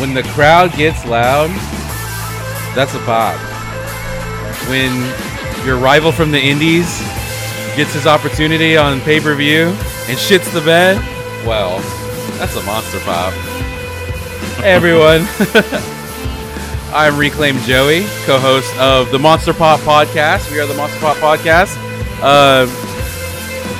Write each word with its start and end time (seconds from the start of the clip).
When 0.00 0.14
the 0.14 0.22
crowd 0.22 0.72
gets 0.74 1.04
loud, 1.04 1.50
that's 2.74 2.94
a 2.94 3.00
pop. 3.00 3.36
When 4.68 4.94
your 5.66 5.76
rival 5.76 6.12
from 6.12 6.30
the 6.30 6.40
Indies 6.40 7.00
gets 7.76 7.94
his 7.94 8.06
opportunity 8.06 8.76
on 8.76 9.00
pay 9.00 9.18
per 9.20 9.34
view 9.34 9.68
and 10.06 10.16
shits 10.16 10.52
the 10.52 10.60
bed, 10.60 10.96
well, 11.44 11.78
that's 12.38 12.54
a 12.56 12.62
monster 12.62 13.00
pop. 13.00 13.32
Hey 14.62 14.72
everyone. 14.78 15.26
I'm 16.94 17.18
Reclaim 17.18 17.58
Joey, 17.62 18.04
co 18.24 18.38
host 18.38 18.74
of 18.78 19.10
the 19.10 19.18
Monster 19.18 19.52
Pop 19.52 19.80
Podcast. 19.80 20.50
We 20.50 20.58
are 20.60 20.66
the 20.66 20.74
Monster 20.74 21.00
Pop 21.00 21.16
Podcast. 21.16 21.76
Uh, 22.22 22.66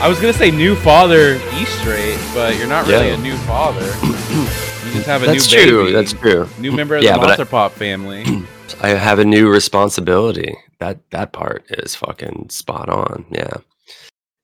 I 0.02 0.08
was 0.08 0.20
going 0.20 0.32
to 0.32 0.38
say 0.38 0.50
new 0.50 0.74
father 0.76 1.36
E 1.54 1.64
straight, 1.64 2.18
but 2.34 2.56
you're 2.58 2.66
not 2.68 2.86
really 2.86 3.08
Yeah. 3.08 3.14
a 3.14 3.18
new 3.18 3.36
father. 3.38 3.86
You 4.88 4.94
just 4.94 5.06
have 5.06 5.22
a 5.22 5.26
That's 5.26 5.50
new 5.50 5.56
baby. 5.58 5.70
true. 5.70 5.92
That's 5.92 6.12
true. 6.12 6.48
New 6.58 6.72
member 6.72 6.96
of 6.96 7.02
Yeah, 7.02 7.14
the 7.14 7.20
but 7.20 7.40
I- 7.40 7.44
Pop 7.44 7.72
family. 7.72 8.24
I 8.82 8.88
have 8.90 9.18
a 9.18 9.24
new 9.24 9.50
responsibility. 9.50 10.56
That 10.80 10.98
that 11.10 11.32
part 11.32 11.64
is 11.70 11.94
fucking 11.94 12.48
spot 12.50 12.88
on. 12.88 13.26
Yeah. 13.30 13.58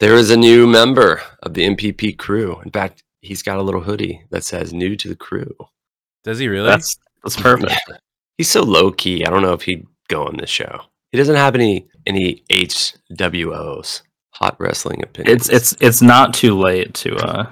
There 0.00 0.14
is 0.16 0.30
a 0.30 0.36
new 0.36 0.66
member 0.66 1.22
of 1.42 1.54
the 1.54 1.62
MPP 1.62 2.18
crew. 2.18 2.60
In 2.64 2.70
fact, 2.70 3.02
he's 3.22 3.42
got 3.42 3.58
a 3.58 3.62
little 3.62 3.80
hoodie 3.80 4.22
that 4.30 4.44
says 4.44 4.72
"New 4.74 4.96
to 4.96 5.08
the 5.08 5.16
crew." 5.16 5.54
Does 6.24 6.38
he 6.38 6.48
really? 6.48 6.66
That's 6.68 6.98
that's 7.22 7.36
perfect. 7.40 7.74
He's 8.36 8.48
so 8.50 8.62
low 8.62 8.90
key. 8.90 9.24
I 9.24 9.30
don't 9.30 9.42
know 9.42 9.52
if 9.52 9.62
he'd 9.62 9.86
go 10.08 10.26
on 10.26 10.36
this 10.36 10.50
show. 10.50 10.80
He 11.12 11.18
doesn't 11.18 11.36
have 11.36 11.54
any 11.54 11.88
any 12.06 12.42
HWOs, 12.50 14.02
hot 14.30 14.56
wrestling 14.58 15.02
opinions. 15.02 15.48
It's 15.48 15.72
it's 15.72 15.82
it's 15.82 16.02
not 16.02 16.34
too 16.34 16.58
late 16.58 16.92
to 16.94 17.14
uh 17.16 17.46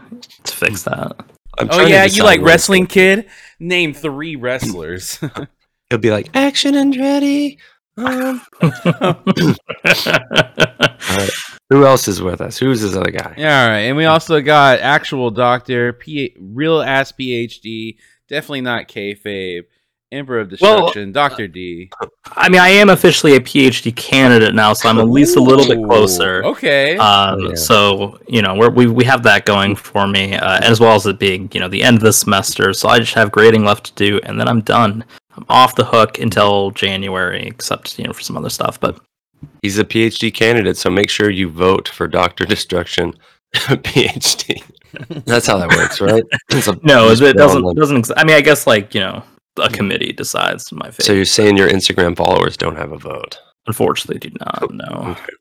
to 0.44 0.56
fix 0.56 0.82
that. 0.82 1.16
I'm 1.58 1.68
oh, 1.70 1.74
trying 1.74 1.86
to 1.86 1.92
yeah, 1.92 2.04
you 2.04 2.24
like 2.24 2.40
wrestling, 2.40 2.84
gonna 2.84 2.92
kid? 2.94 3.26
Name 3.60 3.92
three 3.94 4.36
wrestlers. 4.36 5.18
He'll 5.90 5.98
be 5.98 6.10
like 6.10 6.30
action 6.34 6.74
and 6.74 6.96
ready. 6.96 7.58
Um, 7.98 8.40
who 11.68 11.84
else 11.84 12.08
is 12.08 12.22
with 12.22 12.40
us? 12.40 12.56
Who's 12.56 12.80
this 12.80 12.96
other 12.96 13.10
guy? 13.10 13.34
Yeah, 13.36 13.64
all 13.64 13.68
right. 13.68 13.80
And 13.80 13.98
we 13.98 14.06
also 14.06 14.40
got 14.40 14.80
actual 14.80 15.30
doctor, 15.30 15.92
P- 15.92 16.34
real 16.40 16.80
ass 16.80 17.12
PhD, 17.12 17.98
definitely 18.28 18.62
not 18.62 18.88
kayfabe, 18.88 19.64
Emperor 20.12 20.40
of 20.40 20.54
Well, 20.60 20.86
Destruction, 20.86 21.12
Doctor 21.12 21.48
D. 21.48 21.90
I 22.32 22.48
mean, 22.48 22.60
I 22.60 22.68
am 22.68 22.90
officially 22.90 23.34
a 23.36 23.40
PhD 23.40 23.94
candidate 23.96 24.54
now, 24.54 24.72
so 24.72 24.88
I'm 24.88 24.98
at 24.98 25.08
least 25.08 25.36
a 25.36 25.40
little 25.40 25.66
bit 25.66 25.82
closer. 25.84 26.44
Okay. 26.44 26.96
Um, 26.98 27.40
Yeah. 27.40 27.54
So 27.54 28.20
you 28.28 28.42
know, 28.42 28.54
we're, 28.54 28.70
we 28.70 28.86
we 28.86 29.04
have 29.04 29.22
that 29.24 29.44
going 29.46 29.74
for 29.74 30.06
me, 30.06 30.34
uh, 30.34 30.60
as 30.62 30.78
well 30.80 30.94
as 30.94 31.06
it 31.06 31.18
being 31.18 31.48
you 31.52 31.60
know 31.60 31.68
the 31.68 31.82
end 31.82 31.96
of 31.96 32.02
the 32.02 32.12
semester. 32.12 32.72
So 32.72 32.88
I 32.88 32.98
just 32.98 33.14
have 33.14 33.32
grading 33.32 33.64
left 33.64 33.84
to 33.86 33.94
do, 33.94 34.20
and 34.24 34.38
then 34.38 34.48
I'm 34.48 34.60
done. 34.60 35.04
I'm 35.34 35.46
off 35.48 35.74
the 35.74 35.84
hook 35.84 36.18
until 36.18 36.70
January, 36.72 37.46
except 37.46 37.98
you 37.98 38.04
know 38.04 38.12
for 38.12 38.22
some 38.22 38.36
other 38.36 38.50
stuff. 38.50 38.78
But 38.78 39.00
He's 39.62 39.78
a 39.78 39.84
PhD 39.84 40.32
candidate, 40.32 40.76
so 40.76 40.90
make 40.90 41.10
sure 41.10 41.30
you 41.30 41.48
vote 41.48 41.88
for 41.88 42.06
Doctor 42.06 42.44
Destruction, 42.44 43.14
PhD. 43.54 44.62
That's 45.24 45.46
how 45.46 45.56
that 45.58 45.68
works, 45.70 46.00
right? 46.00 46.22
No, 46.84 47.08
it 47.10 47.36
doesn't 47.36 47.76
doesn't. 47.76 48.10
I 48.16 48.24
mean, 48.24 48.36
I 48.36 48.40
guess 48.40 48.66
like 48.66 48.94
you 48.94 49.00
know 49.00 49.22
a 49.58 49.68
committee 49.68 50.12
decides 50.12 50.70
my 50.72 50.90
fate. 50.90 51.04
So 51.04 51.12
you're 51.12 51.24
saying 51.24 51.56
your 51.56 51.68
Instagram 51.68 52.16
followers 52.16 52.56
don't 52.56 52.76
have 52.76 52.92
a 52.92 52.98
vote? 52.98 53.38
Unfortunately, 53.66 54.18
do 54.18 54.34
not. 54.40 54.72
No. 54.72 55.10
Okay. 55.12 55.32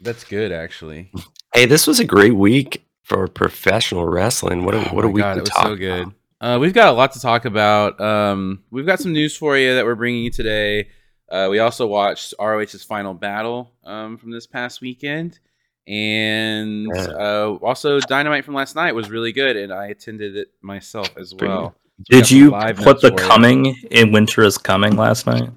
That's 0.00 0.24
good, 0.24 0.52
actually. 0.52 1.10
Hey, 1.54 1.66
this 1.66 1.86
was 1.86 2.00
a 2.00 2.04
great 2.04 2.34
week 2.34 2.84
for 3.02 3.28
professional 3.28 4.06
wrestling. 4.06 4.64
What 4.64 4.74
a 4.74 4.78
Oh 4.90 4.94
what 4.94 5.04
a 5.04 5.08
week 5.08 5.22
God, 5.22 5.34
to 5.34 5.38
it 5.38 5.42
was 5.42 5.50
talk 5.50 5.66
so 5.66 5.76
good. 5.76 6.12
Uh, 6.40 6.58
we've 6.60 6.74
got 6.74 6.88
a 6.88 6.92
lot 6.92 7.12
to 7.12 7.20
talk 7.20 7.44
about. 7.44 8.00
Um, 8.00 8.64
we've 8.70 8.86
got 8.86 9.00
some 9.00 9.12
news 9.12 9.36
for 9.36 9.56
you 9.56 9.74
that 9.76 9.84
we're 9.84 9.94
bringing 9.94 10.24
you 10.24 10.30
today. 10.30 10.88
Uh, 11.30 11.48
we 11.50 11.58
also 11.58 11.86
watched 11.86 12.34
ROH's 12.38 12.84
final 12.84 13.14
battle 13.14 13.72
um, 13.84 14.18
from 14.18 14.30
this 14.30 14.46
past 14.46 14.80
weekend, 14.80 15.38
and 15.86 16.86
uh, 16.94 17.54
also 17.62 17.98
Dynamite 18.00 18.44
from 18.44 18.54
last 18.54 18.76
night 18.76 18.94
was 18.94 19.10
really 19.10 19.32
good, 19.32 19.56
and 19.56 19.72
I 19.72 19.86
attended 19.86 20.36
it 20.36 20.48
myself 20.60 21.16
as 21.16 21.32
Pretty 21.32 21.52
well. 21.52 21.74
Did 22.10 22.30
you 22.30 22.50
put 22.50 23.00
the 23.00 23.14
for 23.16 23.22
you. 23.22 23.28
coming 23.28 23.76
in 23.90 24.12
winter 24.12 24.42
is 24.42 24.58
coming 24.58 24.96
last 24.96 25.26
night? 25.26 25.48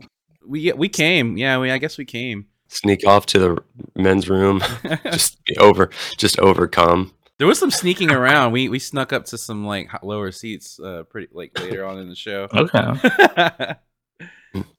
We 0.45 0.71
we 0.73 0.87
came, 0.89 1.35
yeah. 1.37 1.57
We 1.59 1.71
I 1.71 1.77
guess 1.77 1.97
we 1.97 2.05
came. 2.05 2.45
Sneak 2.69 3.05
off 3.07 3.25
to 3.27 3.39
the 3.39 3.63
men's 3.95 4.29
room, 4.29 4.61
just 5.05 5.43
be 5.45 5.57
over, 5.57 5.89
just 6.17 6.37
overcome. 6.39 7.13
there 7.37 7.47
was 7.47 7.57
some 7.59 7.71
sneaking 7.71 8.11
around. 8.11 8.51
We 8.51 8.69
we 8.69 8.79
snuck 8.79 9.13
up 9.13 9.25
to 9.25 9.37
some 9.37 9.65
like 9.65 9.89
lower 10.03 10.31
seats, 10.31 10.79
uh, 10.79 11.03
pretty 11.09 11.29
like 11.31 11.57
later 11.59 11.85
on 11.85 11.97
in 11.99 12.09
the 12.09 12.15
show. 12.15 12.47
Okay. 12.53 13.73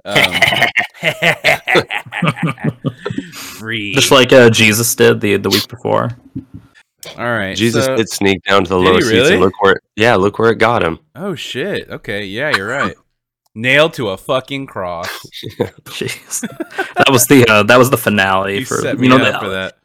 um, 0.04 0.32
free. 3.32 3.94
Just 3.94 4.10
like 4.10 4.32
uh, 4.32 4.50
Jesus 4.50 4.94
did 4.94 5.20
the 5.20 5.36
the 5.36 5.50
week 5.50 5.68
before. 5.68 6.10
All 7.16 7.24
right. 7.24 7.56
Jesus 7.56 7.84
so- 7.86 7.96
did 7.96 8.08
sneak 8.08 8.42
down 8.44 8.64
to 8.64 8.70
the 8.70 8.78
Did 8.80 8.84
lower 8.90 9.00
seats 9.00 9.30
and 9.30 9.40
look 9.40 9.60
where, 9.62 9.72
it, 9.74 9.82
yeah, 9.96 10.14
look 10.16 10.38
where 10.38 10.50
it 10.50 10.58
got 10.58 10.82
him. 10.82 10.98
Oh 11.14 11.34
shit. 11.34 11.88
Okay. 11.90 12.24
Yeah, 12.24 12.54
you're 12.56 12.66
right. 12.68 12.94
Nailed 13.54 13.94
to 13.94 14.10
a 14.10 14.16
fucking 14.16 14.66
cross. 14.66 15.08
Jeez, 15.84 16.40
that 16.94 17.08
was 17.10 17.26
the 17.26 17.44
uh, 17.48 17.62
that 17.64 17.76
was 17.78 17.90
the 17.90 17.96
finale 17.98 18.58
You 18.60 18.66
for 18.66 18.76
set 18.76 18.98
you 18.98 19.08
know 19.08 19.16
up 19.16 19.32
the, 19.40 19.46
for 19.46 19.50
that. 19.50 19.78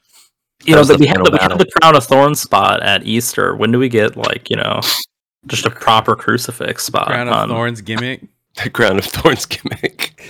you 0.63 0.65
That 0.65 0.71
know 0.73 0.79
was 0.79 0.87
the 0.89 0.97
we 0.97 1.07
had 1.07 1.17
the, 1.17 1.31
we 1.31 1.37
had 1.39 1.57
the 1.57 1.71
crown 1.81 1.95
of 1.95 2.03
thorns 2.03 2.39
spot 2.41 2.83
at 2.83 3.05
Easter. 3.05 3.55
When 3.55 3.71
do 3.71 3.79
we 3.79 3.89
get 3.89 4.15
like 4.15 4.49
you 4.49 4.57
know 4.57 4.81
just 5.47 5.65
a 5.65 5.71
proper 5.71 6.15
crucifix 6.15 6.83
spot? 6.83 7.07
Crown 7.07 7.27
of 7.29 7.33
on- 7.33 7.49
Thorns 7.49 7.81
gimmick. 7.81 8.21
The 8.63 8.69
crown 8.69 8.99
of 8.99 9.05
thorns 9.05 9.47
gimmick. 9.47 10.21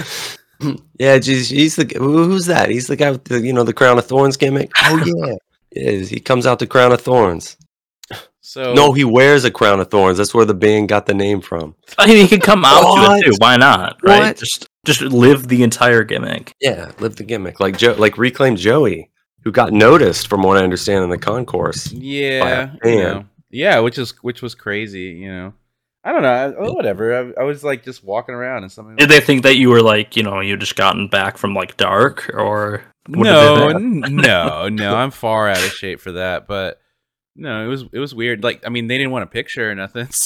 yeah, 0.98 1.20
geez, 1.20 1.50
he's 1.50 1.76
the 1.76 1.84
who's 1.98 2.46
that? 2.46 2.70
He's 2.70 2.88
the 2.88 2.96
guy 2.96 3.12
with 3.12 3.26
the 3.26 3.42
you 3.42 3.52
know 3.52 3.64
the 3.64 3.74
crown 3.74 3.98
of 3.98 4.06
thorns 4.06 4.38
gimmick. 4.38 4.72
Oh 4.82 5.04
yeah, 5.28 5.36
yeah. 5.76 5.92
He 5.92 6.20
comes 6.20 6.46
out 6.46 6.60
the 6.60 6.68
crown 6.68 6.92
of 6.92 7.02
thorns. 7.02 7.58
So 8.46 8.74
No, 8.74 8.92
he 8.92 9.04
wears 9.06 9.46
a 9.46 9.52
crown 9.52 9.80
of 9.80 9.90
thorns. 9.90 10.18
That's 10.18 10.34
where 10.34 10.46
the 10.46 10.54
band 10.54 10.90
got 10.90 11.06
the 11.06 11.14
name 11.14 11.42
from. 11.42 11.76
I 11.98 12.08
mean, 12.08 12.18
he 12.18 12.28
could 12.28 12.44
come 12.44 12.64
out 12.66 12.82
to 12.82 13.16
it 13.16 13.24
too. 13.24 13.34
Why 13.40 13.58
not? 13.58 13.98
Right? 14.04 14.36
Just 14.36 14.68
just 14.86 15.02
live 15.02 15.48
the 15.48 15.64
entire 15.64 16.04
gimmick. 16.04 16.54
Yeah, 16.60 16.92
live 17.00 17.16
the 17.16 17.24
gimmick 17.24 17.60
like 17.60 17.78
Joe, 17.78 17.96
like 17.98 18.18
reclaim 18.18 18.58
Joey, 18.58 19.10
who 19.44 19.52
got 19.52 19.72
noticed 19.72 20.28
from 20.28 20.44
what 20.44 20.58
I 20.58 20.64
understand 20.64 21.04
in 21.06 21.10
the 21.10 21.18
concourse. 21.18 21.92
yeah, 21.92 22.74
you 22.84 22.98
know. 22.98 23.26
yeah, 23.50 23.80
which 23.80 23.98
is 23.98 24.12
which 24.22 24.42
was 24.42 24.56
crazy. 24.56 25.12
You 25.22 25.32
know, 25.32 25.54
I 26.04 26.12
don't 26.12 26.22
know. 26.22 26.34
I, 26.34 26.54
oh, 26.56 26.74
whatever. 26.74 27.34
I, 27.38 27.42
I 27.42 27.44
was 27.46 27.64
like 27.64 27.84
just 27.84 28.04
walking 28.04 28.36
around 28.36 28.64
and 28.64 28.72
something. 28.72 28.98
Did 28.98 29.10
they 29.10 29.22
think 29.22 29.44
that 29.44 29.56
you 29.56 29.70
were 29.70 29.82
like 29.82 30.18
you 30.18 30.24
know 30.24 30.42
you 30.42 30.58
just 30.58 30.76
gotten 30.76 31.08
back 31.08 31.38
from 31.38 31.56
like 31.56 31.78
dark 31.78 32.30
or 32.34 32.84
what 32.84 32.93
no, 33.08 33.68
they 33.70 33.76
n- 33.76 34.02
think? 34.02 34.14
no, 34.26 34.70
no. 34.70 34.96
I'm 34.96 35.12
far 35.12 35.50
out 35.50 35.58
of 35.58 35.72
shape 35.72 36.00
for 36.00 36.14
that. 36.14 36.48
But 36.48 36.80
no, 37.36 37.64
it 37.66 37.68
was 37.68 37.86
it 37.92 38.00
was 38.00 38.14
weird. 38.16 38.44
Like, 38.44 38.66
I 38.66 38.70
mean, 38.70 38.88
they 38.88 38.98
didn't 38.98 39.12
want 39.12 39.24
a 39.24 39.28
picture 39.28 39.70
or 39.72 39.76
nothing. 39.76 40.08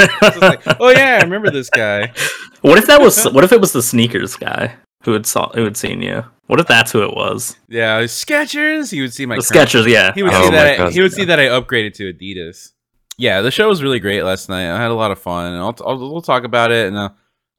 So 0.00 0.06
it's 0.22 0.36
like, 0.40 0.62
oh 0.80 0.88
yeah, 0.88 1.18
I 1.20 1.24
remember 1.24 1.50
this 1.50 1.68
guy. 1.68 2.12
What 2.62 2.78
if 2.78 2.86
that 2.86 3.00
was? 3.00 3.24
What 3.24 3.42
if 3.44 3.52
it 3.52 3.60
was 3.60 3.72
the 3.72 3.82
sneakers 3.82 4.36
guy 4.36 4.74
who 5.02 5.12
had 5.12 5.26
saw 5.26 5.50
who 5.52 5.64
had 5.64 5.76
seen 5.76 6.00
you? 6.02 6.24
What 6.46 6.60
if 6.60 6.66
that's 6.66 6.92
who 6.92 7.02
it 7.02 7.14
was? 7.14 7.56
Yeah, 7.68 8.00
Skechers. 8.02 8.90
He 8.92 9.00
would 9.00 9.12
see 9.14 9.24
my 9.26 9.36
the 9.36 9.42
Skechers, 9.42 9.86
yeah. 9.86 10.12
He 10.14 10.22
would 10.22 10.32
Oh 10.32 10.42
see 10.44 10.50
my 10.50 10.56
that. 10.56 10.80
I, 10.80 10.90
he 10.90 11.00
would 11.00 11.12
see 11.12 11.24
that 11.24 11.38
I 11.38 11.46
upgraded 11.46 11.94
to 11.94 12.12
Adidas. 12.12 12.72
Yeah, 13.18 13.40
the 13.42 13.50
show 13.50 13.68
was 13.68 13.82
really 13.82 13.98
great 13.98 14.22
last 14.24 14.48
night. 14.48 14.70
I 14.70 14.80
had 14.80 14.90
a 14.90 14.94
lot 14.94 15.10
of 15.10 15.18
fun, 15.18 15.52
and 15.52 15.56
I'll, 15.56 15.76
I'll 15.86 15.98
we'll 15.98 16.22
talk 16.22 16.44
about 16.44 16.70
it, 16.70 16.88
and 16.88 16.96
uh, 16.96 17.10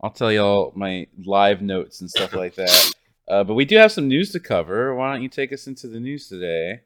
I'll 0.02 0.12
tell 0.12 0.32
y'all 0.32 0.72
my 0.76 1.08
live 1.26 1.62
notes 1.62 2.02
and 2.02 2.10
stuff 2.10 2.34
like 2.34 2.56
that. 2.56 2.92
Uh, 3.28 3.44
but 3.44 3.54
we 3.54 3.66
do 3.66 3.78
have 3.78 3.92
some 3.92 4.08
news 4.08 4.32
to 4.32 4.40
cover. 4.40 4.94
Why 4.96 5.14
don't 5.14 5.22
you 5.22 5.30
take 5.30 5.54
us 5.54 5.68
into 5.68 5.88
the 5.88 6.00
news 6.00 6.28
today? 6.28 6.82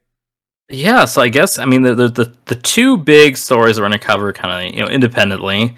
Yeah, 0.70 1.06
so 1.06 1.22
I 1.22 1.30
guess 1.30 1.60
I 1.60 1.66
mean 1.66 1.84
the 1.84 1.94
the 1.96 2.08
the, 2.10 2.34
the 2.46 2.56
two 2.56 2.98
big 2.98 3.38
stories 3.38 3.80
we're 3.80 3.86
gonna 3.86 4.00
cover 4.00 4.34
kind 4.34 4.68
of 4.68 4.74
you 4.74 4.82
know 4.82 4.88
independently 4.90 5.76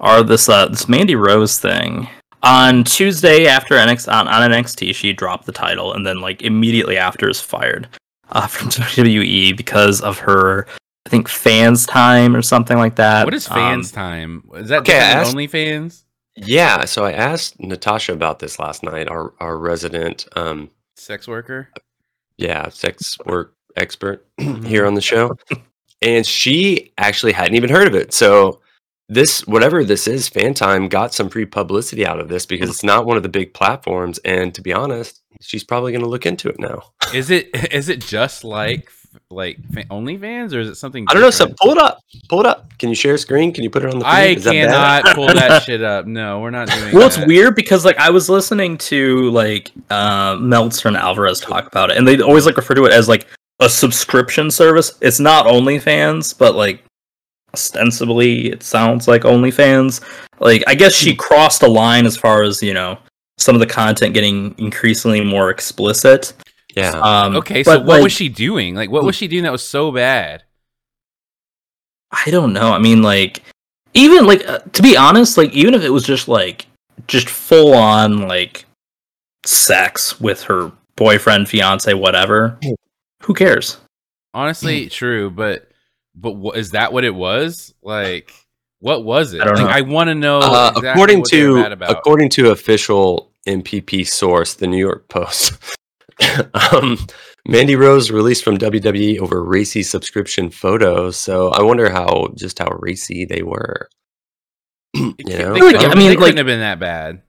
are 0.00 0.22
this 0.22 0.48
uh 0.48 0.66
this 0.66 0.88
Mandy 0.88 1.14
Rose 1.14 1.58
thing. 1.58 2.08
On 2.42 2.84
Tuesday 2.84 3.46
after 3.46 3.74
NXT 3.74 4.10
on, 4.10 4.26
on 4.28 4.50
NXT, 4.50 4.94
she 4.94 5.12
dropped 5.12 5.44
the 5.44 5.52
title 5.52 5.92
and 5.92 6.06
then 6.06 6.20
like 6.20 6.40
immediately 6.40 6.96
after 6.96 7.28
is 7.28 7.38
fired 7.40 7.86
uh, 8.30 8.46
from 8.46 8.68
WWE 8.70 9.54
because 9.56 10.00
of 10.00 10.18
her 10.20 10.66
I 11.06 11.10
think 11.10 11.28
fans 11.28 11.84
time 11.86 12.34
or 12.34 12.40
something 12.42 12.78
like 12.78 12.96
that. 12.96 13.26
what 13.26 13.34
is 13.34 13.46
Um, 13.48 13.54
fans 13.54 13.92
time? 13.92 14.44
Is 14.54 14.70
that 14.70 14.80
okay, 14.80 14.94
asked- 14.94 15.34
than 15.34 15.38
OnlyFans? 15.46 16.04
Yeah, 16.46 16.84
so 16.84 17.04
I 17.04 17.12
asked 17.12 17.60
Natasha 17.60 18.12
about 18.12 18.38
this 18.38 18.58
last 18.58 18.82
night, 18.82 19.08
our 19.08 19.34
our 19.40 19.56
resident, 19.58 20.26
um, 20.36 20.70
Sex 20.96 21.26
worker? 21.28 21.70
yeah, 22.36 22.68
sex 22.70 23.18
work 23.26 23.54
expert 23.76 24.26
here 24.38 24.86
on 24.86 24.94
the 24.94 25.00
show, 25.00 25.36
and 26.02 26.26
she 26.26 26.92
actually 26.98 27.32
hadn't 27.32 27.54
even 27.54 27.70
heard 27.70 27.86
of 27.86 27.94
it. 27.94 28.12
So 28.12 28.60
this, 29.08 29.46
whatever 29.46 29.84
this 29.84 30.06
is, 30.06 30.28
Fan 30.28 30.54
Time 30.54 30.88
got 30.88 31.12
some 31.12 31.28
free 31.28 31.44
publicity 31.44 32.06
out 32.06 32.20
of 32.20 32.28
this 32.28 32.46
because 32.46 32.70
it's 32.70 32.84
not 32.84 33.06
one 33.06 33.16
of 33.16 33.22
the 33.22 33.28
big 33.28 33.52
platforms, 33.54 34.18
and 34.24 34.54
to 34.54 34.62
be 34.62 34.72
honest, 34.72 35.20
she's 35.40 35.64
probably 35.64 35.92
going 35.92 36.04
to 36.04 36.08
look 36.08 36.26
into 36.26 36.48
it 36.48 36.58
now. 36.58 36.82
Is 37.14 37.30
it 37.30 37.50
is 37.72 37.88
it 37.88 38.00
just 38.00 38.44
like 38.44 38.90
like 39.30 39.58
fa- 39.72 39.84
OnlyFans, 39.84 40.54
or 40.54 40.60
is 40.60 40.68
it 40.68 40.74
something? 40.74 41.06
I 41.08 41.12
don't 41.12 41.22
know. 41.22 41.30
So 41.30 41.52
pull 41.60 41.70
it 41.72 41.78
up. 41.78 42.00
Pull 42.28 42.40
it 42.40 42.46
up. 42.46 42.76
Can 42.78 42.88
you 42.88 42.94
share 42.94 43.14
a 43.14 43.18
screen? 43.18 43.52
Can 43.52 43.62
you 43.62 43.70
put 43.70 43.84
it 43.84 43.92
on 43.92 44.00
the? 44.00 44.06
I 44.06 44.28
feed? 44.28 44.38
Is 44.38 44.44
that 44.44 44.52
bad? 44.52 45.02
cannot 45.04 45.14
pull 45.14 45.26
that 45.26 45.62
shit 45.64 45.82
up. 45.82 46.06
No, 46.06 46.40
we're 46.40 46.50
not 46.50 46.68
doing. 46.68 46.94
Well, 46.94 47.06
it's 47.06 47.24
weird 47.26 47.54
because 47.54 47.84
like 47.84 47.96
I 47.98 48.10
was 48.10 48.28
listening 48.28 48.76
to 48.78 49.30
like 49.30 49.72
uh, 49.90 50.36
Meltzer 50.40 50.88
and 50.88 50.96
Alvarez 50.96 51.40
talk 51.40 51.66
about 51.66 51.90
it, 51.90 51.96
and 51.96 52.06
they 52.06 52.20
always 52.20 52.46
like 52.46 52.56
refer 52.56 52.74
to 52.74 52.84
it 52.86 52.92
as 52.92 53.08
like 53.08 53.26
a 53.60 53.68
subscription 53.68 54.50
service. 54.50 54.98
It's 55.00 55.20
not 55.20 55.46
OnlyFans, 55.46 56.36
but 56.36 56.54
like 56.54 56.82
ostensibly 57.52 58.50
it 58.50 58.62
sounds 58.62 59.08
like 59.08 59.22
OnlyFans. 59.22 60.00
Like 60.40 60.64
I 60.66 60.74
guess 60.74 60.94
she 60.94 61.14
crossed 61.14 61.62
a 61.62 61.68
line 61.68 62.06
as 62.06 62.16
far 62.16 62.42
as 62.42 62.62
you 62.62 62.74
know 62.74 62.98
some 63.38 63.54
of 63.54 63.60
the 63.60 63.66
content 63.66 64.14
getting 64.14 64.54
increasingly 64.58 65.22
more 65.22 65.50
explicit. 65.50 66.32
Yeah. 66.80 67.00
Um, 67.00 67.36
Okay, 67.36 67.62
so 67.62 67.78
what 67.78 67.86
like, 67.86 68.02
was 68.02 68.12
she 68.12 68.28
doing? 68.28 68.74
Like, 68.74 68.90
what 68.90 69.04
was 69.04 69.16
she 69.16 69.28
doing 69.28 69.44
that 69.44 69.52
was 69.52 69.66
so 69.66 69.92
bad? 69.92 70.44
I 72.10 72.30
don't 72.30 72.52
know. 72.52 72.72
I 72.72 72.78
mean, 72.78 73.02
like, 73.02 73.42
even 73.94 74.26
like 74.26 74.46
uh, 74.48 74.58
to 74.58 74.82
be 74.82 74.96
honest, 74.96 75.38
like 75.38 75.52
even 75.52 75.74
if 75.74 75.82
it 75.82 75.90
was 75.90 76.04
just 76.04 76.28
like 76.28 76.66
just 77.06 77.28
full 77.28 77.74
on 77.74 78.28
like 78.28 78.64
sex 79.44 80.20
with 80.20 80.42
her 80.44 80.72
boyfriend, 80.96 81.48
fiance, 81.48 81.92
whatever, 81.94 82.58
who 83.22 83.34
cares? 83.34 83.78
Honestly, 84.34 84.88
true, 84.88 85.30
but 85.30 85.70
but 86.14 86.32
what 86.32 86.56
is 86.56 86.72
that? 86.72 86.92
What 86.92 87.04
it 87.04 87.14
was? 87.14 87.74
Like, 87.82 88.32
what 88.80 89.04
was 89.04 89.32
it? 89.32 89.40
I 89.40 89.44
don't 89.44 89.54
like, 89.56 89.64
know. 89.64 89.70
I 89.70 89.80
want 89.80 90.08
to 90.08 90.14
know. 90.14 90.40
Uh, 90.40 90.72
exactly 90.76 90.90
according 90.90 91.18
what 91.20 91.30
to 91.30 91.54
mad 91.54 91.72
about. 91.72 91.90
according 91.90 92.28
to 92.30 92.50
official 92.50 93.32
MPP 93.46 94.06
source, 94.06 94.54
the 94.54 94.66
New 94.66 94.78
York 94.78 95.08
Post, 95.08 95.54
um, 96.72 96.98
Mandy 97.46 97.76
Rose 97.76 98.10
released 98.10 98.44
from 98.44 98.58
WWE 98.58 99.18
over 99.20 99.42
racy 99.42 99.82
subscription 99.82 100.50
photos. 100.50 101.16
So 101.16 101.48
I 101.48 101.62
wonder 101.62 101.90
how 101.90 102.28
just 102.34 102.58
how 102.58 102.68
racy 102.78 103.24
they 103.24 103.42
were. 103.42 103.88
you 104.94 105.14
know, 105.26 105.54
can't- 105.54 105.54
they 105.54 105.60
Like, 105.78 105.86
I 105.86 105.94
mean, 105.94 106.10
it 106.10 106.10
like- 106.10 106.18
couldn't 106.18 106.36
have 106.38 106.46
been 106.46 106.60
that 106.60 106.80
bad. 106.80 107.22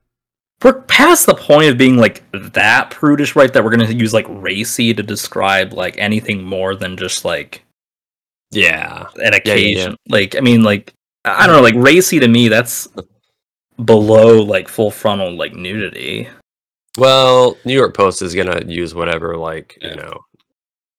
We're 0.62 0.82
past 0.82 1.26
the 1.26 1.34
point 1.34 1.70
of 1.70 1.76
being 1.76 1.96
like 1.96 2.22
that 2.32 2.90
prudish, 2.90 3.34
right? 3.34 3.52
That 3.52 3.64
we're 3.64 3.70
gonna 3.72 3.90
use 3.90 4.14
like 4.14 4.26
racy 4.28 4.94
to 4.94 5.02
describe 5.02 5.72
like 5.72 5.98
anything 5.98 6.44
more 6.44 6.76
than 6.76 6.96
just 6.96 7.24
like 7.24 7.64
yeah, 8.52 9.06
an 9.16 9.22
yeah, 9.22 9.30
yeah. 9.30 9.36
occasion. 9.36 9.96
Like, 10.08 10.36
I 10.36 10.40
mean, 10.40 10.62
like 10.62 10.94
I 11.24 11.48
don't 11.48 11.56
know, 11.56 11.62
like 11.62 11.74
racy 11.74 12.20
to 12.20 12.28
me, 12.28 12.46
that's 12.46 12.86
below 13.84 14.40
like 14.42 14.68
full 14.68 14.92
frontal 14.92 15.36
like 15.36 15.52
nudity. 15.52 16.28
Well, 16.98 17.56
New 17.64 17.74
York 17.74 17.96
Post 17.96 18.22
is 18.22 18.34
gonna 18.34 18.62
use 18.66 18.94
whatever, 18.94 19.36
like 19.36 19.78
Yeah. 19.80 19.90
you 19.90 19.96
know, 19.96 20.24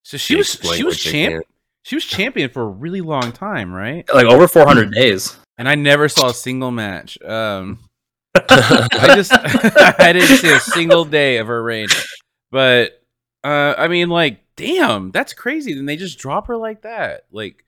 So 0.03 0.17
she 0.17 0.35
was 0.35 0.59
she 0.75 0.83
was 0.83 0.99
champ. 0.99 1.45
She 1.83 1.95
was 1.95 2.05
champion 2.17 2.49
for 2.49 2.63
a 2.63 2.67
really 2.67 3.01
long 3.01 3.31
time, 3.31 3.73
right? 3.73 4.05
Like 4.13 4.25
over 4.25 4.47
400 4.47 4.91
days. 4.93 5.37
And 5.57 5.69
I 5.69 5.75
never 5.75 6.09
saw 6.09 6.29
a 6.29 6.33
single 6.33 6.71
match. 6.71 7.21
Um, 7.21 7.79
I 8.35 9.13
just 9.15 9.31
I 9.99 10.11
didn't 10.13 10.37
see 10.37 10.51
a 10.51 10.59
single 10.59 11.05
day 11.05 11.37
of 11.37 11.47
her 11.47 11.61
reign. 11.61 11.87
But 12.51 13.03
uh, 13.43 13.75
I 13.77 13.87
mean, 13.87 14.09
like, 14.09 14.39
damn, 14.55 15.11
that's 15.11 15.33
crazy. 15.33 15.73
Then 15.73 15.85
they 15.85 15.95
just 15.97 16.17
drop 16.17 16.47
her 16.47 16.57
like 16.57 16.81
that. 16.83 17.25
Like, 17.31 17.63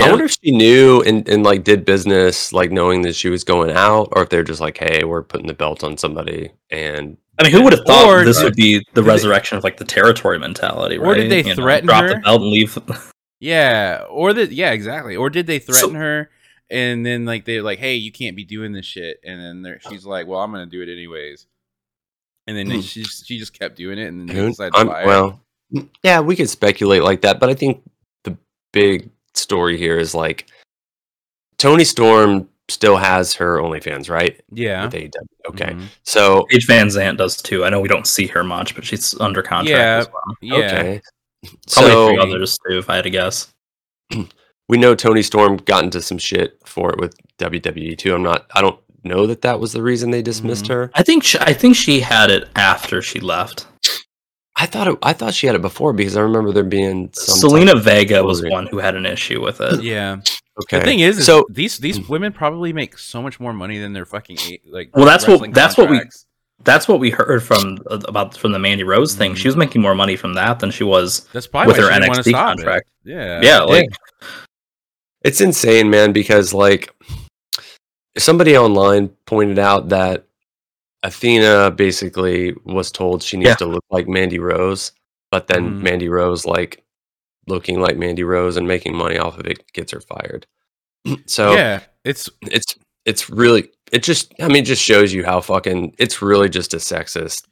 I 0.00 0.08
wonder 0.10 0.24
if 0.24 0.36
she 0.42 0.50
knew 0.52 1.02
and, 1.02 1.28
and 1.28 1.42
like 1.44 1.64
did 1.64 1.84
business 1.84 2.52
like 2.52 2.70
knowing 2.72 3.02
that 3.02 3.14
she 3.14 3.28
was 3.28 3.44
going 3.44 3.70
out, 3.72 4.08
or 4.12 4.22
if 4.22 4.28
they're 4.30 4.42
just 4.44 4.60
like, 4.60 4.78
hey, 4.78 5.04
we're 5.04 5.22
putting 5.22 5.46
the 5.46 5.54
belt 5.54 5.84
on 5.84 5.96
somebody, 5.96 6.50
and 6.70 7.16
I 7.38 7.44
mean, 7.44 7.52
who 7.52 7.62
would 7.62 7.72
have 7.72 7.84
thought 7.86 8.06
Or 8.08 8.24
this 8.24 8.42
would 8.42 8.56
be 8.56 8.78
the 8.78 8.84
did 8.84 8.94
they- 8.94 9.02
resurrection 9.02 9.58
of 9.58 9.64
like 9.64 9.76
the 9.76 9.84
territory 9.84 10.38
mentality, 10.38 10.98
right? 10.98 11.06
Or 11.08 11.14
did 11.14 11.30
they 11.30 11.38
You 11.42 11.54
know, 11.54 11.62
threaten 11.62 11.86
drop 11.86 12.02
her? 12.02 12.08
the 12.14 12.16
belt 12.20 12.42
and 12.42 12.50
leave? 12.50 12.78
yeah, 13.40 14.04
or 14.10 14.32
that, 14.32 14.50
yeah, 14.52 14.72
exactly. 14.72 15.14
Or 15.16 15.30
did 15.30 15.46
they 15.46 15.58
threaten 15.58 15.90
So- 15.90 15.94
her? 15.94 16.30
And 16.70 17.06
then 17.06 17.24
like 17.24 17.44
they're 17.46 17.62
like, 17.62 17.78
hey, 17.78 17.94
you 17.94 18.12
can't 18.12 18.36
be 18.36 18.44
doing 18.44 18.72
this 18.72 18.84
shit. 18.84 19.20
And 19.24 19.64
then 19.64 19.78
she's 19.88 20.04
like, 20.04 20.26
well, 20.26 20.40
I'm 20.40 20.50
gonna 20.52 20.66
do 20.66 20.82
it 20.82 20.88
anyways. 20.90 21.46
And 22.46 22.56
then 22.56 22.68
they, 22.68 22.76
Hmm. 22.76 22.80
she 22.82 23.04
she 23.04 23.38
just 23.38 23.58
kept 23.58 23.76
doing 23.76 23.98
it, 23.98 24.08
and 24.08 24.20
then 24.20 24.26
they 24.36 24.46
decided 24.48 24.72
to 24.72 24.78
I'm- 24.78 24.88
fire. 24.88 25.02
her. 25.02 25.06
well, 25.06 25.40
yeah, 26.02 26.20
we 26.20 26.34
could 26.36 26.48
speculate 26.50 27.02
like 27.02 27.20
that, 27.22 27.38
but 27.40 27.48
I 27.50 27.54
think 27.54 27.82
the 28.24 28.36
big 28.72 29.10
story 29.34 29.76
here 29.78 29.98
is 29.98 30.14
like 30.14 30.46
Toni 31.58 31.84
Storm 31.84 32.48
still 32.70 32.96
has 32.96 33.34
her 33.34 33.58
OnlyFans, 33.58 34.10
right? 34.10 34.40
yeah, 34.52 34.84
With 34.84 34.94
AEW. 34.94 35.10
Okay, 35.50 35.72
Mhm. 35.72 35.86
so 36.02 36.44
Paige 36.50 36.66
VanZant 36.66 37.16
does 37.16 37.40
too. 37.40 37.64
I 37.64 37.70
know 37.70 37.80
we 37.80 37.88
don't 37.88 38.06
see 38.06 38.26
her 38.28 38.44
much, 38.44 38.74
but 38.74 38.84
she's 38.84 39.18
under 39.20 39.42
contract 39.42 39.68
Yeah. 39.70 39.96
as 39.98 40.08
well. 40.12 40.36
yeah. 40.42 40.54
okay, 40.56 41.00
Probably 41.72 41.90
so 41.92 42.08
three 42.08 42.18
others 42.18 42.58
too, 42.68 42.78
if 42.78 42.90
I 42.90 42.96
had 42.96 43.04
to 43.04 43.10
guess. 43.10 43.52
we 44.68 44.76
know 44.78 44.94
Toni 44.94 45.22
Storm 45.22 45.56
got 45.58 45.84
into 45.84 46.02
some 46.02 46.18
shit 46.18 46.58
for 46.66 46.90
it 46.92 46.98
with 47.00 47.14
WWE 47.38 47.96
too. 47.96 48.14
I'm 48.14 48.22
not. 48.22 48.46
I 48.54 48.60
don't 48.60 48.78
know 49.04 49.26
that 49.26 49.42
that 49.42 49.60
was 49.60 49.72
the 49.72 49.82
reason 49.82 50.10
they 50.10 50.22
dismissed 50.22 50.64
Mhm. 50.66 50.68
her. 50.74 50.90
I 50.94 51.02
think 51.02 51.24
she, 51.24 51.38
I 51.38 51.52
think 51.54 51.76
she 51.76 52.00
had 52.00 52.30
it 52.30 52.48
after 52.56 53.00
she 53.00 53.20
left. 53.20 53.66
I 54.60 54.66
thought 54.66 54.88
it, 54.88 54.98
I 55.02 55.12
thought 55.12 55.34
she 55.34 55.46
had 55.46 55.54
it 55.54 55.62
before 55.62 55.92
because 55.92 56.16
I 56.16 56.20
remember 56.20 56.50
there 56.52 56.64
being 56.64 57.10
some 57.12 57.50
Zelina 57.50 57.80
Vega 57.80 58.24
was 58.24 58.38
story. 58.38 58.50
one 58.50 58.66
who 58.66 58.78
had 58.78 58.96
an 58.96 59.06
issue 59.06 59.40
with 59.40 59.60
it. 59.60 59.82
Yeah. 59.82 60.16
Okay. 60.62 60.80
The 60.80 60.84
thing 60.84 60.98
is, 61.00 61.18
is 61.18 61.26
so 61.26 61.46
these 61.48 61.78
these 61.78 62.08
women 62.08 62.32
probably 62.32 62.72
make 62.72 62.98
so 62.98 63.22
much 63.22 63.38
more 63.38 63.52
money 63.52 63.78
than 63.78 63.92
their 63.92 64.04
fucking 64.04 64.36
like. 64.66 64.90
Well, 64.96 65.06
that's 65.06 65.26
what- 65.26 65.34
wrestling 65.34 65.52
that's 65.52 65.78
what 65.78 65.88
we- 65.90 66.00
That's 66.64 66.88
what 66.88 66.98
we 66.98 67.10
heard 67.10 67.44
from 67.44 67.78
about 67.86 68.36
from 68.36 68.50
the 68.50 68.58
Mandy 68.58 68.82
Rose 68.82 69.14
thing. 69.14 69.34
Mhm. 69.34 69.36
She 69.36 69.46
was 69.46 69.54
making 69.56 69.80
more 69.80 69.94
money 69.94 70.16
from 70.16 70.34
that 70.34 70.58
than 70.58 70.72
she 70.72 70.82
was 70.82 71.20
That's 71.32 71.46
probably 71.46 71.68
with 71.68 71.76
her 71.76 71.84
she 71.86 71.94
didn't 72.00 72.08
want 72.08 72.24
to 72.24 72.30
NXT 72.30 72.32
contract. 72.34 72.88
It. 73.06 73.12
Yeah. 73.12 73.40
Yeah, 73.40 73.60
like 73.60 73.88
It's 75.22 75.40
insane, 75.40 75.88
man, 75.88 76.10
because 76.12 76.52
like 76.52 76.92
somebody 78.16 78.56
online 78.58 79.10
pointed 79.26 79.60
out 79.60 79.90
that 79.90 80.24
Athena 81.02 81.70
basically 81.70 82.54
was 82.64 82.90
told 82.90 83.22
she 83.22 83.36
needs 83.36 83.48
Yeah. 83.50 83.54
to 83.56 83.66
look 83.66 83.84
like 83.90 84.08
Mandy 84.08 84.38
Rose, 84.38 84.92
but 85.30 85.46
then 85.46 85.70
Mhm. 85.78 85.82
Mandy 85.82 86.08
Rose 86.08 86.44
like 86.44 86.84
looking 87.46 87.80
like 87.80 87.96
Mandy 87.96 88.24
Rose 88.24 88.56
and 88.56 88.66
making 88.68 88.96
money 88.96 89.16
off 89.16 89.38
of 89.38 89.46
it 89.46 89.64
gets 89.72 89.92
her 89.92 90.00
fired. 90.00 90.46
So 91.26 91.52
yeah, 91.54 91.80
it's 92.04 92.28
it's 92.42 92.74
it's 93.04 93.30
really 93.30 93.70
it 93.92 94.02
just 94.02 94.34
I 94.40 94.48
mean 94.48 94.64
just 94.64 94.82
shows 94.82 95.12
you 95.12 95.24
how 95.24 95.40
fucking 95.40 95.94
it's 95.98 96.20
really 96.20 96.48
just 96.48 96.74
a 96.74 96.78
sexist. 96.78 97.46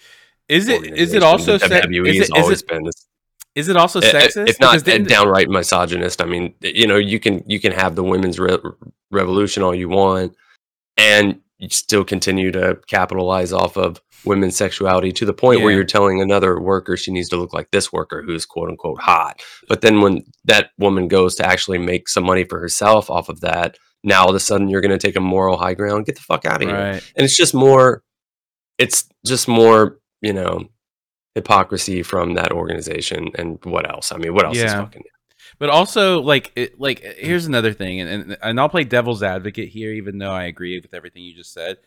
is 0.48 0.68
it 0.68 0.84
is 0.98 1.14
it 1.14 1.22
also 1.22 1.56
se- 1.58 1.68
WWE 1.68 2.08
is 2.10 2.18
has 2.18 2.28
it, 2.30 2.36
is 2.36 2.42
always 2.42 2.62
it 2.62 2.68
been 2.68 2.84
this 2.84 3.06
is 3.54 3.68
it 3.68 3.76
also 3.76 4.00
sexist? 4.00 4.48
if 4.48 4.60
not 4.60 4.84
downright 5.08 5.48
misogynist. 5.48 6.20
I 6.20 6.26
mean, 6.26 6.54
you 6.60 6.86
know, 6.86 6.96
you 6.98 7.18
can 7.18 7.42
you 7.46 7.58
can 7.58 7.72
have 7.72 7.94
the 7.96 8.04
women's 8.04 8.38
re- 8.38 8.58
revolution 9.10 9.62
all 9.62 9.74
you 9.74 9.88
want, 9.88 10.34
and 10.98 11.40
still 11.68 12.04
continue 12.04 12.50
to 12.52 12.78
capitalize 12.86 13.52
off 13.52 13.76
of 13.76 14.00
women's 14.24 14.56
sexuality 14.56 15.12
to 15.12 15.24
the 15.24 15.32
point 15.32 15.62
where 15.62 15.72
you're 15.72 15.84
telling 15.84 16.20
another 16.20 16.60
worker 16.60 16.96
she 16.96 17.10
needs 17.10 17.28
to 17.28 17.36
look 17.36 17.52
like 17.54 17.70
this 17.70 17.92
worker 17.92 18.22
who's 18.22 18.44
quote 18.44 18.68
unquote 18.68 19.00
hot. 19.00 19.42
But 19.68 19.80
then 19.80 20.00
when 20.00 20.24
that 20.44 20.70
woman 20.78 21.08
goes 21.08 21.34
to 21.36 21.46
actually 21.46 21.78
make 21.78 22.08
some 22.08 22.24
money 22.24 22.44
for 22.44 22.58
herself 22.58 23.10
off 23.10 23.28
of 23.28 23.40
that, 23.40 23.78
now 24.04 24.22
all 24.22 24.30
of 24.30 24.34
a 24.34 24.40
sudden 24.40 24.68
you're 24.68 24.80
going 24.80 24.96
to 24.96 25.06
take 25.06 25.16
a 25.16 25.20
moral 25.20 25.56
high 25.56 25.74
ground. 25.74 26.06
Get 26.06 26.16
the 26.16 26.22
fuck 26.22 26.44
out 26.44 26.62
of 26.62 26.68
here 26.68 26.76
and 26.76 27.24
it's 27.24 27.36
just 27.36 27.54
more 27.54 28.02
it's 28.78 29.08
just 29.24 29.48
more 29.48 29.98
you 30.20 30.32
know 30.32 30.64
hypocrisy 31.34 32.02
from 32.02 32.34
that 32.34 32.52
organization 32.52 33.30
and 33.36 33.58
what 33.64 33.88
else? 33.88 34.12
I 34.12 34.18
mean 34.18 34.34
what 34.34 34.44
else 34.44 34.58
is 34.58 34.72
fucking 34.72 35.02
But 35.58 35.70
also, 35.70 36.20
like, 36.20 36.52
it, 36.54 36.78
like 36.78 37.00
here's 37.00 37.46
another 37.46 37.72
thing, 37.72 38.00
and, 38.00 38.10
and 38.10 38.38
and 38.42 38.60
I'll 38.60 38.68
play 38.68 38.84
devil's 38.84 39.22
advocate 39.22 39.68
here, 39.70 39.92
even 39.92 40.18
though 40.18 40.32
I 40.32 40.44
agree 40.44 40.78
with 40.78 40.92
everything 40.92 41.22
you 41.22 41.34
just 41.34 41.52
said. 41.52 41.78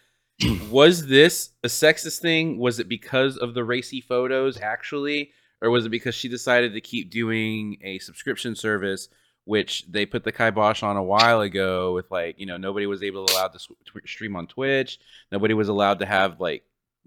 was 0.71 1.07
this 1.07 1.51
a 1.63 1.67
sexist 1.67 2.19
thing? 2.19 2.57
Was 2.57 2.79
it 2.79 2.87
because 2.87 3.37
of 3.37 3.53
the 3.53 3.63
racy 3.63 4.01
photos, 4.01 4.59
actually, 4.59 5.31
or 5.61 5.69
was 5.69 5.85
it 5.85 5.89
because 5.89 6.15
she 6.15 6.29
decided 6.29 6.73
to 6.73 6.81
keep 6.81 7.11
doing 7.11 7.77
a 7.83 7.99
subscription 7.99 8.55
service, 8.55 9.09
which 9.45 9.85
they 9.87 10.05
put 10.05 10.23
the 10.23 10.31
kibosh 10.31 10.81
on 10.81 10.97
a 10.97 11.03
while 11.03 11.41
ago? 11.41 11.93
With 11.93 12.09
like, 12.09 12.39
you 12.39 12.45
know, 12.45 12.57
nobody 12.57 12.85
was 12.85 13.03
able 13.03 13.25
to 13.25 13.33
allow 13.33 13.49
to 13.49 13.59
sw- 13.59 13.71
stream 14.05 14.35
on 14.35 14.47
Twitch. 14.47 14.99
Nobody 15.31 15.53
was 15.53 15.67
allowed 15.69 15.99
to 15.99 16.05
have 16.05 16.39
like, 16.39 16.63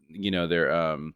you 0.08 0.30
know, 0.30 0.46
their 0.46 0.72
um 0.72 1.14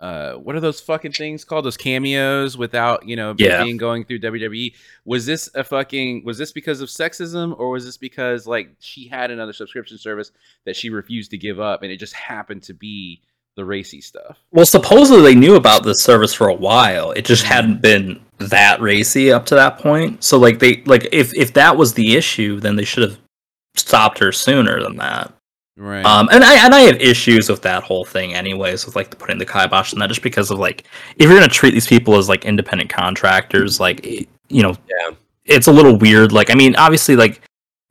uh 0.00 0.34
what 0.34 0.54
are 0.54 0.60
those 0.60 0.80
fucking 0.80 1.12
things 1.12 1.44
called 1.44 1.64
those 1.64 1.76
cameos 1.76 2.56
without 2.58 3.06
you 3.08 3.16
know 3.16 3.34
Yeah. 3.38 3.62
being 3.64 3.76
going 3.78 4.04
through 4.04 4.18
WWE 4.20 4.74
was 5.06 5.24
this 5.24 5.48
a 5.54 5.64
fucking 5.64 6.22
was 6.24 6.36
this 6.36 6.52
because 6.52 6.80
of 6.82 6.88
sexism 6.90 7.58
or 7.58 7.70
was 7.70 7.84
this 7.86 7.96
because 7.96 8.46
like 8.46 8.70
she 8.78 9.08
had 9.08 9.30
another 9.30 9.52
subscription 9.54 9.96
service 9.96 10.32
that 10.66 10.76
she 10.76 10.90
refused 10.90 11.30
to 11.30 11.38
give 11.38 11.58
up 11.60 11.82
and 11.82 11.90
it 11.90 11.96
just 11.96 12.12
happened 12.12 12.62
to 12.64 12.74
be 12.74 13.22
the 13.56 13.64
racy 13.64 14.02
stuff 14.02 14.36
Well, 14.50 14.66
supposedly 14.66 15.22
they 15.22 15.34
knew 15.34 15.54
about 15.54 15.82
this 15.82 16.02
service 16.02 16.34
for 16.34 16.46
a 16.48 16.54
while. 16.54 17.12
It 17.12 17.24
just 17.24 17.42
hadn't 17.44 17.80
been 17.80 18.20
that 18.36 18.82
racy 18.82 19.32
up 19.32 19.46
to 19.46 19.54
that 19.54 19.78
point. 19.78 20.22
So 20.22 20.36
like 20.38 20.58
they 20.58 20.82
like 20.84 21.08
if 21.10 21.32
if 21.34 21.54
that 21.54 21.78
was 21.78 21.94
the 21.94 22.16
issue, 22.16 22.60
then 22.60 22.76
they 22.76 22.84
should 22.84 23.08
have 23.08 23.18
stopped 23.74 24.18
her 24.18 24.30
sooner 24.30 24.82
than 24.82 24.96
that. 24.98 25.32
Right. 25.78 26.04
Um, 26.06 26.28
and 26.32 26.42
I 26.42 26.64
and 26.64 26.74
I 26.74 26.80
have 26.80 26.96
issues 27.00 27.50
with 27.50 27.60
that 27.62 27.82
whole 27.82 28.04
thing, 28.04 28.32
anyways, 28.34 28.86
with 28.86 28.96
like 28.96 29.16
putting 29.18 29.36
the 29.38 29.44
kibosh 29.44 29.92
on 29.92 29.98
that, 30.00 30.08
just 30.08 30.22
because 30.22 30.50
of 30.50 30.58
like 30.58 30.84
if 31.16 31.28
you're 31.28 31.34
gonna 31.38 31.48
treat 31.48 31.72
these 31.72 31.86
people 31.86 32.16
as 32.16 32.28
like 32.30 32.44
independent 32.46 32.88
contractors, 32.88 33.78
like 33.78 34.04
you 34.06 34.62
know, 34.62 34.74
Yeah. 34.88 35.14
it's 35.44 35.66
a 35.66 35.72
little 35.72 35.96
weird. 35.96 36.32
Like, 36.32 36.50
I 36.50 36.54
mean, 36.54 36.74
obviously, 36.76 37.14
like 37.16 37.42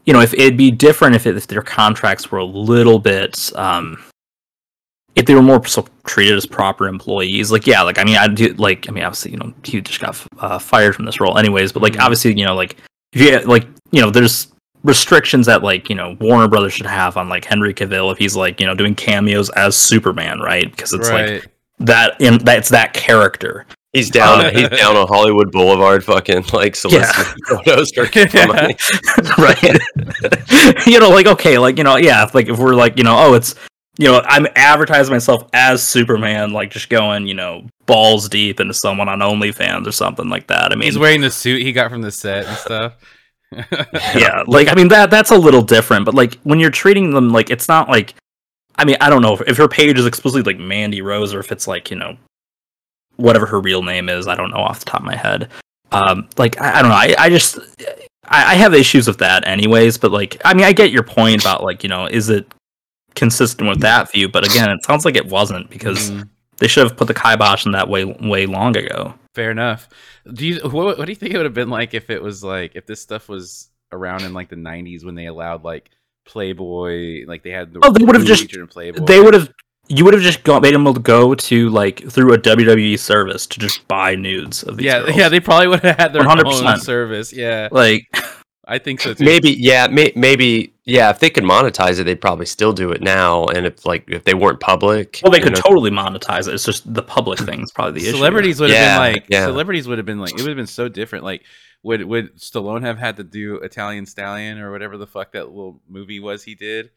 you 0.06 0.14
know, 0.14 0.22
if 0.22 0.34
it'd 0.34 0.58
be 0.58 0.72
different 0.72 1.16
if, 1.16 1.26
it, 1.28 1.36
if 1.38 1.48
their 1.48 1.62
contracts 1.62 2.32
were 2.32 2.40
a 2.40 2.44
little 2.46 2.98
bit, 3.00 3.52
um, 3.56 4.04
if 5.16 5.26
they 5.28 5.36
were 5.36 5.42
more 5.42 5.64
so 5.66 5.88
treated 6.06 6.36
as 6.38 6.46
proper 6.46 6.88
employees. 6.88 7.52
Like, 7.52 7.66
yeah, 7.68 7.82
like 7.84 8.00
I 8.00 8.04
mean, 8.04 8.18
I 8.18 8.28
do 8.28 8.48
like 8.54 8.90
I 8.90 8.92
mean, 8.94 9.04
obviously, 9.04 9.32
you 9.32 9.38
know, 9.38 9.54
he 9.64 9.80
just 9.82 10.00
got 10.02 10.20
uh, 10.40 10.58
fired 10.60 10.96
from 10.96 11.06
this 11.06 11.20
role, 11.20 11.38
anyways. 11.38 11.72
But 11.72 11.84
like, 11.84 11.94
Mhm. 11.94 12.02
obviously, 12.02 12.38
you 12.38 12.46
know, 12.46 12.56
like 12.56 12.78
if 13.14 13.22
you 13.22 13.40
like, 13.42 13.68
you 13.92 14.02
know, 14.02 14.10
there's 14.10 14.48
restrictions 14.86 15.46
that 15.48 15.64
like 15.64 15.90
you 15.90 15.96
know 15.96 16.16
Warner 16.22 16.48
Brothers 16.48 16.74
should 16.74 16.86
have 16.86 17.18
on 17.18 17.28
like 17.28 17.44
Henry 17.44 17.74
Cavill 17.74 18.12
if 18.12 18.18
he's 18.18 18.36
like 18.36 18.60
you 18.62 18.66
know 18.68 18.76
doing 18.76 18.96
cameos 18.96 19.50
as 19.52 19.76
Superman, 19.76 20.40
right? 20.40 20.70
Because 20.70 20.94
it's 20.94 21.10
like 21.10 21.52
that 21.80 22.20
in 22.22 22.38
that's 22.40 22.70
that 22.70 22.94
character. 22.94 23.66
He's 23.92 24.10
down. 24.10 24.46
Uh, 24.46 24.52
he's 24.52 24.68
down 24.70 24.98
on 24.98 25.08
Hollywood 25.08 25.52
Boulevard, 25.54 26.04
fucking 26.04 26.44
like 26.54 26.76
soliciting 26.76 27.34
photos 27.48 27.92
for, 27.94 28.06
for 28.08 28.38
Yeah. 28.38 28.46
money. 28.46 28.76
right 29.38 30.86
you 30.88 31.00
know 31.00 31.10
like 31.10 31.28
okay 31.28 31.58
like 31.58 31.78
you 31.78 31.84
know 31.84 31.96
yeah 31.98 32.24
if, 32.24 32.36
like 32.36 32.48
if 32.50 32.58
we're 32.60 32.76
like 32.76 32.98
you 32.98 33.04
know 33.04 33.16
oh 33.18 33.34
it's 33.34 33.56
you 33.98 34.08
know 34.08 34.22
i'm 34.26 34.46
advertising 34.56 35.14
myself 35.14 35.48
as 35.54 35.82
superman 35.86 36.52
like 36.52 36.72
just 36.72 36.90
going 36.90 37.26
you 37.28 37.34
know 37.34 37.66
balls 37.86 38.28
deep 38.30 38.60
into 38.60 38.74
someone 38.74 39.08
on 39.10 39.20
onlyfans 39.20 39.88
or 39.88 39.92
something 39.92 40.30
like 40.30 40.48
that 40.48 40.72
i 40.72 40.76
mean 40.76 40.84
He's 40.84 40.98
wearing 40.98 41.22
the 41.22 41.32
suit 41.32 41.62
he 41.62 41.72
got 41.72 41.90
from 41.92 42.02
the 42.02 42.12
set 42.12 42.46
and 42.46 42.58
stuff. 42.58 42.94
yeah 44.16 44.44
like 44.48 44.68
i 44.70 44.74
mean 44.76 44.88
that 44.88 45.10
that's 45.10 45.32
a 45.32 45.38
little 45.38 45.62
different 45.62 46.04
but 46.06 46.14
like 46.14 46.36
when 46.44 46.60
you're 46.60 46.70
treating 46.72 47.12
them 47.14 47.32
like 47.32 47.50
it's 47.50 47.68
not 47.68 47.88
like 47.88 48.16
i 48.78 48.84
mean 48.86 48.98
i 49.02 49.10
don't 49.10 49.22
know 49.22 49.34
if, 49.34 49.42
if 49.48 49.58
her 49.58 49.68
page 49.68 49.98
is 49.98 50.06
explicitly 50.06 50.42
like 50.42 50.60
mandy 50.60 51.02
rose 51.02 51.34
or 51.34 51.40
if 51.40 51.52
it's 51.52 51.68
like 51.68 51.90
you 51.92 51.96
know 51.98 52.18
whatever 53.18 53.46
her 53.46 53.60
real 53.62 53.82
name 53.84 54.10
is 54.10 54.28
i 54.28 54.36
don't 54.36 54.50
know 54.50 54.58
off 54.58 54.80
the 54.80 54.86
top 54.86 55.00
of 55.02 55.06
my 55.06 55.16
head 55.16 55.50
um 55.92 56.28
like 56.38 56.60
i, 56.60 56.80
I 56.80 56.82
don't 56.82 56.90
know 56.90 56.96
i, 56.98 57.16
I 57.18 57.30
just 57.30 57.60
I, 58.28 58.54
I 58.54 58.56
have 58.56 58.74
issues 58.74 59.08
with 59.08 59.20
that 59.20 59.48
anyways 59.48 59.98
but 59.98 60.12
like 60.12 60.42
i 60.44 60.54
mean 60.54 60.66
i 60.66 60.74
get 60.74 60.92
your 60.92 61.04
point 61.04 61.42
about 61.42 61.64
like 61.64 61.84
you 61.84 61.90
know 61.90 62.08
is 62.08 62.30
it 62.30 62.52
consistent 63.14 63.70
with 63.70 63.80
that 63.82 64.12
view 64.12 64.28
but 64.28 64.44
again 64.46 64.70
it 64.70 64.84
sounds 64.84 65.06
like 65.06 65.16
it 65.16 65.28
wasn't 65.28 65.70
because 65.70 66.10
Mhm. 66.12 66.28
they 66.58 66.68
should 66.68 66.84
have 66.86 66.98
put 66.98 67.08
the 67.08 67.14
kibosh 67.14 67.66
in 67.66 67.72
that 67.72 67.88
way 67.88 68.04
way 68.04 68.46
long 68.46 68.76
ago 68.76 69.14
Fair 69.36 69.52
enough. 69.52 69.88
Do 70.34 70.48
you 70.48 70.60
what, 70.64 70.98
what 70.98 71.06
do 71.06 71.12
you 71.12 71.16
think 71.16 71.34
it 71.34 71.38
would 71.38 71.46
have 71.46 71.54
been 71.54 71.70
like 71.70 71.94
if 71.94 72.10
it 72.10 72.24
was 72.24 72.44
like 72.44 72.72
if 72.76 72.86
this 72.88 73.02
stuff 73.02 73.28
was 73.30 73.70
around 73.92 74.24
in 74.24 74.34
like 74.34 74.50
the 74.50 74.56
'90s 74.56 75.04
when 75.06 75.14
they 75.16 75.28
allowed 75.28 75.64
like 75.64 75.92
Playboy, 76.26 77.26
like 77.28 77.44
they 77.44 77.52
had 77.52 77.74
the 77.74 77.80
Oh, 77.84 77.92
they 77.92 78.04
would 78.04 78.16
have 78.16 78.26
just- 78.26 78.50
Playboy. 78.70 79.06
they 79.06 79.20
would 79.22 79.34
have 79.34 79.50
you 79.88 80.04
would 80.04 80.16
have 80.16 80.24
just 80.24 80.44
got, 80.44 80.64
made 80.64 80.74
them 80.74 80.92
go 80.94 81.36
to 81.36 81.70
like 81.70 82.10
through 82.10 82.34
a 82.34 82.38
WWE 82.40 82.98
service 82.98 83.46
to 83.46 83.60
just 83.60 83.88
buy 83.88 84.16
nudes 84.16 84.64
of 84.64 84.78
these 84.78 84.86
yeah, 84.86 85.02
girls. 85.04 85.16
yeah, 85.16 85.30
they 85.30 85.40
probably 85.40 85.68
would 85.68 85.82
have 85.82 85.98
had 85.98 86.12
their 86.14 86.24
100%. 86.24 86.74
own 86.74 86.80
service. 86.80 87.32
Yeah, 87.32 87.70
like 87.72 88.08
I 88.68 88.80
think 88.80 89.00
so 89.02 89.14
too. 89.14 89.24
Maybe, 89.24 89.52
yeah, 89.52 89.88
may, 89.88 90.12
maybe, 90.16 90.74
yeah. 90.86 91.10
If 91.10 91.20
they 91.20 91.30
could 91.30 91.44
monetize 91.44 92.00
it, 92.00 92.06
they'd 92.06 92.20
probably 92.22 92.46
still 92.46 92.74
do 92.74 92.92
it 92.92 93.02
now. 93.02 93.46
And 93.46 93.66
if 93.66 93.86
like 93.86 94.06
if 94.10 94.24
they 94.24 94.34
weren't 94.34 94.60
public, 94.60 95.20
well 95.24 95.32
they 95.32 95.40
could 95.40 95.54
know, 95.54 95.62
totally 95.62 95.92
monetize 95.92 96.48
it 96.48 96.54
it's 96.54 96.66
just 96.66 96.92
the 96.92 97.04
public 97.04 97.40
thing 97.40 97.62
is 97.62 97.72
probably 97.72 98.02
the 98.02 98.08
issue 98.08 98.18
celebrities 98.18 98.60
would 98.60 98.72
have 98.72 98.80
Yeah, 98.80 98.98
been 98.98 99.14
like 99.14 99.26
yeah. 99.30 99.46
celebrities 99.46 99.88
would 99.88 99.98
have 99.98 100.06
been 100.06 100.20
like 100.20 100.34
it 100.34 100.42
would 100.42 100.48
have 100.50 100.58
been 100.58 100.68
so 100.68 100.88
different. 100.88 101.24
Like 101.24 101.44
would 101.84 102.04
would 102.04 102.36
Stallone 102.38 102.82
have 102.82 102.98
had 102.98 103.18
to 103.18 103.24
do 103.24 103.58
Italian 103.58 104.06
Stallion 104.06 104.60
or 104.60 104.72
whatever 104.72 104.98
the 104.98 105.08
fuck 105.08 105.34
that 105.34 105.50
little 105.50 105.82
movie 105.88 106.20
was 106.20 106.44
he 106.44 106.56
did? 106.56 106.90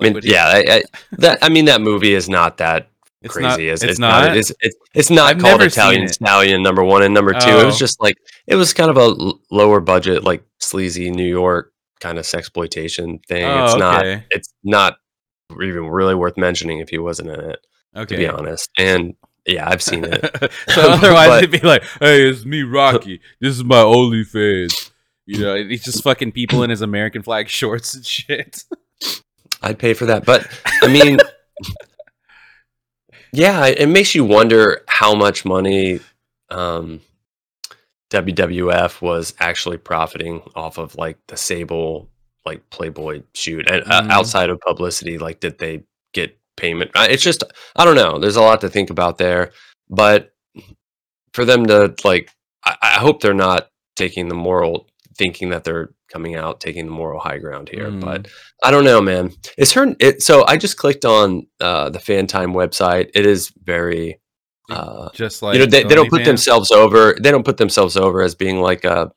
I 0.00 0.10
mean, 0.10 0.20
yeah, 0.24 0.46
I, 0.46 0.64
I, 0.68 0.82
that 1.18 1.38
I 1.42 1.48
mean 1.48 1.66
that 1.66 1.80
movie 1.80 2.14
is 2.14 2.28
not 2.28 2.56
that 2.56 2.88
it's 3.24 3.34
crazy. 3.34 3.48
not. 3.48 3.60
It's, 3.60 3.82
It's, 3.82 3.90
it's 3.92 3.98
not. 3.98 4.36
It's, 4.36 4.52
it's, 4.60 4.76
it's 4.94 5.10
not 5.10 5.36
I've 5.36 5.42
called 5.42 5.62
Italian 5.62 6.02
it. 6.04 6.14
Stallion 6.14 6.62
number 6.62 6.84
one 6.84 7.02
and 7.02 7.12
number 7.14 7.32
two. 7.32 7.50
It 7.50 7.64
was 7.64 7.76
Oh. 7.76 7.78
just 7.78 8.00
like 8.00 8.16
it 8.46 8.54
was 8.54 8.72
kind 8.72 8.90
of 8.90 8.96
a 8.96 9.00
l- 9.00 9.40
lower 9.50 9.80
budget, 9.80 10.22
like 10.24 10.44
sleazy 10.60 11.10
New 11.10 11.26
York 11.28 11.72
kind 12.00 12.18
of 12.18 12.24
sexploitation 12.24 13.24
thing. 13.26 13.44
Oh, 13.44 13.64
it's 13.64 13.76
not. 13.76 14.04
okay. 14.06 14.24
It's 14.30 14.52
not 14.62 14.96
even 15.62 15.86
really 15.88 16.14
worth 16.14 16.36
mentioning 16.36 16.78
if 16.80 16.88
he 16.90 16.98
wasn't 16.98 17.30
in 17.30 17.40
it, 17.40 17.58
okay. 17.96 18.14
to 18.14 18.20
be 18.22 18.28
honest. 18.28 18.68
And 18.78 19.14
yeah, 19.46 19.68
I've 19.68 19.82
seen 19.82 20.04
it. 20.04 20.20
so 20.68 20.90
otherwise 20.90 21.28
But- 21.28 21.44
it'd 21.44 21.60
be 21.62 21.66
like, 21.66 21.82
"Hey, 22.00 22.28
it's 22.28 22.44
me, 22.44 22.62
Rocky. 22.62 23.20
This 23.40 23.56
is 23.56 23.64
my 23.64 23.76
OnlyFans." 23.82 24.90
You 25.26 25.40
know, 25.40 25.54
he's 25.56 25.82
just 25.82 26.02
fucking 26.02 26.32
people 26.32 26.62
in 26.64 26.68
his 26.70 26.82
American 26.82 27.22
flag 27.22 27.48
shorts 27.60 27.94
and 27.94 28.04
shit. 28.04 28.64
I'd 29.62 29.78
pay 29.78 29.94
for 29.94 30.04
that. 30.06 30.26
But 30.26 30.46
I 30.82 30.88
mean, 30.88 31.18
yeah, 33.34 33.66
it 33.66 33.88
makes 33.88 34.14
you 34.14 34.24
wonder 34.24 34.82
how 34.88 35.14
much 35.14 35.44
money 35.44 36.00
um, 36.50 37.00
WWF 38.10 39.00
was 39.02 39.34
actually 39.40 39.78
profiting 39.78 40.42
off 40.54 40.78
of 40.78 40.94
like 40.96 41.18
the 41.28 41.36
Sable 41.36 42.08
like 42.46 42.68
Playboy 42.70 43.22
shoot 43.34 43.68
and 43.68 43.82
uh, 43.90 44.02
Mhm. 44.02 44.10
outside 44.10 44.50
of 44.50 44.60
publicity. 44.60 45.18
Like, 45.18 45.40
did 45.40 45.58
they 45.58 45.82
get 46.12 46.38
payment? 46.56 46.90
Uh, 46.94 47.06
It's 47.10 47.22
just 47.22 47.42
I 47.76 47.84
don't 47.84 47.96
know. 47.96 48.18
There's 48.18 48.36
a 48.36 48.42
lot 48.42 48.60
to 48.60 48.68
think 48.68 48.90
about 48.90 49.18
there, 49.18 49.52
but 49.88 50.32
for 51.32 51.44
them 51.44 51.66
to 51.66 51.94
like, 52.04 52.30
I, 52.64 52.76
I 52.82 52.88
hope 53.00 53.20
they're 53.20 53.34
not 53.34 53.68
taking 53.96 54.28
the 54.28 54.34
moral, 54.34 54.88
thinking 55.16 55.50
that 55.50 55.64
they're 55.64 55.90
coming 56.14 56.36
out 56.36 56.60
taking 56.60 56.86
the 56.86 56.92
moral 56.92 57.18
high 57.20 57.38
ground 57.38 57.68
here, 57.68 57.90
Mm. 57.90 58.00
but. 58.00 58.28
I 58.62 58.70
don't 58.70 58.84
know, 58.84 59.02
man. 59.02 59.32
It's 59.58 59.72
her 59.72 59.94
it, 59.98 60.22
so? 60.22 60.44
I 60.46 60.56
just 60.56 60.76
clicked 60.78 61.04
on 61.04 61.46
uh, 61.60 61.90
the 61.90 61.98
Fan 61.98 62.26
Time 62.26 62.54
website. 62.54 63.10
It 63.14 63.26
is 63.26 63.52
very, 63.64 64.20
uh, 64.70 65.10
Just 65.12 65.42
like 65.42 65.54
you 65.54 65.60
know, 65.60 65.66
they, 65.66 65.82
they 65.82 65.94
don't 65.94 66.08
put 66.08 66.22
OnlyFans. 66.22 66.26
themselves 66.26 66.70
over. 66.70 67.14
They 67.20 67.30
don't 67.30 67.44
put 67.44 67.58
themselves 67.58 67.96
over 67.96 68.22
as 68.22 68.34
being 68.34 68.60
like 68.60 68.84
a, 68.84 69.10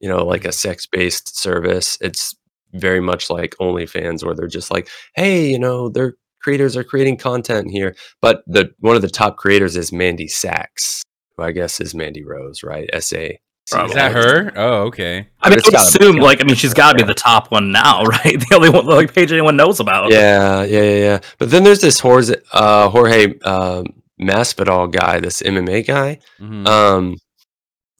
you 0.00 0.08
know, 0.08 0.24
like 0.24 0.44
a 0.46 0.52
sex 0.52 0.86
based 0.86 1.36
service. 1.38 1.96
It's 2.00 2.34
very 2.72 3.00
much 3.00 3.30
like 3.30 3.54
OnlyFans, 3.60 4.24
where 4.24 4.34
they're 4.34 4.48
just 4.48 4.70
like, 4.72 4.88
hey, 5.14 5.48
you 5.48 5.58
know, 5.58 5.88
their 5.90 6.14
creators 6.42 6.76
are 6.76 6.84
creating 6.84 7.18
content 7.18 7.70
here. 7.70 7.94
But 8.20 8.42
the 8.46 8.72
one 8.80 8.96
of 8.96 9.02
the 9.02 9.08
top 9.08 9.36
creators 9.36 9.76
is 9.76 9.92
Mandy 9.92 10.26
Sachs, 10.28 11.02
who 11.36 11.44
I 11.44 11.52
guess 11.52 11.80
is 11.80 11.94
Mandy 11.94 12.24
Rose, 12.24 12.62
right? 12.64 12.88
S 12.92 13.12
A. 13.12 13.38
Is 13.72 13.92
that 13.94 14.12
her? 14.12 14.52
Oh, 14.56 14.82
okay. 14.84 15.28
I 15.40 15.50
mean, 15.50 15.58
It's 15.58 15.66
I 15.66 15.70
would 15.70 15.74
gotta 15.74 15.98
be- 15.98 16.04
assume 16.06 16.16
like 16.16 16.40
I 16.40 16.44
mean 16.44 16.56
she's 16.56 16.74
got 16.74 16.92
to 16.92 16.98
be 16.98 17.04
the 17.04 17.14
top 17.14 17.50
one 17.50 17.70
now, 17.70 18.02
right? 18.04 18.38
The 18.40 18.54
only 18.54 18.70
one 18.70 18.86
like 18.86 19.12
page 19.14 19.30
anyone 19.32 19.56
knows 19.56 19.78
about. 19.80 20.10
Yeah, 20.10 20.62
yeah, 20.64 20.82
yeah, 20.82 20.96
yeah. 20.96 21.18
But 21.38 21.50
then 21.50 21.64
there's 21.64 21.80
this 21.80 22.00
Jorge, 22.00 22.34
uh, 22.52 22.88
Jorge 22.88 23.38
um, 23.40 23.86
Masvidal 24.20 24.90
guy, 24.90 25.20
this 25.20 25.42
MMA 25.42 25.86
guy. 25.86 26.18
Mhm. 26.40 26.66
Um, 26.66 27.16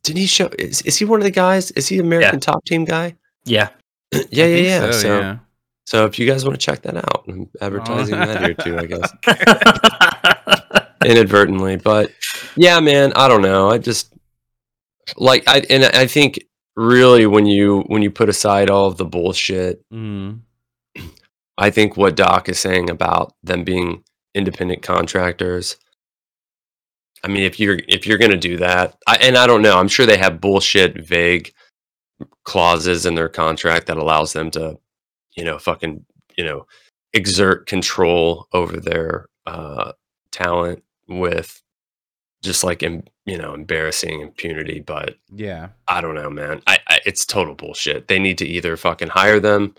didn't 0.04 0.18
he 0.20 0.26
show? 0.26 0.48
Is, 0.58 0.80
is 0.82 0.96
he 0.96 1.04
one 1.04 1.20
of 1.20 1.25
the 1.25 1.30
guys? 1.30 1.70
Is 1.72 1.88
he 1.88 1.98
American 1.98 2.40
Top 2.40 2.64
Team 2.64 2.84
guy? 2.84 3.14
yeah. 3.44 3.68
yeah, 4.12 4.46
yeah, 4.46 4.46
yeah. 4.46 4.90
So, 4.90 5.38
so, 5.84 6.00
yeah. 6.00 6.06
if 6.06 6.18
you 6.18 6.26
guys 6.26 6.42
want 6.44 6.58
to 6.58 6.64
check 6.64 6.80
that 6.82 6.96
out, 6.96 7.25
I'm 7.28 7.46
advertising 7.60 8.14
Oh. 8.14 8.25
that 8.26 8.40
here 8.42 8.54
too, 8.54 8.78
I 8.78 8.87
guess 8.87 9.12
inadvertently. 11.04 11.76
But 11.76 12.12
yeah, 12.56 12.80
man, 12.80 13.12
I 13.16 13.28
don't 13.28 13.42
know. 13.42 13.70
I 13.70 13.76
just 13.78 14.12
like 15.17 15.45
I 15.47 15.62
and 15.71 15.85
I 15.85 16.07
think 16.07 16.38
really 16.77 17.27
when 17.27 17.47
you 17.47 17.81
when 17.88 18.03
you 18.03 18.11
put 18.11 18.29
aside 18.29 18.71
all 18.71 18.87
of 18.87 18.97
the 18.97 19.05
bullshit 19.05 19.83
Mhm. 19.93 20.41
I 21.57 21.71
think 21.71 21.97
what 21.97 22.15
Doc 22.17 22.49
is 22.49 22.59
saying 22.61 22.88
about 22.88 23.35
them 23.43 23.65
being 23.65 24.05
independent 24.35 24.83
contractors. 24.83 25.77
I 27.25 27.29
mean, 27.29 27.43
if 27.43 27.59
you're 27.59 27.81
if 27.88 28.07
you're 28.07 28.19
gonna 28.19 28.37
do 28.37 28.59
that, 28.59 28.97
I, 29.09 29.17
and 29.17 29.37
I 29.37 29.47
don't 29.49 29.62
know, 29.62 29.77
I'm 29.77 29.88
sure 29.88 30.07
they 30.07 30.19
have 30.19 30.41
bullshit, 30.41 31.05
vague 31.05 31.53
clauses 32.45 33.07
in 33.07 33.15
their 33.17 33.29
contract 33.29 33.87
that 33.87 33.97
allows 33.97 34.33
them 34.33 34.50
to, 34.53 34.79
you 35.37 35.45
know, 35.45 35.59
fucking, 35.59 36.05
you 36.37 36.45
know, 36.45 36.67
exert 37.12 37.67
control 37.67 38.47
over 38.53 38.79
their 38.79 39.27
uh, 39.47 39.93
talent 40.31 40.85
with 41.09 41.61
just 42.43 42.62
like, 42.62 42.83
em- 42.83 43.05
you 43.28 43.37
know, 43.38 43.54
embarrassing 43.54 44.20
impunity. 44.20 44.80
But 44.80 45.16
Yeah. 45.35 45.68
I 45.87 46.00
don't 46.00 46.14
know, 46.14 46.30
man. 46.30 46.62
I, 46.66 46.78
I 46.88 47.00
it's 47.06 47.25
total 47.26 47.54
bullshit. 47.54 48.08
They 48.08 48.18
need 48.18 48.38
to 48.38 48.47
either 48.47 48.76
fucking 48.76 49.08
hire 49.08 49.40
them 49.40 49.75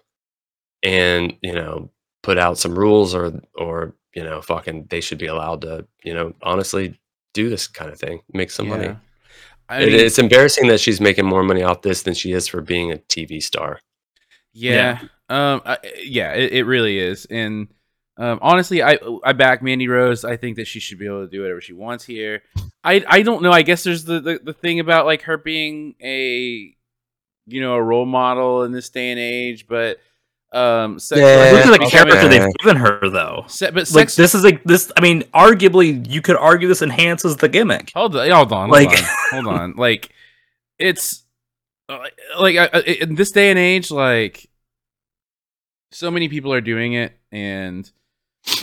and, 0.83 1.35
you 1.41 1.53
know, 1.53 1.89
put 2.23 2.37
out 2.37 2.57
some 2.57 2.77
rules 2.77 3.13
or 3.15 3.41
or, 3.55 3.95
you 4.13 4.23
know, 4.23 4.41
fucking 4.41 4.87
they 4.89 5.01
should 5.01 5.17
be 5.17 5.27
allowed 5.27 5.61
to, 5.61 5.85
you 6.03 6.13
know, 6.13 6.33
honestly 6.41 6.99
do 7.33 7.49
this 7.49 7.67
kind 7.67 7.91
of 7.91 7.99
thing. 7.99 8.21
Make 8.33 8.51
some 8.51 8.67
money. 8.69 8.85
Yeah. 8.85 8.95
I 9.69 9.81
It- 9.83 9.93
it's 9.93 10.19
embarrassing 10.19 10.67
that 10.69 10.79
she's 10.79 10.99
making 10.99 11.25
more 11.25 11.43
money 11.43 11.61
off 11.63 11.81
this 11.81 12.03
than 12.03 12.13
she 12.15 12.31
is 12.31 12.47
for 12.47 12.61
being 12.61 12.91
a 12.91 12.97
TV 12.97 13.41
star. 13.41 13.79
Yeah. 14.53 14.99
Um. 15.29 15.61
I, 15.65 15.77
yeah. 16.03 16.33
It, 16.33 16.53
it 16.53 16.63
really 16.63 16.97
is. 16.97 17.25
And 17.25 17.67
um, 18.19 18.37
honestly, 18.41 18.83
I 18.83 18.99
I 19.23 19.33
back 19.33 19.63
Mandy 19.63 19.87
Rose. 19.87 20.23
I 20.25 20.35
think 20.37 20.57
that 20.57 20.67
she 20.67 20.79
should 20.79 20.99
be 20.99 21.05
able 21.07 21.25
to 21.25 21.31
do 21.31 21.41
whatever 21.41 21.61
she 21.61 21.73
wants 21.73 22.03
here. 22.03 22.43
I 22.83 23.03
I 23.07 23.21
don't 23.23 23.41
know. 23.41 23.51
I 23.51 23.61
guess 23.63 23.83
there's 23.83 24.03
the 24.03 24.19
the, 24.19 24.39
the 24.43 24.53
thing 24.53 24.79
about 24.79 25.05
like 25.05 25.21
her 25.23 25.37
being 25.37 25.95
a 26.03 26.75
you 27.47 27.61
know 27.61 27.73
a 27.75 27.81
role 27.81 28.05
model 28.05 28.63
in 28.63 28.71
this 28.73 28.89
day 28.89 29.09
and 29.11 29.19
age, 29.19 29.65
but 29.67 29.99
Um, 30.51 30.97
sex, 30.99 31.19
Yeah. 31.21 31.51
Look 31.53 31.65
at 31.67 31.79
the 31.79 31.85
okay, 31.85 31.89
character 31.91 32.15
yeah. 32.23 32.27
they've 32.27 32.53
given 32.59 32.77
her, 32.77 33.07
though. 33.09 33.45
se- 33.47 33.69
but 33.71 33.89
Like 33.91 34.11
this 34.13 34.33
is 34.35 34.43
like 34.43 34.63
this. 34.63 34.91
I 34.97 35.01
mean, 35.01 35.21
arguably, 35.33 36.09
you 36.09 36.21
could 36.23 36.35
argue 36.37 36.67
this 36.67 36.81
enhances 36.81 37.37
the 37.37 37.47
gimmick. 37.47 37.91
hold 37.93 38.15
on, 38.15 38.29
hold 38.31 38.51
on, 38.51 38.69
hold 38.69 38.71
Like- 38.71 38.97
on, 38.97 39.05
hold 39.31 39.47
on. 39.47 39.73
Like, 39.77 40.09
it's 40.79 41.23
uh, 41.87 41.99
like 42.39 42.55
I- 42.57 42.69
I- 42.73 42.97
in 43.01 43.13
this 43.15 43.29
day 43.31 43.49
and 43.51 43.59
age, 43.59 43.91
like 43.91 44.49
so 45.91 46.09
many 46.11 46.29
people 46.29 46.51
are 46.53 46.61
doing 46.61 46.93
it, 46.93 47.13
and 47.31 47.89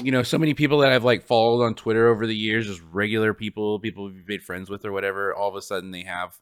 you 0.02 0.10
know, 0.12 0.22
so 0.22 0.38
many 0.38 0.54
people 0.54 0.78
that 0.78 0.92
I've 0.92 1.04
like 1.04 1.22
followed 1.24 1.64
on 1.64 1.74
Twitter 1.74 2.08
over 2.08 2.26
the 2.26 2.34
years, 2.36 2.66
just 2.66 2.82
regular 2.92 3.34
people, 3.34 3.78
people 3.78 4.06
we've 4.06 4.26
made 4.26 4.42
friends 4.42 4.68
with 4.70 4.84
or 4.84 4.92
whatever. 4.92 5.34
All 5.34 5.48
of 5.48 5.54
a 5.56 5.62
sudden, 5.62 5.90
they 5.90 6.02
have 6.02 6.34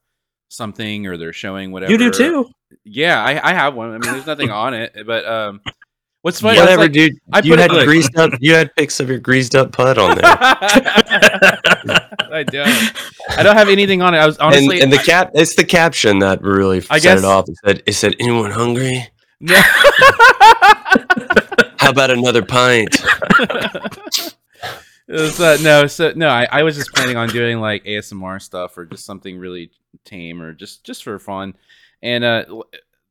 something 0.48 1.06
or 1.06 1.16
they're 1.16 1.32
showing 1.32 1.72
whatever. 1.72 1.92
You 1.92 1.98
do 1.98 2.10
too. 2.10 2.46
Yeah, 2.84 3.22
I, 3.22 3.50
I 3.50 3.54
have 3.54 3.74
one. 3.74 3.90
I 3.90 3.98
mean, 3.98 4.12
there's 4.12 4.26
nothing 4.26 4.50
on 4.52 4.74
it, 4.74 4.96
but 5.06 5.24
um, 5.26 5.60
what's 6.22 6.40
funny? 6.40 6.58
Whatever, 6.58 6.82
like- 6.82 6.92
dude. 6.92 7.14
I 7.32 7.38
you 7.40 7.50
put 7.52 7.58
it 7.58 7.62
had 7.62 7.72
like- 7.72 7.86
greased 7.86 8.16
up. 8.16 8.32
You 8.40 8.54
had 8.54 8.74
pics 8.76 8.98
of 9.00 9.08
your 9.08 9.18
greased 9.18 9.54
up 9.54 9.72
putt 9.72 9.98
on 9.98 10.16
there. 10.16 10.24
I 12.34 12.42
don't. 12.42 12.92
I 13.38 13.42
don't 13.44 13.56
have 13.56 13.68
anything 13.68 14.02
on 14.02 14.14
it. 14.14 14.18
I 14.18 14.26
was 14.26 14.38
honestly. 14.38 14.76
and, 14.80 14.84
and 14.84 14.92
the 14.92 14.98
cap, 14.98 15.30
it's 15.34 15.54
the 15.54 15.64
caption 15.64 16.18
that 16.20 16.42
really 16.42 16.78
I 16.90 16.98
set 16.98 17.02
guess- 17.02 17.18
it 17.20 17.24
off. 17.24 17.48
It 17.48 17.56
said, 17.64 17.82
"It 17.86 17.92
said, 17.92 18.16
anyone 18.18 18.50
hungry? 18.50 19.06
No. 19.40 19.54
How 21.84 21.90
about 21.90 22.10
another 22.10 22.42
pint?" 22.44 22.96
It 25.06 25.20
was, 25.20 25.38
uh, 25.38 25.58
no, 25.60 25.86
so 25.86 26.14
no, 26.16 26.28
I, 26.28 26.48
I 26.50 26.62
was 26.62 26.76
just 26.76 26.94
planning 26.94 27.18
on 27.18 27.28
doing 27.28 27.60
like 27.60 27.84
ASMR 27.84 28.40
stuff 28.40 28.78
or 28.78 28.86
just 28.86 29.04
something 29.04 29.36
really 29.38 29.70
tame 30.06 30.40
or 30.40 30.54
just 30.54 30.82
just 30.82 31.04
for 31.04 31.18
fun, 31.18 31.54
and 32.00 32.24
uh, 32.24 32.46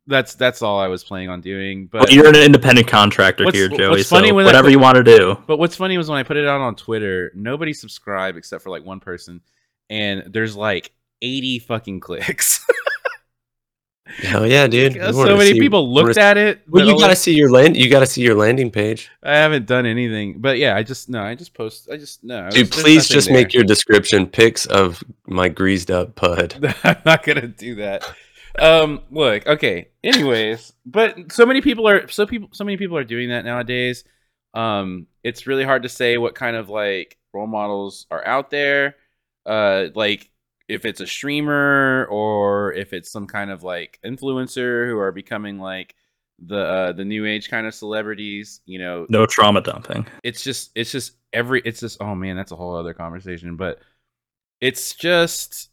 that's 0.07 0.33
that's 0.33 0.63
all 0.63 0.79
I 0.79 0.87
was 0.87 1.03
planning 1.03 1.29
on 1.29 1.41
doing. 1.41 1.85
But 1.85 2.01
Well, 2.01 2.09
you're 2.11 2.27
an 2.27 2.35
independent 2.35 2.87
contractor 2.87 3.45
here, 3.51 3.69
what's 3.69 3.77
Joey. 3.77 4.03
funny 4.03 4.29
so 4.29 4.33
when 4.33 4.45
whatever 4.45 4.65
put- 4.65 4.71
you 4.71 4.79
want 4.79 4.95
to 4.95 5.03
do. 5.03 5.37
but 5.45 5.57
what's 5.57 5.75
funny 5.75 5.99
was 5.99 6.09
when 6.09 6.17
I 6.17 6.23
put 6.23 6.35
it 6.35 6.47
out 6.47 6.61
on 6.61 6.75
Twitter, 6.75 7.31
nobody 7.35 7.73
subscribed 7.73 8.39
except 8.39 8.63
for 8.63 8.71
like 8.71 8.83
one 8.83 8.99
person, 8.99 9.41
and 9.87 10.23
there's 10.33 10.55
like 10.55 10.91
80 11.21 11.59
fucking 11.59 11.99
clicks. 11.99 12.65
Hell 14.05 14.45
yeah, 14.45 14.67
dude! 14.67 14.93
So 14.93 15.38
many 15.38 15.53
see- 15.53 15.60
people 15.60 15.91
looked 15.93 16.17
at 16.17 16.38
it. 16.38 16.62
Well, 16.67 16.86
you 16.86 17.00
gotta 17.00 17.15
see 17.15 17.33
your 17.33 17.50
land. 17.50 17.77
You 17.77 17.89
gotta 17.89 18.05
see 18.05 18.22
your 18.22 18.36
landing 18.36 18.69
page, 18.69 19.10
I 19.24 19.36
haven't 19.38 19.65
done 19.65 19.86
anything, 19.86 20.39
but 20.39 20.57
yeah, 20.57 20.75
I 20.75 20.83
just 20.83 21.07
no, 21.10 21.24
I 21.24 21.36
just 21.36 21.53
post. 21.53 21.88
I 21.89 21.95
just 21.95 22.24
no, 22.24 22.50
dude. 22.50 22.67
there's 22.67 22.81
Please 22.83 23.07
just 23.07 23.27
there. 23.27 23.38
make 23.38 23.53
your 23.53 23.63
description 23.63 24.27
pics 24.27 24.65
of 24.65 25.03
my 25.25 25.48
greased 25.48 25.89
up 25.89 26.15
pud. 26.15 26.75
I'm 26.83 27.01
not 27.05 27.24
gonna 27.24 27.48
do 27.48 27.75
that. 27.75 28.03
Um, 28.60 29.01
look, 29.10 29.48
okay. 29.48 29.88
Anyways, 30.03 30.74
but 30.86 31.31
so 31.31 31.45
many 31.45 31.62
people 31.62 31.88
are 31.88 32.07
so 32.10 32.25
people 32.25 32.50
so 32.51 32.65
many 32.65 32.77
people 32.77 32.98
are 32.98 33.05
doing 33.05 33.29
that 33.29 33.45
nowadays. 33.45 34.03
Um, 34.53 35.07
it's 35.24 35.48
really 35.48 35.63
hard 35.63 35.83
to 35.83 35.89
say 35.89 36.17
what 36.17 36.36
kind 36.36 36.55
of 36.57 36.69
like 36.69 37.17
role 37.33 37.48
models 37.48 38.05
are 38.12 38.25
out 38.25 38.50
there. 38.51 38.98
Uh, 39.45 39.88
like 39.95 40.29
if 40.67 40.86
it's 40.86 41.01
a 41.01 41.08
streamer 41.08 42.08
or 42.10 42.74
if 42.74 42.93
it's 42.93 43.12
some 43.12 43.27
kind 43.27 43.51
of 43.51 43.63
like 43.63 44.00
influencer 44.05 44.88
who 44.88 44.98
are 44.98 45.12
becoming 45.12 45.60
like 45.60 45.96
the 46.39 46.58
uh, 46.58 46.91
the 46.93 47.05
new 47.05 47.25
age 47.25 47.50
kind 47.50 47.67
of 47.67 47.74
celebrities. 47.75 48.62
You 48.65 48.79
know, 48.79 49.05
No 49.10 49.25
trauma 49.25 49.62
dumping. 49.62 50.05
it's 50.24 50.43
just 50.43 50.72
it's 50.75 50.91
just 50.91 51.13
every 51.32 51.62
it's 51.65 51.79
just 51.79 52.01
oh 52.01 52.15
man 52.15 52.36
that's 52.36 52.51
a 52.51 52.55
whole 52.55 52.75
other 52.75 52.93
conversation 52.93 53.55
but 53.55 53.79
it's 54.62 54.93
just 54.93 55.72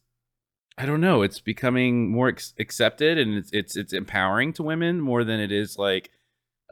i 0.79 0.87
don't 0.87 1.03
know 1.03 1.21
it's 1.21 1.39
becoming 1.39 2.11
more 2.11 2.29
ex- 2.31 2.55
accepted 2.59 3.19
and 3.19 3.35
it's 3.35 3.51
it's 3.53 3.77
it's 3.77 3.93
empowering 3.93 4.55
to 4.55 4.63
women 4.63 4.99
more 5.03 5.23
than 5.23 5.39
it 5.39 5.53
is 5.53 5.77
like 5.77 6.11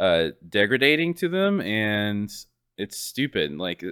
uh 0.00 0.28
degrading 0.48 1.12
to 1.12 1.28
them 1.28 1.60
and 1.60 2.30
it's 2.78 2.96
stupid 2.96 3.52
like 3.58 3.84
uh, 3.84 3.90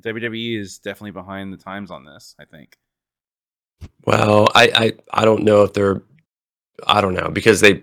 wwe 0.00 0.58
is 0.58 0.78
definitely 0.78 1.10
behind 1.10 1.52
the 1.52 1.58
times 1.58 1.90
on 1.90 2.06
this 2.06 2.34
i 2.40 2.46
think 2.46 2.78
Well, 4.04 4.48
I, 4.54 4.70
I 4.74 4.92
I 5.22 5.24
don't 5.24 5.44
know 5.44 5.62
if 5.62 5.72
they're 5.72 6.02
I 6.86 7.00
don't 7.00 7.14
know 7.14 7.28
because 7.30 7.60
they 7.60 7.82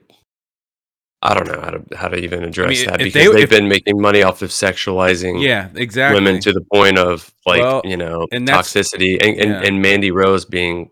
I 1.22 1.34
don't 1.34 1.48
know 1.48 1.60
how 1.60 1.72
to 1.72 1.98
how 1.98 2.08
to 2.10 2.18
even 2.18 2.44
address 2.44 2.70
mean, 2.79 2.86
that 2.88 2.98
because 3.00 3.13
they- 3.13 3.27
they, 3.27 3.41
have 3.41 3.44
if- 3.44 3.50
been 3.50 3.67
making 3.67 4.02
money 4.02 4.24
off 4.24 4.41
of 4.41 4.50
sexualizing 4.50 5.41
yeah 5.43 5.69
exactly 5.76 6.19
women 6.19 6.41
to 6.41 6.52
the 6.54 6.62
point 6.74 6.97
of 6.97 7.34
like 7.45 7.62
Well, 7.62 7.82
you 7.84 7.97
know 7.97 8.28
and 8.32 8.47
toxicity 8.47 9.13
and, 9.21 9.38
and, 9.39 9.50
yeah. 9.52 9.62
and 9.67 9.82
Mandy 9.82 10.12
Rose 10.12 10.45
being 10.45 10.91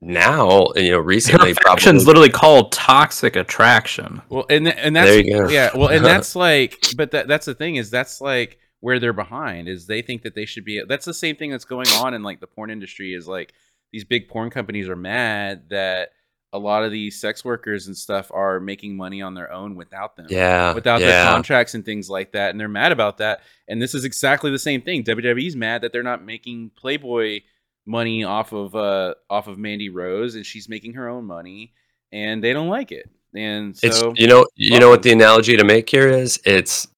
now 0.00 0.68
you 0.76 0.92
know 0.92 0.98
recently 0.98 1.50
affection's 1.52 2.04
probably 2.04 2.20
literally 2.20 2.28
called 2.30 2.72
toxic 2.72 3.34
attraction. 3.36 4.22
Well, 4.28 4.46
and 4.48 4.66
th- 4.66 4.76
and 4.78 4.94
that's 4.94 5.10
There 5.10 5.20
you 5.24 5.32
go. 5.44 5.48
yeah. 5.48 5.70
Well, 5.74 5.88
and 5.88 6.04
that's 6.04 6.36
like, 6.46 6.78
but 6.96 7.10
that 7.10 7.26
that's 7.26 7.46
the 7.46 7.54
thing 7.54 7.76
is 7.76 7.90
that's 7.90 8.20
like 8.20 8.58
where 8.80 9.00
they're 9.00 9.12
behind 9.12 9.66
is 9.68 9.86
they 9.86 10.02
think 10.02 10.22
that 10.22 10.36
they 10.36 10.44
should 10.46 10.64
be. 10.64 10.80
That's 10.86 11.04
the 11.04 11.12
same 11.14 11.34
thing 11.34 11.50
that's 11.50 11.64
going 11.64 11.88
on 11.88 12.14
in 12.14 12.22
like 12.22 12.38
the 12.38 12.46
porn 12.46 12.70
industry 12.70 13.12
is 13.12 13.26
like 13.26 13.52
these 13.92 14.04
big 14.04 14.28
porn 14.28 14.50
companies 14.50 14.88
are 14.88 14.96
mad 14.96 15.70
that 15.70 16.10
a 16.52 16.58
lot 16.58 16.82
of 16.82 16.90
these 16.90 17.20
sex 17.20 17.44
workers 17.44 17.86
and 17.88 17.96
stuff 17.96 18.30
are 18.32 18.58
making 18.58 18.96
money 18.96 19.20
on 19.20 19.34
their 19.34 19.52
own 19.52 19.74
without 19.76 20.16
them. 20.16 20.26
yeah 20.30 20.72
Without 20.72 21.00
their 21.00 21.24
contracts 21.32 21.74
and 21.74 21.84
things 21.84 22.08
like 22.08 22.32
that, 22.32 22.50
and 22.50 22.58
they're 22.60 22.68
mad 22.68 22.90
about 22.92 23.18
that. 23.18 23.42
And 23.68 23.82
this 23.82 23.94
is 23.94 24.04
exactly 24.04 24.50
the 24.50 24.58
same 24.58 24.80
thing. 24.80 25.04
WWE's 25.04 25.56
mad 25.56 25.82
that 25.82 25.92
they're 25.92 26.02
not 26.02 26.24
making 26.24 26.70
Playboy 26.76 27.40
money 27.86 28.24
off 28.24 28.52
of 28.52 28.74
uh 28.74 29.14
off 29.28 29.46
of 29.46 29.58
Mandy 29.58 29.88
Rose, 29.90 30.34
and 30.36 30.44
she's 30.46 30.68
making 30.68 30.94
her 30.94 31.08
own 31.08 31.24
money, 31.26 31.72
and 32.12 32.42
they 32.42 32.52
don't 32.54 32.68
like 32.68 32.92
it. 32.92 33.10
And 33.34 33.76
so 33.76 33.86
it's 33.86 34.20
you 34.20 34.26
know 34.26 34.46
you 34.54 34.80
know 34.80 34.88
what 34.88 35.02
the 35.02 35.12
analogy 35.12 35.56
to 35.58 35.64
make 35.64 35.88
here 35.90 36.08
is 36.08 36.40
it's 36.46 36.88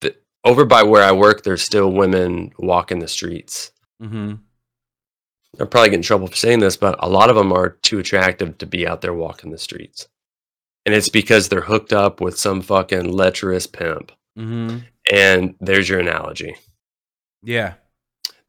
the, 0.00 0.14
over 0.44 0.64
by 0.64 0.84
where 0.84 1.02
I 1.02 1.10
work 1.10 1.42
there's 1.42 1.62
still 1.62 1.90
women 1.90 2.52
walking 2.58 3.00
the 3.00 3.08
streets 3.08 3.72
Mhm. 4.00 4.38
I'm 5.60 5.68
probably 5.68 5.88
getting 5.88 5.98
in 5.98 6.02
trouble 6.02 6.28
for 6.28 6.36
saying 6.36 6.60
this, 6.60 6.76
but 6.76 6.96
a 6.98 7.08
lot 7.08 7.28
of 7.30 7.36
them 7.36 7.52
are 7.52 7.70
too 7.70 7.98
attractive 7.98 8.58
to 8.58 8.66
be 8.66 8.86
out 8.86 9.02
there 9.02 9.12
walking 9.12 9.50
the 9.50 9.58
streets. 9.58 10.08
And 10.86 10.94
it's 10.94 11.08
because 11.10 11.48
they're 11.48 11.60
hooked 11.60 11.92
up 11.92 12.20
with 12.20 12.38
some 12.38 12.62
fucking 12.62 13.12
lecherous 13.12 13.66
pimp. 13.66 14.12
Mm-hmm. 14.38 14.78
And 15.12 15.54
there's 15.60 15.88
your 15.88 16.00
analogy. 16.00 16.56
Yeah. 17.42 17.74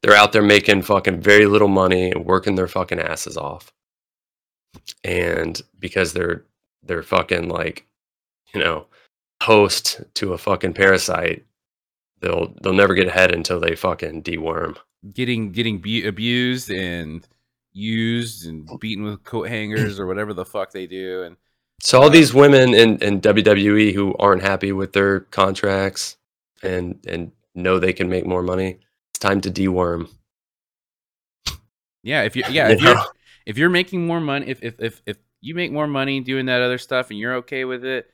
They're 0.02 0.16
out 0.16 0.32
there 0.32 0.44
making 0.44 0.84
fucking 0.84 1.22
very 1.22 1.46
little 1.46 1.68
money 1.68 2.12
and 2.12 2.26
working 2.26 2.56
their 2.56 2.68
fucking 2.68 3.00
asses 3.00 3.38
off. 3.38 3.72
And 5.04 5.62
because 5.80 6.13
they're 6.13 6.46
they're 6.82 7.04
fucking 7.04 7.48
like, 7.48 7.88
you 8.54 8.60
know, 8.60 8.88
host 9.42 10.02
to 10.16 10.34
a 10.34 10.38
fucking 10.38 10.74
parasite, 10.74 11.46
they'll 12.22 12.54
they'll 12.62 12.74
never 12.74 12.96
get 12.96 13.08
ahead 13.08 13.34
until 13.34 13.60
they 13.60 13.76
fucking 13.76 14.24
deworm. 14.24 14.78
Getting 15.12 15.52
getting 15.52 15.80
bu- 15.80 16.08
abused 16.08 16.72
and 16.72 17.28
used 17.74 18.48
and 18.48 18.68
mm. 18.68 18.80
beaten 18.80 19.04
with 19.04 19.24
coat 19.24 19.50
hangers 19.50 20.00
or 20.00 20.06
whatever 20.06 20.34
the 20.34 20.46
fuck 20.46 20.72
they 20.72 20.88
do. 20.88 21.24
And 21.24 21.38
So 21.82 22.00
all 22.00 22.08
uh, 22.08 22.10
these 22.10 22.34
women 22.34 22.74
in, 22.74 22.98
in 23.00 23.22
WWE 23.22 23.94
who 23.94 24.16
aren't 24.20 24.44
happy 24.44 24.72
with 24.72 24.94
their 24.94 25.22
contracts 25.22 26.18
and 26.62 27.00
and 27.08 27.32
know 27.56 27.80
they 27.80 27.94
can 27.94 28.10
make 28.10 28.26
more 28.26 28.44
money, 28.44 28.80
it's 29.12 29.20
time 29.20 29.42
to 29.42 29.52
deworm. 29.52 30.10
yeah, 32.04 32.24
if 32.24 32.36
you 32.36 32.44
yeah 32.50 32.70
if 32.70 32.82
you're 32.82 32.98
if 33.46 33.58
you're 33.58 33.70
making 33.70 34.06
more 34.06 34.22
money 34.22 34.48
if 34.48 34.63
if 34.63 34.80
if 34.80 35.02
if 35.06 35.18
you 35.42 35.56
make 35.56 35.72
more 35.72 35.88
money 35.88 36.22
doing 36.22 36.46
that 36.46 36.62
other 36.62 36.78
stuff 36.78 37.10
and 37.10 37.20
you're 37.20 37.36
okay 37.36 37.66
with 37.66 37.84
it, 37.84 38.10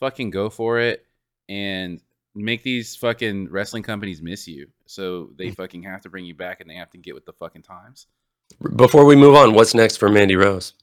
fucking 0.00 0.30
go 0.30 0.50
for 0.50 0.78
it 0.78 1.06
and 1.48 2.00
make 2.34 2.62
these 2.62 2.96
fucking 2.96 3.48
wrestling 3.50 3.82
companies 3.82 4.20
miss 4.22 4.48
you. 4.48 4.68
So 4.86 5.30
they 5.36 5.48
Mm. 5.48 5.56
fucking 5.56 5.82
have 5.84 6.00
to 6.02 6.08
bring 6.10 6.24
you 6.24 6.34
back 6.34 6.60
and 6.60 6.68
they 6.68 6.74
have 6.74 6.90
to 6.90 6.98
get 6.98 7.14
with 7.14 7.24
the 7.26 7.32
fucking 7.32 7.62
times. 7.62 8.06
Before 8.76 9.04
we 9.04 9.16
move 9.16 9.34
on, 9.34 9.54
what's 9.54 9.74
next 9.74 9.96
for 9.98 10.08
Mandy 10.08 10.36
Rose? 10.36 10.74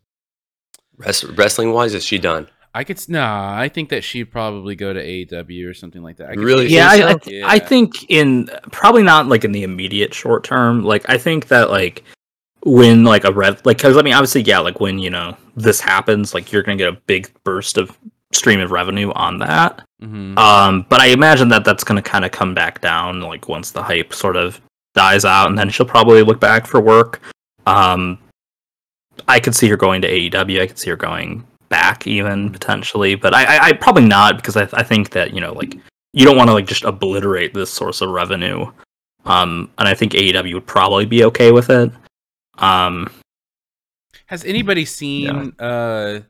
Rest, 0.98 1.24
wrestling 1.36 1.74
wise, 1.74 1.94
is 1.94 2.04
she 2.04 2.18
done? 2.18 2.48
I 2.74 2.84
could 2.86 2.98
s- 2.98 3.10
nah. 3.10 3.54
I 3.58 3.68
think 3.68 3.90
that 3.90 4.04
she'd 4.04 4.26
probably 4.32 4.76
go 4.76 4.94
to 4.94 5.00
AEW 5.02 5.68
or 5.68 5.74
something 5.74 6.02
like 6.02 6.18
that. 6.18 6.30
I 6.30 6.34
Really? 6.34 6.68
Yeah, 6.68 6.88
I, 6.90 6.98
think 6.98 7.06
I, 7.06 7.12
so? 7.12 7.18
th- 7.20 7.44
I 7.46 7.60
think 7.60 8.10
in 8.10 8.50
probably 8.72 9.04
not 9.04 9.28
like 9.28 9.44
in 9.44 9.52
the 9.52 9.64
immediate 9.64 10.14
short 10.14 10.44
term. 10.46 10.84
Like 10.84 11.04
I 11.10 11.18
think 11.18 11.48
that 11.50 11.70
like 11.70 12.04
when 12.64 13.04
like 13.04 13.24
a 13.26 13.32
rev 13.32 13.60
like 13.66 13.78
because 13.78 13.98
I 13.98 14.04
mean 14.04 14.14
obviously 14.14 14.42
yeah 14.44 14.60
like 14.60 14.80
when 14.80 15.00
you 15.00 15.10
know 15.10 15.36
this 15.56 15.82
happens 15.82 16.34
like 16.36 16.52
you're 16.52 16.62
gonna 16.62 16.78
get 16.78 16.94
a 16.94 16.98
big 17.08 17.30
burst 17.44 17.76
of 17.78 17.98
stream 18.34 18.60
of 18.60 18.72
revenue 18.72 19.12
on 19.12 19.38
that. 19.40 19.82
Mhm. 20.02 20.38
Um, 20.38 20.86
but 20.90 21.02
I 21.02 21.08
imagine 21.08 21.50
that 21.50 21.64
that's 21.66 21.84
gonna 21.84 22.02
kind 22.02 22.26
of 22.26 22.32
come 22.32 22.54
back 22.54 22.82
down 22.82 23.22
like 23.22 23.48
once 23.48 23.72
the 23.72 23.84
hype 23.84 24.14
sort 24.14 24.36
of 24.36 24.60
dies 24.96 25.26
out, 25.26 25.48
and 25.50 25.58
then 25.58 25.70
she'll 25.70 25.86
probably 25.86 26.24
look 26.24 26.40
back 26.40 26.66
for 26.66 26.80
work. 26.82 27.22
Um, 27.66 28.18
I 29.28 29.40
could 29.40 29.56
see 29.56 29.68
her 29.70 29.78
going 29.78 30.02
to 30.02 30.08
AEW. 30.08 30.62
I 30.62 30.68
could 30.68 30.80
see 30.80 30.90
her 30.90 30.96
going 30.96 31.46
back 31.70 32.06
even 32.08 32.50
potentially, 32.52 33.16
but 33.16 33.34
I, 33.34 33.44
I, 33.44 33.66
I 33.68 33.74
probably 33.74 34.06
not 34.06 34.38
because 34.38 34.58
I, 34.58 34.68
I 34.74 34.84
think 34.84 35.12
that 35.12 35.34
you 35.34 35.42
know 35.42 35.54
like 35.54 35.78
you 36.14 36.26
don't 36.26 36.38
want 36.38 36.50
to 36.50 36.54
like 36.54 36.66
just 36.68 36.84
obliterate 36.84 37.54
this 37.54 37.70
source 37.70 38.02
of 38.02 38.10
revenue. 38.10 38.70
Um, 39.26 39.70
and 39.78 39.88
I 39.88 39.94
think 39.94 40.14
AEW 40.14 40.56
would 40.56 40.66
probably 40.66 41.06
be 41.06 41.24
okay 41.26 41.52
with 41.52 41.70
it. 41.70 41.92
Um, 42.58 43.08
Has 44.26 44.44
anybody 44.46 44.84
seen 44.84 45.54
uh 45.60 46.22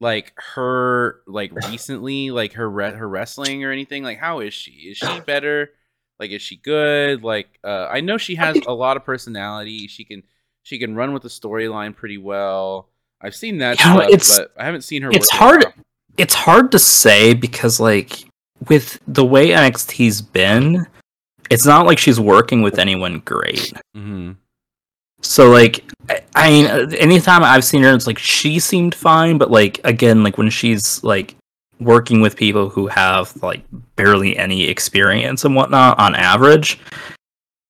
like 0.00 0.32
her 0.54 1.20
like 1.26 1.52
recently 1.70 2.30
like 2.30 2.54
her 2.54 2.68
re- 2.68 2.92
her 2.92 3.08
wrestling 3.08 3.64
or 3.64 3.70
anything 3.70 4.02
like 4.02 4.18
how 4.18 4.40
is 4.40 4.54
she 4.54 4.70
is 4.72 4.96
she 4.96 5.20
better 5.20 5.70
like 6.18 6.30
is 6.30 6.42
she 6.42 6.56
good 6.56 7.22
like 7.22 7.58
uh 7.64 7.86
i 7.90 8.00
know 8.00 8.16
she 8.18 8.34
has 8.34 8.56
a 8.66 8.72
lot 8.72 8.96
of 8.96 9.04
personality 9.04 9.86
she 9.86 10.04
can 10.04 10.22
she 10.62 10.78
can 10.78 10.94
run 10.94 11.12
with 11.12 11.22
the 11.22 11.28
storyline 11.28 11.94
pretty 11.94 12.18
well 12.18 12.88
i've 13.20 13.34
seen 13.36 13.58
that 13.58 13.78
You 13.82 13.90
know, 13.90 13.96
stuff, 14.00 14.08
it's- 14.10 14.38
but 14.38 14.52
i 14.58 14.64
haven't 14.64 14.82
seen 14.82 15.02
her 15.02 15.10
it's 15.12 15.30
hard- 15.30 15.64
out. 15.66 15.72
it's 16.16 16.34
hard 16.34 16.72
to 16.72 16.78
say 16.78 17.34
because 17.34 17.78
like 17.80 18.24
with 18.68 18.98
the 19.08 19.24
way 19.24 19.48
NXT's 19.48 20.20
been, 20.20 20.86
it's 21.50 21.64
not 21.64 21.86
like 21.86 21.98
she's 21.98 22.20
working 22.20 22.60
with 22.60 22.78
anyone 22.78 23.20
great. 23.20 23.72
Mhm. 23.96 24.36
So 25.22 25.50
like, 25.50 25.84
I, 26.08 26.22
I 26.34 26.50
mean, 26.50 26.94
anytime 26.94 27.42
I've 27.44 27.64
seen 27.64 27.82
her, 27.82 27.94
it's 27.94 28.06
like 28.06 28.18
she 28.18 28.58
seemed 28.58 28.94
fine, 28.94 29.38
but 29.38 29.50
like 29.50 29.80
again, 29.84 30.22
like 30.22 30.38
when 30.38 30.50
she's 30.50 31.02
like 31.04 31.36
working 31.78 32.20
with 32.20 32.36
people 32.36 32.68
who 32.68 32.86
have 32.88 33.34
like 33.42 33.62
barely 33.96 34.36
any 34.36 34.64
experience 34.68 35.44
and 35.44 35.54
whatnot 35.54 35.98
on 35.98 36.14
average, 36.14 36.78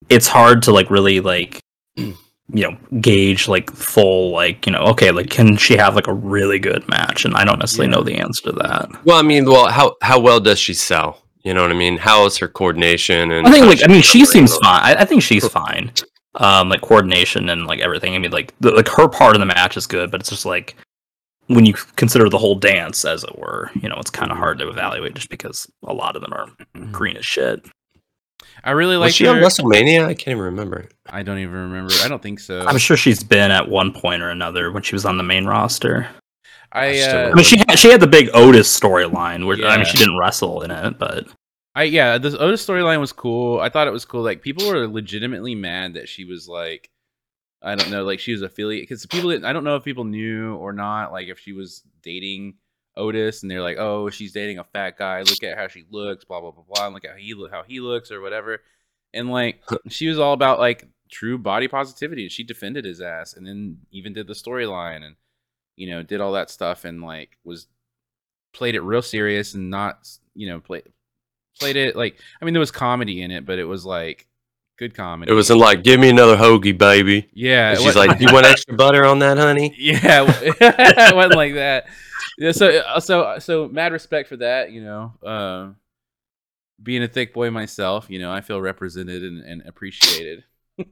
it's 0.09 0.27
hard 0.27 0.63
to 0.65 0.73
like 0.73 0.91
really 0.91 1.21
like 1.21 1.61
you 1.97 2.15
know 2.53 2.77
gauge 3.01 3.47
like 3.47 3.71
full 3.71 4.31
like 4.33 4.67
you 4.67 4.73
know 4.73 4.81
okay 4.81 5.13
like 5.13 5.31
can 5.31 5.57
she 5.57 5.77
have 5.77 5.95
like 5.95 6.09
a 6.09 6.13
really 6.13 6.59
good 6.59 6.83
match 6.89 7.25
and 7.25 7.37
i 7.37 7.45
don't 7.45 7.61
necessarily 7.61 7.89
Yeah. 7.93 7.97
know 7.97 8.03
the 8.03 8.17
answer 8.17 8.43
to 8.51 8.53
that 8.53 8.89
Well, 9.05 9.17
I 9.19 9.23
mean, 9.23 9.45
well, 9.45 9.69
how 9.71 9.95
how 10.03 10.19
well 10.19 10.41
does 10.41 10.59
she 10.59 10.75
sell? 10.75 11.23
You 11.45 11.55
know 11.55 11.63
what 11.63 11.71
I 11.71 11.75
mean? 11.75 11.97
How 11.97 12.27
is 12.27 12.37
her 12.39 12.49
coordination? 12.49 13.31
And 13.31 13.47
I 13.47 13.51
think 13.53 13.67
like 13.67 13.85
I 13.85 13.87
mean 13.87 14.03
she 14.03 14.25
seems 14.25 14.57
fine. 14.57 14.81
I, 14.83 15.03
I 15.03 15.05
think 15.05 15.23
she's 15.23 15.47
fine. 15.47 15.93
Um, 16.37 16.69
like 16.69 16.81
coordination 16.83 17.49
and 17.49 17.67
like 17.67 17.81
everything. 17.81 18.15
I 18.15 18.19
mean 18.19 18.31
like 18.31 18.55
the, 18.61 18.71
like 18.71 18.89
her 18.89 19.09
part 19.09 19.35
of 19.35 19.41
the 19.41 19.47
match 19.47 19.77
is 19.77 19.87
good, 19.89 20.11
but 20.13 20.21
it's 20.21 20.31
just 20.31 20.47
like 20.47 20.77
when 21.49 21.67
you 21.67 21.75
consider 21.97 22.29
the 22.29 22.39
whole 22.39 22.55
dance, 22.55 23.05
as 23.05 23.25
it 23.25 23.37
were, 23.37 23.69
you 23.83 23.89
know, 23.89 23.97
it's 23.97 24.11
kind 24.11 24.31
of 24.31 24.39
hard 24.39 24.59
to 24.61 24.69
evaluate 24.69 25.15
just 25.15 25.29
because 25.29 25.69
a 25.85 25.93
lot 25.93 26.15
of 26.15 26.23
them 26.23 26.33
are 26.33 26.47
green 26.93 27.17
as 27.17 27.27
shit. 27.27 27.67
i 28.63 28.71
really 28.71 28.97
Was 28.97 29.07
like 29.07 29.15
she 29.15 29.25
her. 29.25 29.33
on 29.33 29.39
WrestleMania? 29.39 30.05
I 30.05 30.15
can't 30.15 30.29
even 30.29 30.45
remember. 30.45 30.89
i 31.09 31.25
don't 31.25 31.39
even 31.39 31.55
remember 31.57 31.93
i 32.05 32.09
don't 32.09 32.23
think 32.23 32.39
so 32.39 32.61
I'm 32.65 32.79
sure 32.79 32.97
she's 32.97 33.25
been 33.25 33.51
at 33.51 33.69
one 33.69 33.93
point 33.93 34.23
or 34.23 34.31
another 34.31 34.71
when 34.71 34.85
she 34.85 34.95
was 34.95 35.05
on 35.05 35.17
the 35.17 35.25
main 35.25 35.47
roster. 35.47 36.09
i 36.71 37.01
uh 37.01 37.31
I 37.31 37.35
mean, 37.35 37.45
she 37.45 37.59
had, 37.59 37.77
she 37.77 37.91
had 37.91 38.01
the 38.01 38.07
big 38.07 38.29
Otis 38.35 38.69
storyline, 38.81 39.45
where 39.47 39.57
I 39.67 39.77
mean, 39.79 39.87
she 39.87 39.99
didn't 39.99 40.17
wrestle 40.19 40.63
in 40.63 40.71
it, 40.71 40.97
but 41.01 41.27
I 41.81 41.85
yeah, 41.85 42.19
this 42.19 42.35
Otis 42.35 42.67
storyline 42.67 43.01
was 43.01 43.11
cool. 43.13 43.59
I 43.59 43.71
thought 43.71 43.89
it 43.89 43.93
was 43.93 44.05
cool. 44.05 44.21
Like 44.23 44.43
people 44.43 44.69
were 44.69 44.87
legitimately 44.87 45.55
mad 45.55 45.95
that 45.95 46.11
she 46.11 46.27
was 46.27 46.47
like, 46.47 46.91
I 47.63 47.75
don't 47.75 47.91
know, 47.91 48.05
like 48.05 48.21
she 48.21 48.33
was 48.33 48.43
affiliate 48.43 48.83
because 48.83 49.07
people. 49.07 49.31
Didn't, 49.31 49.47
I 49.47 49.55
don't 49.55 49.65
know 49.65 49.77
if 49.77 49.85
people 49.85 50.05
knew 50.05 50.57
or 50.57 50.75
not. 50.75 51.11
Like 51.11 51.29
if 51.29 51.39
she 51.39 51.55
was 51.55 51.83
dating 52.03 52.57
Otis, 52.99 53.41
and 53.41 53.51
they're 53.51 53.63
like, 53.63 53.79
oh, 53.79 54.11
she's 54.11 54.33
dating 54.33 54.59
a 54.59 54.65
fat 54.65 54.99
guy. 54.99 55.23
Look 55.23 55.43
at 55.43 55.57
how 55.57 55.69
she 55.69 55.87
looks. 55.91 56.23
Blah 56.27 56.43
blah 56.43 56.51
blah 56.51 56.65
blah. 56.69 56.85
And 56.85 56.95
look 56.95 57.07
how 57.07 57.15
he 57.17 57.35
how 57.51 57.63
he 57.63 57.81
looks 57.81 58.11
or 58.11 58.21
whatever. 58.21 58.61
And 59.15 59.31
like 59.31 59.63
she 59.89 60.07
was 60.09 60.19
all 60.19 60.35
about 60.35 60.59
like 60.59 60.87
true 61.11 61.39
body 61.39 61.67
positivity. 61.67 62.25
and 62.25 62.33
She 62.33 62.45
defended 62.45 62.85
his 62.85 63.01
ass, 63.01 63.33
and 63.33 63.47
then 63.47 63.79
even 63.91 64.13
did 64.13 64.27
the 64.27 64.35
storyline 64.35 65.03
and 65.03 65.17
you 65.77 65.89
know 65.89 66.03
did 66.03 66.21
all 66.21 66.33
that 66.33 66.51
stuff 66.51 66.85
and 66.85 67.03
like 67.03 67.39
was 67.43 67.69
played 68.53 68.75
it 68.75 68.83
real 68.83 69.01
serious 69.01 69.55
and 69.55 69.71
not 69.71 70.07
you 70.35 70.47
know 70.47 70.61
play 70.61 70.83
played 71.59 71.77
it 71.77 71.97
like 71.97 72.19
I 72.41 72.45
mean 72.45 72.55
there 72.55 72.61
was 72.61 72.71
comedy 72.71 73.23
in 73.23 73.31
it, 73.31 73.45
but 73.47 73.59
it 73.59 73.65
was 73.65 73.85
like 73.85 74.27
good 74.81 74.95
comedy. 74.95 75.31
It 75.31 75.35
wasn't 75.35 75.61
like, 75.61 75.85
give 75.85 76.01
me 76.01 76.09
another 76.09 76.37
hoagie, 76.37 76.77
baby. 76.77 77.29
yeah. 77.35 77.73
And 77.73 77.81
she's 77.81 77.95
wa- 77.95 78.07
like, 78.07 78.21
you 78.21 78.33
want 78.33 78.47
extra 78.47 78.75
butter 78.75 79.05
on 79.05 79.19
that, 79.21 79.37
honey? 79.37 79.75
yeah, 79.79 80.25
it 80.43 81.15
wasn't 81.15 81.37
like 81.37 81.55
that. 81.55 81.87
Yeah, 82.39 82.53
so 82.53 82.69
uh, 82.69 83.01
so 83.01 83.39
so 83.39 83.69
mad 83.69 83.93
respect 83.93 84.29
for 84.29 84.39
that. 84.39 84.73
You 84.73 84.83
know, 84.83 85.13
uh, 85.23 85.69
being 86.83 87.03
a 87.03 87.09
thick 87.09 87.35
boy 87.35 87.51
myself, 87.51 88.07
you 88.09 88.19
know, 88.19 88.33
I 88.33 88.41
feel 88.41 88.61
represented 88.61 89.23
and, 89.23 89.45
and 89.45 89.63
appreciated. 89.67 90.45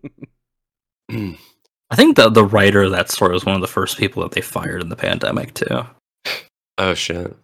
I 1.11 1.97
think 1.97 2.17
the 2.17 2.29
the 2.29 2.45
writer 2.45 2.83
of 2.83 2.91
that 2.91 3.11
story 3.11 3.33
was 3.33 3.47
one 3.47 3.55
of 3.55 3.63
the 3.63 3.67
first 3.67 3.97
people 3.97 4.23
that 4.23 4.33
they 4.33 4.43
fired 4.43 4.83
in 4.83 4.91
the 4.91 4.97
pandemic 4.97 5.55
too. 5.55 5.87
Oh 6.77 6.93
shit. 6.93 7.35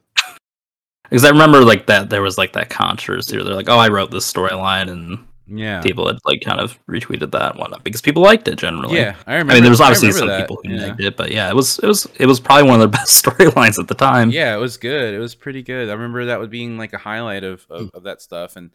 Because 1.04 1.24
I 1.24 1.30
remember 1.30 1.64
like 1.64 1.86
that 1.86 2.10
there 2.10 2.22
was 2.22 2.38
like 2.38 2.52
that 2.54 2.70
controversy. 2.70 3.36
Where 3.36 3.44
they're 3.44 3.54
like, 3.54 3.68
"Oh, 3.68 3.78
I 3.78 3.88
wrote 3.88 4.10
this 4.10 4.30
storyline," 4.30 4.90
and 4.90 5.18
Yeah, 5.46 5.82
people 5.82 6.06
had 6.06 6.16
like 6.24 6.40
kind 6.40 6.58
of 6.60 6.78
retweeted 6.88 7.30
that 7.32 7.50
and 7.52 7.58
whatnot 7.60 7.84
because 7.84 8.00
people 8.00 8.22
liked 8.22 8.48
it 8.48 8.56
generally. 8.56 8.96
yeah. 8.96 9.14
I 9.26 9.32
remember. 9.34 9.52
I 9.52 9.54
mean, 9.56 9.62
there 9.64 9.70
was 9.70 9.80
obviously 9.82 10.10
some 10.12 10.28
that, 10.28 10.40
people 10.40 10.58
who 10.64 10.70
yeah. 10.72 10.86
liked 10.86 11.00
it, 11.00 11.16
but 11.16 11.30
yeah, 11.30 11.48
it 11.50 11.54
was 11.54 11.78
it 11.80 11.86
was 11.86 12.06
it 12.18 12.26
was 12.26 12.40
probably 12.40 12.68
one 12.70 12.80
of 12.80 12.90
their 12.90 13.00
best 13.00 13.22
storylines 13.24 13.78
at 13.78 13.86
the 13.88 13.94
time. 13.94 14.30
Yeah, 14.30 14.54
it 14.56 14.58
was 14.58 14.76
good. 14.78 15.14
It 15.14 15.18
was 15.18 15.34
pretty 15.34 15.62
good. 15.62 15.88
I 15.90 15.92
remember 15.92 16.24
that 16.26 16.40
was 16.40 16.48
being 16.48 16.78
like 16.78 16.92
a 16.94 16.98
highlight 16.98 17.44
of, 17.44 17.66
of, 17.70 17.82
Hmm. 17.90 17.96
of 17.96 18.02
that 18.04 18.22
stuff, 18.22 18.56
and 18.56 18.70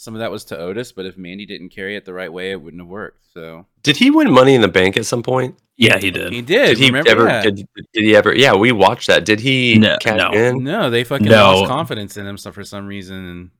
some 0.00 0.14
of 0.14 0.20
that 0.20 0.30
was 0.30 0.44
to 0.46 0.56
Otis. 0.58 0.92
But 0.92 1.04
if 1.06 1.18
Mandy 1.18 1.44
didn't 1.44 1.70
carry 1.70 1.96
it 1.96 2.04
the 2.04 2.14
right 2.14 2.32
way, 2.32 2.52
it 2.52 2.62
wouldn't 2.62 2.80
have 2.80 2.88
worked. 2.88 3.24
So 3.34 3.66
Did 3.82 3.96
he 3.96 4.10
win 4.10 4.30
Money 4.30 4.54
in 4.54 4.60
the 4.62 4.68
Bank 4.68 4.96
at 4.96 5.04
some 5.06 5.22
point? 5.22 5.56
yeah, 5.76 5.98
he 5.98 6.10
did. 6.10 6.32
he 6.32 6.40
did. 6.40 6.66
Did 6.68 6.78
he 6.78 6.86
remember 6.86 7.10
ever? 7.10 7.24
that? 7.24 7.42
Did, 7.44 7.68
did 7.92 8.04
he 8.04 8.16
ever? 8.16 8.34
Yeah, 8.34 8.54
we 8.54 8.72
watched 8.72 9.06
that. 9.08 9.24
Did 9.24 9.40
he 9.40 9.76
No, 9.78 9.96
cash 10.00 10.16
no. 10.18 10.30
in? 10.32 10.64
No, 10.64 10.88
they 10.90 11.04
fucking 11.04 11.26
No. 11.28 11.56
lost 11.58 11.68
confidence 11.68 12.16
in 12.16 12.26
him 12.26 12.36
so 12.38 12.50
for 12.52 12.64
some 12.64 12.86
reason. 12.86 13.16
And 13.28 13.50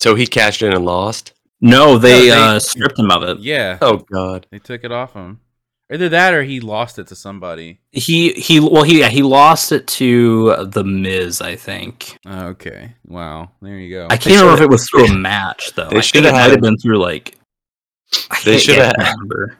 So 0.00 0.14
he 0.14 0.26
cashed 0.26 0.62
in 0.62 0.72
and 0.72 0.84
lost. 0.84 1.32
No, 1.60 1.96
they, 1.98 2.22
they- 2.26 2.30
uh, 2.30 2.58
stripped 2.58 2.98
him 2.98 3.10
of 3.10 3.22
it. 3.22 3.38
yeah, 3.40 3.78
Oh 3.80 3.98
god. 3.98 4.46
they 4.50 4.58
took 4.58 4.82
it 4.84 4.90
off 4.92 5.14
him. 5.14 5.40
Either 5.92 6.08
that 6.08 6.32
or 6.32 6.42
he 6.42 6.60
lost 6.60 6.98
it 6.98 7.06
to 7.08 7.14
somebody. 7.14 7.80
He 7.90 8.32
he 8.32 8.60
well 8.60 8.82
he 8.82 9.00
yeah, 9.00 9.08
he 9.08 9.22
lost 9.22 9.72
it 9.72 9.86
to 9.88 10.64
the 10.66 10.84
Miz, 10.84 11.40
I 11.42 11.56
think. 11.56 12.18
Okay. 12.26 12.94
Wow. 13.06 13.50
There 13.60 13.76
you 13.78 13.94
go. 13.94 14.06
I 14.10 14.16
can't 14.16 14.40
remember 14.40 14.54
if 14.54 14.60
it 14.62 14.70
was 14.70 14.88
through 14.88 15.06
a 15.06 15.14
match 15.14 15.72
though. 15.74 15.88
They 15.90 16.00
should've 16.00 16.32
had 16.32 16.50
have 16.50 16.52
it- 16.54 16.60
been 16.62 16.78
through 16.78 16.98
like. 16.98 17.38
I 18.30 18.40
They 18.44 18.58
should've 18.58 18.92
remember. 18.98 19.58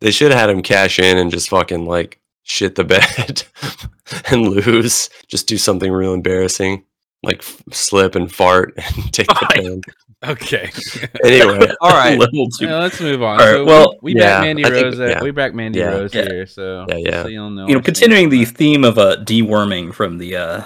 They 0.00 0.10
should 0.10 0.30
have 0.32 0.40
had 0.40 0.50
him 0.50 0.62
cash 0.62 0.98
in 0.98 1.18
and 1.18 1.30
just 1.30 1.48
fucking 1.50 1.84
like 1.86 2.20
shit 2.42 2.74
the 2.74 2.84
bed 2.84 3.44
and 4.30 4.48
lose. 4.48 5.08
Just 5.28 5.46
do 5.46 5.56
something 5.58 5.92
real 5.92 6.14
embarrassing, 6.14 6.84
like 7.22 7.42
slip 7.70 8.14
and 8.14 8.32
fart 8.32 8.72
and 8.96 9.12
take 9.12 9.26
the 9.28 9.34
Fine. 9.34 9.82
pen. 10.22 10.30
okay. 10.32 10.70
Anyway, 11.24 11.70
all 11.80 11.90
A 11.90 11.94
right. 11.94 12.18
little 12.18 12.48
too- 12.48 12.66
Yeah, 12.66 12.78
let's 12.78 13.00
move 13.00 13.22
on. 13.22 13.40
All 13.40 13.46
right, 13.46 13.52
so 13.54 13.64
well, 13.64 13.96
we, 14.02 14.14
we 14.14 14.20
yeah, 14.20 14.36
back 14.38 14.42
Mandy 14.42 14.64
I 14.64 14.70
think- 14.70 14.84
Rose. 14.84 15.00
At, 15.00 15.08
yeah. 15.10 15.22
We 15.22 15.30
back 15.30 15.54
Mandy 15.54 15.80
Rose 15.82 16.12
here. 16.12 16.46
So 16.46 16.86
Yeah, 16.88 16.96
yeah. 16.96 17.22
So 17.22 17.28
you'll 17.28 17.50
know. 17.50 17.68
you 17.68 17.74
know, 17.74 17.80
continuing 17.80 18.28
the 18.30 18.44
that. 18.44 18.56
theme 18.56 18.84
of 18.84 18.96
uh, 18.98 19.16
deworming 19.24 19.92
from 19.94 20.16
the 20.18 20.36
uh, 20.36 20.64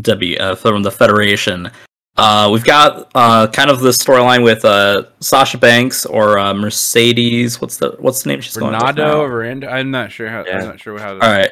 W 0.00 0.36
uh, 0.38 0.54
from 0.54 0.82
the 0.82 0.90
Federation, 0.90 1.70
uh, 2.16 2.48
we've 2.52 2.64
got 2.64 3.10
uh, 3.14 3.46
kind 3.48 3.68
of 3.70 3.80
the 3.80 3.90
storyline 3.90 4.42
with 4.44 4.64
uh, 4.64 5.04
Sasha 5.20 5.58
Banks 5.58 6.06
or 6.06 6.38
uh, 6.38 6.54
Mercedes. 6.54 7.60
What's 7.60 7.78
the 7.78 7.96
what's 7.98 8.22
the 8.22 8.28
name 8.30 8.40
she's 8.40 8.56
going 8.56 8.72
with? 8.72 8.80
Varnado 8.82 9.18
or 9.18 9.38
Rand- 9.38 9.64
I'm 9.64 9.90
not 9.90 10.12
sure 10.12 10.28
how. 10.28 10.44
Yeah. 10.46 10.58
I'm 10.60 10.64
not 10.66 10.80
sure 10.80 10.98
how. 10.98 11.14
To, 11.14 11.24
All 11.24 11.30
right. 11.32 11.50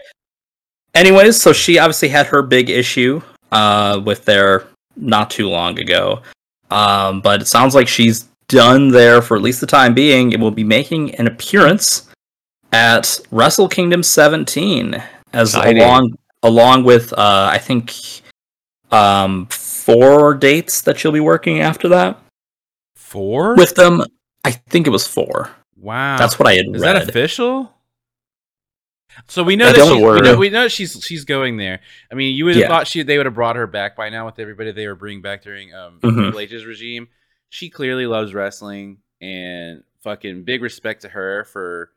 Anyways, 0.94 1.40
so 1.40 1.52
she 1.52 1.78
obviously 1.78 2.08
had 2.08 2.26
her 2.26 2.40
big 2.42 2.70
issue 2.70 3.20
uh, 3.52 4.00
with 4.04 4.24
there 4.24 4.66
not 4.96 5.30
too 5.30 5.48
long 5.48 5.78
ago, 5.78 6.22
um, 6.70 7.20
but 7.20 7.42
it 7.42 7.46
sounds 7.46 7.74
like 7.74 7.88
she's 7.88 8.28
done 8.48 8.88
there 8.88 9.22
for 9.22 9.36
at 9.36 9.42
least 9.42 9.60
the 9.60 9.66
time 9.66 9.94
being. 9.94 10.32
It 10.32 10.40
will 10.40 10.50
be 10.50 10.64
making 10.64 11.14
an 11.16 11.26
appearance 11.26 12.08
at 12.72 13.20
Wrestle 13.30 13.68
Kingdom 13.68 14.02
17 14.02 15.02
as 15.32 15.54
Exciting. 15.54 15.82
along 15.82 16.16
along 16.42 16.84
with 16.84 17.12
uh, 17.14 17.48
I 17.50 17.58
think 17.58 17.92
um, 18.90 19.46
four 19.46 20.34
dates 20.34 20.82
that 20.82 20.98
she'll 20.98 21.12
be 21.12 21.20
working 21.20 21.60
after 21.60 21.88
that 21.88 22.18
Four. 22.96 23.56
with 23.56 23.74
them. 23.74 24.02
I 24.44 24.50
think 24.52 24.86
it 24.86 24.90
was 24.90 25.06
four. 25.06 25.50
wow. 25.80 26.16
That's 26.18 26.38
what 26.38 26.46
I 26.48 26.54
had 26.54 26.66
Is 26.74 26.82
read. 26.82 26.96
that 26.96 27.08
official? 27.08 27.73
So 29.28 29.42
we 29.42 29.56
know 29.56 29.66
that 29.66 29.76
don't 29.76 29.94
she's, 29.96 30.02
we 30.04 30.20
know, 30.20 30.36
we 30.38 30.50
know 30.50 30.68
she's 30.68 31.02
she's 31.04 31.24
going 31.24 31.56
there. 31.56 31.80
I 32.10 32.14
mean, 32.14 32.34
you 32.34 32.44
would 32.46 32.54
have 32.56 32.62
Yeah. 32.62 32.68
thought 32.68 32.86
she 32.86 33.02
they 33.02 33.16
would 33.16 33.26
have 33.26 33.34
brought 33.34 33.56
her 33.56 33.66
back 33.66 33.96
by 33.96 34.08
now 34.10 34.26
with 34.26 34.38
everybody 34.38 34.72
they 34.72 34.86
were 34.86 34.94
bringing 34.94 35.22
back 35.22 35.42
during 35.42 35.72
um 35.74 35.98
Mhm. 36.00 36.32
Triple 36.32 36.66
regime. 36.66 37.08
She 37.50 37.70
clearly 37.70 38.06
loves 38.06 38.34
wrestling 38.34 38.98
and 39.20 39.82
fucking 40.02 40.44
big 40.44 40.62
respect 40.62 41.02
to 41.02 41.08
her 41.08 41.44
for 41.44 41.90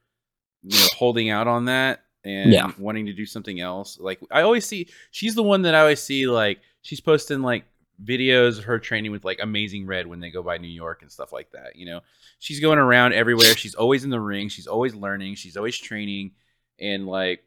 you 0.64 0.78
know 0.78 0.86
holding 0.96 1.30
out 1.30 1.48
on 1.48 1.66
that 1.66 2.04
and 2.24 2.52
Yeah. 2.52 2.72
wanting 2.78 3.06
to 3.08 3.14
do 3.14 3.26
something 3.26 3.60
else. 3.60 3.98
Like 4.00 4.20
I 4.32 4.42
always 4.42 4.66
see 4.66 4.88
she's 5.12 5.36
the 5.36 5.44
one 5.44 5.64
that 5.64 5.74
I 5.76 5.82
always 5.82 6.02
see 6.02 6.28
like 6.28 6.60
she's 6.82 7.02
posting 7.02 7.42
like 7.42 7.66
videos 8.04 8.60
of 8.60 8.66
her 8.66 8.78
training 8.78 9.12
with 9.12 9.26
like 9.26 9.40
Amazing 9.42 9.88
Red 9.88 10.06
when 10.06 10.20
they 10.20 10.30
go 10.30 10.44
by 10.44 10.58
New 10.60 10.68
York 10.68 11.02
and 11.02 11.12
stuff 11.12 11.34
like 11.34 11.52
that. 11.54 11.76
You 11.76 11.88
know, 11.88 12.02
she's 12.38 12.60
going 12.60 12.78
around 12.78 13.14
everywhere. 13.14 13.56
She's 13.58 13.74
always 13.74 14.04
in 14.04 14.12
the 14.12 14.20
ring. 14.20 14.50
She's 14.50 14.68
always 14.68 14.94
learning. 14.94 15.34
She's 15.36 15.58
always 15.58 15.76
training. 15.76 16.32
And 16.80 17.08
like, 17.08 17.44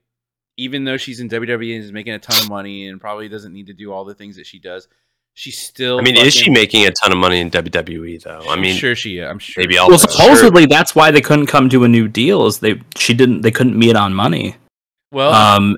even 0.57 0.85
though 0.85 0.97
she's 0.97 1.21
in 1.21 1.29
WWE 1.29 1.75
and 1.77 1.85
is 1.85 1.93
making 1.93 2.12
a 2.14 2.19
ton 2.19 2.38
of 2.43 2.49
money 2.49 2.87
and 2.88 3.01
probably 3.01 3.29
doesn't 3.29 3.53
need 3.53 3.66
to 3.69 3.73
do 3.73 3.93
all 3.93 4.05
the 4.05 4.14
things 4.14 4.37
that 4.37 4.47
she 4.47 4.59
does, 4.59 4.88
she's 5.35 5.59
still. 5.59 5.99
I 5.99 6.03
mean, 6.03 6.16
is 6.16 6.35
she 6.35 6.51
making 6.51 6.85
a 6.87 6.90
ton 6.90 7.12
of 7.12 7.19
money 7.19 7.40
in 7.40 7.51
WWE 7.51 8.23
though? 8.23 8.43
I 8.49 8.53
I'm 8.55 8.61
mean, 8.61 8.77
sure 8.77 8.95
she. 8.95 9.21
I'm 9.21 9.38
sure. 9.38 9.62
maybe 9.62 9.75
she 9.75 9.79
I'll- 9.79 9.88
well, 9.88 9.97
does. 9.99 10.05
Also, 10.07 10.19
supposedly 10.35 10.66
that's 10.66 10.95
why 10.95 11.11
they 11.11 11.21
couldn't 11.21 11.47
come 11.47 11.69
to 11.71 11.85
a 11.85 11.88
new 11.88 12.09
deal. 12.09 12.47
Is 12.47 12.59
they 12.59 12.81
she 12.97 13.14
didn't 13.14 13.40
they 13.43 13.51
couldn't 13.51 13.79
meet 13.79 13.97
on 13.97 14.12
money. 14.14 14.57
Well, 15.12 15.33
Um, 15.33 15.77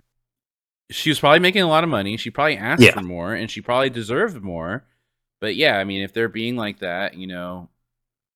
she 0.91 1.11
was 1.11 1.19
probably 1.21 1.39
making 1.39 1.63
a 1.63 1.69
lot 1.69 1.85
of 1.85 1.91
money. 1.91 2.17
She 2.19 2.31
probably 2.31 2.57
asked 2.59 2.83
Yeah. 2.83 2.93
for 2.93 3.01
more, 3.03 3.33
and 3.35 3.51
she 3.51 3.61
probably 3.61 3.89
deserved 3.91 4.43
more. 4.43 4.85
But 5.41 5.57
yeah, 5.57 5.79
I 5.79 5.85
mean, 5.85 6.03
if 6.03 6.13
they're 6.13 6.29
being 6.29 6.55
like 6.57 6.81
that, 6.81 7.15
you 7.17 7.27
know, 7.27 7.69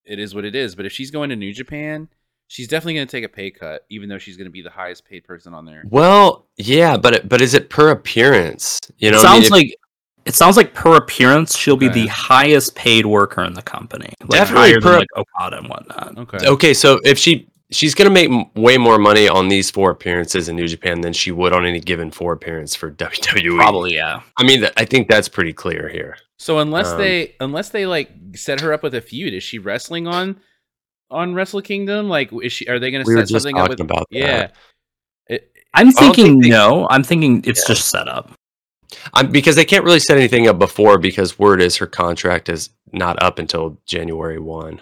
it 0.04 0.18
is 0.18 0.34
what 0.34 0.44
it 0.44 0.54
is. 0.54 0.74
But 0.74 0.86
if 0.86 0.92
she's 0.92 1.10
going 1.10 1.30
to 1.30 1.36
New 1.36 1.52
Japan, 1.52 2.08
she's 2.48 2.68
definitely 2.68 2.94
going 2.94 3.06
to 3.06 3.10
take 3.10 3.24
a 3.24 3.28
pay 3.28 3.50
cut, 3.50 3.84
even 3.90 4.08
though 4.08 4.18
she's 4.18 4.36
going 4.36 4.46
to 4.46 4.50
be 4.52 4.62
the 4.62 4.70
highest 4.70 5.04
paid 5.04 5.24
person 5.24 5.52
on 5.54 5.64
there. 5.64 5.82
Well, 5.88 6.46
yeah, 6.56 6.96
but 6.96 7.14
it, 7.14 7.28
but 7.28 7.40
is 7.40 7.54
it 7.54 7.70
per 7.70 7.90
appearance? 7.90 8.80
You 8.98 9.10
know, 9.10 9.18
it 9.18 9.26
I 9.26 9.32
mean, 9.34 9.42
sounds 9.42 9.44
if- 9.46 9.50
like 9.52 9.76
it 10.24 10.34
sounds 10.34 10.56
like 10.56 10.74
per 10.74 10.96
appearance 10.96 11.56
she'll 11.56 11.76
be 11.76 11.88
Okay. 11.88 12.02
the 12.02 12.06
highest 12.08 12.74
paid 12.74 13.06
worker 13.06 13.42
in 13.44 13.52
the 13.54 13.62
company, 13.62 14.12
like 14.22 14.30
Definitely 14.30 14.70
higher 14.70 14.80
per- 14.80 14.90
than 14.90 14.98
like 15.00 15.08
Okada 15.16 15.58
and 15.58 15.68
whatnot. 15.68 16.18
Okay. 16.18 16.46
okay. 16.48 16.74
So 16.74 16.98
if 17.04 17.16
she 17.18 17.48
she's 17.70 17.94
gonna 17.94 18.10
make 18.10 18.28
m- 18.30 18.44
way 18.54 18.76
more 18.78 18.98
money 18.98 19.28
on 19.28 19.48
these 19.48 19.70
four 19.70 19.90
appearances 19.90 20.48
in 20.48 20.56
New 20.56 20.66
Japan 20.68 21.00
than 21.00 21.12
she 21.12 21.30
would 21.32 21.52
on 21.52 21.64
any 21.64 21.78
given 21.80 22.10
four 22.10 22.32
appearance 22.32 22.74
for 22.74 22.90
WWE. 22.92 23.56
Probably, 23.56 23.94
yeah. 23.94 24.20
I 24.36 24.42
mean, 24.44 24.60
th- 24.60 24.72
I 24.76 24.84
think 24.84 25.08
that's 25.08 25.28
pretty 25.28 25.52
clear 25.52 25.88
here. 25.88 26.16
So 26.38 26.58
unless 26.58 26.88
Um, 26.88 26.98
they 26.98 27.34
unless 27.40 27.68
they 27.68 27.86
like 27.86 28.10
set 28.34 28.60
her 28.62 28.72
up 28.72 28.82
with 28.82 28.94
a 28.96 29.00
feud, 29.00 29.32
is 29.32 29.42
she 29.44 29.58
wrestling 29.60 30.06
on 30.08 30.40
on 31.10 31.34
Wrestle 31.34 31.62
Kingdom? 31.62 32.08
Like, 32.08 32.30
is 32.42 32.52
she? 32.52 32.66
Are 32.68 32.78
they 32.78 32.90
going 32.90 33.04
to 33.04 33.08
We 33.08 33.14
were 33.14 33.22
set 33.22 33.28
just 33.32 33.42
something 33.44 33.56
up 33.60 33.68
talking 33.70 33.84
with? 33.84 33.90
about 33.90 34.06
that. 34.10 34.18
yeah. 34.18 34.48
It, 35.28 35.52
I'm 35.74 35.86
don't 35.90 35.92
think 35.98 36.14
thinking 36.16 36.40
they- 36.40 36.48
no. 36.50 36.86
I'm 36.90 37.02
thinking 37.02 37.42
it's 37.46 37.60
Yeah. 37.68 37.74
just 37.74 37.88
set 37.88 38.08
up. 38.08 38.32
I'm, 39.14 39.30
because 39.30 39.56
they 39.56 39.64
can't 39.64 39.84
really 39.84 39.98
set 40.00 40.16
anything 40.16 40.46
up 40.46 40.58
before 40.58 40.96
because 40.98 41.38
word 41.38 41.60
is 41.60 41.76
her 41.78 41.86
contract 41.88 42.48
is 42.48 42.70
not 42.92 43.20
up 43.22 43.38
until 43.40 43.78
January 43.84 44.38
one, 44.38 44.80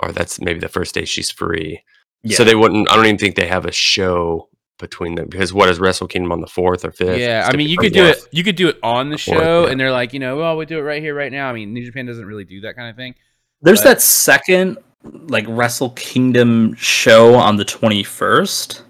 or 0.00 0.12
that's 0.12 0.40
maybe 0.40 0.60
the 0.60 0.68
first 0.68 0.94
day 0.94 1.04
she's 1.06 1.30
free. 1.30 1.82
So 2.28 2.44
they 2.44 2.54
wouldn't. 2.54 2.90
I 2.92 2.96
don't 2.96 3.06
even 3.06 3.16
think 3.16 3.36
they 3.36 3.46
have 3.46 3.64
a 3.64 3.72
show 3.72 4.50
between 4.78 5.14
them 5.14 5.26
because 5.30 5.54
what 5.54 5.70
is 5.70 5.80
Wrestle 5.80 6.06
Kingdom 6.06 6.32
on 6.32 6.42
the 6.42 6.46
fourth 6.46 6.84
or 6.84 6.92
fifth? 6.92 7.18
yeah, 7.18 7.48
I 7.50 7.56
mean, 7.56 7.68
you 7.70 7.78
could 7.78 7.94
do 7.94 8.04
it. 8.04 8.18
You 8.30 8.44
could 8.44 8.56
do 8.56 8.68
it 8.68 8.78
on 8.82 9.08
the 9.08 9.16
Fourth, 9.16 9.38
show, 9.38 9.64
yeah. 9.64 9.70
and 9.70 9.80
they're 9.80 9.90
like, 9.90 10.12
you 10.12 10.20
know, 10.20 10.36
well, 10.36 10.58
we 10.58 10.66
do 10.66 10.78
it 10.78 10.82
right 10.82 11.02
here, 11.02 11.14
right 11.14 11.32
now. 11.32 11.48
I 11.48 11.54
mean, 11.54 11.72
New 11.72 11.84
Japan 11.84 12.04
doesn't 12.04 12.24
really 12.26 12.44
do 12.44 12.60
that 12.60 12.76
kind 12.76 12.90
of 12.90 12.96
thing. 12.96 13.14
There's 13.62 13.80
But- 13.80 13.88
that 13.88 14.00
second 14.02 14.76
like 15.04 15.44
Wrestle 15.48 15.90
Kingdom 15.90 16.74
show 16.74 17.34
on 17.34 17.56
the 17.56 17.64
21st. 17.64 18.82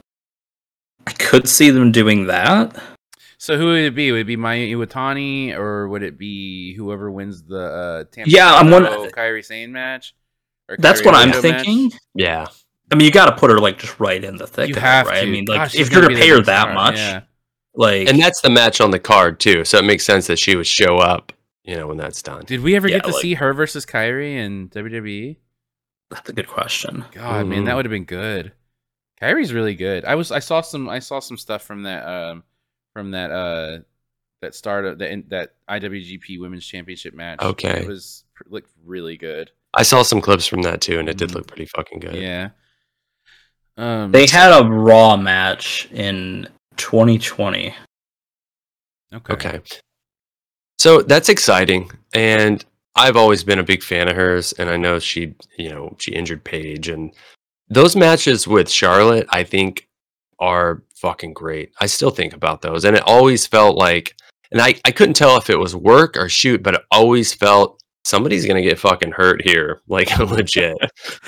I 1.07 1.12
could 1.12 1.49
see 1.49 1.70
them 1.70 1.92
doing 1.92 2.27
that. 2.27 2.77
So 3.38 3.57
who 3.57 3.66
would 3.66 3.79
it 3.85 3.94
be? 3.94 4.12
Would 4.12 4.20
it 4.23 4.25
be 4.27 4.37
Mayu 4.37 4.70
Iwatani, 4.77 5.57
or 5.57 5.88
would 5.88 6.03
it 6.03 6.18
be 6.18 6.75
whoever 6.75 7.11
wins 7.11 7.42
the 7.42 7.59
uh, 7.64 8.05
Tampa 8.12 8.31
Yeah, 8.31 8.55
I'm 8.55 8.68
Tonga 8.68 8.90
wondering- 8.90 9.11
Kairi 9.12 9.44
Sane 9.44 9.73
match? 9.73 10.14
That's 10.79 11.01
Kairi 11.01 11.07
what 11.07 11.14
I'm 11.14 11.31
Ito 11.31 11.42
match? 11.42 11.64
thinking. 11.66 11.99
Yeah, 12.14 12.46
I 12.92 12.94
mean, 12.96 13.07
you 13.07 13.11
got 13.12 13.27
to 13.27 13.37
put 13.37 13.51
her 13.51 13.59
like 13.59 13.79
just 13.79 13.99
right 13.99 14.23
in 14.23 14.37
the 14.37 14.46
thick 14.46 14.68
You 14.68 14.75
of 14.77 14.83
have 14.83 15.07
it, 15.07 15.11
right? 15.11 15.20
to. 15.23 15.27
I 15.27 15.31
mean, 15.31 15.46
like 15.46 15.59
Gosh, 15.59 15.75
if 15.75 15.90
you're 15.90 16.03
gonna 16.03 16.12
gonna 16.12 16.20
pay 16.20 16.29
her 16.29 16.42
that 16.42 16.62
star, 16.62 16.75
much, 16.75 16.96
yeah. 16.96 17.20
like 17.75 18.09
and 18.09 18.20
that's 18.20 18.42
the 18.42 18.51
match 18.51 18.81
on 18.83 18.90
the 18.90 18.99
card 19.01 19.40
too. 19.40 19.64
So 19.64 19.79
it 19.79 19.85
makes 19.85 20.05
sense 20.05 20.27
that 20.27 20.38
she 20.38 20.55
would 20.55 20.66
show 20.66 20.99
up. 20.99 21.33
You 21.64 21.77
know 21.77 21.87
when 21.87 21.96
that's 21.96 22.20
done. 22.23 22.44
Did 22.44 22.61
we 22.61 22.77
ever 22.77 22.88
Yeah, 22.88 22.96
get 22.99 23.05
to 23.07 23.12
like- 23.12 23.23
see 23.23 23.35
her 23.35 23.55
versus 23.55 23.87
Kairi 23.87 24.35
in 24.35 24.68
WWE? 24.68 25.37
That's 26.11 26.29
a 26.29 26.33
good 26.33 26.49
question. 26.49 27.05
God, 27.12 27.46
man, 27.46 27.62
Mhm. 27.62 27.66
that 27.66 27.77
would 27.77 27.85
have 27.85 27.90
been 27.90 28.05
good. 28.05 28.53
Kairi's 29.23 29.53
really 29.53 29.75
good. 29.75 30.05
I 30.05 30.14
was 30.14 30.33
I 30.33 30.38
saw 30.40 30.61
some 30.61 30.88
I 30.88 30.99
saw 30.99 31.20
some 31.20 31.37
stuff 31.37 31.62
from 31.62 31.83
that 31.85 32.07
um 32.07 32.42
from 32.94 33.11
that 33.12 33.31
uh 33.31 33.79
that 34.42 34.55
start 34.55 34.87
of 34.87 34.99
that 34.99 35.29
that 35.29 35.55
IWGP 35.68 36.40
Women's 36.40 36.66
Championship 36.66 37.14
match. 37.14 37.40
Okay. 37.42 37.83
it 37.83 37.87
was 37.87 38.25
looked 38.49 38.70
really 38.85 39.16
good. 39.16 39.51
I 39.75 39.83
saw 39.85 40.03
some 40.03 40.20
clips 40.20 40.46
from 40.46 40.62
that 40.62 40.81
too, 40.81 40.99
and 40.99 41.09
it 41.09 41.16
did 41.18 41.31
Mhm. 41.31 41.35
look 41.35 41.46
pretty 41.46 41.66
fucking 41.66 42.01
good. 42.01 42.14
Yeah. 42.16 42.51
Um. 43.77 44.11
They 44.12 44.27
had 44.27 44.53
a 44.59 44.64
Raw 44.66 45.16
match 45.16 45.87
in 45.92 46.49
2020. 46.77 47.75
okay. 49.14 49.33
Okay. 49.35 49.61
So 50.79 51.03
that's 51.03 51.29
exciting. 51.29 51.90
And 52.14 52.64
I've 53.00 53.16
always 53.16 53.42
been 53.44 53.58
a 53.58 53.64
big 53.64 53.82
fan 53.82 54.08
of 54.08 54.16
hers. 54.16 54.52
And 54.54 54.68
I 54.70 54.76
know 54.76 54.98
she, 54.98 55.34
you 55.58 55.70
know, 55.70 55.94
she 55.98 56.12
injured 56.12 56.44
Paige. 56.44 56.88
And 56.88 57.12
those 57.68 57.96
matches 57.96 58.46
with 58.48 58.68
Charlotte, 58.70 59.26
I 59.30 59.44
think, 59.44 59.88
are 60.38 60.82
fucking 60.96 61.32
great. 61.34 61.72
I 61.80 61.86
still 61.86 62.10
think 62.10 62.32
about 62.32 62.62
those. 62.62 62.84
And 62.84 62.96
it 62.96 63.02
always 63.06 63.46
felt 63.46 63.76
like, 63.76 64.14
and 64.52 64.60
I, 64.60 64.74
I 64.84 64.90
couldn't 64.90 65.14
tell 65.14 65.36
if 65.36 65.50
it 65.50 65.58
was 65.58 65.76
work 65.76 66.16
or 66.16 66.28
shoot, 66.28 66.62
but 66.62 66.74
it 66.74 66.82
always 66.90 67.32
felt 67.34 67.82
somebody's 68.04 68.46
going 68.46 68.62
to 68.62 68.68
get 68.68 68.78
fucking 68.78 69.12
hurt 69.12 69.42
here. 69.42 69.80
Like 69.88 70.16
legit. 70.18 70.76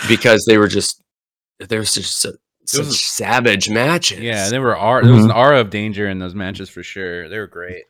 because 0.09 0.45
they 0.47 0.59
were 0.59 0.69
just, 0.69 1.03
there 1.59 1.79
was 1.81 1.95
just 1.95 2.21
such, 2.21 2.35
such 2.67 2.87
was- 2.87 3.03
savage 3.03 3.69
matches. 3.71 4.21
Yeah, 4.21 4.49
there 4.49 4.61
were 4.63 4.77
aura, 4.77 5.05
there 5.05 5.15
was 5.15 5.25
an 5.25 5.31
Mhm. 5.31 5.37
aura 5.37 5.61
of 5.61 5.71
danger 5.71 6.09
in 6.09 6.19
those 6.19 6.35
matches 6.35 6.69
for 6.69 6.83
sure. 6.83 7.29
They 7.29 7.39
were 7.39 7.47
great. 7.47 7.85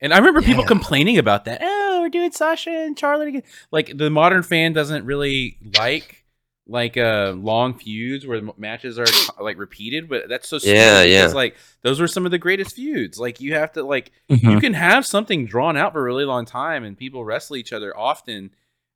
And 0.00 0.12
I 0.12 0.18
remember 0.18 0.42
people 0.42 0.64
complaining 0.64 1.16
about 1.18 1.44
that. 1.46 1.60
Oh, 1.62 1.85
we're 2.06 2.10
doing 2.10 2.30
Sasha 2.32 2.70
and 2.70 2.98
Charlotte 2.98 3.28
again. 3.28 3.42
Like 3.70 3.96
the 3.98 4.08
modern 4.10 4.42
fan 4.42 4.72
doesn't 4.72 5.04
really 5.04 5.58
like 5.76 6.22
like 6.68 6.96
uh 6.96 7.32
long 7.36 7.74
feuds 7.78 8.26
where 8.26 8.40
the 8.40 8.52
matches 8.56 8.98
are 8.98 9.06
like 9.40 9.58
repeated, 9.58 10.08
but 10.08 10.28
that's 10.28 10.48
so 10.48 10.58
stupid 10.58 10.76
Yeah, 10.76 11.02
yeah. 11.02 11.20
because 11.22 11.34
like 11.34 11.56
those 11.82 12.00
were 12.00 12.08
some 12.08 12.24
of 12.24 12.30
the 12.32 12.38
greatest 12.38 12.74
feuds. 12.76 13.18
Like 13.18 13.40
you 13.40 13.54
have 13.54 13.72
to 13.72 13.82
like 13.84 14.12
Mm-hmm. 14.30 14.50
you 14.50 14.60
can 14.60 14.74
have 14.74 15.06
something 15.06 15.46
drawn 15.46 15.76
out 15.76 15.92
for 15.92 16.00
a 16.00 16.04
really 16.04 16.24
long 16.24 16.44
time 16.44 16.82
and 16.84 16.96
people 16.98 17.24
wrestle 17.24 17.56
each 17.56 17.72
other 17.72 17.96
often 17.96 18.50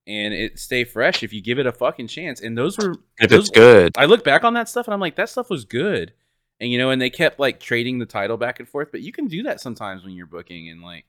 and 0.07 0.35
it 0.35 0.59
stay 0.59 0.83
fresh 0.83 1.23
if 1.23 1.33
you 1.33 1.41
give 1.41 1.59
it 1.61 1.67
a 1.67 1.73
fucking 1.73 2.09
chance. 2.09 2.41
And 2.41 2.57
those 2.59 2.77
were 2.79 2.97
If 3.21 3.31
those- 3.31 3.49
it's 3.49 3.51
good. 3.51 3.93
I 3.97 4.07
look 4.07 4.25
back 4.25 4.43
on 4.45 4.55
that 4.55 4.69
stuff 4.69 4.87
and 4.89 4.95
I'm 4.95 5.01
like, 5.01 5.15
that 5.17 5.29
stuff 5.29 5.49
was 5.51 5.65
good. 5.65 6.13
And 6.59 6.71
you 6.73 6.77
know, 6.79 6.91
and 6.91 7.01
they 7.01 7.09
kept 7.11 7.39
like 7.39 7.61
trading 7.61 7.99
the 8.01 8.07
title 8.07 8.37
back 8.37 8.59
and 8.59 8.69
forth, 8.69 8.89
but 8.91 9.01
you 9.01 9.13
can 9.13 9.29
do 9.29 9.45
that 9.45 9.61
sometimes 9.61 10.03
when 10.05 10.13
you're 10.15 10.27
booking 10.27 10.69
and 10.69 10.83
like 10.83 11.05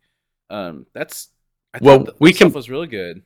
um 0.51 0.85
that's 0.93 1.29
I 1.73 1.79
Well, 1.81 1.97
thought 1.99 2.05
th- 2.05 2.17
we 2.19 2.29
that 2.31 2.35
stuff 2.37 2.47
can- 2.49 2.53
was 2.55 2.69
really 2.69 2.87
good. 2.87 3.21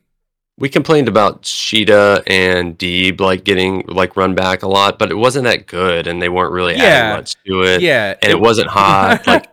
we 0.58 0.68
complained 0.68 1.08
about 1.08 1.42
Shida 1.42 2.22
and 2.26 2.78
Deeb 2.78 3.20
like 3.20 3.44
getting 3.44 3.84
like 3.88 4.16
run 4.16 4.34
back 4.34 4.62
a 4.62 4.68
lot, 4.68 4.98
but 4.98 5.10
it 5.10 5.16
wasn't 5.16 5.44
that 5.44 5.66
good, 5.66 6.06
and 6.06 6.22
they 6.22 6.28
weren't 6.28 6.52
really 6.52 6.74
Yeah. 6.74 6.82
adding 6.84 7.16
much 7.18 7.34
to 7.46 7.62
it. 7.62 7.80
yeah. 7.82 8.14
and 8.22 8.30
it 8.32 8.40
wasn't 8.40 8.68
hot. 8.68 9.26
like 9.26 9.48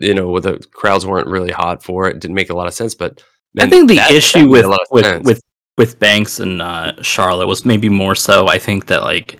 you 0.00 0.14
know, 0.14 0.40
the 0.40 0.58
crowds 0.72 1.04
weren't 1.06 1.28
really 1.28 1.52
hot 1.52 1.82
for 1.82 2.08
it. 2.08 2.16
It 2.16 2.20
didn't 2.20 2.34
make 2.34 2.50
a 2.50 2.54
lot 2.54 2.66
of 2.66 2.74
sense. 2.74 2.94
But 2.94 3.22
I 3.58 3.68
think 3.68 3.88
the 3.88 3.96
that- 3.96 4.08
that 4.08 4.14
issue 4.16 4.38
made 4.40 4.48
with 4.48 4.64
a 4.64 4.68
lot 4.68 4.80
of 4.80 4.86
with, 4.90 5.04
sense. 5.04 5.24
with 5.26 5.42
with 5.78 5.98
Banks 5.98 6.40
and 6.40 6.62
uh, 6.62 6.94
Charlotte 7.02 7.46
was 7.48 7.64
maybe 7.66 7.88
more 7.90 8.14
so. 8.14 8.46
I 8.48 8.58
think 8.58 8.86
that 8.86 9.02
like. 9.02 9.38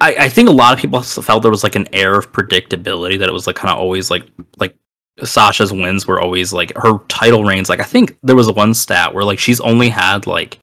I, 0.00 0.14
I 0.20 0.28
think 0.28 0.48
a 0.48 0.52
lot 0.52 0.72
of 0.72 0.78
people 0.78 1.02
felt 1.02 1.42
there 1.42 1.50
was 1.50 1.64
like 1.64 1.74
an 1.74 1.88
air 1.92 2.14
of 2.16 2.30
predictability 2.30 3.18
that 3.18 3.28
it 3.28 3.32
was 3.32 3.48
like 3.48 3.56
kind 3.56 3.72
of 3.72 3.78
always 3.80 4.08
like 4.08 4.22
like 4.58 4.76
Sasha's 5.24 5.72
wins 5.72 6.06
were 6.06 6.20
always 6.20 6.52
like 6.52 6.72
her 6.76 6.98
title 7.08 7.44
reigns. 7.44 7.68
Like 7.68 7.80
I 7.80 7.84
think 7.84 8.16
there 8.22 8.36
was 8.36 8.50
one 8.50 8.74
stat 8.74 9.14
where 9.14 9.24
like 9.24 9.38
she's 9.38 9.60
only 9.60 9.88
had 9.88 10.26
like 10.26 10.58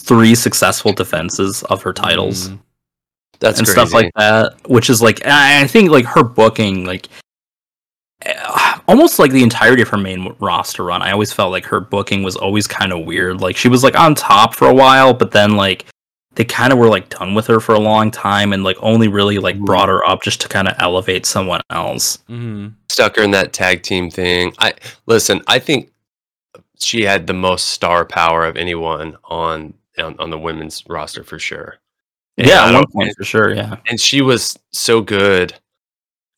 three 0.00 0.34
successful 0.34 0.92
defenses 0.92 1.62
of 1.64 1.82
her 1.82 1.92
titles. 1.92 2.48
Mm. 2.48 2.58
that's 3.40 3.58
and 3.58 3.66
crazy. 3.66 3.80
stuff 3.80 3.92
like 3.92 4.10
that, 4.16 4.68
which 4.68 4.90
is 4.90 5.02
like 5.02 5.24
I 5.26 5.66
think 5.66 5.90
like 5.90 6.04
her 6.06 6.22
booking, 6.22 6.84
like 6.84 7.08
eh, 8.22 8.78
almost 8.88 9.18
like 9.18 9.32
the 9.32 9.42
entirety 9.42 9.82
of 9.82 9.88
her 9.88 9.98
main 9.98 10.34
roster 10.40 10.84
run. 10.84 11.02
I 11.02 11.12
always 11.12 11.32
felt 11.32 11.52
like 11.52 11.64
her 11.66 11.80
booking 11.80 12.22
was 12.22 12.36
always 12.36 12.66
kind 12.66 12.92
of 12.92 13.04
weird. 13.04 13.40
Like 13.40 13.56
she 13.56 13.68
was 13.68 13.84
like 13.84 13.98
on 13.98 14.14
top 14.14 14.54
for 14.54 14.68
a 14.68 14.74
while, 14.74 15.12
but 15.14 15.30
then 15.30 15.56
like 15.56 15.86
they 16.36 16.44
kind 16.44 16.72
of 16.72 16.78
were 16.78 16.88
like 16.88 17.08
done 17.08 17.34
with 17.34 17.46
her 17.48 17.60
for 17.60 17.74
a 17.74 17.80
long 17.80 18.10
time, 18.10 18.52
and 18.52 18.62
like 18.62 18.76
only 18.80 19.08
really 19.08 19.38
like 19.38 19.58
brought 19.58 19.88
her 19.88 20.06
up 20.06 20.22
just 20.22 20.40
to 20.42 20.48
kind 20.48 20.68
of 20.68 20.74
elevate 20.78 21.26
someone 21.26 21.60
else. 21.70 22.18
Mhm. 22.30 22.74
stuck 22.88 23.16
her 23.16 23.22
in 23.22 23.30
that 23.32 23.52
tag 23.52 23.82
team 23.82 24.10
thing. 24.10 24.54
I 24.58 24.72
listen. 25.06 25.42
I 25.48 25.58
think 25.58 25.90
she 26.78 27.02
had 27.02 27.26
the 27.26 27.34
most 27.34 27.68
star 27.70 28.04
power 28.04 28.46
of 28.46 28.56
anyone 28.56 29.16
on 29.24 29.74
on, 29.98 30.14
on 30.18 30.28
the 30.30 30.38
women's 30.38 30.82
roster 30.88 31.24
for 31.24 31.38
sure. 31.38 31.78
And 32.38 32.46
Yeah, 32.46 32.60
I 32.64 32.68
at 32.68 32.72
one 32.74 32.82
don't- 32.82 32.92
point 32.92 33.14
for 33.16 33.24
sure. 33.24 33.54
Yeah, 33.54 33.76
and 33.88 33.98
she 33.98 34.20
was 34.20 34.58
so 34.72 35.00
good 35.00 35.54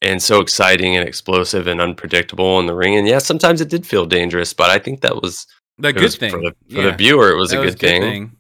and 0.00 0.22
so 0.22 0.40
exciting 0.40 0.96
and 0.96 1.06
explosive 1.08 1.66
and 1.66 1.80
unpredictable 1.80 2.60
in 2.60 2.66
the 2.66 2.74
ring. 2.74 2.94
And 2.96 3.08
yeah, 3.08 3.18
sometimes 3.18 3.60
it 3.60 3.68
did 3.68 3.84
feel 3.84 4.06
dangerous, 4.06 4.52
but 4.52 4.70
I 4.70 4.78
think 4.78 5.00
that 5.00 5.20
was 5.20 5.44
The 5.78 5.92
good 5.92 6.02
was 6.04 6.14
thing. 6.16 6.30
for 6.30 6.38
the 6.40 6.50
for 6.72 6.82
Yeah. 6.82 6.90
the 6.90 6.92
viewer. 6.92 7.30
It 7.32 7.36
was 7.36 7.50
That 7.50 7.60
a 7.62 7.64
good 7.64 7.78
thing. 7.80 8.30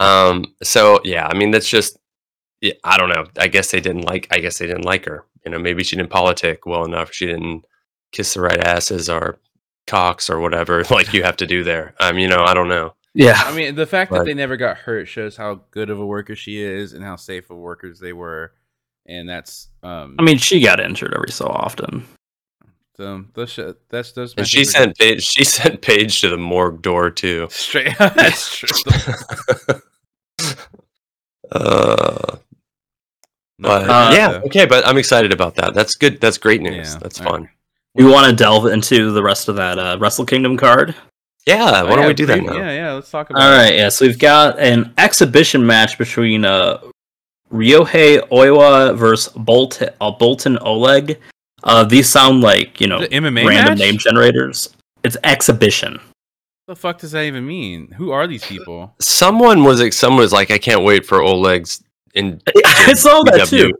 Um, 0.00 0.54
so 0.62 1.00
yeah, 1.04 1.26
I 1.26 1.36
mean 1.36 1.50
that's 1.50 1.68
just 1.68 1.98
yeah, 2.60 2.72
I 2.82 2.96
don't 2.96 3.10
know. 3.10 3.26
I 3.38 3.48
guess 3.48 3.70
they 3.70 3.80
didn't 3.80 4.02
like 4.02 4.26
I 4.30 4.38
guess 4.38 4.58
they 4.58 4.66
didn't 4.66 4.84
like 4.84 5.04
her. 5.04 5.24
You 5.44 5.52
know, 5.52 5.58
maybe 5.58 5.84
she 5.84 5.96
didn't 5.96 6.10
politic 6.10 6.66
well 6.66 6.84
enough. 6.84 7.12
She 7.12 7.26
didn't 7.26 7.64
kiss 8.12 8.34
the 8.34 8.40
right 8.40 8.58
asses 8.58 9.10
or 9.10 9.38
cocks 9.86 10.30
or 10.30 10.40
whatever 10.40 10.82
like 10.90 11.12
you 11.12 11.22
have 11.22 11.36
to 11.38 11.46
do 11.46 11.62
there. 11.64 11.94
Um, 12.00 12.18
you 12.18 12.28
know, 12.28 12.44
I 12.44 12.54
don't 12.54 12.68
know. 12.68 12.94
yeah. 13.12 13.42
I 13.44 13.54
mean, 13.54 13.74
the 13.74 13.86
fact 13.86 14.10
that 14.12 14.24
they 14.24 14.34
never 14.34 14.56
got 14.56 14.78
hurt 14.78 15.06
shows 15.08 15.36
how 15.36 15.60
good 15.70 15.90
of 15.90 15.98
a 15.98 16.06
worker 16.06 16.34
she 16.34 16.60
is 16.60 16.92
and 16.92 17.04
how 17.04 17.16
safe 17.16 17.50
of 17.50 17.58
workers 17.58 18.00
they 18.00 18.12
were. 18.12 18.52
And 19.06 19.28
that's 19.28 19.68
um 19.82 20.16
I 20.18 20.22
mean, 20.22 20.38
she 20.38 20.60
got 20.60 20.80
injured 20.80 21.12
every 21.14 21.30
so 21.30 21.46
often. 21.46 22.06
So 22.96 23.24
those 23.34 23.50
sh- 23.50 23.60
that's 23.88 24.12
those 24.12 24.34
And 24.36 24.46
she 24.46 24.64
sent 24.64 24.96
Paige 24.98 25.22
she 25.24 25.42
sent 25.44 25.80
Paige 25.80 26.20
to 26.20 26.28
the 26.28 26.36
morgue 26.36 26.80
door 26.82 27.10
too. 27.10 27.48
straight 27.50 27.96
that's 27.98 28.56
true. 28.56 28.68
uh 31.52 32.36
But 33.58 33.88
Uh, 33.90 34.12
yeah, 34.14 34.40
okay, 34.46 34.66
but 34.66 34.86
I'm 34.86 34.98
excited 34.98 35.32
about 35.32 35.54
that. 35.56 35.74
That's 35.74 35.94
good. 35.96 36.20
That's 36.20 36.38
great 36.38 36.60
news. 36.60 36.92
Yeah, 36.94 36.98
That's 37.00 37.20
all 37.20 37.26
fun. 37.30 37.48
We 37.94 38.04
want 38.04 38.28
to 38.28 38.34
delve 38.34 38.66
into 38.66 39.12
the 39.12 39.22
rest 39.22 39.48
of 39.48 39.54
that 39.56 39.78
uh, 39.78 39.96
Wrestle 40.00 40.26
Kingdom 40.26 40.56
card. 40.56 40.94
Yeah, 41.46 41.82
Oh, 41.82 41.84
why 41.84 41.90
don't 41.90 42.00
yeah, 42.00 42.06
we 42.08 42.14
do 42.14 42.26
that 42.26 42.38
pre- 42.38 42.46
now? 42.46 42.56
Yeah, 42.56 42.72
yeah. 42.72 42.92
Let's 42.94 43.10
talk 43.10 43.30
about. 43.30 43.42
All 43.42 43.52
it. 43.52 43.56
right, 43.56 43.74
yeah. 43.76 43.88
So 43.90 44.06
we've 44.06 44.18
got 44.18 44.58
an 44.58 44.92
exhibition 44.98 45.64
match 45.64 45.96
between 45.98 46.44
uh, 46.44 46.78
Ryohei 47.52 48.26
Oiwa 48.30 48.96
versus 48.96 49.32
Boltin, 49.34 49.94
uh, 50.00 50.10
Boltin 50.12 50.58
Oleg. 50.62 51.20
Uh, 51.64 51.82
these 51.84 52.08
sound 52.08 52.40
like 52.42 52.80
you 52.80 52.86
know 52.86 53.00
The 53.00 53.08
MMA 53.08 53.46
random 53.48 53.72
match? 53.72 53.78
name 53.78 53.98
generators. 53.98 54.74
It's 55.02 55.16
exhibition. 55.24 55.94
What 55.94 56.74
the 56.74 56.76
fuck 56.76 56.98
does 56.98 57.12
that 57.12 57.24
even 57.24 57.46
mean? 57.46 57.90
Who 57.92 58.10
are 58.10 58.26
these 58.26 58.44
people? 58.44 58.94
Someone 59.00 59.64
was 59.64 59.80
like, 59.82 59.92
someone 59.92 60.20
was 60.20 60.32
like, 60.32 60.50
I 60.50 60.56
can't 60.58 60.82
wait 60.82 61.04
for 61.04 61.20
Oleg's 61.22 61.82
in 62.14 62.40
I 62.86 62.94
saw 62.94 63.22
that 63.24 63.34
PW. 63.40 63.48
too. 63.50 63.72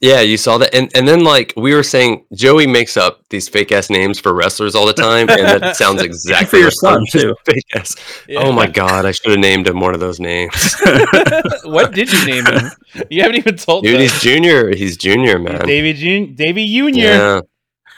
Yeah, 0.00 0.20
you 0.20 0.36
saw 0.36 0.56
that, 0.58 0.74
and 0.74 0.90
and 0.96 1.06
then 1.06 1.24
like 1.24 1.52
we 1.56 1.74
were 1.74 1.82
saying, 1.82 2.24
Joey 2.32 2.66
makes 2.66 2.96
up 2.96 3.22
these 3.28 3.48
fake 3.48 3.70
ass 3.72 3.90
names 3.90 4.18
for 4.20 4.32
wrestlers 4.34 4.74
all 4.74 4.86
the 4.86 4.92
time, 4.92 5.28
and 5.28 5.62
that 5.62 5.76
sounds 5.82 6.00
exactly 6.02 6.46
for 6.46 6.56
your 6.56 6.70
son, 6.70 7.04
too. 7.10 7.34
Fake 7.44 7.64
ass. 7.74 7.96
Oh 8.36 8.52
my 8.52 8.66
god, 8.66 9.04
I 9.04 9.10
should 9.10 9.30
have 9.32 9.40
named 9.40 9.66
him 9.68 9.80
one 9.80 9.92
of 9.94 10.00
those 10.00 10.18
names. 10.20 10.74
what 11.64 11.92
did 11.92 12.10
you 12.12 12.24
name 12.26 12.46
him? 12.46 12.70
You 13.10 13.22
haven't 13.22 13.36
even 13.38 13.56
told 13.56 13.84
Dude, 13.84 13.96
us. 14.00 14.12
he's 14.12 14.20
junior. 14.22 14.74
He's 14.74 14.96
junior, 14.96 15.38
man. 15.38 15.66
Davy 15.66 15.92
Jun- 15.92 16.34
Davy 16.34 16.66
Junior. 16.66 17.04
Yeah, 17.04 17.40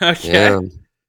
Okay. 0.00 0.32
yeah. 0.32 0.60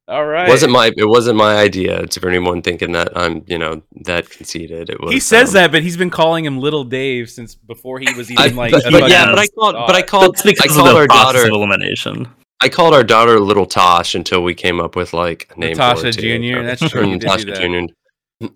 All 0.07 0.25
right. 0.25 0.47
It 0.47 0.51
wasn't 0.51 0.73
my 0.73 0.91
it 0.97 1.05
wasn't 1.07 1.37
my 1.37 1.55
idea. 1.55 2.05
to 2.05 2.19
for 2.19 2.27
anyone 2.27 2.61
thinking 2.61 2.91
that 2.91 3.17
I'm 3.17 3.43
you 3.47 3.57
know 3.57 3.81
that 4.01 4.29
conceited. 4.29 4.89
It 4.89 4.99
was. 5.01 5.13
He 5.13 5.19
says 5.19 5.49
um, 5.49 5.53
that, 5.53 5.71
but 5.71 5.81
he's 5.81 5.95
been 5.95 6.09
calling 6.09 6.43
him 6.43 6.59
Little 6.59 6.83
Dave 6.83 7.29
since 7.29 7.55
before 7.55 7.99
he 7.99 8.13
was 8.13 8.29
even 8.29 8.43
I, 8.43 8.47
like. 8.55 8.71
but, 8.73 8.85
a 8.85 8.91
but 8.91 9.09
yeah, 9.09 9.27
but 9.27 9.39
I 9.39 9.47
called 9.47 9.75
but 9.87 9.95
I 9.95 10.01
called 10.01 10.35
That's 10.35 10.43
because 10.43 10.77
I 10.77 10.79
of 10.81 10.85
called 10.85 10.97
our 10.97 11.07
daughter 11.07 11.47
elimination. 11.47 12.27
I 12.61 12.69
called 12.69 12.93
our 12.93 13.03
daughter 13.03 13.39
Little 13.39 13.65
Tosh 13.65 14.15
until 14.15 14.43
we 14.43 14.53
came 14.53 14.79
up 14.81 14.95
with 14.95 15.13
like 15.13 15.51
a 15.55 15.59
name. 15.59 15.69
Natasha 15.71 16.01
for 16.01 16.05
her, 16.07 16.11
too. 16.11 16.21
Junior, 16.21 16.63
that's 16.63 16.81
Or 16.81 16.89
true, 16.89 17.01
you 17.07 17.11
did 17.17 17.21
do 17.21 17.25
Natasha 17.27 17.45
that. 17.45 17.55
Junior. 17.61 17.87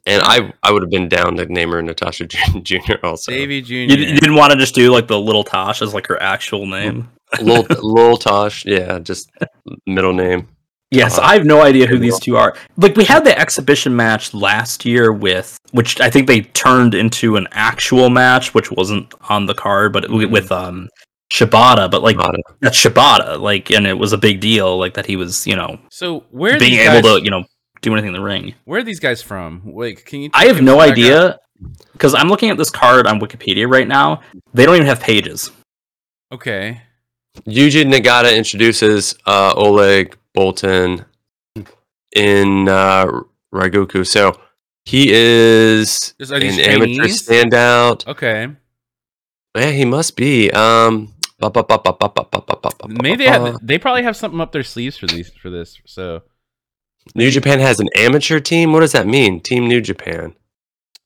And 0.05 0.21
I 0.23 0.53
I 0.63 0.71
would 0.73 0.81
have 0.81 0.91
been 0.91 1.07
down 1.07 1.37
to 1.37 1.45
name 1.45 1.69
her 1.71 1.81
Natasha 1.81 2.25
Junior 2.61 2.99
also. 3.03 3.31
Davy 3.31 3.55
You, 3.55 3.61
Junior. 3.61 3.95
you 3.97 4.19
didn't 4.19 4.35
want 4.35 4.51
to 4.51 4.57
just 4.59 4.75
do 4.75 4.91
like 4.91 5.07
the 5.07 5.17
little 5.19 5.45
Tosh 5.45 5.81
as 5.81 5.93
like 5.93 6.07
her 6.07 6.21
actual 6.21 6.65
name. 6.67 7.09
Lil, 7.41 7.65
Lil 7.81 8.17
Tosh, 8.17 8.65
yeah, 8.65 8.99
just 8.99 9.29
middle 9.85 10.13
name. 10.13 10.47
Yes, 10.91 11.17
Uh, 11.17 11.23
I 11.23 11.33
have 11.33 11.45
no 11.45 11.61
idea 11.61 11.85
who 11.85 11.99
these 11.99 12.17
two 12.19 12.37
are. 12.37 12.55
Like 12.77 12.95
we 12.95 13.03
had 13.03 13.25
the 13.25 13.37
exhibition 13.37 13.95
match 13.95 14.33
last 14.33 14.85
year 14.85 15.11
with 15.11 15.57
which 15.71 15.99
I 15.99 16.09
think 16.09 16.27
they 16.27 16.41
turned 16.41 16.95
into 16.95 17.35
an 17.35 17.47
actual 17.51 18.09
match, 18.09 18.53
which 18.53 18.71
wasn't 18.71 19.13
on 19.29 19.45
the 19.45 19.53
card, 19.53 19.91
but 19.93 20.05
it, 20.05 20.31
with 20.31 20.51
um 20.51 20.87
Shibata. 21.31 21.91
But 21.91 22.03
like 22.03 22.15
Shibata. 22.15 22.39
that's 22.61 22.77
Shibata, 22.81 23.39
like, 23.39 23.69
and 23.71 23.85
it 23.85 23.97
was 23.97 24.13
a 24.13 24.17
big 24.17 24.39
deal, 24.39 24.77
like 24.77 24.93
that 24.93 25.05
he 25.05 25.17
was, 25.17 25.45
you 25.45 25.55
know, 25.55 25.77
So 25.91 26.23
where 26.31 26.55
are 26.55 26.59
being 26.59 26.79
able 26.79 27.01
guys, 27.01 27.19
to, 27.19 27.23
you 27.23 27.31
know, 27.31 27.43
do 27.81 27.91
anything 27.91 28.07
in 28.07 28.13
the 28.13 28.21
ring. 28.21 28.55
Where 28.65 28.79
are 28.79 28.83
these 28.83 28.99
guys 28.99 29.21
from? 29.21 29.61
Like, 29.65 30.05
can 30.05 30.21
you? 30.21 30.29
I 30.33 30.45
have 30.45 30.61
no 30.61 30.79
us 30.79 30.85
a 30.85 30.89
background? 30.89 31.13
idea 31.13 31.39
because 31.91 32.15
I'm 32.15 32.29
looking 32.29 32.49
at 32.49 32.57
this 32.57 32.69
card 32.69 33.07
on 33.07 33.19
Wikipedia 33.19 33.69
right 33.69 33.87
now. 33.87 34.21
They 34.53 34.65
don't 34.65 34.75
even 34.75 34.87
have 34.87 35.01
pages. 35.01 35.51
Okay. 36.31 36.81
Yuji 37.45 37.83
Nagata 37.85 38.35
introduces 38.35 39.15
uh, 39.27 39.53
Oleg 39.55 40.17
Boltin 40.37 41.05
in 42.15 42.69
uh, 42.69 43.07
Ragoku. 43.53 44.05
So 44.05 44.39
he 44.85 45.11
is 45.11 46.13
an 46.19 46.27
Chinese? 46.41 46.59
amateur 46.59 47.07
standout. 47.07 48.07
Okay. 48.07 48.47
Yeah, 49.55 49.71
he 49.71 49.85
must 49.85 50.15
be. 50.15 50.51
Um, 50.51 51.13
Maybe 51.39 53.15
they, 53.15 53.25
have, 53.25 53.57
they 53.61 53.77
probably 53.77 54.03
have 54.03 54.15
something 54.15 54.39
up 54.39 54.51
their 54.51 54.63
sleeves 54.63 54.97
for 54.97 55.07
these 55.07 55.29
for 55.29 55.49
this. 55.49 55.79
So 55.85 56.21
New 57.15 57.29
Japan 57.31 57.59
has 57.59 57.79
an 57.79 57.89
amateur 57.95 58.39
team. 58.39 58.73
What 58.73 58.81
does 58.81 58.91
that 58.91 59.07
mean? 59.07 59.39
Team 59.41 59.67
New 59.67 59.81
Japan. 59.81 60.35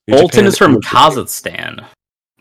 New 0.08 0.16
Boltin 0.16 0.30
Japan 0.30 0.46
is 0.46 0.58
from 0.58 0.80
Kazakhstan. 0.80 1.86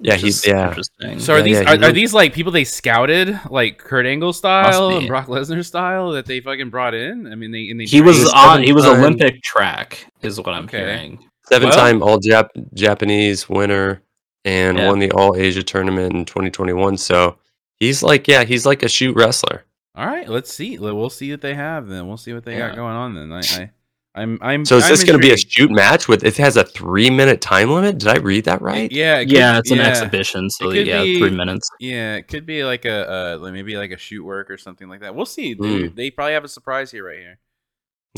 Yeah, 0.03 0.15
he's 0.15 0.45
yeah. 0.45 0.69
interesting. 0.69 1.19
So 1.19 1.33
are 1.33 1.37
Yeah, 1.37 1.43
these 1.43 1.61
yeah, 1.61 1.71
are, 1.73 1.77
he 1.77 1.83
are 1.85 1.91
these 1.91 2.13
like 2.13 2.33
people 2.33 2.51
they 2.51 2.63
scouted 2.63 3.39
like 3.49 3.77
Kurt 3.77 4.05
Angle 4.05 4.33
style 4.33 4.97
and 4.97 5.07
Brock 5.07 5.27
Lesnar 5.27 5.63
style 5.65 6.11
that 6.11 6.25
they 6.25 6.39
fucking 6.41 6.69
brought 6.69 6.93
in? 6.93 7.27
I 7.31 7.35
mean 7.35 7.51
they 7.51 7.69
and 7.69 7.79
they 7.79 7.85
he 7.85 8.01
was 8.01 8.31
on. 8.33 8.63
He 8.63 8.73
was 8.73 8.83
seven-time- 8.83 9.03
Olympic 9.05 9.41
track, 9.43 10.05
is 10.21 10.37
what 10.39 10.49
I'm 10.49 10.65
Okay. 10.65 10.79
hearing. 10.79 11.19
Seven-time 11.47 12.01
All 12.01 12.19
Jap- 12.19 12.73
Japanese 12.73 13.47
winner 13.49 14.01
and 14.45 14.77
Yeah. 14.77 14.87
won 14.87 14.99
the 14.99 15.11
All 15.11 15.35
Asia 15.35 15.61
tournament 15.63 16.13
in 16.15 16.25
2021. 16.25 16.97
So 16.97 17.37
he's 17.79 18.01
like, 18.01 18.27
yeah, 18.27 18.43
he's 18.43 18.65
like 18.65 18.83
a 18.83 18.89
shoot 18.89 19.15
wrestler. 19.15 19.65
All 19.95 20.05
right, 20.07 20.27
let's 20.29 20.51
see. 20.53 20.79
We'll 20.79 21.09
see 21.09 21.31
what 21.31 21.41
they 21.41 21.53
have 21.53 21.87
then. 21.87 22.07
We'll 22.07 22.15
see 22.17 22.31
what 22.33 22.45
they 22.45 22.53
Yeah. 22.57 22.69
got 22.69 22.75
going 22.77 22.95
on 22.95 23.13
then. 23.13 23.31
I, 23.33 23.39
I 23.39 23.71
I'm 24.13 24.37
I'm 24.41 24.65
So 24.65 24.75
is 24.77 24.83
I'm 24.83 24.89
this 24.89 25.03
going 25.05 25.17
to 25.19 25.25
be 25.25 25.33
a 25.33 25.37
shoot 25.37 25.71
match 25.71 26.07
with? 26.09 26.23
It 26.25 26.35
has 26.37 26.57
a 26.57 26.65
three-minute 26.65 27.39
time 27.39 27.71
limit. 27.71 27.97
Did 27.99 28.09
I 28.09 28.17
read 28.17 28.43
that 28.45 28.61
right? 28.61 28.91
Yeah, 28.91 29.19
it 29.19 29.25
could- 29.27 29.31
Yeah, 29.37 29.57
it's 29.57 29.71
an 29.71 29.77
yeah. 29.77 29.87
exhibition, 29.87 30.49
so 30.49 30.69
yeah, 30.71 31.01
be- 31.03 31.17
three 31.17 31.29
minutes. 31.31 31.69
Yeah, 31.79 32.15
it 32.15 32.27
could 32.27 32.45
be 32.45 32.65
like 32.65 32.83
a 32.85 33.09
uh, 33.09 33.37
like 33.39 33.53
maybe 33.53 33.77
like 33.77 33.91
a 33.91 33.97
shoot 33.97 34.23
work 34.25 34.49
or 34.51 34.57
something 34.57 34.89
like 34.89 34.99
that. 34.99 35.15
We'll 35.15 35.25
see. 35.25 35.53
Hmm. 35.53 35.63
Dude. 35.63 35.95
They 35.95 36.11
probably 36.11 36.33
have 36.33 36.43
a 36.43 36.49
surprise 36.49 36.91
here 36.91 37.05
right 37.07 37.19
here. 37.19 37.39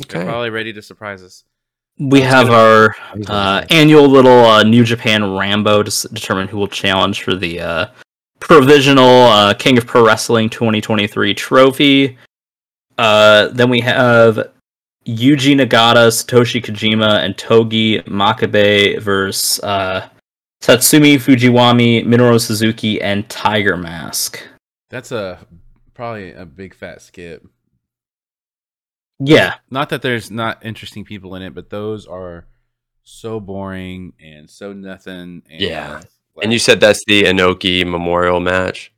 They're 0.08 0.21
Okay. 0.21 0.27
probably 0.29 0.49
ready 0.49 0.73
to 0.73 0.82
surprise 0.82 1.21
us. 1.21 1.43
We 1.99 2.21
That's 2.21 2.34
have 2.34 2.47
gonna- 2.47 2.58
our 2.58 2.95
uh, 3.29 3.65
annual 3.69 4.08
little 4.08 4.45
uh, 4.45 4.63
New 4.63 4.84
Japan 4.84 5.21
Ranbo 5.21 5.84
to 5.84 5.88
s- 5.89 6.08
determine 6.12 6.47
who 6.47 6.58
will 6.58 6.67
challenge 6.67 7.21
for 7.21 7.36
the 7.36 7.60
uh, 7.60 7.86
provisional 8.39 9.06
uh, 9.27 9.53
King 9.53 9.77
of 9.77 9.86
Pro 9.86 10.03
Wrestling 10.03 10.49
2023 10.49 11.36
trophy. 11.36 12.17
Uh, 12.97 13.49
then 13.49 13.69
we 13.69 13.79
have 13.82 14.53
Yuji 15.06 15.56
Nagata, 15.60 16.08
Satoshi 16.10 16.63
Kojima, 16.63 17.24
and 17.24 17.38
Togi 17.38 18.00
Makabe 18.04 19.00
versus 19.02 19.60
uh, 19.63 20.08
Tatsumi 20.62 21.16
Fujinami, 21.16 22.06
Minoru 22.06 22.39
Suzuki, 22.39 23.02
and 23.02 23.28
Tiger 23.30 23.76
Mask. 23.76 24.39
That's 24.89 25.12
a 25.12 25.39
probably 25.94 26.32
a 26.32 26.46
big 26.46 26.74
fat 26.74 27.02
skip. 27.02 27.46
Yeah, 29.20 29.56
Not 29.70 29.89
that 29.89 30.02
there's 30.02 30.32
not 30.32 30.66
interesting 30.66 31.06
people 31.06 31.36
in 31.36 31.42
it, 31.44 31.54
but 31.54 31.70
those 31.70 32.08
are 32.08 32.46
so 33.04 33.39
boring 33.39 34.13
and 34.22 34.50
so 34.50 34.74
nothing. 34.74 35.44
And 35.50 35.62
Yeah. 35.62 36.02
like- 36.36 36.44
And 36.44 36.54
you 36.54 36.60
said 36.60 36.80
that's 36.80 37.04
the 37.06 37.24
Inoki 37.24 37.86
Memorial 37.86 38.39
match. 38.39 38.92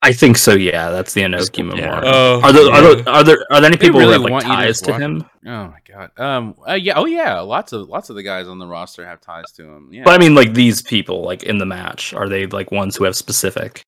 I 0.00 0.12
think 0.12 0.36
so. 0.38 0.54
Yeah, 0.54 0.90
that's 0.90 1.12
the 1.14 1.22
Inoki 1.22 1.58
Yeah. 1.58 1.64
Memorial. 1.64 2.02
Oh, 2.06 2.40
Are 2.42 2.52
there, 2.52 2.72
are 2.72 2.82
there 2.94 3.08
are 3.08 3.24
there 3.24 3.38
are 3.50 3.60
there 3.60 3.66
any 3.68 3.76
They 3.76 3.86
people 3.86 3.98
really 3.98 4.14
who 4.16 4.22
have 4.22 4.22
like 4.22 4.30
want 4.32 4.44
to 4.44 4.48
ties 4.48 4.80
to 4.82 4.92
him? 4.94 5.24
Oh 5.44 5.50
my 5.68 5.78
god. 5.88 6.10
Um. 6.16 6.54
Uh, 6.68 6.74
yeah. 6.74 6.92
Oh 6.96 7.06
yeah. 7.06 7.40
Lots 7.40 7.72
of 7.72 7.88
lots 7.88 8.08
of 8.08 8.14
the 8.16 8.22
guys 8.22 8.46
on 8.46 8.58
the 8.58 8.66
roster 8.66 9.04
have 9.04 9.20
ties 9.20 9.50
to 9.56 9.64
him. 9.64 9.88
Yeah. 9.92 10.02
But 10.04 10.14
I 10.14 10.18
mean, 10.18 10.34
like 10.36 10.54
these 10.54 10.82
people, 10.82 11.22
like 11.24 11.42
in 11.42 11.58
the 11.58 11.66
match, 11.66 12.14
are 12.14 12.28
they 12.28 12.46
like 12.46 12.70
ones 12.70 12.94
who 12.96 13.04
have 13.04 13.16
specific? 13.16 13.82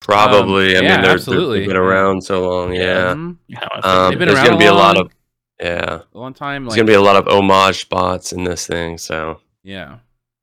Probably. 0.00 0.76
I 0.76 0.78
Um, 0.80 0.84
yeah, 0.84 0.92
mean, 0.96 1.02
they're, 1.02 1.10
absolutely. 1.12 1.60
they've 1.60 1.68
been 1.68 1.76
around 1.78 2.22
so 2.22 2.48
long. 2.48 2.74
Yeah. 2.74 3.14
Mhm. 3.14 3.36
You 3.48 3.58
Um, 3.82 4.10
They've 4.10 4.18
been 4.18 4.28
there's 4.28 4.38
around 4.38 4.46
going 4.46 4.58
to 4.58 4.64
be 4.64 4.66
a 4.66 4.72
a 4.72 4.74
lot 4.74 4.96
long- 4.96 5.06
of 5.06 5.12
yeah. 5.60 6.00
A 6.14 6.18
long 6.18 6.34
time. 6.34 6.64
There's 6.64 6.76
going 6.76 6.86
to 6.86 6.90
be 6.92 6.94
a 6.94 7.00
lot 7.00 7.16
of 7.16 7.26
homage 7.26 7.80
spots 7.80 8.32
in 8.32 8.44
this 8.44 8.66
thing. 8.66 8.98
So 8.98 9.40
yeah. 9.64 9.96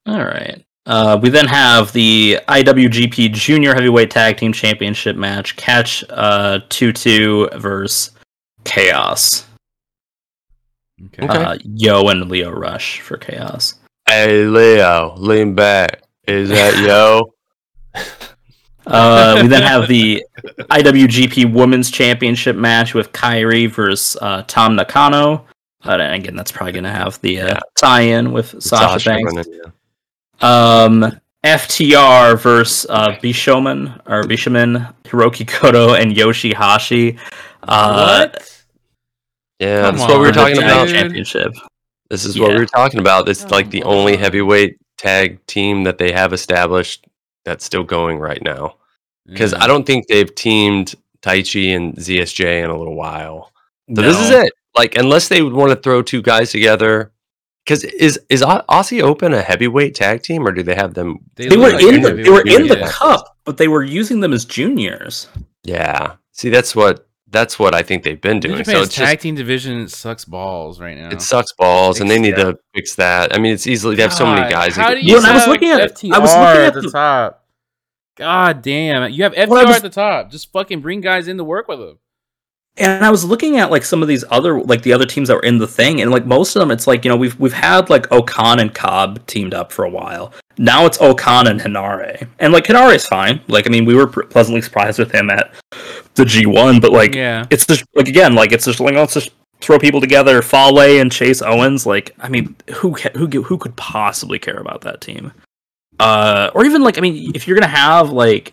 All 0.08 0.18
right. 0.26 0.65
Uh, 0.86 1.18
we 1.22 1.30
then 1.30 1.48
have 1.48 1.92
the 1.94 2.40
IWGP 2.48 3.34
Junior 3.34 3.74
Heavyweight 3.74 4.12
Tag 4.12 4.38
Team 4.38 4.54
Championship 4.54 5.16
match: 5.16 5.56
Catch 5.56 6.04
uh, 6.10 6.60
Tutu 6.70 7.48
versus 7.58 8.12
Chaos. 8.66 9.46
Okay. 11.08 11.26
Okay. 11.26 11.44
Uh, 11.44 11.58
Yo 11.64 12.08
and 12.08 12.30
Lio 12.30 12.52
Rush 12.52 13.00
for 13.02 13.18
Chaos. 13.18 13.76
hey 14.08 14.46
Leo, 14.46 15.16
lean 15.18 15.56
back. 15.56 16.04
Is 16.28 16.50
that 16.50 16.78
yo? 16.88 17.34
Uh, 18.88 19.40
we 19.42 19.48
then 19.48 19.64
have 19.64 19.88
the 19.88 20.24
IWGP 20.60 21.52
Women's 21.52 21.90
Championship 21.90 22.56
match 22.56 22.94
with 22.94 23.12
Kairi 23.14 23.68
versus 23.70 24.16
uh, 24.22 24.44
Tam 24.44 24.76
Nakano. 24.76 25.46
Uh, 25.84 25.92
and 26.00 26.14
again, 26.24 26.36
that's 26.36 26.52
probably 26.52 26.72
going 26.74 26.84
to 26.84 26.92
have 26.92 27.20
the 27.22 27.42
uh, 27.42 27.48
Yeah. 27.48 27.60
tie-in 27.78 28.32
with 28.32 28.50
Sasha, 28.62 29.00
Sasha 29.00 29.10
Banks. 29.10 29.34
running, 29.36 29.54
yeah. 29.54 29.72
Um, 30.42 31.20
FTR 31.44 32.40
versus 32.40 32.86
uh, 32.90 33.10
Bishamon 33.22 34.02
or 34.08 34.24
Bishamon, 34.24 34.94
Hirooki 35.04 35.46
Goto, 35.62 35.94
and 35.94 36.16
Yoshihashi. 36.16 37.20
Uh, 37.64 38.28
what? 38.30 38.64
Yeah, 39.60 39.84
Come 39.84 39.98
that's 39.98 40.10
what 40.10 40.20
we 40.20 40.26
were 40.28 40.32
talking 40.34 40.56
dude. 40.56 40.64
about. 40.64 40.88
Championship. 40.90 41.54
This 42.10 42.26
is 42.26 42.40
what 42.40 42.50
we 42.50 42.54
Yeah. 42.56 42.60
were 42.62 42.66
talking 42.66 43.00
about. 43.00 43.26
This 43.26 43.44
is 43.44 43.52
like 43.52 43.70
the 43.70 43.82
Come 43.82 43.92
only 43.92 44.18
heavyweight 44.18 44.78
tag 44.98 45.46
team 45.48 45.84
that 45.84 45.98
they 45.98 46.12
have 46.12 46.34
established 46.34 47.06
that's 47.46 47.64
still 47.66 47.84
going 47.84 48.20
right 48.20 48.42
now. 48.42 48.76
Because 49.28 49.54
Yeah. 49.54 49.64
I 49.64 49.68
don't 49.68 49.86
think 49.86 50.08
they've 50.08 50.34
teamed 50.34 50.96
Taichi 51.22 51.76
and 51.76 51.96
ZSJ 51.96 52.64
in 52.64 52.70
a 52.70 52.78
little 52.78 52.96
while. 52.96 53.52
So 53.96 54.02
this 54.02 54.20
is 54.20 54.30
it. 54.32 54.52
Like, 54.76 54.98
unless 54.98 55.28
they 55.30 55.42
would 55.42 55.54
want 55.54 55.70
to 55.72 55.76
throw 55.78 56.02
two 56.02 56.22
guys 56.22 56.52
together, 56.52 57.12
because 57.66 57.84
is 57.84 58.20
is 58.30 58.42
Aussie 58.42 59.02
Open 59.02 59.34
a 59.34 59.42
heavyweight 59.42 59.96
tag 59.96 60.22
team 60.22 60.48
or 60.48 60.52
do 60.52 60.62
they 60.64 60.76
have 60.76 60.94
them? 60.94 61.18
They 61.36 61.50
look 61.50 61.60
were 61.60 61.72
like 61.72 61.84
in 61.84 62.02
the, 62.02 62.14
they 62.14 62.30
were 62.30 62.42
in 62.42 62.68
the 62.68 62.78
yeah. 62.80 62.88
cup, 62.88 63.38
but 63.44 63.58
they 63.58 63.68
were 63.68 63.84
using 63.84 64.20
them 64.20 64.34
as 64.34 64.46
juniors. 64.46 65.28
Yeah. 65.64 66.16
See, 66.32 66.50
that's 66.50 66.76
what 66.76 67.08
that's 67.28 67.58
what 67.58 67.74
I 67.74 67.82
think 67.82 68.04
they've 68.04 68.22
been 68.22 68.40
doing. 68.40 68.64
So 68.64 68.72
Japan's 68.72 68.88
it's 68.88 68.96
tag 68.96 69.16
just 69.16 69.24
team 69.24 69.36
division 69.36 69.88
sucks 69.88 70.26
balls 70.26 70.80
right 70.80 70.96
now. 70.96 71.10
it 71.10 71.22
sucks 71.22 71.52
balls, 71.54 72.00
and 72.00 72.10
they 72.10 72.20
need 72.20 72.38
Yeah. 72.38 72.52
to 72.52 72.60
fix 72.74 72.96
that. 72.96 73.36
I 73.36 73.40
mean, 73.40 73.54
it's 73.54 73.66
easily 73.68 73.96
they 73.96 74.04
have 74.04 74.14
so 74.14 74.26
many 74.26 74.50
guys. 74.50 74.76
How 74.76 74.92
do 74.94 75.00
you 75.00 75.14
Well, 75.14 75.24
and 75.24 75.32
I 75.32 75.34
was 75.34 75.44
have 75.44 75.50
looking 75.50 75.70
at. 75.72 75.92
FTR 75.96 76.14
I 76.14 76.20
was 76.20 76.32
looking 76.34 76.66
at 76.68 76.74
the, 76.76 76.82
the- 76.82 76.92
top. 76.92 77.42
God 78.16 78.62
damn! 78.62 79.12
You 79.12 79.24
have 79.24 79.34
FTR 79.34 79.50
was- 79.50 79.76
at 79.78 79.82
the 79.82 79.90
top. 79.90 80.32
Just 80.32 80.52
fucking 80.54 80.82
bring 80.82 81.02
guys 81.02 81.28
in 81.28 81.38
to 81.38 81.44
work 81.44 81.68
with 81.68 81.80
them. 81.80 82.00
And 82.78 83.06
I 83.06 83.10
was 83.10 83.24
looking 83.24 83.58
at 83.58 83.72
like 83.72 83.86
some 83.86 84.02
of 84.02 84.10
these 84.10 84.26
other 84.30 84.62
like 84.62 84.82
the 84.82 84.92
other 84.92 85.06
teams 85.06 85.30
that 85.30 85.36
were 85.36 85.44
in 85.44 85.58
the 85.58 85.68
thing, 85.68 86.02
and 86.02 86.12
like 86.12 86.26
most 86.26 86.56
of 86.56 86.60
them, 86.60 86.72
it's 86.72 86.88
like 86.88 87.06
you 87.06 87.10
know 87.10 87.16
we've 87.16 87.40
we've 87.40 87.54
had 87.54 87.90
like 87.90 88.12
O-Khan 88.12 88.60
and 88.60 88.74
Cobb 88.74 89.26
teamed 89.28 89.54
up 89.54 89.72
for 89.72 89.86
a 89.86 89.90
while. 89.90 90.34
Now 90.58 90.86
it's 90.86 91.00
O-Khan 91.00 91.48
and 91.48 91.62
Henare, 91.62 92.28
and 92.40 92.52
like 92.52 92.66
Henare 92.66 92.96
is 92.96 93.08
fine. 93.08 93.40
Like 93.48 93.66
I 93.66 93.70
mean, 93.70 93.86
we 93.86 93.96
were 93.96 94.08
pr- 94.08 94.24
pleasantly 94.24 94.62
surprised 94.62 95.00
with 95.00 95.12
him 95.12 95.30
at 95.30 95.54
the 96.16 96.26
G 96.26 96.46
one, 96.46 96.82
but 96.82 96.92
like 96.92 97.16
yeah, 97.16 97.46
it's 97.50 97.66
just 97.66 97.86
like 97.96 98.10
again, 98.10 98.36
like 98.36 98.52
it's 98.52 98.66
just 98.66 98.82
like 98.82 98.96
let's 98.96 99.14
just 99.14 99.32
throw 99.62 99.80
people 99.80 100.02
together. 100.02 100.42
Fale 100.42 101.00
and 101.00 101.12
Chase 101.12 101.42
Owens, 101.42 101.86
like 101.86 102.14
I 102.20 102.28
mean, 102.28 102.56
who 102.74 102.96
ca- 102.96 103.12
who 103.16 103.28
who 103.28 103.58
could 103.58 103.76
possibly 103.78 104.38
care 104.38 104.58
about 104.58 104.82
that 104.82 105.00
team? 105.00 105.32
Uh, 106.00 106.52
or 106.54 106.66
even 106.66 106.84
like 106.84 106.98
I 106.98 107.02
mean, 107.02 107.32
if 107.36 107.48
you're 107.48 107.58
gonna 107.58 107.68
have 107.68 108.12
like 108.12 108.52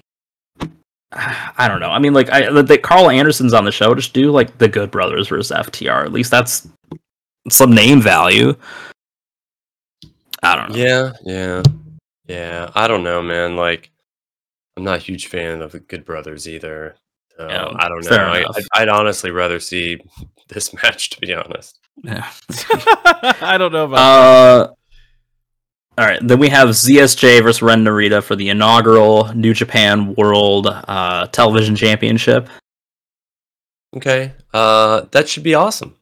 I 1.12 1.68
don't 1.68 1.80
know. 1.80 1.90
I 1.90 1.98
mean, 1.98 2.14
like 2.14 2.30
I 2.30 2.50
that 2.62 2.82
Carl 2.82 3.10
Anderson's 3.10 3.52
on 3.52 3.64
the 3.64 3.72
show. 3.72 3.94
Just 3.94 4.14
do 4.14 4.30
like 4.30 4.58
the 4.58 4.68
Good 4.68 4.90
Brothers 4.90 5.28
versus 5.28 5.54
FTR. 5.56 6.04
At 6.04 6.12
least 6.12 6.30
that's 6.30 6.68
some 7.50 7.74
name 7.74 8.00
value. 8.00 8.54
I 10.42 10.56
don't 10.56 10.70
know. 10.70 10.76
Yeah, 10.76 11.12
yeah, 11.24 11.62
yeah. 12.26 12.70
I 12.74 12.88
don't 12.88 13.04
know, 13.04 13.22
man. 13.22 13.56
Like, 13.56 13.90
I'm 14.76 14.84
not 14.84 14.96
a 14.96 15.02
huge 15.02 15.26
fan 15.26 15.62
of 15.62 15.72
the 15.72 15.80
Good 15.80 16.04
Brothers 16.04 16.48
either. 16.48 16.96
So, 17.36 17.46
Yeah, 17.48 17.72
I 17.76 17.88
don't 17.88 18.04
know. 18.04 18.16
I, 18.16 18.44
I'd, 18.54 18.64
I'd 18.74 18.88
honestly 18.88 19.30
rather 19.30 19.60
see 19.60 20.00
this 20.48 20.72
match, 20.82 21.10
to 21.10 21.20
be 21.20 21.32
honest. 21.32 21.78
Yeah. 22.02 22.28
I 23.40 23.56
don't 23.58 23.72
know 23.72 23.84
about. 23.84 23.98
Uh, 23.98 24.72
all 25.98 26.06
right. 26.06 26.20
Then 26.22 26.38
we 26.38 26.48
have 26.48 26.68
ZSJ 26.70 27.42
versus 27.42 27.62
Ren 27.62 27.84
Narita 27.84 28.22
for 28.22 28.34
the 28.36 28.48
inaugural 28.48 29.32
New 29.34 29.54
Japan 29.54 30.14
World 30.14 30.66
uh, 30.68 31.26
Television 31.28 31.76
Championship. 31.76 32.48
Okay, 33.94 34.32
uh, 34.54 35.02
that 35.10 35.28
should 35.28 35.42
be 35.42 35.54
awesome. 35.54 35.96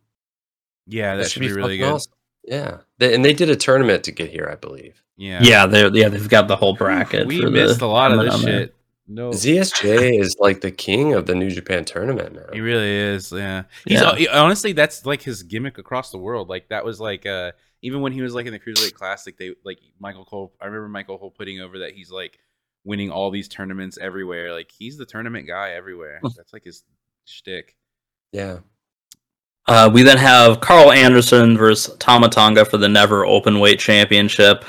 yeah, 0.86 1.16
that, 1.16 1.30
should 1.30 1.41
be, 1.41 1.49
really 1.53 1.76
fucking 1.76 1.80
good. 1.80 1.93
awesome. 1.95 2.12
Yeah, 2.45 2.78
they, 2.99 3.14
and 3.14 3.24
they 3.24 3.32
did 3.32 3.51
a 3.51 3.57
tournament 3.57 4.05
to 4.05 4.12
get 4.12 4.30
here, 4.30 4.49
I 4.51 4.55
believe. 4.55 5.03
Yeah, 5.16 5.41
Yeah, 5.43 5.66
they're 5.66 5.95
yeah 5.95 6.09
they've 6.09 6.28
got 6.28 6.49
the 6.49 6.57
whole 6.57 6.74
bracket. 6.76 7.26
We 7.26 7.41
for 7.43 7.51
missed 7.51 7.80
the 7.80 7.86
a 7.86 7.88
lot 7.88 8.12
of 8.12 8.20
this 8.20 8.30
tournament 8.34 8.45
there. 8.47 8.61
shit. 8.66 8.74
No, 9.12 9.30
ZSJ 9.30 10.20
is 10.20 10.36
like 10.38 10.61
the 10.61 10.70
king 10.70 11.14
of 11.14 11.26
the 11.26 11.34
New 11.34 11.51
Japan 11.51 11.84
tournament 11.84 12.36
now. 12.36 12.47
He 12.53 12.61
really 12.61 12.91
is. 12.91 13.32
Yeah. 13.32 13.64
He's 13.84 14.01
Yeah. 14.01 14.14
honestly 14.32 14.72
that's 14.72 15.05
like 15.05 15.20
his 15.22 15.43
gimmick 15.43 15.78
across 15.78 16.12
the 16.12 16.18
world. 16.18 16.49
Like 16.49 16.68
that 16.68 16.84
was 16.84 17.01
like 17.01 17.26
uh 17.26 17.51
even 17.83 18.01
when 18.01 18.12
he 18.12 18.20
was 18.22 18.35
like 18.35 18.47
in 18.47 18.53
the 18.53 18.59
Cruiserweight 18.59 18.95
Classic, 18.95 19.37
they 19.39 19.55
like 19.64 19.78
Michael 19.99 20.24
Cole. 20.24 20.53
I 20.61 20.66
remember 20.66 20.89
Michael 20.89 21.18
Cole 21.18 21.31
putting 21.31 21.61
over 21.61 21.78
that 21.81 21.93
he's 21.93 22.11
like 22.11 22.39
winning 22.85 23.11
all 23.11 23.31
these 23.31 23.49
tournaments 23.49 23.99
everywhere. 24.01 24.53
Like 24.53 24.70
he's 24.70 24.97
the 24.97 25.07
tournament 25.07 25.47
guy 25.47 25.70
everywhere. 25.70 26.20
That's 26.22 26.53
like 26.53 26.64
his 26.64 26.85
shtick. 27.24 27.76
Yeah, 28.33 28.59
Uh, 29.66 29.91
we 29.93 30.03
then 30.03 30.18
have 30.18 30.61
Carl 30.61 30.93
Anderson 30.93 31.57
versus 31.59 31.97
Tamatonga 31.97 32.66
for 32.66 32.76
the 32.76 32.89
Never 32.89 33.24
Openweight 33.24 33.78
Championship. 33.78 34.64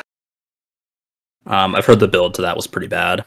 Um, 1.46 1.76
I've 1.76 1.86
heard 1.86 2.00
the 2.00 2.08
build 2.08 2.34
to 2.36 2.42
that 2.44 2.56
was 2.56 2.68
pretty 2.68 2.88
bad. 2.88 3.26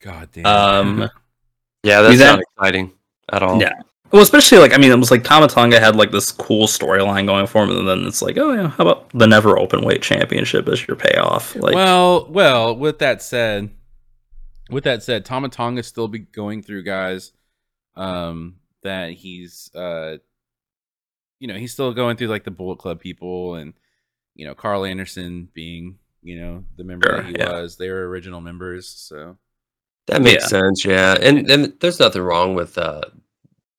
God 0.00 0.28
damn. 0.32 0.46
Um, 0.46 0.98
yeah, 1.82 2.02
that's 2.02 2.18
then- 2.18 2.36
not 2.36 2.40
exciting 2.40 2.92
at 3.32 3.42
all. 3.42 3.60
Yeah. 3.60 3.72
Well, 4.14 4.22
especially 4.22 4.58
like 4.58 4.72
I 4.72 4.76
mean, 4.76 4.92
it 4.92 4.96
was 4.96 5.10
like 5.10 5.24
Tamatonga 5.24 5.80
had 5.80 5.96
like 5.96 6.12
this 6.12 6.30
cool 6.30 6.68
storyline 6.68 7.26
going 7.26 7.48
for 7.48 7.64
him, 7.64 7.70
and 7.70 7.88
then 7.88 8.04
it's 8.06 8.22
like, 8.22 8.38
oh 8.38 8.52
yeah, 8.52 8.68
how 8.68 8.84
about 8.84 9.10
the 9.10 9.26
Never 9.26 9.58
open 9.58 9.84
weight 9.84 10.02
Championship 10.02 10.68
as 10.68 10.86
your 10.86 10.96
payoff? 10.96 11.56
Like, 11.56 11.74
well, 11.74 12.28
well. 12.30 12.76
With 12.76 13.00
that 13.00 13.22
said, 13.22 13.70
with 14.70 14.84
that 14.84 15.02
said, 15.02 15.24
Tama 15.24 15.48
Tonga 15.48 15.82
still 15.82 16.06
be 16.06 16.20
going 16.20 16.62
through 16.62 16.84
guys 16.84 17.32
um, 17.96 18.54
that 18.84 19.10
he's, 19.14 19.74
uh, 19.74 20.18
you 21.40 21.48
know, 21.48 21.56
he's 21.56 21.72
still 21.72 21.92
going 21.92 22.16
through 22.16 22.28
like 22.28 22.44
the 22.44 22.52
Bullet 22.52 22.78
Club 22.78 23.00
people, 23.00 23.56
and 23.56 23.74
you 24.36 24.46
know, 24.46 24.54
Carl 24.54 24.84
Anderson 24.84 25.48
being, 25.54 25.98
you 26.22 26.38
know, 26.38 26.62
the 26.76 26.84
member 26.84 27.08
Sure, 27.08 27.16
that 27.16 27.26
he 27.26 27.34
yeah. 27.36 27.50
was. 27.50 27.78
They 27.78 27.90
were 27.90 28.08
original 28.08 28.40
members, 28.40 28.86
so 28.88 29.38
That 30.06 30.22
makes 30.22 30.44
Yeah. 30.44 30.48
sense. 30.48 30.84
Yeah, 30.84 31.16
and 31.20 31.50
and 31.50 31.72
there's 31.80 31.98
nothing 31.98 32.22
wrong 32.22 32.54
with 32.54 32.78
uh 32.78 33.02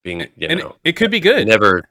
being 0.06 0.22
you 0.38 0.48
and 0.48 0.60
know 0.62 0.70
it, 0.86 0.90
it 0.92 0.96
could 0.96 1.12
be 1.12 1.20
good. 1.20 1.46
never 1.48 1.84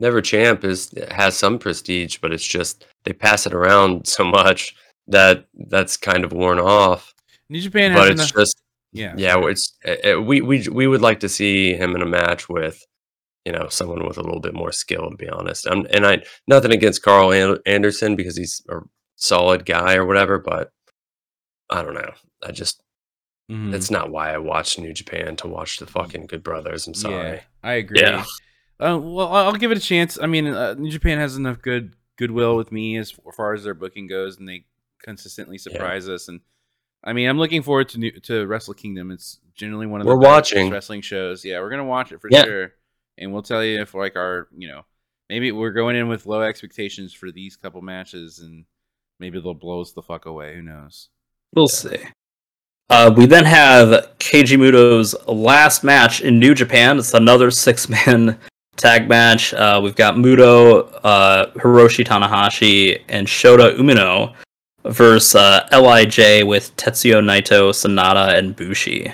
never 0.00 0.20
champ 0.20 0.64
is 0.64 0.92
has 1.12 1.36
some 1.36 1.58
prestige, 1.58 2.18
but 2.18 2.32
it's 2.32 2.46
just 2.46 2.86
they 3.04 3.12
pass 3.12 3.46
it 3.46 3.54
around 3.54 4.06
so 4.16 4.24
much 4.24 4.74
that 5.06 5.44
that's 5.68 5.96
kind 5.96 6.24
of 6.24 6.32
worn 6.32 6.58
off. 6.58 7.14
New 7.48 7.60
Japan 7.60 7.94
But 7.94 8.08
it's 8.08 8.20
enough. 8.20 8.32
just 8.34 8.60
yeah, 8.92 9.14
yeah, 9.16 9.36
it's 9.46 9.76
uh, 9.86 10.14
uh, 10.16 10.20
we 10.20 10.40
we 10.40 10.66
we 10.68 10.86
would 10.88 11.02
like 11.02 11.20
to 11.20 11.28
see 11.28 11.74
him 11.74 11.94
in 11.94 12.02
a 12.02 12.06
match 12.06 12.48
with 12.48 12.84
you 13.44 13.52
know 13.52 13.68
someone 13.68 14.04
with 14.06 14.18
a 14.18 14.22
little 14.22 14.40
bit 14.40 14.54
more 14.54 14.72
skill. 14.72 15.10
To 15.10 15.16
be 15.16 15.28
honest, 15.28 15.66
um, 15.68 15.86
and 15.92 16.04
I 16.06 16.22
nothing 16.48 16.72
against 16.72 17.02
Carl 17.02 17.32
An- 17.32 17.58
Anderson 17.66 18.16
because 18.16 18.36
he's 18.36 18.62
a 18.68 18.78
solid 19.16 19.64
guy 19.66 19.94
or 19.94 20.06
whatever, 20.06 20.38
but 20.38 20.70
I 21.70 21.82
don't 21.82 21.94
know. 21.94 22.12
I 22.42 22.52
just 22.52 22.82
Mhm. 23.50 23.72
That's 23.72 23.90
not 23.90 24.10
why 24.10 24.32
I 24.32 24.38
watch 24.38 24.78
New 24.78 24.92
Japan 24.92 25.34
to 25.36 25.48
watch 25.48 25.78
the 25.78 25.86
fucking 25.86 26.26
Good 26.26 26.42
Brothers. 26.44 26.86
I'm 26.86 26.94
sorry. 26.94 27.14
Yeah, 27.36 27.40
I 27.64 27.72
agree. 27.74 28.00
Yeah. 28.00 28.24
Uh, 28.78 28.96
well, 28.98 29.28
I'll 29.28 29.46
I'll 29.48 29.52
give 29.54 29.72
it 29.72 29.76
a 29.78 29.80
chance. 29.80 30.18
I 30.22 30.26
mean, 30.26 30.46
uh, 30.46 30.74
New 30.74 30.90
Japan 30.90 31.18
has 31.18 31.36
enough 31.36 31.60
good 31.60 31.94
goodwill 32.16 32.56
with 32.56 32.70
me 32.70 32.96
as 32.96 33.10
far 33.36 33.52
as 33.54 33.64
their 33.64 33.74
booking 33.74 34.06
goes, 34.06 34.38
and 34.38 34.48
they 34.48 34.64
consistently 35.02 35.58
surprise 35.58 36.08
us. 36.08 36.28
And 36.28 36.40
I 37.02 37.12
mean, 37.12 37.28
I'm 37.28 37.38
looking 37.38 37.62
forward 37.62 37.88
to 37.90 37.98
new, 37.98 38.10
to 38.20 38.46
Wrestle 38.46 38.74
Kingdom. 38.74 39.10
It's 39.10 39.40
generally 39.54 39.86
one 39.86 40.00
of 40.00 40.06
the 40.06 40.12
We're 40.14 40.20
better 40.20 40.30
watching. 40.34 40.70
wrestling 40.70 41.00
shows. 41.02 41.44
Yeah, 41.44 41.60
we're 41.60 41.70
gonna 41.70 41.84
watch 41.84 42.12
it 42.12 42.20
for 42.20 42.28
Yeah. 42.30 42.44
sure, 42.44 42.72
and 43.18 43.32
we'll 43.32 43.42
tell 43.42 43.64
you 43.64 43.80
if 43.80 43.94
like 43.94 44.16
our 44.16 44.48
you 44.56 44.68
know 44.68 44.84
maybe 45.28 45.50
we're 45.52 45.72
going 45.72 45.96
in 45.96 46.08
with 46.08 46.24
low 46.26 46.42
expectations 46.42 47.12
for 47.12 47.30
these 47.32 47.56
couple 47.56 47.82
matches, 47.82 48.38
and 48.38 48.64
maybe 49.18 49.40
they'll 49.40 49.54
blow 49.54 49.80
us 49.80 49.92
the 49.92 50.02
fuck 50.02 50.24
away. 50.26 50.54
Who 50.54 50.62
knows? 50.62 51.08
We'll 51.54 51.68
see. 51.68 51.98
Uh, 52.90 53.12
we 53.16 53.24
then 53.24 53.44
have 53.44 53.88
Keiji 54.18 54.58
Muto's 54.58 55.14
last 55.28 55.84
match 55.84 56.20
in 56.22 56.38
New 56.40 56.54
Japan. 56.54 56.98
It's 56.98 57.14
another 57.14 57.50
six 57.52 57.88
man 57.88 58.36
tag 58.76 59.08
match. 59.08 59.54
Uh, 59.54 59.80
we've 59.82 59.94
got 59.94 60.16
Muto, 60.16 60.90
uh, 61.04 61.46
Hiroshi 61.52 62.04
Tanahashi, 62.04 63.00
and 63.08 63.28
Shota 63.28 63.76
Umino 63.78 64.34
versus 64.84 65.36
uh, 65.36 65.68
Lij 65.70 66.42
with 66.44 66.74
Tetsuya 66.76 67.22
Naito, 67.22 67.70
Sanada, 67.70 68.36
and 68.36 68.56
Bushi. 68.56 69.12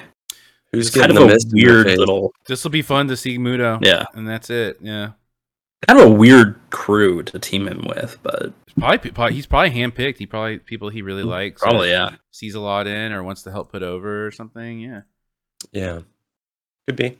Who's 0.72 0.88
It's 0.88 0.96
kind 0.96 1.10
of 1.10 1.16
the 1.18 1.24
a 1.24 1.26
mist 1.26 1.48
weird 1.52 1.86
little, 1.86 2.32
This 2.46 2.64
will 2.64 2.70
be 2.70 2.82
fun 2.82 3.08
to 3.08 3.16
see 3.16 3.38
Muto. 3.38 3.78
yeah, 3.84 4.04
and 4.14 4.26
that's 4.26 4.48
it. 4.48 4.78
Yeah. 4.80 5.10
kind 5.86 6.00
of 6.00 6.06
a 6.06 6.10
weird 6.10 6.58
crew 6.70 7.22
to 7.24 7.38
team 7.38 7.68
him 7.68 7.84
with, 7.88 8.16
but 8.22 8.52
Probably, 8.78 9.10
probably 9.10 9.34
he's 9.34 9.46
probably 9.46 9.70
handpicked. 9.70 10.18
He 10.18 10.26
probably 10.26 10.58
people 10.58 10.90
he 10.90 11.02
really 11.02 11.22
likes. 11.22 11.62
probably 11.62 11.90
yeah. 11.90 12.16
sees 12.30 12.54
a 12.54 12.60
lot 12.60 12.86
in 12.86 13.12
or 13.12 13.22
wants 13.22 13.42
to 13.44 13.50
help 13.50 13.72
put 13.72 13.82
over 13.82 14.26
or 14.26 14.30
something. 14.30 14.80
Yeah. 14.80 15.02
Yeah, 15.72 16.00
could 16.86 16.96
be. 16.96 17.18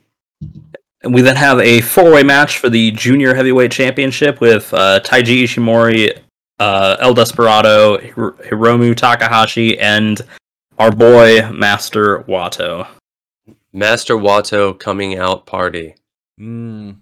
And 1.01 1.13
we 1.13 1.21
then 1.21 1.35
have 1.35 1.59
a 1.59 1.81
four-way 1.81 2.23
match 2.23 2.57
for 2.59 2.69
the 2.69 2.91
Junior 2.91 3.33
Heavyweight 3.33 3.71
Championship 3.71 4.39
with 4.39 4.73
uh, 4.73 4.99
Taiji 5.03 5.43
Ishimori, 5.43 6.19
uh, 6.59 6.97
El 6.99 7.13
Desperado, 7.13 7.97
Hir- 7.97 8.33
Hiromu 8.33 8.95
Takahashi, 8.95 9.77
and 9.79 10.21
our 10.77 10.91
boy 10.91 11.49
Master 11.51 12.19
Wato. 12.23 12.87
Master 13.73 14.15
Wato 14.15 14.77
coming 14.77 15.17
out 15.17 15.45
party. 15.45 15.95
Mm, 16.39 16.97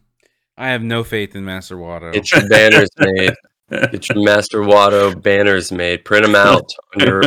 I 0.58 0.70
have 0.70 0.82
no 0.84 1.04
faith 1.04 1.36
in 1.36 1.46
Master 1.46 1.78
Wato. 1.78 2.14
Get 2.14 2.32
your 2.32 2.48
banners 2.48 2.90
made. 3.00 3.34
Get 3.70 4.10
your 4.10 4.24
Master 4.24 4.60
Wato 4.60 5.20
banners 5.22 5.72
made. 5.72 6.06
Print 6.06 6.26
them 6.26 6.36
out 6.36 6.70
on 6.96 7.06
your 7.06 7.22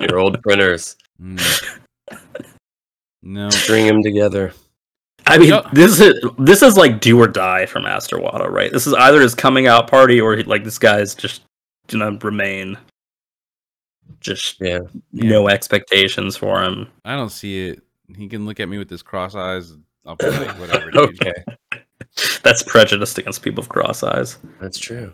your 0.00 0.18
old 0.18 0.42
printers. 0.42 0.96
Mm. 1.20 1.78
No. 3.22 3.50
String 3.50 3.86
them 3.86 4.02
together. 4.02 4.52
I 5.26 5.38
mean, 5.38 5.50
Yeah. 5.50 5.68
this 5.72 6.00
is 6.00 6.14
this 6.38 6.62
is 6.62 6.76
like 6.76 7.00
do 7.00 7.20
or 7.20 7.28
die 7.28 7.66
for 7.66 7.80
Master 7.80 8.16
Wato, 8.16 8.48
right? 8.50 8.72
This 8.72 8.86
is 8.86 8.94
either 8.94 9.20
his 9.20 9.34
coming 9.34 9.66
out 9.66 9.88
party 9.88 10.20
or 10.20 10.36
he, 10.36 10.42
like 10.44 10.64
this 10.64 10.78
guy's 10.78 11.14
just 11.14 11.42
gonna 11.88 12.18
remain 12.22 12.76
just 14.20 14.60
Yeah. 14.60 14.80
no 15.12 15.48
expectations 15.48 16.36
for 16.36 16.62
him. 16.62 16.88
I 17.04 17.16
don't 17.16 17.30
see 17.30 17.68
it. 17.68 17.82
He 18.16 18.28
can 18.28 18.46
look 18.46 18.58
at 18.60 18.68
me 18.68 18.78
with 18.78 18.90
his 18.90 19.02
cross 19.02 19.34
eyes. 19.34 19.74
I'll 20.04 20.16
be 20.16 20.28
like, 20.30 20.48
whatever. 20.58 20.90
Okay, 20.94 21.32
That's 22.42 22.62
prejudiced 22.64 23.18
against 23.18 23.42
people 23.42 23.62
with 23.62 23.68
cross 23.68 24.02
eyes. 24.02 24.38
that's 24.60 24.78
true. 24.78 25.12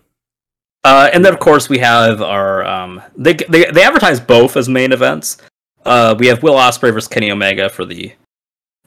Uh, 0.85 1.11
and 1.13 1.25
then 1.25 1.33
of 1.33 1.41
course 1.41 1.69
we 1.69 1.79
have 1.79 2.23
our 2.23 2.65
um, 2.65 3.03
they, 3.17 3.35
they 3.35 3.65
they 3.71 3.83
advertise 3.83 4.21
both 4.21 4.57
as 4.57 4.69
main 4.69 4.93
events. 4.93 5.39
Uh, 5.85 6.15
we 6.19 6.27
have 6.27 6.43
Will 6.43 6.55
Ospreay 6.55 6.93
versus 6.93 7.09
Kenny 7.09 7.31
Omega 7.31 7.69
for 7.69 7.85
the 7.85 8.13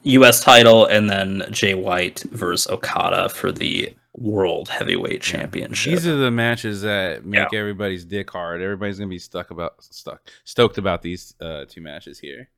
U.S. 0.04 0.40
title, 0.40 0.86
and 0.86 1.08
then 1.08 1.44
Jay 1.50 1.74
White 1.74 2.22
versus 2.30 2.70
Okada 2.70 3.28
for 3.28 3.52
the 3.52 3.94
World 4.14 4.68
Heavyweight 4.68 5.22
Championship. 5.22 5.92
These 5.92 6.06
are 6.06 6.16
the 6.16 6.30
matches 6.30 6.82
that 6.82 7.24
make 7.24 7.52
everybody's 7.54 8.04
dick 8.04 8.30
hard. 8.30 8.60
Everybody's 8.60 8.98
gonna 8.98 9.08
be 9.08 9.18
stuck 9.18 9.50
about 9.50 9.82
stuck 9.82 10.28
stoked 10.44 10.78
about 10.78 11.02
these 11.02 11.34
uh, 11.40 11.64
two 11.68 11.80
matches 11.80 12.18
here. 12.18 12.50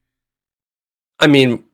I 1.20 1.26
mean, 1.26 1.64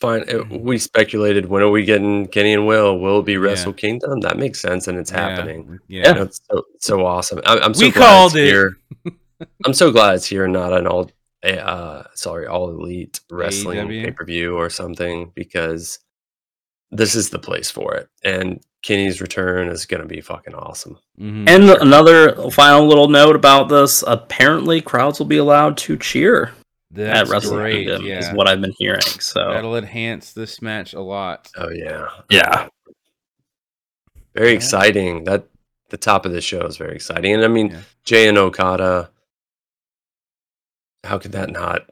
fine. 0.00 0.22
uh, 0.22 0.44
Mhm. 0.44 0.60
We 0.62 0.78
speculated 0.78 1.46
when 1.46 1.62
are 1.62 1.70
we 1.70 1.84
getting 1.84 2.26
Kenny 2.28 2.52
and 2.54 2.66
Will? 2.66 2.98
Will 2.98 3.20
it 3.20 3.26
be 3.26 3.32
Yeah. 3.32 3.38
Wrestle 3.38 3.72
Kingdom? 3.72 4.20
That 4.20 4.38
makes 4.38 4.60
sense, 4.60 4.88
and 4.88 4.98
it's 4.98 5.10
happening. 5.10 5.78
Yeah. 5.88 6.08
You 6.08 6.14
know, 6.14 6.22
it's 6.22 6.40
so 6.50 6.62
so 6.78 7.06
awesome. 7.06 7.40
I, 7.46 7.58
I'm 7.58 7.74
so 7.74 7.86
We 7.86 7.90
glad 7.92 8.06
called 8.06 8.32
it's 8.36 8.40
it. 8.40 8.46
here. 8.46 8.76
I'm 9.64 9.74
so 9.74 9.90
glad 9.90 10.16
it's 10.16 10.26
here, 10.26 10.46
not 10.48 10.72
an 10.72 10.86
all, 10.86 11.10
uh, 11.44 12.02
sorry, 12.14 12.46
all 12.46 12.70
elite 12.70 13.20
wrestling 13.30 13.88
pay 13.88 14.10
per 14.10 14.24
view 14.24 14.56
or 14.56 14.68
something, 14.70 15.32
because 15.34 15.98
this 16.90 17.14
is 17.14 17.30
the 17.30 17.38
place 17.38 17.70
for 17.70 17.94
it. 17.94 18.08
And 18.24 18.60
Kenny's 18.82 19.20
return 19.20 19.68
is 19.68 19.86
going 19.86 20.02
to 20.02 20.08
be 20.08 20.20
fucking 20.20 20.54
awesome. 20.54 20.98
Mhm. 21.20 21.48
And 21.48 21.70
another 21.70 22.34
final 22.50 22.86
little 22.86 23.08
note 23.08 23.36
about 23.36 23.68
this: 23.68 24.02
apparently, 24.06 24.80
crowds 24.80 25.18
will 25.18 25.26
be 25.26 25.36
allowed 25.38 25.76
to 25.78 25.96
cheer 25.96 26.52
That's 26.92 27.28
at 27.30 27.32
Wrestle 27.32 27.56
great. 27.56 27.86
Kingdom. 27.86 28.02
Is 28.06 28.26
Yeah. 28.26 28.34
what 28.34 28.48
I've 28.48 28.60
been 28.60 28.74
hearing. 28.78 29.00
So 29.02 29.52
That'll 29.52 29.76
enhance 29.76 30.32
this 30.32 30.60
match 30.60 30.92
a 30.92 31.00
lot. 31.00 31.48
Oh 31.56 31.70
yeah, 31.70 32.08
yeah, 32.30 32.68
very 34.34 34.50
Yeah. 34.50 34.54
exciting. 34.56 35.24
That 35.24 35.44
the 35.90 35.96
top 35.96 36.26
of 36.26 36.32
the 36.32 36.40
show 36.40 36.62
is 36.66 36.76
very 36.76 36.94
exciting, 36.96 37.32
and 37.34 37.44
I 37.44 37.48
mean 37.48 37.70
Yeah. 37.70 37.80
Jay 38.04 38.28
and 38.28 38.38
Okada. 38.38 39.10
How 41.04 41.18
could 41.18 41.32
that 41.32 41.50
not? 41.50 41.88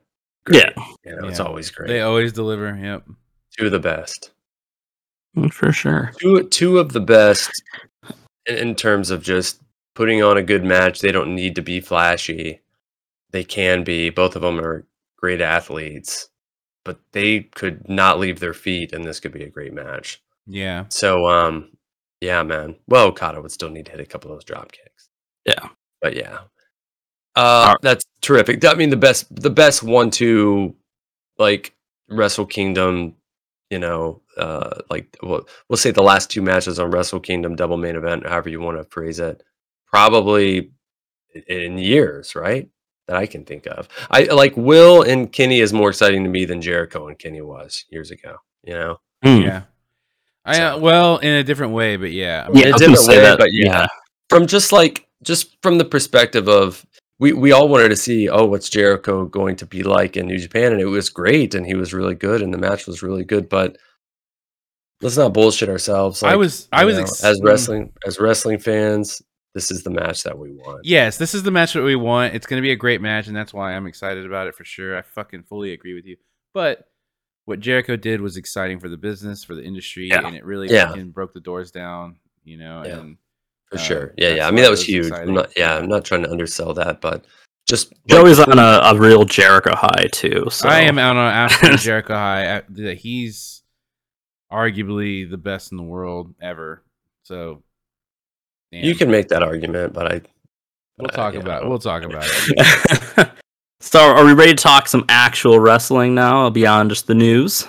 yeah, 0.51 0.71
You 1.05 1.17
know, 1.17 1.29
it's 1.29 1.41
always 1.41 1.71
great. 1.71 1.89
They 1.89 2.01
always 2.01 2.33
deliver. 2.33 2.75
Yep. 2.77 3.05
Two 3.59 3.67
of 3.67 3.73
the 3.73 3.79
best. 3.79 4.31
Mm, 5.37 5.53
for 5.53 5.73
sure. 5.73 6.13
two 6.21 6.43
two 6.49 6.79
of 6.79 6.93
the 6.93 7.01
best 7.01 7.51
in, 8.47 8.57
in 8.57 8.75
terms 8.75 9.11
of 9.11 9.23
just 9.23 9.61
putting 9.95 10.23
on 10.23 10.37
a 10.37 10.43
good 10.43 10.65
match. 10.65 11.01
They 11.01 11.13
don't 11.13 11.35
need 11.35 11.55
to 11.55 11.63
be 11.63 11.81
flashy. 11.81 12.61
They 13.31 13.45
can 13.45 13.85
be. 13.85 14.11
Both 14.11 14.37
of 14.37 14.43
them 14.43 14.59
are 14.61 14.87
great 15.16 15.41
athletes, 15.41 16.29
but 16.85 17.01
they 17.12 17.41
could 17.41 17.89
not 17.89 18.18
leave 18.18 18.41
their 18.41 18.55
feet, 18.55 18.93
and 18.93 19.05
this 19.05 19.20
could 19.20 19.33
be 19.33 19.45
a 19.45 19.51
great 19.51 19.72
match. 19.72 20.22
Yeah. 20.47 20.85
So, 20.89 21.26
um, 21.26 21.70
yeah, 22.20 22.43
man. 22.43 22.76
Well, 22.87 23.09
Okada 23.09 23.41
would 23.41 23.53
still 23.53 23.70
need 23.70 23.87
to 23.87 23.93
hit 23.93 24.01
a 24.01 24.07
couple 24.07 24.31
of 24.31 24.37
those 24.37 24.45
drop 24.45 24.72
kicks. 24.72 25.09
Yeah. 25.45 25.68
but 26.01 26.14
yeah, 26.16 26.39
uh, 27.37 27.64
Alright. 27.66 27.76
that's 27.83 28.05
terrific. 28.20 28.64
I 28.64 28.74
mean, 28.74 28.91
the 28.91 28.97
best, 28.97 29.35
the 29.35 29.51
best 29.51 29.83
one-two, 29.83 30.74
like 31.39 31.74
Wrestle 32.09 32.47
Kingdom. 32.47 33.14
You 33.70 33.79
know, 33.79 34.22
uh, 34.39 34.81
like 34.89 35.14
we'll, 35.22 35.47
we'll 35.68 35.76
say 35.76 35.91
the 35.91 36.03
last 36.03 36.31
two 36.31 36.41
matches 36.41 36.79
on 36.79 36.91
Wrestle 36.91 37.20
Kingdom 37.20 37.55
double 37.55 37.76
main 37.76 37.97
event, 37.97 38.26
however 38.26 38.49
you 38.49 38.61
want 38.61 38.79
to 38.79 38.85
phrase 38.85 39.20
it, 39.20 39.43
probably 39.87 40.70
in 41.47 41.76
years, 41.76 42.35
right? 42.35 42.70
That 43.09 43.17
I 43.17 43.27
can 43.27 43.45
think 43.45 43.67
of. 43.67 43.89
I 44.11 44.25
like 44.25 44.57
Will 44.57 45.03
and 45.03 45.33
Kenny 45.33 45.61
is 45.61 45.73
more 45.73 45.89
exciting 45.89 46.23
to 46.25 46.31
me 46.31 46.45
than 46.45 46.63
Jericho 46.63 47.09
and 47.09 47.19
Kenny 47.19 47.41
was 47.41 47.85
years 47.91 48.11
ago. 48.11 48.37
You 48.63 48.75
know, 48.75 49.01
Hmm. 49.23 49.41
Yeah. 49.41 49.63
I 50.45 50.61
uh, 50.61 50.79
well 50.79 51.19
in 51.19 51.35
a 51.35 51.45
different 51.45 51.73
way, 51.73 51.97
but 51.97 52.11
yeah. 52.11 52.47
I 52.49 52.59
Yeah, 52.59 52.67
a 52.67 52.69
I 52.69 52.73
was 52.73 52.81
different 52.81 53.09
way, 53.09 53.21
that, 53.21 53.39
but 53.39 53.53
yeah. 53.53 53.87
from 54.29 54.47
just 54.47 54.73
like 54.73 55.07
just 55.23 55.57
from 55.63 55.79
the 55.79 55.85
perspective 55.85 56.49
of 56.49 56.87
we 57.19 57.33
we 57.33 57.53
all 57.53 57.69
wanted 57.69 57.89
to 57.89 57.97
see 57.97 58.29
oh 58.29 58.47
what's 58.47 58.69
Jericho 58.71 59.27
going 59.27 59.57
to 59.57 59.67
be 59.67 59.83
like 59.83 60.17
in 60.17 60.27
New 60.27 60.39
Japan 60.39 60.73
and 60.73 60.81
it 60.81 60.87
was 60.87 61.11
great 61.11 61.55
and 61.55 61.67
he 61.67 61.75
was 61.75 61.93
really 61.93 62.15
good 62.15 62.41
and 62.43 62.55
the 62.55 62.59
match 62.59 62.87
was 62.87 63.03
really 63.03 63.25
good 63.25 63.49
but 63.49 63.77
let's 65.03 65.17
not 65.17 65.35
bullshit 65.35 65.69
ourselves 65.69 66.23
I 66.23 66.37
was 66.37 66.69
I 66.73 66.85
was 66.85 66.97
know, 66.97 67.03
ex- 67.03 67.25
as 67.25 67.41
mm, 67.41 67.45
wrestling 67.45 67.93
as 68.07 68.21
wrestling 68.21 68.59
fans 68.59 69.21
this 69.55 69.71
is 69.71 69.83
the 69.83 69.91
match 69.91 70.23
that 70.25 70.39
we 70.39 70.53
want 70.53 70.85
Yes, 70.85 71.19
this 71.19 71.35
is 71.35 71.43
the 71.43 71.51
match 71.51 71.73
that 71.73 71.83
we 71.83 71.97
want. 71.97 72.35
It's 72.35 72.47
going 72.47 72.61
to 72.61 72.67
be 72.67 72.73
a 72.73 72.77
great 72.77 73.01
match, 73.01 73.27
and 73.27 73.37
that's 73.37 73.53
why 73.55 73.73
I'm 73.75 73.87
excited 73.87 74.27
about 74.27 74.47
it 74.47 74.55
for 74.55 74.65
sure. 74.65 74.97
I 74.97 75.03
fucking 75.03 75.45
fully 75.45 75.73
agree 75.73 75.95
with 75.95 76.05
you. 76.07 76.17
But 76.55 76.89
what 77.47 77.61
Jericho 77.61 77.97
did 77.97 78.21
was 78.21 78.37
exciting 78.37 78.79
for 78.79 78.89
the 78.89 78.97
business, 78.99 79.43
for 79.45 79.55
the 79.55 79.63
industry, 79.65 80.09
Yeah. 80.09 80.27
and 80.27 80.37
it 80.37 80.45
really 80.45 80.69
Yeah. 80.69 80.89
fucking 80.89 81.11
broke 81.11 81.33
the 81.35 81.41
doors 81.41 81.71
down. 81.71 82.17
You 82.45 82.59
know, 82.59 82.83
Yeah. 82.85 82.99
and 82.99 83.17
for 83.71 83.77
uh, 83.77 83.83
sure 83.83 84.15
yeah 84.17 84.31
yeah 84.31 84.49
I 84.49 84.51
mean 84.51 84.63
that 84.63 84.71
was 84.71 84.81
was 84.81 84.87
huge. 84.89 85.13
I'm 85.13 85.35
not 85.35 85.53
yeah 85.55 85.77
I'm 85.77 85.89
not 85.89 86.03
trying 86.03 86.23
to 86.23 86.31
undersell 86.31 86.73
that 86.73 87.03
but 87.03 87.27
just 87.69 87.93
like, 87.93 88.07
Joey's 88.25 88.39
on 88.39 88.59
a, 88.59 88.81
a 88.83 88.97
real 88.99 89.27
Jericho 89.27 89.77
high 89.77 90.09
too. 90.11 90.47
So 90.51 90.71
I 90.71 90.81
am 90.81 90.99
out 90.99 91.17
on 91.17 91.31
after 91.31 91.77
Jericho 91.77 92.15
High. 92.15 92.63
He's 92.97 93.63
arguably 94.51 95.29
the 95.29 95.37
best 95.37 95.71
in 95.71 95.77
the 95.77 95.83
world 95.85 96.35
ever. 96.41 96.83
So 97.25 97.63
you 98.71 98.95
can 98.95 99.11
make 99.11 99.29
that 99.29 99.43
argument 99.43 99.93
but 99.93 100.12
I 100.12 100.21
We'll 100.99 101.09
uh, 101.09 101.14
talk 101.14 101.35
yeah, 101.35 101.41
about. 101.41 101.62
I 101.62 101.66
It. 101.66 101.69
We'll 101.69 101.79
talk 101.79 102.03
about 102.03 102.25
it. 102.27 103.31
so, 103.81 104.01
are 104.01 104.25
we 104.25 104.33
ready 104.33 104.53
to 104.55 104.61
talk 104.62 104.89
some 104.89 105.05
actual 105.09 105.61
wrestling 105.61 106.14
now 106.14 106.51
beyond 106.51 106.91
just 106.91 107.07
the 107.07 107.14
news? 107.14 107.66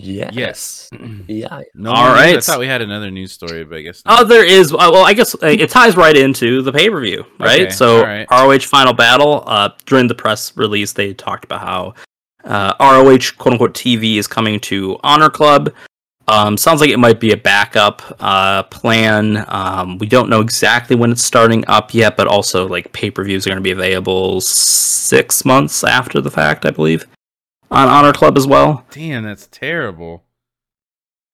yes 0.00 0.30
Yes. 0.32 0.88
yeah 1.26 1.60
No 1.74 1.90
All 1.90 2.14
more 2.14 2.24
news? 2.24 2.48
I 2.48 2.52
thought 2.52 2.60
we 2.60 2.68
had 2.68 2.82
another 2.82 3.10
news 3.10 3.32
story, 3.32 3.64
but 3.64 3.78
I 3.78 3.82
guess 3.82 4.02
Oh, 4.06 4.22
there 4.22 4.44
is. 4.44 4.72
uh, 4.72 4.76
Well, 4.76 5.04
I 5.04 5.12
guess 5.12 5.34
uh, 5.34 5.46
it 5.46 5.70
ties 5.70 5.96
right 5.96 6.16
into 6.16 6.62
the 6.62 6.72
pay 6.72 6.88
per 6.88 7.00
view, 7.00 7.24
right? 7.40 7.62
Okay, 7.62 7.70
so, 7.70 8.00
alright. 8.00 8.26
ROH 8.30 8.60
Final 8.60 8.92
Battle. 8.92 9.42
Uh, 9.46 9.70
during 9.86 10.06
the 10.06 10.14
press 10.14 10.56
release, 10.56 10.92
they 10.92 11.14
talked 11.14 11.44
about 11.44 11.60
how 11.60 11.94
uh, 12.44 12.74
ROH 12.80 13.32
quote 13.38 13.54
unquote 13.54 13.74
TV 13.74 14.16
is 14.18 14.26
coming 14.28 14.60
to 14.60 14.98
Honor 15.02 15.30
Club. 15.30 15.72
Um, 16.28 16.56
sounds 16.58 16.80
like 16.82 16.90
it 16.90 16.98
might 16.98 17.20
be 17.20 17.32
a 17.32 17.36
backup 17.36 18.02
uh, 18.20 18.62
plan. 18.64 19.44
Um, 19.48 19.96
we 19.98 20.06
don't 20.06 20.28
know 20.28 20.40
exactly 20.42 20.94
when 20.94 21.10
it's 21.10 21.24
starting 21.24 21.64
up 21.68 21.94
yet, 21.94 22.16
but 22.18 22.26
also 22.26 22.68
like 22.68 22.92
pay 22.92 23.10
per 23.10 23.24
views 23.24 23.46
are 23.46 23.50
going 23.50 23.56
to 23.58 23.62
be 23.62 23.70
available 23.70 24.40
six 24.42 25.44
months 25.46 25.82
after 25.84 26.20
the 26.20 26.30
fact, 26.30 26.66
I 26.66 26.70
believe, 26.70 27.06
on 27.70 27.88
Honor 27.88 28.12
Club 28.12 28.36
as 28.36 28.46
well. 28.46 28.84
Damn, 28.90 29.24
that's 29.24 29.46
terrible. 29.50 30.24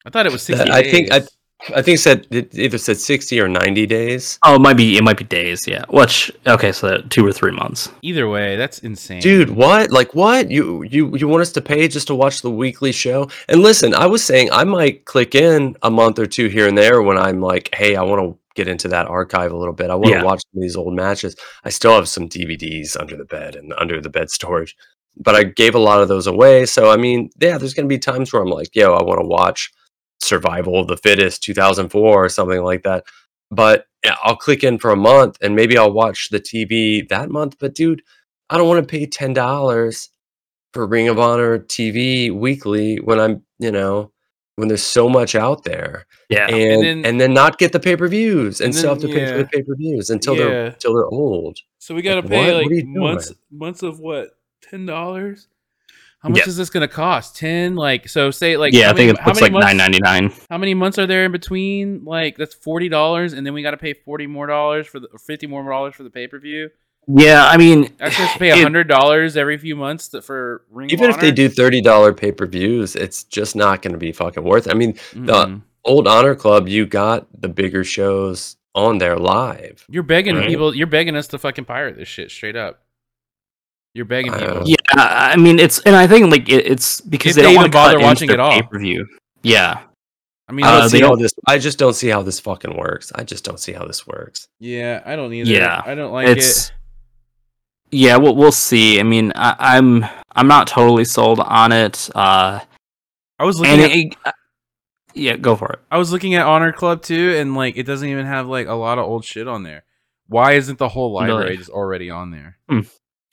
I 0.07 0.11
thought 0.11 0.27
it 0.27 0.33
was 0.33 0.47
That- 0.47 0.59
sixty. 0.59 0.73
I 0.73 0.83
think- 0.83 1.13
I- 1.13 1.19
days. 1.21 1.29
I 1.75 1.81
think 1.83 1.97
it 1.97 2.01
said 2.01 2.27
it 2.31 2.55
either 2.55 2.77
said 2.79 2.99
60 2.99 3.41
or 3.41 3.49
90 3.49 3.87
days. 3.87 4.39
Oh, 4.43 4.57
it 4.57 4.61
might 4.61 4.77
be. 4.77 4.97
It 4.99 5.03
might 5.05 5.17
be 5.17 5.25
days. 5.25 5.67
Yeah. 5.67 5.85
Which 5.89 6.31
okay, 6.47 6.73
so 6.73 6.99
two 7.09 7.27
or 7.27 7.33
three 7.33 7.53
months. 7.53 7.91
Either 8.03 8.29
way, 8.29 8.57
that's 8.57 8.81
insane, 8.81 9.21
Dude, 9.21 9.51
what? 9.51 9.91
Like 9.91 10.15
what? 10.15 10.51
You 10.51 10.83
you 10.83 11.17
you 11.17 11.27
want 11.29 11.43
us 11.43 11.53
to 11.53 11.61
pay 11.63 11.89
just 11.89 12.07
to 12.09 12.15
watch 12.15 12.43
the 12.43 12.51
weekly 12.51 12.93
show? 12.93 13.31
And 13.49 13.63
listen, 13.63 13.95
I 13.95 14.07
was 14.07 14.23
saying 14.25 14.51
I 14.53 14.65
might 14.65 15.05
click 15.07 15.35
in 15.35 15.77
a 15.83 15.91
month 15.91 16.19
or 16.19 16.27
two 16.27 16.49
here 16.49 16.69
and 16.69 16.77
there 16.77 17.01
when 17.03 17.17
I'm 17.17 17.41
like, 17.41 17.75
hey, 17.75 17.97
I 17.97 18.03
want 18.03 18.21
to 18.23 18.39
get 18.55 18.69
into 18.69 18.89
that 18.89 19.07
archive 19.07 19.51
a 19.51 19.57
little 19.57 19.75
bit. 19.75 19.91
I 19.91 19.95
want 19.95 20.07
to 20.07 20.19
Yeah. 20.19 20.23
watch 20.25 20.43
some 20.43 20.59
of 20.59 20.63
these 20.63 20.77
old 20.77 20.95
matches. 20.95 21.35
I 21.65 21.71
still 21.71 21.95
have 21.95 22.09
some 22.09 22.29
DVDs 22.29 22.97
under 23.01 23.17
the 23.17 23.25
bed 23.25 23.57
and 23.57 23.73
under 23.79 24.01
the 24.01 24.11
bed 24.11 24.31
storage. 24.31 24.77
But 25.17 25.35
I 25.35 25.45
gave 25.45 25.75
a 25.75 25.79
lot 25.79 26.03
of 26.03 26.09
those 26.09 26.27
away. 26.27 26.67
So 26.67 26.91
I 26.91 26.97
mean, 26.97 27.31
yeah, 27.41 27.57
there's 27.59 27.75
gonna 27.75 27.89
be 27.89 27.99
times 27.99 28.33
where 28.33 28.43
I'm 28.43 28.51
like, 28.51 28.75
yo, 28.75 28.95
I 28.95 29.03
want 29.03 29.21
to 29.21 29.27
watch 29.27 29.73
Survival 30.25 30.79
of 30.81 30.89
the 30.89 30.97
Fittest 30.97 31.43
2004 31.43 32.25
or 32.25 32.29
something 32.29 32.63
like 32.63 32.83
that. 32.83 33.05
But 33.51 33.87
I'll 34.23 34.37
click 34.37 34.65
in 34.65 34.79
for 34.79 34.91
a 34.91 34.97
month 34.97 35.39
and 35.43 35.55
maybe 35.55 35.79
I'll 35.79 35.93
watch 35.93 36.29
the 36.31 36.41
TV 36.41 37.07
that 37.09 37.31
month. 37.31 37.57
But 37.59 37.75
dude, 37.75 38.03
I 38.51 38.57
don't 38.59 38.69
want 38.69 38.83
to 38.87 38.91
pay 38.91 39.07
ten 39.07 39.33
dollars 39.33 40.11
for 40.73 40.87
Ring 40.87 41.09
of 41.09 41.19
Honor 41.19 41.59
TV 41.61 42.31
weekly 42.33 42.97
when 42.97 43.21
I'm, 43.21 43.43
you 43.59 43.71
know, 43.71 44.11
when 44.57 44.69
there's 44.69 44.83
so 44.83 45.09
much 45.09 45.35
out 45.35 45.65
there, 45.65 46.07
Yeah. 46.29 46.47
and 46.49 46.85
and 46.85 47.05
then- 47.05 47.19
then, 47.19 47.35
not 47.35 47.59
get 47.59 47.73
the 47.73 47.81
pay 47.81 47.97
per 47.97 48.07
views 48.09 48.61
and, 48.61 48.67
and 48.67 48.75
still 48.75 48.91
have 48.91 49.01
to 49.01 49.07
then- 49.09 49.17
pay 49.17 49.33
for 49.33 49.39
the 49.39 49.45
pay-per-views 49.47 50.11
until 50.11 50.35
Yeah. 50.37 50.45
they're 50.45 50.67
until 50.67 50.95
they're 50.95 51.07
old. 51.07 51.59
So 51.79 51.95
we 51.95 52.03
got 52.03 52.15
to 52.17 52.21
Like, 52.23 52.31
pay 52.31 52.47
what? 52.47 52.55
What 52.55 52.63
like 52.63 52.69
doing? 52.71 52.99
months 52.99 53.33
months 53.51 53.83
of 53.83 53.99
what 54.01 54.31
ten 54.63 54.87
dollars. 54.87 55.49
How 56.25 56.31
much 56.31 56.39
Yeah. 56.39 56.49
is 56.49 56.57
this 56.57 56.71
going 56.71 56.81
to 56.81 56.89
cost? 56.93 57.37
Ten? 57.37 57.77
Like 57.77 58.09
so? 58.09 58.31
Say 58.33 58.57
like 58.57 58.73
yeah, 58.73 58.87
I 58.91 58.95
think 58.95 58.97
many- 58.99 59.11
it 59.11 59.19
how 59.21 59.27
looks 59.29 59.41
many 59.43 59.53
like 59.55 59.63
months- 59.63 59.67
nine 59.67 59.77
ninety 59.77 59.99
nine. 60.01 60.33
How 60.51 60.57
many 60.59 60.73
months 60.75 60.99
are 60.99 61.07
there 61.07 61.25
in 61.27 61.33
between? 61.33 62.03
Like 62.05 62.37
that's 62.39 62.55
forty 62.55 62.89
dollars, 62.89 63.35
and 63.35 63.47
then 63.47 63.53
we 63.55 63.63
got 63.63 63.73
to 63.73 63.77
pay 63.77 63.93
forty 63.93 64.27
more 64.27 64.47
dollars 64.47 64.87
for 64.87 64.99
the 64.99 65.07
or 65.13 65.19
fifty 65.19 65.47
more 65.47 65.63
dollars 65.69 65.95
for 65.95 66.03
the 66.03 66.11
pay 66.11 66.27
per 66.27 66.39
view. 66.39 66.71
Yeah, 67.07 67.47
I 67.47 67.59
mean, 67.59 67.93
I 68.01 68.09
have 68.09 68.33
to 68.33 68.39
pay 68.39 68.49
it- 68.49 68.63
hundred 68.63 68.89
dollars 68.89 69.37
every 69.37 69.59
few 69.59 69.77
months 69.77 70.09
to, 70.09 70.23
for 70.23 70.63
Ring. 70.71 70.87
of 70.89 70.93
Even 70.95 71.11
if 71.11 71.21
they 71.21 71.31
do 71.31 71.51
thirty 71.51 71.83
dollar 71.83 72.15
pay 72.15 72.33
per 72.33 72.47
views, 72.47 72.97
it's 72.97 73.25
just 73.25 73.55
not 73.55 73.83
going 73.83 73.93
to 73.93 73.99
be 73.99 74.11
fucking 74.11 74.43
worth 74.43 74.67
it. 74.67 74.71
I 74.71 74.75
mean, 74.75 74.95
the 75.13 75.45
Mhm. 75.47 75.63
old 75.85 76.09
Honor 76.09 76.35
Club, 76.35 76.67
you 76.69 76.87
got 76.87 77.27
the 77.39 77.49
bigger 77.51 77.85
shows 77.85 78.57
on 78.75 78.97
there 78.99 79.17
live. 79.19 79.85
you're 79.91 80.03
begging 80.03 80.37
Right. 80.37 80.49
people. 80.49 80.75
You're 80.75 80.87
begging 80.87 81.15
us 81.17 81.29
to 81.29 81.39
fucking 81.39 81.67
pirate 81.67 81.97
this 81.97 82.09
shit 82.09 82.31
straight 82.31 82.57
up. 82.57 82.81
You're 83.95 84.05
begging 84.05 84.33
people. 84.33 84.55
know. 84.57 84.63
yeah, 84.67 84.77
I 84.97 85.37
mean, 85.37 85.59
it's 85.59 85.79
and 85.81 85.95
I 85.97 86.07
think 86.07 86.31
like 86.31 86.49
it, 86.49 86.67
it's 86.67 87.01
because 87.01 87.31
If 87.31 87.37
they, 87.37 87.43
they 87.43 87.47
don't 87.47 87.53
even 87.53 87.63
want 87.63 87.73
to 87.73 87.77
bother 87.79 88.01
watching 88.01 88.31
it 88.31 88.41
all. 88.41 88.51
pay 88.53 88.63
per 88.63 88.79
view. 88.79 89.07
Yeah, 89.43 89.81
I 90.49 90.53
mean, 90.53 90.65
I 90.67 90.73
don't 90.73 90.83
Uh, 90.83 90.89
see 90.89 91.01
how 91.01 91.15
this. 91.17 91.33
I 91.47 91.59
just 91.59 91.79
don't 91.79 91.95
see 91.95 92.09
how 92.09 92.23
this 92.23 92.41
fucking 92.41 92.77
works. 92.77 93.13
I 93.15 93.23
just 93.25 93.45
don't 93.45 93.61
see 93.61 93.73
how 93.73 93.87
this 93.87 94.07
works. 94.07 94.49
yeah, 94.59 95.01
I 95.07 95.15
don't 95.17 95.33
either. 95.33 95.51
Yeah, 95.51 95.81
I 95.87 95.95
don't 95.95 96.13
like 96.13 96.27
it's 96.29 96.69
it. 96.69 96.73
yeah 97.91 98.17
we'll, 98.17 98.35
we'll 98.35 98.51
see 98.51 98.99
i 98.99 99.05
mean 99.05 99.31
I, 99.37 99.55
i'm 99.77 100.05
i'm 100.35 100.49
not 100.49 100.67
totally 100.67 101.05
sold 101.05 101.39
on 101.39 101.71
it 101.71 102.11
uh 102.17 102.59
I 103.39 103.45
was 103.45 103.61
looking 103.61 103.81
at 103.81 103.91
it, 103.93 104.17
uh, 104.25 104.33
yeah 105.15 105.37
go 105.37 105.55
for 105.55 105.71
it 105.75 105.81
I 105.91 105.99
was 105.99 106.11
looking 106.11 106.35
at 106.35 106.45
Honor 106.47 106.73
Club 106.73 107.03
too, 107.03 107.35
and 107.37 107.55
like 107.55 107.77
it 107.77 107.85
doesn't 107.85 108.09
even 108.09 108.27
have 108.27 108.49
like 108.49 108.67
a 108.67 108.75
lot 108.75 108.99
of 108.99 109.05
old 109.05 109.25
shit 109.25 109.47
on 109.47 109.63
there. 109.63 109.85
Why 110.27 110.53
isn't 110.55 110.79
the 110.79 110.89
whole 110.89 111.21
Really? 111.21 111.33
library 111.33 111.57
just 111.59 111.71
already 111.71 112.11
on 112.11 112.31
there? 112.33 112.57
Hmm. 112.69 112.81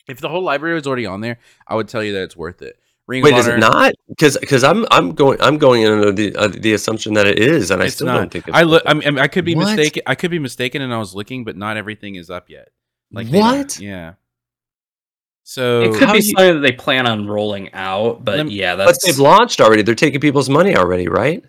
If 0.07 0.19
the 0.19 0.29
whole 0.29 0.43
library 0.43 0.75
was 0.75 0.87
already 0.87 1.05
on 1.05 1.21
there, 1.21 1.39
I 1.67 1.75
would 1.75 1.87
tell 1.87 2.03
you 2.03 2.13
that 2.13 2.23
it's 2.23 2.35
worth 2.35 2.61
it. 2.61 2.77
Ring 3.07 3.23
Wait, 3.23 3.33
of 3.33 3.39
is 3.39 3.47
it 3.47 3.57
not? 3.59 3.93
Because 4.07 4.37
because 4.37 4.63
I'm 4.63 4.85
I'm 4.91 5.13
going 5.13 5.37
I'm 5.41 5.57
going 5.57 5.85
under 5.85 6.11
the 6.11 6.35
uh, 6.35 6.47
the 6.47 6.73
assumption 6.73 7.13
that 7.15 7.27
it 7.27 7.39
is, 7.39 7.71
and 7.71 7.81
I 7.81 7.85
It's 7.85 7.95
still 7.95 8.07
not. 8.07 8.17
don't 8.17 8.31
think 8.31 8.47
it's 8.47 8.55
I 8.57 8.61
look. 8.63 8.83
I 8.85 8.93
mean, 8.93 9.17
I 9.19 9.27
could 9.27 9.43
be 9.43 9.55
What? 9.55 9.65
mistaken. 9.75 10.03
I 10.05 10.15
could 10.15 10.31
be 10.31 10.39
mistaken, 10.39 10.81
and 10.81 10.93
I 10.93 10.97
was 10.97 11.13
looking, 11.15 11.43
but 11.43 11.57
not 11.57 11.77
everything 11.77 12.15
is 12.15 12.29
up 12.29 12.49
yet. 12.49 12.69
Like 13.11 13.27
what? 13.27 13.79
Yeah. 13.79 14.13
So 15.43 15.81
it 15.81 15.95
could 15.97 16.11
be 16.11 16.17
you- 16.19 16.21
something 16.37 16.53
that 16.55 16.59
they 16.61 16.71
plan 16.71 17.07
on 17.07 17.27
rolling 17.27 17.73
out 17.73 18.23
but 18.23 18.37
Lem- 18.37 18.49
yeah 18.49 18.75
But 18.75 18.95
they've 19.05 19.17
launched 19.19 19.59
already. 19.59 19.81
They're 19.81 19.95
taking 19.95 20.19
people's 20.21 20.49
money 20.49 20.75
already, 20.77 21.07
right? 21.07 21.43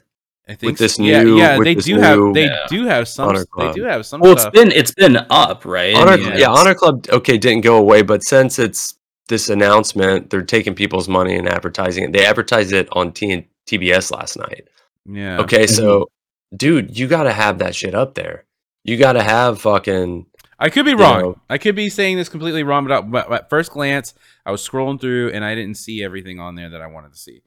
I 0.48 0.54
think 0.54 0.76
this 0.76 0.96
so. 0.96 1.02
new- 1.02 1.38
yeah, 1.38 1.56
with 1.56 1.66
they 1.66 1.74
this 1.74 1.84
do 1.84 1.98
have 1.98 2.34
they 2.34 2.44
Yeah. 2.46 2.66
do 2.68 2.84
have 2.86 3.06
some 3.08 3.28
Honor 3.28 3.44
they 3.58 3.72
do 3.72 3.84
have 3.84 4.04
some 4.04 4.20
well 4.20 4.32
it's 4.32 4.42
stuff. 4.42 4.52
been 4.52 4.72
it's 4.72 4.92
been 4.92 5.16
up 5.30 5.64
right 5.64 5.94
Honor, 5.94 6.12
I 6.12 6.16
mean, 6.16 6.32
yeah, 6.36 6.50
Honor 6.50 6.74
Club. 6.74 7.06
Okay, 7.08 7.38
didn't 7.38 7.62
go 7.62 7.76
away, 7.76 8.02
but 8.02 8.24
since 8.24 8.58
it's 8.58 8.94
this 9.28 9.48
announcement, 9.48 10.30
they're 10.30 10.42
taking 10.42 10.74
people's 10.74 11.08
money 11.08 11.36
and 11.36 11.48
advertising 11.48 12.04
it. 12.04 12.12
They 12.12 12.26
advertised 12.26 12.72
it 12.72 12.88
on 12.92 13.12
T 13.12 13.30
and 13.32 13.44
TBS 13.66 14.10
last 14.10 14.36
night. 14.36 14.68
yeah. 15.08 15.38
Okay, 15.40 15.64
mm-hmm. 15.64 15.74
so 15.74 16.10
dude, 16.54 16.98
you 16.98 17.06
got 17.06 17.22
to 17.22 17.32
have 17.32 17.58
that 17.58 17.74
shit 17.74 17.94
up 17.94 18.14
there. 18.14 18.44
You 18.84 18.96
got 18.96 19.12
to 19.12 19.22
have 19.22 19.60
fucking. 19.60 20.26
I 20.58 20.70
could 20.70 20.84
be 20.84 20.94
wrong. 20.94 21.20
know- 21.20 21.38
I 21.48 21.58
could 21.58 21.76
be 21.76 21.88
saying 21.88 22.16
this 22.16 22.28
completely 22.28 22.62
wrong, 22.64 22.86
but 23.10 23.32
at 23.32 23.48
first 23.48 23.70
glance, 23.70 24.12
I 24.44 24.50
was 24.50 24.66
scrolling 24.68 25.00
through 25.00 25.30
and 25.30 25.44
I 25.44 25.54
didn't 25.54 25.76
see 25.76 26.02
everything 26.02 26.38
on 26.40 26.56
there 26.56 26.68
that 26.70 26.80
I 26.82 26.86
wanted 26.88 27.12
to 27.12 27.18
see. 27.18 27.42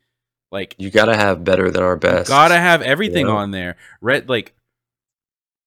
Like, 0.52 0.76
You 0.78 0.90
got 0.92 1.06
to 1.06 1.16
have 1.16 1.44
better 1.44 1.70
than 1.72 1.84
our 1.84 1.94
you 1.94 2.00
best. 2.00 2.30
gotta 2.30 2.58
have 2.58 2.82
everything 2.82 3.26
Yeah. 3.28 3.34
on 3.34 3.52
there. 3.52 3.76
Red, 4.02 4.30
like, 4.30 4.54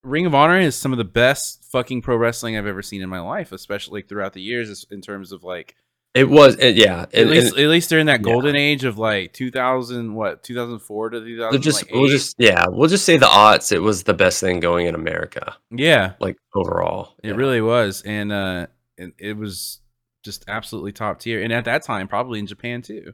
Ring 0.04 0.26
of 0.26 0.34
Honor 0.34 0.58
is 0.58 0.76
some 0.76 0.92
of 0.92 0.98
the 0.98 1.04
best 1.04 1.64
fucking 1.70 2.02
pro 2.02 2.16
wrestling 2.16 2.56
I've 2.56 2.66
ever 2.66 2.82
seen 2.82 3.02
in 3.02 3.08
my 3.08 3.20
life, 3.20 3.52
especially 3.52 3.98
like 4.00 4.08
throughout 4.08 4.32
the 4.32 4.40
years, 4.40 4.86
in 4.90 5.00
terms 5.00 5.32
of 5.32 5.42
like 5.44 5.74
It 6.14 6.28
was, 6.30 6.54
it, 6.58 6.76
yeah. 6.76 7.06
at 7.12 7.26
least 7.26 7.52
and 7.56 7.64
at 7.64 7.68
least 7.68 7.88
during 7.90 8.06
that 8.06 8.20
yeah. 8.20 8.32
golden 8.32 8.56
age 8.56 8.84
of 8.84 8.96
like 8.96 9.32
2000, 9.34 10.14
what 10.14 10.42
2004 10.44 11.10
to 11.10 11.20
2000. 11.20 11.50
we'll 11.50 11.60
just, 11.60 11.82
like, 11.84 11.92
we'll 11.94 12.08
just, 12.08 12.36
yeah, 12.38 12.64
we'll 12.68 12.88
just 12.88 13.04
say 13.04 13.16
the 13.18 13.28
odds. 13.28 13.72
It 13.72 13.82
was 13.82 14.04
the 14.04 14.14
best 14.14 14.40
thing 14.40 14.60
going 14.60 14.86
in 14.86 14.94
America, 14.94 15.56
yeah, 15.70 16.12
like 16.20 16.38
overall. 16.54 17.14
It 17.22 17.30
Yeah. 17.30 17.34
really 17.34 17.60
was, 17.60 18.00
and 18.02 18.32
uh, 18.32 18.66
it, 18.96 19.12
it 19.18 19.36
was 19.36 19.80
just 20.24 20.44
absolutely 20.48 20.92
top 20.92 21.18
tier. 21.20 21.42
And 21.42 21.52
at 21.52 21.64
that 21.66 21.82
time, 21.82 22.06
probably 22.08 22.38
in 22.38 22.46
Japan 22.46 22.80
too, 22.82 23.12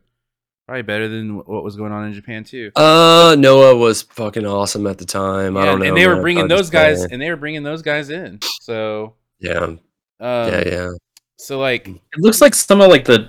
probably 0.66 0.82
better 0.82 1.08
than 1.08 1.36
what 1.36 1.62
was 1.64 1.76
going 1.76 1.92
on 1.92 2.06
in 2.06 2.12
Japan 2.12 2.44
too. 2.44 2.70
Uh, 2.76 3.36
Noah 3.38 3.76
was 3.76 4.02
fucking 4.02 4.46
awesome 4.46 4.86
at 4.86 4.98
the 4.98 5.04
time. 5.04 5.56
I 5.56 5.60
Yeah, 5.60 5.66
don't 5.72 5.80
know. 5.80 5.86
and 5.86 5.96
they 5.96 6.06
were 6.06 6.20
bringing 6.20 6.48
those 6.48 6.70
guys, 6.70 6.98
saying. 7.00 7.12
and 7.12 7.22
they 7.22 7.30
were 7.30 7.36
bringing 7.36 7.62
those 7.62 7.82
guys 7.82 8.10
in. 8.10 8.38
So, 8.60 9.14
Yeah, 9.40 9.58
um, 9.58 9.80
yeah, 10.20 10.62
yeah. 10.66 10.90
So 11.38 11.58
like, 11.58 11.88
it 11.88 12.00
looks 12.18 12.40
like 12.40 12.54
some 12.54 12.80
of 12.80 12.88
like 12.90 13.04
the 13.04 13.28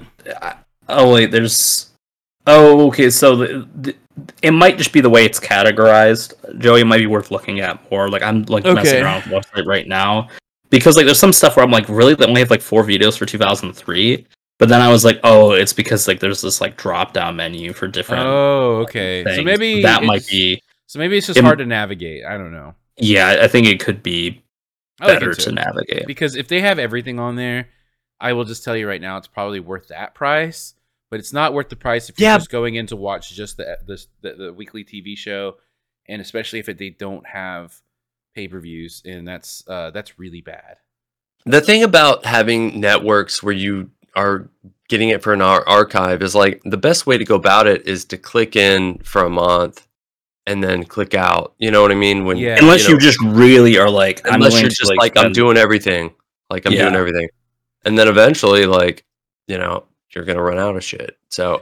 oh 0.88 1.14
wait 1.14 1.32
there's 1.32 1.90
oh 2.48 2.88
okay 2.88 3.10
so 3.10 3.36
the, 3.36 3.68
the, 3.82 3.96
it 4.44 4.52
might 4.52 4.78
just 4.78 4.94
be 4.94 5.02
the 5.02 5.10
way 5.10 5.26
it's 5.26 5.40
categorized 5.40 6.34
joey 6.60 6.82
it 6.82 6.86
might 6.86 7.00
be 7.00 7.08
worth 7.08 7.32
looking 7.32 7.60
at 7.60 7.80
more 7.92 8.08
like 8.08 8.22
i'm 8.22 8.44
like 8.44 8.64
Okay. 8.66 8.76
messing 8.76 9.04
around 9.04 9.16
with 9.16 9.26
the 9.26 9.32
website 9.62 9.66
right 9.66 9.88
now 9.88 10.28
because 10.70 10.96
like 10.96 11.06
there's 11.08 11.18
some 11.20 11.34
stuff 11.34 11.56
where 11.56 11.66
i'm 11.66 11.72
like 11.72 11.90
really 11.90 12.14
they 12.14 12.26
only 12.26 12.40
have 12.42 12.52
like 12.52 12.62
four 12.62 12.84
videos 12.84 13.18
for 13.18 13.26
2003 13.26 14.28
but 14.60 14.70
then 14.70 14.82
i 14.82 14.90
was 14.92 15.04
like 15.06 15.20
oh 15.24 15.52
it's 15.52 15.74
because 15.74 16.08
like 16.08 16.20
there's 16.20 16.42
this 16.42 16.62
like 16.62 16.78
drop 16.78 17.14
down 17.14 17.36
menu 17.36 17.74
for 17.74 17.88
different 17.88 18.24
oh, 18.26 18.82
okay. 18.84 19.24
So 19.36 19.44
maybe 19.44 19.82
that 19.84 20.04
might 20.04 20.26
be 20.28 20.62
So 20.88 21.00
maybe 21.00 21.18
it's 21.18 21.28
just 21.28 21.38
it- 21.40 21.44
hard 21.44 21.60
to 21.60 21.66
navigate. 21.66 22.26
I 22.26 22.38
don't 22.38 22.52
know. 22.52 22.76
yeah 22.98 23.28
i 23.28 23.44
I 23.46 23.48
think 23.48 23.68
it 23.68 23.80
could 23.80 24.02
be 24.04 24.42
I 25.00 25.08
like 25.08 25.20
better 25.20 25.34
to 25.34 25.52
navigate 25.52 26.08
because 26.08 26.36
if 26.36 26.48
they 26.48 26.62
have 26.62 26.80
everything 26.80 27.20
on 27.20 27.36
there, 27.36 27.68
I 28.22 28.32
will 28.32 28.46
just 28.46 28.64
tell 28.64 28.78
you 28.78 28.88
right 28.88 29.02
now, 29.02 29.18
it's 29.18 29.28
probably 29.28 29.60
worth 29.60 29.90
that 29.90 30.16
price. 30.16 30.74
But 31.12 31.20
it's 31.20 31.34
not 31.34 31.54
worth 31.54 31.68
the 31.70 31.76
price 31.76 32.10
if 32.10 32.18
you're 32.20 32.30
Yeah. 32.30 32.38
just 32.38 32.50
going 32.50 32.76
in 32.76 32.88
to 32.88 32.96
watch 32.96 33.30
just 33.36 33.58
the 33.58 33.78
the, 33.86 34.04
the, 34.22 34.34
the 34.46 34.54
weekly 34.54 34.84
TV 34.86 35.18
show, 35.18 35.58
and 36.08 36.22
especially 36.22 36.60
if 36.60 36.70
it, 36.70 36.78
they 36.78 36.90
don't 36.92 37.26
have 37.28 37.76
pay 38.34 38.48
per 38.48 38.60
views, 38.62 39.02
and 39.06 39.28
that's 39.28 39.64
uh, 39.68 39.92
that's 39.92 40.18
really 40.18 40.40
bad. 40.42 40.78
The 41.46 41.62
thing 41.62 41.84
about 41.84 42.26
having 42.26 42.80
networks 42.80 43.44
where 43.44 43.54
you 43.54 43.92
are 44.16 44.50
getting 44.88 45.10
it 45.10 45.24
for 45.24 45.34
an 45.34 45.42
ar- 45.42 45.68
archive 45.68 46.22
is 46.22 46.36
like 46.36 46.62
the 46.64 46.78
best 46.78 47.08
way 47.08 47.18
to 47.18 47.26
go 47.26 47.36
about 47.36 47.68
it 47.68 47.88
is 47.88 48.06
to 48.06 48.18
click 48.18 48.56
in 48.56 48.98
for 49.00 49.24
a 49.24 49.30
month 49.30 49.88
and 50.48 50.64
then 50.64 50.84
click 50.84 51.14
out. 51.16 51.56
You 51.58 51.72
know 51.72 51.82
what 51.82 51.92
I 51.92 51.96
mean? 51.96 52.26
When 52.26 52.38
Yeah. 52.38 52.58
unless 52.60 52.88
you 52.88 52.94
you, 52.96 53.00
just 53.00 53.20
really 53.22 53.78
are 53.78 53.90
like 53.90 54.22
I'm 54.28 54.36
unless 54.36 54.60
you're 54.62 54.70
just 54.70 54.96
like, 54.96 55.18
I'm 55.18 55.32
doing 55.32 55.58
everything, 55.58 56.14
like 56.50 56.66
I'm 56.66 56.74
doing 56.74 56.96
everything, 56.96 57.28
and 57.84 57.98
then 57.98 58.08
eventually, 58.08 58.66
like 58.66 59.04
you 59.48 59.58
know, 59.58 59.86
you're 60.14 60.24
gonna 60.26 60.42
run 60.42 60.60
out 60.60 60.76
of 60.76 60.84
shit. 60.84 61.18
So 61.30 61.56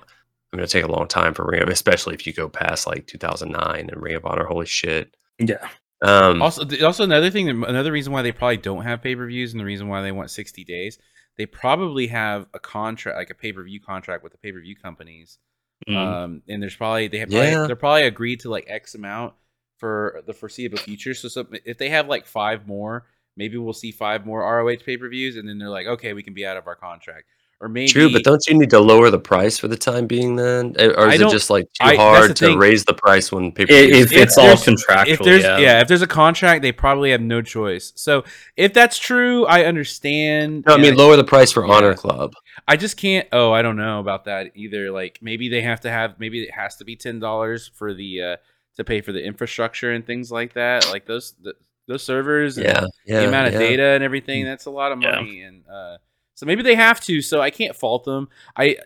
I'm 0.52 0.58
gonna 0.58 0.68
take 0.68 0.84
a 0.84 0.92
long 0.92 1.08
time 1.08 1.34
for 1.34 1.46
Ring 1.46 1.64
of, 1.64 1.70
especially 1.70 2.14
if 2.14 2.28
you 2.28 2.34
go 2.34 2.50
past 2.50 2.86
like 2.86 3.08
2009 3.08 3.90
and 3.90 4.02
Ring 4.02 4.16
of 4.16 4.26
Honor. 4.26 4.46
Holy 4.46 4.66
shit! 4.66 5.16
yeah 5.40 5.68
Um, 6.02 6.42
Also, 6.42 6.64
also 6.86 7.04
another 7.06 7.30
thing, 7.32 7.50
another 7.50 7.92
reason 7.92 8.12
why 8.14 8.22
they 8.22 8.32
probably 8.34 8.58
don't 8.58 8.84
have 8.84 9.02
pay 9.02 9.16
per 9.16 9.26
views, 9.26 9.54
and 9.54 9.60
the 9.62 9.66
reason 9.66 9.88
why 9.88 10.02
they 10.02 10.12
want 10.12 10.30
sixty 10.30 10.64
days, 10.66 11.00
they 11.38 11.46
probably 11.46 12.08
have 12.08 12.46
a 12.54 12.60
contract, 12.60 13.18
like 13.18 13.30
a 13.30 13.36
pay 13.36 13.52
per 13.52 13.64
view 13.64 13.80
contract 13.80 14.24
with 14.24 14.32
the 14.32 14.38
pay 14.38 14.52
per 14.52 14.62
view 14.62 14.76
companies. 14.76 15.40
Mm. 15.88 15.96
Um, 15.98 16.42
and 16.48 16.62
there's 16.62 16.76
probably 16.76 17.08
they 17.08 17.20
have 17.20 17.30
probably, 17.30 17.50
Yeah. 17.50 17.68
they're 17.68 17.76
probably 17.76 18.04
agreed 18.04 18.42
to 18.42 18.50
like 18.50 18.66
X 18.68 18.96
amount 18.96 19.34
for 19.78 20.24
the 20.26 20.34
foreseeable 20.34 20.78
future. 20.78 21.14
So, 21.14 21.28
so 21.28 21.46
if 21.66 21.78
they 21.78 21.90
have 21.90 22.08
like 22.08 22.26
five 22.26 22.68
more, 22.68 23.06
maybe 23.36 23.58
we'll 23.58 23.74
see 23.74 23.92
five 23.92 24.26
more 24.26 24.42
ROH 24.42 24.78
pay 24.86 24.98
per 24.98 25.10
views, 25.10 25.36
and 25.36 25.48
then 25.50 25.58
they're 25.58 25.70
like, 25.70 25.88
okay, 25.88 26.14
we 26.14 26.24
can 26.24 26.34
be 26.34 26.46
out 26.46 26.58
of 26.58 26.68
our 26.68 26.76
contract, 26.76 27.26
or 27.64 27.70
maybe 27.70 27.88
True, 27.88 28.12
but 28.12 28.24
don't 28.26 28.46
you 28.48 28.58
need 28.58 28.70
to 28.72 28.80
lower 28.80 29.10
the 29.10 29.18
price 29.20 29.58
for 29.58 29.70
the 29.70 29.78
time 29.78 30.06
being 30.06 30.36
then? 30.36 30.76
Eh, 30.78 30.90
Or 30.98 31.08
is 31.08 31.22
it 31.22 31.30
just 31.30 31.50
like 31.50 31.66
too 31.74 31.86
I- 31.86 31.96
hard 31.96 32.36
to 32.36 32.46
thing. 32.48 32.58
raise 32.58 32.84
the 32.84 32.94
price 32.94 33.32
when 33.32 33.52
people 33.54 33.74
if, 33.74 34.12
If 34.12 34.12
it's 34.12 34.38
all 34.38 34.58
contractual 34.58 35.14
if 35.14 35.20
there's 35.22 35.44
yeah. 35.44 35.58
yeah. 35.58 35.80
if 35.82 35.88
there's 35.88 36.02
a 36.02 36.08
contract, 36.08 36.62
they 36.62 36.74
probably 36.74 37.12
have 37.12 37.22
no 37.22 37.42
choice. 37.42 37.94
So 37.96 38.26
if 38.58 38.74
that's 38.74 39.00
true, 39.00 39.46
I 39.46 39.64
understand. 39.64 40.66
No, 40.68 40.74
I 40.74 40.76
and 40.76 40.84
mean 40.84 40.96
lower 40.96 41.16
the 41.16 41.24
price 41.24 41.52
for 41.52 41.66
Yeah. 41.66 41.74
Honor 41.74 41.94
Club. 41.94 42.34
I 42.68 42.76
just 42.76 42.98
can't. 42.98 43.28
Oh, 43.32 43.52
I 43.52 43.62
don't 43.62 43.78
know 43.78 44.00
about 44.00 44.26
that 44.26 44.52
either. 44.56 44.92
Like 44.92 45.20
maybe 45.22 45.48
they 45.50 45.62
have 45.62 45.80
to 45.82 45.90
have. 45.90 46.20
Maybe 46.20 46.44
it 46.44 46.52
has 46.52 46.76
to 46.78 46.86
be 46.86 46.96
ten 46.96 47.20
dollars 47.20 47.72
for 47.74 47.94
the 47.94 48.22
uh 48.22 48.36
to 48.76 48.84
pay 48.84 49.02
for 49.02 49.12
the 49.12 49.24
infrastructure 49.24 49.92
and 49.92 50.06
things 50.06 50.32
like 50.32 50.54
that. 50.54 50.90
Like 50.90 51.06
those 51.06 51.34
the, 51.42 51.54
those 51.88 52.04
servers. 52.04 52.58
and 52.58 52.66
Yeah, 52.68 52.86
yeah. 53.06 53.20
the 53.22 53.28
amount 53.28 53.48
of 53.48 53.54
yeah. 53.54 53.60
data 53.60 53.84
and 53.84 54.04
everything. 54.04 54.46
That's 54.46 54.66
a 54.66 54.72
lot 54.72 54.92
of 54.92 55.02
Yeah. 55.02 55.16
money, 55.16 55.42
and 55.42 55.64
uh, 55.68 55.98
so 56.36 56.46
maybe 56.46 56.64
they 56.64 56.76
have 56.76 57.00
to. 57.02 57.22
So 57.22 57.42
I 57.42 57.50
can't 57.50 57.76
fault 57.76 58.04
them. 58.06 58.30
I 58.56 58.78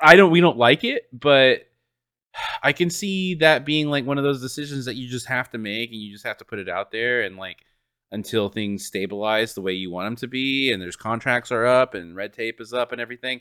I 0.00 0.16
don't. 0.16 0.30
We 0.30 0.40
don't 0.40 0.58
like 0.58 0.84
it, 0.84 1.08
but 1.12 1.68
I 2.62 2.72
can 2.72 2.90
see 2.90 3.34
that 3.36 3.64
being 3.64 3.88
like 3.88 4.04
one 4.04 4.18
of 4.18 4.24
those 4.24 4.40
decisions 4.40 4.84
that 4.84 4.96
you 4.96 5.08
just 5.08 5.26
have 5.26 5.50
to 5.50 5.58
make, 5.58 5.90
and 5.90 6.00
you 6.00 6.12
just 6.12 6.26
have 6.26 6.38
to 6.38 6.44
put 6.44 6.58
it 6.58 6.68
out 6.68 6.90
there, 6.92 7.22
and 7.22 7.36
like 7.36 7.58
until 8.12 8.48
things 8.48 8.84
stabilize 8.86 9.54
the 9.54 9.60
way 9.60 9.72
you 9.72 9.90
want 9.90 10.06
them 10.06 10.16
to 10.16 10.28
be, 10.28 10.70
and 10.72 10.80
there's 10.80 10.96
contracts 10.96 11.50
are 11.50 11.66
up, 11.66 11.94
and 11.94 12.14
red 12.14 12.32
tape 12.32 12.60
is 12.60 12.72
up, 12.72 12.92
and 12.92 13.00
everything. 13.00 13.40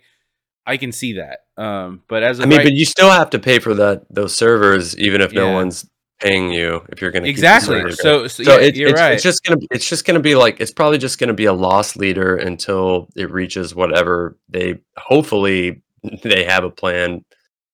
I 0.67 0.77
can 0.77 0.91
see 0.91 1.13
that. 1.13 1.41
Um, 1.57 2.01
but 2.07 2.23
as 2.23 2.39
I 2.39 2.45
mean, 2.45 2.57
right- 2.57 2.63
but 2.65 2.73
you 2.73 2.85
still 2.85 3.11
have 3.11 3.29
to 3.31 3.39
pay 3.39 3.59
for 3.59 3.73
that 3.75 4.05
those 4.09 4.35
servers, 4.35 4.97
even 4.97 5.21
if 5.21 5.31
no 5.31 5.47
one's 5.53 5.87
paying 6.19 6.51
you. 6.51 6.85
If 6.89 7.01
you're 7.01 7.11
going 7.11 7.23
to 7.23 7.29
exactly. 7.29 7.79
So, 7.91 8.27
so, 8.27 8.43
so 8.43 8.43
yeah, 8.43 8.59
it's, 8.67 8.77
you're 8.77 8.89
it's, 8.89 8.99
right. 8.99 9.13
it's 9.13 9.23
just 9.23 9.43
gonna 9.43 9.61
it's 9.71 9.87
just 9.87 10.05
gonna 10.05 10.19
be 10.19 10.35
like 10.35 10.59
it's 10.59 10.71
probably 10.71 10.97
just 10.97 11.19
gonna 11.19 11.33
be 11.33 11.45
a 11.45 11.53
loss 11.53 11.95
leader 11.95 12.35
until 12.35 13.07
it 13.15 13.31
reaches 13.31 13.75
whatever 13.75 14.37
they 14.49 14.79
hopefully 14.97 15.81
they 16.23 16.43
have 16.43 16.63
a 16.63 16.69
plan 16.69 17.23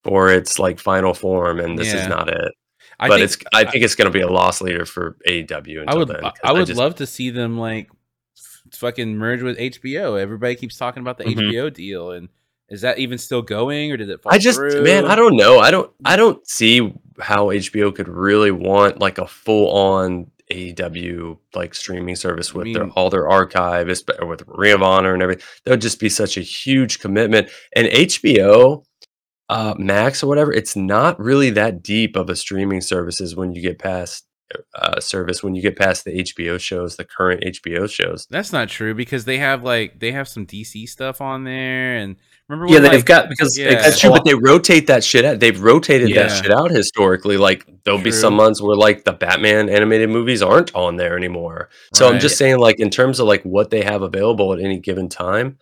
for 0.04 0.32
its 0.32 0.58
like 0.60 0.80
final 0.80 1.14
form 1.14 1.60
and 1.60 1.78
this 1.78 1.94
Yeah. 1.94 2.04
is 2.04 2.08
not 2.08 2.30
it. 2.30 2.52
I 3.00 3.08
but 3.08 3.16
think- 3.20 3.24
it's 3.26 3.38
I 3.54 3.64
think 3.66 3.84
it's 3.84 3.96
gonna 3.96 4.10
be 4.12 4.22
a 4.22 4.30
loss 4.32 4.62
leader 4.62 4.86
for 4.86 5.18
AEW 5.28 5.82
until 5.82 5.86
I 5.88 5.96
would 5.96 6.08
then. 6.08 6.32
I 6.44 6.52
would 6.52 6.68
just- 6.68 6.78
love 6.80 6.96
to 6.96 7.06
see 7.08 7.30
them 7.30 7.58
like 7.58 7.90
fucking 8.74 9.18
merge 9.18 9.42
with 9.42 9.58
HBO. 9.58 10.20
Everybody 10.20 10.56
keeps 10.56 10.78
talking 10.78 11.02
about 11.02 11.18
the 11.18 11.26
Mhm. 11.26 11.50
HBO 11.52 11.70
deal, 11.74 12.12
and 12.12 12.30
is 12.70 12.82
that 12.82 13.00
even 13.00 13.18
still 13.18 13.42
going, 13.42 13.92
or 13.92 13.98
did 13.98 14.10
it 14.10 14.22
fall 14.22 14.34
I 14.34 14.38
just 14.38 14.58
through? 14.58 14.82
man, 14.84 15.06
I 15.06 15.16
don't 15.16 15.36
know. 15.36 15.60
I 15.60 15.72
don't 15.72 15.92
I 16.06 16.16
don't 16.16 16.46
see 16.48 16.94
how 17.22 17.48
HBO 17.48 17.94
could 17.94 18.08
really 18.08 18.52
want 18.52 19.00
like 19.00 19.18
a 19.18 19.28
full 19.28 19.70
on 19.72 20.30
AEW 20.52 21.38
like 21.56 21.74
streaming 21.74 22.16
service 22.16 22.54
with 22.54 22.74
their 22.74 22.84
mean- 22.86 22.94
all 22.96 23.10
their 23.10 23.30
archive, 23.30 23.88
with 23.88 24.44
Ring 24.48 24.74
of 24.74 24.84
Honor 24.84 25.14
and 25.14 25.24
everything. 25.24 25.44
That 25.64 25.72
would 25.72 25.82
just 25.82 26.00
be 26.00 26.10
such 26.10 26.38
a 26.38 26.42
huge 26.42 27.00
commitment. 27.00 27.50
And 27.76 27.88
HBO, 27.88 28.84
uh, 29.50 29.76
Max 29.78 30.24
or 30.24 30.28
whatever, 30.28 30.52
it's 30.52 30.76
not 30.76 31.20
really 31.20 31.50
that 31.52 31.82
deep 31.82 32.16
of 32.16 32.30
a 32.30 32.36
streaming 32.36 32.82
services 32.82 33.36
when 33.36 33.54
you 33.54 33.62
get 33.62 33.80
past 33.80 34.26
uh, 34.76 35.00
service 35.00 35.44
when 35.44 35.56
you 35.56 35.62
get 35.62 35.78
past 35.78 36.06
the 36.06 36.12
HBO 36.12 36.60
shows, 36.60 36.96
the 36.96 37.06
current 37.06 37.44
HBO 37.44 37.90
shows. 37.90 38.28
That's 38.30 38.52
not 38.52 38.70
true 38.70 38.94
because 38.94 39.26
they 39.26 39.38
have 39.38 39.64
like 39.64 40.00
they 40.00 40.12
have 40.12 40.28
some 40.28 40.46
DC 40.46 40.88
stuff 40.90 41.22
on 41.22 41.44
there, 41.44 41.96
and 41.96 42.18
remember 42.52 42.74
Yeah, 42.74 42.80
they've 42.80 43.00
like, 43.00 43.06
got 43.06 43.30
because 43.30 43.58
yeah. 43.58 43.82
That's 43.82 44.00
true, 44.00 44.12
but 44.12 44.26
they 44.26 44.34
rotate 44.36 44.88
that 44.88 45.04
shit 45.04 45.26
out. 45.26 45.40
They've 45.40 45.60
rotated 45.60 46.10
Yeah. 46.10 46.28
that 46.28 46.44
shit 46.44 46.52
out 46.52 46.72
historically. 46.72 47.38
Like 47.38 47.66
there'll 47.84 48.02
be 48.02 48.12
some 48.12 48.36
months 48.36 48.62
where 48.62 48.76
like 48.76 49.04
the 49.04 49.14
Batman 49.14 49.70
animated 49.70 50.10
movies 50.10 50.42
aren't 50.42 50.74
on 50.76 50.98
there 50.98 51.18
anymore. 51.18 51.70
So 51.94 52.08
I'm 52.10 52.20
just 52.20 52.38
saying, 52.38 52.58
like 52.60 52.80
in 52.80 52.90
terms 52.90 53.20
of 53.20 53.28
like 53.28 53.44
what 53.44 53.70
they 53.70 53.84
have 53.84 54.02
available 54.02 54.54
at 54.54 54.60
any 54.60 54.80
given 54.80 55.10
time. 55.10 55.58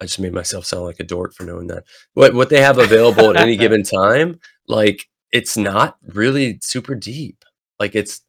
I 0.00 0.06
just 0.06 0.18
made 0.18 0.32
myself 0.34 0.66
sound 0.66 0.84
like 0.84 0.98
a 0.98 1.04
dork 1.04 1.34
for 1.34 1.44
knowing 1.44 1.68
that. 1.68 1.84
What 2.14 2.34
what 2.34 2.50
they 2.50 2.60
have 2.60 2.78
available 2.78 3.30
at 3.30 3.36
any 3.36 3.56
given 3.56 3.82
time, 4.00 4.40
like 4.66 5.06
it's 5.30 5.56
not 5.56 5.96
really 6.12 6.58
super 6.62 6.94
deep. 6.96 7.44
Like 7.78 7.94
it's 7.94 8.20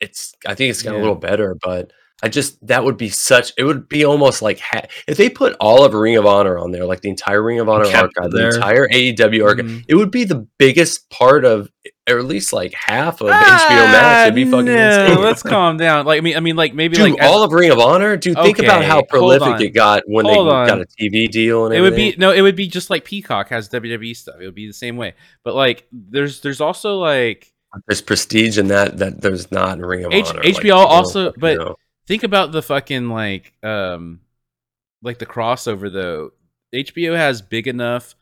it's 0.00 0.34
I 0.46 0.54
think 0.54 0.70
it's 0.70 0.82
got 0.82 0.94
a 0.94 0.98
little 0.98 1.14
better, 1.14 1.56
but 1.62 1.90
I 2.24 2.28
just 2.28 2.56
that 2.66 2.82
would 2.82 2.96
be 2.96 3.10
such 3.10 3.52
it 3.58 3.64
would 3.64 3.86
be 3.86 4.06
almost 4.06 4.40
like 4.40 4.58
ha- 4.58 4.86
if 5.06 5.18
they 5.18 5.28
put 5.28 5.54
all 5.60 5.84
of 5.84 5.92
Ring 5.92 6.16
of 6.16 6.24
Honor 6.24 6.56
on 6.56 6.70
there, 6.70 6.86
like 6.86 7.02
the 7.02 7.10
entire 7.10 7.42
Ring 7.42 7.60
of 7.60 7.68
Honor 7.68 7.84
archive, 7.84 8.30
the 8.30 8.46
entire 8.54 8.88
AEW 8.88 9.44
archive, 9.44 9.66
Mhm. 9.66 9.84
it 9.88 9.94
would 9.94 10.10
be 10.10 10.24
the 10.24 10.46
biggest 10.58 11.10
part 11.10 11.44
of 11.44 11.68
or 12.08 12.18
at 12.18 12.24
least 12.24 12.54
like 12.54 12.72
half 12.72 13.20
of 13.20 13.28
HBO 13.28 13.86
Max. 13.86 14.22
It'd 14.28 14.34
be 14.34 14.44
fucking 14.50 14.68
Ah, 14.70 14.72
no, 14.74 15.04
insane. 15.06 15.18
let's 15.22 15.42
calm 15.42 15.76
down. 15.76 16.06
Like 16.06 16.16
I 16.16 16.20
mean, 16.22 16.36
I 16.36 16.40
mean, 16.40 16.56
like 16.56 16.72
maybe 16.72 16.96
Dude, 16.96 17.10
like 17.12 17.22
all 17.22 17.42
of 17.42 17.52
Ring 17.52 17.70
of 17.70 17.78
Honor, 17.78 18.16
dude. 18.16 18.38
Think 18.38 18.58
about 18.58 18.84
how 18.86 19.02
prolific 19.02 19.60
it 19.60 19.70
got 19.74 20.02
when 20.06 20.24
Hold 20.24 20.46
they 20.46 20.50
on. 20.50 20.66
got 20.66 20.80
a 20.80 20.86
TV 20.98 21.30
deal 21.30 21.66
and 21.66 21.74
it 21.74 21.82
would 21.82 21.94
be 21.94 22.14
no, 22.16 22.30
it 22.32 22.40
would 22.40 22.56
be 22.56 22.68
just 22.68 22.88
like 22.88 23.04
Peacock 23.04 23.50
has 23.50 23.68
WWE 23.68 24.16
stuff. 24.16 24.36
It 24.40 24.46
would 24.46 24.54
be 24.54 24.66
the 24.66 24.72
same 24.72 24.96
way. 24.96 25.12
But 25.44 25.54
like, 25.54 25.86
there's 25.92 26.40
there's 26.40 26.62
also 26.62 26.96
like 26.96 27.50
There's 27.86 28.00
prestige 28.00 28.56
in 28.56 28.68
that 28.68 28.96
that 28.98 29.20
there's 29.20 29.50
not 29.52 29.76
in 29.78 29.84
Ring 29.84 30.04
of 30.06 30.12
H- 30.14 30.28
Honor. 30.30 30.40
HBO 30.42 30.60
people 30.62 30.78
also- 30.78 31.24
fucking 31.26 31.40
but- 31.40 31.56
know. 31.58 31.76
Think 32.06 32.22
about 32.22 32.52
the 32.52 32.62
fucking 32.62 33.08
like 33.08 33.52
um 33.62 34.20
like 35.02 35.18
the 35.18 35.26
crossover 35.26 35.92
though. 35.92 36.32
HBO 36.74 37.16
has 37.16 37.40
big 37.40 37.68
enough 37.68 38.14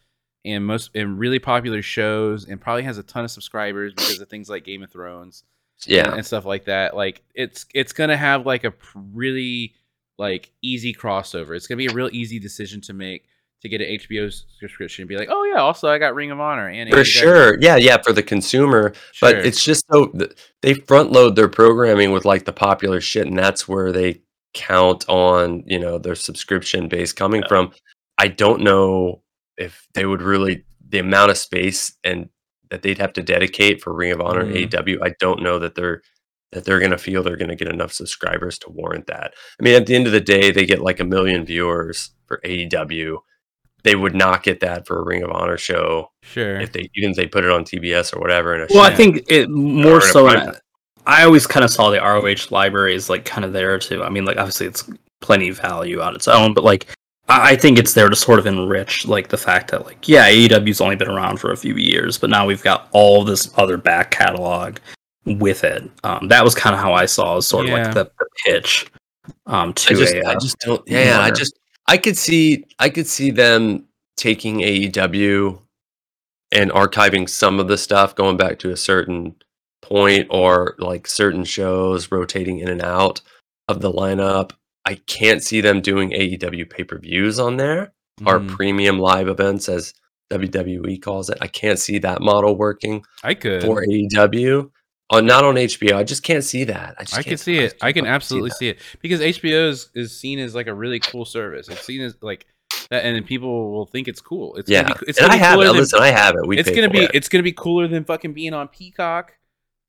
and 0.45 0.66
most 0.66 0.91
and 0.95 1.18
really 1.18 1.39
popular 1.39 1.83
shows 1.83 2.45
and 2.45 2.61
probably 2.61 2.83
has 2.83 2.99
a 2.99 3.03
ton 3.03 3.24
of 3.24 3.30
subscribers 3.30 3.95
because 3.95 4.20
of 4.20 4.28
things 4.28 4.51
like 4.51 4.64
Game 4.64 4.83
of 4.83 4.91
Thrones 4.91 5.45
yeah, 5.87 6.14
and 6.14 6.24
stuff 6.24 6.45
like 6.45 6.66
that. 6.66 6.95
Like 6.97 7.22
it's 7.35 7.66
it's 7.74 7.93
gonna 7.93 8.16
have 8.16 8.47
like 8.47 8.64
a 8.64 8.70
pr- 8.70 8.99
really 9.12 9.74
like 10.18 10.51
easy 10.62 10.95
crossover. 10.95 11.57
It's 11.57 11.66
gonna 11.66 11.78
be 11.78 11.87
a 11.87 11.95
real 11.95 12.11
easy 12.12 12.39
decision 12.39 12.80
to 12.83 12.93
make 12.93 13.26
to 13.63 13.69
get 13.69 13.81
an 13.81 13.89
HBO 13.99 14.31
subscription 14.61 15.03
and 15.03 15.09
be 15.09 15.17
like, 15.17 15.29
oh 15.31 15.45
yeah, 15.45 15.61
also 15.61 15.89
I 15.89 15.99
got 15.99 16.15
Ring 16.15 16.31
of 16.31 16.41
Honor 16.41 16.69
and 16.69 16.91
for 16.91 16.99
AEW. 16.99 17.05
sure. 17.05 17.59
Yeah, 17.61 17.77
yeah, 17.77 17.97
for 18.03 18.13
the 18.13 18.23
consumer. 18.23 18.93
But 19.21 19.37
it's 19.47 19.65
just 19.65 19.85
so 19.91 20.13
they 20.63 20.75
front 20.75 21.13
load 21.13 21.37
their 21.37 21.49
programming 21.49 22.13
with 22.13 22.25
like 22.25 22.45
the 22.45 22.53
popular 22.53 23.01
shit, 23.01 23.27
and 23.27 23.39
that's 23.39 23.67
where 23.69 23.93
they 23.93 24.21
count 24.55 25.05
on 25.09 25.63
you 25.67 25.79
know 25.79 25.97
their 25.99 26.15
subscription 26.15 26.89
base 26.89 27.13
coming 27.13 27.41
Yeah. 27.43 27.49
from. 27.49 27.73
I 28.19 28.29
don't 28.29 28.63
know 28.63 29.23
if 29.57 29.87
they 29.95 30.05
would 30.07 30.23
really 30.23 30.65
the 30.89 30.99
amount 30.99 31.31
of 31.31 31.39
space 31.39 31.97
and 32.05 32.29
that 32.71 32.83
they'd 32.83 32.99
have 32.99 33.13
to 33.15 33.23
dedicate 33.23 33.81
for 33.83 33.93
Ring 33.95 34.13
of 34.13 34.21
Honor 34.21 34.45
Mhm. 34.45 34.65
and 34.65 34.75
AW. 34.75 35.05
I 35.05 35.15
don't 35.21 35.43
know 35.43 35.59
that 35.59 35.75
they're 35.75 36.03
that 36.53 36.65
they're 36.65 36.81
gonna 36.81 36.99
feel 36.99 37.23
they're 37.23 37.37
gonna 37.37 37.57
get 37.57 37.69
enough 37.69 37.93
subscribers 37.93 38.59
to 38.59 38.71
warrant 38.71 39.07
that. 39.07 39.33
I 39.59 39.63
mean, 39.63 39.75
at 39.75 39.87
the 39.87 39.95
end 39.95 40.07
of 40.07 40.13
the 40.13 40.21
day, 40.21 40.51
they 40.51 40.67
get 40.67 40.83
like 40.83 41.01
a 41.01 41.05
million 41.05 41.47
viewers 41.47 42.11
for 42.27 42.41
AEW. 42.45 43.19
They 43.85 43.97
would 43.97 44.14
not 44.14 44.43
get 44.43 44.61
that 44.61 44.87
for 44.87 45.01
a 45.01 45.05
Ring 45.05 45.22
of 45.22 45.30
Honor 45.30 45.59
show 45.59 46.11
sure. 46.22 46.61
if 46.61 46.72
they 46.72 46.89
even 46.95 47.11
if 47.11 47.16
they 47.16 47.26
put 47.26 47.45
it 47.45 47.51
on 47.51 47.64
TBS 47.64 48.14
or 48.14 48.20
whatever. 48.20 48.55
And 48.55 48.70
well, 48.70 48.83
I 48.83 48.95
think 48.95 49.24
it 49.28 49.51
more 49.51 50.01
so. 50.01 50.24
prime 50.30 50.55
I 51.07 51.24
always 51.24 51.47
kind 51.47 51.64
of 51.64 51.70
saw 51.70 51.91
the 51.91 51.99
ROH 51.99 52.55
library 52.55 52.95
as 52.95 53.11
like 53.11 53.24
kind 53.24 53.45
of 53.45 53.53
there 53.53 53.78
too. 53.78 54.05
I 54.05 54.09
mean, 54.09 54.24
like 54.24 54.37
obviously 54.37 54.66
it's 54.66 54.89
plenty 55.20 55.49
of 55.49 55.59
value 55.59 56.01
on 56.01 56.14
its 56.14 56.28
own, 56.28 56.55
but 56.55 56.64
like 56.64 56.87
I 57.28 57.53
I 57.53 57.57
think 57.57 57.78
it's 57.78 57.95
there 57.95 58.09
to 58.09 58.16
sort 58.16 58.39
of 58.39 58.47
enrich 58.47 59.07
like 59.07 59.28
the 59.28 59.37
fact 59.37 59.70
that 59.72 59.85
like 59.85 60.09
yeah, 60.09 60.28
AEW's 60.30 60.80
only 60.80 60.97
been 60.97 61.11
around 61.11 61.39
for 61.39 61.51
a 61.51 61.57
few 61.57 61.74
years, 61.74 62.18
but 62.18 62.30
now 62.30 62.47
we've 62.47 62.62
got 62.62 62.89
all 62.93 63.24
this 63.24 63.53
other 63.57 63.76
back 63.76 64.11
catalog 64.12 64.78
with 65.24 65.64
it. 65.64 65.91
Um, 66.05 66.28
that 66.28 66.45
was 66.45 66.55
kind 66.55 66.74
of 66.74 66.80
how 66.80 66.93
I 66.93 67.07
saw 67.07 67.39
as 67.39 67.47
sort 67.47 67.66
of 67.66 67.70
Yeah. 67.70 67.85
like 67.85 67.95
the, 67.95 68.05
the 68.18 68.26
pitch 68.45 68.91
um, 69.47 69.72
to 69.74 69.95
I 69.95 69.97
just, 69.97 70.14
a, 70.14 70.26
I 70.26 70.33
uh, 70.33 70.41
just 70.41 70.59
don't. 70.61 70.83
Yeah, 70.87 71.20
I 71.20 71.30
just, 71.30 71.55
I 71.87 71.97
could 71.99 72.16
see, 72.16 72.64
I 72.78 72.89
could 72.89 73.07
see 73.07 73.30
them 73.30 73.87
taking 74.16 74.59
AEW 74.61 75.61
and 76.53 76.70
archiving 76.70 77.28
some 77.28 77.59
of 77.59 77.68
the 77.68 77.78
stuff, 77.78 78.14
going 78.14 78.37
back 78.37 78.59
to 78.61 78.70
a 78.70 78.76
certain 78.76 79.37
point, 79.80 80.28
or 80.30 80.74
like 80.78 81.07
certain 81.07 81.45
shows 81.45 82.11
rotating 82.12 82.59
in 82.59 82.68
and 82.68 82.83
out 82.83 83.20
of 83.68 83.80
the 83.80 83.93
lineup. 83.93 84.53
I 84.85 84.97
can't 85.07 85.43
see 85.43 85.61
them 85.61 85.80
doing 85.80 86.11
AEW 86.12 86.66
pay 86.68 86.85
per 86.85 86.99
views 86.99 87.39
on 87.39 87.57
there 87.57 87.93
or 88.26 88.41
Mhm. 88.41 88.49
premium 88.49 88.99
live 88.99 89.28
events, 89.28 89.68
as 89.68 89.95
WWE 90.30 90.99
calls 90.99 91.30
it. 91.30 91.39
I 91.41 91.47
can't 91.47 91.78
see 91.78 91.99
that 91.99 92.20
model 92.20 92.57
working 92.57 93.05
I 93.22 93.35
could. 93.35 93.62
for 93.62 93.83
AEW. 93.85 94.70
On 95.13 95.25
not 95.27 95.45
on 95.45 95.55
HBO, 95.57 95.95
I 95.95 96.05
just 96.05 96.23
can't 96.23 96.43
see 96.43 96.65
that. 96.65 96.95
I 96.99 97.03
just 97.05 97.19
I 97.19 97.23
can't 97.23 97.39
see 97.39 97.59
it. 97.59 97.75
I 97.83 97.93
can 97.93 98.05
fucking 98.05 98.05
see 98.05 98.15
absolutely 98.15 98.51
see 98.51 98.69
it 98.71 98.79
because 99.01 99.21
HBO 99.21 99.69
is, 99.69 99.91
is 99.95 100.17
seen 100.19 100.39
as 100.39 100.55
like 100.55 100.67
a 100.67 100.75
really 100.75 100.99
cool 101.01 101.25
service. 101.25 101.69
It's 101.69 101.85
seen 101.85 102.01
as 102.01 102.17
like 102.23 102.47
that, 102.91 103.05
and 103.05 103.15
then 103.15 103.23
people 103.25 103.73
will 103.73 103.85
think 103.87 104.09
it's 104.09 104.21
cool. 104.21 104.57
It's 104.57 104.71
Yeah, 104.71 104.83
gonna 104.85 104.95
be, 104.97 105.05
it's 105.09 105.19
and 105.19 105.29
gonna 105.29 105.35
I 105.41 105.45
have 105.45 105.55
cooler 105.57 105.67
it. 105.67 105.69
than- 105.73 105.77
Listen, 105.81 106.01
I 106.01 106.09
have 106.09 106.35
it. 106.37 106.47
We 106.47 106.59
it's 106.59 106.71
gonna 106.71 106.89
be 106.89 107.05
it. 107.05 107.11
it's 107.15 107.29
gonna 107.29 107.43
be 107.43 107.53
cooler 107.53 107.87
than 107.89 108.05
fucking 108.05 108.33
being 108.33 108.55
on 108.55 108.69
Peacock. 108.69 109.35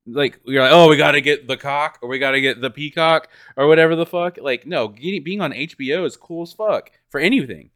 Like 0.06 0.42
you're 0.46 0.62
like, 0.62 0.74
oh, 0.74 0.90
we 0.90 0.98
gotta 0.98 1.22
get 1.22 1.48
the 1.48 1.56
cock, 1.56 2.00
or 2.02 2.10
we 2.10 2.20
gotta 2.20 2.42
get 2.42 2.60
the 2.60 2.70
peacock, 2.70 3.30
or 3.56 3.68
whatever 3.68 3.96
the 3.96 4.06
fuck. 4.06 4.38
Like, 4.38 4.68
no, 4.68 4.90
getting, 4.90 5.24
being 5.24 5.40
on 5.40 5.54
HBO 5.54 6.06
is 6.06 6.18
cool 6.18 6.42
as 6.44 6.52
fuck 6.52 6.92
for 7.10 7.22
anything. 7.22 7.70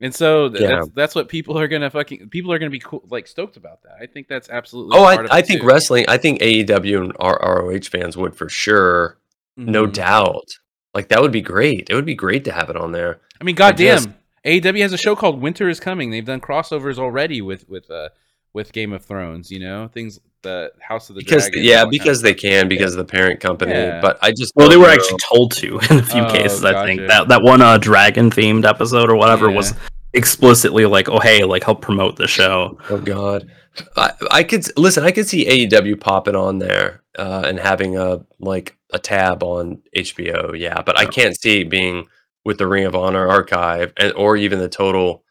And 0.00 0.14
so 0.14 0.48
th- 0.48 0.62
Yeah. 0.62 0.68
that's 0.76 0.88
that's 0.94 1.14
what 1.14 1.28
people 1.28 1.58
are 1.58 1.68
gonna 1.68 1.90
fucking 1.90 2.30
people 2.30 2.52
are 2.52 2.58
gonna 2.58 2.70
be 2.70 2.78
cool 2.78 3.02
like 3.10 3.26
stoked 3.26 3.56
about 3.56 3.82
that. 3.82 3.96
I 4.00 4.06
think 4.06 4.28
that's 4.28 4.48
absolutely. 4.48 4.96
Oh, 4.98 5.04
I, 5.04 5.26
I 5.30 5.42
think 5.42 5.60
too. 5.60 5.66
wrestling. 5.66 6.06
I 6.08 6.16
think 6.16 6.40
AEW 6.40 7.02
and 7.04 7.12
R- 7.20 7.40
ROH 7.42 7.80
fans 7.90 8.16
would 8.16 8.34
for 8.34 8.48
sure, 8.48 9.18
no 9.56 9.86
Mhm. 9.86 9.92
doubt. 9.92 10.48
Like 10.94 11.08
that 11.08 11.20
would 11.20 11.32
be 11.32 11.42
great. 11.42 11.88
It 11.90 11.94
would 11.94 12.06
be 12.06 12.14
great 12.14 12.44
to 12.44 12.52
have 12.52 12.70
it 12.70 12.76
on 12.76 12.92
there. 12.92 13.20
I 13.40 13.44
mean, 13.44 13.54
goddamn, 13.54 14.14
AEW 14.44 14.80
has 14.80 14.92
a 14.92 14.98
show 14.98 15.14
called 15.14 15.40
Winter 15.40 15.68
is 15.68 15.80
Coming. 15.80 16.10
They've 16.10 16.24
done 16.24 16.40
crossovers 16.40 16.98
already 16.98 17.40
with 17.42 17.68
with 17.68 17.90
uh 17.90 18.08
with 18.52 18.72
Game 18.72 18.92
of 18.92 19.04
Thrones. 19.04 19.50
You 19.50 19.60
know, 19.60 19.88
things 19.88 20.20
the 20.42 20.72
House 20.80 21.10
of 21.10 21.16
the 21.16 21.20
Because 21.22 21.44
Dragon. 21.50 21.62
yeah, 21.64 21.84
because 21.84 22.22
they 22.22 22.32
can 22.34 22.66
because 22.68 22.94
of 22.94 22.98
the 22.98 23.04
parent 23.04 23.40
company. 23.40 23.72
Yeah. 23.72 24.00
But 24.00 24.18
I 24.22 24.30
just 24.32 24.52
Well, 24.56 24.68
they 24.70 24.76
were 24.78 24.86
know. 24.86 24.92
actually 24.94 25.18
told 25.28 25.52
to 25.56 25.78
in 25.90 25.98
a 25.98 26.02
few 26.02 26.22
Oh, 26.22 26.32
cases. 26.32 26.64
I 26.64 26.84
think 26.86 27.02
that 27.08 27.28
that 27.28 27.42
one 27.42 27.60
uh, 27.60 27.76
dragon 27.78 28.30
themed 28.30 28.64
episode 28.66 29.10
or 29.10 29.16
whatever 29.16 29.50
Yeah. 29.50 29.56
was 29.56 29.74
explicitly 30.12 30.86
like, 30.86 31.08
"Oh, 31.08 31.20
hey, 31.20 31.44
like 31.44 31.64
help 31.64 31.82
promote 31.82 32.16
the 32.16 32.26
show." 32.26 32.78
Oh 32.88 32.98
God, 32.98 33.50
I, 33.96 34.12
I 34.30 34.42
could 34.42 34.66
listen. 34.78 35.04
I 35.04 35.10
could 35.12 35.28
see 35.28 35.44
AEW 35.46 36.00
popping 36.00 36.34
on 36.36 36.58
there 36.58 37.02
uh, 37.18 37.44
and 37.46 37.58
having 37.58 37.96
a 37.96 38.24
like 38.38 38.76
a 38.92 38.98
tab 38.98 39.42
on 39.42 39.82
HBO. 39.96 40.58
Yeah, 40.58 40.82
but 40.82 40.98
I 40.98 41.04
can't 41.06 41.38
see 41.38 41.64
being 41.64 42.06
with 42.44 42.58
the 42.58 42.66
Ring 42.66 42.86
of 42.86 42.94
Honor 42.96 43.28
archive 43.28 43.92
and 43.98 44.12
or 44.14 44.36
even 44.36 44.58
the 44.58 44.68
total 44.68 45.22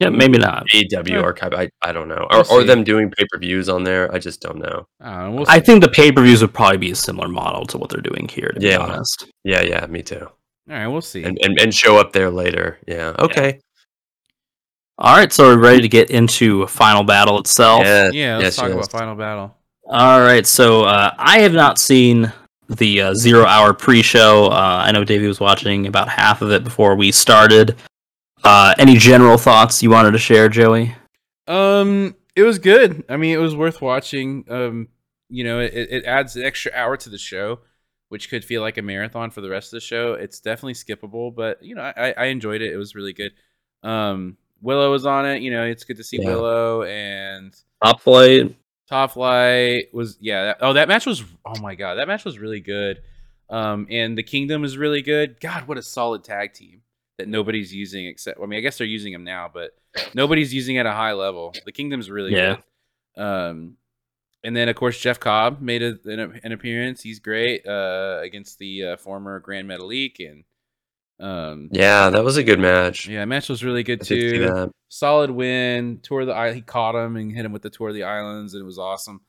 Yeah, 0.00 0.08
maybe 0.08 0.38
not. 0.38 0.66
AEW 0.68 1.08
Yeah. 1.10 1.20
archive. 1.20 1.52
I, 1.52 1.68
I 1.82 1.92
don't 1.92 2.08
know, 2.08 2.26
We'll 2.30 2.40
or, 2.50 2.60
or 2.62 2.64
them 2.64 2.82
doing 2.84 3.10
pay 3.10 3.26
per 3.30 3.38
views 3.38 3.68
on 3.68 3.84
there. 3.84 4.12
I 4.14 4.18
just 4.18 4.40
don't 4.40 4.58
know. 4.58 4.86
I, 5.00 5.28
we'll 5.28 5.44
I 5.46 5.60
think 5.60 5.82
the 5.82 5.90
pay 5.90 6.10
per 6.10 6.22
views 6.22 6.40
would 6.40 6.54
probably 6.54 6.78
be 6.78 6.90
a 6.90 6.94
similar 6.96 7.28
model 7.28 7.66
to 7.66 7.78
what 7.78 7.90
they're 7.90 8.00
doing 8.00 8.26
here. 8.28 8.48
To 8.48 8.60
Yeah. 8.60 8.78
be 8.78 8.82
honest. 8.82 9.26
Yeah, 9.44 9.60
yeah, 9.60 9.84
me 9.86 10.02
too. 10.02 10.22
All 10.26 10.76
right, 10.76 10.86
we'll 10.86 11.02
see. 11.02 11.22
And 11.24 11.38
and, 11.42 11.60
and 11.60 11.74
show 11.74 11.98
up 11.98 12.12
there 12.12 12.30
later. 12.30 12.78
Yeah, 12.88 13.14
okay. 13.18 13.60
All 14.98 15.16
right, 15.16 15.32
so 15.32 15.44
we're 15.44 15.58
ready 15.58 15.80
to 15.80 15.88
get 15.88 16.10
into 16.10 16.66
final 16.66 17.02
battle 17.02 17.38
itself. 17.38 17.84
Yeah, 17.84 18.10
yeah, 18.12 18.36
let's 18.36 18.44
yes, 18.44 18.56
talk 18.56 18.68
yes. 18.68 18.74
about 18.74 18.90
Final 18.90 19.14
Battle. 19.14 19.56
All 19.86 20.20
right, 20.20 20.46
so 20.46 20.82
uh, 20.82 21.12
I 21.18 21.40
have 21.40 21.54
not 21.54 21.78
seen 21.78 22.30
the 22.68 23.00
uh, 23.00 23.14
zero 23.14 23.44
hour 23.46 23.72
pre 23.72 24.02
show. 24.02 24.46
Uh, 24.48 24.82
I 24.86 24.92
know 24.92 25.02
Davey 25.02 25.26
was 25.26 25.40
watching 25.40 25.86
about 25.86 26.08
half 26.08 26.42
of 26.42 26.50
it 26.52 26.64
before 26.64 26.96
we 26.96 27.12
started. 27.12 27.76
Uh, 28.44 28.74
any 28.78 28.96
general 28.96 29.36
thoughts 29.36 29.82
you 29.82 29.90
wanted 29.90 30.12
to 30.12 30.18
share, 30.18 30.48
Joey? 30.48 30.94
Um, 31.46 32.14
it 32.34 32.42
was 32.42 32.58
good. 32.58 33.04
I 33.08 33.16
mean, 33.16 33.34
it 33.34 33.38
was 33.40 33.54
worth 33.56 33.80
watching. 33.82 34.44
Um, 34.48 34.88
you 35.28 35.44
know, 35.44 35.60
it, 35.60 35.74
it 35.74 36.04
adds 36.04 36.36
an 36.36 36.44
extra 36.44 36.72
hour 36.74 36.96
to 36.96 37.10
the 37.10 37.18
show, 37.18 37.60
which 38.08 38.30
could 38.30 38.44
feel 38.44 38.62
like 38.62 38.78
a 38.78 38.82
marathon 38.82 39.30
for 39.30 39.40
the 39.40 39.50
rest 39.50 39.72
of 39.72 39.76
the 39.76 39.80
show. 39.80 40.14
It's 40.14 40.40
definitely 40.40 40.74
skippable, 40.74 41.34
but 41.34 41.62
you 41.62 41.74
know, 41.74 41.82
I, 41.82 42.14
I 42.16 42.24
enjoyed 42.26 42.62
it. 42.62 42.72
It 42.72 42.76
was 42.76 42.94
really 42.94 43.12
good. 43.12 43.32
Um, 43.82 44.36
Willow 44.62 44.90
was 44.90 45.06
on 45.06 45.26
it. 45.26 45.42
You 45.42 45.50
know, 45.50 45.64
it's 45.64 45.84
good 45.84 45.96
to 45.96 46.04
see 46.04 46.20
Yeah. 46.20 46.30
Willow 46.30 46.82
and 46.82 47.54
Top 47.82 48.00
flight. 48.00 48.56
Top 48.88 49.12
Flight 49.12 49.84
was 49.92 50.18
yeah. 50.20 50.46
That, 50.46 50.58
oh, 50.60 50.72
that 50.72 50.88
match 50.88 51.06
was 51.06 51.22
oh 51.44 51.60
my 51.60 51.76
god, 51.76 51.94
that 51.94 52.08
match 52.08 52.24
was 52.24 52.38
really 52.38 52.60
good. 52.60 53.00
Um, 53.48 53.86
and 53.90 54.18
the 54.18 54.22
Kingdom 54.22 54.64
is 54.64 54.76
really 54.76 55.02
good. 55.02 55.40
God, 55.40 55.66
what 55.68 55.78
a 55.78 55.82
solid 55.82 56.24
tag 56.24 56.52
team 56.54 56.82
that 57.20 57.28
nobody's 57.28 57.72
using 57.72 58.06
except. 58.06 58.40
I 58.42 58.46
mean, 58.46 58.56
I 58.58 58.60
guess 58.60 58.78
they're 58.78 58.86
using 58.86 59.12
them 59.12 59.24
now, 59.24 59.50
but 59.52 59.70
nobody's 60.14 60.52
using 60.52 60.78
at 60.78 60.86
a 60.86 60.92
high 60.92 61.12
level. 61.12 61.54
The 61.64 61.72
Kingdom's 61.72 62.10
really 62.10 62.34
Yeah. 62.34 62.56
good. 63.16 63.22
Um, 63.22 63.76
and 64.42 64.56
then 64.56 64.68
of 64.68 64.76
course 64.76 64.98
Jeff 64.98 65.20
Cobb 65.20 65.60
made 65.60 65.82
a, 65.82 65.98
an, 66.06 66.40
an 66.42 66.52
appearance. 66.52 67.02
He's 67.02 67.18
great 67.20 67.66
uh, 67.66 68.20
against 68.22 68.58
the 68.58 68.84
uh, 68.84 68.96
former 68.96 69.38
Grand 69.40 69.68
Metalik, 69.68 70.16
and 70.20 70.44
um, 71.20 71.68
Yeah, 71.72 72.08
that 72.10 72.24
was 72.24 72.36
a 72.38 72.42
good 72.44 72.58
match. 72.60 73.06
yeah, 73.06 73.24
match 73.26 73.48
was 73.50 73.62
really 73.62 73.82
good 73.82 74.00
I 74.02 74.04
too. 74.04 74.72
Solid 74.88 75.30
win. 75.30 76.00
Tour 76.02 76.22
of 76.22 76.26
the 76.28 76.32
island. 76.32 76.56
He 76.56 76.62
caught 76.62 76.94
him 76.94 77.16
and 77.16 77.30
hit 77.32 77.44
him 77.44 77.52
with 77.52 77.62
the 77.62 77.70
tour 77.70 77.88
of 77.90 77.94
the 77.94 78.04
islands, 78.04 78.54
and 78.54 78.62
it 78.62 78.64
was 78.66 78.78
awesome. 78.78 79.20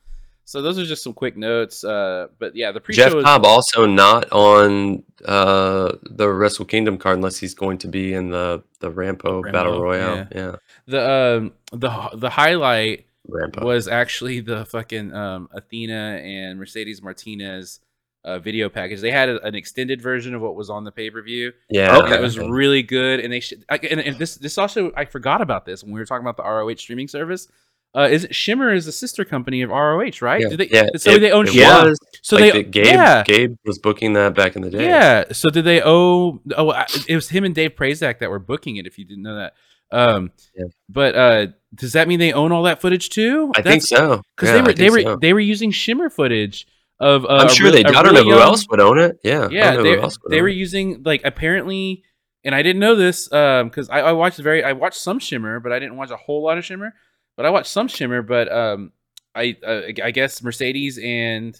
So 0.46 0.62
those 0.62 0.78
are 0.80 0.86
just 0.86 1.04
some 1.04 1.14
quick 1.14 1.38
notes. 1.38 1.84
Uh, 1.84 2.28
but 2.40 2.56
yeah, 2.56 2.72
the 2.72 2.82
pre-show 2.82 3.04
Jeff 3.04 3.14
was, 3.14 3.24
Cobb 3.24 3.46
also 3.46 3.86
not 3.86 4.32
on 4.32 5.04
uh, 5.26 5.94
the 6.04 6.30
Wrestle 6.30 6.66
Kingdom 6.66 6.98
card 6.98 7.18
unless 7.18 7.38
he's 7.38 7.54
going 7.54 7.78
to 7.80 7.88
be 7.88 8.14
in 8.14 8.30
the 8.30 8.64
the 8.80 8.92
Ranbo, 8.92 9.44
Ranbo, 9.44 9.52
Battle 9.52 9.82
Royale. 9.82 10.28
Yeah, 10.34 10.56
the 10.88 11.12
um, 11.12 11.54
the 11.72 12.10
the 12.16 12.30
highlight 12.30 13.06
Ranbo. 13.30 13.64
was 13.64 13.88
actually 13.88 14.42
the 14.42 14.66
fucking 14.66 15.14
um, 15.14 15.48
Athena 15.52 16.20
and 16.24 16.60
Mercedes 16.60 17.02
Martinez 17.02 17.80
uh, 18.24 18.40
video 18.40 18.70
package. 18.70 19.02
They 19.02 19.12
had 19.12 19.30
a, 19.30 19.44
an 19.46 19.56
extended 19.56 20.02
version 20.02 20.36
of 20.36 20.42
what 20.42 20.56
was 20.56 20.70
on 20.70 20.84
the 20.84 20.92
pay 20.92 21.10
per 21.10 21.22
view. 21.22 21.54
yeah, 21.70 21.98
Okay. 21.98 22.16
It 22.16 22.22
was 22.22 22.38
really 22.38 22.84
good. 22.84 23.20
And 23.20 23.32
they 23.32 23.40
should. 23.40 23.66
I, 23.70 23.78
and, 23.78 24.00
and 24.00 24.18
this 24.18 24.36
this 24.36 24.58
also 24.58 24.92
I 24.96 25.06
forgot 25.06 25.42
about 25.42 25.66
this 25.66 25.84
when 25.84 25.94
we 25.94 26.00
were 26.00 26.06
talking 26.06 26.26
about 26.26 26.38
the 26.38 26.44
ROH 26.44 26.76
streaming 26.76 27.08
service. 27.08 27.48
Uh, 27.94 28.08
is 28.10 28.24
it 28.24 28.34
Shimmer 28.34 28.74
is 28.74 28.88
a 28.88 28.92
sister 28.92 29.26
company 29.26 29.62
of 29.62 29.70
ROH, 29.70 30.22
right? 30.22 30.42
yeah, 30.42 30.48
Do 30.50 30.58
they, 30.58 30.70
yeah, 30.70 30.88
so 30.96 31.12
it- 31.12 31.20
they 31.20 31.32
own 31.32 31.46
it 31.48 31.52
Shimmer. 31.54 31.90
was. 31.90 32.00
So 32.22 32.38
like 32.38 32.54
they 32.54 32.64
the- 32.64 32.70
Gabe 32.70 32.86
yeah. 32.86 33.24
Gabe 33.24 33.56
was 33.66 33.80
booking 33.80 34.14
that 34.14 34.34
back 34.34 34.56
in 34.56 34.62
the 34.62 34.70
day. 34.70 34.86
Yeah. 34.86 35.26
So 35.34 35.50
did 35.50 35.66
they 35.66 35.82
owe? 35.84 36.42
Oh, 36.56 36.72
it 37.08 37.16
was 37.16 37.30
him 37.30 37.44
and 37.44 37.54
Dave 37.54 37.72
Prazak 37.76 38.20
that 38.20 38.30
were 38.30 38.40
booking 38.40 38.78
it. 38.78 38.86
If 38.88 38.98
you 38.98 39.04
didn't 39.06 39.24
know 39.24 39.36
that. 39.36 39.54
Um, 39.92 40.32
Yeah. 40.56 40.68
but 40.88 41.16
uh, 41.16 41.48
does 41.76 41.92
that 41.94 42.08
mean 42.08 42.20
they 42.20 42.32
own 42.32 42.54
all 42.54 42.64
that 42.64 42.80
footage 42.80 43.10
too? 43.10 43.52
I 43.56 43.62
think 43.62 43.82
so. 43.84 44.22
Because 44.38 44.50
Yeah, 44.50 44.56
they 44.56 44.62
were 44.62 44.74
they 44.74 44.90
were 44.90 45.02
so. 45.02 45.16
they 45.18 45.34
were 45.34 45.40
using 45.42 45.72
Shimmer 45.72 46.10
footage 46.10 46.66
of. 46.98 47.26
Uh, 47.26 47.40
I'm 47.42 47.50
sure 47.50 47.66
real- 47.66 47.74
they. 47.74 47.84
a 47.84 47.88
I 47.90 47.92
don't 47.92 48.06
know 48.06 48.12
really 48.22 48.24
who 48.24 48.30
young- 48.38 48.42
else 48.48 48.66
would 48.70 48.80
own 48.80 49.00
it. 49.00 49.20
Yeah, 49.22 49.50
Yeah, 49.52 49.76
they, 49.76 49.96
who 49.96 50.02
else 50.02 50.18
would 50.24 50.32
they 50.32 50.42
were 50.42 50.48
using 50.48 51.02
like 51.04 51.22
apparently, 51.26 52.04
and 52.46 52.56
I 52.56 52.62
didn't 52.62 52.80
know 52.80 52.96
this 52.96 53.30
um 53.34 53.68
because 53.68 53.90
I, 53.90 54.00
I 54.00 54.12
watched 54.14 54.40
very 54.40 54.64
I 54.64 54.72
watched 54.72 55.00
some 55.02 55.20
Shimmer, 55.20 55.60
but 55.60 55.74
I 55.74 55.80
didn't 55.80 55.98
watch 55.98 56.10
a 56.12 56.16
whole 56.18 56.42
lot 56.42 56.58
of 56.58 56.64
Shimmer. 56.64 56.94
But 57.38 57.46
I 57.46 57.50
watched 57.50 57.72
some 57.72 57.88
Shimmer, 57.88 58.22
but 58.22 58.52
um, 58.52 58.92
I 59.34 59.58
uh, 59.66 59.82
I 60.04 60.12
guess 60.12 60.44
Mercedes 60.44 61.00
and 61.02 61.60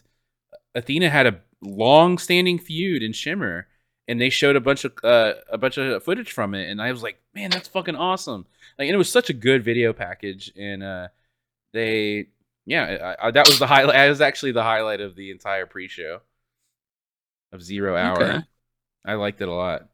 Athena 0.76 1.10
had 1.10 1.28
a 1.28 1.40
long-standing 1.62 2.60
feud 2.60 3.04
in 3.04 3.14
Shimmer, 3.14 3.68
and 4.08 4.20
they 4.20 4.30
showed 4.30 4.56
a 4.56 4.62
bunch 4.62 4.86
of 4.86 4.94
uh, 5.04 5.34
a 5.50 5.58
bunch 5.58 5.78
of 5.78 6.04
footage 6.04 6.32
from 6.32 6.54
it, 6.54 6.70
and 6.70 6.82
I 6.82 6.92
was 6.92 7.04
like, 7.04 7.22
man, 7.34 7.50
that's 7.50 7.68
fucking 7.68 7.96
awesome! 7.96 8.46
Like, 8.78 8.88
and 8.88 8.96
it 8.96 8.98
was 8.98 9.12
such 9.12 9.30
a 9.30 9.34
good 9.34 9.64
video 9.64 9.94
package, 9.94 10.52
and 10.58 10.84
uh, 10.84 11.08
they 11.74 12.28
yeah, 12.66 13.16
I, 13.20 13.28
I, 13.28 13.32
that 13.32 13.48
was 13.48 13.60
the 13.60 13.68
highlight. 13.68 13.96
That 13.96 14.10
was 14.10 14.22
actually 14.22 14.52
the 14.52 14.64
highlight 14.64 15.02
of 15.02 15.16
the 15.16 15.32
entire 15.32 15.66
pre-show 15.66 16.22
of 17.52 17.62
Zero 17.64 17.96
Hour. 17.96 18.24
Okay. 18.24 18.40
I 19.06 19.14
liked 19.16 19.42
it 19.42 19.48
a 19.48 19.54
lot. 19.54 19.88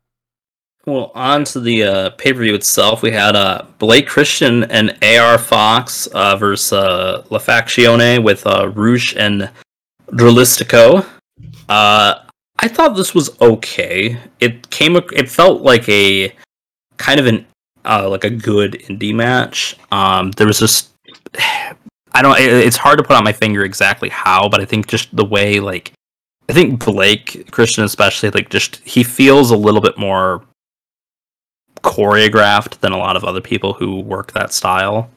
Well, 0.88 1.11
on 1.15 1.43
to 1.43 1.59
the 1.59 1.83
uh, 1.83 2.09
pay 2.11 2.31
per 2.31 2.39
view 2.39 2.55
itself, 2.55 3.01
we 3.01 3.11
had 3.11 3.35
uh, 3.35 3.65
Blake 3.77 4.07
Christian 4.07 4.63
and 4.71 4.97
AR 5.03 5.38
Fox 5.38 6.07
uh, 6.07 6.38
versus 6.38 6.71
uh, 6.71 7.25
La 7.29 7.39
Faccione 7.39 8.23
with 8.23 8.47
uh, 8.47 8.69
Rush 8.69 9.13
and 9.17 9.49
Dralistico. 10.11 11.05
Uh, 11.67 12.23
I 12.59 12.67
thought 12.69 12.95
this 12.95 13.13
was 13.13 13.38
okay. 13.41 14.17
It 14.39 14.69
came, 14.69 14.95
it 14.95 15.29
felt 15.29 15.61
like 15.61 15.89
a 15.89 16.33
kind 16.95 17.19
of 17.19 17.25
an 17.25 17.45
uh, 17.83 18.09
like 18.09 18.23
a 18.23 18.29
good 18.29 18.73
indie 18.88 19.13
match. 19.13 19.75
Um, 19.91 20.31
there 20.31 20.47
was 20.47 20.59
just, 20.59 20.91
I 22.13 22.21
don't. 22.21 22.39
It, 22.39 22.49
it's 22.49 22.77
hard 22.77 22.97
to 22.99 23.03
put 23.03 23.17
on 23.17 23.25
my 23.25 23.33
finger 23.33 23.65
exactly 23.65 24.07
how, 24.07 24.47
but 24.47 24.61
I 24.61 24.65
think 24.65 24.88
just 24.88 25.13
the 25.13 25.25
way 25.25 25.59
like. 25.59 25.91
I 26.49 26.53
think 26.53 26.85
Blake 26.85 27.51
Christian, 27.51 27.83
especially, 27.83 28.29
like 28.29 28.49
just 28.49 28.77
he 28.85 29.03
feels 29.03 29.51
a 29.51 29.57
little 29.57 29.81
bit 29.81 29.97
more 29.97 30.45
choreographed 31.84 32.80
than 32.80 32.91
a 32.91 32.97
lot 32.97 33.15
of 33.15 33.23
other 33.23 33.41
people 33.41 33.73
who 33.73 33.99
work 33.99 34.32
that 34.34 34.53
style. 34.53 35.09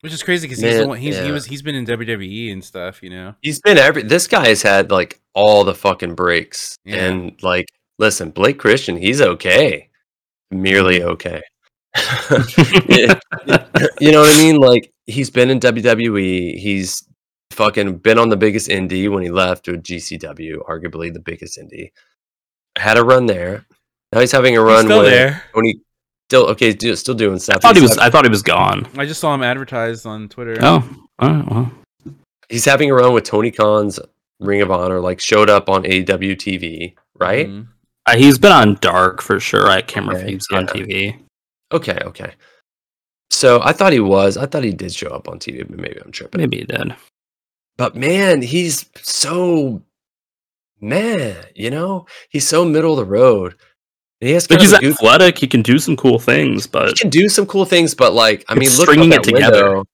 Which 0.00 0.12
is 0.12 0.22
crazy 0.22 0.48
because 0.48 0.60
he's 0.60 0.78
the 0.78 0.88
one, 0.88 0.98
he's 0.98 1.16
he 1.18 1.30
was 1.30 1.46
he's 1.46 1.62
been 1.62 1.76
in 1.76 1.86
WWE 1.86 2.52
and 2.52 2.64
stuff, 2.64 3.02
you 3.04 3.10
know. 3.10 3.36
He's 3.40 3.60
been 3.60 3.78
every. 3.78 4.02
This 4.02 4.26
guy 4.26 4.48
has 4.48 4.60
had 4.62 4.90
like 4.90 5.20
all 5.32 5.62
the 5.62 5.74
fucking 5.74 6.16
breaks, 6.16 6.76
Yeah. 6.84 7.04
and 7.06 7.40
like, 7.42 7.68
listen, 7.98 8.30
Blake 8.30 8.58
Christian, 8.58 8.96
he's 8.96 9.20
okay, 9.20 9.88
merely 10.50 10.98
mm-hmm. 11.00 11.10
okay. 11.10 11.42
Yeah. 12.88 13.14
you 14.00 14.10
know 14.10 14.20
what 14.22 14.34
I 14.34 14.38
mean? 14.38 14.56
Like, 14.56 14.92
he's 15.06 15.30
been 15.30 15.50
in 15.50 15.60
WWE. 15.60 16.58
He's 16.58 17.04
fucking 17.52 17.98
been 17.98 18.18
on 18.18 18.28
the 18.28 18.36
biggest 18.36 18.68
indie 18.68 19.08
when 19.08 19.22
he 19.22 19.30
left 19.30 19.68
with 19.68 19.82
GCW, 19.84 20.66
arguably 20.68 21.12
the 21.12 21.20
biggest 21.20 21.58
indie. 21.58 21.90
Had 22.76 22.98
a 22.98 23.04
run 23.04 23.26
there. 23.26 23.66
Now 24.12 24.20
he's 24.20 24.32
having 24.32 24.56
a 24.56 24.60
He's 24.60 24.66
run 24.66 24.84
still 24.86 25.02
with 25.02 25.10
there. 25.10 25.44
Tony. 25.54 25.80
Still 26.32 26.46
okay, 26.46 26.72
do- 26.72 26.96
still 26.96 27.14
doing 27.14 27.38
stuff. 27.38 27.56
I 27.56 27.58
thought 27.58 27.76
he 27.76 27.82
was. 27.82 27.98
I 27.98 28.08
thought 28.08 28.24
he 28.24 28.30
was 28.30 28.40
gone. 28.42 28.88
I 28.96 29.04
just 29.04 29.20
saw 29.20 29.34
him 29.34 29.42
advertised 29.42 30.06
on 30.06 30.30
Twitter. 30.30 30.56
Oh, 30.62 30.82
all 31.18 31.28
right, 31.28 31.50
well, 31.50 31.70
he's 32.48 32.64
having 32.64 32.90
a 32.90 32.94
run 32.94 33.12
with 33.12 33.24
Tony 33.24 33.50
Khan's 33.50 34.00
Ring 34.40 34.62
of 34.62 34.70
Honor. 34.70 34.98
Like 34.98 35.20
showed 35.20 35.50
up 35.50 35.68
on 35.68 35.84
AW 35.84 36.34
TV, 36.40 36.94
right? 37.20 37.46
Mhm. 37.50 37.66
uh, 38.06 38.16
he's 38.16 38.38
been 38.38 38.50
on 38.50 38.78
Dark 38.80 39.20
for 39.20 39.38
sure. 39.40 39.66
I 39.68 39.82
can't 39.82 40.06
remember 40.06 40.20
if 40.20 40.22
Okay, 40.22 40.30
he 40.30 40.34
was 40.36 40.46
on. 40.54 40.66
TV. 40.68 41.18
Okay, 41.70 41.98
okay. 42.02 42.32
So 43.30 43.60
I 43.62 43.74
thought 43.74 43.92
he 43.92 44.00
was. 44.00 44.38
I 44.38 44.46
thought 44.46 44.64
he 44.64 44.72
did 44.72 44.94
show 44.94 45.08
up 45.10 45.28
on 45.28 45.38
TV, 45.38 45.68
but 45.68 45.78
maybe 45.78 46.00
I'm 46.02 46.12
tripping. 46.12 46.40
Maybe 46.40 46.60
he 46.60 46.64
did. 46.64 46.94
But 47.76 47.94
man, 47.94 48.40
he's 48.40 48.86
so 49.02 49.82
man, 50.80 51.36
you 51.54 51.68
know, 51.68 52.06
he's 52.30 52.48
so 52.48 52.64
middle 52.64 52.92
of 52.92 52.96
the 52.98 53.04
road. 53.04 53.54
And 54.22 54.28
he 54.28 54.34
has 54.34 54.48
Like 54.48 54.60
kind 54.60 54.62
he's 54.62 54.72
of 54.72 54.80
goofy- 54.80 54.94
athletic. 54.94 55.36
He 55.38 55.46
can 55.48 55.62
do 55.62 55.78
some 55.80 55.96
cool 55.96 56.18
things, 56.20 56.66
but 56.68 56.88
he 56.88 56.94
can 56.94 57.10
do 57.10 57.28
some 57.28 57.44
cool 57.44 57.64
things, 57.64 57.92
but 57.94 58.12
like, 58.14 58.44
I 58.48 58.54
mean, 58.54 58.68
It's 58.68 58.78
look 58.78 58.88
out 58.88 58.92
stringing 58.92 59.12
it 59.12 59.24
together. 59.24 59.64
window. 59.64 59.84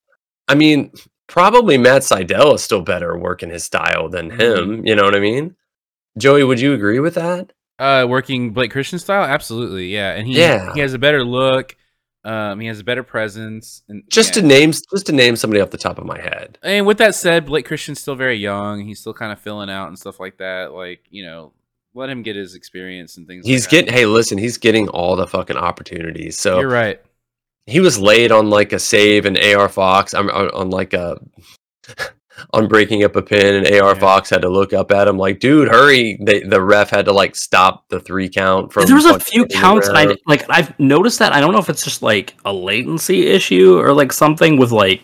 I 0.48 0.54
mean, 0.54 0.92
probably 1.28 1.78
Matt 1.78 2.02
Sydal 2.02 2.54
is 2.54 2.62
still 2.62 2.82
better 2.82 3.16
working 3.18 3.48
his 3.50 3.64
style 3.64 4.08
than 4.10 4.30
him. 4.30 4.86
You 4.86 4.94
know 4.94 5.04
what 5.04 5.16
I 5.16 5.20
mean? 5.20 5.56
Joey, 6.18 6.44
would 6.44 6.60
you 6.60 6.74
agree 6.74 7.00
with 7.00 7.14
that? 7.14 7.52
Uh, 7.78 8.06
working 8.08 8.52
Blake 8.52 8.70
Christian 8.70 8.98
style, 8.98 9.24
absolutely, 9.24 9.86
yeah. 9.88 10.12
And 10.12 10.26
he 10.26 10.38
Yeah. 10.38 10.74
he 10.74 10.80
has 10.80 10.92
a 10.94 10.98
better 10.98 11.24
look. 11.24 11.74
Um, 12.24 12.60
he 12.60 12.66
has 12.66 12.80
a 12.80 12.84
better 12.84 13.04
presence. 13.04 13.82
And 13.88 14.02
Just 14.10 14.34
yeah. 14.36 14.42
to 14.42 14.46
name, 14.48 14.72
just 14.72 15.06
to 15.06 15.12
name 15.12 15.36
somebody 15.36 15.62
off 15.62 15.70
the 15.70 15.78
top 15.78 15.96
of 15.98 16.04
my 16.04 16.20
head. 16.20 16.58
And 16.62 16.86
with 16.86 16.98
that 16.98 17.14
said, 17.14 17.46
Blake 17.46 17.64
Christian's 17.66 18.00
still 18.00 18.16
very 18.16 18.36
young. 18.36 18.84
He's 18.84 19.00
still 19.00 19.14
kind 19.14 19.32
of 19.32 19.40
filling 19.40 19.70
out 19.70 19.88
and 19.88 19.98
stuff 19.98 20.18
like 20.20 20.36
that. 20.38 20.72
Like 20.74 21.04
you 21.08 21.24
know, 21.24 21.52
let 21.94 22.08
him 22.10 22.22
get 22.22 22.36
his 22.36 22.54
experience 22.54 23.16
and 23.16 23.26
things. 23.26 23.46
He's 23.46 23.64
like 23.64 23.70
getting. 23.70 23.92
Hey, 23.94 24.06
listen, 24.06 24.38
he's 24.38 24.58
getting 24.58 24.88
all 24.88 25.16
the 25.16 25.26
fucking 25.26 25.56
opportunities. 25.56 26.38
So 26.38 26.60
You're 26.60 26.68
right. 26.68 27.00
he 27.66 27.80
was 27.80 27.98
laid 27.98 28.30
on 28.32 28.50
like 28.50 28.72
a 28.72 28.78
save 28.78 29.24
and 29.26 29.38
AR 29.38 29.68
Fox. 29.68 30.14
I'm 30.14 30.30
on, 30.30 30.50
on 30.50 30.70
like 30.70 30.92
a 30.94 31.18
on 32.52 32.68
breaking 32.68 33.02
up 33.02 33.16
a 33.16 33.22
pin, 33.22 33.56
and 33.56 33.66
AR 33.66 33.94
Yeah. 33.94 34.00
Fox 34.00 34.30
had 34.30 34.42
to 34.42 34.48
look 34.48 34.72
up 34.72 34.92
at 34.92 35.08
him 35.08 35.18
like, 35.18 35.40
"Dude, 35.40 35.68
hurry!" 35.68 36.18
They, 36.20 36.40
the 36.40 36.62
ref 36.62 36.90
had 36.90 37.06
to 37.06 37.12
like 37.12 37.34
stop 37.34 37.88
the 37.88 37.98
three 38.00 38.28
count 38.28 38.72
from. 38.72 38.86
there 38.86 38.94
was 38.94 39.06
a 39.06 39.18
few 39.18 39.44
counts, 39.46 39.88
and 39.88 39.98
I 39.98 40.14
like 40.26 40.44
I've 40.48 40.78
noticed 40.78 41.18
that. 41.18 41.32
I 41.32 41.40
don't 41.40 41.52
know 41.52 41.58
if 41.58 41.68
it's 41.68 41.82
just 41.84 42.02
like 42.02 42.34
a 42.44 42.52
latency 42.52 43.26
issue 43.26 43.78
or 43.78 43.92
like 43.92 44.12
something 44.12 44.56
with 44.56 44.70
like 44.70 45.02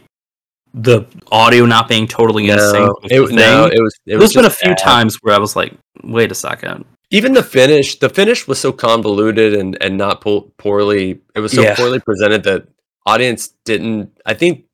the 0.74 1.06
audio 1.30 1.64
not 1.64 1.88
being 1.88 2.06
totally 2.08 2.48
in 2.50 2.56
No, 2.56 2.72
sync. 2.72 3.02
With 3.02 3.12
it, 3.12 3.26
the 3.28 3.32
no, 3.34 3.66
it 3.66 3.80
was. 3.80 3.98
It 4.06 4.16
was 4.16 4.32
There's 4.32 4.32
been 4.34 4.44
a 4.44 4.54
few 4.54 4.70
bad. 4.70 4.78
times 4.78 5.16
where 5.22 5.34
I 5.34 5.38
was 5.38 5.54
like, 5.56 5.72
"Wait 6.02 6.32
a 6.32 6.34
second. 6.34 6.84
Even 7.10 7.32
the 7.32 7.42
finish, 7.44 7.98
the 8.00 8.08
finish 8.08 8.48
was 8.48 8.58
so 8.58 8.72
convoluted 8.72 9.54
and 9.54 9.78
and 9.80 9.96
not 9.96 10.20
po- 10.20 10.50
poorly. 10.58 11.20
It 11.36 11.40
was 11.40 11.52
so 11.52 11.62
Yeah. 11.62 11.76
poorly 11.76 12.00
presented 12.00 12.42
that 12.44 12.66
audience 13.06 13.48
didn't. 13.64 14.10
I 14.26 14.34
think. 14.34 14.64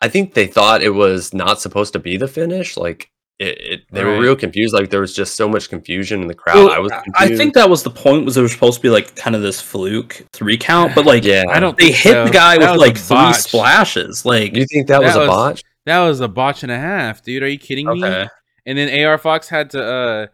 I 0.00 0.08
think 0.08 0.34
they 0.34 0.48
thought 0.48 0.82
it 0.82 0.90
was 0.94 1.32
not 1.32 1.60
supposed 1.60 1.92
to 1.92 2.00
be 2.00 2.16
the 2.16 2.26
finish. 2.26 2.76
Like 2.76 3.10
it, 3.38 3.58
it 3.60 3.80
they 3.90 4.04
were 4.04 4.20
real 4.20 4.36
confused. 4.36 4.72
Like 4.74 4.90
there 4.90 5.00
was 5.00 5.14
just 5.14 5.34
so 5.34 5.48
much 5.48 5.68
confusion 5.68 6.22
in 6.22 6.28
the 6.28 6.34
crowd. 6.34 6.56
Well, 6.56 6.70
I 6.70 6.78
was. 6.78 6.92
I 7.16 7.34
think 7.34 7.54
that 7.54 7.68
was 7.68 7.82
the 7.82 7.90
point. 7.90 8.24
Was 8.24 8.34
there 8.34 8.42
was 8.42 8.52
supposed 8.52 8.76
to 8.76 8.82
be 8.82 8.90
like 8.90 9.16
kind 9.16 9.34
of 9.34 9.42
this 9.42 9.60
fluke 9.60 10.24
three 10.32 10.56
count, 10.56 10.94
but 10.94 11.06
like 11.06 11.24
Yeah, 11.24 11.44
I 11.48 11.58
don't. 11.60 11.76
they 11.76 11.90
hit 11.90 12.12
so. 12.12 12.24
the 12.26 12.30
guy 12.30 12.58
That 12.58 12.72
with 12.72 12.80
like 12.80 12.96
three 12.96 13.32
splashes. 13.32 14.24
Like 14.24 14.54
You 14.56 14.64
think 14.66 14.88
that, 14.88 15.02
was 15.02 15.12
That 15.14 15.18
a 15.18 15.20
was- 15.20 15.28
botch? 15.28 15.62
That 15.86 16.00
was 16.06 16.20
a 16.20 16.28
botch 16.28 16.62
and 16.62 16.70
a 16.70 16.78
half, 16.78 17.22
dude. 17.24 17.42
Are 17.42 17.48
you 17.48 17.58
kidding 17.58 17.88
me? 17.88 18.02
And 18.64 18.78
then 18.78 19.04
AR 19.04 19.18
Fox 19.18 19.48
had 19.48 19.70
to 19.70 19.84
uh 19.84 20.26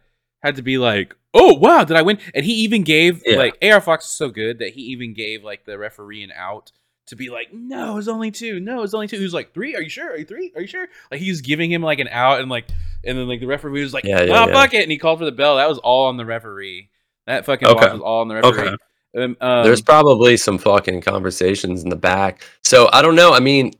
had 0.43 0.57
to 0.57 0.61
be 0.61 0.77
like, 0.77 1.15
"Oh 1.33 1.55
wow, 1.55 1.83
did 1.83 1.97
I 1.97 2.03
win?" 2.03 2.19
And 2.35 2.45
he 2.45 2.53
even 2.63 2.83
gave 2.83 3.23
Yeah. 3.25 3.37
like 3.37 3.57
AR 3.63 3.81
Fox 3.81 4.05
is 4.05 4.11
so 4.11 4.29
good 4.29 4.59
that 4.59 4.73
he 4.73 4.81
even 4.81 5.15
gave 5.15 5.43
like 5.43 5.65
the 5.65 5.79
referee 5.79 6.23
an 6.23 6.31
out 6.35 6.71
to 7.07 7.15
be 7.15 7.31
like, 7.31 7.51
"No, 7.51 7.97
it's 7.97 8.07
only 8.07 8.29
two. 8.29 8.59
No, 8.59 8.83
it's 8.83 8.93
only 8.93 9.07
two. 9.07 9.17
He 9.17 9.23
was 9.23 9.33
like, 9.33 9.51
three? 9.51 9.75
Are 9.75 9.81
you 9.81 9.89
sure? 9.89 10.11
Are 10.11 10.17
you 10.17 10.25
three? 10.25 10.51
Are 10.55 10.61
you 10.61 10.67
sure?" 10.67 10.87
Like 11.09 11.19
he's 11.19 11.41
giving 11.41 11.71
him 11.71 11.81
like 11.81 11.97
an 11.97 12.07
out 12.09 12.39
and 12.41 12.51
like 12.51 12.67
and 13.05 13.17
then 13.17 13.27
like 13.27 13.39
the 13.39 13.47
referee 13.47 13.81
was 13.81 13.93
like, 13.93 14.03
Yeah, 14.03 14.19
"Oh 14.19 14.23
yeah, 14.25 14.45
yeah. 14.47 14.53
fuck 14.53 14.73
it," 14.73 14.83
and 14.83 14.91
he 14.91 14.97
called 14.97 15.19
for 15.19 15.25
the 15.25 15.31
bell. 15.31 15.57
That 15.57 15.69
was 15.69 15.77
all 15.79 16.07
on 16.07 16.17
the 16.17 16.25
referee. 16.25 16.89
That 17.27 17.45
fucking 17.45 17.67
Okay. 17.67 17.79
botch 17.79 17.93
was 17.93 18.01
all 18.01 18.21
on 18.21 18.27
the 18.27 18.35
referee. 18.35 18.49
Okay. 18.69 18.75
Um, 19.17 19.37
um, 19.41 19.63
There's 19.63 19.81
probably 19.81 20.37
some 20.37 20.57
fucking 20.57 21.01
conversations 21.01 21.83
in 21.83 21.89
the 21.89 21.95
back. 21.95 22.43
So 22.63 22.89
I 22.93 23.01
don't 23.01 23.15
know. 23.15 23.33
I 23.33 23.39
mean, 23.39 23.73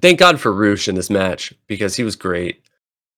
thank 0.00 0.18
God 0.18 0.40
for 0.40 0.52
Rush 0.52 0.88
in 0.88 0.94
this 0.96 1.10
match 1.10 1.52
because 1.68 1.94
he 1.96 2.02
was 2.04 2.16
great. 2.16 2.62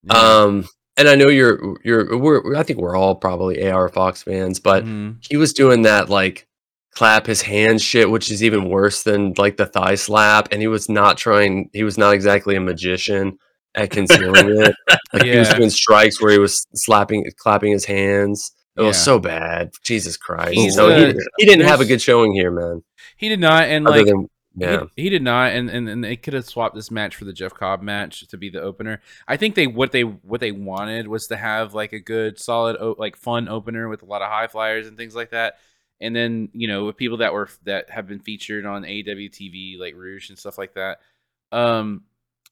yeah. 0.04 0.14
Um, 0.16 0.68
and 0.96 1.08
I 1.08 1.14
know 1.14 1.28
you're 1.28 1.76
you're 1.84 2.16
we're 2.18 2.56
I 2.56 2.62
think 2.62 2.78
we're 2.78 2.96
all 2.96 3.14
probably 3.14 3.66
AR 3.70 3.88
Fox 3.88 4.22
fans, 4.22 4.60
but 4.60 4.84
Mhm. 4.84 5.16
he 5.28 5.36
was 5.36 5.52
doing 5.54 5.82
that 5.82 6.10
like 6.10 6.46
clap 6.94 7.26
his 7.26 7.40
hands 7.42 7.82
shit, 7.82 8.10
which 8.10 8.30
is 8.30 8.42
even 8.42 8.68
worse 8.68 9.02
than 9.04 9.32
like 9.38 9.56
the 9.56 9.64
thigh 9.66 9.94
slap. 9.94 10.48
And 10.52 10.60
he 10.60 10.68
was 10.68 10.88
not 10.90 11.16
trying. 11.16 11.70
He 11.72 11.84
was 11.84 11.96
not 11.96 12.12
exactly 12.14 12.54
a 12.56 12.60
magician 12.60 13.38
at 13.74 13.90
concealing 13.90 14.60
it. 14.60 14.74
Like 15.12 15.24
he 15.24 15.36
was 15.36 15.52
doing 15.52 15.70
strikes 15.70 16.22
where 16.22 16.30
he 16.30 16.38
was 16.38 16.64
slapping, 16.72 17.24
clapping 17.36 17.72
his 17.72 17.84
hands. 17.84 18.52
It 18.76 18.82
was 18.82 18.96
so 18.96 19.18
bad. 19.18 19.72
Jesus 19.82 20.16
Christ. 20.16 20.52
He's, 20.52 20.76
no, 20.76 20.88
he, 20.88 21.06
uh, 21.06 21.14
he 21.36 21.46
didn't 21.46 21.66
have 21.66 21.80
a 21.80 21.84
good 21.84 22.00
showing 22.00 22.32
here, 22.32 22.52
man. 22.52 22.84
he 23.16 23.28
did 23.28 23.40
not, 23.40 23.64
and 23.64 23.88
Other 23.88 23.98
like 23.98 24.06
than 24.06 24.28
yeah, 24.56 24.84
He, 24.96 25.04
he 25.04 25.10
did 25.10 25.22
not, 25.22 25.52
and, 25.52 25.70
and 25.70 25.88
and 25.88 26.02
they 26.02 26.16
could 26.16 26.34
have 26.34 26.44
swapped 26.44 26.74
this 26.74 26.90
match 26.90 27.14
for 27.14 27.24
the 27.24 27.32
Jeff 27.32 27.54
Cobb 27.54 27.82
match 27.82 28.26
to 28.28 28.36
be 28.36 28.50
the 28.50 28.60
opener. 28.60 29.00
I 29.28 29.36
think 29.36 29.54
they 29.54 29.66
what 29.66 29.92
they 29.92 30.02
what 30.02 30.40
they 30.40 30.52
wanted 30.52 31.06
was 31.06 31.28
to 31.28 31.36
have 31.36 31.72
like 31.72 31.92
a 31.92 32.00
good, 32.00 32.38
solid, 32.38 32.76
like 32.98 33.16
fun 33.16 33.48
opener 33.48 33.88
with 33.88 34.02
a 34.02 34.06
lot 34.06 34.22
of 34.22 34.28
high 34.28 34.48
flyers 34.48 34.86
and 34.86 34.96
things 34.96 35.14
like 35.14 35.30
that. 35.30 35.54
And 36.00 36.16
then 36.16 36.48
you 36.52 36.66
know 36.66 36.86
with 36.86 36.96
people 36.96 37.18
that 37.18 37.32
were 37.32 37.48
that 37.64 37.90
have 37.90 38.08
been 38.08 38.20
featured 38.20 38.66
on 38.66 38.82
AEW 38.82 39.30
TV 39.30 39.78
like 39.78 39.94
Rush 39.96 40.30
and 40.30 40.38
stuff 40.38 40.58
like 40.58 40.74
that. 40.74 40.98
Um, 41.52 42.04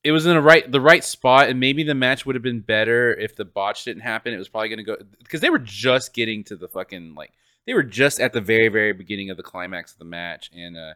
it 0.04 0.12
was 0.12 0.26
in 0.26 0.34
the 0.34 0.40
right 0.40 0.70
the 0.70 0.80
right 0.80 1.02
spot, 1.04 1.48
and 1.48 1.58
maybe 1.60 1.82
the 1.82 1.94
match 1.94 2.24
would 2.24 2.34
have 2.34 2.42
been 2.42 2.60
better 2.60 3.12
if 3.14 3.34
the 3.36 3.44
botch 3.44 3.84
didn't 3.84 4.02
happen. 4.02 4.32
It 4.32 4.38
was 4.38 4.48
probably 4.48 4.68
going 4.68 4.78
to 4.78 4.84
go 4.84 4.96
because 5.18 5.40
they 5.40 5.50
were 5.50 5.58
just 5.58 6.14
getting 6.14 6.44
to 6.44 6.56
the 6.56 6.68
fucking 6.68 7.14
like 7.14 7.32
they 7.66 7.74
were 7.74 7.82
just 7.82 8.20
at 8.20 8.32
the 8.32 8.40
very 8.40 8.68
very 8.68 8.92
beginning 8.92 9.30
of 9.30 9.36
the 9.36 9.42
climax 9.42 9.92
of 9.92 9.98
the 9.98 10.04
match, 10.04 10.50
and 10.54 10.76
uh 10.76 10.94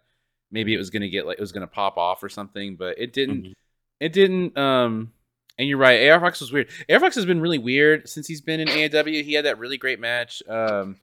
maybe 0.50 0.74
it 0.74 0.78
was 0.78 0.90
gonna 0.90 1.08
get 1.08 1.26
like 1.26 1.38
it 1.38 1.40
was 1.40 1.52
gonna 1.52 1.66
pop 1.66 1.96
off 1.96 2.22
or 2.22 2.28
something, 2.28 2.76
but 2.76 2.98
it 2.98 3.12
didn't. 3.12 3.44
Mhm. 3.44 3.52
It 4.00 4.12
didn't. 4.12 4.58
Um, 4.58 5.12
and 5.58 5.68
you're 5.68 5.78
right. 5.78 6.08
AR 6.10 6.18
Fox 6.18 6.40
was 6.40 6.50
weird. 6.52 6.68
AR 6.90 6.98
Fox 6.98 7.14
has 7.14 7.24
been 7.26 7.40
really 7.40 7.58
weird 7.58 8.08
since 8.08 8.26
he's 8.26 8.40
been 8.40 8.58
in 8.58 8.68
AEW. 8.68 9.22
He 9.22 9.34
had 9.34 9.44
that 9.44 9.58
really 9.58 9.76
great 9.78 10.00
match. 10.00 10.42
Um, 10.48 10.96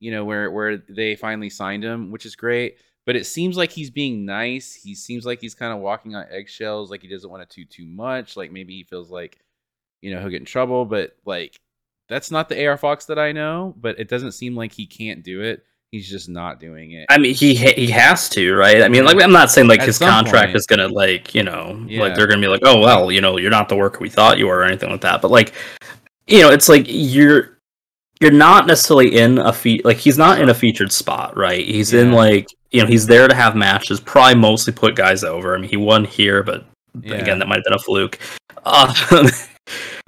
you 0.00 0.10
know 0.10 0.24
where 0.24 0.50
where 0.50 0.76
they 0.76 1.16
finally 1.16 1.48
signed 1.50 1.84
him, 1.84 2.10
which 2.10 2.26
is 2.26 2.34
great. 2.36 2.76
But 3.06 3.16
it 3.16 3.26
seems 3.26 3.56
like 3.56 3.70
he's 3.70 3.90
being 3.90 4.24
nice. 4.24 4.74
He 4.74 4.94
seems 4.94 5.26
like 5.26 5.40
he's 5.40 5.54
kind 5.54 5.72
of 5.74 5.80
walking 5.80 6.14
on 6.14 6.24
eggshells. 6.30 6.90
Like 6.90 7.02
he 7.02 7.08
doesn't 7.08 7.30
want 7.30 7.48
to 7.48 7.54
do 7.60 7.64
too 7.66 7.84
much. 7.86 8.36
Like 8.36 8.50
maybe 8.50 8.74
he 8.74 8.84
feels 8.84 9.10
like, 9.10 9.38
you 10.00 10.14
know, 10.14 10.20
he'll 10.20 10.30
get 10.30 10.40
in 10.40 10.46
trouble. 10.46 10.84
But 10.86 11.14
like, 11.26 11.60
that's 12.08 12.30
not 12.30 12.48
the 12.48 12.66
AR 12.66 12.76
Fox 12.78 13.06
that 13.06 13.18
I 13.18 13.32
know. 13.32 13.74
But 13.76 13.98
it 14.00 14.08
doesn't 14.08 14.32
seem 14.32 14.56
like 14.56 14.72
he 14.72 14.86
can't 14.86 15.22
do 15.22 15.42
it. 15.42 15.64
He's 15.90 16.08
just 16.08 16.28
not 16.28 16.58
doing 16.58 16.90
it. 16.92 17.06
I 17.08 17.18
mean, 17.18 17.34
he 17.34 17.54
he 17.54 17.86
has 17.90 18.28
to, 18.30 18.54
right? 18.54 18.82
I 18.82 18.88
mean, 18.88 19.04
like 19.04 19.22
I'm 19.22 19.30
not 19.30 19.50
saying 19.50 19.68
like 19.68 19.80
At 19.80 19.86
his 19.86 19.98
contract 19.98 20.46
point. 20.48 20.56
is 20.56 20.66
gonna 20.66 20.88
like 20.88 21.34
you 21.36 21.44
know 21.44 21.84
Yeah. 21.86 22.00
like 22.00 22.16
they're 22.16 22.26
gonna 22.26 22.40
be 22.40 22.48
like, 22.48 22.62
oh 22.64 22.80
well, 22.80 23.12
you 23.12 23.20
know, 23.20 23.36
you're 23.38 23.50
not 23.50 23.68
the 23.68 23.76
worker 23.76 23.98
we 24.00 24.08
thought 24.10 24.38
you 24.38 24.46
were 24.48 24.56
or 24.58 24.64
anything 24.64 24.90
like 24.90 25.02
that. 25.02 25.22
But 25.22 25.30
like, 25.30 25.52
you 26.26 26.40
know, 26.40 26.50
it's 26.50 26.68
like 26.68 26.86
you're 26.88 27.53
you're 28.24 28.32
not 28.32 28.66
necessarily 28.66 29.16
in 29.16 29.38
a 29.38 29.52
fe- 29.52 29.80
like 29.84 29.98
he's 29.98 30.18
not 30.18 30.40
in 30.40 30.48
a 30.48 30.54
featured 30.54 30.90
spot, 30.90 31.36
right? 31.36 31.64
He's 31.64 31.92
in 31.92 32.10
like 32.12 32.48
you 32.72 32.80
know 32.80 32.86
he's 32.88 33.06
there 33.06 33.28
to 33.28 33.34
have 33.34 33.54
matches, 33.54 34.00
probably 34.00 34.34
mostly 34.40 34.72
put 34.72 34.96
guys 34.96 35.22
over. 35.22 35.54
I 35.54 35.58
mean, 35.60 35.70
he 35.70 35.76
won 35.76 36.04
here, 36.04 36.42
but 36.42 36.64
Yeah. 37.00 37.14
again, 37.14 37.38
that 37.38 37.46
might 37.48 37.56
have 37.58 37.64
been 37.64 37.74
a 37.74 37.78
fluke. 37.78 38.18
Uh, 38.64 38.92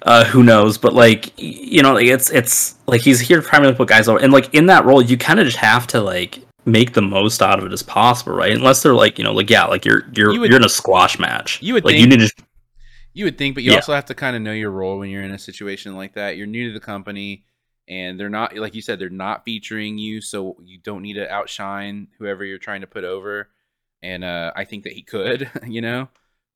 uh, 0.02 0.24
who 0.24 0.42
knows? 0.42 0.78
But 0.78 0.92
like, 0.94 1.32
you 1.36 1.82
know, 1.82 1.94
like 1.94 2.06
it's 2.06 2.30
it's 2.30 2.74
like 2.86 3.00
he's 3.02 3.20
here 3.20 3.40
to 3.40 3.46
primarily 3.46 3.76
put 3.76 3.88
guys 3.88 4.08
over, 4.08 4.18
and 4.20 4.32
like 4.32 4.52
in 4.54 4.66
that 4.66 4.84
role, 4.84 5.02
you 5.02 5.16
kind 5.16 5.38
of 5.40 5.46
just 5.46 5.58
have 5.58 5.86
to 5.88 6.00
like 6.00 6.40
make 6.64 6.94
the 6.94 7.02
most 7.02 7.42
out 7.42 7.58
of 7.60 7.64
it 7.66 7.72
as 7.72 7.82
possible, 7.82 8.32
right? 8.32 8.52
Unless 8.52 8.82
they're 8.82 8.94
like, 8.94 9.18
you 9.18 9.24
know, 9.24 9.32
like 9.32 9.50
yeah, 9.50 9.66
like 9.66 9.84
you're 9.84 10.02
you're 10.14 10.32
You 10.32 10.44
you're 10.44 10.56
in 10.56 10.64
a 10.64 10.68
squash 10.68 11.18
match. 11.18 11.62
you 11.62 11.74
would 11.74 11.84
like 11.84 11.94
think- 11.96 12.12
you 12.12 12.18
need 12.18 12.26
to 12.28 12.32
You 13.14 13.24
would 13.26 13.38
think, 13.38 13.54
but 13.54 13.62
you 13.62 13.70
Yeah. 13.70 13.76
also 13.76 13.94
have 13.94 14.06
to 14.06 14.14
kind 14.14 14.34
of 14.36 14.42
know 14.42 14.52
your 14.52 14.70
role 14.70 14.98
when 14.98 15.08
you're 15.10 15.22
in 15.22 15.30
a 15.30 15.38
situation 15.38 15.94
like 15.96 16.14
that. 16.14 16.36
You're 16.36 16.46
new 16.46 16.68
to 16.68 16.74
the 16.74 16.84
company, 16.84 17.44
and 17.89 18.18
they're 18.18 18.28
not, 18.30 18.57
like 18.57 18.74
you 18.74 18.82
said, 18.82 18.99
they're 18.99 19.09
not 19.11 19.45
featuring 19.45 19.99
you, 19.99 20.20
so 20.20 20.57
you 20.64 20.78
don't 20.78 21.03
need 21.03 21.14
to 21.14 21.30
outshine 21.30 22.09
whoever 22.18 22.45
you're 22.45 22.59
trying 22.59 22.80
to 22.82 22.87
put 22.87 23.05
over. 23.05 23.49
And 24.03 24.24
uh, 24.24 24.53
I 24.57 24.64
think 24.64 24.84
that 24.84 24.93
he 24.93 25.03
could, 25.03 25.51
you 25.66 25.80
know. 25.80 26.09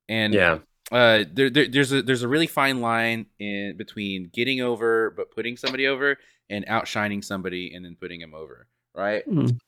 And 0.09 0.35
yeah. 0.35 0.59
uh, 0.91 1.24
there, 1.33 1.51
there, 1.51 1.68
there's 1.68 1.93
a 1.93 2.03
there's 2.03 2.22
a 2.22 2.28
really 2.28 2.47
fine 2.47 2.81
line 2.81 3.26
in 3.39 3.76
between 3.76 4.31
getting 4.33 4.61
over 4.61 5.11
but 5.11 5.31
putting 5.31 5.57
somebody 5.57 5.87
over 5.87 6.18
and 6.49 6.64
outshining 6.68 7.22
somebody 7.22 7.72
and 7.74 7.85
then 7.85 7.97
putting 8.01 8.20
him 8.20 8.35
over, 8.35 8.66
right? 8.95 9.24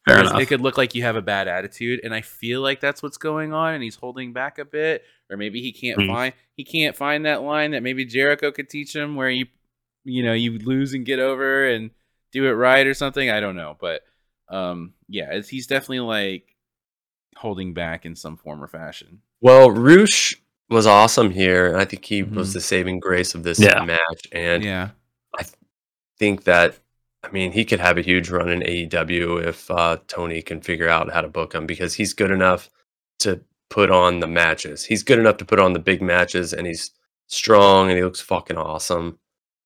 fair 0.07 0.21
Because 0.21 0.21
enough. 0.23 0.41
It 0.41 0.47
could 0.47 0.61
look 0.61 0.77
like 0.77 0.95
you 0.95 1.03
have 1.03 1.17
a 1.17 1.23
bad 1.23 1.49
attitude, 1.49 2.01
and 2.05 2.13
I 2.15 2.23
feel 2.23 2.61
like 2.61 2.81
that's 2.81 3.03
what's 3.03 3.19
going 3.19 3.53
on, 3.53 3.75
and 3.75 3.83
he's 3.83 3.95
holding 3.97 4.33
back 4.33 4.59
a 4.59 4.65
bit, 4.65 5.05
or 5.31 5.37
maybe 5.37 5.61
he 5.63 5.73
can't 5.73 6.01
Hmm. 6.01 6.07
find 6.07 6.35
he 6.57 6.65
can't 6.65 6.97
find 6.97 7.25
that 7.27 7.43
line 7.43 7.71
that 7.73 7.83
maybe 7.83 8.05
Jericho 8.05 8.51
could 8.53 8.69
teach 8.69 8.95
him, 8.95 9.15
where 9.17 9.31
you 9.31 9.47
you 10.05 10.23
know 10.23 10.33
you 10.33 10.59
lose 10.59 10.95
and 10.95 11.05
get 11.07 11.19
over 11.19 11.67
and 11.69 11.91
do 12.33 12.47
it 12.47 12.53
right 12.53 12.87
or 12.87 12.95
something. 12.95 13.31
I 13.31 13.41
don't 13.41 13.57
know, 13.57 13.77
but 13.81 14.03
um, 14.49 14.95
yeah, 15.09 15.33
it's, 15.33 15.49
he's 15.49 15.67
definitely 15.67 16.01
like 16.01 16.55
holding 17.37 17.75
back 17.75 18.05
in 18.07 18.15
some 18.17 18.37
form 18.37 18.63
or 18.63 18.69
fashion. 18.69 19.21
Well, 19.41 19.71
Rush 19.71 20.35
was 20.71 20.87
awesome 20.87 21.31
here. 21.31 21.67
and 21.69 21.77
I 21.77 21.85
think 21.85 22.05
he 22.05 22.23
was 22.23 22.51
Mhm. 22.51 22.53
the 22.55 22.61
saving 22.61 23.01
grace 23.01 23.35
of 23.35 23.43
this 23.43 23.59
Yeah. 23.59 23.85
match. 23.85 24.27
And 24.33 24.63
yeah, 24.65 24.91
I 25.39 25.45
think 26.19 26.45
that 26.45 26.79
I 27.23 27.31
mean 27.31 27.53
he 27.53 27.65
could 27.65 27.81
have 27.81 27.99
a 27.99 28.03
huge 28.03 28.31
run 28.31 28.49
in 28.49 28.63
AEW 28.63 29.39
if 29.47 29.71
uh, 29.71 29.99
Tony 30.09 30.43
can 30.43 30.61
figure 30.61 30.89
out 30.89 31.13
how 31.13 31.21
to 31.21 31.29
book 31.29 31.55
him 31.55 31.67
because 31.67 31.95
he's 31.95 32.13
good 32.15 32.31
enough 32.31 32.69
to 33.21 33.41
put 33.71 33.91
on 33.91 34.21
the 34.21 34.27
matches. 34.27 34.85
He's 34.85 35.03
good 35.03 35.19
enough 35.19 35.37
to 35.39 35.45
put 35.45 35.59
on 35.61 35.73
the 35.73 35.79
big 35.79 36.03
matches, 36.03 36.53
and 36.53 36.67
he's 36.67 36.91
strong 37.29 37.89
and 37.89 37.97
he 37.97 38.05
looks 38.05 38.21
fucking 38.21 38.59
awesome. 38.59 39.19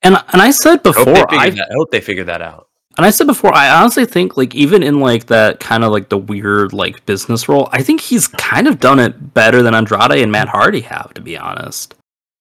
And 0.07 0.17
and 0.33 0.41
I 0.43 0.51
said 0.51 0.69
I 0.69 0.73
hope, 0.73 0.83
they 0.85 0.91
before, 0.93 1.15
figure 1.29 1.39
I 1.39 1.51
that, 1.51 1.69
I 1.71 1.75
hope 1.75 1.91
they 1.91 2.01
figure 2.01 2.25
that 2.25 2.43
out. 2.43 2.69
and 2.97 3.05
I 3.07 3.11
said 3.11 3.27
before, 3.27 3.55
I 3.55 3.69
honestly 3.81 4.07
think 4.07 4.37
like 4.37 4.55
even 4.55 4.83
in 4.83 5.01
like 5.01 5.27
that 5.27 5.61
kind 5.61 5.85
of 5.85 5.93
like 5.93 6.09
the 6.09 6.19
weird 6.19 6.73
like 6.73 7.05
business 7.07 7.49
role, 7.49 7.69
I 7.73 7.83
think 7.83 8.01
he's 8.01 8.29
kind 8.29 8.67
of 8.69 8.81
done 8.81 8.99
it 8.99 9.35
better 9.35 9.63
than 9.63 9.75
Andrade 9.75 10.13
and 10.23 10.33
Matt 10.33 10.49
Hardy 10.49 10.81
have, 10.83 11.13
to 11.15 11.21
be 11.21 11.37
honest. 11.37 11.95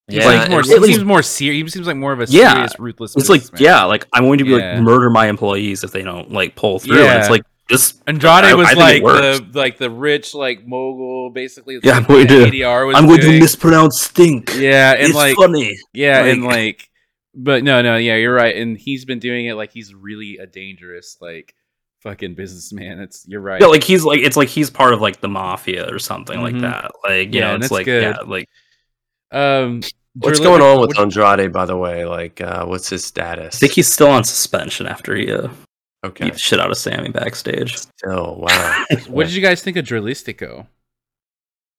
he 0.07 0.17
Yeah, 0.17 0.21
seems 0.29 0.49
more 0.49 0.59
and 0.59 0.85
he 0.85 0.93
seems 0.93 1.03
more 1.03 1.23
serious. 1.23 1.63
He 1.65 1.69
seems 1.77 1.87
like 1.87 1.97
more 1.97 2.13
of 2.13 2.21
a 2.21 2.25
Yeah. 2.29 2.67
ruthless. 2.79 3.15
It's 3.17 3.27
like, 3.29 3.41
businessman. 3.41 3.63
yeah, 3.63 3.83
like 3.85 4.05
I'm 4.13 4.23
going 4.23 4.37
to 4.39 4.43
be 4.45 4.51
Yeah. 4.51 4.73
like 4.75 4.81
murder 4.83 5.09
my 5.09 5.27
employees 5.27 5.83
if 5.83 5.91
they 5.91 6.03
don't 6.03 6.31
like 6.31 6.55
pull 6.55 6.79
through. 6.79 7.03
And 7.03 7.19
it's 7.19 7.29
like 7.29 7.41
this. 7.69 7.95
Andrade 8.05 8.43
I- 8.45 8.53
was 8.53 8.67
I 8.69 8.73
like 8.73 9.01
the 9.03 9.45
like 9.53 9.77
the 9.79 9.89
rich 9.89 10.35
like 10.35 10.65
mogul, 10.67 11.31
basically. 11.31 11.79
Yeah, 11.83 11.93
I'm 11.93 12.03
like 12.03 12.07
going 12.07 12.27
to- 12.27 12.45
ADR 12.51 12.85
was 12.85 12.95
I'm 12.95 13.07
going 13.07 13.21
to 13.21 13.39
mispronounce 13.39 13.99
stink. 14.01 14.53
Yeah, 14.55 14.91
and 14.93 15.07
it's 15.07 15.15
like 15.15 15.35
funny. 15.35 15.75
yeah, 15.91 16.23
and 16.25 16.43
like- 16.43 16.55
like, 16.55 16.89
but 17.35 17.63
no, 17.63 17.81
no, 17.81 17.97
yeah, 17.97 18.15
you're 18.15 18.33
right. 18.33 18.55
And 18.55 18.77
he's 18.77 19.05
been 19.05 19.19
doing 19.19 19.45
it 19.45 19.53
like 19.55 19.71
he's 19.71 19.93
really 19.93 20.37
a 20.37 20.45
dangerous 20.47 21.17
like 21.21 21.53
fucking 22.01 22.35
businessman. 22.35 22.99
It's 22.99 23.27
you're 23.27 23.41
right. 23.41 23.59
Yeah, 23.61 23.67
like 23.67 23.83
he's 23.83 24.03
like 24.03 24.19
it's 24.19 24.37
like 24.37 24.49
he's 24.49 24.69
part 24.69 24.93
of 24.93 25.01
like 25.01 25.19
the 25.21 25.27
mafia 25.29 25.91
or 25.93 25.99
something 25.99 26.39
like 26.41 26.55
Mhm. 26.55 26.61
that. 26.61 26.91
Like 27.03 27.33
you 27.33 27.39
Yeah, 27.41 27.51
know, 27.51 27.55
it's 27.57 27.71
like 27.71 27.85
good. 27.85 28.03
yeah, 28.03 28.17
like 28.25 28.47
um, 29.31 29.81
What's 30.17 30.39
going 30.39 30.61
on 30.61 30.79
with 30.79 30.97
Andrade, 30.97 31.51
by 31.51 31.65
the 31.65 31.75
way? 31.75 32.05
Like, 32.05 32.39
uh, 32.39 32.65
what's 32.65 32.89
his 32.89 33.03
status? 33.03 33.55
I 33.55 33.59
think 33.59 33.73
he's 33.73 33.91
still 33.91 34.07
on 34.07 34.23
suspension 34.23 34.87
after 34.87 35.13
he 35.13 35.29
uh, 35.29 35.49
okay. 36.05 36.25
beat 36.25 36.33
the 36.33 36.39
shit 36.39 36.59
out 36.61 36.71
of 36.71 36.77
Sammy 36.77 37.09
backstage. 37.09 37.75
Oh 38.05 38.37
wow. 38.37 38.85
What 39.09 39.25
did 39.25 39.35
you 39.35 39.41
guys 39.41 39.61
think 39.61 39.75
of 39.75 39.85
Dralistico? 39.85 40.67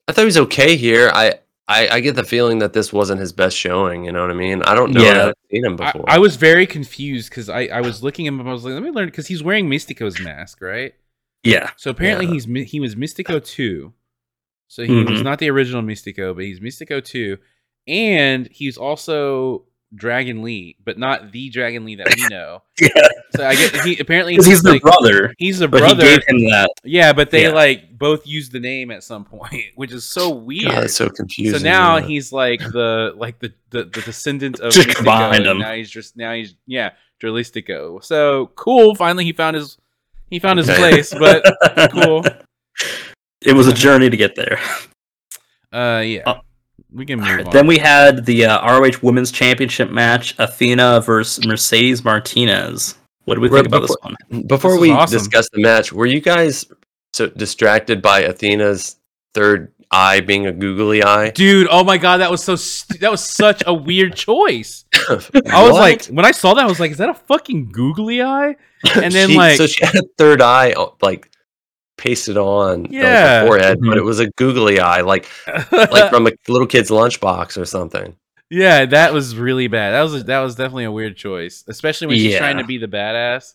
I 0.06 0.12
thought 0.12 0.20
he 0.22 0.26
was 0.26 0.36
okay 0.38 0.76
here. 0.76 1.10
I, 1.14 1.38
I 1.68 1.88
I 1.88 2.00
get 2.00 2.14
the 2.16 2.22
feeling 2.24 2.58
that 2.60 2.72
this 2.72 2.92
wasn't 2.92 3.20
his 3.20 3.32
best 3.32 3.56
showing. 3.56 4.04
You 4.04 4.12
know 4.12 4.20
what 4.22 4.30
I 4.30 4.34
mean? 4.34 4.62
I 4.62 4.74
don't 4.74 4.92
know. 4.92 5.02
Yeah. 5.02 5.10
I 5.10 5.14
haven't 5.14 5.38
seen 5.50 5.64
him 5.64 5.76
before. 5.76 6.04
I 6.06 6.18
was 6.18 6.36
very 6.36 6.66
confused 6.66 7.30
because 7.30 7.48
I, 7.48 7.62
I 7.66 7.80
was 7.80 8.02
looking 8.02 8.26
at 8.26 8.32
him. 8.34 8.46
I 8.46 8.52
was 8.52 8.64
like, 8.64 8.74
let 8.74 8.82
me 8.82 8.90
learn 8.90 9.06
because 9.06 9.26
he's 9.26 9.42
wearing 9.42 9.68
Místico's 9.68 10.20
mask, 10.20 10.60
right? 10.62 10.94
Yeah, 11.44 11.70
So 11.76 11.90
apparently 11.90 12.26
Yeah. 12.26 12.32
he's 12.32 12.70
he 12.70 12.80
was 12.80 12.94
Místico 12.96 13.44
two. 13.44 13.92
So 14.68 14.82
he 14.84 15.04
was 15.04 15.20
Mhm. 15.20 15.24
not 15.24 15.38
the 15.38 15.48
original 15.50 15.82
Místico, 15.82 16.34
but 16.34 16.44
he's 16.44 16.58
Místico 16.60 17.02
two, 17.04 17.38
and 17.86 18.48
he's 18.50 18.76
also 18.76 19.64
Dragon 19.94 20.42
Lee, 20.42 20.76
but 20.84 20.98
not 20.98 21.30
the 21.30 21.48
Dragon 21.50 21.84
Lee 21.84 21.94
that 21.96 22.08
we 22.16 22.26
know. 22.30 22.62
yeah, 22.80 22.88
So 23.36 23.46
I 23.46 23.54
get 23.54 23.74
he 23.82 23.98
apparently 23.98 24.34
because 24.34 24.46
he's 24.46 24.62
the 24.62 24.72
like, 24.72 24.82
brother, 24.82 25.34
he's 25.38 25.60
but 25.60 25.70
brother. 25.70 26.04
he 26.04 26.16
gave 26.16 26.24
him 26.26 26.38
that. 26.50 26.70
yeah, 26.84 27.12
but 27.12 27.30
they 27.30 27.42
Yeah. 27.44 27.52
like 27.52 27.96
both 27.98 28.26
used 28.26 28.52
the 28.52 28.60
name 28.60 28.90
at 28.90 29.02
some 29.02 29.24
point, 29.24 29.64
which 29.74 29.92
is 29.92 30.04
so 30.04 30.30
weird. 30.30 30.70
God, 30.72 30.90
so 30.90 31.08
confusing. 31.08 31.58
so 31.60 31.64
now 31.64 31.96
yeah. 31.96 32.06
he's 32.06 32.32
like 32.32 32.60
the 32.60 33.12
like 33.16 33.38
the 33.38 33.52
the, 33.70 33.84
the 33.84 34.00
descendant 34.02 34.60
of 34.60 34.72
Just 34.72 34.88
Místico, 34.88 34.94
combined 34.96 35.46
him. 35.46 35.58
Now 35.58 35.72
he's 35.74 35.90
just 35.90 36.16
now 36.16 36.32
he's 36.34 36.54
yeah 36.66 36.92
Dralistico. 37.22 38.02
So 38.04 38.50
cool. 38.56 38.94
Finally, 38.94 39.24
he 39.24 39.32
found 39.32 39.56
his 39.56 39.78
he 40.30 40.38
found 40.38 40.58
his 40.58 40.68
Okay. 40.68 40.78
place, 40.78 41.14
but 41.14 41.44
cool. 41.92 42.24
It 43.42 43.52
was 43.54 43.68
a 43.68 43.72
journey 43.72 44.10
to 44.10 44.16
get 44.16 44.34
there. 44.34 44.58
Uh, 45.72 46.00
yeah, 46.04 46.22
Uh, 46.26 46.40
we 46.92 47.04
can 47.04 47.20
on. 47.20 47.50
then 47.50 47.66
we 47.66 47.78
had 47.78 48.24
the 48.24 48.46
uh, 48.46 48.78
ROH 48.80 48.98
Women's 49.02 49.30
Championship 49.30 49.90
match: 49.90 50.34
Athena 50.38 51.00
versus 51.00 51.46
Mercedes 51.46 52.04
Martinez. 52.04 52.96
What 53.26 53.34
do 53.36 53.40
we 53.42 53.48
Right, 53.48 53.58
think 53.64 53.68
about 53.68 53.82
this 53.82 53.96
one? 54.00 54.42
Before 54.46 54.72
This 54.72 54.80
we 54.80 54.90
awesome. 54.92 55.18
discuss 55.18 55.48
the 55.52 55.60
match, 55.60 55.92
were 55.92 56.06
you 56.06 56.20
guys 56.20 56.64
so 57.12 57.26
distracted 57.28 58.00
by 58.02 58.22
Athena's 58.22 58.96
third 59.34 59.72
eye 59.90 60.20
being 60.20 60.46
a 60.46 60.52
googly 60.52 61.02
eye? 61.02 61.30
Dude, 61.30 61.66
oh 61.70 61.84
my 61.84 61.98
god, 61.98 62.18
that 62.18 62.30
was 62.30 62.42
so 62.42 62.56
st- 62.56 63.00
that 63.00 63.10
was 63.10 63.22
such 63.22 63.62
a 63.66 63.74
weird 63.74 64.14
choice. 64.16 64.84
I 65.10 65.62
was 65.62 65.72
like, 65.72 66.06
when 66.06 66.24
I 66.24 66.30
saw 66.30 66.54
that, 66.54 66.64
I 66.64 66.68
was 66.68 66.80
like, 66.80 66.92
is 66.92 66.98
that 66.98 67.08
a 67.08 67.14
fucking 67.14 67.70
googly 67.72 68.22
eye? 68.22 68.54
and 68.94 69.12
then, 69.12 69.28
She- 69.30 69.36
like- 69.36 69.56
so 69.58 69.66
she 69.66 69.84
had 69.84 69.94
a 69.96 70.02
third 70.18 70.40
eye 70.40 70.72
uh, 70.72 70.90
like 71.02 71.28
pasted 71.98 72.36
on 72.36 72.84
like, 72.84 72.92
Yeah. 72.92 73.40
her 73.40 73.46
forehead, 73.48 73.78
but 73.80 73.88
Mhm. 73.94 73.96
it 73.96 74.04
was 74.04 74.20
a 74.20 74.30
googly 74.32 74.78
eye, 74.80 75.00
like 75.00 75.26
like 75.72 76.10
from 76.10 76.26
a 76.28 76.32
little 76.46 76.66
kid's 76.68 76.90
lunchbox 76.90 77.60
or 77.60 77.64
something. 77.64 78.14
Yeah, 78.50 78.86
that 78.86 79.12
was 79.12 79.36
really 79.36 79.68
bad. 79.68 79.90
That 79.92 80.02
was 80.02 80.24
that 80.24 80.40
was 80.40 80.54
definitely 80.54 80.84
a 80.84 80.92
weird 80.92 81.16
choice, 81.16 81.64
especially 81.68 82.06
when 82.08 82.16
she's 82.16 82.32
Yeah. 82.32 82.38
trying 82.38 82.58
to 82.58 82.64
be 82.64 82.78
the 82.78 82.88
badass. 82.88 83.54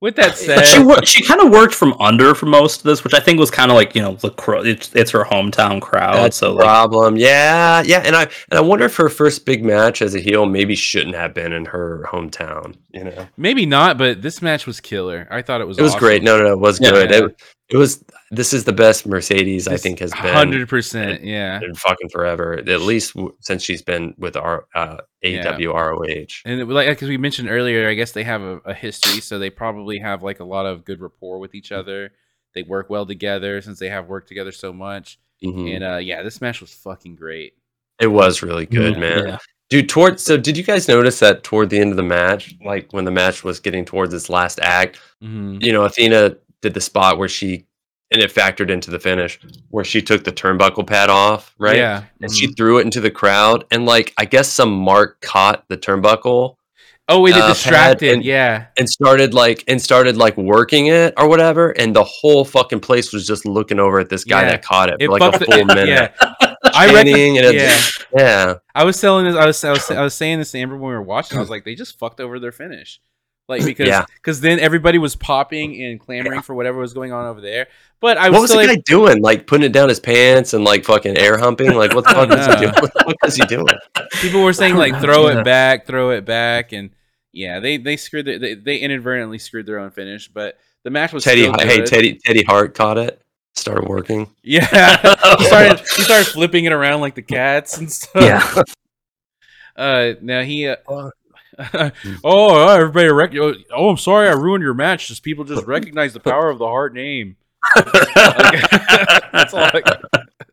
With 0.00 0.16
that 0.16 0.38
But 0.46 0.66
she 0.66 0.82
wor- 0.82 1.04
she 1.06 1.22
kind 1.24 1.40
of 1.40 1.50
worked 1.50 1.74
from 1.74 1.94
under 1.98 2.34
for 2.34 2.44
most 2.44 2.78
of 2.80 2.82
this, 2.84 3.02
which 3.04 3.14
I 3.14 3.20
think 3.20 3.38
was 3.38 3.50
kind 3.50 3.70
of 3.70 3.74
like 3.76 3.94
you 3.94 4.02
know 4.02 4.16
the 4.16 4.30
cro- 4.30 4.62
it's, 4.62 4.94
it's 4.94 5.10
her 5.12 5.24
hometown 5.24 5.80
crowd, 5.80 6.16
That's 6.16 6.36
so 6.36 6.48
the 6.48 6.54
like 6.56 6.64
problem. 6.64 7.16
Yeah, 7.16 7.82
yeah, 7.86 8.02
and 8.04 8.14
I 8.14 8.22
and 8.24 8.58
I 8.58 8.60
wonder 8.60 8.84
if 8.84 8.96
her 8.96 9.08
first 9.08 9.46
big 9.46 9.64
match 9.64 10.02
as 10.02 10.14
a 10.14 10.20
heel 10.20 10.44
maybe 10.44 10.74
shouldn't 10.74 11.14
have 11.14 11.32
been 11.32 11.54
in 11.54 11.64
her 11.66 12.06
hometown. 12.12 12.74
You 12.92 13.04
know, 13.04 13.26
maybe 13.38 13.64
not, 13.64 13.96
but 13.96 14.20
this 14.20 14.42
match 14.42 14.66
was 14.66 14.78
killer. 14.78 15.26
I 15.30 15.40
thought 15.40 15.62
it 15.62 15.66
was. 15.66 15.78
it 15.78 15.82
was 15.82 15.94
great. 15.94 16.22
No, 16.22 16.36
no, 16.36 16.44
no, 16.44 16.52
it 16.52 16.58
was 16.60 16.80
Yeah. 16.80 16.90
good. 16.90 17.10
It, 17.12 17.42
it 17.70 17.76
was. 17.78 18.04
This 18.34 18.52
is 18.52 18.64
the 18.64 18.72
best 18.72 19.06
Mercedes 19.06 19.68
I 19.68 19.76
think 19.76 19.98
has 20.00 20.10
been 20.12 20.34
hundred 20.34 20.68
percent. 20.68 21.22
Yeah, 21.22 21.60
in 21.62 21.74
fucking 21.74 22.08
forever. 22.08 22.54
At 22.58 22.80
least 22.80 23.14
w- 23.14 23.34
since 23.40 23.62
she's 23.62 23.82
been 23.82 24.14
with 24.18 24.36
our 24.36 24.66
uh, 24.74 24.98
AEW 25.24 25.72
ROH. 25.72 26.42
and 26.44 26.60
it, 26.60 26.68
like 26.68 26.88
because 26.88 27.08
we 27.08 27.16
mentioned 27.16 27.48
earlier, 27.50 27.88
I 27.88 27.94
guess 27.94 28.12
they 28.12 28.24
have 28.24 28.42
a, 28.42 28.56
a 28.64 28.74
history, 28.74 29.20
so 29.20 29.38
they 29.38 29.50
probably 29.50 29.98
have 29.98 30.22
like 30.22 30.40
a 30.40 30.44
lot 30.44 30.66
of 30.66 30.84
good 30.84 31.00
rapport 31.00 31.38
with 31.38 31.54
each 31.54 31.72
other. 31.72 32.12
They 32.54 32.62
work 32.62 32.90
well 32.90 33.06
together 33.06 33.60
since 33.62 33.78
they 33.78 33.88
have 33.88 34.08
worked 34.08 34.28
together 34.28 34.52
so 34.52 34.72
much. 34.72 35.18
Mhm. 35.42 35.74
And 35.74 35.84
uh, 35.84 35.96
yeah, 35.96 36.22
this 36.22 36.40
match 36.40 36.60
was 36.60 36.72
fucking 36.72 37.16
great. 37.16 37.54
It 38.00 38.08
was 38.08 38.42
really 38.42 38.66
good, 38.66 38.94
yeah, 38.94 39.00
man. 39.00 39.26
yeah. 39.26 39.38
Dude, 39.70 39.88
toward 39.88 40.20
so 40.20 40.36
did 40.36 40.56
you 40.56 40.62
guys 40.62 40.88
notice 40.88 41.18
that 41.20 41.42
toward 41.42 41.70
the 41.70 41.78
end 41.78 41.90
of 41.90 41.96
the 41.96 42.02
match, 42.02 42.54
like 42.64 42.92
when 42.92 43.04
the 43.04 43.10
match 43.10 43.44
was 43.44 43.60
getting 43.60 43.84
towards 43.84 44.12
its 44.12 44.28
last 44.28 44.60
act, 44.60 45.00
hmm 45.20 45.58
you 45.60 45.72
know, 45.72 45.84
Athena 45.84 46.36
did 46.60 46.74
the 46.74 46.80
spot 46.80 47.18
where 47.18 47.28
she 47.28 47.66
and 48.14 48.22
it 48.22 48.32
factored 48.32 48.70
into 48.70 48.90
the 48.90 48.98
finish 48.98 49.38
where 49.68 49.84
she 49.84 50.00
took 50.00 50.24
the 50.24 50.32
turnbuckle 50.32 50.86
pad 50.86 51.10
off, 51.10 51.54
right? 51.58 51.76
Yeah, 51.76 52.04
And 52.22 52.30
mhm. 52.30 52.34
she 52.38 52.46
threw 52.54 52.78
it 52.78 52.82
into 52.82 53.00
the 53.00 53.10
crowd 53.10 53.64
and 53.70 53.84
like 53.84 54.14
I 54.16 54.24
guess 54.24 54.48
some 54.48 54.72
mark 54.72 55.20
caught 55.20 55.64
the 55.68 55.76
turnbuckle 55.76 56.56
oh 57.10 57.20
wait, 57.20 57.36
it 57.36 57.42
uh, 57.42 57.48
distracted. 57.48 58.14
and- 58.14 58.24
yeah, 58.24 58.66
and 58.78 58.88
started 58.88 59.34
like 59.34 59.62
and 59.68 59.82
started 59.82 60.16
like 60.16 60.36
working 60.38 60.86
it 60.86 61.12
or 61.18 61.28
whatever 61.28 61.70
and 61.72 61.94
the 61.94 62.04
whole 62.04 62.44
fucking 62.46 62.80
place 62.80 63.12
was 63.12 63.26
just 63.26 63.44
looking 63.44 63.78
over 63.78 63.98
at 63.98 64.08
this 64.08 64.24
guy 64.24 64.42
Yeah. 64.42 64.48
that 64.52 64.62
caught 64.62 64.88
it 64.88 64.96
it 65.00 65.06
for 65.06 65.12
like 65.18 65.22
a 65.34 65.38
fucked- 65.38 65.52
full 65.52 65.64
minute. 65.74 65.88
Yeah, 65.88 66.08
I 66.72 66.86
reckon. 66.86 67.12
Chanting 67.12 67.38
and 67.38 67.46
it- 67.46 67.54
Yeah, 67.56 67.80
Yeah. 68.16 68.54
I 68.74 68.84
was 68.84 68.98
telling 69.00 69.26
this. 69.26 69.36
I 69.36 69.44
was 69.46 69.62
I 69.64 69.70
was 69.72 69.90
I 69.90 70.02
was 70.02 70.14
saying 70.14 70.38
this 70.38 70.52
to 70.52 70.58
Amber 70.58 70.76
when 70.76 70.88
we 70.90 70.94
were 70.94 71.02
watching. 71.02 71.36
I 71.36 71.40
was 71.40 71.50
like, 71.50 71.64
they 71.64 71.74
just 71.74 71.98
fucked 71.98 72.20
over 72.20 72.40
their 72.40 72.52
finish, 72.52 73.00
like 73.48 73.64
because 73.66 73.88
Yeah. 73.88 74.04
because 74.16 74.40
then 74.40 74.58
everybody 74.60 74.98
was 74.98 75.16
popping 75.16 75.82
and 75.82 76.00
clamoring 76.00 76.42
for 76.42 76.54
whatever 76.54 76.78
was 76.78 76.94
going 76.94 77.12
on 77.12 77.26
over 77.26 77.40
there. 77.40 77.68
But 78.00 78.18
I 78.18 78.28
was, 78.28 78.34
What 78.34 78.40
was 78.42 78.50
still 78.50 78.62
the 78.62 78.68
like, 78.68 78.78
guy 78.78 78.82
doing? 78.86 79.22
Like 79.22 79.46
putting 79.46 79.64
it 79.64 79.72
down 79.72 79.88
his 79.88 80.00
pants 80.00 80.52
and 80.52 80.62
like 80.64 80.84
fucking 80.84 81.16
air 81.18 81.38
humping? 81.38 81.72
Like 81.74 81.94
what 81.94 82.04
the 82.04 82.10
fuck 82.10 82.30
is 82.30 82.46
he 82.46 82.56
doing? 82.60 82.74
What 82.80 82.92
the 82.92 83.04
fuck 83.04 83.28
is 83.28 83.36
he 83.36 83.46
doing? 83.46 83.66
people 84.20 84.42
were 84.42 84.52
saying 84.52 84.76
like 84.76 85.00
throw 85.00 85.28
Yeah. 85.28 85.40
it 85.40 85.44
back, 85.44 85.86
throw 85.86 86.10
it 86.10 86.24
back, 86.24 86.72
and 86.72 86.90
yeah, 87.32 87.60
they 87.60 87.78
they 87.78 87.96
screwed 87.96 88.26
their, 88.26 88.38
they 88.38 88.54
they 88.54 88.76
inadvertently 88.76 89.38
screwed 89.38 89.66
their 89.66 89.78
own 89.78 89.90
finish. 89.90 90.28
But 90.28 90.58
the 90.82 90.90
match 90.90 91.12
was 91.12 91.24
Teddy 91.24 91.42
still 91.42 91.54
hey 91.58 91.78
good. 91.78 91.86
Teddy 91.86 92.20
Teddy 92.24 92.42
Hart 92.44 92.74
caught 92.74 92.98
it. 92.98 93.20
Started 93.56 93.88
working. 93.88 94.28
Yeah, 94.42 94.66
he 95.38 95.44
started 95.46 95.78
he 95.80 96.02
started 96.02 96.26
flipping 96.26 96.64
it 96.64 96.72
around 96.72 97.00
like 97.00 97.14
the 97.14 97.22
cats 97.22 97.78
and 97.78 97.90
stuff. 97.90 98.22
yeah. 98.22 98.62
Uh, 99.76 100.14
now 100.20 100.42
he. 100.42 100.68
Uh, 100.68 100.76
oh, 102.24 102.68
everybody! 102.68 103.08
Rec- 103.08 103.34
oh, 103.72 103.88
I'm 103.90 103.96
sorry, 103.96 104.28
I 104.28 104.32
ruined 104.32 104.62
your 104.62 104.74
match. 104.74 105.08
Just 105.08 105.22
people 105.22 105.44
just 105.44 105.66
recognize 105.66 106.12
the 106.12 106.20
power 106.20 106.50
of 106.50 106.58
the 106.58 106.66
heart 106.66 106.94
name. 106.94 107.36
That's 107.74 109.54
all. 109.54 109.64
I 109.64 109.82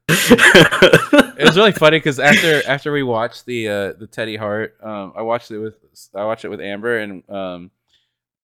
it 0.07 1.45
was 1.45 1.57
really 1.57 1.71
funny 1.71 1.97
because 1.97 2.19
after 2.19 2.61
after 2.67 2.91
we 2.91 3.03
watched 3.03 3.45
the 3.45 3.67
uh, 3.67 3.93
the 3.93 4.07
Teddy 4.07 4.35
Hart, 4.35 4.77
um, 4.81 5.13
I 5.15 5.21
watched 5.21 5.51
it 5.51 5.59
with 5.59 5.75
I 6.13 6.25
watched 6.25 6.45
it 6.45 6.49
with 6.49 6.61
Amber, 6.61 6.99
and 6.99 7.29
um, 7.29 7.71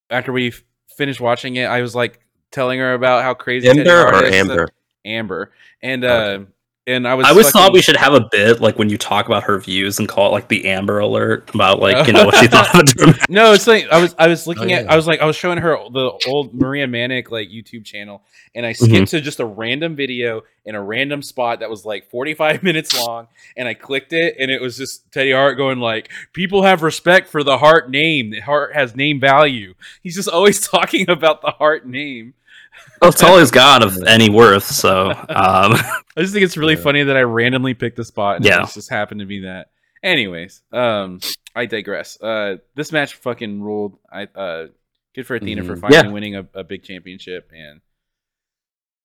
after 0.09 0.31
we 0.31 0.49
f- 0.49 0.63
finished 0.95 1.19
watching 1.19 1.55
it, 1.55 1.65
I 1.65 1.81
was 1.81 1.95
like 1.95 2.19
telling 2.51 2.79
her 2.79 2.93
about 2.93 3.23
how 3.23 3.33
crazy 3.33 3.67
Teddy 3.67 3.81
Ember 3.81 4.11
Hart 4.11 4.23
or 4.23 4.27
is. 4.27 4.35
Amber? 4.35 4.69
Amber, 5.05 5.51
and 5.81 6.03
uh, 6.03 6.07
Okay. 6.07 6.51
And 6.87 7.07
I 7.07 7.13
was 7.13 7.25
I 7.27 7.29
always 7.31 7.51
thought 7.51 7.73
we 7.73 7.81
should 7.81 7.97
have 7.97 8.13
a 8.13 8.27
bit 8.31 8.61
like 8.61 8.79
when 8.79 8.89
you 8.89 8.97
talk 8.97 9.25
about 9.27 9.43
her 9.43 9.59
views 9.59 9.99
and 9.99 10.07
call 10.07 10.29
it 10.29 10.31
like 10.31 10.47
the 10.47 10.67
Amber 10.67 10.99
Alert 10.99 11.53
about 11.53 11.79
like 11.79 12.07
you 12.07 12.13
know 12.13 12.25
what 12.25 12.35
she 12.37 12.47
thought 12.47 12.73
of 12.73 12.85
the 12.95 13.25
No, 13.29 13.51
it's 13.53 13.67
like 13.67 13.87
I 13.89 14.01
was 14.01 14.15
I 14.17 14.27
was 14.27 14.47
looking 14.47 14.71
Oh, 14.71 14.75
at 14.75 14.85
yeah. 14.85 14.91
I 14.91 14.95
was 14.95 15.05
like 15.05 15.19
I 15.21 15.25
was 15.25 15.35
showing 15.35 15.57
her 15.59 15.77
the 15.91 16.11
old 16.27 16.53
Maria 16.53 16.87
Manic 16.87 17.29
like 17.29 17.49
YouTube 17.49 17.85
channel 17.85 18.23
and 18.55 18.65
I 18.65 18.71
skipped 18.71 18.91
Mm-hmm. 18.93 19.03
to 19.05 19.21
just 19.21 19.39
a 19.39 19.45
random 19.45 19.95
video 19.95 20.43
in 20.65 20.75
a 20.75 20.81
random 20.81 21.21
spot 21.21 21.59
that 21.59 21.69
was 21.69 21.85
like 21.85 22.09
45 22.09 22.63
minutes 22.63 22.97
long 22.97 23.27
and 23.55 23.67
I 23.67 23.73
clicked 23.73 24.13
it 24.13 24.35
and 24.39 24.49
it 24.49 24.61
was 24.61 24.77
just 24.77 25.11
Teddy 25.11 25.33
Hart 25.33 25.57
going 25.57 25.79
like 25.79 26.09
people 26.33 26.63
have 26.63 26.81
respect 26.83 27.27
for 27.27 27.43
the 27.43 27.57
Hart 27.57 27.89
name. 27.91 28.29
The 28.31 28.39
Hart 28.39 28.73
has 28.73 28.95
name 28.95 29.19
value. 29.19 29.73
He's 30.01 30.15
just 30.15 30.29
always 30.29 30.65
talking 30.67 31.09
about 31.09 31.41
the 31.41 31.51
Hart 31.51 31.85
name. 31.85 32.33
Well, 33.01 33.11
it's 33.11 33.21
all 33.21 33.37
he's 33.37 33.51
of 33.55 34.03
any 34.07 34.27
worth. 34.29 34.63
So, 34.65 35.11
um, 35.11 35.17
I 35.29 36.01
just 36.17 36.33
think 36.33 36.43
it's 36.43 36.57
really 36.57 36.73
Yeah. 36.73 36.81
funny 36.81 37.03
that 37.03 37.15
I 37.15 37.21
randomly 37.21 37.75
picked 37.75 37.99
a 37.99 38.03
spot 38.03 38.37
and 38.37 38.45
Yeah. 38.45 38.63
it 38.63 38.69
just 38.73 38.89
happened 38.89 39.19
to 39.19 39.27
be 39.27 39.41
that. 39.41 39.67
Anyways, 40.01 40.63
um, 40.71 41.19
I 41.55 41.67
digress. 41.67 42.19
Uh, 42.19 42.57
this 42.75 42.91
match 42.91 43.13
fucking 43.15 43.61
ruled. 43.61 43.97
I 44.11 44.23
uh, 44.23 44.67
good 45.13 45.27
for 45.27 45.35
Athena 45.35 45.63
for 45.63 45.75
Mhm. 45.75 45.81
finally 45.81 46.07
Yeah. 46.07 46.11
winning 46.11 46.35
a, 46.37 46.47
a 46.55 46.63
big 46.63 46.83
championship, 46.83 47.51
and 47.55 47.81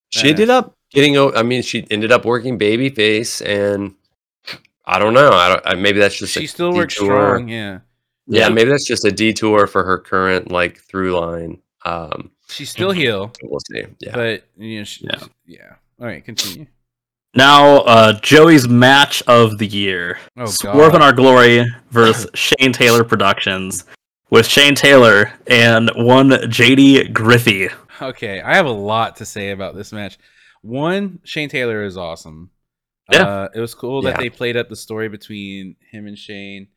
She 0.08 0.24
Yeah. 0.26 0.30
ended 0.32 0.50
up 0.50 0.76
getting. 0.90 1.16
I 1.18 1.42
mean, 1.42 1.62
she 1.62 1.86
ended 1.90 2.12
up 2.12 2.24
working 2.26 2.58
babyface, 2.58 3.40
and 3.44 3.94
I 4.84 4.98
don't 4.98 5.14
know. 5.14 5.30
I 5.30 5.48
don't. 5.48 5.62
I, 5.66 5.74
maybe 5.74 5.98
that's 5.98 6.18
just 6.18 6.34
she 6.34 6.44
a 6.44 6.48
still 6.48 6.72
works 6.74 6.94
strong. 6.94 7.48
Yeah, 7.48 7.78
Yeah, 8.26 8.40
Yeah. 8.40 8.48
maybe 8.50 8.70
that's 8.70 8.86
just 8.86 9.04
a 9.06 9.10
detour 9.12 9.66
for 9.66 9.84
her 9.84 9.96
current 9.98 10.50
like 10.50 10.78
through 10.78 11.18
line. 11.18 11.62
Um, 11.86 12.31
she's 12.53 12.70
still 12.70 12.90
heel, 12.92 13.32
we'll 13.42 13.61
see. 13.70 13.84
Yeah. 14.00 14.14
but 14.14 14.44
you 14.57 14.78
know, 14.78 14.84
she, 14.84 15.05
Yeah. 15.05 15.24
yeah. 15.46 15.74
All 16.00 16.07
right, 16.07 16.24
continue. 16.24 16.66
now 17.34 17.78
uh, 17.78 18.12
Joey's 18.20 18.68
match 18.68 19.22
of 19.26 19.59
the 19.59 19.66
year: 19.66 20.18
Oh 20.36 20.46
Swerve 20.46 20.94
in 20.94 21.03
Our 21.03 21.12
Glory 21.12 21.64
versus 21.90 22.26
Shane 22.34 22.72
Taylor 22.72 23.05
Productions, 23.05 23.84
with 24.30 24.46
Shane 24.46 24.74
Taylor 24.74 25.32
and 25.46 25.90
one 25.94 26.30
JD 26.30 27.12
Griffey. 27.12 27.68
okay. 28.00 28.40
I 28.40 28.55
have 28.57 28.66
a 28.66 28.70
lot 28.72 29.16
to 29.16 29.26
say 29.26 29.50
about 29.50 29.74
this 29.76 29.92
match. 29.92 30.18
One, 30.62 31.20
Shane 31.24 31.48
Taylor 31.48 31.82
is 31.84 31.96
awesome. 31.96 32.50
Yeah. 33.11 33.22
uh, 33.26 33.48
it 33.55 33.61
was 33.61 33.74
cool 33.74 34.03
that 34.03 34.11
Yeah. 34.16 34.16
they 34.20 34.30
played 34.30 34.57
up 34.57 34.68
the 34.68 34.76
story 34.76 35.09
between 35.09 35.76
him 35.90 36.07
and 36.07 36.16
Shane. 36.16 36.68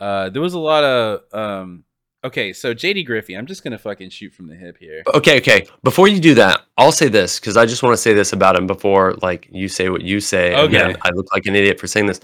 Uh, 0.00 0.30
there 0.30 0.42
was 0.42 0.54
a 0.54 0.58
lot 0.58 0.84
of 0.84 1.20
um. 1.32 1.84
Okay, 2.24 2.52
so 2.52 2.74
JD 2.74 3.06
Griffey, 3.06 3.36
I'm 3.36 3.46
just 3.46 3.62
gonna 3.62 3.78
fucking 3.78 4.10
shoot 4.10 4.32
from 4.34 4.48
the 4.48 4.54
hip 4.56 4.76
here. 4.78 5.02
Okay, 5.14 5.38
okay. 5.38 5.66
Before 5.84 6.08
you 6.08 6.18
do 6.18 6.34
that, 6.34 6.62
I'll 6.76 6.90
say 6.90 7.08
this 7.08 7.38
because 7.38 7.56
I 7.56 7.64
just 7.64 7.82
want 7.84 7.92
to 7.92 7.96
say 7.96 8.12
this 8.12 8.32
about 8.32 8.56
him 8.56 8.66
before, 8.66 9.14
like 9.22 9.48
you 9.52 9.68
say 9.68 9.88
what 9.88 10.02
you 10.02 10.18
say. 10.20 10.54
Okay. 10.56 10.78
then 10.78 10.96
I 11.02 11.10
look 11.10 11.26
like 11.32 11.46
an 11.46 11.54
idiot 11.54 11.78
for 11.78 11.86
saying 11.86 12.06
this. 12.06 12.20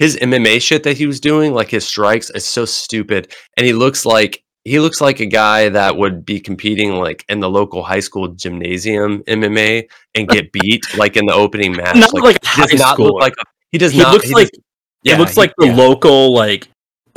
His 0.00 0.16
MMA 0.16 0.60
shit 0.60 0.82
that 0.82 0.96
he 0.96 1.06
was 1.06 1.20
doing, 1.20 1.52
like 1.54 1.68
his 1.70 1.86
strikes, 1.86 2.30
is 2.30 2.44
so 2.44 2.64
stupid, 2.64 3.32
and 3.56 3.64
he 3.64 3.72
looks 3.72 4.04
like 4.04 4.42
he 4.64 4.80
looks 4.80 5.00
like 5.00 5.20
a 5.20 5.26
guy 5.26 5.68
that 5.68 5.96
would 5.96 6.24
be 6.26 6.40
competing 6.40 6.94
like 6.94 7.24
in 7.28 7.38
the 7.38 7.48
local 7.48 7.84
high 7.84 8.00
school 8.00 8.26
gymnasium 8.28 9.22
MMA 9.24 9.88
and 10.16 10.26
get 10.28 10.50
beat 10.52 10.82
like 10.98 11.16
in 11.16 11.26
the 11.26 11.34
opening 11.34 11.76
match. 11.76 11.94
Not 11.96 12.12
like 12.14 12.36
a 12.36 12.46
he 12.48 12.62
high 12.62 12.66
does 12.66 12.80
not 12.80 12.98
schooler. 12.98 13.04
look 13.12 13.20
like 13.20 13.34
a, 13.38 13.44
he 13.70 13.78
does 13.78 13.92
He 13.92 13.98
not. 14.00 14.12
looks 14.12 14.26
he 14.26 14.34
like 14.34 14.50
does- 14.50 15.14
it 15.14 15.18
looks 15.18 15.34
he- 15.34 15.40
like 15.40 15.52
the 15.58 15.66
yeah. 15.68 15.76
local 15.76 16.34
like 16.34 16.68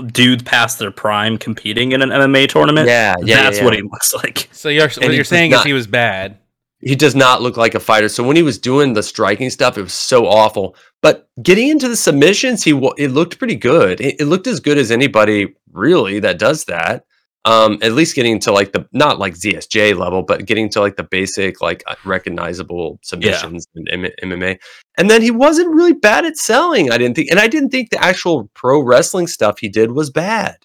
dudes 0.07 0.43
past 0.43 0.79
their 0.79 0.91
prime 0.91 1.37
competing 1.37 1.91
in 1.91 2.01
an 2.01 2.09
MMA 2.09 2.49
tournament. 2.49 2.87
Yeah, 2.87 3.15
yeah, 3.23 3.43
that's 3.43 3.57
yeah, 3.57 3.65
what 3.65 3.73
he 3.73 3.81
looks 3.81 4.13
like. 4.13 4.49
So 4.51 4.69
you're 4.69 4.87
what 4.87 4.95
he 4.97 5.05
you're 5.07 5.17
does 5.17 5.27
saying 5.27 5.51
is 5.51 5.63
he 5.63 5.73
was 5.73 5.87
bad. 5.87 6.37
he 6.79 6.95
does 6.95 7.15
not 7.15 7.41
look 7.41 7.57
like 7.57 7.75
a 7.75 7.79
fighter. 7.79 8.09
So 8.09 8.23
when 8.23 8.35
he 8.35 8.43
was 8.43 8.57
doing 8.57 8.93
the 8.93 9.03
striking 9.03 9.49
stuff, 9.49 9.77
it 9.77 9.81
was 9.81 9.93
so 9.93 10.25
awful. 10.27 10.75
But 11.01 11.27
getting 11.41 11.69
into 11.69 11.87
the 11.87 11.95
submissions, 11.95 12.63
he 12.63 12.71
it 12.97 13.11
looked 13.11 13.39
pretty 13.39 13.55
good. 13.55 13.99
It, 13.99 14.21
it 14.21 14.25
looked 14.25 14.47
as 14.47 14.59
good 14.59 14.77
as 14.77 14.91
anybody 14.91 15.53
really 15.71 16.19
that 16.19 16.39
does 16.39 16.65
that. 16.65 17.05
Um, 17.45 17.77
at 17.81 17.91
least 17.91 18.15
getting 18.15 18.39
to 18.39 18.53
like 18.53 18.71
the 18.71 18.87
not 18.93 19.19
like 19.19 19.33
ZSJ 19.33 19.97
level, 19.97 20.23
but 20.23 20.45
getting 20.45 20.69
to 20.69 20.79
like 20.79 20.95
the 20.95 21.03
basic 21.03 21.59
like 21.59 21.83
uh, 21.87 21.95
recognizable 22.05 22.99
submissions 23.03 23.67
in 23.75 24.05
M- 24.05 24.11
MMA. 24.23 24.59
And 24.97 25.09
then 25.09 25.21
he 25.21 25.29
wasn't 25.29 25.75
really 25.75 25.93
bad 25.93 26.23
at 26.23 26.37
selling. 26.37 26.89
I 26.89 26.97
didn't 26.97 27.15
think, 27.15 27.29
and 27.31 27.41
I 27.41 27.47
didn't 27.47 27.69
think 27.69 27.89
the 27.89 28.01
actual 28.01 28.49
pro 28.53 28.81
wrestling 28.81 29.27
stuff 29.27 29.59
he 29.59 29.67
did 29.67 29.91
was 29.91 30.09
bad. 30.09 30.55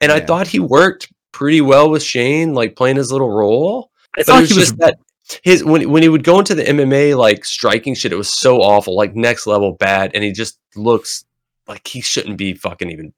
And 0.00 0.12
I 0.12 0.20
thought 0.20 0.46
he 0.46 0.60
worked 0.60 1.12
pretty 1.32 1.60
well 1.60 1.90
with 1.90 2.02
Shane, 2.02 2.54
like 2.54 2.76
playing 2.76 2.96
his 2.96 3.10
little 3.10 3.30
role. 3.30 3.90
I 4.16 4.22
thought 4.22 4.42
was 4.42 4.50
he 4.50 4.58
was 4.58 4.68
just 4.68 4.78
that 4.78 4.98
his 5.42 5.64
when 5.64 5.90
when 5.90 6.02
he 6.02 6.08
would 6.08 6.24
go 6.24 6.38
into 6.38 6.54
the 6.54 6.64
MMA 6.64 7.16
like 7.16 7.44
striking 7.44 7.94
shit, 7.94 8.12
it 8.12 8.16
was 8.16 8.28
so 8.28 8.60
awful, 8.60 8.94
like 8.94 9.14
next 9.14 9.46
level 9.46 9.72
bad, 9.72 10.12
and 10.14 10.22
he 10.22 10.32
just 10.32 10.58
looks 10.76 11.24
like 11.66 11.86
he 11.86 12.00
shouldn't 12.00 12.36
be 12.36 12.54
fucking 12.54 12.90
even 12.90 13.12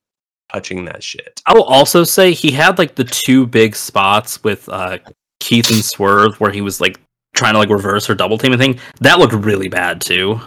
touching 0.53 0.85
that 0.87 1.03
shit. 1.03 1.41
I 1.47 1.55
will 1.55 1.65
also 1.65 2.05
say 2.05 2.33
he 2.33 2.51
had 2.53 2.79
like 2.79 2.95
the 2.95 3.05
two 3.05 3.47
big 3.47 3.75
spots 3.77 4.43
with 4.45 4.69
uh, 4.69 4.99
Keith 5.41 5.71
and 5.71 5.85
Swerve 5.85 6.41
where 6.41 6.51
he 6.53 6.61
was 6.61 6.81
like 6.81 7.01
trying 7.35 7.55
to 7.55 7.59
like 7.59 7.69
reverse 7.71 8.09
or 8.09 8.15
double 8.15 8.39
team 8.39 8.53
and 8.53 8.61
thing. 8.61 8.79
That 9.01 9.19
looked 9.19 9.35
really 9.35 9.69
bad 9.69 10.01
too. 10.01 10.41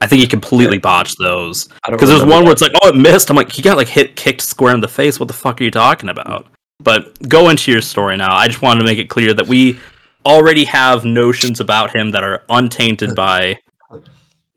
I 0.00 0.06
think 0.06 0.20
he 0.20 0.26
completely 0.28 0.76
botched 0.76 1.16
those. 1.18 1.68
Because 1.88 2.10
there's 2.10 2.20
one 2.20 2.28
that. 2.30 2.42
where 2.44 2.52
it's 2.52 2.60
like, 2.60 2.72
oh, 2.82 2.88
it 2.90 2.96
missed. 2.96 3.30
I'm 3.30 3.36
like, 3.36 3.50
he 3.50 3.62
got 3.62 3.78
like 3.78 3.88
hit, 3.88 4.14
kicked 4.14 4.42
square 4.42 4.74
in 4.74 4.80
the 4.80 4.88
face. 4.88 5.18
What 5.18 5.26
the 5.28 5.32
fuck 5.34 5.58
are 5.60 5.64
you 5.64 5.70
talking 5.70 6.10
about? 6.10 6.46
But 6.80 7.18
go 7.28 7.48
into 7.48 7.72
your 7.72 7.80
story 7.80 8.18
now. 8.18 8.34
I 8.36 8.46
just 8.48 8.60
wanted 8.60 8.80
to 8.80 8.84
make 8.84 8.98
it 8.98 9.08
clear 9.08 9.32
that 9.32 9.46
we 9.46 9.80
already 10.26 10.64
have 10.64 11.06
notions 11.06 11.60
about 11.60 11.96
him 11.96 12.10
that 12.10 12.22
are 12.22 12.42
untainted 12.50 13.14
by 13.16 13.58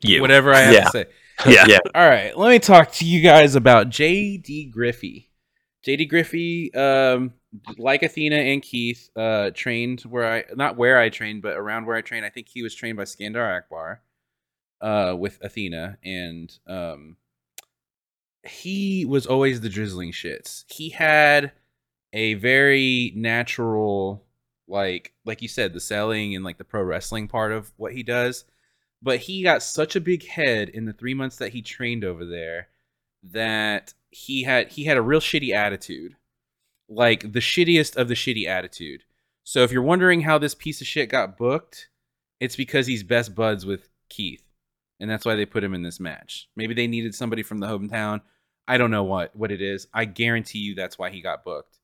you. 0.02 0.20
Whatever 0.20 0.52
I 0.52 0.60
have 0.60 0.74
Yeah. 0.74 0.84
to 0.84 0.90
say. 0.90 1.04
Yeah. 1.46 1.64
yeah, 1.66 1.78
All 1.94 2.06
right, 2.06 2.36
let 2.36 2.50
me 2.50 2.58
talk 2.58 2.92
to 2.92 3.06
you 3.06 3.22
guys 3.22 3.54
about 3.54 3.88
J.D. 3.88 4.66
Griffey. 4.66 5.30
J.D. 5.82 6.04
Griffey, 6.04 6.72
um, 6.74 7.32
like 7.78 8.02
Athena 8.02 8.36
and 8.36 8.62
Keith, 8.62 9.08
uh, 9.16 9.50
trained 9.54 10.02
where 10.02 10.30
I 10.30 10.44
not 10.54 10.76
where 10.76 10.98
I 10.98 11.08
trained, 11.08 11.40
but 11.40 11.56
around 11.56 11.86
where 11.86 11.96
I 11.96 12.02
trained. 12.02 12.26
I 12.26 12.30
think 12.30 12.48
he 12.48 12.62
was 12.62 12.74
trained 12.74 12.98
by 12.98 13.04
Skandar 13.04 13.56
Akbar, 13.56 14.02
uh, 14.82 15.14
with 15.18 15.38
Athena, 15.40 15.96
and 16.04 16.52
um, 16.66 17.16
he 18.46 19.06
was 19.06 19.26
always 19.26 19.62
the 19.62 19.70
drizzling 19.70 20.12
shits. 20.12 20.64
He 20.68 20.90
had 20.90 21.52
a 22.12 22.34
very 22.34 23.12
natural, 23.16 24.26
like 24.68 25.14
like 25.24 25.40
you 25.40 25.48
said, 25.48 25.72
the 25.72 25.80
selling 25.80 26.34
and 26.34 26.44
like 26.44 26.58
the 26.58 26.64
pro 26.64 26.82
wrestling 26.82 27.28
part 27.28 27.52
of 27.52 27.72
what 27.76 27.94
he 27.94 28.02
does 28.02 28.44
but 29.02 29.20
he 29.20 29.42
got 29.42 29.62
such 29.62 29.96
a 29.96 30.00
big 30.00 30.26
head 30.26 30.68
in 30.68 30.84
the 30.84 30.92
three 30.92 31.14
months 31.14 31.36
that 31.36 31.52
he 31.52 31.62
trained 31.62 32.04
over 32.04 32.24
there 32.24 32.68
that 33.22 33.94
he 34.10 34.44
had 34.44 34.68
he 34.68 34.84
had 34.84 34.96
a 34.96 35.02
real 35.02 35.20
shitty 35.20 35.52
attitude. 35.54 36.16
Like 36.88 37.32
the 37.32 37.40
shittiest 37.40 37.96
of 37.96 38.08
the 38.08 38.14
shitty 38.14 38.46
attitude. 38.46 39.04
So 39.44 39.62
if 39.62 39.72
you're 39.72 39.82
wondering 39.82 40.22
how 40.22 40.38
this 40.38 40.54
piece 40.54 40.80
of 40.80 40.86
shit 40.86 41.08
got 41.08 41.38
booked 41.38 41.88
it's 42.40 42.56
because 42.56 42.86
he's 42.86 43.02
best 43.02 43.34
buds 43.34 43.66
with 43.66 43.90
keith. 44.08 44.42
And 44.98 45.08
that's 45.08 45.24
why 45.24 45.34
they 45.34 45.46
put 45.46 45.62
him 45.62 45.74
in 45.74 45.82
this 45.82 46.00
match. 46.00 46.48
Maybe 46.56 46.74
they 46.74 46.86
needed 46.86 47.14
somebody 47.14 47.42
from 47.42 47.58
the 47.58 47.66
hometown. 47.66 48.22
I 48.66 48.78
don't 48.78 48.90
know 48.90 49.04
what 49.04 49.34
what 49.36 49.52
it 49.52 49.62
is. 49.62 49.86
I 49.92 50.06
guarantee 50.06 50.60
you 50.60 50.74
that's 50.74 50.98
why 50.98 51.10
he 51.10 51.20
got 51.20 51.44
booked. 51.44 51.78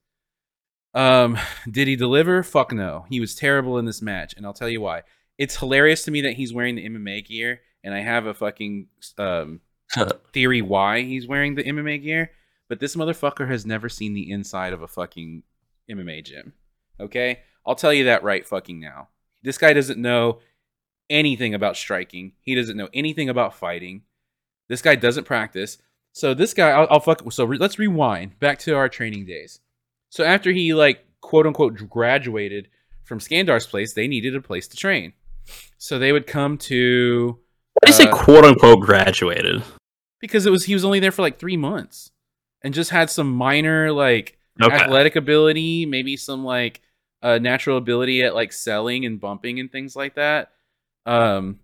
Um 0.94 1.38
did 1.70 1.88
he 1.88 1.97
deliver? 1.97 2.43
Fuck 2.43 2.72
no. 2.72 3.06
He 3.10 3.20
was 3.20 3.34
terrible 3.34 3.78
in 3.78 3.84
this 3.84 4.02
match 4.02 4.34
and 4.36 4.44
i'll 4.47 4.52
tell 4.52 4.68
you 4.68 4.80
why 4.80 5.02
it's 5.38 5.56
hilarious 5.56 6.04
to 6.04 6.10
me 6.10 6.22
that 6.22 6.34
he's 6.34 6.52
wearing 6.52 6.76
the 6.76 6.88
MMA 6.88 7.26
gear, 7.26 7.60
and 7.84 7.94
I 7.94 8.00
have 8.00 8.26
a 8.26 8.34
fucking 8.34 8.88
um, 9.18 9.60
theory 10.32 10.62
why 10.62 11.02
he's 11.02 11.26
wearing 11.26 11.54
the 11.54 11.64
MMA 11.64 12.02
gear. 12.02 12.30
But 12.68 12.80
this 12.80 12.96
motherfucker 12.96 13.48
has 13.48 13.64
never 13.64 13.88
seen 13.88 14.14
the 14.14 14.30
inside 14.30 14.72
of 14.72 14.82
a 14.82 14.88
fucking 14.88 15.44
MMA 15.90 16.24
gym. 16.24 16.54
Okay, 16.98 17.40
I'll 17.64 17.74
tell 17.74 17.92
you 17.92 18.04
that 18.04 18.22
right 18.22 18.46
fucking 18.46 18.80
now. 18.80 19.08
This 19.42 19.58
guy 19.58 19.72
doesn't 19.72 20.00
know 20.00 20.40
anything 21.08 21.54
about 21.54 21.76
striking. 21.76 22.32
He 22.40 22.54
doesn't 22.54 22.76
know 22.76 22.88
anything 22.92 23.28
about 23.28 23.54
fighting. 23.54 24.02
This 24.68 24.82
guy 24.82 24.96
doesn't 24.96 25.24
practice. 25.24 25.78
So 26.12 26.34
this 26.34 26.54
guy, 26.54 26.70
I'll, 26.70 26.86
I'll 26.90 27.00
fuck. 27.00 27.30
So 27.30 27.44
re- 27.44 27.58
let's 27.58 27.78
rewind 27.78 28.38
back 28.40 28.58
to 28.60 28.74
our 28.74 28.88
training 28.88 29.26
days. 29.26 29.60
So 30.08 30.24
after 30.24 30.50
he 30.50 30.74
like 30.74 31.04
quote 31.20 31.46
unquote 31.46 31.76
graduated 31.88 32.68
from 33.04 33.20
Skandar's 33.20 33.66
place, 33.66 33.92
they 33.92 34.08
needed 34.08 34.34
a 34.34 34.40
place 34.40 34.66
to 34.68 34.76
train. 34.76 35.12
So 35.78 35.98
they 35.98 36.12
would 36.12 36.27
come 36.27 36.59
to 36.59 37.39
Why 37.74 37.86
do 37.86 37.90
you 37.90 37.97
say 37.97 38.06
uh, 38.09 38.12
quote 38.16 38.44
unquote 38.44 38.81
graduated? 38.81 39.62
because 40.20 40.47
it 40.47 40.51
was 40.51 40.64
he 40.64 40.74
was 40.74 40.85
only 40.85 40.98
there 41.01 41.12
for 41.12 41.23
like 41.23 41.39
three 41.39 41.56
months 41.59 42.10
and 42.62 42.73
just 42.74 42.90
had 42.90 43.10
some 43.10 43.31
minor 43.32 43.93
like 43.93 44.39
Okay. 44.62 44.74
athletic 44.74 45.16
ability, 45.16 45.85
maybe 45.85 46.16
some 46.16 46.43
like 46.44 46.81
uh, 47.23 47.36
natural 47.39 47.77
ability 47.77 48.23
at 48.23 48.35
like 48.35 48.52
selling 48.52 49.05
and 49.05 49.20
bumping 49.20 49.60
and 49.60 49.70
things 49.70 49.94
like 49.94 50.14
that. 50.14 50.52
Um, 51.05 51.60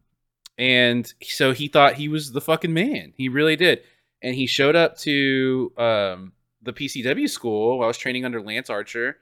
and 0.59 1.11
so 1.23 1.53
he 1.53 1.69
thought 1.69 1.95
he 1.95 2.09
was 2.09 2.33
the 2.33 2.41
fucking 2.43 2.73
man. 2.75 3.15
He 3.17 3.31
really 3.31 3.57
did. 3.57 3.81
And 4.23 4.35
he 4.35 4.47
showed 4.47 4.77
up 4.77 4.99
to 4.99 5.73
um, 5.79 6.33
the 6.61 6.75
PCW 6.75 7.29
school 7.31 7.79
while 7.79 7.87
I 7.87 7.89
was 7.89 7.97
training 7.97 8.25
under 8.27 8.43
Lance 8.43 8.69
Archer, 8.69 9.17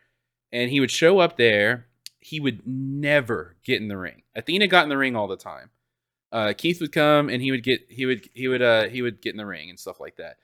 and 0.50 0.68
he 0.68 0.80
would 0.80 0.90
show 0.90 1.20
up 1.20 1.36
there. 1.36 1.86
He 2.20 2.38
would 2.40 2.66
never 2.66 3.56
get 3.64 3.80
in 3.80 3.88
the 3.88 3.96
ring. 3.96 4.22
Athena 4.34 4.66
got 4.66 4.82
in 4.84 4.88
the 4.90 4.98
ring 4.98 5.16
all 5.16 5.26
the 5.28 5.36
time. 5.36 5.70
Uh, 6.32 6.52
Keith 6.56 6.80
would 6.80 6.92
come 6.92 7.28
and 7.28 7.42
he 7.42 7.50
would 7.50 7.62
get 7.64 7.80
he 7.88 8.06
would 8.06 8.28
he 8.34 8.46
would 8.46 8.62
uh 8.62 8.88
he 8.88 9.02
would 9.02 9.20
get 9.20 9.30
in 9.32 9.36
the 9.38 9.46
ring 9.46 9.68
and 9.70 9.78
stuff 9.78 9.98
like 9.98 10.16
that. 10.16 10.36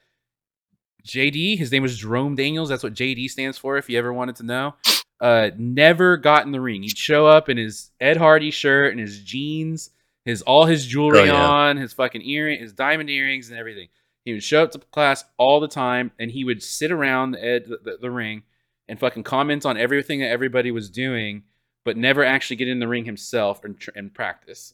JD, 1.07 1.57
his 1.57 1.71
name 1.71 1.83
was 1.83 1.97
Jerome 1.97 2.35
Daniels. 2.35 2.69
That's 2.69 2.83
what 2.83 2.93
JD 2.93 3.29
stands 3.29 3.57
for. 3.57 3.77
If 3.77 3.89
you 3.89 3.97
ever 3.97 4.11
wanted 4.11 4.35
to 4.37 4.43
know, 4.43 4.75
uh, 5.21 5.51
never 5.57 6.17
got 6.17 6.45
in 6.45 6.51
the 6.51 6.59
ring. 6.59 6.83
He'd 6.83 6.97
show 6.97 7.25
up 7.27 7.47
in 7.47 7.57
his 7.57 7.91
Ed 8.01 8.17
Hardy 8.17 8.51
shirt 8.51 8.91
and 8.91 8.99
his 8.99 9.21
jeans, 9.21 9.91
his 10.25 10.41
all 10.41 10.65
his 10.65 10.85
jewelry 10.85 11.19
Oh, 11.19 11.23
yeah. 11.25 11.45
on, 11.47 11.77
his 11.77 11.93
fucking 11.93 12.23
earring, 12.23 12.59
his 12.59 12.73
diamond 12.73 13.09
earrings, 13.09 13.49
and 13.49 13.57
everything. 13.57 13.87
He 14.25 14.33
would 14.33 14.43
show 14.43 14.63
up 14.63 14.71
to 14.71 14.79
class 14.79 15.23
all 15.37 15.61
the 15.61 15.69
time, 15.69 16.11
and 16.19 16.29
he 16.29 16.43
would 16.43 16.61
sit 16.61 16.91
around 16.91 17.31
the 17.31 17.45
ed 17.45 17.65
the, 17.67 17.77
the, 17.81 17.97
the 18.01 18.11
ring 18.11 18.43
and 18.89 18.99
fucking 18.99 19.23
comment 19.23 19.65
on 19.65 19.77
everything 19.77 20.19
that 20.19 20.29
everybody 20.29 20.71
was 20.71 20.89
doing, 20.89 21.43
but 21.87 21.95
never 21.95 22.21
actually 22.21 22.57
get 22.57 22.67
in 22.67 22.79
the 22.79 22.87
ring 22.87 23.05
himself 23.05 23.63
and, 23.63 23.81
and 23.95 24.13
practice. 24.13 24.73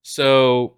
So, 0.00 0.76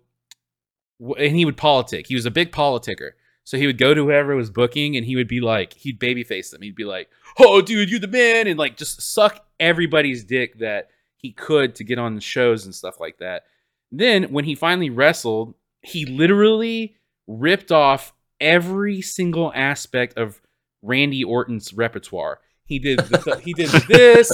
and 0.99 1.37
he 1.37 1.45
would 1.45 1.57
politic. 1.57 2.09
He 2.09 2.17
was 2.17 2.27
a 2.27 2.31
big 2.33 2.51
politicker. 2.51 3.13
So 3.45 3.57
he 3.57 3.69
would 3.69 3.79
go 3.79 3.95
to 3.95 4.03
whoever 4.03 4.35
was 4.35 4.51
booking 4.51 4.97
and 4.97 5.07
he 5.07 5.15
would 5.15 5.29
be 5.29 5.41
like, 5.41 5.75
he'd 5.75 6.01
babyface 6.01 6.51
them. 6.51 6.63
He'd 6.63 6.75
be 6.75 6.85
like, 6.85 7.09
oh, 7.39 7.63
dude, 7.63 7.89
you're 7.89 8.01
the 8.01 8.09
man. 8.09 8.49
And 8.49 8.59
like 8.59 8.77
just 8.77 9.01
suck 9.01 9.47
everybody's 9.61 10.25
dick 10.25 10.59
that 10.59 10.89
he 11.19 11.31
could 11.31 11.77
to 11.77 11.85
get 11.85 12.01
on 12.01 12.17
the 12.17 12.21
shows 12.21 12.65
and 12.65 12.75
stuff 12.75 12.99
like 12.99 13.19
that. 13.19 13.45
Then 13.93 14.25
when 14.33 14.45
he 14.45 14.57
finally 14.57 14.91
wrestled, 14.91 15.55
he 15.83 16.05
literally 16.05 16.97
ripped 17.29 17.71
off 17.71 18.13
every 18.41 19.03
single 19.03 19.53
aspect 19.55 20.19
of 20.19 20.41
Randy 20.83 21.23
Orton's 21.23 21.73
repertoire. 21.73 22.41
He 22.67 22.79
did 22.79 22.99
the, 22.99 23.41
he 23.43 23.53
did 23.53 23.71
this, 23.89 24.31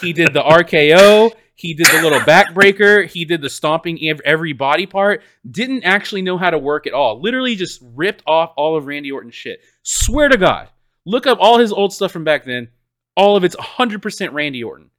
he 0.00 0.12
did 0.12 0.32
the 0.34 0.42
RKO, 0.42 1.32
he 1.54 1.72
did 1.72 1.86
the 1.86 2.02
little 2.02 2.20
backbreaker, 2.20 3.06
he 3.06 3.24
did 3.24 3.40
the 3.40 3.48
stomping 3.48 3.98
ev- 4.02 4.20
every 4.24 4.52
body 4.52 4.86
part. 4.86 5.22
Didn't 5.48 5.84
actually 5.84 6.22
know 6.22 6.36
how 6.36 6.50
to 6.50 6.58
work 6.58 6.86
at 6.86 6.92
all. 6.92 7.20
Literally 7.20 7.54
just 7.54 7.80
ripped 7.94 8.22
off 8.26 8.52
all 8.56 8.76
of 8.76 8.86
Randy 8.86 9.12
Orton's 9.12 9.34
shit. 9.34 9.60
Swear 9.82 10.28
to 10.28 10.36
God. 10.36 10.68
Look 11.04 11.26
up 11.26 11.38
all 11.40 11.58
his 11.58 11.72
old 11.72 11.92
stuff 11.92 12.10
from 12.10 12.24
back 12.24 12.44
then. 12.44 12.68
All 13.16 13.36
of 13.36 13.44
it's 13.44 13.56
100% 13.56 14.32
Randy 14.32 14.62
Orton. 14.64 14.90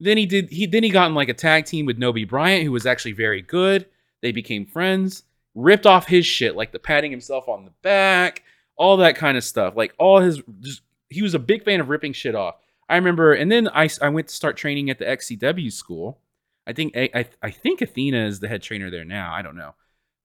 Then 0.00 0.16
he 0.16 0.26
did 0.26 0.50
he 0.50 0.66
then 0.66 0.82
he 0.82 0.90
got 0.90 1.06
in 1.06 1.14
like 1.14 1.28
a 1.28 1.34
tag 1.34 1.66
team 1.66 1.86
with 1.86 1.98
Nobi 1.98 2.28
Bryant 2.28 2.64
who 2.64 2.72
was 2.72 2.86
actually 2.86 3.12
very 3.12 3.42
good. 3.42 3.86
They 4.22 4.32
became 4.32 4.66
friends. 4.66 5.22
Ripped 5.54 5.86
off 5.86 6.08
his 6.08 6.26
shit 6.26 6.56
like 6.56 6.72
the 6.72 6.80
patting 6.80 7.12
himself 7.12 7.48
on 7.48 7.64
the 7.64 7.72
back, 7.82 8.42
all 8.76 8.96
that 8.96 9.16
kind 9.16 9.36
of 9.36 9.44
stuff. 9.44 9.76
Like 9.76 9.94
all 9.98 10.18
his 10.18 10.42
just 10.60 10.82
he 11.08 11.22
was 11.22 11.34
a 11.34 11.38
big 11.38 11.64
fan 11.64 11.80
of 11.80 11.88
ripping 11.88 12.12
shit 12.12 12.34
off. 12.34 12.56
I 12.88 12.96
remember, 12.96 13.32
and 13.32 13.50
then 13.50 13.68
I, 13.68 13.88
I 14.02 14.08
went 14.10 14.28
to 14.28 14.34
start 14.34 14.56
training 14.56 14.90
at 14.90 14.98
the 14.98 15.04
XCW 15.06 15.72
school. 15.72 16.20
I 16.66 16.72
think 16.72 16.96
I, 16.96 17.10
I 17.14 17.26
I 17.42 17.50
think 17.50 17.80
Athena 17.82 18.26
is 18.26 18.40
the 18.40 18.48
head 18.48 18.62
trainer 18.62 18.90
there 18.90 19.04
now. 19.04 19.32
I 19.32 19.42
don't 19.42 19.56
know, 19.56 19.74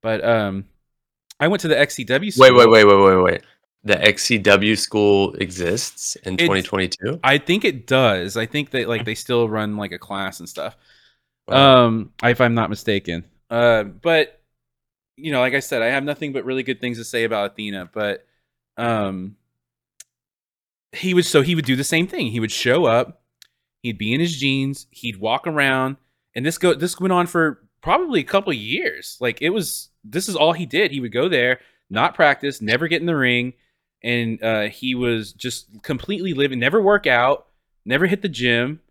but 0.02 0.24
um, 0.24 0.66
I 1.40 1.48
went 1.48 1.62
to 1.62 1.68
the 1.68 1.76
XCW. 1.76 2.34
School. 2.34 2.44
Wait, 2.44 2.54
wait, 2.54 2.70
wait, 2.70 2.86
wait, 2.86 3.16
wait, 3.16 3.24
wait. 3.24 3.42
The 3.84 3.96
XCW 3.96 4.78
school 4.78 5.34
exists 5.36 6.16
in 6.18 6.34
It's- 6.34 6.48
2022. 6.48 7.20
I 7.24 7.38
think 7.38 7.64
it 7.64 7.88
does. 7.88 8.36
I 8.36 8.46
think 8.46 8.72
that 8.72 8.90
like 8.90 9.06
they 9.06 9.16
still 9.16 9.48
run 9.48 9.78
like 9.78 9.94
a 9.94 10.00
class 10.00 10.40
and 10.40 10.50
stuff. 10.50 10.76
Wow. 11.48 11.86
Um, 11.86 12.14
if 12.24 12.42
I'm 12.42 12.54
not 12.56 12.70
mistaken. 12.70 13.24
Uh, 13.50 13.84
but 13.84 14.42
you 15.16 15.32
know, 15.32 15.40
like 15.40 15.54
I 15.54 15.60
said, 15.60 15.82
I 15.82 15.88
have 15.88 16.04
nothing 16.04 16.34
but 16.34 16.46
really 16.46 16.64
good 16.64 16.80
things 16.82 16.98
to 16.98 17.04
say 17.04 17.24
about 17.24 17.52
Athena. 17.52 17.90
But 17.94 18.26
um, 18.78 19.36
he 20.92 21.14
would 21.14 21.26
so 21.26 21.42
he 21.42 21.56
would 21.56 21.66
do 21.66 21.76
the 21.76 21.84
same 21.84 22.08
thing. 22.08 22.28
He 22.28 22.40
would 22.40 22.52
show 22.52 22.86
up, 22.86 23.22
he'd 23.84 23.98
be 23.98 24.14
in 24.14 24.20
his 24.20 24.38
jeans, 24.38 24.88
he'd 24.92 25.18
walk 25.18 25.48
around, 25.48 25.98
and 26.36 26.46
this 26.46 26.58
go 26.58 26.74
this 26.74 27.00
went 27.00 27.14
on 27.14 27.28
for 27.28 27.68
probably 27.82 28.20
a 28.20 28.26
couple 28.26 28.52
years. 28.54 29.18
Like 29.20 29.42
it 29.42 29.50
was 29.50 29.90
this 30.04 30.28
is 30.28 30.36
all 30.36 30.54
he 30.54 30.66
did. 30.66 30.92
He 30.92 31.00
would 31.00 31.12
go 31.12 31.30
there, 31.30 31.60
not 31.90 32.16
practice, 32.16 32.62
never 32.62 32.88
get 32.88 33.02
in 33.02 33.08
the 33.08 33.16
ring, 33.16 33.54
and 34.04 34.42
uh, 34.44 34.64
he 34.70 34.96
was 34.96 35.34
just 35.34 35.84
completely 35.84 36.34
living, 36.34 36.60
never 36.60 36.82
work 36.82 37.08
out, 37.08 37.48
never 37.86 38.08
hit 38.08 38.22
the 38.22 38.30
gym. 38.30 38.82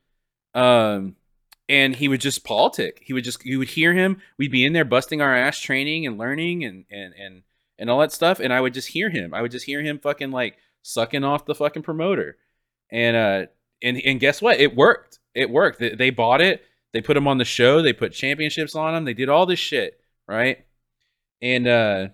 Um, 0.55 1.17
and 1.69 1.97
he 1.97 2.09
would 2.09 2.21
just 2.21 2.45
politic. 2.45 3.03
He 3.05 3.13
would 3.13 3.25
just 3.25 3.45
you 3.45 3.59
would 3.59 3.69
hear 3.69 3.93
him. 3.93 4.21
We'd 4.39 4.53
be 4.53 4.65
in 4.65 4.73
there 4.73 4.85
busting 4.85 5.21
our 5.21 5.37
ass 5.37 5.59
training 5.59 6.07
and 6.07 6.17
learning 6.17 6.65
and 6.65 6.85
and 6.91 7.15
and 7.19 7.43
and 7.79 7.91
all 7.91 8.01
that 8.01 8.13
stuff. 8.13 8.41
And 8.41 8.53
I 8.53 8.61
would 8.61 8.75
just 8.75 8.89
hear 8.89 9.11
him. 9.11 9.35
I 9.35 9.43
would 9.43 9.51
just 9.51 9.67
hear 9.67 9.83
him 9.83 9.99
fucking 9.99 10.31
like 10.31 10.57
sucking 10.89 11.25
off 11.25 11.47
the 11.47 11.55
fucking 11.55 11.83
promoter. 11.83 12.37
And 12.91 13.17
uh 13.17 13.47
and 13.83 14.01
and 14.05 14.21
guess 14.21 14.41
what? 14.43 14.61
It 14.61 14.75
worked. 14.75 15.19
It 15.35 15.51
worked. 15.51 15.79
They, 15.79 15.95
they 15.95 16.11
bought 16.11 16.41
it. 16.41 16.63
They 16.93 17.01
put 17.01 17.17
him 17.17 17.29
on 17.29 17.39
the 17.39 17.45
show. 17.45 17.83
They 17.83 17.93
put 17.93 18.13
championships 18.13 18.75
on 18.75 18.95
him. 18.95 19.05
They 19.05 19.15
did 19.15 19.29
all 19.29 19.47
this 19.47 19.59
shit, 19.59 20.01
right? 20.27 20.65
And 21.43 21.69
uh 21.69 22.09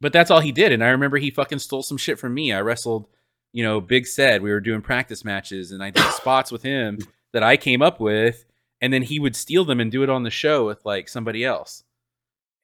but 0.00 0.12
that's 0.12 0.30
all 0.30 0.40
he 0.40 0.52
did. 0.52 0.72
And 0.72 0.84
I 0.84 0.88
remember 0.88 1.16
he 1.16 1.30
fucking 1.30 1.60
stole 1.60 1.82
some 1.82 1.96
shit 1.96 2.18
from 2.18 2.34
me. 2.34 2.52
I 2.52 2.60
wrestled, 2.60 3.06
you 3.52 3.62
know, 3.62 3.80
Big 3.80 4.06
said 4.06 4.42
we 4.42 4.50
were 4.50 4.60
doing 4.60 4.82
practice 4.82 5.24
matches 5.24 5.70
and 5.70 5.82
I 5.82 5.90
did 5.90 6.04
spots 6.12 6.52
with 6.52 6.62
him 6.62 6.98
that 7.32 7.42
I 7.42 7.56
came 7.56 7.82
up 7.82 8.00
with, 8.00 8.44
and 8.80 8.92
then 8.92 9.02
he 9.02 9.18
would 9.18 9.36
steal 9.36 9.64
them 9.64 9.80
and 9.80 9.90
do 9.90 10.02
it 10.02 10.10
on 10.10 10.22
the 10.22 10.30
show 10.30 10.66
with 10.66 10.84
like 10.84 11.08
somebody 11.08 11.44
else. 11.44 11.84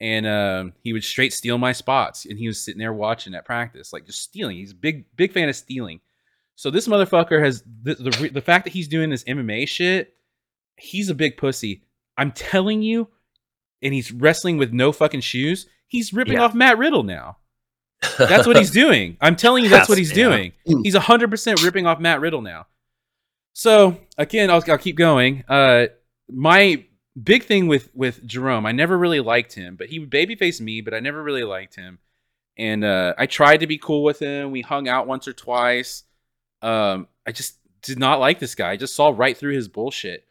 And 0.02 0.26
um, 0.26 0.72
he 0.82 0.92
would 0.92 1.04
straight 1.04 1.32
steal 1.32 1.58
my 1.58 1.70
spots, 1.70 2.26
and 2.26 2.36
he 2.36 2.48
was 2.48 2.60
sitting 2.60 2.80
there 2.80 2.92
watching 2.92 3.34
at 3.34 3.44
practice, 3.44 3.92
like 3.92 4.04
just 4.04 4.20
stealing. 4.20 4.56
He's 4.56 4.72
a 4.72 4.74
big, 4.74 5.04
big 5.14 5.32
fan 5.32 5.48
of 5.48 5.54
stealing. 5.54 6.00
So 6.56 6.70
this 6.70 6.88
motherfucker 6.88 7.40
has 7.42 7.62
the, 7.82 7.94
the 7.94 8.30
the 8.34 8.40
fact 8.40 8.64
that 8.64 8.72
he's 8.72 8.88
doing 8.88 9.10
this 9.10 9.22
MMA 9.24 9.68
shit. 9.68 10.14
He's 10.76 11.08
a 11.08 11.14
big 11.14 11.36
pussy. 11.36 11.84
I'm 12.18 12.32
telling 12.32 12.82
you, 12.82 13.08
and 13.80 13.94
he's 13.94 14.10
wrestling 14.10 14.58
with 14.58 14.72
no 14.72 14.90
fucking 14.90 15.20
shoes. 15.20 15.66
He's 15.86 16.12
ripping 16.12 16.34
Yeah. 16.34 16.42
off 16.42 16.54
Matt 16.54 16.78
Riddle 16.78 17.04
now. 17.04 17.36
That's 18.18 18.44
what 18.46 18.56
he's 18.56 18.72
doing. 18.72 19.16
I'm 19.20 19.36
telling 19.36 19.62
you, 19.62 19.70
that's 19.70 19.88
what 19.88 19.96
he's 19.96 20.10
yeah. 20.10 20.24
doing. 20.28 20.52
He's 20.82 20.96
100% 20.96 21.62
ripping 21.62 21.86
off 21.86 22.00
Matt 22.00 22.20
Riddle 22.20 22.42
now. 22.42 22.66
So 23.52 23.96
again, 24.18 24.50
I'll, 24.50 24.62
I'll 24.68 24.78
keep 24.78 24.96
going. 24.96 25.44
Uh, 25.48 25.86
my 26.28 26.84
big 27.20 27.44
thing 27.44 27.66
with 27.66 27.90
with 27.94 28.24
Jerome, 28.26 28.64
I 28.66 28.72
never 28.72 28.96
really 28.96 29.20
liked 29.20 29.54
him, 29.54 29.76
but 29.76 29.88
he 29.88 29.98
would 29.98 30.10
babyface 30.10 30.60
me, 30.60 30.80
but 30.80 30.94
I 30.94 31.00
never 31.00 31.22
really 31.22 31.44
liked 31.44 31.74
him. 31.76 31.98
And 32.58 32.84
uh, 32.84 33.14
I 33.16 33.26
tried 33.26 33.58
to 33.58 33.66
be 33.66 33.78
cool 33.78 34.02
with 34.04 34.18
him. 34.18 34.50
We 34.50 34.60
hung 34.60 34.86
out 34.88 35.06
once 35.06 35.26
or 35.26 35.32
twice. 35.32 36.04
Um, 36.60 37.08
I 37.26 37.32
just 37.32 37.56
did 37.80 37.98
not 37.98 38.20
like 38.20 38.38
this 38.38 38.54
guy. 38.54 38.70
I 38.72 38.76
just 38.76 38.94
saw 38.94 39.12
right 39.16 39.36
through 39.36 39.54
his 39.54 39.68
bullshit. 39.68 40.26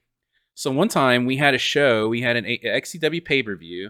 So 0.53 0.69
one 0.71 0.87
time 0.87 1.25
we 1.25 1.37
had 1.37 1.53
a 1.55 1.57
show, 1.57 2.07
we 2.09 2.21
had 2.21 2.35
an 2.35 2.45
A- 2.45 2.59
XCW 2.59 3.23
pay 3.25 3.41
per 3.41 3.55
view, 3.55 3.89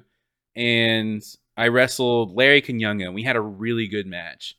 and 0.55 1.21
I 1.57 1.67
wrestled 1.67 2.35
Larry 2.35 2.61
Kanyunga. 2.61 3.05
and 3.05 3.13
We 3.15 3.23
had 3.23 3.35
a 3.35 3.41
really 3.41 3.87
good 3.87 4.07
match. 4.07 4.55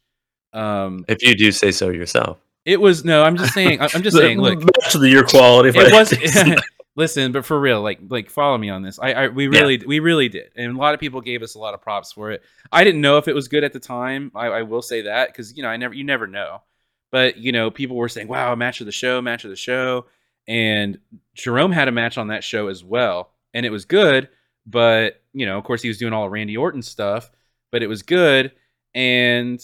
Um, 0.52 1.04
If 1.08 1.22
you 1.22 1.34
do 1.34 1.50
say 1.52 1.70
so 1.72 1.88
yourself. 1.88 2.38
it 2.66 2.80
was 2.80 3.04
no, 3.04 3.22
I'm 3.24 3.36
just 3.38 3.54
saying. 3.54 3.80
I'm 3.80 4.02
just 4.02 4.16
saying. 4.22 4.38
Look, 4.40 4.58
match 4.60 4.94
of 4.94 5.00
the 5.00 5.08
year 5.08 5.24
quality. 5.24 5.70
it 5.74 5.92
was. 5.92 6.12
listen, 6.96 7.32
but 7.32 7.44
for 7.44 7.58
real, 7.58 7.80
like, 7.82 8.00
like 8.08 8.30
follow 8.30 8.58
me 8.58 8.70
on 8.70 8.82
this. 8.82 8.98
I, 8.98 9.12
I 9.12 9.28
we 9.28 9.48
Yeah. 9.48 9.60
really, 9.60 9.82
we 9.86 9.98
really 10.00 10.28
did, 10.28 10.52
and 10.56 10.76
a 10.76 10.78
lot 10.78 10.94
of 10.94 11.00
people 11.00 11.20
gave 11.20 11.42
us 11.42 11.54
a 11.54 11.58
lot 11.58 11.74
of 11.74 11.80
props 11.80 12.12
for 12.12 12.30
it. 12.30 12.42
I 12.70 12.84
didn't 12.84 13.00
know 13.00 13.18
if 13.18 13.28
it 13.28 13.34
was 13.34 13.48
good 13.48 13.64
at 13.64 13.72
the 13.72 13.80
time. 13.80 14.32
I, 14.34 14.46
I 14.46 14.62
will 14.62 14.82
say 14.82 15.02
that 15.02 15.28
because 15.28 15.56
you 15.56 15.62
know, 15.62 15.68
I 15.68 15.76
never, 15.76 15.94
you 15.94 16.04
never 16.04 16.26
know. 16.26 16.62
But 17.10 17.36
you 17.36 17.52
know, 17.52 17.70
people 17.70 17.96
were 17.96 18.08
saying, 18.08 18.28
"Wow, 18.28 18.54
match 18.54 18.80
of 18.80 18.86
the 18.86 18.92
show, 18.92 19.20
match 19.20 19.44
of 19.44 19.50
the 19.50 19.56
show," 19.56 20.06
and 20.48 20.98
Jerome 21.34 21.72
had 21.72 21.88
a 21.88 21.92
match 21.92 22.18
on 22.18 22.28
that 22.28 22.44
show 22.44 22.68
as 22.68 22.82
well, 22.82 23.30
and 23.54 23.66
it 23.66 23.70
was 23.70 23.84
good. 23.84 24.28
But 24.66 25.20
you 25.32 25.46
know, 25.46 25.58
of 25.58 25.64
course, 25.64 25.82
he 25.82 25.88
was 25.88 25.98
doing 25.98 26.12
all 26.12 26.26
of 26.26 26.32
Randy 26.32 26.56
Orton 26.56 26.82
stuff, 26.82 27.30
but 27.70 27.82
it 27.82 27.86
was 27.88 28.02
good, 28.02 28.52
and 28.94 29.60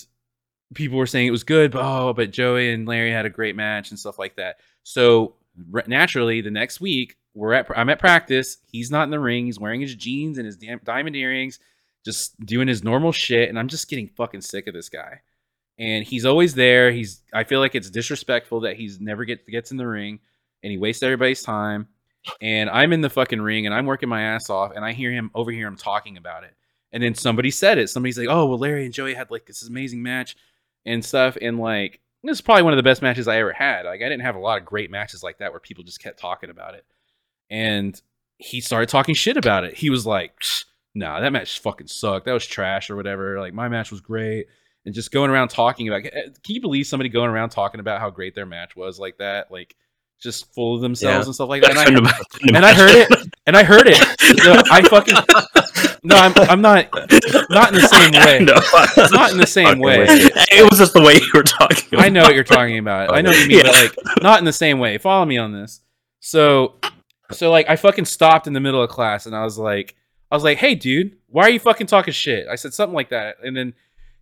people 0.75 0.99
were 0.99 1.07
saying 1.07 1.27
it 1.27 1.31
was 1.33 1.45
good, 1.45 1.71
but 1.71 1.83
oh, 1.83 2.13
but 2.13 2.31
Joey 2.31 2.73
and 2.73 2.87
Larry 2.87 3.11
had 3.11 3.27
a 3.27 3.31
great 3.31 3.57
match 3.57 3.91
and 3.91 3.99
stuff 3.99 4.19
like 4.19 4.37
that. 4.37 4.57
So 4.83 5.35
naturally, 5.87 6.41
the 6.41 6.51
next 6.51 6.81
week 6.81 7.17
we're 7.35 7.53
at 7.53 7.67
I'm 7.77 7.91
at 7.91 7.99
practice. 7.99 8.59
He's 8.67 8.91
not 8.91 9.05
in 9.05 9.11
the 9.11 9.21
ring. 9.21 9.47
He's 9.47 9.61
wearing 9.61 9.81
his 9.81 9.95
jeans 9.95 10.39
and 10.39 10.47
his 10.47 10.57
damn 10.57 10.81
diamond 10.85 11.17
earrings, 11.17 11.61
just 12.05 12.39
doing 12.45 12.69
his 12.69 12.83
normal 12.83 13.13
shit. 13.13 13.49
And 13.49 13.59
I'm 13.59 13.69
just 13.69 13.89
getting 13.89 14.09
fucking 14.09 14.41
sick 14.41 14.67
of 14.67 14.75
this 14.75 14.89
guy. 14.89 15.21
And 15.79 16.05
he's 16.05 16.25
always 16.25 16.55
there. 16.55 16.91
He's 16.91 17.23
I 17.33 17.45
feel 17.45 17.61
like 17.61 17.75
it's 17.75 17.91
disrespectful 17.91 18.61
that 18.61 18.77
he's 18.77 19.01
never 19.01 19.25
get 19.25 19.47
gets 19.47 19.71
in 19.71 19.77
the 19.77 19.87
ring 19.87 20.21
and 20.63 20.71
he 20.71 20.79
wastes 20.79 21.03
everybody's 21.03 21.43
time. 21.43 21.89
And 22.43 22.69
I'm 22.69 22.93
in 22.93 23.01
the 23.01 23.11
fucking 23.11 23.41
ring 23.41 23.67
and 23.67 23.75
I'm 23.75 23.87
working 23.87 24.09
my 24.09 24.23
ass 24.23 24.51
off 24.51 24.73
and 24.75 24.85
I 24.85 24.93
hear 24.93 25.13
him 25.13 25.31
overhear 25.35 25.67
him 25.67 25.77
talking 25.77 26.17
about 26.17 26.45
it. 26.45 26.55
And 26.93 27.03
then 27.03 27.15
somebody 27.15 27.51
said 27.51 27.79
it. 27.79 27.89
Somebody's 27.89 28.19
like, 28.19 28.29
"Oh, 28.31 28.47
well, 28.47 28.59
Larry 28.59 28.85
and 28.85 28.95
Joey 28.95 29.15
had 29.15 29.31
like 29.31 29.47
this 29.47 29.63
amazing 29.63 30.03
match 30.03 30.37
and 30.87 31.05
stuff." 31.05 31.37
And 31.41 31.59
like, 31.59 32.01
this 32.25 32.39
is 32.39 32.41
probably 32.41 32.63
one 32.63 32.73
of 32.73 32.79
the 32.79 32.83
best 32.83 33.03
matches 33.03 33.29
I 33.29 33.39
ever 33.39 33.53
had. 33.53 33.85
Like, 33.85 34.01
I 34.01 34.09
didn't 34.09 34.23
have 34.23 34.37
a 34.37 34.41
lot 34.41 34.59
of 34.59 34.65
great 34.65 34.91
matches 34.91 35.23
like 35.23 35.39
that 35.39 35.53
where 35.53 35.61
people 35.61 35.85
just 35.85 36.03
kept 36.03 36.19
talking 36.19 36.51
about 36.51 36.75
it. 36.75 36.87
And 37.51 38.01
he 38.39 38.61
started 38.61 38.89
talking 38.89 39.15
shit 39.15 39.37
about 39.37 39.65
it. 39.65 39.75
He 39.75 39.91
was 39.91 40.07
like, 40.07 40.39
"Psh, 40.41 40.65
"Nah, 40.95 41.21
that 41.21 41.33
match 41.33 41.59
fucking 41.61 41.87
sucked. 41.89 42.27
That 42.27 42.33
was 42.33 42.47
trash 42.47 42.91
or 42.91 42.97
whatever. 42.97 43.41
Like, 43.41 43.53
my 43.55 43.69
match 43.69 43.91
was 43.91 44.01
great." 44.01 44.47
And 44.87 44.95
just 44.95 45.11
going 45.11 45.31
around 45.31 45.49
talking 45.49 45.89
about. 45.89 46.05
Eh, 46.05 46.11
can 46.45 46.55
you 46.55 46.61
believe 46.61 46.87
somebody 46.87 47.09
going 47.09 47.31
around 47.31 47.51
talking 47.51 47.81
about 47.81 48.01
how 48.01 48.11
great 48.11 48.35
their 48.35 48.47
match 48.47 48.77
was 48.77 48.99
like 48.99 49.19
that? 49.19 49.51
Like, 49.51 49.75
just 50.23 50.53
full 50.55 50.77
of 50.77 50.81
themselves 50.83 51.25
Yeah. 51.25 51.27
and 51.27 51.35
stuff 51.35 51.49
like 51.49 51.63
that. 51.63 51.71
And 51.71 52.07
I, 52.07 52.55
and 52.57 52.67
I 52.67 52.73
heard 52.75 52.95
it, 52.95 53.33
and 53.47 53.57
I 53.57 53.65
heard 53.65 53.87
it. 53.87 53.97
So 54.43 54.63
I 54.71 54.83
fucking 54.83 55.17
no, 56.05 56.15
I'm 56.17 56.33
I'm 56.37 56.61
not 56.61 56.89
not 57.51 57.69
in 57.73 57.81
the 57.81 57.89
same 57.89 58.13
way. 58.25 58.45
No. 58.45 58.55
Not 59.17 59.33
in 59.33 59.39
the 59.39 59.47
same 59.47 59.79
way. 59.79 60.05
it 60.09 60.69
was 60.71 60.79
just 60.79 60.93
the 60.95 61.03
way 61.03 61.15
you 61.15 61.31
were 61.35 61.43
talking. 61.43 61.99
I 61.99 62.09
know 62.09 62.23
what 62.23 62.35
you're 62.35 62.45
talking 62.45 62.79
about. 62.79 63.13
I 63.13 63.21
know 63.21 63.31
what 63.31 63.41
you 63.41 63.49
mean, 63.49 63.63
but 63.63 63.75
like 63.75 64.23
not 64.23 64.39
in 64.39 64.45
the 64.45 64.53
same 64.53 64.79
way. 64.79 64.97
Follow 64.99 65.25
me 65.25 65.39
on 65.39 65.53
this. 65.53 65.81
So 66.21 66.75
so 67.33 67.51
like 67.51 67.69
I 67.69 67.77
fucking 67.77 68.07
stopped 68.07 68.47
in 68.47 68.53
the 68.53 68.61
middle 68.61 68.83
of 68.83 68.91
class 68.91 69.27
and 69.27 69.35
I 69.37 69.45
was 69.45 69.59
like 69.59 69.97
I 70.31 70.37
was 70.37 70.45
like, 70.45 70.59
"Hey 70.59 70.75
dude, 70.75 71.17
why 71.29 71.45
are 71.45 71.51
you 71.51 71.61
fucking 71.61 71.87
talking 71.87 72.13
shit?" 72.13 72.47
I 72.49 72.55
said 72.55 72.75
something 72.75 72.95
like 72.95 73.11
that. 73.11 73.37
And 73.43 73.57
then 73.57 73.75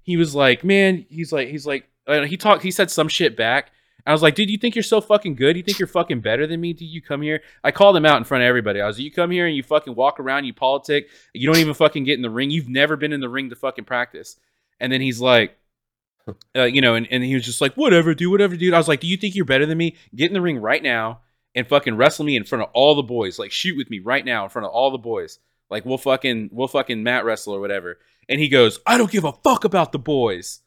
he 0.03 0.17
was 0.17 0.35
like, 0.35 0.65
"Man, 0.65 1.07
he's 1.09 1.33
like 1.33 1.49
he's 1.49 1.67
like 1.67 1.89
uh, 2.07 2.23
he 2.23 2.37
talked 2.37 2.63
he 2.63 2.71
said 2.71 2.91
some 2.91 3.09
shit 3.09 3.37
back." 3.37 3.73
I 4.07 4.13
was 4.13 4.23
like, 4.23 4.37
dude, 4.37 4.51
you 4.51 4.57
think 4.57 4.77
you're 4.77 4.85
so 4.85 5.01
fucking 5.01 5.35
good? 5.35 5.57
You 5.57 5.65
think 5.65 5.81
you're 5.81 5.89
fucking 5.89 6.21
better 6.21 6.47
than 6.47 6.61
me? 6.61 6.73
Do 6.73 6.85
you 6.85 7.03
come 7.03 7.23
here? 7.23 7.43
I 7.65 7.73
called 7.73 7.97
him 7.97 8.07
out 8.07 8.19
in 8.19 8.25
front 8.25 8.45
of 8.45 8.47
everybody. 8.47 8.81
I 8.81 8.87
was 8.87 8.99
like, 8.99 9.05
you 9.05 9.11
come 9.11 9.33
here 9.33 9.47
and 9.47 9.57
you 9.57 9.65
fucking 9.65 9.97
walk 9.97 10.21
around, 10.21 10.45
you 10.45 10.55
politic, 10.55 11.09
you 11.33 11.49
don't 11.49 11.61
even 11.61 11.75
fucking 11.75 12.05
get 12.05 12.15
in 12.15 12.23
the 12.23 12.31
ring. 12.31 12.51
You've 12.51 12.69
never 12.69 12.97
been 12.97 13.13
in 13.13 13.19
the 13.19 13.29
ring 13.29 13.51
to 13.51 13.57
fucking 13.57 13.85
practice. 13.85 14.37
And 14.79 14.93
then 14.93 15.01
he's 15.01 15.21
like, 15.21 15.59
uh, 16.55 16.65
you 16.65 16.81
know, 16.81 16.95
and, 16.95 17.09
and 17.11 17.25
he 17.25 17.35
was 17.35 17.45
just 17.45 17.61
like, 17.61 17.75
whatever, 17.75 18.15
dude, 18.15 18.31
whatever, 18.31 18.57
dude. 18.57 18.75
I 18.75 18.79
was 18.79 18.87
like, 18.87 19.01
do 19.01 19.09
you 19.09 19.17
think 19.17 19.35
you're 19.35 19.45
better 19.45 19.67
than 19.67 19.77
me? 19.77 19.97
Get 20.15 20.29
in 20.29 20.35
the 20.35 20.41
ring 20.41 20.61
right 20.61 20.83
now 20.83 21.23
and 21.57 21.67
fucking 21.67 21.97
wrestle 21.97 22.25
me 22.25 22.37
in 22.37 22.45
front 22.45 22.63
of 22.63 22.71
all 22.73 22.95
the 22.95 23.03
boys. 23.03 23.39
Like, 23.41 23.51
shoot 23.51 23.77
with 23.77 23.91
me 23.91 23.99
right 23.99 24.25
now 24.25 24.45
in 24.45 24.51
front 24.51 24.67
of 24.67 24.73
all 24.73 24.93
the 24.93 24.99
boys. 24.99 25.41
Like, 25.69 25.85
we'll 25.85 25.99
fucking, 25.99 26.51
we'll 26.53 26.69
fucking 26.69 27.03
mat 27.03 27.25
wrestle 27.25 27.55
or 27.55 27.61
whatever. 27.61 27.99
And 28.29 28.39
he 28.39 28.49
goes, 28.49 28.79
I 28.87 28.99
don't 28.99 29.11
give 29.11 29.25
a 29.25 29.33
fuck 29.33 29.65
about 29.65 29.91
the 29.91 29.99
boys. 29.99 30.61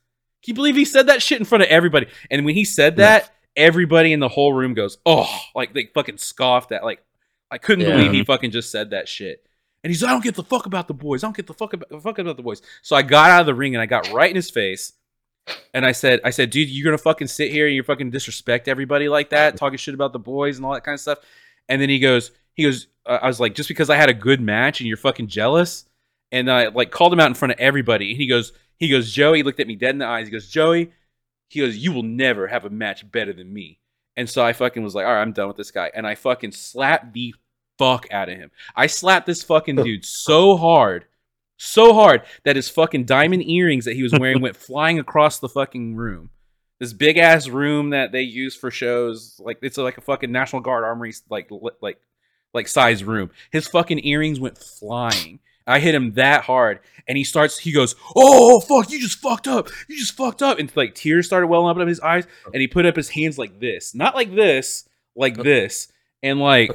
Can 0.43 0.51
you 0.51 0.55
believe 0.55 0.75
he 0.75 0.85
said 0.85 1.07
that 1.07 1.21
shit 1.21 1.39
in 1.39 1.45
front 1.45 1.63
of 1.63 1.69
everybody? 1.69 2.07
And 2.29 2.43
when 2.43 2.55
he 2.55 2.65
said 2.65 2.97
that, 2.97 3.29
everybody 3.55 4.11
in 4.13 4.19
the 4.19 4.27
whole 4.29 4.53
room 4.53 4.73
goes, 4.73 4.97
oh, 5.05 5.29
like 5.55 5.73
they 5.73 5.89
fucking 5.93 6.17
scoffed 6.17 6.71
at, 6.71 6.83
like, 6.83 7.03
I 7.51 7.57
couldn't 7.57 7.85
Yeah. 7.85 7.95
believe 7.95 8.11
he 8.11 8.23
fucking 8.23 8.51
just 8.51 8.71
said 8.71 8.89
that 8.89 9.07
shit. 9.07 9.45
And 9.83 9.91
he's 9.91 10.01
like, 10.01 10.09
I 10.09 10.13
don't 10.13 10.23
give 10.23 10.35
the 10.35 10.43
fuck 10.43 10.65
about 10.65 10.87
the 10.87 10.93
boys. 10.93 11.23
I 11.23 11.27
don't 11.27 11.35
give 11.37 11.45
the 11.45 11.53
fuck 11.53 11.73
about, 11.73 12.01
fuck 12.03 12.19
about 12.19 12.35
the 12.37 12.43
boys. 12.43 12.61
So 12.81 12.95
I 12.95 13.01
got 13.01 13.29
out 13.29 13.41
of 13.41 13.45
the 13.45 13.55
ring 13.55 13.75
and 13.75 13.81
I 13.81 13.85
got 13.85 14.11
right 14.11 14.29
in 14.29 14.35
his 14.35 14.49
face. 14.49 14.91
And 15.73 15.85
I 15.85 15.91
said, 15.91 16.21
I 16.23 16.29
said, 16.29 16.49
dude, 16.49 16.69
you're 16.69 16.85
gonna 16.85 16.97
fucking 16.97 17.27
sit 17.27 17.51
here 17.51 17.65
and 17.65 17.75
you're 17.75 17.83
fucking 17.83 18.11
disrespect 18.11 18.67
everybody 18.67 19.09
like 19.09 19.29
that, 19.29 19.57
talking 19.57 19.77
shit 19.77 19.93
about 19.93 20.13
the 20.13 20.19
boys 20.19 20.57
and 20.57 20.65
all 20.65 20.73
that 20.73 20.83
kind 20.83 20.93
of 20.93 20.99
stuff. 20.99 21.19
And 21.67 21.81
then 21.81 21.89
he 21.89 21.99
goes, 21.99 22.31
he 22.53 22.63
goes, 22.63 22.87
uh, 23.05 23.19
I 23.21 23.27
was 23.27 23.39
like, 23.39 23.55
just 23.55 23.69
because 23.69 23.89
I 23.89 23.95
had 23.95 24.09
a 24.09 24.13
good 24.13 24.41
match 24.41 24.79
and 24.79 24.87
you're 24.87 24.97
fucking 24.97 25.27
jealous. 25.27 25.85
And 26.31 26.51
I 26.51 26.67
like 26.67 26.91
called 26.91 27.13
him 27.13 27.19
out 27.19 27.27
in 27.27 27.33
front 27.33 27.53
of 27.53 27.59
everybody. 27.59 28.11
And 28.11 28.17
he 28.17 28.27
goes, 28.27 28.53
he 28.77 28.89
goes, 28.89 29.11
Joey 29.11 29.43
looked 29.43 29.59
at 29.59 29.67
me 29.67 29.75
dead 29.75 29.91
in 29.91 29.99
the 29.99 30.05
eyes. 30.05 30.27
He 30.27 30.31
goes, 30.31 30.49
Joey, 30.49 30.91
he 31.49 31.59
goes, 31.59 31.77
you 31.77 31.91
will 31.91 32.03
never 32.03 32.47
have 32.47 32.65
a 32.65 32.69
match 32.69 33.09
better 33.11 33.33
than 33.33 33.51
me. 33.53 33.79
And 34.15 34.29
so 34.29 34.43
I 34.43 34.53
fucking 34.53 34.83
was 34.83 34.95
like, 34.95 35.05
all 35.05 35.13
right, 35.13 35.21
I'm 35.21 35.31
done 35.31 35.47
with 35.47 35.57
this 35.57 35.71
guy. 35.71 35.91
And 35.93 36.05
I 36.05 36.15
fucking 36.15 36.51
slapped 36.51 37.13
the 37.13 37.33
fuck 37.77 38.07
out 38.11 38.29
of 38.29 38.37
him. 38.37 38.51
I 38.75 38.87
slapped 38.87 39.25
this 39.25 39.43
fucking 39.43 39.75
dude 39.83 40.05
so 40.05 40.57
hard, 40.57 41.05
so 41.59 41.93
hard 41.93 42.23
that 42.45 42.55
his 42.55 42.69
fucking 42.69 43.03
diamond 43.03 43.47
earrings 43.47 43.85
that 43.85 43.95
he 43.95 44.03
was 44.03 44.13
wearing 44.13 44.41
went 44.41 44.55
flying 44.67 44.97
across 44.97 45.39
the 45.39 45.49
fucking 45.49 45.95
room. 45.95 46.29
This 46.79 46.93
big 46.93 47.17
ass 47.17 47.49
room 47.49 47.89
that 47.89 48.13
they 48.13 48.21
use 48.21 48.55
for 48.55 48.71
shows, 48.71 49.39
like 49.43 49.59
it's 49.61 49.77
like 49.77 49.97
a 49.97 50.01
fucking 50.01 50.31
National 50.31 50.61
Guard 50.61 50.85
armory, 50.85 51.13
like 51.29 51.49
like 51.81 51.99
like 52.53 52.67
size 52.69 53.03
room. 53.03 53.31
His 53.51 53.67
fucking 53.67 54.05
earrings 54.05 54.39
went 54.39 54.57
flying. 54.57 55.39
I 55.67 55.79
hit 55.79 55.93
him 55.93 56.13
that 56.13 56.45
hard, 56.45 56.79
and 57.07 57.17
he 57.17 57.25
starts. 57.25 57.59
He 57.59 57.73
goes, 57.73 57.95
"Oh 58.15 58.61
fuck! 58.61 58.89
You 58.89 58.99
just 58.99 59.19
fucked 59.19 59.47
up. 59.47 59.67
You 59.89 59.97
just 59.97 60.15
fucked 60.15 60.41
up." 60.41 60.57
And 60.57 60.71
like 60.77 60.95
tears 60.95 61.27
started 61.27 61.47
welling 61.47 61.69
up 61.69 61.81
in 61.81 61.87
his 61.89 61.99
eyes, 61.99 62.25
oh. 62.47 62.51
and 62.53 62.61
he 62.61 62.67
put 62.67 62.85
up 62.85 62.95
his 62.95 63.09
hands 63.09 63.37
like 63.37 63.59
this, 63.59 63.93
not 63.93 64.15
like 64.15 64.33
this, 64.33 64.87
like 65.15 65.37
oh. 65.37 65.43
this, 65.43 65.91
and 66.23 66.39
like, 66.39 66.71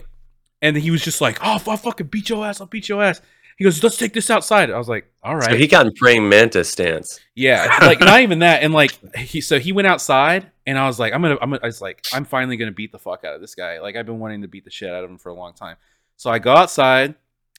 and 0.61 0.77
he 0.77 0.91
was 0.91 1.03
just 1.03 1.23
like, 1.23 1.39
"Oh, 1.41 1.61
I'll 1.67 1.77
fucking 1.79 2.09
beat 2.09 2.29
your 2.29 2.45
ass. 2.45 2.61
I'll 2.61 2.67
beat 2.67 2.89
your 2.89 3.03
ass." 3.03 3.23
He 3.57 3.65
goes, 3.65 3.83
"Let's 3.83 3.97
take 3.97 4.13
this 4.13 4.31
outside." 4.31 4.71
I 4.71 4.79
was 4.79 4.89
like, 4.89 5.13
"All 5.23 5.37
right." 5.37 5.51
So 5.51 5.57
he 5.57 5.67
got 5.67 5.87
in 5.87 5.93
praying 5.95 6.29
mantis 6.29 6.69
stance. 6.69 7.21
Yeah, 7.35 7.79
like 7.83 8.01
not 8.01 8.21
even 8.21 8.41
that, 8.41 8.63
and 8.63 8.75
like 8.75 8.99
he 9.17 9.41
so 9.41 9.59
he 9.59 9.73
went 9.73 9.87
outside, 9.87 10.51
and 10.67 10.79
I 10.79 10.87
was 10.87 10.99
like, 10.99 11.13
I'm 11.13 11.23
gonna, 11.23 11.39
I'm 11.41 11.51
gonna, 11.51 11.61
I 11.63 11.67
was 11.67 11.81
like, 11.81 12.05
I'm 12.13 12.25
finally 12.25 12.57
gonna 12.57 12.73
beat 12.73 12.93
the 12.93 12.99
fuck 12.99 13.25
out 13.25 13.35
of 13.35 13.41
this 13.41 13.55
guy. 13.55 13.81
Like 13.81 13.97
I've 13.97 14.07
been 14.07 14.19
wanting 14.19 14.43
to 14.43 14.49
beat 14.49 14.65
the 14.65 14.71
shit 14.71 14.91
out 14.91 15.05
of 15.05 15.11
him 15.11 15.19
for 15.19 15.29
a 15.29 15.35
long 15.35 15.55
time. 15.55 15.77
So 16.17 16.31
I 16.31 16.39
go 16.39 16.55
outside, 16.55 17.15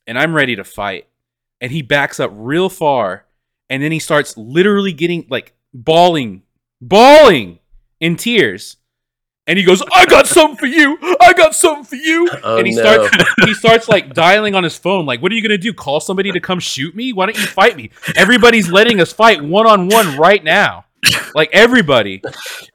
and 0.07 0.19
I'm 0.19 0.33
ready 0.33 0.55
to 0.55 0.63
fight, 0.63 1.07
and 1.61 1.71
he 1.71 1.81
backs 1.81 2.19
up 2.19 2.31
real 2.33 2.69
far, 2.69 3.25
and 3.69 3.81
then 3.81 3.91
he 3.91 3.99
starts 3.99 4.37
literally 4.37 4.93
getting 4.93 5.27
like 5.29 5.53
bawling, 5.73 6.43
bawling 6.81 7.59
in 7.99 8.15
tears, 8.15 8.77
And 9.47 9.59
he 9.59 9.63
goes, 9.63 9.81
"I 9.93 10.05
got 10.05 10.27
something 10.27 10.57
for 10.57 10.65
you. 10.65 10.97
I 11.21 11.33
got 11.33 11.53
something 11.53 11.83
for 11.83 11.95
you." 11.95 12.29
Oh, 12.43 12.57
and 12.57 12.67
he 12.67 12.73
no. 12.73 12.81
starts 12.81 13.33
he 13.45 13.53
starts 13.53 13.87
like 13.87 14.13
dialing 14.13 14.53
on 14.55 14.63
his 14.63 14.77
phone 14.77 15.05
like 15.05 15.21
what 15.21 15.31
are 15.31 15.35
you 15.35 15.41
gonna 15.41 15.57
do 15.57 15.73
call 15.73 15.99
somebody 15.99 16.31
to 16.31 16.39
come 16.39 16.59
shoot 16.59 16.95
me 16.95 17.11
why 17.11 17.25
don't 17.25 17.37
you 17.37 17.47
fight 17.47 17.75
me 17.75 17.89
everybody's 18.15 18.69
letting 18.69 19.01
us 19.01 19.11
fight 19.11 19.43
one-on-one 19.43 20.17
right 20.17 20.43
now 20.43 20.85
like 21.33 21.49
everybody 21.51 22.21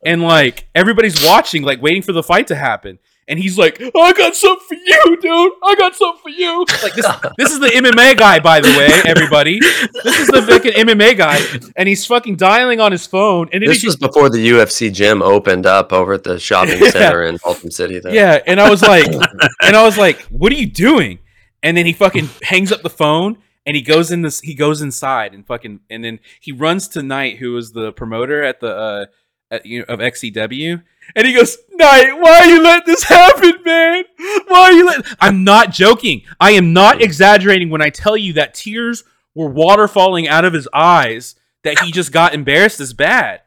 and 0.05 0.23
like 0.23 0.67
everybody's 0.75 1.25
watching 1.25 1.63
like 1.63 1.81
waiting 1.81 2.03
for 2.03 2.13
the 2.13 2.23
fight 2.23 2.49
to 2.49 2.57
happen 2.57 2.99
and 3.29 3.39
he's 3.39 3.57
like 3.59 3.81
i 3.81 4.13
got 4.13 4.35
something 4.35 4.67
for 4.69 4.75
you 4.75 5.17
dude 5.21 5.53
i 5.63 5.75
got 5.77 5.95
something 5.95 6.21
for 6.23 6.29
you 6.31 6.65
like 6.83 6.95
this 6.95 7.07
this 7.39 7.53
is 7.53 7.61
the 7.61 7.69
mma 7.69 8.17
guy 8.17 8.41
by 8.41 8.61
the 8.61 8.69
way 8.79 8.89
everybody 9.07 9.59
this 9.61 10.19
is 10.21 10.27
the 10.29 10.43
fucking 10.49 10.73
mma 10.73 11.17
guy 11.17 11.39
and 11.77 11.89
he's 11.89 12.05
fucking 12.07 12.37
dialing 12.37 12.81
on 12.81 12.91
his 12.93 13.07
phone 13.07 13.49
and 13.53 13.63
This 13.63 13.85
was 13.85 13.97
before 13.97 14.29
the 14.31 14.49
UFC 14.51 14.93
gym 14.93 15.23
opened 15.23 15.67
up 15.67 15.93
over 15.93 16.15
at 16.15 16.25
the 16.25 16.39
shopping 16.39 16.79
Yeah. 16.83 16.91
center 16.91 17.23
in 17.25 17.37
Baltimore 17.43 17.71
City. 17.71 18.01
Though. 18.01 18.11
Yeah, 18.11 18.41
and 18.47 18.61
I 18.61 18.69
was 18.71 18.83
like, 18.83 19.07
and 19.63 19.77
I 19.77 19.85
was 19.85 19.97
like, 19.99 20.21
"What 20.25 20.51
are 20.53 20.57
you 20.57 20.67
doing?" 20.67 21.19
And 21.63 21.77
then 21.77 21.87
he 21.87 21.93
fucking 21.93 22.29
hangs 22.43 22.73
up 22.73 22.83
the 22.83 22.91
phone 22.91 23.39
and 23.67 23.77
he 23.77 23.83
goes 23.83 24.11
in 24.11 24.23
this. 24.23 24.41
He 24.41 24.55
goes 24.55 24.81
inside 24.83 25.35
and 25.35 25.47
fucking, 25.47 25.81
and 25.91 26.03
then 26.05 26.19
he 26.41 26.53
runs 26.53 26.89
to 26.89 27.03
Knight, 27.03 27.37
who 27.39 27.53
was 27.53 27.73
the 27.73 27.93
promoter 27.93 28.43
at 28.43 28.61
the 28.61 28.75
uh, 28.77 29.07
at, 29.51 29.67
you 29.67 29.81
know, 29.81 29.85
of 29.89 30.01
XCW, 30.01 30.83
and 31.15 31.27
he 31.27 31.33
goes, 31.33 31.59
"Knight, 31.73 32.13
why 32.21 32.41
are 32.41 32.47
you 32.47 32.63
letting 32.63 32.87
this 32.87 33.05
happen, 33.05 33.63
man? 33.65 34.05
Why 34.49 34.61
are 34.61 34.73
you 34.73 34.87
letting?" 34.87 35.05
I'm 35.21 35.45
not 35.45 35.71
joking. 35.71 36.23
I 36.41 36.53
am 36.53 36.73
not 36.73 37.03
exaggerating 37.03 37.71
when 37.71 37.83
I 37.83 37.91
tell 37.91 38.17
you 38.17 38.33
that 38.35 38.55
tears 38.55 39.05
were 39.35 39.49
water 39.49 39.89
falling 39.89 40.29
out 40.29 40.45
of 40.45 40.53
his 40.53 40.69
eyes. 40.73 41.37
That 41.63 41.81
he 41.81 41.93
just 41.93 42.11
got 42.11 42.33
embarrassed 42.33 42.81
as 42.81 42.95
bad 42.95 43.43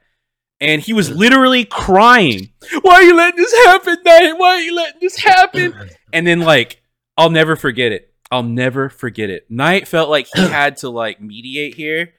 and 0.64 0.81
he 0.81 0.94
was 0.94 1.11
literally 1.11 1.65
crying. 1.65 2.49
Why 2.81 2.95
are 2.95 3.03
you 3.03 3.15
letting 3.15 3.38
this 3.38 3.53
happen, 3.65 3.98
Knight? 4.06 4.34
Why 4.38 4.56
are 4.56 4.61
you 4.61 4.73
letting 4.73 5.02
this 5.02 5.18
happen? 5.18 5.73
And 6.14 6.26
then 6.26 6.40
like, 6.40 6.81
I'll 7.18 7.30
never 7.30 7.57
forget 7.57 7.91
it. 7.91 8.14
I'll 8.31 8.44
never 8.44 8.90
forget 8.90 9.30
it. 9.30 9.52
Knight 9.52 9.88
felt 9.88 10.10
like 10.10 10.27
he 10.34 10.41
had 10.41 10.77
to 10.77 10.90
like 10.90 11.22
mediate 11.22 11.76
here, 11.76 12.14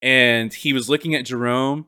and 0.00 0.54
he 0.54 0.72
was 0.72 0.88
looking 0.88 1.14
at 1.14 1.26
Jerome, 1.26 1.86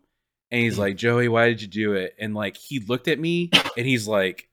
and 0.50 0.62
he's 0.62 0.78
like, 0.78 0.96
Joey, 0.96 1.28
why 1.28 1.48
did 1.48 1.62
you 1.62 1.68
do 1.68 1.92
it? 1.94 2.14
And 2.18 2.34
like, 2.34 2.56
he 2.56 2.78
looked 2.80 3.08
at 3.08 3.18
me, 3.18 3.50
and 3.76 3.86
he's 3.86 4.06
like, 4.06 4.48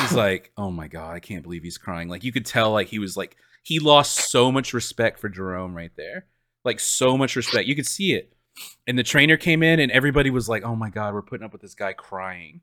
he's 0.00 0.12
like, 0.12 0.52
oh 0.56 0.70
my 0.70 0.88
god, 0.88 1.14
I 1.14 1.20
can't 1.20 1.42
believe 1.42 1.62
he's 1.62 1.78
crying. 1.78 2.08
Like 2.08 2.24
you 2.24 2.32
could 2.32 2.46
tell, 2.46 2.72
like 2.72 2.88
he 2.88 2.98
was 2.98 3.16
like 3.16 3.36
he 3.62 3.78
lost 3.78 4.30
so 4.30 4.50
much 4.50 4.72
respect 4.72 5.18
for 5.18 5.28
Jerome 5.28 5.74
right 5.74 5.92
there, 5.96 6.26
like 6.64 6.80
so 6.80 7.16
much 7.16 7.36
respect. 7.36 7.68
You 7.68 7.76
could 7.76 7.86
see 7.86 8.14
it. 8.14 8.32
And 8.86 8.98
the 8.98 9.02
trainer 9.02 9.36
came 9.36 9.62
in 9.62 9.80
and 9.80 9.92
everybody 9.92 10.30
was 10.30 10.48
like 10.48 10.64
oh 10.64 10.76
my 10.76 10.90
god 10.90 11.14
we're 11.14 11.22
putting 11.22 11.44
up 11.44 11.52
with 11.52 11.62
this 11.62 11.74
guy 11.74 11.92
crying. 11.92 12.60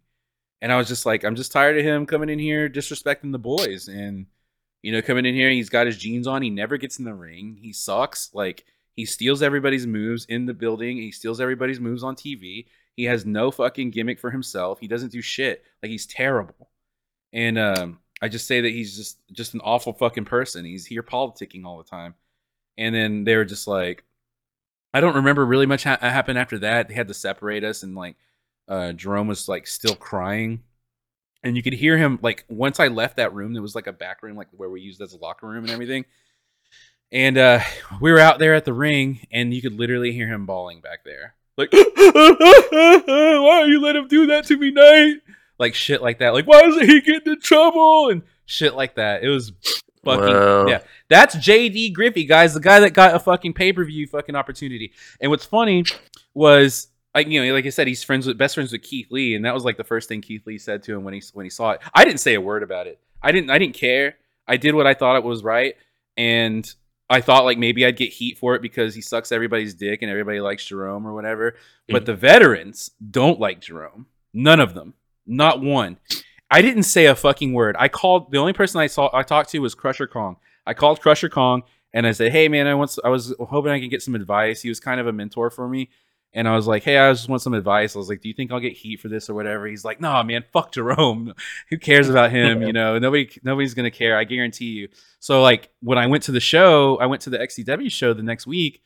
And 0.61 0.71
i 0.71 0.77
was 0.77 0.87
just 0.87 1.05
like 1.05 1.23
i'm 1.23 1.35
just 1.35 1.51
tired 1.51 1.77
of 1.77 1.85
him 1.85 2.05
coming 2.05 2.29
in 2.29 2.39
here 2.39 2.69
disrespecting 2.69 3.31
the 3.31 3.39
boys. 3.39 3.87
And 3.87 4.27
you 4.81 4.91
know 4.91 5.01
coming 5.01 5.25
in 5.25 5.35
here 5.35 5.49
he's 5.49 5.69
got 5.69 5.87
his 5.87 5.97
jeans 5.97 6.27
on. 6.27 6.41
He 6.41 6.49
never 6.49 6.77
gets 6.77 6.99
in 6.99 7.05
the 7.05 7.13
ring. 7.13 7.57
He 7.61 7.73
sucks. 7.73 8.29
Like 8.33 8.65
he 8.97 9.05
steals 9.05 9.41
everybody's 9.41 9.87
moves 9.87 10.25
in 10.25 10.45
the 10.45 10.53
building 10.53 10.97
he 10.97 11.11
steals 11.11 11.39
everybody's 11.39 11.79
moves 11.79 12.03
on 12.03 12.15
tv 12.15 12.65
he 12.97 13.05
has 13.05 13.25
no 13.25 13.49
fucking 13.49 13.89
gimmick 13.89 14.19
for 14.19 14.29
himself 14.31 14.79
he 14.79 14.87
doesn't 14.87 15.13
do 15.13 15.21
shit 15.21 15.63
like 15.81 15.89
he's 15.89 16.05
terrible 16.05 16.69
and 17.31 17.57
um 17.57 17.99
i 18.21 18.27
just 18.27 18.47
say 18.47 18.59
that 18.59 18.71
he's 18.71 18.97
just 18.97 19.19
just 19.31 19.53
an 19.53 19.61
awful 19.63 19.93
fucking 19.93 20.25
person 20.25 20.65
he's 20.65 20.85
here 20.85 21.03
politicking 21.03 21.63
all 21.63 21.77
the 21.77 21.83
time 21.85 22.13
and 22.77 22.93
then 22.93 23.23
they 23.23 23.37
were 23.37 23.45
just 23.45 23.67
like 23.67 24.03
I 24.93 25.01
don't 25.01 25.15
remember 25.15 25.45
really 25.45 25.65
much 25.65 25.83
ha- 25.83 25.99
happened 26.01 26.39
after 26.39 26.59
that. 26.59 26.87
They 26.87 26.93
had 26.93 27.07
to 27.09 27.13
separate 27.13 27.63
us, 27.63 27.83
and 27.83 27.95
like 27.95 28.15
uh, 28.67 28.93
Jerome 28.93 29.27
was 29.27 29.47
like 29.47 29.67
still 29.67 29.95
crying, 29.95 30.63
and 31.43 31.55
you 31.55 31.63
could 31.63 31.73
hear 31.73 31.97
him 31.97 32.19
like 32.21 32.45
once 32.49 32.79
I 32.79 32.87
left 32.87 33.17
that 33.17 33.33
room. 33.33 33.53
There 33.53 33.61
was 33.61 33.75
like 33.75 33.87
a 33.87 33.93
back 33.93 34.23
room, 34.23 34.37
like 34.37 34.47
where 34.51 34.69
we 34.69 34.81
used 34.81 35.01
as 35.01 35.13
a 35.13 35.17
locker 35.17 35.47
room 35.47 35.63
and 35.63 35.71
everything. 35.71 36.05
And 37.11 37.37
uh, 37.37 37.61
we 38.01 38.11
were 38.11 38.19
out 38.19 38.39
there 38.39 38.53
at 38.53 38.65
the 38.65 38.73
ring, 38.73 39.25
and 39.31 39.53
you 39.53 39.61
could 39.61 39.73
literally 39.73 40.11
hear 40.11 40.27
him 40.27 40.45
bawling 40.45 40.81
back 40.81 41.05
there, 41.05 41.35
like, 41.57 41.71
"Why 41.73 43.61
are 43.61 43.67
you 43.67 43.81
let 43.81 43.95
him 43.95 44.07
do 44.07 44.27
that 44.27 44.45
to 44.47 44.57
me, 44.57 44.71
Knight?" 44.71 45.21
Like 45.59 45.73
shit 45.73 46.01
like 46.01 46.19
that. 46.19 46.33
Like, 46.33 46.45
why 46.45 46.61
isn't 46.61 46.85
he 46.85 47.01
getting 47.01 47.33
in 47.33 47.41
trouble 47.41 48.09
and 48.09 48.23
shit 48.45 48.75
like 48.75 48.95
that? 48.95 49.23
It 49.23 49.29
was 49.29 49.51
fucking 50.03 50.33
Wow. 50.33 50.67
yeah. 50.67 50.81
That's 51.09 51.35
JD 51.35 51.93
Griffey, 51.93 52.25
guys, 52.25 52.53
the 52.53 52.59
guy 52.59 52.79
that 52.81 52.93
got 52.93 53.15
a 53.15 53.19
fucking 53.19 53.53
pay 53.53 53.73
per 53.73 53.83
view 53.85 54.05
fucking 54.07 54.35
opportunity. 54.35 54.91
And 55.21 55.31
what's 55.31 55.45
funny 55.45 55.85
was, 56.33 56.89
like 57.15 57.27
you 57.27 57.43
know, 57.43 57.53
like 57.53 57.65
I 57.65 57.69
said, 57.69 57.87
he's 57.87 58.03
friends 58.03 58.27
with 58.27 58.37
best 58.37 58.55
friends 58.55 58.71
with 58.71 58.83
Keith 58.83 59.07
Lee, 59.09 59.33
and 59.33 59.45
that 59.45 59.53
was 59.53 59.63
like 59.63 59.77
the 59.77 59.83
first 59.83 60.09
thing 60.09 60.21
Keith 60.21 60.45
Lee 60.45 60.57
said 60.57 60.83
to 60.83 60.93
him 60.93 61.03
when 61.03 61.13
he 61.13 61.23
when 61.33 61.45
he 61.45 61.49
saw 61.49 61.71
it. 61.71 61.81
I 61.93 62.03
didn't 62.05 62.19
say 62.19 62.33
a 62.35 62.41
word 62.41 62.63
about 62.63 62.85
it. 62.87 62.99
I 63.21 63.31
didn't. 63.31 63.49
I 63.49 63.57
didn't 63.57 63.75
care. 63.75 64.15
I 64.47 64.57
did 64.57 64.75
what 64.75 64.85
I 64.85 64.93
thought 64.93 65.15
it 65.15 65.23
was 65.23 65.43
right, 65.43 65.75
and 66.15 66.71
I 67.09 67.21
thought 67.21 67.45
like 67.45 67.57
maybe 67.57 67.85
I'd 67.85 67.95
get 67.95 68.11
heat 68.11 68.37
for 68.37 68.55
it 68.55 68.61
because 68.61 68.93
he 68.93 69.01
sucks 69.01 69.31
everybody's 69.31 69.73
dick 69.73 70.01
and 70.01 70.11
everybody 70.11 70.41
likes 70.41 70.65
Jerome 70.65 71.07
or 71.07 71.13
whatever. 71.13 71.55
But 71.87 72.03
mm-hmm. 72.03 72.05
the 72.05 72.15
veterans 72.15 72.91
don't 73.09 73.39
like 73.39 73.61
Jerome. 73.61 74.07
None 74.33 74.59
of 74.59 74.73
them. 74.73 74.93
Not 75.25 75.61
one. 75.61 75.97
I 76.49 76.61
didn't 76.61 76.83
say 76.83 77.05
a 77.05 77.15
fucking 77.15 77.53
word. 77.53 77.75
I 77.79 77.87
called 77.87 78.31
the 78.31 78.37
only 78.37 78.53
person 78.53 78.79
I 78.81 78.87
saw 78.87 79.09
I 79.13 79.23
talked 79.23 79.49
to 79.51 79.59
was 79.59 79.75
Crusher 79.75 80.07
Kong. 80.07 80.37
I 80.65 80.73
called 80.73 81.01
Crusher 81.01 81.29
Kong 81.29 81.63
and 81.93 82.05
I 82.05 82.11
said, 82.11 82.31
"Hey 82.31 82.47
man, 82.47 82.67
I 82.67 82.73
want 82.73 82.97
I 83.03 83.09
was 83.09 83.33
hoping 83.39 83.71
I 83.71 83.79
could 83.79 83.89
get 83.89 84.01
some 84.01 84.15
advice." 84.15 84.61
He 84.61 84.69
was 84.69 84.79
kind 84.79 84.99
of 84.99 85.07
a 85.07 85.13
mentor 85.13 85.49
for 85.49 85.67
me. 85.67 85.89
And 86.33 86.47
I 86.47 86.55
was 86.55 86.67
like, 86.67 86.83
"Hey, 86.83 86.97
I 86.97 87.11
just 87.11 87.29
want 87.29 87.41
some 87.41 87.53
advice." 87.53 87.95
I 87.95 87.99
was 87.99 88.09
like, 88.09 88.21
"Do 88.21 88.27
you 88.27 88.33
think 88.33 88.51
I'll 88.51 88.59
get 88.59 88.73
heat 88.73 88.99
for 88.99 89.07
this 89.07 89.29
or 89.29 89.33
whatever?" 89.33 89.65
He's 89.65 89.85
like, 89.85 89.99
"Nah, 90.01 90.21
man, 90.23 90.43
fuck 90.51 90.71
Jerome. 90.73 91.33
Who 91.69 91.77
cares 91.77 92.09
about 92.09 92.31
him? 92.31 92.61
You 92.61 92.73
know, 92.73 92.99
nobody, 92.99 93.29
nobody's 93.43 93.73
gonna 93.73 93.91
care. 93.91 94.17
I 94.17 94.23
guarantee 94.23 94.65
you." 94.65 94.89
So, 95.19 95.41
like, 95.41 95.69
when 95.81 95.97
I 95.97 96.07
went 96.07 96.23
to 96.23 96.31
the 96.31 96.39
show, 96.39 96.97
I 96.97 97.05
went 97.05 97.21
to 97.23 97.29
the 97.29 97.39
XCW 97.39 97.91
show 97.91 98.13
the 98.13 98.23
next 98.23 98.45
week. 98.45 98.83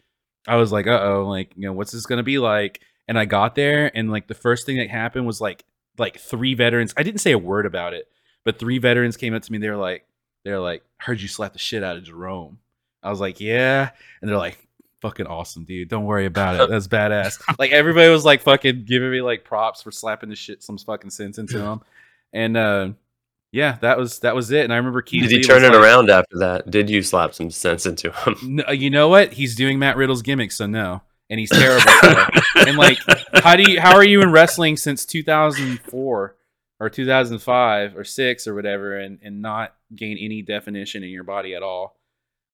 I 0.48 0.56
was 0.56 0.72
like, 0.72 0.88
"Uh 0.88 1.00
oh, 1.02 1.28
like, 1.28 1.52
you 1.56 1.64
know, 1.68 1.74
what's 1.74 1.92
this 1.92 2.06
gonna 2.06 2.24
be 2.24 2.38
like?" 2.40 2.82
And 3.08 3.20
I 3.20 3.26
got 3.26 3.56
there, 3.56 3.92
and 3.98 4.12
like, 4.12 4.28
the 4.28 4.34
first 4.34 4.66
thing 4.66 4.78
that 4.78 4.90
happened 4.90 5.26
was 5.26 5.42
like, 5.42 5.66
like 5.98 6.18
three 6.20 6.54
veterans. 6.54 6.94
I 6.96 7.04
didn't 7.04 7.22
say 7.22 7.32
a 7.32 7.38
word 7.38 7.66
about 7.66 7.94
it, 7.94 8.08
but 8.46 8.60
three 8.60 8.78
veterans 8.78 9.18
came 9.18 9.34
up 9.34 9.42
to 9.44 9.52
me. 9.52 9.58
They're 9.58 9.76
like, 9.78 10.06
"They're 10.46 10.60
like, 10.60 10.84
heard 10.98 11.20
you 11.22 11.28
slap 11.28 11.54
the 11.54 11.60
shit 11.60 11.84
out 11.84 11.98
of 11.98 12.04
Jerome." 12.04 12.60
I 13.04 13.10
was 13.10 13.20
like, 13.20 13.40
"Yeah," 13.40 13.90
and 14.22 14.30
they're 14.30 14.38
like, 14.38 14.68
fucking 15.02 15.28
awesome, 15.28 15.66
dude. 15.66 15.90
Don't 15.90 16.06
worry 16.06 16.26
about 16.26 16.60
it. 16.60 16.70
That's 16.72 16.88
badass. 16.88 17.42
like 17.60 17.72
everybody 17.72 18.10
was 18.10 18.24
like 18.24 18.42
fucking 18.42 18.86
giving 18.86 19.12
me 19.12 19.22
like 19.22 19.44
props 19.44 19.82
for 19.82 19.92
slapping 19.92 20.30
the 20.30 20.36
shit 20.36 20.64
some 20.64 20.78
fucking 20.78 21.10
sense 21.10 21.38
into 21.38 21.62
him. 21.64 21.82
And 22.34 22.56
uh 22.56 22.90
yeah, 23.52 23.78
that 23.82 23.98
was 23.98 24.20
that 24.20 24.34
was 24.34 24.52
it. 24.52 24.64
And 24.64 24.72
I 24.72 24.78
remember 24.78 25.02
Keith 25.02 25.24
Did 25.24 25.32
he 25.32 25.38
Lee 25.38 25.44
turn 25.44 25.64
it 25.64 25.70
like, 25.70 25.78
around 25.78 26.10
after 26.10 26.38
that? 26.38 26.72
Did 26.72 26.90
you 26.90 27.02
slap 27.02 27.34
some 27.34 27.52
sense 27.52 27.86
into 27.86 28.12
him? 28.12 28.38
"No, 28.44 28.72
you 28.72 28.90
know 28.90 29.10
what? 29.10 29.34
He's 29.34 29.56
doing 29.56 29.78
Matt 29.78 29.98
Riddle's 29.98 30.22
gimmick, 30.22 30.54
so 30.54 30.68
no. 30.68 31.02
And 31.30 31.40
he's 31.40 31.50
terrible. 31.50 31.92
and 32.56 32.78
like 32.78 32.98
how 33.34 33.58
do 33.58 33.70
you 33.70 33.82
how 33.82 33.96
are 33.96 34.06
you 34.06 34.22
in 34.22 34.32
wrestling 34.32 34.78
since 34.78 35.06
2004 35.06 36.36
or 36.80 36.90
2005 36.90 37.98
or 37.98 38.04
6 38.04 38.48
or 38.48 38.56
whatever 38.56 38.98
and 38.98 39.20
and 39.22 39.42
not 39.42 39.76
gain 39.96 40.18
any 40.18 40.42
definition 40.42 41.04
in 41.04 41.10
your 41.10 41.24
body 41.26 41.54
at 41.54 41.64
all? 41.64 41.98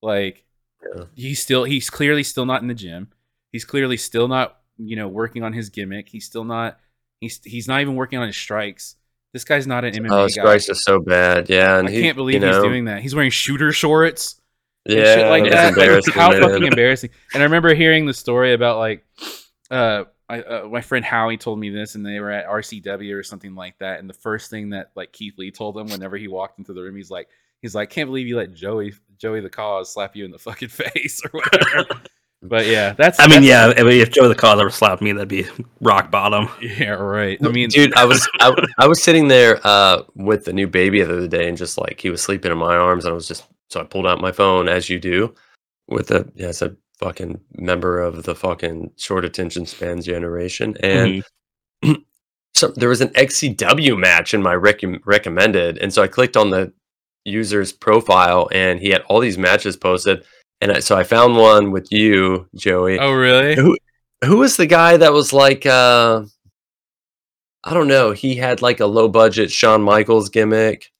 Like 0.01 0.46
Yeah. 0.95 1.03
he's 1.15 1.41
still 1.41 1.63
he's 1.63 1.89
clearly 1.89 2.23
still 2.23 2.45
not 2.45 2.61
in 2.61 2.67
the 2.67 2.73
gym. 2.73 3.09
He's 3.51 3.65
clearly 3.65 3.97
still 3.97 4.27
not, 4.27 4.57
you 4.77 4.95
know, 4.95 5.07
working 5.07 5.43
on 5.43 5.53
his 5.53 5.69
gimmick. 5.69 6.09
He's 6.09 6.25
still 6.25 6.43
not 6.43 6.79
he's 7.21 7.39
he's 7.43 7.67
not 7.67 7.81
even 7.81 7.95
working 7.95 8.19
on 8.19 8.27
his 8.27 8.37
strikes. 8.37 8.95
This 9.33 9.43
guy's 9.43 9.67
not 9.67 9.83
an 9.83 9.93
MMA 9.93 10.07
Oh, 10.07 10.17
guy. 10.19 10.23
his 10.23 10.37
price 10.37 10.69
is 10.69 10.83
so 10.83 10.99
bad. 10.99 11.49
Yeah, 11.49 11.77
and 11.79 11.87
I 11.87 11.91
he, 11.91 12.01
can't 12.01 12.15
believe 12.15 12.35
you 12.35 12.39
know, 12.39 12.53
he's 12.53 12.63
doing 12.63 12.85
that. 12.85 13.01
He's 13.01 13.13
wearing 13.13 13.31
shooter 13.31 13.71
shorts 13.73 14.39
Yeah, 14.85 15.15
shit 15.15 15.27
like 15.27 15.51
that. 15.51 15.75
Like, 15.77 16.15
how 16.15 16.29
man. 16.31 16.41
fucking 16.41 16.63
embarrassing! 16.65 17.09
And 17.33 17.41
I 17.41 17.45
remember 17.45 17.73
hearing 17.73 18.05
the 18.05 18.13
story 18.13 18.53
about 18.53 18.77
like, 18.77 19.05
uh, 19.69 20.05
I, 20.29 20.41
uh, 20.41 20.67
my 20.67 20.81
friend 20.81 21.03
Howie 21.05 21.37
told 21.37 21.59
me 21.59 21.69
this, 21.69 21.95
and 21.95 22.05
they 22.05 22.19
were 22.19 22.31
at 22.31 22.47
RCW 22.47 23.15
or 23.15 23.23
something 23.23 23.53
like 23.55 23.77
that. 23.79 23.99
And 23.99 24.09
the 24.09 24.13
first 24.13 24.49
thing 24.49 24.69
that 24.71 24.91
like 24.95 25.11
Keith 25.11 25.37
Lee 25.37 25.51
told 25.51 25.77
him 25.77 25.87
whenever 25.87 26.17
he 26.17 26.27
walked 26.27 26.57
into 26.59 26.73
the 26.73 26.81
room, 26.81 26.95
he's 26.95 27.11
like, 27.11 27.27
he's 27.61 27.75
like, 27.75 27.89
can't 27.89 28.07
believe 28.07 28.27
you 28.27 28.37
let 28.37 28.53
Joey 28.53 28.93
Joey 29.17 29.41
the 29.41 29.49
Cause 29.49 29.91
slap 29.93 30.15
you 30.15 30.25
in 30.25 30.31
the 30.31 30.39
fucking 30.39 30.69
face 30.69 31.21
or 31.25 31.29
whatever. 31.39 32.01
but 32.43 32.67
yeah, 32.67 32.93
that's. 32.93 33.19
I 33.19 33.23
mean, 33.27 33.41
that's- 33.41 33.75
yeah, 33.75 33.81
I 33.81 33.83
mean, 33.87 33.99
if 34.01 34.11
Joey 34.11 34.27
the 34.27 34.35
Cause 34.35 34.59
ever 34.59 34.69
slapped 34.69 35.01
me, 35.01 35.11
that'd 35.11 35.27
be 35.27 35.45
rock 35.81 36.11
bottom. 36.11 36.49
yeah, 36.61 36.89
right. 36.91 37.37
I 37.43 37.47
mean, 37.49 37.69
dude, 37.69 37.93
I 37.95 38.05
was 38.05 38.27
I, 38.39 38.53
I 38.77 38.87
was 38.87 39.01
sitting 39.01 39.27
there 39.27 39.59
uh, 39.63 40.03
with 40.15 40.45
the 40.45 40.53
new 40.53 40.67
baby 40.67 41.01
the 41.01 41.17
other 41.17 41.27
day, 41.27 41.47
and 41.47 41.57
just 41.57 41.77
like 41.77 41.99
he 41.99 42.09
was 42.09 42.21
sleeping 42.21 42.51
in 42.51 42.57
my 42.57 42.75
arms, 42.75 43.05
and 43.05 43.11
I 43.11 43.15
was 43.15 43.27
just 43.27 43.45
so 43.69 43.81
I 43.81 43.83
pulled 43.83 44.07
out 44.07 44.21
my 44.21 44.31
phone 44.31 44.69
as 44.69 44.89
you 44.89 44.99
do, 44.99 45.33
with 45.87 46.11
a 46.11 46.29
yeah, 46.35 46.47
it's 46.49 46.61
a 46.61 46.75
fucking 46.99 47.39
member 47.57 47.99
of 47.99 48.23
the 48.23 48.33
fucking 48.35 48.91
short 48.97 49.25
attention 49.25 49.65
spans 49.65 50.05
generation, 50.05 50.75
and 50.81 51.23
so 52.53 52.67
there 52.69 52.89
was 52.89 53.01
an 53.01 53.09
XCW 53.09 53.97
match 53.97 54.33
in 54.33 54.41
my 54.41 54.53
rec- 54.53 54.81
recommended, 55.05 55.77
and 55.79 55.93
so 55.93 56.01
I 56.03 56.07
clicked 56.07 56.37
on 56.37 56.49
the 56.49 56.71
user's 57.27 57.71
profile, 57.71 58.49
and 58.51 58.79
he 58.79 58.89
had 58.89 59.01
all 59.03 59.19
these 59.19 59.37
matches 59.37 59.75
posted, 59.77 60.23
and 60.61 60.83
so 60.83 60.97
I 60.97 61.03
found 61.03 61.35
one 61.35 61.71
with 61.71 61.91
you, 61.91 62.47
Joey. 62.55 62.97
oh 62.99 63.11
really? 63.11 63.55
Who 63.55 63.77
who 64.23 64.37
was 64.37 64.57
the 64.57 64.65
guy 64.65 64.97
that 64.97 65.13
was 65.13 65.33
like 65.33 65.65
uh 65.65 66.23
I 67.63 67.73
don't 67.73 67.87
know. 67.87 68.11
He 68.13 68.35
had 68.35 68.61
like 68.61 68.79
a 68.79 68.85
low 68.85 69.07
budget 69.09 69.51
Shawn 69.51 69.81
Michaels 69.81 70.29
gimmick. 70.29 70.91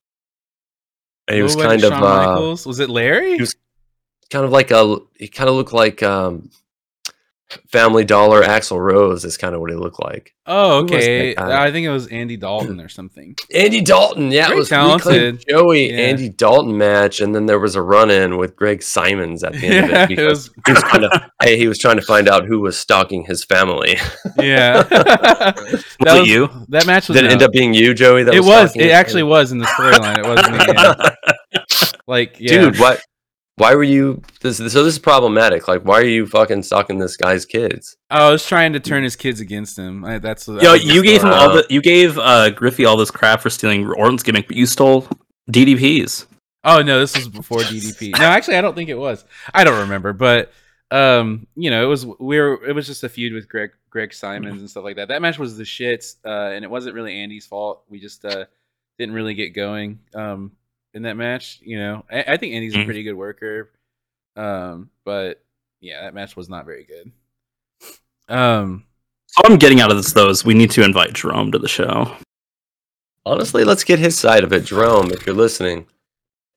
And 1.27 1.37
he 1.37 1.41
was 1.43 1.55
kind 1.55 1.81
Shawn 1.81 1.93
of 1.93 1.97
uh, 1.97 2.01
Michaels? 2.01 2.65
Was 2.65 2.79
it 2.79 2.89
Larry? 2.89 3.33
he 3.35 3.41
was- 3.41 3.55
kind 4.29 4.43
of 4.43 4.51
like 4.51 4.71
a 4.71 4.97
he 5.17 5.29
kind 5.29 5.49
of 5.49 5.55
looked 5.55 5.71
like 5.71 6.03
um 6.03 6.49
Family 7.69 8.03
Dollar 8.03 8.41
Axl 8.43 8.77
Rose 8.77 9.23
is 9.23 9.37
kind 9.37 9.55
of 9.55 9.61
what 9.61 9.69
he 9.69 9.75
looked 9.77 10.03
like. 10.03 10.33
oh, 10.47 10.83
was 10.83 10.91
okay. 10.91 11.33
I 11.37 11.71
think 11.71 11.85
it 11.85 11.89
was 11.91 12.07
Andy 12.07 12.35
Dalton 12.35 12.81
or 12.81 12.89
something. 12.89 13.37
Andy 13.55 13.79
Dalton, 13.79 14.31
yeah, 14.31 14.47
Very 14.47 14.57
it 14.57 14.59
was 14.59 14.69
talented. 14.69 15.45
Joey 15.47 15.89
Yeah. 15.91 15.97
Andy 15.97 16.27
Dalton 16.27 16.77
match, 16.77 17.21
and 17.21 17.33
then 17.33 17.45
there 17.45 17.57
was 17.59 17.75
a 17.75 17.81
run 17.81 18.09
in 18.11 18.35
with 18.37 18.57
Greg 18.57 18.83
Simons 18.83 19.45
at 19.45 19.53
the 19.53 19.65
end 19.65 19.85
of 19.85 19.91
Yeah, 19.91 20.03
it 20.03 20.03
it 20.11 20.15
because 20.17 20.49
was- 20.49 20.55
he 20.65 20.73
was 20.73 20.81
trying 20.83 21.01
to 21.03 21.31
hey, 21.41 21.57
he 21.57 21.67
was 21.69 21.77
trying 21.77 21.95
to 21.95 22.01
find 22.05 22.27
out 22.27 22.45
who 22.45 22.59
was 22.59 22.77
stalking 22.77 23.23
his 23.23 23.43
family. 23.45 23.95
Yeah. 24.39 24.83
that 24.83 25.55
Was 26.01 26.15
it 26.15 26.27
you? 26.27 26.49
That 26.69 26.85
match 26.85 27.07
was. 27.07 27.15
Did 27.15 27.25
it 27.25 27.31
end 27.31 27.41
up 27.43 27.51
being 27.53 27.73
you, 27.73 27.93
Joey? 27.93 28.23
That 28.23 28.33
it 28.35 28.41
was. 28.43 28.71
stalking 28.71 28.81
It 28.89 28.91
actually 28.91 29.23
was 29.23 29.51
in 29.53 29.57
the 29.59 29.65
storyline. 29.65 30.19
It 30.19 30.25
wasn't. 30.27 31.97
Like, 32.07 32.37
yeah. 32.39 32.61
Dude, 32.65 32.77
what? 32.79 33.01
Why 33.57 33.73
were 33.73 33.83
you? 33.83 34.21
This, 34.41 34.57
so 34.57 34.63
this 34.63 34.93
is 34.93 34.99
problematic. 34.99 35.67
Like, 35.67 35.81
why 35.81 35.99
are 35.99 36.05
you 36.05 36.27
fucking 36.27 36.61
stalking 36.61 36.99
this 36.99 37.17
guy's 37.17 37.43
kids? 37.43 37.97
I 38.11 38.29
was 38.29 38.45
trying 38.45 38.73
to 38.73 38.79
turn 38.79 39.03
his 39.03 39.15
kids 39.15 39.39
against 39.39 39.77
him. 39.77 40.05
I, 40.05 40.19
that's 40.19 40.45
that 40.45 40.61
Yo, 40.61 40.73
was 40.73 40.85
you 40.85 41.01
gave 41.01 41.23
him 41.23 41.31
all 41.31 41.51
the 41.51 41.65
you 41.67 41.81
gave 41.81 42.19
uh, 42.19 42.51
Griffey 42.51 42.85
all 42.85 42.97
this 42.97 43.09
crap 43.09 43.41
for 43.41 43.49
stealing 43.49 43.87
Orton's 43.87 44.21
gimmick, 44.21 44.47
but 44.47 44.55
you 44.55 44.67
stole 44.67 45.07
DDP's. 45.51 46.27
Oh 46.63 46.83
no, 46.83 46.99
this 46.99 47.15
was 47.15 47.27
before 47.27 47.59
DDP. 47.61 48.11
No, 48.19 48.25
actually, 48.25 48.57
I 48.57 48.61
don't 48.61 48.75
think 48.75 48.89
it 48.89 48.97
was. 48.97 49.25
I 49.53 49.63
don't 49.63 49.79
remember, 49.79 50.13
but 50.13 50.51
um, 50.91 51.47
you 51.55 51.71
know, 51.71 51.83
it 51.83 51.87
was 51.87 52.05
we 52.05 52.39
were 52.39 52.63
it 52.63 52.73
was 52.73 52.85
just 52.85 53.03
a 53.03 53.09
feud 53.09 53.33
with 53.33 53.49
Greg 53.49 53.71
Greg 53.89 54.13
Simons 54.13 54.59
and 54.59 54.69
stuff 54.69 54.83
like 54.83 54.97
that. 54.97 55.07
That 55.07 55.21
match 55.23 55.39
was 55.39 55.57
the 55.57 55.63
shits, 55.63 56.17
uh, 56.23 56.51
and 56.53 56.63
it 56.63 56.69
wasn't 56.69 56.93
really 56.93 57.19
Andy's 57.19 57.47
fault. 57.47 57.83
We 57.89 57.99
just 57.99 58.23
uh 58.23 58.45
didn't 58.99 59.15
really 59.15 59.33
get 59.33 59.49
going 59.49 59.99
um 60.13 60.51
in 60.93 61.03
that 61.03 61.17
match. 61.17 61.59
You 61.61 61.79
know, 61.79 62.05
I, 62.11 62.23
I 62.29 62.37
think 62.37 62.53
Andy's 62.53 62.75
a 62.75 62.79
Mhm. 62.79 62.85
pretty 62.85 63.03
good 63.03 63.13
worker, 63.15 63.71
um, 64.35 64.89
but 65.05 65.43
yeah, 65.81 66.01
that 66.03 66.13
match 66.13 66.35
was 66.35 66.49
not 66.49 66.65
very 66.65 66.83
good. 66.85 67.11
Um, 68.29 68.85
So 69.27 69.41
I'm 69.45 69.57
getting 69.57 69.81
out 69.81 69.91
of 69.91 69.97
this 69.97 70.13
though 70.13 70.29
is 70.29 70.43
we 70.45 70.53
need 70.53 70.71
to 70.71 70.83
invite 70.83 71.13
Jerome 71.13 71.51
to 71.51 71.59
the 71.59 71.67
show. 71.67 72.15
Honestly, 73.25 73.63
let's 73.63 73.83
get 73.83 73.99
his 73.99 74.17
side 74.17 74.43
of 74.43 74.53
it, 74.53 74.61
Jerome. 74.65 75.11
If 75.11 75.25
you're 75.25 75.35
listening, 75.35 75.85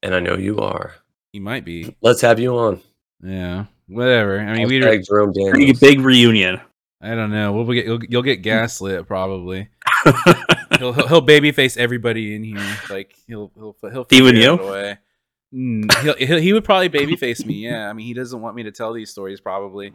and 0.02 0.14
I 0.14 0.20
know 0.20 0.36
you 0.36 0.58
are, 0.58 0.94
he 1.32 1.40
might 1.40 1.64
be. 1.64 1.96
let's 2.00 2.20
have 2.20 2.38
you 2.38 2.56
on. 2.56 2.80
Yeah, 3.22 3.66
whatever. 3.88 4.38
I 4.40 4.56
mean, 4.56 4.68
we. 4.68 4.80
Hashtag 4.80 5.06
Jerome 5.06 5.32
Big, 5.34 5.52
Daniels. 5.52 5.80
big 5.80 6.00
reunion. 6.00 6.60
I 7.02 7.14
don't 7.14 7.30
know. 7.30 7.52
We'll 7.52 7.64
get 7.74 7.86
you'll, 7.86 8.04
you'll 8.04 8.22
get 8.22 8.42
gaslit 8.42 9.06
probably. 9.06 9.68
He'll 10.78 10.92
he'll, 10.92 11.08
he'll 11.08 11.26
babyface 11.26 11.76
everybody 11.76 12.34
in 12.34 12.44
here. 12.44 12.76
Like 12.88 13.14
he'll 13.26 13.50
he'll 13.54 13.76
he'll 13.90 14.06
Even 14.10 14.36
you? 14.36 14.54
it 14.54 14.60
away. 14.60 14.98
Mm, 15.52 15.92
he'll, 16.02 16.14
he'll, 16.14 16.38
he 16.38 16.52
would 16.52 16.64
probably 16.64 16.88
babyface 16.88 17.44
me. 17.44 17.54
Yeah, 17.54 17.90
I 17.90 17.92
mean 17.92 18.06
he 18.06 18.14
doesn't 18.14 18.40
want 18.40 18.54
me 18.54 18.62
to 18.62 18.70
tell 18.70 18.92
these 18.92 19.10
stories 19.10 19.40
probably, 19.40 19.90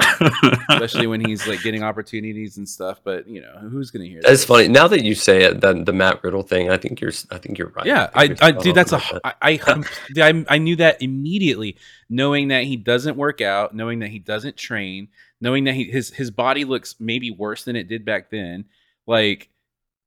especially 0.70 1.08
when 1.08 1.24
he's 1.24 1.48
like 1.48 1.62
getting 1.64 1.82
opportunities 1.82 2.58
and 2.58 2.68
stuff. 2.68 3.00
But 3.06 3.26
you 3.26 3.40
know 3.40 3.58
who's 3.70 3.90
gonna 3.90 4.04
hear 4.04 4.20
That's 4.22 4.42
this? 4.42 4.46
funny. 4.46 4.68
Now 4.68 4.90
that 4.90 5.04
you 5.06 5.16
say 5.16 5.44
it, 5.44 5.62
the, 5.62 5.82
the 5.82 5.94
Matt 5.94 6.22
Riddle 6.26 6.42
thing, 6.44 6.70
I 6.70 6.76
think 6.76 7.00
you're. 7.00 7.12
s- 7.12 7.26
I 7.32 7.38
think 7.38 7.58
you're 7.58 7.70
right. 7.70 7.86
Yeah, 7.86 8.08
think 8.08 8.44
I, 8.44 8.48
you're 8.48 8.60
I 8.60 8.62
dude, 8.62 8.76
that's 8.76 8.92
a 8.92 8.98
that. 8.98 9.22
I, 9.24 9.34
I 9.54 9.82
I 10.22 10.46
I 10.50 10.58
knew 10.58 10.76
that 10.76 11.02
immediately, 11.02 11.78
knowing 12.10 12.50
that 12.50 12.66
he 12.66 12.76
doesn't 12.76 13.16
work 13.16 13.40
out, 13.40 13.74
knowing 13.74 14.00
that 14.00 14.10
he 14.10 14.20
doesn't 14.20 14.58
train, 14.58 15.08
knowing 15.40 15.64
that 15.64 15.76
he 15.76 15.86
his 15.86 16.10
his 16.10 16.32
body 16.32 16.66
looks 16.66 16.96
maybe 17.00 17.32
worse 17.32 17.64
than 17.64 17.78
it 17.78 17.88
did 17.88 18.04
back 18.04 18.30
then. 18.30 18.66
Like 19.08 19.48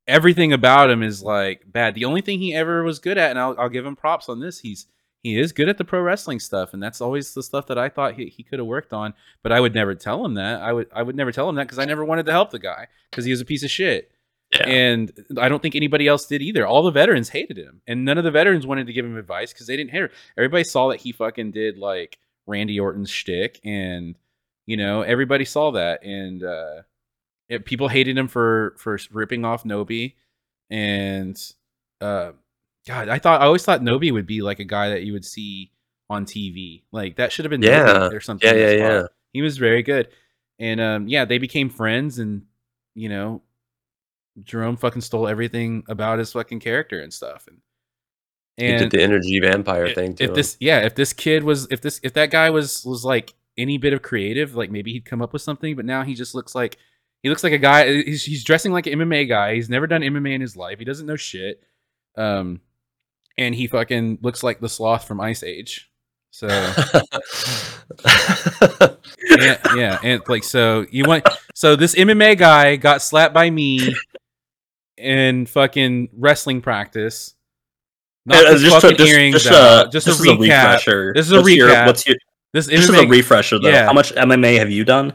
everything 0.08 0.52
about 0.52 0.90
him 0.90 1.02
is 1.02 1.22
like 1.22 1.70
bad. 1.70 1.94
The 1.94 2.06
only 2.06 2.22
thing 2.22 2.40
he 2.40 2.54
ever 2.54 2.82
was 2.82 2.98
good 2.98 3.18
at, 3.18 3.30
and 3.30 3.38
I'll 3.38 3.54
I'll 3.58 3.68
give 3.68 3.86
him 3.86 3.94
props 3.94 4.28
on 4.28 4.40
this. 4.40 4.58
He's 4.58 4.86
he 5.22 5.38
is 5.38 5.52
good 5.52 5.68
at 5.68 5.78
the 5.78 5.84
pro 5.84 6.00
wrestling 6.00 6.40
stuff, 6.40 6.72
and 6.72 6.82
that's 6.82 7.00
always 7.00 7.34
the 7.34 7.42
stuff 7.42 7.66
that 7.66 7.78
I 7.78 7.88
thought 7.88 8.14
he, 8.14 8.26
he 8.26 8.42
could 8.42 8.58
have 8.58 8.66
worked 8.66 8.92
on. 8.92 9.14
But 9.42 9.52
I 9.52 9.60
would 9.60 9.74
never 9.74 9.94
tell 9.94 10.24
him 10.24 10.34
that. 10.34 10.60
I 10.62 10.72
would 10.72 10.88
I 10.92 11.02
would 11.02 11.16
never 11.16 11.30
tell 11.30 11.48
him 11.48 11.56
that 11.56 11.64
because 11.64 11.78
I 11.78 11.84
never 11.84 12.04
wanted 12.04 12.26
to 12.26 12.32
help 12.32 12.50
the 12.50 12.58
guy 12.58 12.88
because 13.10 13.24
he 13.24 13.30
was 13.30 13.40
a 13.40 13.44
piece 13.44 13.62
of 13.62 13.70
shit. 13.70 14.10
Yeah. 14.52 14.66
And 14.66 15.12
I 15.38 15.50
don't 15.50 15.60
think 15.60 15.76
anybody 15.76 16.08
else 16.08 16.24
did 16.24 16.40
either. 16.40 16.66
All 16.66 16.82
the 16.82 16.90
veterans 16.90 17.28
hated 17.28 17.58
him, 17.58 17.82
and 17.86 18.04
none 18.04 18.16
of 18.16 18.24
the 18.24 18.30
veterans 18.30 18.66
wanted 18.66 18.86
to 18.86 18.94
give 18.94 19.04
him 19.04 19.16
advice 19.16 19.52
because 19.52 19.66
they 19.66 19.76
didn't 19.76 19.90
hear. 19.90 20.10
Everybody 20.38 20.64
saw 20.64 20.88
that 20.88 21.00
he 21.00 21.12
fucking 21.12 21.50
did 21.50 21.76
like 21.76 22.18
Randy 22.46 22.80
Orton's 22.80 23.10
shtick, 23.10 23.60
and 23.62 24.16
you 24.64 24.78
know 24.78 25.02
everybody 25.02 25.44
saw 25.44 25.72
that, 25.72 26.02
and 26.02 26.42
uh, 26.42 26.82
it, 27.48 27.64
people 27.64 27.88
hated 27.88 28.16
him 28.18 28.28
for 28.28 28.74
for 28.78 28.98
ripping 29.10 29.44
off 29.44 29.64
Nobi, 29.64 30.14
and 30.70 31.40
uh, 32.00 32.32
God, 32.86 33.08
I 33.08 33.18
thought 33.18 33.40
I 33.40 33.46
always 33.46 33.64
thought 33.64 33.80
Nobi 33.80 34.12
would 34.12 34.26
be 34.26 34.42
like 34.42 34.58
a 34.60 34.64
guy 34.64 34.90
that 34.90 35.02
you 35.02 35.12
would 35.12 35.24
see 35.24 35.72
on 36.10 36.24
TV, 36.24 36.82
like 36.92 37.16
that 37.16 37.32
should 37.32 37.44
have 37.44 37.50
been 37.50 37.62
Yeah. 37.62 37.86
Nobi 37.86 38.12
or 38.14 38.20
something. 38.20 38.48
Yeah, 38.48 38.70
yeah, 38.70 38.76
yeah. 38.76 39.02
He 39.32 39.42
was 39.42 39.58
very 39.58 39.82
good, 39.82 40.08
and 40.58 40.80
um, 40.80 41.08
yeah, 41.08 41.24
they 41.24 41.38
became 41.38 41.68
friends, 41.68 42.18
and 42.18 42.42
you 42.94 43.08
know, 43.08 43.42
Jerome 44.42 44.76
fucking 44.76 45.02
stole 45.02 45.28
everything 45.28 45.84
about 45.88 46.18
his 46.18 46.32
fucking 46.32 46.60
character 46.60 47.00
and 47.00 47.12
stuff, 47.12 47.46
and 47.48 47.58
He 48.56 48.76
did 48.78 48.90
the 48.90 49.02
energy 49.02 49.38
vampire 49.40 49.86
if- 49.86 49.94
thing 49.94 50.14
too. 50.14 50.24
if 50.24 50.34
this, 50.34 50.56
yeah, 50.60 50.80
if 50.80 50.94
this 50.94 51.12
kid 51.12 51.44
was, 51.44 51.66
if 51.70 51.80
this, 51.80 52.00
if 52.02 52.12
that 52.14 52.30
guy 52.30 52.50
was 52.50 52.84
was 52.84 53.04
like 53.04 53.34
any 53.56 53.76
bit 53.78 53.92
of 53.92 54.02
creative, 54.02 54.54
like 54.54 54.70
maybe 54.70 54.92
he'd 54.92 55.04
come 55.04 55.20
up 55.20 55.32
with 55.32 55.42
something, 55.42 55.76
but 55.76 55.84
now 55.84 56.02
he 56.04 56.14
just 56.14 56.34
looks 56.34 56.54
like 56.54 56.78
he 57.22 57.28
looks 57.28 57.42
like 57.44 57.52
a 57.52 57.58
guy. 57.58 58.02
He's, 58.02 58.24
he's 58.24 58.44
dressing 58.44 58.72
like 58.72 58.86
an 58.86 58.98
MMA 58.98 59.28
guy. 59.28 59.54
He's 59.54 59.68
never 59.68 59.86
done 59.86 60.02
MMA 60.02 60.34
in 60.34 60.40
his 60.40 60.56
life. 60.56 60.78
He 60.78 60.84
doesn't 60.84 61.06
know 61.06 61.16
shit. 61.16 61.62
Um, 62.16 62.60
and 63.36 63.54
he 63.54 63.66
fucking 63.66 64.18
looks 64.22 64.42
like 64.42 64.60
the 64.60 64.68
sloth 64.68 65.04
from 65.04 65.20
Ice 65.20 65.42
Age. 65.42 65.90
So 66.30 66.46
yeah, 69.38 69.56
yeah, 69.74 69.98
and 70.02 70.22
like 70.28 70.44
so 70.44 70.84
you 70.90 71.04
want 71.04 71.26
so 71.54 71.74
this 71.74 71.94
MMA 71.94 72.36
guy 72.38 72.76
got 72.76 73.00
slapped 73.02 73.32
by 73.34 73.48
me 73.50 73.94
in 74.96 75.46
fucking 75.46 76.10
wrestling 76.12 76.60
practice. 76.60 77.34
Uh, 78.30 78.52
his 78.52 78.62
just, 78.62 78.74
fucking 78.74 78.96
to, 78.98 79.02
just, 79.04 79.10
earrings 79.10 79.42
just, 79.42 79.50
uh, 79.50 79.88
just 79.90 80.06
this 80.06 80.20
a 80.20 80.22
is 80.22 80.28
recap. 80.28 80.40
refresher. 80.40 81.12
This 81.14 81.26
is 81.26 81.32
a 81.32 81.36
What's 81.36 81.50
your- 81.56 81.86
what's 81.86 82.06
your, 82.06 82.16
This 82.52 82.66
this 82.66 82.88
is 82.88 82.94
a 82.94 83.06
refresher 83.06 83.58
though. 83.58 83.68
yeah. 83.70 83.86
How 83.86 83.94
much 83.94 84.12
MMA 84.14 84.58
have 84.58 84.70
you 84.70 84.84
done? 84.84 85.14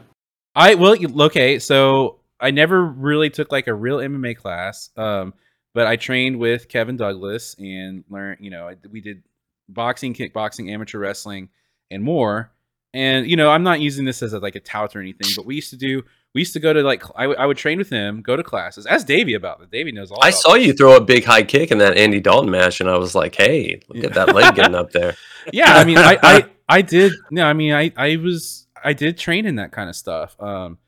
I 0.54 0.74
well 0.74 0.96
okay, 1.26 1.58
so 1.58 2.20
I 2.40 2.50
never 2.50 2.84
really 2.84 3.30
took 3.30 3.50
like 3.50 3.66
a 3.66 3.74
real 3.74 3.98
MMA 3.98 4.36
class, 4.36 4.90
um, 4.96 5.34
but 5.72 5.86
I 5.86 5.96
trained 5.96 6.38
with 6.38 6.68
Kevin 6.68 6.96
Douglas 6.96 7.56
and 7.58 8.04
learned. 8.08 8.38
You 8.40 8.50
know, 8.50 8.68
I, 8.68 8.76
we 8.90 9.00
did 9.00 9.22
boxing, 9.68 10.14
kickboxing, 10.14 10.70
amateur 10.70 10.98
wrestling, 10.98 11.48
and 11.90 12.02
more. 12.02 12.52
And 12.92 13.28
you 13.28 13.36
know, 13.36 13.50
I'm 13.50 13.64
not 13.64 13.80
using 13.80 14.04
this 14.04 14.22
as 14.22 14.32
a, 14.32 14.38
like 14.38 14.54
a 14.54 14.60
tout 14.60 14.94
or 14.94 15.00
anything, 15.00 15.32
but 15.36 15.46
we 15.46 15.56
used 15.56 15.70
to 15.70 15.76
do. 15.76 16.02
We 16.34 16.40
used 16.40 16.52
to 16.54 16.60
go 16.60 16.72
to 16.72 16.82
like 16.82 17.02
I, 17.16 17.22
w- 17.22 17.38
I 17.38 17.46
would 17.46 17.56
train 17.56 17.78
with 17.78 17.90
him, 17.90 18.22
go 18.22 18.36
to 18.36 18.42
classes. 18.42 18.86
Ask 18.86 19.06
Davey 19.06 19.34
about 19.34 19.60
it. 19.62 19.70
Davey 19.70 19.92
knows 19.92 20.10
all. 20.10 20.18
I 20.22 20.30
saw 20.30 20.54
this. 20.54 20.66
you 20.66 20.72
throw 20.72 20.96
a 20.96 21.00
big 21.00 21.24
high 21.24 21.42
kick 21.42 21.70
in 21.70 21.78
that 21.78 21.96
Andy 21.96 22.20
Dalton 22.20 22.50
match, 22.50 22.80
and 22.80 22.88
I 22.88 22.98
was 22.98 23.14
like, 23.14 23.34
"Hey, 23.34 23.80
look 23.88 24.04
at 24.04 24.14
that 24.14 24.34
leg 24.34 24.54
getting 24.54 24.74
up 24.76 24.90
there." 24.92 25.16
yeah 25.52 25.74
i 25.74 25.84
mean 25.84 25.98
I, 25.98 26.18
I 26.22 26.44
i 26.68 26.82
did 26.82 27.12
no 27.30 27.44
i 27.44 27.52
mean 27.52 27.72
i 27.72 27.92
i 27.96 28.16
was 28.16 28.63
i 28.84 28.92
did 28.92 29.18
train 29.18 29.46
in 29.46 29.56
that 29.56 29.72
kind 29.72 29.88
of 29.88 29.96
stuff. 29.96 30.36
Um 30.40 30.78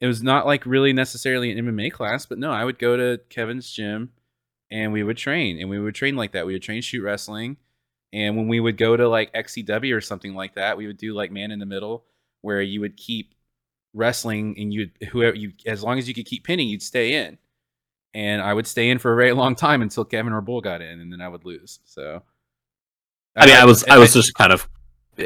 it 0.00 0.06
was 0.06 0.22
not 0.22 0.44
like 0.44 0.66
really 0.66 0.92
necessarily 0.92 1.50
an 1.50 1.58
mma 1.64 1.90
class 1.90 2.26
but 2.26 2.38
no 2.38 2.50
i 2.50 2.64
would 2.64 2.78
go 2.78 2.96
to 2.96 3.18
kevin's 3.30 3.70
gym 3.70 4.10
and 4.70 4.92
we 4.92 5.02
would 5.02 5.16
train 5.16 5.58
and 5.58 5.70
we 5.70 5.78
would 5.78 5.94
train 5.94 6.16
like 6.16 6.32
that. 6.32 6.46
We 6.46 6.52
would 6.52 6.62
train 6.62 6.82
shoot 6.82 7.02
wrestling 7.02 7.56
and 8.12 8.36
when 8.36 8.48
we 8.48 8.60
would 8.60 8.76
go 8.76 8.96
to 8.96 9.08
like 9.08 9.32
xcw 9.32 9.96
or 9.96 10.00
something 10.00 10.34
like 10.34 10.54
that 10.54 10.76
we 10.76 10.86
would 10.86 10.98
do 10.98 11.14
like 11.14 11.30
man 11.30 11.50
in 11.50 11.58
the 11.58 11.66
middle 11.66 12.04
where 12.42 12.60
you 12.60 12.80
would 12.80 12.96
keep 12.96 13.34
wrestling 13.94 14.54
and 14.58 14.72
you 14.72 14.90
whoever 15.10 15.36
you 15.36 15.52
as 15.64 15.82
long 15.82 15.98
as 15.98 16.06
you 16.06 16.14
could 16.14 16.26
keep 16.26 16.44
pinning 16.44 16.68
you'd 16.68 16.82
stay 16.82 17.14
in. 17.14 17.38
And 18.14 18.42
i 18.42 18.52
would 18.52 18.66
stay 18.66 18.90
in 18.90 18.98
for 18.98 19.12
a 19.12 19.16
very 19.16 19.32
long 19.32 19.54
time 19.54 19.82
until 19.82 20.04
kevin 20.04 20.32
or 20.32 20.40
bull 20.42 20.60
got 20.60 20.82
in 20.82 21.00
and 21.00 21.12
then 21.12 21.20
i 21.20 21.28
would 21.28 21.44
lose 21.44 21.80
so. 21.84 22.22
I 23.38 23.44
mean, 23.46 23.56
I 23.56 23.66
was 23.66 23.84
I 23.84 23.98
was 23.98 24.14
just 24.14 24.34
kind 24.34 24.50
of 24.50 24.66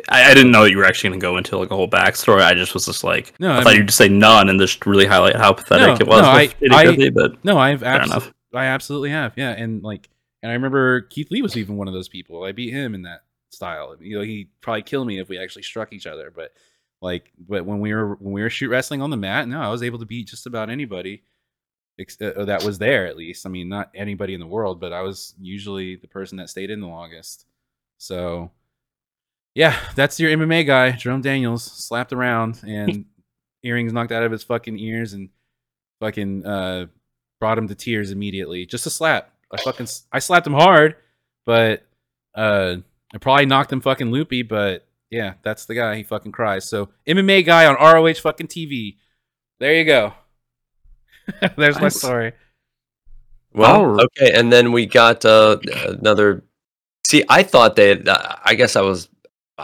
I, 0.09 0.31
I 0.31 0.35
didn't 0.35 0.53
know 0.53 0.65
you 0.65 0.79
were 0.79 0.85
actually 0.85 1.11
going 1.11 1.21
to 1.21 1.25
go 1.27 1.37
into 1.37 1.59
like 1.59 1.71
a 1.71 1.75
whole 1.77 1.89
backstory. 1.89 2.43
I 2.43 2.55
just 2.55 2.75
was 2.75 2.87
just 2.87 3.03
like, 3.05 3.35
No, 3.41 3.51
I, 3.53 3.59
I 3.59 3.63
thought 3.63 3.71
mean- 3.71 3.77
you'd 3.79 3.87
just 3.89 3.99
say 3.99 4.09
none 4.09 4.49
and 4.49 4.59
just 4.61 4.85
really 4.87 5.07
highlight 5.07 5.37
how 5.37 5.53
pathetic 5.53 5.87
No, 5.87 5.95
it 5.95 6.07
was. 6.07 6.23
no, 6.23 6.29
I- 6.29 6.55
I- 6.73 7.11
but 7.11 7.45
No, 7.45 7.59
I've. 7.59 7.83
I 7.83 8.67
absolutely 8.67 9.11
have. 9.11 9.33
Yeah, 9.37 9.51
and 9.51 9.83
like, 9.83 10.09
and 10.43 10.51
I 10.51 10.55
remember 10.55 11.03
Keith 11.03 11.31
Lee 11.31 11.43
was 11.43 11.57
even 11.57 11.77
one 11.77 11.87
of 11.89 11.95
those 11.95 12.09
people. 12.09 12.43
I 12.45 12.53
beat 12.53 12.73
him 12.73 12.95
in 12.95 13.03
that 13.03 13.23
style. 13.51 13.97
You 14.01 14.19
know, 14.19 14.25
he'd 14.25 14.49
probably 14.61 14.83
kill 14.83 15.05
me 15.05 15.19
if 15.19 15.29
we 15.29 15.39
actually 15.39 15.63
struck 15.63 15.93
each 15.93 16.07
other. 16.07 16.33
But 16.35 16.53
like, 17.01 17.31
but 17.39 17.65
when 17.65 17.81
we 17.81 17.93
were 17.95 18.15
when 18.17 18.33
we 18.33 18.43
were 18.43 18.51
shoot 18.51 18.69
wrestling 18.69 19.03
on 19.03 19.11
the 19.11 19.17
mat, 19.17 19.47
no, 19.49 19.61
I 19.61 19.69
was 19.69 19.83
able 19.83 19.99
to 20.01 20.07
beat 20.07 20.29
just 20.29 20.47
about 20.47 20.71
anybody 20.71 21.23
ex- 21.99 22.21
uh, 22.21 22.45
that 22.47 22.65
was 22.65 22.79
there. 22.79 23.07
At 23.07 23.17
least, 23.17 23.47
I 23.47 23.49
mean, 23.51 23.69
not 23.69 23.91
anybody 23.95 24.35
in 24.35 24.41
the 24.41 24.47
world, 24.47 24.81
but 24.81 24.93
I 24.93 25.03
was 25.03 25.35
usually 25.41 25.97
the 25.97 26.09
person 26.09 26.39
that 26.39 26.49
stayed 26.51 26.71
in 26.71 26.81
the 26.81 26.87
longest. 26.89 27.47
So, 27.99 28.51
yeah, 29.55 29.79
that's 29.95 30.21
your 30.21 30.31
MMA 30.31 30.67
guy, 30.67 30.93
Jerome 30.93 31.23
Daniels, 31.23 31.65
slapped 31.65 32.13
around 32.13 32.61
and 32.67 33.07
earrings 33.63 33.93
knocked 33.93 34.13
out 34.13 34.23
of 34.23 34.33
his 34.33 34.43
fucking 34.43 34.79
ears 34.79 35.13
and 35.13 35.29
fucking 36.01 36.47
uh 36.47 36.87
brought 37.41 37.59
him 37.59 37.69
to 37.69 37.75
tears 37.75 38.11
immediately. 38.11 38.67
Just 38.67 38.87
a 38.87 38.91
slap. 38.91 39.33
I 39.51 39.57
fucking 39.57 39.89
I 40.13 40.21
slapped 40.21 40.47
him 40.47 40.53
hard, 40.53 40.97
but 41.45 41.83
uh, 42.35 42.77
I 43.13 43.19
probably 43.19 43.47
knocked 43.47 43.73
him 43.73 43.81
fucking 43.81 44.11
loopy. 44.11 44.43
But 44.43 44.87
yeah, 45.11 45.35
that's 45.43 45.65
the 45.65 45.75
guy. 45.75 45.97
He 45.97 46.03
fucking 46.05 46.33
cries. 46.33 46.69
So 46.69 46.91
MMA 47.09 47.45
guy 47.45 47.67
on 47.67 47.75
ROH 47.75 48.15
fucking 48.15 48.47
TV. 48.47 48.97
There 49.59 49.75
you 49.75 49.85
go. 49.85 50.15
There's 51.57 51.81
my 51.81 51.89
story. 51.89 52.33
Well, 53.53 53.81
Alright. 53.81 54.07
okay, 54.17 54.33
and 54.33 54.53
then 54.53 54.71
we 54.71 54.87
got 54.87 55.25
uh, 55.25 55.59
another. 55.87 56.45
See, 57.07 57.25
I 57.29 57.43
thought 57.43 57.75
they. 57.75 57.89
Had, 57.89 58.09
uh, 58.09 58.37
I 58.45 58.55
guess 58.55 58.77
I 58.77 58.83
was 58.83 59.09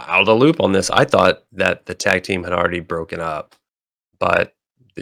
out 0.07 0.21
of 0.21 0.25
the 0.25 0.35
loop 0.35 0.59
on 0.61 0.71
this. 0.71 0.89
I 0.89 1.05
thought 1.05 1.43
that 1.53 1.85
the 1.85 1.93
tag 1.93 2.23
team 2.23 2.43
had 2.43 2.53
already 2.53 2.79
broken 2.79 3.19
up, 3.19 3.55
but 4.19 4.53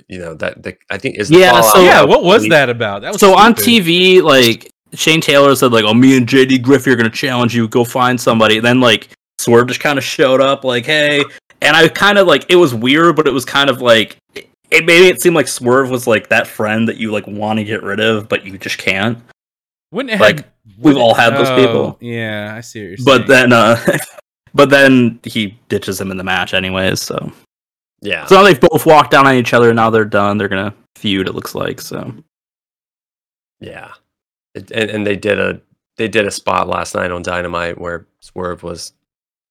you 0.10 0.20
know 0.20 0.34
that 0.36 0.62
the 0.62 0.76
I 0.90 0.98
think 0.98 1.18
is 1.18 1.30
the 1.30 1.40
Yeah, 1.40 1.62
so- 1.62 1.82
yeah, 1.82 2.04
what 2.04 2.24
was 2.24 2.44
the- 2.44 2.50
that 2.50 2.70
about? 2.70 3.02
That 3.02 3.14
was 3.14 3.22
so 3.22 3.36
on. 3.38 3.54
TV, 3.54 4.22
like 4.22 4.72
Shane 4.94 5.22
Taylor 5.22 5.56
said, 5.56 5.72
like, 5.72 5.86
"Oh, 5.86 5.94
me 5.94 6.18
and 6.18 6.28
JD 6.28 6.62
Griffey 6.62 6.92
are 6.92 6.96
gonna 6.96 7.10
challenge 7.10 7.56
you. 7.56 7.68
Go 7.68 7.84
find 7.84 8.20
somebody." 8.20 8.60
then 8.60 8.80
like 8.80 9.10
Swerve 9.38 9.68
just 9.68 9.80
kind 9.80 9.98
of 9.98 10.04
showed 10.04 10.42
up, 10.42 10.64
like, 10.64 10.86
"Hey," 10.86 11.24
and 11.62 11.76
I 11.76 11.88
kind 11.88 12.18
of 12.18 12.28
like 12.28 12.46
it 12.50 12.56
was 12.56 12.74
weird, 12.74 13.16
but 13.16 13.28
it 13.28 13.34
was 13.34 13.46
kind 13.46 13.70
of 13.70 13.82
like 13.82 14.18
it, 14.36 14.50
it 14.72 14.86
made 14.86 15.06
it 15.08 15.22
seem 15.22 15.34
like 15.34 15.48
Swerve 15.48 15.90
was 15.90 16.08
like 16.08 16.30
that 16.30 16.48
friend 16.48 16.88
that 16.88 16.98
you 16.98 17.12
like 17.12 17.28
want 17.28 17.60
to 17.60 17.64
get 17.66 17.84
rid 17.84 18.00
of, 18.00 18.28
but 18.28 18.46
you 18.46 18.58
just 18.58 18.78
can't. 18.78 19.18
Wouldn't 19.92 20.14
it 20.14 20.20
like, 20.20 20.38
have- 20.38 20.46
we've 20.78 20.98
all 20.98 21.14
had 21.14 21.36
those 21.36 21.48
oh, 21.50 21.56
people. 21.56 21.98
Yeah, 22.02 22.54
I 22.56 22.62
see 22.62 22.80
what 22.82 22.88
you're 22.88 22.98
saying. 22.98 23.06
But 23.06 23.28
then, 23.28 23.54
uh, 23.54 23.78
but 24.56 24.70
then 24.72 25.20
he 25.24 25.56
ditches 25.70 26.02
him 26.02 26.10
in 26.10 26.18
the 26.18 26.24
match 26.24 26.54
anyways. 26.56 27.02
So 27.02 27.32
Yeah, 28.02 28.26
so 28.26 28.36
now 28.38 28.44
they've 28.44 28.60
both 28.60 28.86
walked 28.88 29.12
down 29.12 29.28
on 29.28 29.36
each 29.36 29.54
other. 29.54 29.70
and 29.70 29.76
Now 29.76 29.90
they're 29.92 30.06
done. 30.06 30.38
They're 30.40 30.48
gonna 30.50 30.74
feud. 30.96 31.28
It 31.28 31.36
looks 31.36 31.54
like 31.54 31.80
so. 31.80 32.12
yeah, 33.60 33.92
It- 34.56 34.72
and, 34.72 34.90
and 34.90 35.06
they 35.08 35.16
did 35.16 35.40
a 35.40 35.62
they 35.98 36.08
did 36.10 36.26
a 36.28 36.32
spot 36.32 36.68
last 36.68 36.94
night 36.96 37.12
on 37.12 37.22
Dynamite 37.22 37.80
where 37.80 38.06
Swerve 38.20 38.64
was 38.64 38.92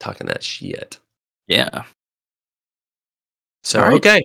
talking 0.01 0.27
that 0.27 0.43
shit. 0.43 0.99
Yeah. 1.47 1.85
So 3.63 3.81
right. 3.81 3.95
okay, 3.95 4.23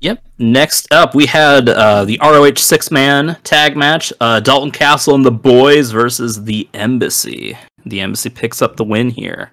Yep. 0.00 0.24
Next 0.38 0.92
up, 0.92 1.14
we 1.14 1.26
had 1.26 1.68
uh, 1.68 2.04
the 2.04 2.18
ROH 2.20 2.56
six 2.56 2.90
man 2.90 3.36
tag 3.44 3.76
match 3.76 4.12
uh, 4.20 4.40
Dalton 4.40 4.72
Castle 4.72 5.14
and 5.14 5.24
the 5.24 5.30
Boys 5.30 5.92
versus 5.92 6.42
the 6.42 6.68
Embassy. 6.74 7.56
The 7.86 8.00
Embassy 8.00 8.28
picks 8.30 8.60
up 8.60 8.74
the 8.76 8.82
win 8.84 9.10
here. 9.10 9.52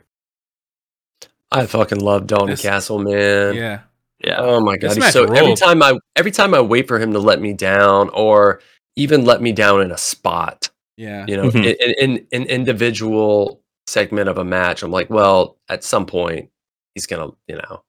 I 1.52 1.66
fucking 1.66 2.00
love 2.00 2.28
Dalton 2.28 2.50
This- 2.52 2.62
Castle, 2.62 3.00
man. 3.00 3.56
yeah, 3.56 3.80
Yeah. 4.24 4.36
Oh 4.40 4.60
my 4.60 4.78
god! 4.78 4.92
This 4.92 5.04
he's 5.06 5.14
so 5.14 5.26
every 5.34 5.56
time 5.56 5.82
I 5.82 5.98
every 6.16 6.32
time 6.32 6.54
I 6.54 6.62
wait 6.62 6.88
for 6.88 7.00
him 7.00 7.14
to 7.14 7.20
let 7.20 7.42
me 7.42 7.54
down, 7.54 8.10
or 8.10 8.62
even 8.96 9.26
let 9.26 9.42
me 9.42 9.52
down 9.52 9.82
in 9.82 9.92
a 9.92 9.98
spot, 9.98 10.70
yeah. 10.98 11.26
you 11.28 11.38
know, 11.38 11.50
Mhm. 11.50 11.66
in, 11.66 11.94
in 12.00 12.18
in 12.32 12.42
an 12.44 12.48
individual 12.50 13.62
segment 13.88 14.30
of 14.30 14.38
a 14.38 14.44
match, 14.44 14.84
I'm 14.84 14.92
like, 14.92 15.10
well, 15.10 15.58
at 15.70 15.84
some 15.84 16.06
point 16.06 16.50
he's 16.94 17.08
gonna, 17.08 17.32
you 17.48 17.56
know, 17.56 17.84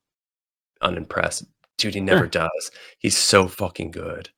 unimpressed. 0.80 1.44
Dude, 1.78 1.94
he 1.94 2.00
never 2.00 2.26
does. 2.26 2.70
He's 2.98 3.16
so 3.16 3.48
fucking 3.48 3.90
good. 3.90 4.30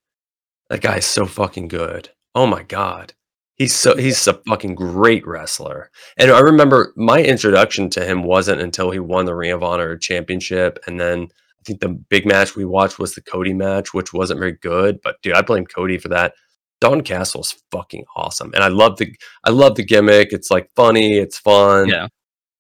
That 0.69 0.81
guy 0.81 0.97
is 0.99 1.07
so 1.07 1.27
fucking 1.27 1.69
good. 1.69 2.11
Oh 2.35 2.47
my 2.47 2.63
god. 2.63 3.13
He's 3.57 3.75
so 3.75 3.97
he's 3.97 4.27
a 4.27 4.41
fucking 4.49 4.75
great 4.75 5.27
wrestler. 5.27 5.91
And 6.17 6.31
I 6.31 6.41
remember 6.41 6.93
my 6.97 7.23
introduction 7.23 7.91
to 7.91 8.05
him 8.05 8.23
wasn't 8.23 8.61
until 8.63 8.91
he 8.91 8.99
won 8.99 9.27
the 9.27 9.35
Ring 9.35 9.53
of 9.53 9.63
Honor 9.63 9.97
championship. 9.97 10.79
And 10.87 10.99
then 10.99 11.29
I 11.31 11.63
think 11.65 11.81
the 11.81 11.91
big 11.91 12.27
match 12.27 12.57
we 12.57 12.65
watched 12.65 12.99
was 12.99 13.15
the 13.15 13.21
Cody 13.21 13.53
match, 13.53 13.93
which 13.93 14.13
wasn't 14.13 14.41
very 14.41 14.53
good. 14.53 15.01
But 15.03 15.21
dude, 15.23 15.35
I 15.35 15.43
blame 15.43 15.67
Cody 15.67 15.99
for 15.99 16.09
that. 16.09 16.35
Don 16.81 17.03
Castle's 17.03 17.63
fucking 17.71 18.05
awesome. 18.17 18.53
And 18.55 18.65
I 18.65 18.69
love 18.69 18.97
the 18.97 19.15
I 19.45 19.51
love 19.51 19.77
the 19.77 19.85
gimmick. 19.85 20.33
It's 20.33 20.51
like 20.51 20.71
funny, 20.75 21.19
it's 21.19 21.39
fun. 21.39 21.89
Yeah. 21.89 22.09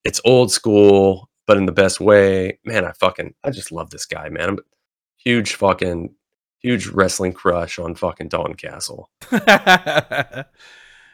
It's 0.05 0.20
old 0.24 0.52
school, 0.52 1.28
but 1.47 1.56
in 1.56 1.66
the 1.66 1.73
best 1.73 2.01
way. 2.01 2.59
Man, 2.64 2.85
I 2.85 2.93
fucking 2.93 3.35
I 3.43 3.51
just 3.51 3.73
love 3.73 3.90
this 3.90 4.06
guy, 4.06 4.28
man. 4.28 4.51
I'm 4.51 4.59
a 4.59 4.62
huge 5.16 5.55
fucking 5.55 6.14
huge 6.60 6.86
wrestling 6.86 7.32
crush 7.32 7.78
on 7.78 7.94
fucking 7.94 8.28
Don 8.28 8.55
Castle. 8.55 9.10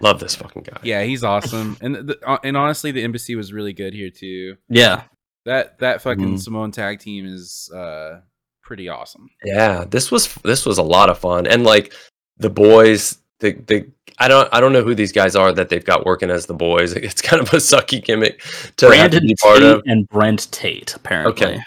Love 0.01 0.21
this 0.21 0.35
fucking 0.37 0.63
guy. 0.63 0.79
yeah, 0.83 1.03
he's 1.03 1.25
awesome. 1.25 1.77
And 1.81 1.95
the, 1.97 2.19
uh, 2.27 2.39
and 2.45 2.57
honestly, 2.57 2.91
the 2.93 3.03
embassy 3.03 3.35
was 3.35 3.53
really 3.53 3.73
good 3.73 3.93
here 3.95 4.11
too. 4.11 4.57
Yeah. 4.69 5.05
That 5.45 5.79
that 5.81 6.03
fucking 6.03 6.35
Mhm. 6.37 6.41
Simone 6.41 6.71
tag 6.73 7.01
team 7.01 7.27
is 7.27 7.71
uh 7.75 8.21
pretty 8.63 8.89
awesome. 8.89 9.29
Yeah, 9.45 9.85
this 9.89 10.11
was 10.11 10.33
this 10.45 10.67
was 10.67 10.79
a 10.79 10.83
lot 10.83 11.09
of 11.11 11.19
fun, 11.19 11.47
and 11.47 11.65
like 11.65 11.93
the 12.37 12.51
boys, 12.51 13.19
the 13.41 13.53
the 13.67 13.91
I 14.19 14.29
don't 14.29 14.49
I 14.53 14.61
don't 14.61 14.73
know 14.73 14.83
who 14.83 14.95
these 14.95 15.13
guys 15.13 15.35
are 15.35 15.53
that 15.53 15.69
they've 15.71 15.85
got 15.85 16.05
working 16.05 16.31
as 16.31 16.47
the 16.47 16.55
boys. 16.55 16.93
It's 16.97 17.23
kind 17.23 17.41
of 17.41 17.53
a 17.55 17.57
sucky 17.57 18.05
gimmick 18.05 18.41
to 18.77 18.87
have 18.87 19.11
to 19.11 19.21
Brandon 19.21 19.27
be 19.27 19.35
part 19.43 19.59
Tate 19.61 19.65
of. 19.77 19.83
and 19.87 20.09
Brent 20.09 20.53
Tate, 20.53 20.95
apparently. 20.95 21.33
Okay. 21.47 21.61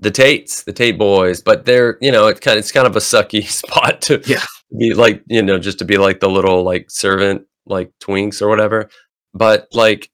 The 0.00 0.10
Tates, 0.10 0.62
the 0.62 0.72
Tate 0.72 0.96
boys, 0.98 1.42
but 1.42 1.66
they're 1.66 1.98
you 2.00 2.10
know 2.10 2.28
it's 2.28 2.40
kind 2.40 2.56
of, 2.56 2.60
it's 2.60 2.72
kind 2.72 2.86
of 2.86 2.96
a 2.96 3.00
sucky 3.00 3.44
spot 3.60 4.00
to 4.02 4.22
Yeah. 4.26 4.42
be 4.78 4.94
like 4.94 5.22
you 5.26 5.42
know 5.42 5.58
just 5.58 5.78
to 5.80 5.84
be 5.84 5.98
like 5.98 6.20
the 6.20 6.30
little 6.30 6.62
like 6.62 6.90
servant 6.90 7.42
like 7.66 7.90
twinks 8.02 8.40
or 8.42 8.48
whatever. 8.48 8.88
But 9.34 9.68
like 9.72 10.10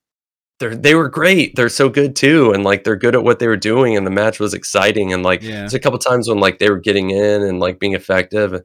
they're 0.60 0.76
they 0.76 0.94
were 0.94 1.08
great. 1.08 1.54
They're 1.56 1.68
so 1.68 1.88
good 1.88 2.16
too, 2.16 2.52
and 2.52 2.64
like 2.64 2.84
they're 2.84 2.96
good 2.96 3.14
at 3.14 3.24
what 3.24 3.38
they 3.38 3.46
were 3.48 3.56
doing, 3.56 3.96
and 3.96 4.06
the 4.06 4.10
match 4.10 4.40
was 4.40 4.54
exciting. 4.54 5.12
And 5.12 5.22
like 5.22 5.42
Yeah. 5.42 5.60
there's 5.60 5.74
a 5.74 5.80
couple 5.80 5.98
times 5.98 6.28
when 6.28 6.38
like 6.40 6.58
they 6.58 6.70
were 6.70 6.80
getting 6.80 7.10
in 7.10 7.42
and 7.42 7.60
like 7.60 7.78
being 7.78 7.94
effective, 7.94 8.60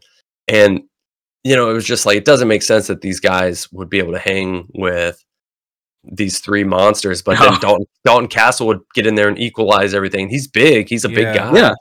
and 0.48 0.82
you 1.44 1.56
know 1.56 1.70
it 1.70 1.74
was 1.74 1.86
just 1.86 2.06
like 2.06 2.18
it 2.18 2.26
doesn't 2.26 2.48
make 2.48 2.64
sense 2.64 2.88
that 2.88 3.02
these 3.02 3.20
guys 3.20 3.72
would 3.72 3.90
be 3.90 4.00
able 4.00 4.14
to 4.14 4.20
hang 4.20 4.68
with 4.74 5.24
these 6.04 6.40
three 6.40 6.64
monsters, 6.64 7.22
but 7.22 7.40
No. 7.40 7.52
then 7.52 7.60
Dalton 7.62 7.86
Dalton 8.06 8.28
Castle 8.28 8.68
would 8.68 8.82
get 8.94 9.08
in 9.08 9.16
there 9.16 9.28
and 9.30 9.40
equalize 9.40 9.94
everything. 9.94 10.30
He's 10.30 10.48
big. 10.48 10.90
He's 10.90 11.06
a 11.06 11.10
big 11.10 11.34
guy. 11.36 11.54
Yeah. 11.56 11.74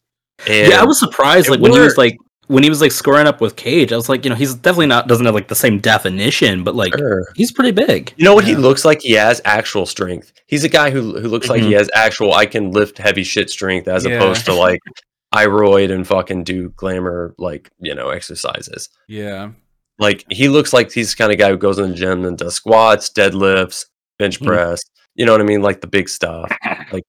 And 0.46 0.72
yeah, 0.72 0.80
I 0.80 0.84
was 0.84 0.98
surprised 0.98 1.48
like 1.48 1.60
when 1.60 1.72
he 1.72 1.78
was 1.78 1.96
like 1.96 2.16
when 2.48 2.62
he 2.62 2.68
was 2.68 2.80
like 2.80 2.92
scoring 2.92 3.26
up 3.26 3.40
with 3.40 3.56
Cage. 3.56 3.92
I 3.92 3.96
was 3.96 4.08
like, 4.08 4.24
you 4.24 4.30
know, 4.30 4.36
he's 4.36 4.54
definitely 4.54 4.86
not 4.86 5.06
doesn't 5.08 5.24
have 5.24 5.34
like 5.34 5.48
the 5.48 5.54
same 5.54 5.78
definition, 5.78 6.64
but 6.64 6.74
like 6.74 6.96
Sure. 6.96 7.24
he's 7.36 7.52
pretty 7.52 7.70
big. 7.70 8.12
You 8.16 8.24
know 8.24 8.34
what 8.34 8.44
he 8.44 8.54
looks 8.56 8.84
like? 8.84 9.00
He 9.00 9.12
has 9.12 9.40
actual 9.44 9.86
strength. 9.86 10.32
He's 10.46 10.64
a 10.64 10.68
guy 10.68 10.90
who 10.90 11.18
who 11.20 11.28
looks 11.28 11.48
like 11.48 11.62
he 11.62 11.72
has 11.72 11.88
actual 11.94 12.34
I 12.34 12.46
can 12.46 12.72
lift 12.72 12.98
heavy 12.98 13.22
shit 13.22 13.48
strength 13.50 13.88
as 13.88 14.04
Yeah. 14.04 14.12
opposed 14.16 14.44
to 14.46 14.54
like 14.54 14.80
iroid 15.34 15.90
and 15.90 16.06
fucking 16.06 16.44
do 16.44 16.70
glamour 16.70 17.34
like, 17.38 17.70
you 17.78 17.94
know, 17.94 18.10
exercises. 18.10 18.88
Yeah. 19.08 19.52
Like 19.98 20.24
he 20.30 20.48
looks 20.48 20.72
like 20.72 20.90
he's 20.92 21.12
the 21.14 21.16
kind 21.16 21.32
of 21.32 21.38
guy 21.38 21.50
who 21.50 21.56
goes 21.56 21.78
in 21.78 21.90
the 21.90 21.96
gym 21.96 22.24
and 22.24 22.36
does 22.36 22.54
squats, 22.54 23.08
deadlifts, 23.08 23.86
bench 24.18 24.40
Mhm. 24.40 24.46
press. 24.46 24.80
You 25.14 25.26
know 25.26 25.32
what 25.32 25.40
I 25.40 25.44
mean? 25.44 25.62
Like 25.62 25.80
the 25.80 25.86
big 25.86 26.08
stuff. 26.08 26.50
Like 26.92 27.04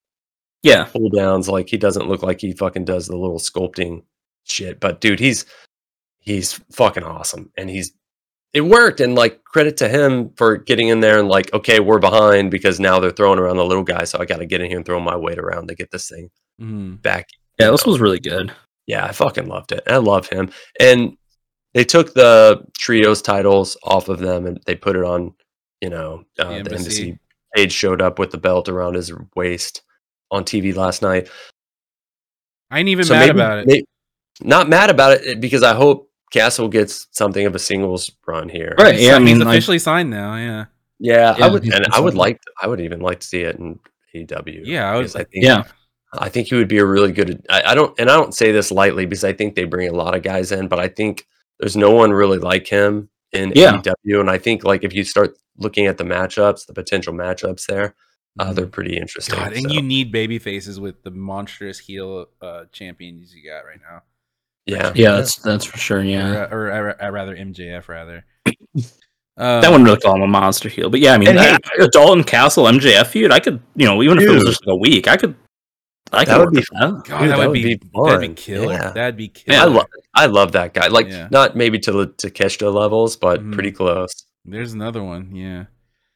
yeah. 0.61 0.85
Pull 0.85 1.09
downs. 1.09 1.49
Like 1.49 1.67
he 1.69 1.77
doesn't 1.77 2.07
look 2.07 2.21
like 2.23 2.39
he 2.39 2.53
fucking 2.53 2.85
does 2.85 3.07
the 3.07 3.17
little 3.17 3.39
sculpting 3.39 4.03
shit. 4.43 4.79
But 4.79 5.01
dude, 5.01 5.19
he's 5.19 5.45
he's 6.19 6.53
fucking 6.71 7.03
awesome. 7.03 7.51
And 7.57 7.69
he's 7.69 7.93
it 8.53 8.61
worked. 8.61 8.99
And 8.99 9.15
like 9.15 9.43
credit 9.43 9.77
to 9.77 9.89
him 9.89 10.31
for 10.37 10.57
getting 10.57 10.87
in 10.89 10.99
there 10.99 11.19
and 11.19 11.27
like, 11.27 11.51
okay, 11.53 11.79
we're 11.79 11.99
behind 11.99 12.51
because 12.51 12.79
now 12.79 12.99
they're 12.99 13.11
throwing 13.11 13.39
around 13.39 13.57
the 13.57 13.65
little 13.65 13.83
guy. 13.83 14.03
So 14.03 14.19
I 14.19 14.25
gotta 14.25 14.45
get 14.45 14.61
in 14.61 14.67
here 14.67 14.77
and 14.77 14.85
throw 14.85 14.99
my 14.99 15.15
weight 15.15 15.39
around 15.39 15.67
to 15.69 15.75
get 15.75 15.91
this 15.91 16.07
thing 16.09 16.29
Mhm. 16.61 17.01
back 17.01 17.27
Yeah, 17.59 17.71
this 17.71 17.85
was 17.85 17.99
really 17.99 18.19
good. 18.19 18.53
yeah, 18.85 19.05
I 19.05 19.11
fucking 19.11 19.47
loved 19.47 19.71
it. 19.71 19.81
I 19.87 19.97
love 19.97 20.27
him. 20.29 20.51
And 20.79 21.17
they 21.73 21.83
took 21.83 22.13
the 22.13 22.63
trios 22.77 23.21
titles 23.23 23.75
off 23.83 24.07
of 24.07 24.19
them 24.19 24.45
and 24.45 24.59
they 24.67 24.75
put 24.75 24.95
it 24.95 25.03
on, 25.03 25.33
you 25.81 25.89
know, 25.89 26.23
uh, 26.37 26.49
the 26.49 26.53
embassy. 26.57 26.75
embassy. 26.75 27.19
Page 27.55 27.71
showed 27.71 28.01
up 28.01 28.19
with 28.19 28.29
the 28.31 28.37
belt 28.37 28.69
around 28.69 28.93
his 28.93 29.11
waist 29.35 29.81
on 30.29 30.43
TV 30.43 30.75
last 30.75 31.01
night. 31.01 31.27
I 32.69 32.79
ain't 32.79 32.89
even 32.89 33.05
So 33.05 33.13
mad 33.13 33.19
maybe- 33.27 33.31
about 33.39 33.57
it. 33.59 33.67
may- 33.67 33.83
not 34.41 34.69
mad 34.69 34.89
about 34.89 35.11
it 35.21 35.39
because 35.39 35.63
I 35.63 35.73
hope 35.73 36.09
Castle 36.31 36.67
gets 36.67 37.07
something 37.11 37.45
of 37.45 37.53
a 37.55 37.59
singles 37.59 38.11
run 38.27 38.49
here. 38.49 38.75
Right. 38.79 38.95
He's 38.95 39.05
Yeah, 39.07 39.15
I 39.15 39.19
mean, 39.19 39.35
he's 39.35 39.45
like- 39.45 39.47
officially 39.55 39.79
signed 39.79 40.09
now. 40.09 40.35
Yeah. 40.35 40.65
Yeah, 40.99 41.35
I 41.39 41.47
would, 41.49 41.63
and 41.65 41.85
I 41.91 41.99
would 41.99 42.11
signed. 42.13 42.17
like, 42.17 42.39
I 42.61 42.67
would 42.67 42.79
even 42.79 43.01
like 43.01 43.19
to 43.19 43.27
see 43.27 43.41
it 43.41 43.57
in 43.57 43.79
AEW. 44.15 44.61
Yeah, 44.65 44.89
I 44.89 44.95
would- 44.95 45.01
because 45.01 45.15
I 45.15 45.23
think, 45.25 45.45
Yeah. 45.45 45.63
I 46.13 46.29
think 46.29 46.47
he 46.47 46.55
would 46.55 46.67
be 46.67 46.77
a 46.77 46.85
really 46.85 47.11
good. 47.11 47.43
I, 47.49 47.63
I 47.71 47.75
don't, 47.75 47.99
and 47.99 48.09
I 48.09 48.15
don't 48.15 48.33
say 48.33 48.51
this 48.51 48.71
lightly 48.71 49.05
because 49.05 49.23
I 49.23 49.33
think 49.33 49.55
they 49.55 49.65
bring 49.65 49.89
a 49.89 49.93
lot 49.93 50.15
of 50.15 50.21
guys 50.21 50.51
in, 50.51 50.67
but 50.67 50.79
I 50.79 50.87
think 50.87 51.25
there's 51.59 51.75
no 51.75 51.91
one 51.91 52.11
really 52.13 52.37
like 52.37 52.67
him 52.67 53.09
in 53.31 53.51
Yeah. 53.55 53.73
AEW, 53.81 54.19
and 54.19 54.29
I 54.29 54.37
think 54.37 54.63
like 54.63 54.83
if 54.83 54.93
you 54.93 55.03
start 55.03 55.35
looking 55.57 55.87
at 55.87 55.97
the 55.97 56.03
matchups, 56.03 56.67
the 56.67 56.73
potential 56.73 57.13
matchups 57.13 57.65
there, 57.65 57.95
uh, 58.39 58.51
Mhm. 58.51 58.55
they're 58.55 58.67
pretty 58.67 58.95
interesting. 58.95 59.35
God, 59.39 59.53
and 59.53 59.63
so, 59.63 59.69
you 59.73 59.81
need 59.81 60.11
baby 60.11 60.37
faces 60.39 60.79
with 60.79 61.01
the 61.03 61.11
monstrous 61.11 61.79
heel 61.79 62.27
uh, 62.41 62.65
champions 62.71 63.33
you 63.35 63.43
got 63.49 63.65
right 63.65 63.79
now. 63.81 64.03
Yeah, 64.65 64.91
Yeah, 64.95 65.11
that's 65.11 65.37
that's 65.37 65.65
for 65.65 65.77
sure. 65.77 66.01
Yeah. 66.03 66.47
Or, 66.51 66.67
or, 66.67 66.71
or, 66.89 67.03
or 67.03 67.11
rather, 67.11 67.35
MJF 67.35 67.87
rather. 67.87 68.25
Um, 69.35 69.61
That 69.61 69.71
wouldn't 69.71 69.85
really 69.87 69.99
call 69.99 70.15
him 70.15 70.21
a 70.21 70.27
monster 70.27 70.69
heel, 70.69 70.91
but 70.91 70.99
yeah, 70.99 71.13
I 71.13 71.17
mean, 71.17 71.29
And 71.29 71.39
hey- 71.39 71.57
I- 71.79 71.85
a 71.85 71.87
Dalton 71.87 72.23
Castle 72.23 72.65
MJF 72.65 73.07
feud, 73.07 73.31
I 73.31 73.39
could, 73.39 73.59
you 73.75 73.87
know, 73.87 74.03
even 74.03 74.19
if 74.19 74.25
it 74.25 74.29
was 74.29 74.43
just 74.43 74.63
like 74.67 74.73
a 74.73 74.75
week, 74.75 75.07
I 75.07 75.17
could, 75.17 75.35
I 76.11 76.23
can 76.23 76.37
That 76.37 76.45
would 76.45 76.51
be 76.53 76.57
with 76.59 76.67
that. 76.73 77.03
God, 77.03 77.19
Dude, 77.19 77.29
that, 77.31 77.37
would 77.39 77.53
be, 77.53 77.79
that'd 78.05 78.21
be 78.21 78.33
killer. 78.35 78.73
Yeah. 78.73 78.91
That'd 78.91 79.17
be 79.17 79.29
killer. 79.29 79.57
I 79.59 79.63
love 79.65 79.85
I 80.13 80.25
love 80.27 80.51
that 80.51 80.75
guy. 80.75 80.85
Like 80.85 81.07
Yeah. 81.07 81.29
not 81.31 81.55
maybe 81.55 81.79
to 81.79 81.91
the 81.91 82.07
Takeshita 82.09 82.71
levels, 82.71 83.15
but 83.17 83.41
Mhm. 83.41 83.53
pretty 83.53 83.71
close. 83.71 84.13
There's 84.45 84.73
another 84.73 85.01
one. 85.01 85.35
Yeah. 85.35 85.65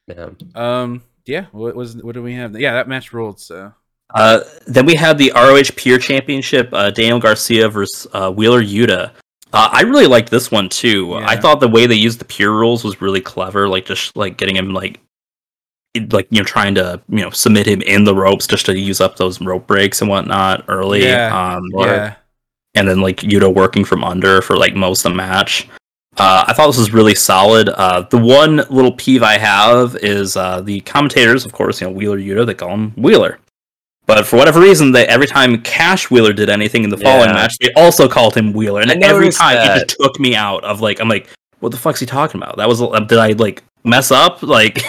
Man. 0.06 0.36
Um. 0.54 1.02
Yeah. 1.26 1.46
What 1.50 1.74
was? 1.74 1.96
What 1.96 2.14
do 2.14 2.22
we 2.22 2.34
have? 2.34 2.56
Yeah, 2.56 2.74
that 2.74 2.86
match 2.86 3.12
rolled. 3.12 3.40
So. 3.40 3.72
Uh, 4.14 4.40
then 4.66 4.86
we 4.86 4.94
had 4.94 5.18
the 5.18 5.30
ROH 5.34 5.70
Pure 5.76 5.98
Championship, 5.98 6.70
uh, 6.72 6.90
Daniel 6.90 7.18
Garcia 7.18 7.68
versus 7.68 8.06
uh, 8.12 8.30
Wheeler 8.30 8.62
Yuta. 8.62 9.10
Uh, 9.52 9.68
I 9.72 9.82
really 9.82 10.06
liked 10.06 10.30
this 10.30 10.50
one 10.50 10.68
too. 10.68 11.14
I 11.14 11.36
thought 11.36 11.60
the 11.60 11.68
way 11.68 11.86
they 11.86 11.94
used 11.94 12.18
the 12.18 12.24
Pure 12.24 12.52
rules 12.52 12.84
was 12.84 13.00
really 13.00 13.20
clever, 13.20 13.68
like 13.68 13.86
just 13.86 14.16
like 14.16 14.36
getting 14.36 14.56
him 14.56 14.72
like, 14.74 15.00
like 16.10 16.26
you 16.30 16.38
know, 16.38 16.44
trying 16.44 16.74
to 16.76 17.00
you 17.08 17.20
know 17.20 17.30
submit 17.30 17.66
him 17.66 17.80
in 17.82 18.04
the 18.04 18.14
ropes 18.14 18.46
just 18.46 18.66
to 18.66 18.78
use 18.78 19.00
up 19.00 19.16
those 19.16 19.40
rope 19.40 19.66
breaks 19.66 20.00
and 20.00 20.10
whatnot 20.10 20.64
early. 20.68 21.04
Yeah. 21.04 21.54
Um, 21.56 21.62
Yeah. 21.76 22.14
and 22.74 22.86
then 22.88 23.00
like 23.00 23.18
Yuta 23.18 23.52
working 23.52 23.84
from 23.84 24.04
under 24.04 24.42
for 24.42 24.56
like 24.56 24.74
most 24.74 25.04
of 25.06 25.12
the 25.12 25.16
match. 25.16 25.68
Uh, 26.18 26.44
I 26.48 26.52
thought 26.52 26.66
this 26.66 26.78
was 26.78 26.92
really 26.92 27.14
solid. 27.14 27.68
Uh, 27.68 28.02
the 28.02 28.18
one 28.18 28.56
little 28.70 28.92
peeve 28.92 29.22
I 29.22 29.38
have 29.38 29.96
is 29.96 30.36
uh, 30.36 30.60
the 30.60 30.80
commentators, 30.80 31.46
of 31.46 31.52
course, 31.52 31.80
you 31.80 31.86
know 31.86 31.92
Wheeler 31.92 32.18
Yuta, 32.18 32.44
they 32.46 32.54
call 32.54 32.70
him 32.70 32.90
Wheeler. 32.96 33.38
But 34.08 34.26
for 34.26 34.36
whatever 34.36 34.58
reason, 34.60 34.90
they 34.92 35.06
every 35.06 35.26
time 35.28 35.60
Cash 35.62 36.10
Wheeler 36.10 36.32
did 36.32 36.48
anything 36.48 36.82
in 36.82 36.90
the 36.90 36.96
following 36.96 37.28
Yeah. 37.28 37.34
match, 37.34 37.58
they 37.58 37.72
also 37.74 38.08
called 38.08 38.34
him 38.34 38.52
Wheeler, 38.54 38.80
and 38.80 38.90
every 39.04 39.30
time 39.30 39.54
that. 39.56 39.76
it 39.82 39.88
just 39.88 40.00
took 40.00 40.18
me 40.18 40.34
out 40.34 40.64
of 40.64 40.80
like 40.80 40.98
I'm 41.00 41.08
like, 41.10 41.28
what 41.60 41.70
the 41.72 41.78
fuck's 41.78 42.00
he 42.00 42.06
talking 42.06 42.40
about? 42.42 42.56
That 42.56 42.66
was 42.68 42.80
uh, 42.82 42.88
did 43.00 43.18
I 43.18 43.32
like 43.32 43.62
mess 43.84 44.10
up? 44.10 44.42
Like, 44.58 44.82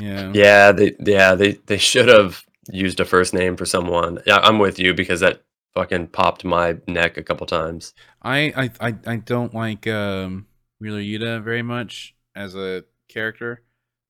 Yeah. 0.00 0.32
Yeah, 0.34 0.72
they 0.72 0.96
yeah, 1.00 1.34
they 1.34 1.52
they 1.66 1.76
should 1.78 2.08
have 2.08 2.42
used 2.72 2.98
a 2.98 3.04
first 3.04 3.34
name 3.34 3.56
for 3.56 3.66
someone. 3.66 4.20
Yeah, 4.26 4.38
I'm 4.38 4.58
with 4.58 4.78
you 4.78 4.94
because 4.94 5.20
that 5.20 5.42
fucking 5.74 6.08
popped 6.08 6.42
my 6.44 6.78
neck 6.88 7.16
a 7.18 7.22
couple 7.22 7.46
times. 7.46 7.92
I, 8.22 8.52
I 8.80 8.88
I 8.88 8.94
I 9.06 9.16
don't 9.16 9.52
like 9.54 9.86
um 9.86 10.46
Wheeler 10.80 11.00
Yuta 11.00 11.42
very 11.42 11.62
much 11.62 12.14
as 12.34 12.54
a 12.54 12.84
character, 13.08 13.62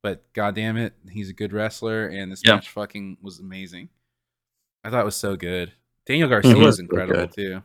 but 0.05 0.23
goddamn 0.35 0.77
it, 0.77 0.95
he's 1.11 1.31
a 1.31 1.35
good 1.35 1.53
wrestler, 1.53 2.07
and 2.07 2.31
this 2.31 2.43
Yeah. 2.45 2.55
match 2.55 2.69
fucking 2.71 3.17
was 3.21 3.41
amazing. 3.41 3.89
I 4.85 4.91
thought 4.91 5.03
it 5.03 5.05
was 5.05 5.17
so 5.17 5.37
good. 5.37 5.73
Daniel 6.07 6.29
Garcia 6.29 6.55
Mhm. 6.55 6.65
was 6.65 6.79
incredible 6.79 7.29
too. 7.29 7.63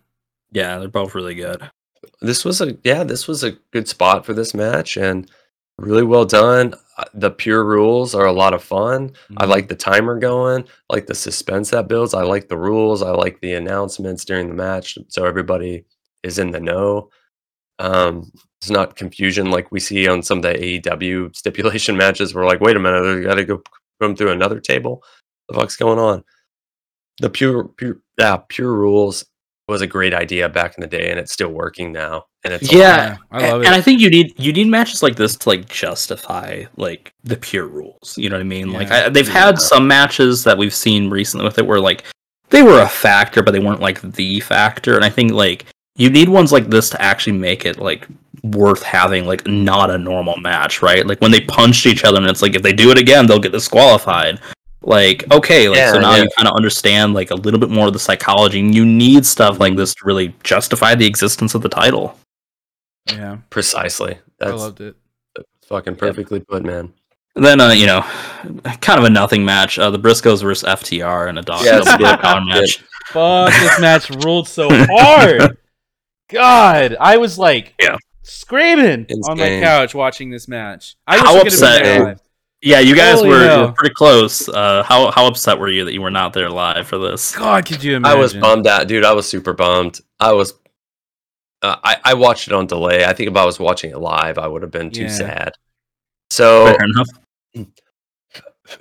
yeah, 0.52 0.78
they're 0.80 0.88
both 0.88 1.16
really 1.16 1.36
good. 1.36 1.70
This 2.22 2.46
was 2.46 2.62
a 2.62 2.78
yeah, 2.84 3.04
this 3.04 3.28
was 3.28 3.44
a 3.44 3.52
good 3.72 3.88
spot 3.88 4.26
for 4.26 4.34
this 4.34 4.54
match 4.54 4.96
and 4.98 5.30
really 5.78 6.04
well 6.04 6.26
done. 6.26 6.74
Uh, 6.98 7.04
The 7.14 7.32
pure 7.32 7.64
rules 7.66 8.16
are 8.16 8.26
a 8.26 8.32
lot 8.32 8.54
of 8.54 8.64
fun. 8.64 9.12
I 9.38 9.46
Mhm. 9.46 9.50
like 9.50 9.68
the 9.68 9.76
timer 9.76 10.18
going, 10.20 10.64
I 10.90 10.94
like 10.94 11.08
the 11.08 11.16
suspense 11.16 11.72
that 11.72 11.88
builds. 11.90 12.14
I 12.14 12.24
like 12.24 12.48
the 12.48 12.58
rules. 12.58 13.02
I 13.02 13.12
like 13.12 13.42
the 13.42 13.54
announcements 13.54 14.24
during 14.24 14.48
the 14.48 14.54
match 14.56 14.98
so 15.10 15.26
everybody 15.26 15.86
is 16.24 16.40
in 16.40 16.52
the 16.52 16.60
know. 16.62 17.10
Um, 17.80 18.32
it's 18.62 18.70
not 18.70 18.96
confusion 18.96 19.52
like 19.52 19.72
we 19.72 19.80
see 19.82 20.08
on 20.08 20.22
some 20.24 20.38
of 20.40 20.44
the 20.44 20.54
AEW 20.58 21.32
stipulation 21.36 21.98
matches. 21.98 22.34
We're 22.34 22.46
like, 22.46 22.62
wait 22.62 22.78
a 22.78 22.80
minute, 22.80 23.02
they 23.04 23.22
got 23.24 23.36
to 23.36 23.44
go 23.46 23.62
come 24.02 24.16
through 24.16 24.32
another 24.32 24.60
table. 24.62 25.04
The 25.50 25.56
fuck's 25.56 25.76
going 25.76 26.00
on? 26.00 26.24
The 27.20 27.30
pure, 27.30 27.66
pure, 27.70 28.00
yeah, 28.18 28.38
pure 28.48 28.74
rules 28.74 29.26
was 29.68 29.82
a 29.82 29.88
great 29.88 30.14
idea 30.14 30.48
back 30.48 30.78
in 30.78 30.82
the 30.82 30.88
day, 30.88 31.10
and 31.10 31.20
it's 31.20 31.32
still 31.32 31.50
working 31.50 31.92
now. 31.92 32.26
And 32.44 32.54
it's 32.54 32.72
Yeah, 32.72 33.18
I 33.32 33.50
love 33.50 33.62
it 33.62 33.68
and. 33.68 33.76
I 33.76 33.82
think 33.82 34.00
you 34.00 34.10
need 34.10 34.34
you 34.38 34.54
need 34.54 34.68
matches 34.68 35.02
like 35.02 35.16
this 35.16 35.36
to 35.38 35.50
like 35.50 35.68
justify 35.68 36.66
like 36.78 37.14
the 37.24 37.38
pure 37.38 37.68
rules. 37.68 38.18
You 38.18 38.30
know 38.30 38.36
what 38.36 38.42
I 38.42 38.46
mean? 38.46 38.72
Like 38.72 38.92
I, 38.92 39.10
they've 39.10 39.28
had 39.28 39.60
some 39.60 39.88
matches 39.88 40.44
that 40.44 40.58
we've 40.58 40.74
seen 40.74 41.10
recently 41.10 41.46
with 41.46 41.58
it 41.58 41.66
where 41.66 41.80
like 41.80 42.04
they 42.50 42.62
were 42.62 42.82
a 42.82 42.88
factor, 42.88 43.42
but 43.42 43.52
they 43.52 43.60
weren't 43.60 43.82
like 43.82 44.02
the 44.02 44.40
factor. 44.42 44.96
And 44.96 45.04
I 45.04 45.10
think 45.10 45.32
like 45.32 45.66
you 45.96 46.10
need 46.10 46.30
ones 46.30 46.52
like 46.52 46.70
this 46.70 46.90
to 46.92 47.02
actually 47.02 47.38
make 47.38 47.66
it 47.66 47.80
like 47.80 48.08
worth 48.44 48.84
having 48.84 49.26
like 49.26 49.48
not 49.48 49.90
a 49.90 49.98
normal 49.98 50.38
match, 50.38 50.82
right? 50.82 51.06
Like 51.08 51.20
when 51.22 51.32
they 51.32 51.42
punched 51.42 51.88
each 51.88 52.04
other 52.04 52.18
and 52.18 52.28
it's 52.28 52.42
like 52.42 52.56
if 52.56 52.62
they 52.62 52.74
do 52.74 52.92
it 52.92 53.00
again, 53.00 53.26
they'll 53.26 53.40
get 53.40 53.52
disqualified. 53.52 54.40
Like 54.88 55.30
okay, 55.32 55.68
like 55.68 55.80
so 55.90 56.00
now 56.00 56.16
yeah. 56.16 56.24
you 56.24 56.30
kind 56.38 56.48
of 56.48 56.54
understand 56.56 57.14
like 57.16 57.32
a 57.32 57.36
little 57.36 57.60
bit 57.60 57.72
more 57.72 57.88
of 57.88 57.94
the 57.94 58.00
psychology, 58.00 58.60
and 58.60 58.74
you 58.76 58.86
need 58.86 59.26
stuff 59.26 59.60
like 59.60 59.76
this 59.76 59.96
to 59.96 60.02
really 60.06 60.36
justify 60.44 60.94
the 60.94 61.08
existence 61.08 61.56
of 61.56 61.64
the 61.64 61.70
title. 61.70 62.18
yeah, 63.12 63.38
precisely. 63.50 64.20
that's, 64.40 64.52
I 64.52 64.56
loved 64.56 64.82
it. 64.82 64.96
fucking 65.68 65.96
perfectly 65.96 66.40
put, 66.40 66.64
man. 66.64 66.94
Then, 67.38 67.60
uh, 67.60 67.72
you 67.72 67.86
know, 67.88 68.02
kind 68.80 69.00
of 69.00 69.04
a 69.06 69.10
nothing 69.10 69.44
match. 69.44 69.78
Uh, 69.80 69.90
the 69.90 69.98
Briscoes 70.00 70.42
versus 70.44 70.64
FTR 70.70 71.30
in 71.30 71.38
a 71.38 71.42
dog 71.42 71.62
Yeah, 71.66 71.72
no 71.72 71.78
it's 71.80 71.98
block 71.98 72.22
good. 72.22 72.28
on 72.28 72.48
match. 72.48 72.84
Fuck, 73.08 73.52
this 73.54 73.80
match 73.82 74.10
ruled 74.24 74.48
so 74.48 74.70
hard. 74.72 75.58
God, 76.30 76.96
I 77.00 77.18
was 77.18 77.38
like, 77.38 77.74
Yeah. 77.82 77.98
screaming 78.24 79.06
on 79.28 79.38
my 79.38 79.60
couch 79.60 79.94
watching 79.94 80.30
this 80.30 80.48
match. 80.48 80.96
I 81.08 81.18
How 81.18 81.34
wish 81.34 81.34
I 81.34 81.34
could 81.34 81.44
have 81.44 81.72
upset- 81.72 81.84
there 81.84 82.04
live. 82.06 82.22
Yeah, 82.66 82.80
you 82.80 82.96
guys 82.96 83.20
Holy 83.20 83.30
were, 83.30 83.44
hell. 83.48 83.66
were 83.68 83.72
pretty 83.74 83.94
close. 83.94 84.50
Uh, 84.50 84.82
how 84.82 85.12
how 85.12 85.28
upset 85.28 85.60
were 85.60 85.70
you 85.70 85.86
that 85.86 85.94
you 85.94 86.02
were 86.02 86.10
not 86.10 86.34
there 86.34 86.50
live 86.50 86.88
for 86.88 86.98
this? 86.98 87.36
God, 87.36 87.64
could 87.64 87.84
you 87.84 88.02
I 88.04 88.16
was 88.16 88.34
bummed 88.34 88.66
out, 88.66 88.88
dude. 88.88 89.06
I 89.06 89.14
was 89.14 89.30
super 89.30 89.54
bummed. 89.54 90.02
I 90.20 90.32
was. 90.34 90.54
Uh, 91.62 91.76
I 91.84 91.98
I 92.04 92.14
watched 92.16 92.48
it 92.48 92.54
on 92.54 92.66
delay. 92.66 93.06
I 93.06 93.14
think 93.14 93.30
if 93.30 93.36
I 93.38 93.46
was 93.46 93.60
watching 93.60 93.92
it 93.92 94.00
live, 94.00 94.40
I 94.40 94.48
would 94.48 94.64
have 94.64 94.72
been 94.72 94.90
too 94.90 95.04
Yeah. 95.04 95.10
sad. 95.10 95.52
So 96.32 96.66
Fair 96.66 96.86
enough. 96.86 97.68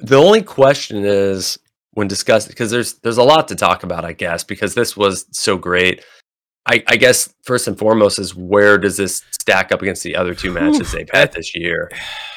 the 0.01 0.17
only 0.17 0.41
question 0.43 1.05
is 1.05 1.59
when 1.93 2.09
discussed 2.09 2.49
because 2.49 2.71
there's 2.71 2.95
there's 3.01 3.19
a 3.19 3.23
lot 3.23 3.49
to 3.49 3.55
talk 3.55 3.83
about, 3.83 4.07
I 4.07 4.15
guess, 4.15 4.45
because 4.45 4.75
this 4.75 4.97
was 4.97 5.27
so 5.31 5.59
great. 5.59 6.03
I, 6.67 6.83
I 6.89 6.97
guess 6.97 7.33
first 7.43 7.69
and 7.69 7.79
foremost 7.79 8.19
is 8.19 8.35
where 8.35 8.79
does 8.79 8.97
this 8.97 9.23
stack 9.33 9.71
up 9.71 9.83
against 9.83 10.03
the 10.03 10.17
other 10.17 10.35
two 10.35 10.51
matches 10.51 10.93
they've 10.93 11.11
had 11.13 11.33
this 11.33 11.55
year? 11.55 11.91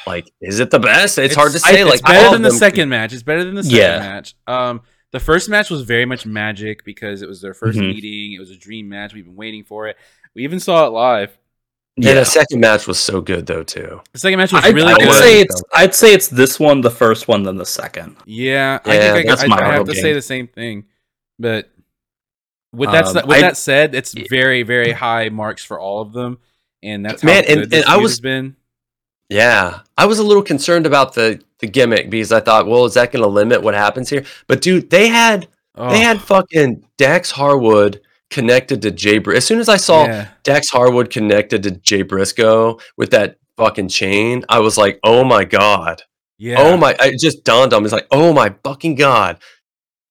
Like, 0.06 0.30
is 0.42 0.60
it 0.60 0.70
the 0.70 0.78
best? 0.78 1.16
It's, 1.18 1.34
hard 1.34 1.52
to 1.52 1.58
say. 1.58 1.80
it's 1.80 1.90
like, 1.90 2.04
all 2.04 2.12
better 2.12 2.26
of 2.26 2.32
than 2.32 2.42
the 2.42 2.50
them- 2.50 2.58
second 2.58 2.88
match. 2.90 3.12
It's 3.14 3.22
better 3.22 3.42
than 3.44 3.54
the 3.54 3.64
second 3.64 3.78
Yeah. 3.78 3.98
match. 3.98 4.34
Um, 4.46 4.82
the 5.12 5.20
first 5.20 5.48
match 5.48 5.70
was 5.70 5.82
very 5.82 6.04
much 6.04 6.26
magic 6.26 6.84
because 6.84 7.22
it 7.22 7.28
was 7.28 7.40
their 7.40 7.54
1st 7.54 7.78
Mhm. 7.78 7.94
meeting. 7.94 8.32
It 8.34 8.40
was 8.40 8.50
a 8.50 8.56
dream 8.56 8.88
match. 8.90 9.14
We've 9.14 9.24
been 9.24 9.36
waiting 9.36 9.64
for 9.64 9.88
it. 9.88 9.96
We 10.34 10.44
even 10.44 10.60
saw 10.60 10.86
it 10.86 10.90
live. 10.90 11.38
And 11.96 12.04
Yeah, 12.04 12.14
the 12.14 12.24
second 12.26 12.60
match 12.60 12.86
was 12.86 12.98
so 13.00 13.22
good 13.22 13.46
though 13.46 13.64
too. 13.64 14.02
The 14.12 14.18
second 14.18 14.38
match 14.38 14.52
was 14.52 14.62
I'd, 14.64 14.74
really 14.74 14.92
I'd 14.92 15.00
good. 15.00 15.14
say 15.14 15.40
it's 15.40 15.62
I'd 15.74 15.94
say 15.94 16.12
it's 16.12 16.28
this 16.28 16.60
one, 16.60 16.82
the 16.82 16.90
first 16.90 17.26
one, 17.26 17.42
then 17.44 17.56
the 17.56 17.66
second. 17.66 18.16
Yeah, 18.26 18.78
Yeah, 18.84 18.92
I 18.92 18.98
think 19.14 19.26
I, 19.26 19.30
that's 19.30 19.42
I, 19.44 19.46
my 19.48 19.56
I 19.56 19.64
have 19.64 19.74
to 19.76 19.80
opinion. 19.92 20.02
say 20.02 20.12
the 20.12 20.22
same 20.22 20.46
thing. 20.46 20.84
But 21.40 21.70
with 22.72 22.90
that 22.92 23.06
Um, 23.06 23.14
with 23.26 23.38
I- 23.38 23.40
that 23.40 23.56
said, 23.56 23.94
it's 23.94 24.14
very 24.30 24.62
very 24.62 24.92
high 24.92 25.28
marks 25.28 25.64
for 25.64 25.78
all 25.80 26.00
of 26.00 26.12
them, 26.12 26.38
and 26.82 27.04
that's 27.04 27.22
how 27.22 27.26
Man, 27.26 27.44
and- 27.48 27.72
and 27.72 27.84
I 27.84 27.96
was- 27.96 28.20
been. 28.20 28.56
Yeah, 29.30 29.80
I 29.98 30.06
was 30.06 30.18
a 30.18 30.22
little 30.22 30.42
concerned 30.42 30.86
about 30.86 31.14
the 31.14 31.40
the 31.60 31.66
gimmick 31.66 32.08
because 32.08 32.32
I 32.32 32.40
thought, 32.40 32.66
well, 32.66 32.84
is 32.86 32.94
that 32.94 33.10
going 33.12 33.22
to 33.22 33.28
limit 33.28 33.62
what 33.62 33.74
happens 33.74 34.08
here? 34.08 34.24
But 34.46 34.60
dude, 34.62 34.90
they 34.90 35.08
had 35.08 35.48
Oh, 35.74 35.90
they 35.90 36.00
had 36.00 36.20
fucking 36.22 36.84
Dax 36.96 37.30
Harwood 37.32 38.00
connected 38.30 38.80
to 38.82 38.90
Jay. 38.90 39.18
Br- 39.18 39.34
as 39.34 39.44
soon 39.44 39.58
as 39.60 39.68
I 39.68 39.76
saw 39.76 40.04
yeah. 40.06 40.28
Dax 40.44 40.70
Harwood 40.70 41.10
connected 41.10 41.62
to 41.64 41.72
Jay 41.72 42.02
Briscoe 42.02 42.78
with 42.96 43.10
that 43.10 43.36
fucking 43.56 43.88
chain, 43.88 44.44
I 44.48 44.60
was 44.60 44.78
like, 44.78 44.98
oh 45.04 45.24
my 45.24 45.44
god, 45.44 46.02
yeah. 46.38 46.56
oh 46.58 46.76
my! 46.76 46.96
It 47.00 47.20
just 47.20 47.44
dawned 47.44 47.72
on 47.74 47.82
me. 47.82 47.86
It's 47.86 47.92
like, 47.92 48.06
oh 48.10 48.32
my 48.32 48.54
fucking 48.64 48.94
god. 48.94 49.38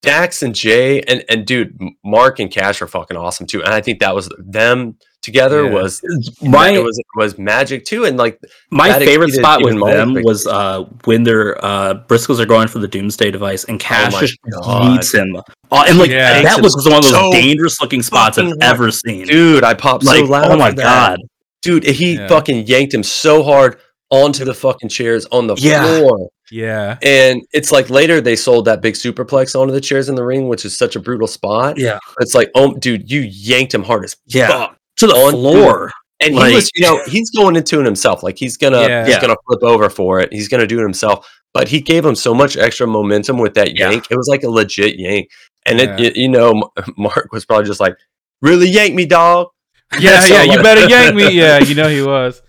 Dax 0.02 0.42
and 0.42 0.54
Jay 0.54 1.00
and 1.02 1.24
and 1.28 1.46
dude, 1.46 1.76
Mark 2.04 2.38
and 2.38 2.50
Cash 2.50 2.80
are 2.82 2.86
fucking 2.86 3.16
awesome 3.16 3.46
too, 3.46 3.62
and 3.64 3.74
I 3.74 3.80
think 3.80 3.98
that 4.00 4.14
was 4.14 4.28
them 4.38 4.96
together 5.22 5.64
Yeah. 5.64 5.72
was 5.72 6.00
My 6.40 6.70
it 6.70 6.82
was 6.82 7.02
was 7.16 7.36
magic 7.36 7.84
too, 7.84 8.04
and 8.04 8.16
like 8.16 8.38
my 8.70 8.96
favorite 9.00 9.32
spot 9.32 9.58
with 9.60 9.70
even 9.74 9.80
my 9.80 9.92
them 9.94 10.14
was 10.22 10.46
uh, 10.46 10.84
when 11.04 11.24
their 11.24 11.62
uh, 11.64 11.94
Briscoes 12.06 12.38
are 12.38 12.46
going 12.46 12.68
for 12.68 12.78
the 12.78 12.86
Doomsday 12.86 13.32
device 13.32 13.64
and 13.64 13.80
Cash 13.80 14.12
my 14.12 14.20
just 14.20 14.38
God. 14.62 14.94
beats 14.94 15.12
him. 15.12 15.34
Uh, 15.70 15.84
and 15.88 15.98
like 15.98 16.10
Yeah. 16.10 16.42
that 16.42 16.62
was 16.62 16.76
one 16.86 16.98
of 16.98 17.02
those 17.02 17.10
so 17.10 17.32
dangerous 17.32 17.80
looking 17.80 18.02
spots 18.02 18.38
I've 18.38 18.46
hard. 18.46 18.62
ever 18.62 18.90
seen. 18.92 19.26
dude, 19.26 19.64
I 19.64 19.74
popped 19.74 20.04
like, 20.04 20.20
so 20.26 20.30
loud. 20.30 20.52
oh 20.52 20.56
my 20.56 20.70
for 20.70 20.76
that. 20.76 20.84
god. 20.84 21.18
dude, 21.62 21.82
he 21.84 22.14
Yeah. 22.14 22.28
fucking 22.28 22.68
yanked 22.68 22.94
him 22.94 23.02
so 23.02 23.42
hard 23.42 23.78
onto 24.10 24.44
the 24.44 24.54
fucking 24.54 24.88
chairs 24.88 25.26
on 25.32 25.46
the 25.46 25.54
Yeah. 25.56 25.84
floor. 25.98 26.30
yeah. 26.50 26.96
And 27.02 27.42
it's 27.52 27.70
like 27.70 27.90
later 27.90 28.20
they 28.22 28.36
sold 28.36 28.64
that 28.64 28.80
big 28.80 28.94
superplex 28.94 29.54
onto 29.58 29.72
the 29.72 29.80
chairs 29.82 30.08
in 30.08 30.14
the 30.14 30.24
ring, 30.24 30.48
which 30.48 30.64
is 30.64 30.76
such 30.76 30.96
a 30.96 31.00
brutal 31.00 31.26
spot. 31.26 31.76
Yeah. 31.78 31.98
It's 32.20 32.34
like, 32.34 32.50
oh, 32.54 32.72
dude, 32.74 33.10
you 33.10 33.20
yanked 33.20 33.74
him 33.74 33.82
hard 33.82 34.04
as 34.04 34.16
Yeah. 34.26 34.48
fuck. 34.48 34.76
To 34.98 35.06
the 35.06 35.14
On- 35.14 35.32
floor. 35.32 35.92
And 36.20 36.34
Like- 36.34 36.48
he 36.48 36.54
was, 36.56 36.70
you 36.74 36.82
know, 36.84 37.00
he's 37.06 37.30
going 37.30 37.54
into 37.54 37.78
it 37.80 37.84
himself. 37.84 38.22
Like 38.22 38.38
he's 38.38 38.56
gonna, 38.56 38.80
Yeah. 38.88 39.06
he's 39.06 39.18
gonna 39.18 39.36
flip 39.46 39.62
over 39.62 39.88
for 39.90 40.20
it. 40.20 40.32
He's 40.32 40.48
gonna 40.48 40.66
do 40.66 40.78
it 40.78 40.82
himself. 40.82 41.28
But 41.54 41.68
he 41.68 41.80
gave 41.80 42.04
him 42.04 42.14
so 42.14 42.34
much 42.34 42.56
extra 42.56 42.86
momentum 42.86 43.38
with 43.38 43.54
that 43.54 43.76
Yeah. 43.78 43.90
yank. 43.90 44.06
It 44.10 44.16
was 44.16 44.26
like 44.28 44.42
a 44.42 44.50
legit 44.50 44.98
yank. 44.98 45.28
And 45.66 45.78
Yeah. 45.78 45.96
it, 45.98 46.16
you, 46.16 46.22
you 46.22 46.28
know, 46.28 46.70
Mark 46.96 47.28
was 47.32 47.44
probably 47.44 47.66
just 47.66 47.78
like, 47.80 47.94
"Really 48.42 48.68
yank 48.68 48.94
me, 48.94 49.04
dog." 49.06 49.48
Yeah, 50.00 50.20
So, 50.20 50.34
yeah, 50.34 50.42
you 50.44 50.62
better 50.62 50.88
yank 50.88 51.14
me. 51.14 51.30
Yeah, 51.30 51.58
you 51.58 51.74
know 51.74 51.88
he 51.88 52.02
was. 52.02 52.42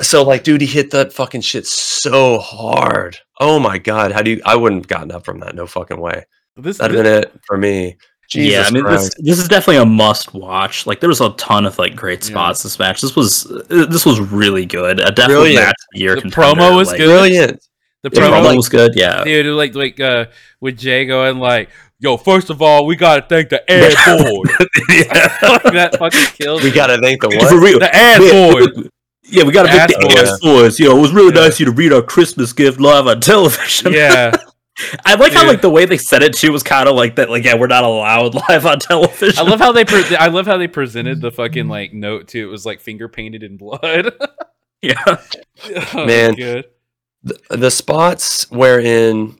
So 0.00 0.22
like, 0.22 0.44
dude, 0.44 0.60
he 0.60 0.66
hit 0.66 0.90
that 0.92 1.12
fucking 1.12 1.40
shit 1.40 1.66
so 1.66 2.38
hard. 2.38 3.16
Oh 3.40 3.58
my 3.58 3.78
god, 3.78 4.12
how 4.12 4.22
do 4.22 4.32
you? 4.32 4.42
I 4.44 4.56
wouldn't 4.56 4.82
have 4.82 4.88
gotten 4.88 5.12
up 5.12 5.24
from 5.24 5.40
that. 5.40 5.54
No 5.54 5.66
fucking 5.66 5.98
way. 6.00 6.24
This, 6.56 6.78
That'd 6.78 6.96
have 6.96 7.04
been 7.04 7.12
it 7.22 7.32
for 7.46 7.56
me. 7.56 7.96
Jesus 8.28 8.52
yeah, 8.52 8.62
I 8.66 8.70
mean 8.70 8.84
this 8.84 9.00
Christ. 9.10 9.16
this 9.20 9.38
is 9.38 9.48
definitely 9.48 9.76
a 9.82 9.84
must 9.86 10.32
watch. 10.32 10.86
Like 10.86 11.00
there 11.00 11.08
was 11.08 11.20
a 11.20 11.30
ton 11.32 11.66
of 11.66 11.78
like 11.78 11.94
great 11.96 12.20
Yeah. 12.24 12.30
spots 12.30 12.62
this 12.62 12.78
match. 12.78 13.00
This 13.00 13.14
was 13.16 13.46
uh, 13.50 13.86
this 13.86 14.06
was 14.06 14.20
really 14.20 14.64
good. 14.64 15.00
A 15.00 15.10
definitely 15.10 15.34
Brilliant. 15.54 15.64
match 15.66 15.74
of 15.74 15.86
the 15.94 16.00
year. 16.00 16.14
The 16.16 16.22
promo 16.22 16.76
was 16.76 16.88
like, 16.88 16.98
good. 16.98 17.06
brilliant. 17.08 17.60
the 18.02 18.10
The 18.10 18.20
promo, 18.20 18.30
promo 18.40 18.44
like, 18.44 18.56
was 18.56 18.68
good. 18.68 18.92
Yeah. 18.94 19.24
dude, 19.24 19.46
like 19.54 19.74
like 19.74 20.00
uh, 20.00 20.26
with 20.60 20.78
Jay 20.78 21.04
going 21.04 21.38
like, 21.38 21.68
"Yo, 21.98 22.16
first 22.16 22.48
of 22.50 22.62
all, 22.62 22.86
we 22.86 22.96
gotta 22.96 23.26
thank 23.28 23.48
the 23.50 23.60
ad 23.70 23.94
board." 24.24 24.48
Like, 24.58 25.62
that 25.74 25.96
fucking 25.98 26.20
killed 26.38 26.62
We 26.62 26.70
me. 26.70 26.74
gotta 26.74 26.98
thank 27.02 27.20
the 27.22 27.30
For 27.48 27.56
what? 27.56 27.62
real. 27.62 27.78
the 27.80 27.94
ad 27.94 28.22
Yeah, 28.22 28.52
board. 28.52 28.90
Yeah, 29.32 29.44
we 29.44 29.52
got 29.52 29.62
to 29.64 29.70
Ass 29.70 29.88
make 29.88 29.98
the 29.98 30.06
boys. 30.14 30.28
ass 30.30 30.40
boys. 30.40 30.78
You 30.80 30.88
know, 30.90 30.98
it 30.98 31.00
was 31.00 31.12
really 31.12 31.34
Yeah. 31.34 31.40
nice 31.42 31.54
of 31.54 31.60
you 31.60 31.66
to 31.66 31.72
read 31.72 31.92
our 31.92 32.02
Christmas 32.02 32.52
gift 32.52 32.78
live 32.80 33.06
on 33.06 33.20
television. 33.32 33.92
Yeah, 33.92 34.32
I 35.06 35.14
like 35.14 35.32
how 35.32 35.46
like 35.46 35.60
the 35.62 35.70
way 35.70 35.84
they 35.86 35.96
said 35.98 36.22
it 36.22 36.34
too 36.34 36.52
was 36.52 36.62
kind 36.62 36.88
of 36.88 36.94
like 36.96 37.16
that. 37.16 37.30
Like, 37.30 37.44
yeah, 37.44 37.54
we're 37.56 37.66
not 37.66 37.84
allowed 37.84 38.34
live 38.48 38.66
on 38.66 38.78
television. 38.78 39.38
I 39.38 39.48
love 39.48 39.58
how 39.60 39.72
they 39.72 39.84
pre- 39.84 40.16
I 40.16 40.28
love 40.28 40.46
how 40.46 40.56
they 40.58 40.68
presented 40.68 41.20
the 41.20 41.30
fucking 41.30 41.68
like 41.68 41.92
note 41.92 42.28
too. 42.28 42.46
It 42.46 42.50
was 42.50 42.66
like 42.66 42.80
finger 42.80 43.08
painted 43.08 43.42
in 43.42 43.56
blood. 43.56 44.12
yeah, 44.82 45.16
Oh, 45.94 46.06
Man. 46.06 46.34
good. 46.34 46.66
the, 47.22 47.38
the 47.50 47.70
spots 47.70 48.50
wherein 48.50 49.36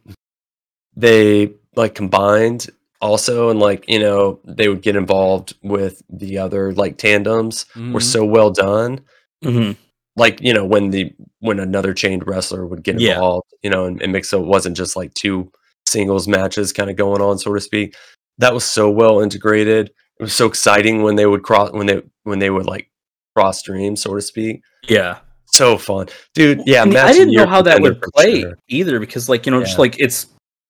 they 0.97 1.53
like 1.75 1.95
combined 1.95 2.69
also 3.01 3.49
and 3.51 3.59
like 3.59 3.89
you 3.89 3.99
know 3.99 4.39
they 4.45 4.69
would 4.69 4.83
get 4.83 4.95
involved 4.95 5.55
with 5.63 6.03
the 6.11 6.39
other 6.39 6.73
like 6.75 6.97
tandems 6.99 7.67
were 7.75 7.83
Mhm. 7.99 8.03
so 8.03 8.25
well 8.25 8.51
done 8.51 9.01
Mhm. 9.43 9.77
like 10.17 10.41
you 10.41 10.53
know 10.55 10.65
when 10.65 10.91
the 10.91 11.13
when 11.41 11.59
another 11.59 11.95
chained 11.95 12.27
wrestler 12.27 12.67
would 12.67 12.83
get 12.83 13.01
Yeah. 13.01 13.15
involved 13.15 13.49
you 13.63 13.71
know 13.71 13.87
and, 13.87 14.01
and 14.03 14.13
mix 14.13 14.29
so 14.29 14.41
it 14.41 14.47
wasn't 14.47 14.77
just 14.77 14.97
like 14.97 15.13
two 15.15 15.51
singles 15.87 16.29
matches 16.29 16.73
kind 16.73 16.91
of 16.91 16.97
going 16.97 17.21
on 17.21 17.39
so 17.39 17.53
to 17.53 17.61
speak 17.61 17.95
that 18.39 18.55
was 18.55 18.65
so 18.65 18.91
well 18.91 19.21
integrated 19.21 19.89
it 20.19 20.23
was 20.23 20.35
so 20.35 20.47
exciting 20.47 21.03
when 21.03 21.17
they 21.17 21.27
would 21.27 21.43
cross 21.43 21.73
when 21.73 21.87
they 21.87 22.03
when 22.25 22.39
they 22.39 22.51
would 22.51 22.67
like 22.67 22.91
cross 23.35 23.59
stream 23.59 23.97
so 23.97 24.15
to 24.15 24.21
speak 24.21 24.63
yeah. 24.89 25.19
so 25.47 25.77
fun 25.79 26.09
dude 26.35 26.63
yeah 26.67 26.83
I, 26.83 26.85
mean, 26.85 26.97
I 26.97 27.13
didn't 27.13 27.35
know 27.35 27.47
how 27.47 27.63
that 27.63 27.81
would 27.81 28.01
play 28.15 28.43
sure. 28.43 28.59
either 28.69 29.01
because, 29.01 29.29
like, 29.29 29.47
you 29.47 29.53
know, 29.53 29.61
just 29.61 29.79
like 29.79 29.99
it's 29.99 30.27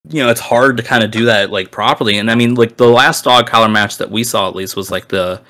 you 0.09 0.21
know, 0.21 0.29
it's 0.29 0.41
hard 0.41 0.75
to 0.77 0.83
kind 0.83 1.01
of 1.03 1.11
do 1.11 1.25
that 1.25 1.49
like 1.49 1.71
properly. 1.71 2.17
And 2.17 2.29
I 2.29 2.35
mean, 2.35 2.55
like 2.55 2.75
the 2.75 2.89
last 2.89 3.23
dog 3.23 3.47
collar 3.47 3.69
match 3.69 3.97
that 3.99 4.11
we 4.11 4.25
saw 4.25 4.49
at 4.49 4.55
least 4.55 4.75
was 4.75 4.91
like 4.91 5.07
the 5.07 5.41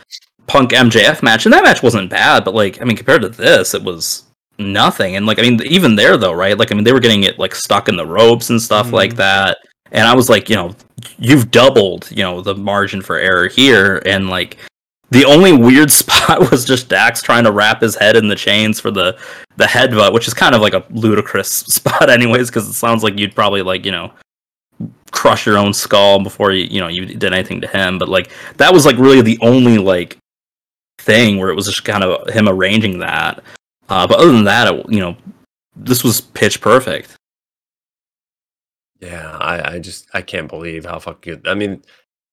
Punk 0.48 0.72
MJF 0.72 1.24
match, 1.24 1.46
and 1.46 1.54
that 1.54 1.64
match 1.64 1.82
wasn't 1.84 2.10
bad, 2.10 2.44
but 2.44 2.54
like, 2.54 2.82
I 2.82 2.86
mean, 2.86 2.98
compared 2.98 3.22
to 3.22 3.30
this, 3.30 3.74
it 3.74 3.84
was 3.84 4.24
nothing. 4.60 5.16
And 5.16 5.26
like, 5.26 5.40
I 5.40 5.42
mean, 5.44 5.62
even 5.64 5.96
there 5.96 6.18
though, 6.18 6.34
right? 6.34 6.58
Like, 6.58 6.72
I 6.72 6.76
mean, 6.76 6.84
they 6.84 6.94
were 6.94 7.00
getting 7.00 7.24
it 7.24 7.40
like 7.40 7.56
stuck 7.56 7.88
in 7.90 7.96
the 7.96 8.06
ropes 8.06 8.50
and 8.50 8.62
stuff 8.62 8.88
Mhm. 8.88 8.94
like 8.94 9.16
that. 9.16 9.58
And 9.92 10.08
I 10.08 10.14
was 10.16 10.30
like, 10.30 10.50
you 10.50 10.56
know, 10.56 10.76
you've 11.18 11.52
doubled, 11.52 12.10
you 12.12 12.24
know, 12.24 12.42
the 12.42 12.56
margin 12.56 13.02
for 13.02 13.18
error 13.18 13.48
here, 13.48 14.02
and 14.06 14.30
like. 14.30 14.58
The 15.12 15.26
only 15.26 15.54
weird 15.54 15.92
spot 16.02 16.50
was 16.50 16.66
just 16.66 16.90
Dax 16.90 17.22
trying 17.22 17.44
to 17.44 17.52
wrap 17.52 17.82
his 17.82 17.94
head 17.96 18.16
in 18.16 18.28
the 18.30 18.36
chains 18.36 18.80
for 18.80 18.90
the 18.90 19.16
the 19.58 19.66
headbutt, 19.66 20.12
which 20.12 20.28
is 20.28 20.34
kind 20.34 20.56
of 20.56 20.62
like 20.62 20.74
a 20.74 20.84
ludicrous 20.90 21.50
spot, 21.78 22.10
anyways, 22.10 22.50
because 22.50 22.68
it 22.68 22.74
sounds 22.74 23.04
like 23.04 23.20
you'd 23.20 23.36
probably 23.36 23.62
like 23.62 23.86
you 23.86 23.92
know 23.92 24.12
crush 25.12 25.46
your 25.46 25.58
own 25.58 25.72
skull 25.72 26.24
before 26.24 26.52
you 26.52 26.66
you 26.66 26.80
know 26.82 26.88
you 26.88 27.06
did 27.06 27.32
anything 27.32 27.62
to 27.62 27.68
him. 27.68 28.00
But 28.00 28.10
like 28.10 28.32
that 28.58 28.74
was 28.74 28.88
like 28.88 28.98
really 28.98 29.22
the 29.22 29.38
only 29.42 29.78
like 29.78 30.18
thing 31.04 31.38
where 31.38 31.50
it 31.50 31.56
was 31.56 31.66
just 31.68 31.84
kind 31.86 32.04
of 32.04 32.30
him 32.34 32.48
arranging 32.48 33.00
that. 33.00 33.44
Uh, 33.90 34.08
but 34.08 34.20
other 34.20 34.32
than 34.32 34.46
that, 34.46 34.74
it, 34.74 34.86
you 34.90 35.00
know, 35.00 35.16
this 35.76 36.04
was 36.04 36.22
pitch 36.22 36.62
perfect. 36.62 37.16
Yeah, 39.00 39.38
I, 39.38 39.74
I 39.76 39.80
just 39.80 40.08
I 40.14 40.22
can't 40.22 40.48
believe 40.48 40.86
how 40.86 41.00
fucking 41.00 41.34
good. 41.42 41.48
I 41.48 41.54
mean, 41.56 41.84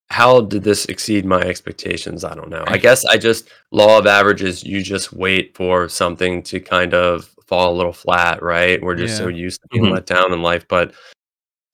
how 0.08 0.40
did 0.42 0.62
this 0.62 0.86
exceed 0.86 1.24
my 1.24 1.40
expectations? 1.40 2.24
I 2.24 2.34
don't 2.34 2.48
know. 2.50 2.64
I 2.66 2.78
guess 2.78 3.04
I 3.04 3.16
just 3.16 3.48
law 3.72 3.98
of 3.98 4.06
averages. 4.06 4.62
You 4.64 4.82
just 4.82 5.12
wait 5.12 5.56
for 5.56 5.88
something 5.88 6.42
to 6.44 6.60
kind 6.60 6.94
of 6.94 7.24
fall 7.46 7.74
a 7.74 7.76
little 7.76 7.92
flat, 7.92 8.42
right? 8.42 8.80
We're 8.80 8.94
just 8.94 9.16
so 9.16 9.26
used 9.26 9.60
to 9.62 9.68
being 9.72 9.86
Mhm. 9.86 9.92
let 9.94 10.06
down 10.06 10.32
in 10.32 10.42
life. 10.42 10.66
But 10.68 10.94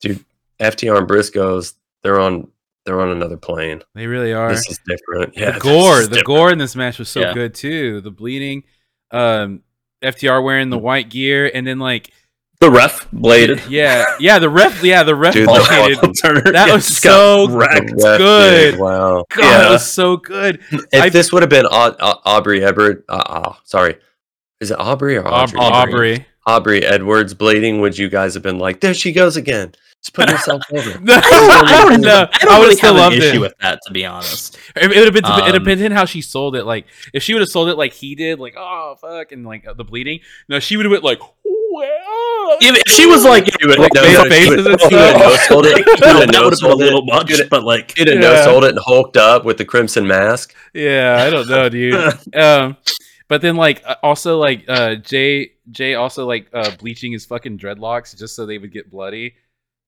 dude, 0.00 0.24
FTR 0.60 0.96
and 0.98 1.08
Briscoes, 1.08 1.74
they're 2.02 2.20
on 2.20 2.48
they're 2.86 3.00
on 3.00 3.10
another 3.10 3.36
plane. 3.36 3.82
They 3.94 4.06
really 4.06 4.32
are. 4.32 4.48
This 4.50 4.68
is 4.70 4.80
different. 4.86 5.36
Yeah, 5.36 5.50
the 5.52 5.60
gore, 5.60 5.98
is 6.00 6.08
the 6.08 6.16
different. 6.16 6.26
gore 6.26 6.52
in 6.52 6.58
this 6.58 6.74
match 6.76 6.98
was 6.98 7.08
so 7.08 7.20
Yeah. 7.20 7.34
good 7.34 7.54
too. 7.54 8.00
The 8.00 8.10
bleeding, 8.10 8.62
um, 9.10 9.60
FTR 10.02 10.42
wearing 10.42 10.70
the 10.70 10.78
white 10.78 11.10
gear, 11.10 11.50
and 11.52 11.66
then 11.66 11.78
like, 11.78 12.10
The 12.60 12.70
ref 12.70 13.06
blade. 13.12 13.62
yeah, 13.68 14.04
yeah, 14.20 14.38
the 14.38 14.48
ref, 14.48 14.82
yeah, 14.82 15.02
the 15.02 15.14
ref 15.14 15.34
Dude, 15.34 15.46
located. 15.46 15.98
the- 16.00 16.50
That 16.52 16.68
yeah, 16.68 16.74
was 16.74 16.86
so 16.86 17.48
wrecked. 17.50 17.92
Good. 17.96 18.70
did, 18.72 18.80
Wow. 18.80 19.24
God, 19.30 19.42
Yeah. 19.42 19.58
that 19.58 19.70
was 19.70 19.86
so 19.86 20.16
good. 20.16 20.60
If 20.70 21.02
I- 21.02 21.08
this 21.10 21.32
would 21.32 21.42
have 21.42 21.50
been 21.50 21.66
Au- 21.66 21.96
Au- 22.00 22.20
Aubrey 22.24 22.64
Edward, 22.64 23.04
uh, 23.08 23.12
uh, 23.26 23.52
sorry, 23.64 23.96
is 24.60 24.70
it 24.70 24.78
Aubrey 24.80 25.16
or 25.16 25.24
Aub- 25.24 25.54
Audrey? 25.54 25.58
Aubrey. 25.60 26.26
Aubrey 26.46 26.84
Edwards 26.84 27.34
blading, 27.34 27.80
would 27.80 27.98
you 27.98 28.08
guys 28.08 28.32
have 28.34 28.42
been 28.42 28.58
like, 28.58 28.80
there 28.80 28.94
she 28.94 29.12
goes 29.12 29.36
again? 29.36 29.72
Just 30.06 30.14
put 30.14 30.30
yourself 30.30 30.62
over. 30.72 31.00
No, 31.00 31.14
I 31.22 31.86
don't, 31.88 32.00
no, 32.00 32.28
I 32.32 32.38
don't 32.38 32.52
I 32.52 32.58
would 32.58 32.64
really 32.64 32.68
have 32.74 32.78
still 32.78 32.94
have 32.94 32.96
loved 33.12 33.16
an 33.16 33.22
issue 33.22 33.36
it. 33.38 33.40
with 33.40 33.54
that, 33.60 33.80
to 33.86 33.92
be 33.92 34.04
honest. 34.06 34.56
It 34.76 34.88
would 34.88 34.96
have 34.96 35.12
been. 35.12 35.24
it 35.24 35.30
Um, 35.30 35.52
depends 35.52 35.82
on 35.82 35.90
how 35.90 36.04
she 36.04 36.22
sold 36.22 36.54
it. 36.54 36.64
Like 36.64 36.86
if 37.12 37.22
she 37.22 37.34
would 37.34 37.40
have 37.40 37.48
sold 37.48 37.68
it 37.68 37.76
like 37.76 37.92
he 37.92 38.14
did, 38.14 38.38
like 38.38 38.54
oh 38.56 38.94
fuck, 39.00 39.32
and 39.32 39.44
like 39.44 39.64
the 39.76 39.84
bleeding. 39.84 40.20
No, 40.48 40.60
she 40.60 40.76
would 40.76 40.86
have 40.86 40.92
went 40.92 41.04
like. 41.04 41.20
Well, 41.72 42.56
If, 42.60 42.82
if 42.86 42.92
she 42.92 43.04
was 43.06 43.22
like, 43.24 43.46
You 43.60 43.68
would- 43.68 43.78
Like, 43.78 43.92
no, 43.92 44.00
faces 44.30 44.48
would- 44.48 44.66
and 44.66 44.80
stuff. 44.80 44.90
no 44.90 45.36
sold 45.46 45.66
it. 45.66 45.76
You 45.76 45.84
would 45.84 45.98
have 46.00 46.18
would 46.20 46.32
no 46.32 46.44
have 46.48 46.58
been 46.60 46.70
a 46.70 46.74
little 46.74 47.00
it. 47.00 47.12
much, 47.12 47.40
but 47.50 47.64
like, 47.64 47.98
you'd 47.98 48.08
have 48.08 48.16
Yeah. 48.22 48.30
no 48.36 48.44
sold 48.44 48.64
it 48.64 48.70
and 48.70 48.78
hulked 48.78 49.18
up 49.18 49.44
with 49.44 49.58
the 49.58 49.64
crimson 49.66 50.06
mask. 50.06 50.54
Yeah, 50.72 51.22
I 51.26 51.28
don't 51.28 51.46
know, 51.50 51.68
dude. 51.68 51.94
um, 52.34 52.78
but 53.28 53.42
then 53.42 53.56
like 53.56 53.82
uh, 53.84 53.96
also 54.02 54.38
like 54.38 54.64
uh 54.68 54.94
Jay 54.94 55.52
Jay 55.70 55.94
also 55.96 56.24
like 56.26 56.46
uh 56.54 56.70
bleaching 56.78 57.12
his 57.12 57.26
fucking 57.26 57.58
dreadlocks 57.58 58.16
just 58.16 58.34
so 58.36 58.46
they 58.46 58.56
would 58.56 58.72
get 58.72 58.90
bloody. 58.90 59.34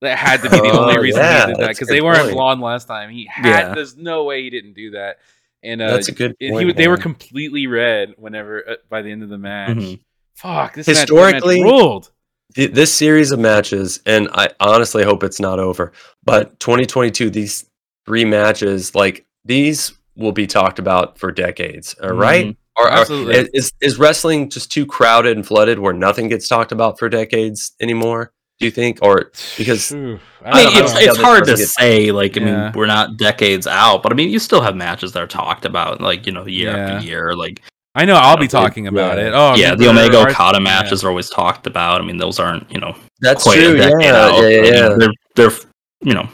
That 0.00 0.16
had 0.16 0.42
to 0.42 0.50
be 0.50 0.58
the 0.58 0.70
Oh, 0.72 0.84
only 0.88 0.98
reason 1.00 1.20
yeah, 1.20 1.46
he 1.48 1.52
did 1.54 1.60
that 1.62 1.68
because 1.70 1.88
they 1.88 2.00
weren't 2.00 2.20
point. 2.20 2.32
blonde 2.34 2.60
last 2.60 2.86
time. 2.86 3.10
He 3.10 3.26
had. 3.30 3.46
Yeah. 3.68 3.74
There's 3.74 3.96
no 3.96 4.24
way 4.24 4.42
he 4.42 4.50
didn't 4.50 4.74
do 4.74 4.92
that. 4.92 5.18
And 5.62 5.82
uh, 5.82 5.90
That's 5.90 6.08
a 6.08 6.12
good 6.12 6.36
point. 6.40 6.66
he, 6.68 6.72
they 6.72 6.86
were 6.86 6.96
completely 6.96 7.66
red 7.66 8.14
whenever 8.16 8.62
uh, 8.68 8.74
by 8.88 9.02
the 9.02 9.10
end 9.10 9.24
of 9.24 9.28
the 9.28 9.38
match. 9.38 9.76
Mhm. 9.76 10.00
Fuck, 10.36 10.74
this 10.74 10.86
match- 10.86 10.94
that 11.08 11.12
match 11.14 11.34
Historically- 11.34 11.62
ruled. 11.64 12.10
Th- 12.54 12.70
this 12.70 12.94
series 12.94 13.30
of 13.32 13.40
matches, 13.40 14.00
and 14.06 14.28
I 14.32 14.48
honestly 14.60 15.02
hope 15.04 15.22
it's 15.24 15.40
not 15.40 15.58
over. 15.58 15.92
But 16.24 16.58
2022, 16.60 17.28
these 17.28 17.66
three 18.06 18.24
matches, 18.24 18.94
like 18.94 19.26
these, 19.44 19.92
will 20.16 20.32
be 20.32 20.46
talked 20.46 20.78
about 20.78 21.18
for 21.18 21.30
decades. 21.32 21.94
All 22.02 22.10
right. 22.10 22.46
Mhm. 22.46 22.56
Or, 22.76 22.86
or- 22.86 22.90
Absolutely. 22.92 23.48
is 23.52 23.72
is 23.80 23.98
wrestling 23.98 24.48
just 24.48 24.70
too 24.70 24.86
crowded 24.86 25.36
and 25.36 25.44
flooded 25.44 25.80
where 25.80 25.92
nothing 25.92 26.28
gets 26.28 26.46
talked 26.46 26.70
about 26.70 26.98
for 27.00 27.08
decades 27.08 27.72
anymore? 27.80 28.32
Do 28.58 28.66
you 28.66 28.72
think, 28.72 28.98
or 29.02 29.30
because 29.56 29.88
Phew, 29.90 30.18
I 30.44 30.64
mean, 30.64 30.82
it's, 30.82 30.92
it's 30.96 31.16
hard 31.16 31.44
to 31.44 31.52
doesn't 31.52 31.66
say. 31.68 32.10
Like, 32.10 32.36
I 32.36 32.40
Yeah. 32.40 32.62
mean, 32.64 32.72
we're 32.74 32.86
not 32.86 33.16
decades 33.16 33.68
out, 33.68 34.02
but 34.02 34.10
I 34.10 34.16
mean, 34.16 34.30
you 34.30 34.40
still 34.40 34.60
have 34.60 34.74
matches 34.74 35.12
that 35.12 35.22
are 35.22 35.28
talked 35.28 35.64
about, 35.64 36.00
like 36.00 36.26
you 36.26 36.32
know, 36.32 36.44
year 36.46 36.72
Yeah. 36.72 36.76
after 36.76 37.06
year. 37.06 37.34
Like, 37.36 37.62
I 37.94 38.04
know 38.04 38.14
I'll 38.16 38.36
be 38.36 38.44
Yeah. 38.44 38.48
talking 38.48 38.88
about 38.88 39.16
Yeah. 39.18 39.28
it. 39.28 39.32
Oh, 39.34 39.54
yeah, 39.54 39.74
the 39.76 39.88
Omega 39.88 40.18
our- 40.18 40.30
Okada 40.30 40.58
yeah. 40.58 40.64
matches 40.64 41.04
are 41.04 41.08
always 41.08 41.30
talked 41.30 41.68
about. 41.68 42.00
I 42.00 42.04
mean, 42.04 42.16
those 42.16 42.40
aren't 42.40 42.68
you 42.72 42.80
know 42.80 42.96
that's 43.20 43.44
quite 43.44 43.56
true. 43.60 43.74
a 43.74 43.76
decade 43.76 44.00
Yeah, 44.00 44.16
out. 44.16 44.32
yeah, 44.34 44.40
but, 44.40 44.50
yeah. 44.50 44.60
you 44.64 44.72
know, 44.72 44.96
They're 44.98 45.12
they're 45.36 45.58
you 46.02 46.14
know. 46.14 46.28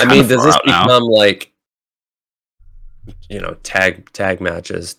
I 0.00 0.04
mean, 0.06 0.26
does 0.26 0.42
this 0.44 0.54
out 0.54 0.62
now. 0.64 0.84
become 0.84 1.02
like, 1.02 1.52
you 3.28 3.40
know, 3.40 3.54
tag 3.62 4.10
tag 4.12 4.40
matches? 4.40 4.96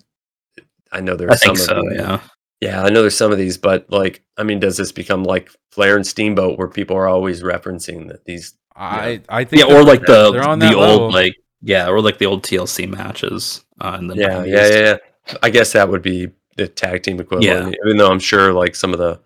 I 0.91 0.99
know 1.01 1.15
there's 1.15 1.31
I 1.31 1.35
think 1.38 1.57
some 1.57 1.65
so. 1.67 1.76
of 1.77 1.89
these. 1.89 1.99
Yeah. 1.99 2.19
Yeah, 2.61 2.84
I 2.84 2.90
know 2.90 3.02
there's 3.02 3.18
some 3.18 3.32
of 3.32 3.38
these, 3.38 3.57
but 3.57 3.90
like, 3.91 4.23
I 4.38 4.44
mean, 4.44 4.60
does 4.60 4.77
this 4.77 4.91
become 4.91 5.23
like 5.23 5.52
Flair 5.72 5.95
and 5.98 6.07
Steamboat, 6.07 6.57
where 6.57 6.68
people 6.68 6.95
are 6.95 7.07
always 7.07 7.41
referencing 7.44 8.07
that 8.07 8.26
these? 8.26 8.53
I 8.76 9.22
I 9.30 9.44
think 9.44 9.61
Yeah, 9.68 9.76
or 9.76 9.84
like 9.84 10.02
the 10.06 10.32
the 10.32 10.40
that 10.40 10.73
old 10.73 10.80
level. 10.80 11.11
like 11.11 11.36
yeah, 11.61 11.88
or 11.88 12.02
like 12.02 12.18
the 12.18 12.26
old 12.26 12.44
TLC 12.44 12.88
matches. 12.90 13.64
Uh, 13.82 13.98
in 13.99 14.07
the 14.07 14.15
Yeah, 14.15 14.30
90s. 14.30 14.48
yeah, 14.48 14.68
yeah, 14.68 14.80
yeah. 14.80 15.38
I 15.44 15.49
guess 15.49 15.73
that 15.73 15.90
would 15.90 16.02
be 16.02 16.30
the 16.56 16.68
tag 16.68 17.03
team 17.03 17.19
equivalent. 17.19 17.44
Yeah. 17.72 17.72
Even 17.86 17.98
though 17.98 18.10
I'm 18.10 18.19
sure 18.19 18.53
like 18.53 18.76
some 18.76 18.94
of 18.94 18.99
the 18.99 19.19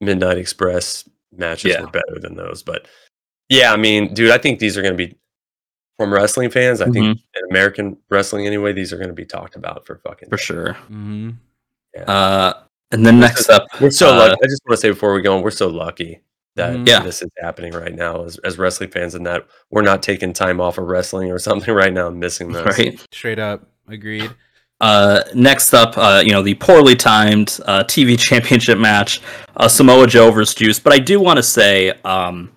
Midnight 0.00 0.38
Express 0.38 1.08
matches 1.36 1.72
Yeah. 1.72 1.80
were 1.82 1.88
better 1.88 2.18
than 2.20 2.36
those, 2.36 2.62
but 2.62 2.86
yeah, 3.48 3.72
I 3.72 3.76
mean, 3.76 4.14
dude, 4.14 4.30
I 4.30 4.38
think 4.38 4.58
these 4.60 4.76
are 4.78 4.82
going 4.82 4.96
to 4.96 5.06
be 5.06 5.16
from 5.98 6.12
wrestling 6.12 6.50
fans. 6.50 6.80
I 6.80 6.84
Mm-hmm. 6.84 6.92
think 6.92 7.18
in 7.36 7.50
American 7.50 7.96
wrestling 8.10 8.46
anyway, 8.46 8.72
these 8.72 8.92
are 8.92 8.96
going 8.96 9.08
to 9.08 9.14
be 9.14 9.24
talked 9.24 9.56
about 9.56 9.86
for 9.86 9.96
fucking 9.98 10.28
for 10.28 10.38
sure. 10.38 10.76
Mhm. 10.90 11.36
Uh, 12.06 12.52
and 12.92 13.04
then 13.04 13.18
next 13.20 13.48
up, 13.50 13.66
We're 13.80 13.90
so 13.90 14.12
uh, 14.14 14.16
lucky. 14.18 14.36
I 14.42 14.46
just 14.48 14.62
want 14.66 14.76
to 14.76 14.76
say 14.78 14.90
before 14.90 15.14
we 15.14 15.22
go 15.22 15.36
on, 15.36 15.42
we're 15.42 15.50
so 15.50 15.68
lucky 15.68 16.20
that 16.56 16.74
Mhm. 16.76 16.88
Yeah. 16.88 17.00
this 17.00 17.20
is 17.22 17.28
happening 17.42 17.72
right 17.72 17.94
now 17.94 18.24
as, 18.24 18.38
as 18.38 18.58
wrestling 18.58 18.90
fans, 18.90 19.14
and 19.14 19.26
that 19.26 19.46
we're 19.70 19.82
not 19.82 20.02
taking 20.02 20.32
time 20.32 20.60
off 20.60 20.78
of 20.78 20.86
wrestling 20.86 21.30
or 21.30 21.38
something 21.48 21.74
right 21.74 21.92
now 21.92 22.08
and 22.08 22.18
missing 22.18 22.52
this. 22.52 22.78
right. 22.78 23.00
Straight 23.12 23.38
up, 23.38 23.68
agreed. 23.88 24.30
Uh, 24.80 25.22
next 25.34 25.72
up, 25.72 25.96
uh, 25.96 26.22
you 26.24 26.32
know, 26.32 26.42
the 26.42 26.54
poorly 26.54 26.94
timed 26.94 27.58
uh, 27.64 27.82
TV 27.84 28.18
championship 28.18 28.76
match, 28.78 29.22
uh, 29.56 29.66
Samoa 29.68 30.06
Joe 30.06 30.30
versus 30.30 30.54
Juice. 30.54 30.78
But 30.78 30.92
I 30.92 30.98
do 30.98 31.18
want 31.18 31.38
to 31.38 31.42
say, 31.42 31.90
um, 32.04 32.52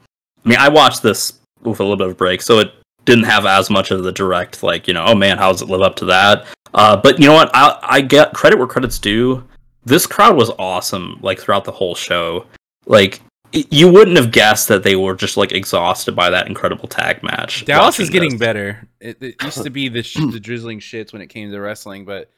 I 0.46 0.50
mean, 0.50 0.58
I 0.60 0.68
watched 0.68 1.02
this 1.02 1.34
with 1.62 1.80
a 1.80 1.84
little 1.84 1.96
bit 1.98 2.08
of 2.08 2.12
a 2.14 2.16
break, 2.16 2.42
so 2.42 2.60
it 2.60 2.72
didn't 3.06 3.24
have 3.24 3.46
as 3.46 3.70
much 3.70 3.92
of 3.92 4.04
the 4.04 4.12
direct 4.12 4.64
like 4.64 4.88
you 4.88 4.94
know, 4.94 5.06
oh 5.08 5.16
man, 5.16 5.38
how 5.38 5.52
does 5.52 5.62
it 5.62 5.70
live 5.70 5.82
up 5.82 5.96
to 5.98 6.06
that? 6.06 6.46
Uh, 6.74 6.96
but 6.98 7.20
you 7.20 7.26
know 7.28 7.34
what? 7.34 7.50
I 7.54 7.78
I 7.84 8.02
get 8.02 8.34
credit 8.34 8.58
where 8.58 8.68
credit's 8.68 9.00
due. 9.00 9.44
This 9.86 10.06
crowd 10.06 10.36
was 10.36 10.52
awesome, 10.60 11.20
like 11.22 11.40
throughout 11.40 11.66
the 11.66 11.72
whole 11.72 11.96
show. 11.96 12.46
Like 12.86 13.22
you 13.52 13.92
wouldn't 13.92 14.18
have 14.18 14.32
guessed 14.32 14.68
that 14.68 14.84
they 14.84 14.96
were 14.96 15.16
just 15.16 15.36
like 15.36 15.52
exhausted 15.52 16.16
by 16.16 16.30
that 16.30 16.48
incredible 16.48 16.88
tag 16.88 17.24
match. 17.24 17.66
Dallas 17.66 17.94
watching 17.96 18.04
is 18.04 18.10
getting 18.12 18.30
this. 18.32 18.40
better. 18.40 18.88
It, 19.00 19.18
it 19.22 19.42
used 19.44 19.64
to 19.64 19.70
be 19.70 19.90
the 19.90 20.04
sh- 20.04 20.18
the 20.32 20.40
drizzling 20.40 20.80
shits 20.80 21.14
when 21.14 21.22
it 21.22 21.28
came 21.28 21.50
to 21.52 21.60
wrestling, 21.60 22.06
but 22.06 22.30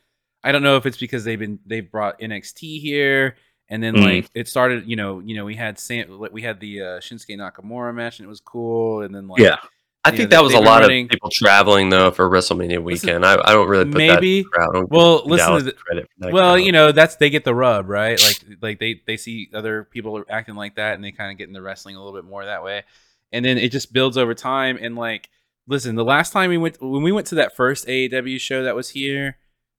I 0.43 0.51
don't 0.51 0.63
know 0.63 0.77
if 0.77 0.85
it's 0.85 0.97
because 0.97 1.23
they've 1.23 1.37
been 1.39 1.59
they've 1.65 1.89
brought 1.89 2.19
NXT 2.19 2.79
here, 2.81 3.35
and 3.69 3.83
then 3.83 3.95
Mm. 3.95 4.03
like 4.05 4.29
it 4.33 4.47
started. 4.47 4.87
You 4.87 4.95
know, 4.95 5.19
you 5.19 5.35
know, 5.35 5.43
we 5.45 5.55
had 5.55 5.77
Sam, 5.77 6.09
like, 6.19 6.31
we 6.31 6.41
had 6.41 6.59
the 6.59 6.81
uh, 6.81 6.85
Shinsuke 6.99 7.37
Nakamura 7.37 7.93
match, 7.93 8.19
and 8.19 8.25
it 8.25 8.29
was 8.29 8.39
cool, 8.41 9.01
and 9.01 9.13
then 9.13 9.27
like 9.27 9.41
Yeah. 9.41 9.57
I 10.03 10.09
think 10.09 10.31
know, 10.31 10.37
that 10.37 10.43
was 10.43 10.53
a 10.53 10.59
lot 10.59 10.81
running- 10.81 11.05
of 11.05 11.09
people 11.11 11.29
traveling 11.31 11.89
though 11.89 12.09
for 12.11 12.27
WrestleMania 12.29 12.83
Listen, 12.83 13.07
weekend. 13.07 13.25
I, 13.25 13.33
I 13.43 13.53
don't 13.53 13.67
really 13.69 13.85
put 13.85 13.97
maybe- 13.97 14.41
that 14.41 14.49
crowd. 14.51 14.85
Well, 14.89 15.21
listen 15.25 15.55
to 15.57 15.61
the- 15.63 15.71
credit 15.73 16.09
well, 16.19 16.31
crowd. 16.31 16.55
you 16.55 16.71
know, 16.71 16.91
that's 16.91 17.17
they 17.17 17.29
get 17.29 17.43
the 17.43 17.53
rub, 17.53 17.87
right? 17.87 18.19
Like 18.21 18.43
like 18.61 18.79
they 18.79 19.01
they 19.05 19.15
see 19.17 19.49
other 19.53 19.83
people 19.83 20.17
are 20.17 20.25
acting 20.29 20.55
like 20.55 20.75
that, 20.75 20.95
and 20.95 21.03
they 21.03 21.11
kind 21.11 21.31
of 21.31 21.37
get 21.37 21.47
into 21.49 21.61
wrestling 21.61 21.95
a 21.95 22.03
little 22.03 22.19
bit 22.19 22.27
more 22.27 22.43
that 22.45 22.63
way, 22.63 22.83
and 23.31 23.45
then 23.45 23.57
it 23.59 23.71
just 23.71 23.93
builds 23.93 24.17
over 24.17 24.33
time. 24.33 24.79
And 24.81 24.95
like, 24.95 25.29
listen, 25.67 25.95
the 25.95 26.03
last 26.03 26.33
time 26.33 26.49
we 26.49 26.57
went 26.57 26.81
when 26.81 27.03
we 27.03 27.11
went 27.11 27.27
to 27.27 27.35
that 27.35 27.55
first 27.55 27.85
AEW 27.87 28.39
show 28.39 28.63
that 28.63 28.75
was 28.75 28.89
here, 28.89 29.37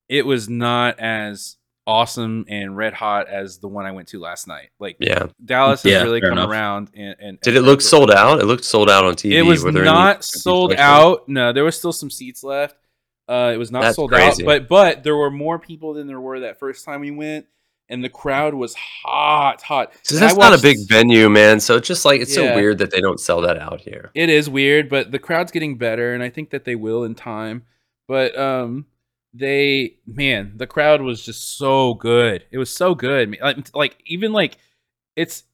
it 0.08 0.24
was 0.24 0.48
not 0.48 1.00
as 1.00 1.56
awesome 1.86 2.44
and 2.48 2.76
red 2.76 2.92
hot 2.92 3.28
as 3.28 3.58
the 3.58 3.68
one 3.68 3.86
I 3.86 3.90
went 3.92 4.08
to 4.08 4.20
last 4.20 4.46
night. 4.46 4.70
Like 4.78 4.96
yeah. 5.00 5.26
Dallas 5.44 5.82
has 5.82 5.92
Yeah, 5.92 6.02
really 6.02 6.20
come 6.20 6.32
enough. 6.32 6.48
around, 6.50 6.90
and, 6.94 7.16
and 7.18 7.40
Did 7.40 7.56
it 7.56 7.62
look 7.62 7.80
sold 7.80 8.10
out? 8.10 8.40
It 8.40 8.46
looked 8.46 8.64
sold 8.64 8.88
out 8.90 9.04
on 9.04 9.14
TV. 9.14 9.32
It 9.32 9.42
was 9.42 9.62
there 9.62 9.70
any 9.72 9.84
not 9.84 10.24
sold 10.24 10.74
out. 10.74 11.28
No, 11.28 11.52
there 11.52 11.64
was 11.64 11.76
still 11.76 11.92
some 11.92 12.10
seats 12.10 12.42
left. 12.44 12.76
Uh, 13.28 13.52
it 13.54 13.56
was 13.56 13.70
not 13.70 13.82
That's 13.82 13.96
sold 13.96 14.10
crazy. 14.10 14.42
out, 14.42 14.46
but 14.46 14.68
but 14.68 15.02
there 15.04 15.16
were 15.16 15.30
more 15.30 15.58
people 15.58 15.94
than 15.94 16.06
there 16.06 16.20
were 16.20 16.40
that 16.40 16.58
first 16.58 16.84
time 16.84 17.00
we 17.00 17.10
went, 17.12 17.46
and 17.88 18.02
the 18.04 18.08
crowd 18.08 18.52
was 18.52 18.74
hot, 18.74 19.62
hot. 19.62 19.92
So 20.02 20.16
And 20.16 20.22
that's 20.22 20.36
not 20.36 20.58
a 20.58 20.60
big 20.60 20.78
venue, 20.88 21.28
man. 21.30 21.58
So 21.60 21.76
it's 21.76 21.88
just 21.88 22.04
like 22.04 22.20
it's 22.20 22.36
Yeah. 22.36 22.50
so 22.52 22.54
weird 22.56 22.78
that 22.78 22.90
they 22.90 23.00
don't 23.00 23.20
sell 23.20 23.40
that 23.42 23.58
out 23.58 23.80
here. 23.80 24.10
It 24.14 24.28
is 24.28 24.50
weird, 24.50 24.88
but 24.88 25.12
the 25.12 25.18
crowd's 25.18 25.52
getting 25.52 25.78
better, 25.78 26.14
and 26.14 26.22
I 26.22 26.30
think 26.30 26.50
that 26.50 26.64
they 26.64 26.74
will 26.76 27.04
in 27.04 27.14
time. 27.14 27.62
But 28.08 28.36
um, 28.36 28.86
they 29.34 29.96
man, 30.06 30.52
the 30.56 30.66
crowd 30.66 31.00
was 31.02 31.24
just 31.24 31.56
so 31.56 31.94
good. 31.94 32.44
It 32.50 32.58
was 32.58 32.74
so 32.74 32.94
good. 32.94 33.36
Like, 33.40 33.74
like 33.74 33.96
even 34.06 34.32
like 34.32 34.58
it's 35.16 35.44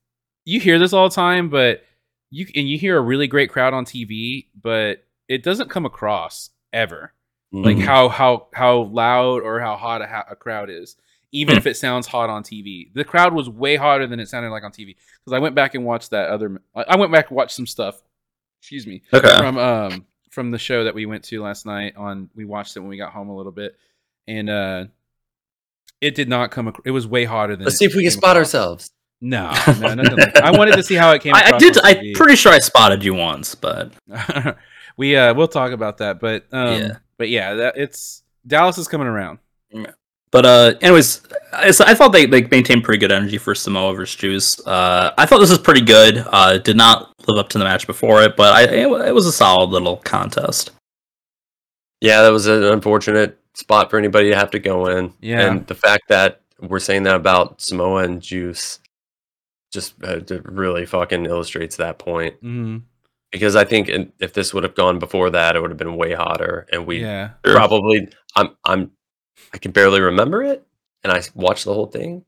you 0.44 0.60
hear 0.60 0.78
this 0.78 0.92
all 0.92 1.08
the 1.08 1.14
time, 1.14 1.48
but 1.50 1.82
you 2.30 2.46
and 2.54 2.68
you 2.68 2.78
hear 2.78 2.96
a 2.96 3.02
really 3.02 3.26
great 3.26 3.50
crowd 3.50 3.74
on 3.74 3.84
TV, 3.84 4.46
but 4.60 5.04
it 5.28 5.42
doesn't 5.42 5.70
come 5.70 5.86
across 5.86 6.50
ever. 6.72 7.12
like 7.52 7.76
Mhm. 7.78 7.84
how 7.84 8.08
how 8.10 8.48
how 8.52 8.82
loud 8.82 9.42
or 9.42 9.58
how 9.60 9.76
hot 9.76 10.02
a, 10.02 10.06
ha- 10.06 10.26
a 10.30 10.36
crowd 10.36 10.68
is 10.68 10.96
even 11.32 11.56
if 11.56 11.66
it 11.66 11.78
sounds 11.78 12.06
hot 12.06 12.28
on 12.28 12.42
tv 12.42 12.92
the 12.92 13.04
crowd 13.04 13.32
was 13.32 13.48
way 13.48 13.76
hotter 13.76 14.06
than 14.06 14.20
it 14.20 14.28
sounded 14.28 14.50
like 14.50 14.62
on 14.64 14.70
tv 14.70 14.96
because 15.18 15.32
i 15.32 15.38
went 15.38 15.54
back 15.54 15.74
and 15.74 15.82
watched 15.82 16.10
that 16.10 16.28
other 16.28 16.60
i 16.76 16.82
I 16.82 16.96
went 16.96 17.10
back 17.10 17.28
and 17.30 17.36
watched 17.38 17.52
some 17.56 17.66
stuff 17.66 18.02
excuse 18.60 18.86
me 18.86 19.00
Okay. 19.14 19.34
from 19.38 19.56
um 19.56 20.04
from 20.30 20.50
the 20.50 20.58
show 20.58 20.84
that 20.84 20.94
we 20.94 21.06
went 21.06 21.24
to 21.24 21.42
last 21.42 21.66
night 21.66 21.96
on 21.96 22.28
we 22.34 22.44
watched 22.44 22.76
it 22.76 22.80
when 22.80 22.88
we 22.88 22.96
got 22.96 23.12
home 23.12 23.28
a 23.28 23.36
little 23.36 23.52
bit 23.52 23.76
and 24.26 24.48
uh 24.50 24.84
it 26.00 26.14
did 26.14 26.28
not 26.28 26.50
come 26.50 26.68
ac- 26.68 26.76
it 26.84 26.90
was 26.92 27.06
way 27.06 27.24
hotter 27.24 27.56
than 27.56 27.64
Let's 27.64 27.78
see 27.78 27.84
if 27.86 27.94
we 27.94 28.02
can 28.02 28.10
spot 28.12 28.36
across. 28.36 28.54
ourselves. 28.54 28.90
no 29.20 29.50
no 29.80 29.94
nothing 29.94 30.16
like 30.18 30.36
i 30.36 30.50
wanted 30.56 30.76
to 30.76 30.82
see 30.82 30.94
how 30.94 31.12
it 31.12 31.22
came 31.22 31.34
I, 31.34 31.52
I 31.54 31.58
did. 31.58 31.76
on 31.78 31.84
I'm 31.86 32.12
pretty 32.14 32.36
sure 32.36 32.52
I 32.52 32.58
spotted 32.60 33.02
you 33.02 33.14
once, 33.14 33.54
but 33.54 33.92
we 34.96 35.16
uh 35.16 35.34
we'll 35.34 35.48
talk 35.48 35.72
about 35.72 35.98
that 35.98 36.20
but 36.20 36.46
um 36.52 36.80
Yeah. 36.82 36.96
but 37.16 37.28
yeah 37.28 37.54
that 37.54 37.76
it's 37.76 38.22
dallas 38.46 38.78
is 38.78 38.86
coming 38.88 39.06
around 39.08 39.38
But 40.30 40.44
uh, 40.46 40.74
anyways, 40.82 41.22
I, 41.52 41.70
so 41.70 41.84
I 41.86 41.94
thought 41.94 42.12
they 42.12 42.26
they 42.26 42.42
maintained 42.42 42.84
pretty 42.84 42.98
good 42.98 43.12
energy 43.12 43.38
for 43.38 43.54
Samoa 43.54 43.94
versus 43.94 44.16
Juice. 44.16 44.66
Uh, 44.66 45.12
I 45.16 45.26
thought 45.26 45.40
this 45.40 45.50
was 45.50 45.58
pretty 45.58 45.80
good. 45.80 46.24
Uh, 46.30 46.58
did 46.58 46.76
not 46.76 47.14
live 47.26 47.38
up 47.38 47.48
to 47.50 47.58
the 47.58 47.64
match 47.64 47.86
before 47.86 48.22
it, 48.22 48.36
but 48.36 48.54
I 48.54 48.62
it, 48.62 49.08
it 49.08 49.14
was 49.14 49.26
a 49.26 49.32
solid 49.32 49.70
little 49.70 49.96
contest. 49.96 50.72
Yeah, 52.00 52.22
that 52.22 52.30
was 52.30 52.46
an 52.46 52.62
unfortunate 52.64 53.38
spot 53.54 53.90
for 53.90 53.98
anybody 53.98 54.30
to 54.30 54.36
have 54.36 54.50
to 54.52 54.58
go 54.58 54.86
in. 54.86 55.12
Yeah. 55.20 55.50
And 55.50 55.66
the 55.66 55.74
fact 55.74 56.04
that 56.08 56.42
we're 56.60 56.78
saying 56.78 57.04
that 57.04 57.16
about 57.16 57.60
Samoa 57.60 58.04
and 58.04 58.22
Juice 58.22 58.80
just 59.72 59.94
uh, 60.02 60.20
really 60.44 60.86
fucking 60.86 61.26
illustrates 61.26 61.76
that 61.76 61.98
point. 61.98 62.34
mm-hmm. 62.36 62.78
Because 63.30 63.56
I 63.56 63.64
think 63.64 63.90
if 64.20 64.32
this 64.32 64.54
would 64.54 64.64
have 64.64 64.74
gone 64.74 64.98
before 64.98 65.28
that, 65.28 65.54
it 65.54 65.60
would 65.60 65.70
have 65.70 65.76
been 65.76 65.96
way 65.96 66.14
hotter, 66.14 66.66
and 66.72 66.86
we 66.86 67.02
yeah 67.02 67.32
probably 67.44 68.08
I'm 68.34 68.56
I'm 68.64 68.90
I 69.52 69.58
can 69.58 69.72
barely 69.72 70.00
remember 70.00 70.42
it, 70.42 70.66
and 71.02 71.12
I 71.12 71.22
watched 71.34 71.64
the 71.64 71.74
whole 71.74 71.86
thing 71.86 72.24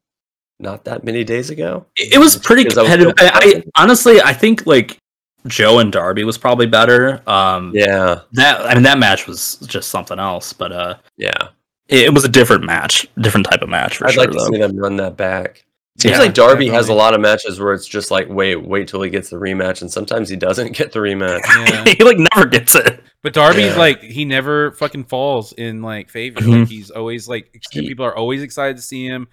not 0.61 0.85
that 0.85 1.05
many 1.05 1.25
days 1.25 1.51
ago. 1.51 1.87
It, 1.97 2.19
was 2.19 2.37
pretty 2.37 2.65
Because 2.65 2.79
I 2.79 2.83
was 2.83 2.91
competitive. 2.91 3.15
I, 3.19 3.63
I 3.77 3.83
honestly, 3.83 4.21
I 4.21 4.33
think 4.33 4.67
like 4.67 4.99
Joe 5.47 5.79
and 5.79 5.91
Darby 5.91 6.25
was 6.25 6.39
probably 6.39 6.67
better. 6.67 7.23
Um, 7.29 7.73
Yeah, 7.75 8.21
that 8.33 8.61
I 8.67 8.75
mean 8.75 8.83
that 8.85 8.99
match 8.99 9.27
was 9.27 9.57
just 9.67 9.89
something 9.89 10.19
else, 10.19 10.53
but 10.53 10.73
uh, 10.73 10.97
yeah. 11.17 11.49
it, 11.89 12.07
it 12.07 12.15
was 12.15 12.25
a 12.25 12.29
different 12.29 12.65
match, 12.65 13.09
different 13.19 13.47
type 13.51 13.63
of 13.63 13.69
match 13.69 13.97
for 13.97 14.07
I'd 14.07 14.15
sure. 14.15 14.25
like 14.25 14.33
to 14.33 14.39
though. 14.39 14.49
see 14.51 14.59
them 14.59 14.77
run 14.77 14.97
that 14.97 15.17
back. 15.17 15.65
Seems 15.99 16.13
Yeah, 16.13 16.19
like 16.19 16.35
Darby 16.35 16.69
has 16.69 16.89
a 16.89 16.95
lot 16.95 17.15
of 17.15 17.21
matches 17.21 17.59
where 17.59 17.75
it's 17.75 17.87
just 17.87 18.11
like 18.11 18.29
wait, 18.29 18.57
wait 18.57 18.89
till 18.89 19.03
he 19.03 19.11
gets 19.11 19.31
the 19.31 19.37
rematch, 19.37 19.81
and 19.81 19.91
sometimes 19.91 20.29
he 20.29 20.37
doesn't 20.37 20.77
get 20.77 20.93
the 20.93 21.01
rematch. 21.01 21.41
yeah 21.47 21.85
he 21.99 22.05
like 22.05 22.19
never 22.35 22.47
gets 22.47 22.75
it. 22.75 23.03
But 23.23 23.33
darby's 23.33 23.73
Yeah. 23.73 23.79
like 23.79 24.03
he 24.03 24.25
never 24.25 24.73
fucking 24.73 25.05
falls 25.05 25.53
in 25.53 25.83
like 25.83 26.09
favor 26.11 26.41
Mhm. 26.41 26.61
like 26.61 26.69
he's 26.69 26.91
always 26.91 27.29
like 27.29 27.51
He- 27.73 27.87
people 27.89 28.05
are 28.05 28.17
always 28.17 28.43
excited 28.43 28.77
to 28.77 28.83
see 28.83 29.07
him 29.07 29.29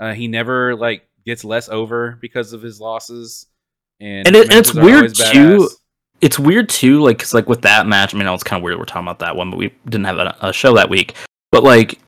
uh 0.00 0.12
he 0.12 0.28
never 0.28 0.74
like 0.76 1.06
gets 1.26 1.44
less 1.44 1.68
over 1.68 2.18
because 2.20 2.52
of 2.52 2.62
his 2.62 2.80
losses 2.80 3.46
and 4.00 4.26
And 4.26 4.36
it- 4.36 4.44
and 4.50 4.54
it's 4.58 4.72
weird, 4.74 5.14
too, 5.14 5.68
it's 6.20 6.38
weird 6.38 6.68
too, 6.68 7.00
like 7.00 7.18
because 7.18 7.34
like 7.34 7.48
with 7.48 7.62
that 7.62 7.86
match, 7.86 8.14
I 8.14 8.18
mean, 8.18 8.26
I 8.28 8.30
was 8.32 8.42
kind 8.44 8.60
of 8.60 8.64
weird 8.64 8.78
we're 8.78 8.84
talking 8.84 9.02
about 9.06 9.18
that 9.20 9.34
one, 9.36 9.50
but 9.50 9.56
we 9.58 9.72
didn't 9.86 10.04
have 10.06 10.18
a, 10.18 10.36
a 10.40 10.52
show 10.52 10.74
that 10.76 10.88
week. 10.88 11.14
But 11.52 11.62
like, 11.64 11.98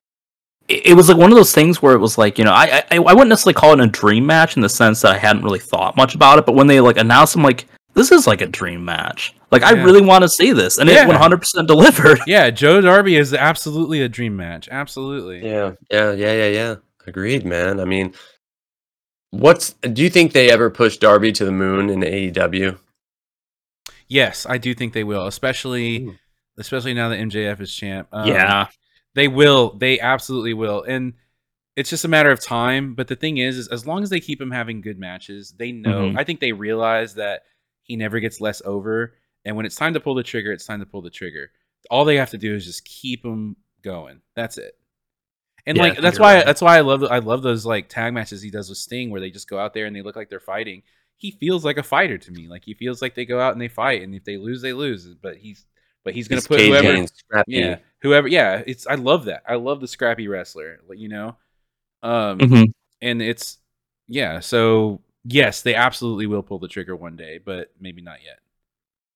it, 0.69 0.87
it 0.87 0.95
was 0.95 1.09
like 1.09 1.19
one 1.19 1.31
of 1.33 1.37
those 1.37 1.53
things 1.53 1.83
where 1.83 1.95
it 1.95 1.99
was 1.99 2.17
like, 2.17 2.39
you 2.39 2.45
know, 2.45 2.53
I, 2.53 2.85
I 2.91 2.97
I 2.97 2.99
wouldn't 3.13 3.29
necessarily 3.29 3.55
call 3.55 3.73
it 3.73 3.81
a 3.81 3.87
dream 3.89 4.25
match 4.27 4.57
in 4.57 4.63
the 4.63 4.69
sense 4.69 5.01
that 5.03 5.13
I 5.15 5.19
hadn't 5.19 5.43
really 5.43 5.59
thought 5.59 5.97
much 5.97 6.15
about 6.15 6.39
it, 6.39 6.47
but 6.47 6.55
when 6.55 6.67
they 6.69 6.81
like 6.81 6.97
announced, 6.97 7.35
I'm 7.37 7.43
like, 7.43 7.67
this 8.01 8.11
is 8.13 8.27
like 8.27 8.41
a 8.41 8.47
dream 8.47 8.85
match. 8.85 9.35
Like, 9.51 9.63
I 9.63 9.73
really 9.73 10.01
want 10.01 10.23
to 10.23 10.29
see 10.29 10.53
this, 10.53 10.79
and 10.79 10.89
Yeah. 10.89 11.03
it 11.05 11.09
100 11.09 11.39
percent 11.39 11.69
delivered. 11.69 12.19
yeah 12.27 12.51
joe 12.51 12.81
darby 12.81 13.17
is 13.17 13.35
absolutely 13.35 14.01
a 14.01 14.09
dream 14.09 14.37
match 14.37 14.69
absolutely 14.71 15.45
Yeah, 15.47 15.73
yeah, 15.91 16.13
yeah, 16.13 16.33
yeah, 16.33 16.49
yeah. 16.49 16.75
Agreed, 17.07 17.45
man. 17.45 17.81
I 17.81 17.85
mean, 17.85 18.15
what's 19.31 19.73
do 19.93 20.03
you 20.03 20.11
think 20.11 20.33
they 20.33 20.51
ever 20.51 20.71
push 20.71 20.97
Darby 20.99 21.33
to 21.33 21.45
the 21.45 21.53
moon 21.53 21.89
in 21.91 22.01
AEW? 22.01 22.79
yes 24.09 24.45
i 24.49 24.59
do 24.59 24.75
think 24.75 24.93
they 24.93 25.05
will 25.05 25.27
especially 25.27 26.03
Ooh. 26.05 26.17
especially 26.59 26.95
now 26.95 27.09
that 27.11 27.19
mjf 27.21 27.61
is 27.61 27.73
champ 27.75 28.09
Um, 28.13 28.29
yeah, 28.29 28.67
They 29.15 29.29
will. 29.29 29.75
They 29.77 29.99
absolutely 29.99 30.55
will. 30.55 30.83
And 30.85 31.15
it's 31.77 31.91
just 31.91 32.05
a 32.05 32.09
matter 32.09 32.31
of 32.31 32.41
time. 32.41 32.95
But 32.95 33.09
the 33.09 33.17
thing 33.17 33.39
is, 33.39 33.57
is 33.59 33.67
as 33.69 33.85
long 33.87 34.03
as 34.05 34.11
they 34.11 34.21
keep 34.21 34.41
him 34.41 34.51
having 34.53 34.81
good 34.83 34.99
matches, 35.01 35.53
they 35.59 35.73
know. 35.73 36.11
Mhm. 36.11 36.19
I 36.19 36.23
think 36.25 36.39
they 36.39 36.53
realize 36.53 37.15
that 37.15 37.43
he 37.91 37.97
never 37.97 38.21
gets 38.21 38.41
less 38.41 38.63
over. 38.65 39.15
And 39.45 39.57
when 39.57 39.67
it's 39.67 39.77
time 39.77 39.95
to 39.95 40.01
pull 40.01 40.15
the 40.15 40.23
trigger, 40.23 40.53
it's 40.53 40.67
time 40.67 40.81
to 40.81 40.87
pull 40.87 41.03
the 41.03 41.11
trigger. 41.11 41.51
All 41.91 42.05
they 42.05 42.17
have 42.17 42.31
to 42.31 42.39
do 42.39 42.55
is 42.55 42.65
just 42.65 42.85
keep 42.85 43.25
him 43.25 43.57
going. 43.83 44.21
That's 44.37 44.59
it. 44.59 44.75
And 45.67 45.77
Yeah, 45.77 45.83
like 45.85 45.99
that's 46.01 46.19
why 46.19 46.37
right. 46.37 46.47
that's 46.47 46.63
why 46.63 46.79
I 46.79 46.81
love 46.81 47.05
I 47.05 47.19
love 47.19 47.43
those 47.43 47.67
like 47.67 47.89
tag 47.89 48.15
matches 48.15 48.43
he 48.43 48.51
does 48.51 48.69
with 48.69 48.79
Sting 48.79 49.11
where 49.11 49.21
they 49.21 49.31
just 49.31 49.49
go 49.49 49.59
out 49.59 49.75
there 49.75 49.87
and 49.87 49.95
they 49.95 50.03
look 50.03 50.17
like 50.17 50.31
they're 50.31 50.41
fighting. 50.41 50.83
He 51.17 51.33
feels 51.33 51.65
like 51.65 51.77
a 51.77 51.83
fighter 51.83 52.17
to 52.19 52.33
me. 52.33 52.49
Like 52.49 52.65
he 52.65 52.75
feels 52.75 53.03
like 53.03 53.15
they 53.15 53.27
go 53.27 53.39
out 53.41 53.53
and 53.53 53.61
they 53.61 53.69
fight, 53.69 54.03
and 54.03 54.15
if 54.15 54.25
they 54.25 54.39
lose, 54.39 54.63
they 54.63 54.73
lose. 54.73 55.07
But 55.23 55.37
he's 55.37 55.67
but 56.05 56.15
he's 56.15 56.29
gonna 56.29 56.39
He's 56.41 56.49
put 56.49 56.61
whoever 56.61 57.07
yeah 57.47 57.77
whoever 58.03 58.27
yeah 58.29 58.63
it's 58.67 58.87
i 58.87 58.95
love 58.95 59.27
that 59.27 59.43
i 59.47 59.55
love 59.57 59.81
the 59.83 59.87
scrappy 59.89 60.29
wrestler 60.29 60.81
you 60.95 61.09
know 61.11 61.37
um 62.03 62.39
Mhm. 62.39 62.73
and 63.03 63.21
it's 63.23 63.59
yeah 64.09 64.41
so 64.41 65.03
yes 65.25 65.63
they 65.63 65.75
absolutely 65.75 66.27
will 66.27 66.43
pull 66.43 66.59
the 66.59 66.69
trigger 66.69 66.97
one 66.97 67.17
day 67.17 67.39
but 67.39 67.71
maybe 67.81 68.01
not 68.03 68.19
yet 68.25 68.39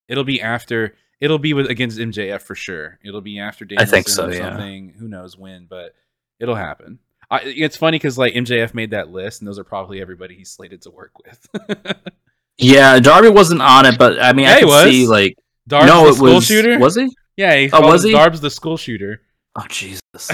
it'll 0.09 0.24
be 0.24 0.40
after 0.43 0.94
it'll 1.20 1.39
be 1.39 1.55
with 1.55 1.68
against 1.70 1.98
mjf 1.98 2.43
for 2.43 2.55
sure 2.55 2.98
it'll 3.05 3.20
be 3.22 3.39
after 3.39 3.64
I 3.76 3.85
think 3.85 4.06
Danielson 4.06 4.14
so, 4.14 4.26
or 4.28 4.32
yeah. 4.35 4.51
something 4.51 4.94
who 4.98 5.09
knows 5.09 5.36
when 5.39 5.66
but 5.66 5.94
it'll 6.39 6.55
happen 6.55 6.98
I, 7.31 7.40
it's 7.44 7.76
funny 7.76 7.97
because 7.97 8.18
like 8.18 8.35
mjf 8.35 8.74
made 8.74 8.90
that 8.90 9.10
list 9.10 9.40
and 9.40 9.48
those 9.48 9.59
are 9.59 9.64
probably 9.64 10.01
everybody 10.01 10.35
he's 10.35 10.51
slated 10.51 10.82
to 10.82 10.90
work 10.90 11.12
with 11.24 11.48
yeah. 12.59 13.01
Darby 13.01 13.31
wasn't 13.31 13.62
on 13.62 13.85
it, 13.86 13.98
but 13.98 14.22
I 14.22 14.32
mean, 14.32 14.44
Yeah, 14.47 14.55
I 14.56 14.60
could 14.60 14.90
see 14.90 15.06
like 15.06 15.36
Darb's 15.66 15.86
no, 15.86 16.02
the 16.05 16.10
it 16.10 16.14
school 16.14 16.35
was 16.35 16.47
shooter 16.47 16.78
was 16.78 16.94
he? 16.97 17.16
yeah 17.36 17.56
he 17.56 17.70
Oh, 17.72 17.81
was 17.81 18.02
he? 18.02 18.12
darb's 18.12 18.40
the 18.40 18.51
school 18.51 18.76
shooter 18.76 19.22
Oh 19.56 19.64
Jesus. 19.68 20.02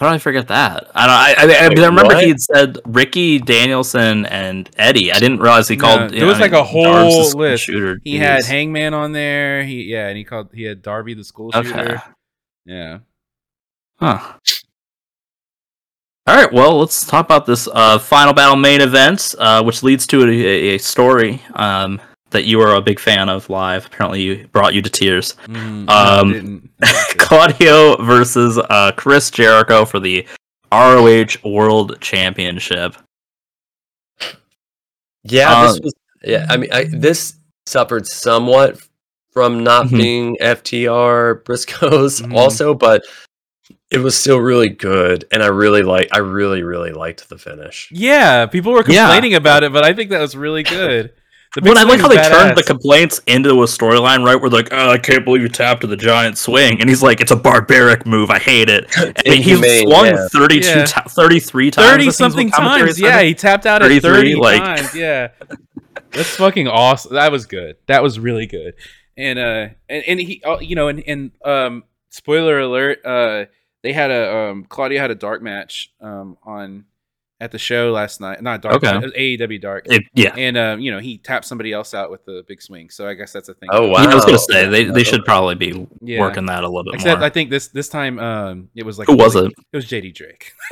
How 0.00 0.10
did 0.10 0.14
I 0.14 0.18
forget 0.18 0.46
that? 0.48 0.90
I 0.94 1.06
don't. 1.06 1.16
I, 1.16 1.28
I, 1.62 1.64
I, 1.64 1.68
Wait, 1.68 1.78
I 1.78 1.86
remember 1.86 2.04
what? 2.04 2.22
he 2.22 2.28
had 2.28 2.40
said 2.40 2.78
Ricky 2.86 3.40
Danielson 3.40 4.26
and 4.26 4.70
Eddie. 4.76 5.10
I 5.10 5.18
didn't 5.18 5.40
realize 5.40 5.66
he 5.66 5.74
No, 5.74 5.82
called. 5.82 6.12
there 6.12 6.26
was 6.26 6.38
like 6.38 6.52
a 6.52 6.62
whole 6.62 6.84
Darby's 6.84 7.34
list. 7.34 7.64
Shooter. 7.64 7.98
He 8.04 8.16
had 8.16 8.44
Hangman 8.44 8.94
on 8.94 9.10
there. 9.10 9.64
He 9.64 9.82
yeah, 9.84 10.06
and 10.06 10.16
he 10.16 10.22
called 10.22 10.50
he 10.54 10.62
had 10.62 10.82
Darby 10.82 11.14
the 11.14 11.24
school 11.24 11.50
Okay. 11.52 11.66
shooter. 11.68 12.02
Yeah. 12.64 12.98
Huh. 13.96 14.34
All 16.28 16.36
right. 16.36 16.52
Well, 16.52 16.78
let's 16.78 17.04
talk 17.06 17.24
about 17.24 17.46
this 17.46 17.66
uh, 17.72 17.98
final 17.98 18.34
battle 18.34 18.54
main 18.56 18.80
event, 18.80 19.34
uh, 19.38 19.64
which 19.64 19.82
leads 19.82 20.06
to 20.08 20.24
a, 20.28 20.74
a 20.74 20.78
story 20.78 21.42
um, 21.54 22.00
that 22.30 22.44
you 22.44 22.60
are 22.60 22.74
a 22.74 22.80
big 22.80 22.98
fan 23.00 23.28
of 23.28 23.48
live. 23.48 23.86
Apparently, 23.86 24.20
you 24.22 24.46
brought 24.52 24.74
you 24.74 24.82
to 24.82 24.90
tears. 24.90 25.34
Mm, 25.46 25.88
Um, 25.88 26.32
didn't. 26.32 26.70
Claudio 27.18 27.96
versus 28.04 28.58
uh, 28.58 28.92
Chris 28.96 29.30
Jericho 29.30 29.84
for 29.84 29.98
the 30.00 30.26
ROH 30.72 31.36
World 31.44 31.98
Championship. 32.00 32.94
Yeah, 35.24 35.62
this 35.66 35.76
Uh, 35.76 35.80
was. 35.84 35.94
Yeah, 36.22 36.46
I 36.48 36.56
mean, 36.56 36.70
I, 36.72 36.84
this 36.90 37.34
suffered 37.66 38.06
somewhat 38.06 38.78
from 39.32 39.62
not 39.62 39.86
Mhm. 39.86 39.96
being 39.96 40.36
FTR 40.40 41.42
Briscoes, 41.44 42.22
Mhm. 42.22 42.34
also, 42.34 42.74
but 42.74 43.02
it 43.90 43.98
was 43.98 44.16
still 44.16 44.38
really 44.38 44.68
good, 44.68 45.24
and 45.30 45.42
I 45.42 45.46
really 45.46 45.82
like. 45.82 46.08
I 46.12 46.18
really, 46.18 46.62
really 46.62 46.92
liked 46.92 47.28
the 47.28 47.38
finish. 47.38 47.88
yeah, 47.92 48.46
people 48.46 48.72
were 48.72 48.84
Yeah. 48.86 49.04
complaining 49.06 49.34
about 49.34 49.64
it, 49.64 49.72
but 49.72 49.84
I 49.84 49.92
think 49.92 50.10
that 50.10 50.20
was 50.20 50.36
really 50.36 50.62
good. 50.62 51.12
The 51.54 51.62
Well, 51.62 51.78
I 51.78 51.82
like 51.84 52.00
how 52.00 52.08
was 52.08 52.16
they 52.18 52.28
turned 52.28 52.56
the 52.58 52.62
complaints 52.62 53.20
into 53.26 53.50
a 53.62 53.66
storyline, 53.66 54.22
right? 54.24 54.36
Where 54.36 54.50
they're 54.50 54.60
like, 54.60 54.72
oh, 54.72 54.90
I 54.90 54.98
can't 54.98 55.24
believe 55.24 55.40
you 55.42 55.48
tapped 55.48 55.80
to 55.80 55.86
the 55.86 55.96
giant 55.96 56.36
swing. 56.36 56.78
And 56.80 56.90
he's 56.90 57.02
like, 57.02 57.20
it's 57.22 57.30
a 57.30 57.36
barbaric 57.36 58.06
move. 58.06 58.30
I 58.30 58.38
hate 58.38 58.68
it. 58.68 58.94
And 59.24 59.42
he 59.42 59.52
Inhumane, 59.52 59.88
swung 59.88 60.06
yeah. 60.06 60.28
32, 60.30 60.68
Yeah. 60.68 60.84
ti- 60.84 61.00
33 61.08 61.70
times. 61.70 61.86
I 61.86 61.88
think 61.90 61.92
thirty 61.98 62.06
is 62.08 62.16
something 62.16 62.50
times. 62.50 63.00
Yeah, 63.00 63.22
he 63.22 63.34
tapped 63.34 63.64
out 63.66 63.82
at 63.82 63.88
33, 63.88 64.00
thirty 64.00 64.34
like- 64.34 64.60
times. 64.62 64.94
Yeah, 64.94 65.28
that's 66.10 66.36
fucking 66.36 66.68
awesome. 66.68 67.14
That 67.14 67.32
was 67.32 67.46
good. 67.46 67.76
That 67.86 68.02
was 68.02 68.18
really 68.18 68.46
good. 68.46 68.74
And 69.16 69.38
uh, 69.38 69.68
and, 69.88 70.04
and 70.06 70.20
he, 70.20 70.42
uh, 70.44 70.58
you 70.60 70.76
know, 70.76 70.88
and, 70.88 71.02
and 71.06 71.30
um, 71.44 71.84
spoiler 72.10 72.58
alert. 72.60 73.04
Uh, 73.04 73.46
they 73.82 73.92
had 73.92 74.10
a 74.10 74.36
um, 74.36 74.64
Claudio 74.64 75.00
had 75.00 75.10
a 75.10 75.14
dark 75.14 75.40
match 75.42 75.92
um 76.00 76.36
on 76.44 76.84
at 77.40 77.52
the 77.52 77.58
show 77.58 77.92
last 77.92 78.20
night. 78.20 78.42
Not 78.42 78.62
dark, 78.62 78.76
Okay. 78.76 78.96
it 78.96 79.02
was 79.02 79.12
AEW 79.12 79.60
dark. 79.60 79.86
It- 79.88 80.02
yeah. 80.14 80.34
and 80.36 80.56
uh, 80.56 80.76
you 80.78 80.90
know, 80.90 80.98
he 80.98 81.18
tapped 81.18 81.44
somebody 81.44 81.72
else 81.72 81.94
out 81.94 82.10
with 82.10 82.24
the 82.24 82.44
big 82.48 82.60
swing. 82.60 82.90
So 82.90 83.06
I 83.08 83.14
guess 83.14 83.32
that's 83.32 83.48
a 83.48 83.54
thing. 83.54 83.68
Oh, 83.72 83.88
wow. 83.88 83.98
I 83.98 84.14
was 84.14 84.24
going 84.24 84.36
to 84.36 84.44
say, 84.52 84.66
they, 84.68 84.84
they 84.84 85.04
should 85.04 85.24
probably 85.24 85.54
be 85.54 85.86
Yeah. 86.00 86.20
working 86.20 86.46
that 86.46 86.64
a 86.64 86.66
little 86.66 86.84
bit 86.84 86.94
Except 86.94 87.20
more. 87.20 87.26
I 87.26 87.30
think 87.30 87.50
this 87.50 87.68
this 87.68 87.88
time 87.88 88.18
um, 88.18 88.70
it 88.74 88.84
was 88.84 88.98
like 88.98 89.06
Who 89.08 89.16
was 89.16 89.36
it? 89.36 89.52
It 89.72 89.76
was 89.76 89.86
JD 89.86 90.14
Drake. 90.14 90.52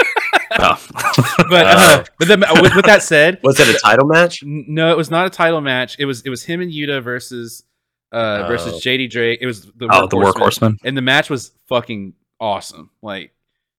Oh. 0.58 0.80
But 1.50 1.66
uh, 1.66 2.04
but 2.18 2.28
then, 2.28 2.40
with, 2.62 2.74
with 2.76 2.84
that 2.86 3.02
said, 3.02 3.40
Was 3.42 3.58
it 3.60 3.68
a 3.68 3.78
title 3.80 4.06
match? 4.06 4.42
N- 4.42 4.64
No, 4.68 4.90
it 4.90 4.96
was 4.96 5.10
not 5.10 5.26
a 5.26 5.30
title 5.30 5.60
match. 5.60 5.96
It 5.98 6.04
was 6.06 6.22
it 6.22 6.30
was 6.30 6.44
him 6.44 6.60
and 6.60 6.70
Yuta 6.72 7.02
versus 7.02 7.64
uh 8.12 8.42
Oh. 8.44 8.48
versus 8.48 8.82
JD 8.82 9.10
Drake. 9.10 9.40
It 9.42 9.46
was 9.46 9.62
the 9.76 9.88
oh, 9.90 10.06
the 10.06 10.16
workhorseman. 10.16 10.76
and 10.84 10.96
the 10.96 11.02
match 11.02 11.28
was 11.28 11.50
fucking 11.68 12.14
awesome. 12.40 12.90
Like 13.02 13.32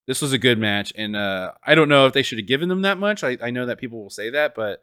this 0.07 0.21
was 0.21 0.34
a 0.34 0.38
good 0.38 0.57
match, 0.57 0.91
and 0.95 1.15
uh 1.15 1.51
I 1.63 1.75
don't 1.75 1.89
know 1.89 2.07
if 2.07 2.13
they 2.13 2.23
should 2.23 2.39
have 2.39 2.47
given 2.47 2.69
them 2.69 2.81
that 2.81 2.97
much. 2.97 3.23
I, 3.23 3.38
I 3.41 3.51
know 3.51 3.65
that 3.67 3.77
people 3.77 4.01
will 4.01 4.09
say 4.09 4.29
that, 4.31 4.55
but 4.55 4.81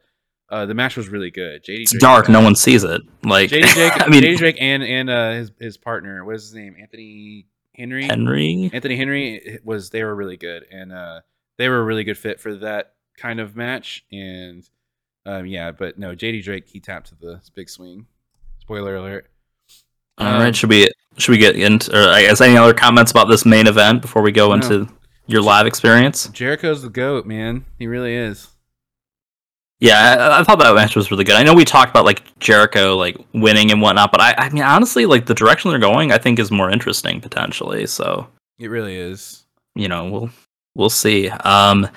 uh 0.49 0.65
the 0.65 0.73
match 0.75 0.95
was 0.95 1.09
really 1.09 1.31
good. 1.31 1.63
JD 1.63 1.81
It's 1.81 1.91
Drake 1.91 2.01
dark. 2.01 2.29
No 2.29 2.41
one 2.41 2.55
sees 2.55 2.83
it. 2.83 3.01
Like, 3.23 3.49
JD 3.49 3.61
Drake, 3.73 3.93
I 4.01 4.07
mean, 4.07 4.23
JD 4.23 4.37
Drake 4.37 4.57
and 4.59 4.83
and 4.83 5.09
uh 5.09 5.31
his 5.31 5.51
his 5.59 5.77
partner, 5.77 6.23
what 6.23 6.35
is 6.35 6.43
his 6.43 6.53
name? 6.53 6.75
Anthony 6.79 7.47
Henry. 7.75 8.03
Henry. 8.05 8.69
Anthony 8.73 8.95
Henry 8.95 9.59
was 9.65 9.89
they 9.89 10.03
were 10.03 10.15
really 10.15 10.37
good, 10.37 10.63
and 10.71 10.93
uh 10.93 11.21
they 11.57 11.67
were 11.69 11.79
a 11.79 11.83
really 11.83 12.03
good 12.03 12.17
fit 12.17 12.39
for 12.39 12.55
that 12.55 12.93
kind 13.17 13.39
of 13.39 13.55
match. 13.55 14.05
And 14.11 14.63
um, 15.25 15.45
yeah, 15.47 15.71
but 15.71 15.97
no, 15.97 16.15
JD 16.15 16.43
Drake 16.43 16.67
he 16.69 16.79
tapped 16.79 17.07
to 17.07 17.15
the 17.15 17.41
big 17.55 17.69
swing. 17.69 18.05
Spoiler 18.59 18.95
alert. 18.95 19.27
All 20.17 20.27
Um, 20.27 20.41
right. 20.41 20.55
Should 20.55 20.69
we 20.69 20.87
should 21.17 21.31
we 21.31 21.37
get 21.37 21.55
into? 21.55 21.91
Or 21.97 22.09
I 22.09 22.21
guess 22.21 22.41
any 22.41 22.55
other 22.57 22.73
comments 22.73 23.09
about 23.11 23.25
this 23.29 23.45
main 23.45 23.67
event 23.67 24.01
before 24.01 24.21
we 24.21 24.31
go 24.31 24.49
No. 24.49 24.53
into 24.55 24.87
your 25.27 25.41
live 25.41 25.65
experience? 25.67 26.27
Jericho's 26.29 26.81
the 26.81 26.89
goat, 26.89 27.25
man. 27.25 27.65
He 27.79 27.87
really 27.87 28.13
is. 28.15 28.49
Yeah, 29.79 30.31
I, 30.31 30.39
I 30.39 30.43
thought 30.43 30.59
that 30.59 30.73
match 30.73 30.95
was 30.95 31.11
really 31.11 31.23
good. 31.25 31.35
I 31.35 31.43
know 31.43 31.53
we 31.53 31.65
talked 31.65 31.89
about 31.91 32.05
like 32.05 32.23
Jericho 32.39 32.95
like 32.95 33.17
winning 33.33 33.71
and 33.71 33.81
whatnot, 33.81 34.11
but 34.11 34.21
I, 34.21 34.33
I 34.37 34.49
mean 34.49 34.63
honestly, 34.63 35.05
like 35.05 35.25
the 35.25 35.33
direction 35.33 35.69
they're 35.69 35.79
going, 35.79 36.11
I 36.11 36.17
think 36.17 36.39
is 36.39 36.49
more 36.51 36.69
interesting 36.69 37.19
potentially. 37.19 37.85
So 37.85 38.27
It 38.57 38.69
really 38.69 38.95
is. 38.95 39.43
you 39.75 39.87
know, 39.89 40.09
we'll 40.09 40.29
we'll 40.75 40.89
see. 40.89 41.29
Um. 41.29 41.89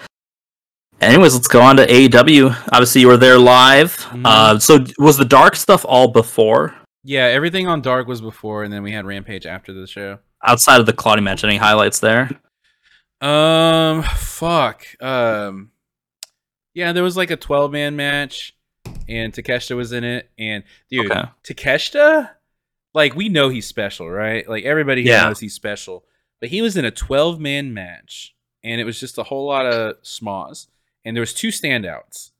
Anyways, 1.00 1.32
let's 1.34 1.46
go 1.46 1.60
on 1.62 1.76
to 1.76 1.86
AEW. 1.86 2.50
Obviously, 2.72 3.00
you 3.02 3.06
were 3.06 3.16
there 3.16 3.38
live. 3.38 3.94
Mhm. 4.10 4.22
Uh, 4.24 4.58
so 4.58 4.84
was 4.98 5.16
the 5.16 5.24
dark 5.24 5.54
stuff 5.54 5.84
all 5.88 6.08
before, 6.08 6.74
Yeah, 7.04 7.26
everything 7.26 7.68
on 7.68 7.80
Dark 7.82 8.08
was 8.08 8.20
before, 8.20 8.64
and 8.64 8.72
then 8.72 8.82
we 8.82 8.90
had 8.90 9.06
Rampage 9.06 9.46
after 9.46 9.72
the 9.72 9.86
show. 9.86 10.18
outside 10.44 10.80
of 10.80 10.86
the 10.86 10.92
Claudio 10.92 11.22
match? 11.22 11.44
Any 11.44 11.56
highlights 11.56 12.00
there? 12.00 12.28
Um, 13.20 14.02
fuck. 14.02 14.86
Um, 15.02 15.70
yeah, 16.74 16.92
there 16.92 17.02
was 17.02 17.16
like 17.16 17.30
a 17.30 17.36
twelve 17.36 17.72
man 17.72 17.96
match, 17.96 18.54
and 19.08 19.32
Takeshita 19.32 19.76
was 19.76 19.92
in 19.92 20.04
it. 20.04 20.30
And 20.38 20.64
dude, 20.90 21.10
Okay. 21.10 21.22
Takeshita, 21.44 22.30
like 22.94 23.14
we 23.16 23.28
know 23.28 23.48
he's 23.48 23.66
special, 23.66 24.08
right? 24.08 24.48
Like 24.48 24.64
everybody 24.64 25.02
Yeah. 25.02 25.24
knows 25.24 25.40
he's 25.40 25.54
special. 25.54 26.04
But 26.40 26.50
he 26.50 26.62
was 26.62 26.76
in 26.76 26.84
a 26.84 26.90
twelve 26.92 27.40
man 27.40 27.74
match, 27.74 28.34
and 28.62 28.80
it 28.80 28.84
was 28.84 29.00
just 29.00 29.18
a 29.18 29.24
whole 29.24 29.46
lot 29.46 29.66
of 29.66 30.00
smas. 30.02 30.68
And 31.04 31.16
there 31.16 31.22
was 31.22 31.34
two 31.34 31.48
standouts. 31.48 32.30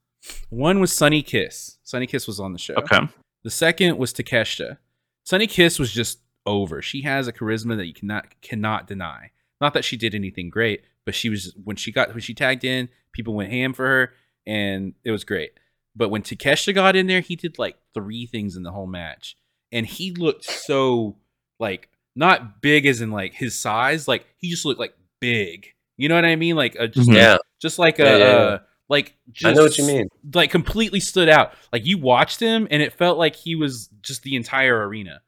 One 0.51 0.79
was 0.79 0.93
Sunny 0.93 1.23
Kiss. 1.23 1.79
Sunny 1.83 2.07
Kiss 2.07 2.27
was 2.27 2.39
on 2.39 2.53
the 2.53 2.59
show. 2.59 2.75
Okay. 2.75 3.09
The 3.45 3.51
second 3.51 3.97
was 3.99 4.13
Takeshita. 4.13 4.79
Sunny 5.25 5.47
Kiss 5.47 5.79
was 5.79 5.93
just 5.93 6.19
over. 6.45 6.83
She 6.83 7.03
has 7.03 7.27
a 7.29 7.33
charisma 7.33 7.77
that 7.77 7.87
you 7.87 7.95
cannot 7.95 8.41
cannot 8.43 8.87
deny. 8.87 9.31
Not 9.61 9.75
that 9.75 9.85
she 9.85 9.97
did 9.97 10.15
anything 10.15 10.51
great, 10.51 10.83
but 11.05 11.15
she 11.15 11.29
was 11.29 11.55
when 11.65 11.77
she 11.77 11.91
got 11.93 12.11
when 12.11 12.21
she 12.21 12.35
tagged 12.35 12.65
in, 12.65 12.89
people 13.13 13.35
went 13.35 13.51
ham 13.51 13.73
for 13.73 13.87
her, 13.87 14.13
and 14.47 14.95
it 15.05 15.11
was 15.11 15.25
great. 15.25 15.53
But 15.97 16.11
when 16.11 16.23
Takeshita 16.23 16.75
got 16.75 16.95
in 16.97 17.07
there, 17.09 17.21
he 17.21 17.35
did 17.35 17.59
like 17.59 17.77
three 17.93 18.27
things 18.27 18.57
in 18.57 18.63
the 18.63 18.71
whole 18.73 18.87
match, 18.87 19.37
and 19.73 19.85
he 19.87 20.13
looked 20.13 20.45
so 20.45 21.17
like 21.59 21.89
not 22.15 22.61
big 22.63 22.87
as 22.87 23.01
in 23.01 23.11
like 23.11 23.35
his 23.35 23.59
size, 23.61 24.07
like 24.07 24.27
he 24.37 24.51
just 24.51 24.65
looked 24.65 24.81
like 24.81 24.95
big. 25.21 25.69
You 25.97 26.09
know 26.09 26.15
what 26.15 26.25
I 26.25 26.37
mean? 26.37 26.55
Like 26.57 26.77
a, 26.77 26.87
just 26.89 27.09
Mhm. 27.09 27.17
Yeah, 27.17 27.39
just 27.61 27.79
like 27.79 27.99
a 27.99 28.05
Yeah, 28.05 28.17
yeah, 28.17 28.25
yeah. 28.25 28.37
uh, 28.37 28.59
like 28.89 29.17
just 29.33 29.47
I 29.47 29.53
know 29.55 29.63
what 29.65 29.77
you 29.79 29.85
mean. 29.85 30.09
like 30.35 30.51
completely 30.51 31.01
stood 31.01 31.29
out. 31.29 31.53
Like 31.73 31.85
you 31.85 31.99
watched 31.99 32.41
him 32.41 32.69
and 32.71 32.81
it 32.83 32.93
felt 32.93 33.19
like 33.19 33.35
he 33.35 33.55
was 33.55 33.89
just 34.03 34.23
the 34.23 34.37
entire 34.37 34.87
arena. 34.87 35.21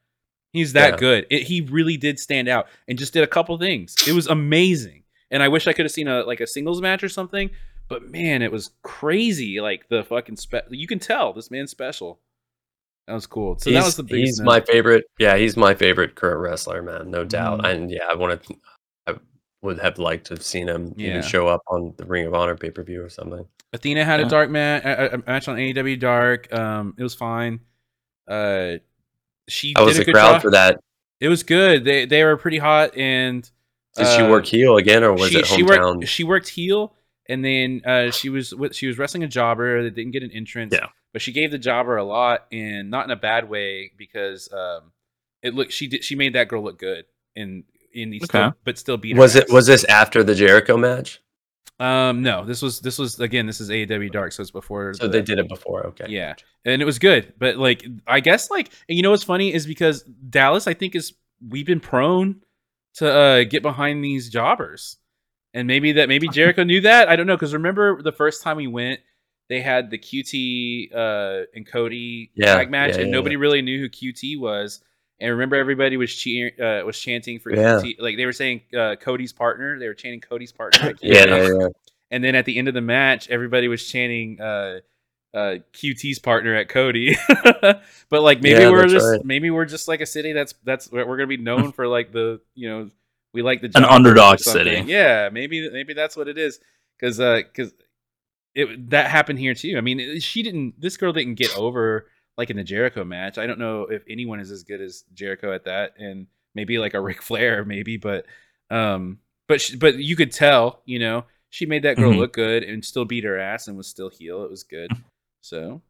He's 0.53 0.73
that 0.73 0.93
Yeah. 0.93 0.97
good. 0.97 1.27
It, 1.29 1.43
he 1.43 1.61
really 1.61 1.97
did 1.97 2.19
stand 2.19 2.47
out 2.47 2.67
and 2.87 2.97
just 2.97 3.13
did 3.13 3.23
a 3.23 3.27
couple 3.27 3.57
things. 3.57 3.95
It 4.07 4.13
was 4.13 4.27
amazing. 4.27 5.03
And 5.29 5.41
I 5.41 5.47
wish 5.47 5.65
I 5.67 5.73
could 5.73 5.85
have 5.85 5.91
seen 5.93 6.07
a 6.09 6.23
like 6.23 6.41
a 6.41 6.47
singles 6.47 6.81
match 6.81 7.03
or 7.03 7.09
something, 7.09 7.49
but 7.87 8.09
man, 8.09 8.41
it 8.41 8.51
was 8.51 8.71
crazy. 8.83 9.61
Like 9.61 9.87
the 9.89 10.03
fucking 10.03 10.35
spe- 10.37 10.69
you 10.71 10.87
can 10.87 10.99
tell 10.99 11.31
this 11.33 11.49
man's 11.49 11.71
special. 11.71 12.19
That 13.07 13.13
was 13.13 13.25
cool. 13.27 13.57
So 13.59 13.69
he's, 13.69 13.79
that 13.79 13.85
was 13.85 13.95
the 13.95 14.03
biggest 14.03 14.25
he's 14.27 14.39
note. 14.39 14.45
my 14.45 14.61
favorite. 14.61 15.05
Yeah, 15.19 15.37
he's 15.37 15.55
my 15.57 15.73
favorite 15.73 16.15
current 16.15 16.39
wrestler, 16.41 16.81
man, 16.81 17.09
no 17.09 17.23
doubt. 17.23 17.61
Mhm. 17.61 17.69
And 17.73 17.91
yeah, 17.91 18.05
I 18.09 18.15
wanted, 18.15 18.41
I 19.07 19.15
would 19.61 19.79
have 19.79 19.97
liked 19.97 20.27
to 20.27 20.33
have 20.35 20.43
seen 20.43 20.67
him 20.67 20.93
Yeah. 20.97 21.09
even 21.11 21.21
show 21.23 21.47
up 21.47 21.61
on 21.67 21.93
the 21.97 22.05
Ring 22.05 22.25
of 22.27 22.33
Honor 22.33 22.55
pay 22.57 22.69
per 22.71 22.83
view 22.83 23.01
or 23.03 23.09
something. 23.09 23.45
Athena 23.73 24.03
had 24.05 24.19
Yeah. 24.19 24.25
a 24.27 24.29
dark 24.29 24.49
match, 24.49 24.83
a, 24.83 25.15
a 25.15 25.17
match 25.25 25.47
on 25.47 25.55
AEW 25.57 25.97
Dark. 25.97 26.53
Um, 26.53 26.93
it 26.97 27.03
was 27.03 27.15
fine. 27.15 27.61
Uh, 28.27 28.75
she 29.47 29.73
How 29.75 29.85
was 29.85 29.95
did 29.95 29.99
the 29.99 30.01
a 30.03 30.05
good 30.05 30.15
crowd 30.15 30.33
job. 30.33 30.41
for 30.41 30.51
that? 30.51 30.79
It 31.19 31.27
was 31.29 31.43
good. 31.43 31.83
They 31.85 32.05
they 32.05 32.23
were 32.23 32.37
pretty 32.37 32.57
hot 32.57 32.97
and 32.97 33.43
Did 33.95 34.07
she 34.07 34.21
uh, 34.21 34.29
work 34.29 34.45
heel 34.45 34.77
again, 34.77 35.03
or 35.03 35.13
was 35.13 35.29
she, 35.31 35.39
it 35.39 35.45
she 35.47 35.63
hometown? 35.63 35.95
worked 35.97 36.07
she 36.07 36.23
worked 36.23 36.47
heel 36.49 36.93
and 37.29 37.45
then 37.45 37.81
uh, 37.85 38.11
she 38.11 38.29
was 38.29 38.53
she 38.71 38.87
was 38.87 38.97
wrestling 38.97 39.23
a 39.23 39.27
jobber 39.27 39.83
that 39.83 39.95
didn't 39.95 40.11
get 40.11 40.23
an 40.23 40.31
entrance. 40.31 40.73
Yeah. 40.73 40.87
But 41.13 41.21
she 41.21 41.31
gave 41.31 41.51
the 41.51 41.57
jobber 41.57 41.97
a 41.97 42.03
lot 42.03 42.45
and 42.51 42.89
not 42.89 43.05
in 43.05 43.11
a 43.11 43.15
bad 43.17 43.49
way 43.49 43.91
because 43.97 44.51
um, 44.53 44.91
it 45.43 45.53
looked 45.53 45.71
she 45.73 45.87
did 45.87 46.03
she 46.03 46.15
made 46.15 46.33
that 46.33 46.47
girl 46.47 46.63
look 46.63 46.79
good 46.79 47.05
and 47.35 47.63
in 47.93 48.09
Okay. 48.15 48.25
still, 48.25 48.53
but 48.63 48.77
still 48.77 48.97
beat 48.97 49.15
her 49.17 49.21
was 49.21 49.35
it 49.35 49.43
ass. 49.45 49.51
was 49.51 49.67
this 49.67 49.83
after 49.85 50.23
the 50.23 50.33
Jericho 50.35 50.77
match? 50.77 51.21
Um 51.79 52.21
no 52.21 52.45
this 52.45 52.61
was 52.61 52.79
this 52.81 52.97
was 52.99 53.19
again 53.19 53.45
this 53.47 53.59
is 53.59 53.69
AEW 53.69 54.11
Dark 54.11 54.31
so 54.33 54.41
it's 54.41 54.51
before 54.51 54.93
So 54.93 55.07
the- 55.07 55.13
they 55.13 55.21
did 55.21 55.39
it 55.39 55.47
before. 55.49 55.87
Okay. 55.87 56.05
yeah 56.09 56.35
and 56.65 56.81
it 56.81 56.85
was 56.85 56.99
good 56.99 57.33
but 57.39 57.57
like 57.57 57.83
i 58.05 58.19
guess 58.19 58.51
like 58.51 58.69
and 58.87 58.95
you 58.97 59.01
know 59.03 59.09
what's 59.11 59.23
funny 59.23 59.51
is 59.53 59.65
because 59.65 60.03
dallas 60.03 60.67
i 60.67 60.73
think 60.75 60.93
is 60.95 61.13
we've 61.49 61.65
been 61.65 61.79
prone 61.79 62.41
to 62.95 63.11
uh 63.11 63.43
get 63.45 63.63
behind 63.63 64.03
these 64.03 64.29
jobbers 64.29 64.97
and 65.55 65.67
maybe 65.67 65.93
that 65.93 66.07
maybe 66.07 66.27
jericho 66.31 66.63
knew 66.63 66.81
that 66.81 67.09
i 67.09 67.15
don't 67.15 67.25
know 67.25 67.35
because 67.35 67.53
remember 67.53 68.01
the 68.03 68.11
first 68.11 68.43
time 68.43 68.57
we 68.57 68.67
went 68.67 68.99
they 69.49 69.59
had 69.59 69.89
the 69.89 69.97
qt 69.97 70.93
uh 70.93 71.45
and 71.55 71.65
cody 71.65 72.29
Yeah, 72.35 72.53
tag 72.55 72.69
match 72.69 72.91
yeah, 72.91 73.01
and 73.01 73.07
yeah, 73.09 73.15
nobody 73.17 73.37
really 73.37 73.61
knew 73.63 73.79
who 73.79 73.89
qt 73.89 74.39
was 74.39 74.83
And 75.21 75.31
remember, 75.31 75.55
everybody 75.55 75.97
was 75.97 76.13
cheering, 76.13 76.59
uh, 76.59 76.81
was 76.85 76.99
chanting 76.99 77.39
for 77.39 77.51
Yeah. 77.55 77.79
QT, 77.79 77.99
like 77.99 78.17
they 78.17 78.25
were 78.25 78.33
saying 78.33 78.61
uh, 78.77 78.95
Cody's 78.99 79.31
partner. 79.31 79.77
They 79.79 79.87
were 79.87 79.93
chanting 79.93 80.19
Cody's 80.19 80.51
partner. 80.51 80.89
at 80.89 80.95
Yeah, 81.03 81.25
yeah, 81.25 81.47
yeah. 81.59 81.67
And 82.09 82.23
then 82.23 82.35
at 82.35 82.45
the 82.45 82.57
end 82.57 82.67
of 82.67 82.73
the 82.73 82.81
match, 82.81 83.29
everybody 83.29 83.67
was 83.67 83.87
chanting 83.87 84.41
uh, 84.41 84.79
uh, 85.33 85.55
QT's 85.73 86.19
partner 86.19 86.55
at 86.55 86.67
Cody. 86.69 87.15
but 87.61 88.21
like 88.21 88.41
maybe 88.41 88.61
Yeah, 88.61 88.71
we're 88.71 88.87
just 88.87 89.07
right. 89.07 89.23
maybe 89.23 89.49
we're 89.49 89.65
just 89.65 89.87
like 89.87 90.01
a 90.01 90.05
city 90.05 90.33
that's 90.33 90.53
that's 90.63 90.91
we're 90.91 91.05
gonna 91.05 91.27
be 91.27 91.37
known 91.37 91.71
for 91.77 91.87
like 91.87 92.11
the 92.11 92.41
you 92.55 92.67
know 92.67 92.89
we 93.33 93.41
like 93.43 93.61
the 93.61 93.71
An 93.75 93.85
underdog 93.85 94.39
city. 94.39 94.83
Yeah, 94.87 95.29
maybe 95.31 95.69
maybe 95.69 95.93
that's 95.93 96.17
what 96.17 96.27
it 96.27 96.37
is 96.37 96.59
because 96.99 97.17
because 97.17 97.73
it 98.55 98.89
that 98.89 99.09
happened 99.09 99.39
here 99.39 99.53
too. 99.53 99.75
I 99.77 99.81
mean, 99.81 100.19
she 100.19 100.43
didn't. 100.43 100.81
This 100.81 100.97
girl 100.97 101.13
didn't 101.13 101.35
get 101.35 101.57
over 101.57 102.07
like 102.37 102.49
in 102.49 102.57
the 102.57 102.63
Jericho 102.63 103.03
match. 103.03 103.37
I 103.37 103.45
don't 103.47 103.59
know 103.59 103.83
if 103.83 104.03
anyone 104.09 104.39
is 104.39 104.51
as 104.51 104.63
good 104.63 104.81
as 104.81 105.03
Jericho 105.13 105.53
at 105.53 105.65
that, 105.65 105.93
and 105.97 106.27
maybe 106.55 106.77
like 106.77 106.93
a 106.93 107.01
Ric 107.01 107.21
Flair, 107.21 107.63
maybe, 107.65 107.97
but 107.97 108.25
um, 108.69 109.19
but 109.47 109.59
she, 109.61 109.75
but 109.75 109.97
you 109.97 110.15
could 110.15 110.31
tell, 110.31 110.81
you 110.85 110.99
know, 110.99 111.25
she 111.49 111.65
made 111.65 111.83
that 111.83 111.97
girl 111.97 112.13
Mhm. 112.13 112.17
look 112.19 112.33
good 112.33 112.63
and 112.63 112.83
still 112.85 113.03
beat 113.05 113.25
her 113.25 113.37
ass 113.37 113.67
and 113.67 113.75
was 113.75 113.87
still 113.87 114.09
heel. 114.09 114.43
It 114.43 114.49
was 114.49 114.63
good. 114.63 114.91
So 115.41 115.81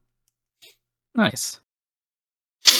Nice. 1.15 1.59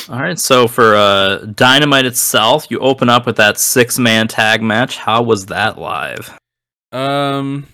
All 0.10 0.20
right, 0.20 0.38
so 0.40 0.68
for 0.68 0.96
uh, 0.96 1.38
Dynamite 1.56 2.06
itself, 2.06 2.68
you 2.70 2.80
open 2.80 3.10
up 3.10 3.26
with 3.26 3.36
that 3.38 3.58
six 3.60 4.00
man 4.00 4.28
tag 4.28 4.62
match. 4.62 4.98
How 4.98 5.22
was 5.22 5.48
that 5.48 5.78
live? 5.78 6.38
um. 6.92 7.68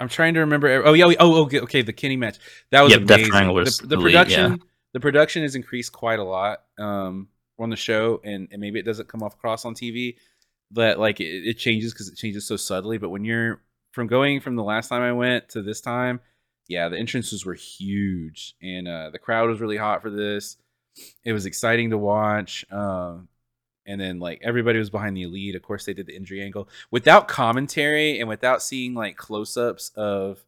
I'm 0.00 0.08
trying 0.08 0.34
to 0.34 0.40
remember. 0.40 0.82
Oh 0.84 0.94
yeah. 0.94 1.12
Oh 1.20 1.42
okay. 1.44 1.60
Okay. 1.60 1.82
The 1.82 1.92
Kenny 1.92 2.16
match. 2.16 2.38
That 2.70 2.82
was 2.82 2.92
Yep, 2.92 3.04
Death 3.04 3.16
amazing. 3.16 3.30
Triangle 3.30 3.54
was 3.54 3.78
the, 3.78 3.86
the 3.88 3.96
elite, 3.96 4.04
production. 4.06 4.62
The 4.92 5.00
production 5.00 5.42
has 5.42 5.54
increased 5.54 5.92
quite 5.92 6.18
a 6.18 6.24
lot 6.24 6.62
um, 6.78 7.28
on 7.58 7.70
the 7.70 7.76
show, 7.76 8.20
and, 8.24 8.48
and 8.50 8.60
maybe 8.60 8.80
it 8.80 8.84
doesn't 8.84 9.08
come 9.08 9.22
off 9.22 9.34
across 9.34 9.64
on 9.64 9.74
TV. 9.74 10.16
That 10.72 10.98
like 10.98 11.20
it, 11.20 11.46
it 11.46 11.58
changes 11.58 11.92
because 11.92 12.08
it 12.08 12.16
changes 12.16 12.46
so 12.46 12.56
subtly. 12.56 12.98
But 12.98 13.10
when 13.10 13.24
you're 13.24 13.60
from 13.92 14.06
going 14.06 14.40
from 14.40 14.56
the 14.56 14.64
last 14.64 14.88
time 14.88 15.02
I 15.02 15.12
went 15.12 15.50
to 15.50 15.62
this 15.62 15.80
time, 15.80 16.20
yeah, 16.68 16.88
the 16.88 16.96
entrances 16.96 17.44
were 17.44 17.54
huge, 17.54 18.54
and 18.62 18.88
uh, 18.88 19.10
the 19.10 19.18
crowd 19.18 19.48
was 19.48 19.60
really 19.60 19.76
hot 19.76 20.02
for 20.02 20.10
this. 20.10 20.56
It 21.24 21.32
was 21.32 21.46
exciting 21.46 21.90
to 21.90 21.98
watch. 21.98 22.64
Um, 22.70 23.28
and 23.86 24.00
then 24.00 24.18
like 24.18 24.40
everybody 24.42 24.78
was 24.78 24.90
behind 24.90 25.16
the 25.16 25.22
elite. 25.22 25.54
Of 25.54 25.62
course, 25.62 25.84
they 25.84 25.94
did 25.94 26.06
the 26.06 26.16
injury 26.16 26.42
angle 26.42 26.68
without 26.90 27.28
commentary 27.28 28.18
and 28.20 28.28
without 28.28 28.62
seeing 28.62 28.94
like 28.94 29.16
close-ups 29.16 29.90
of 29.96 30.44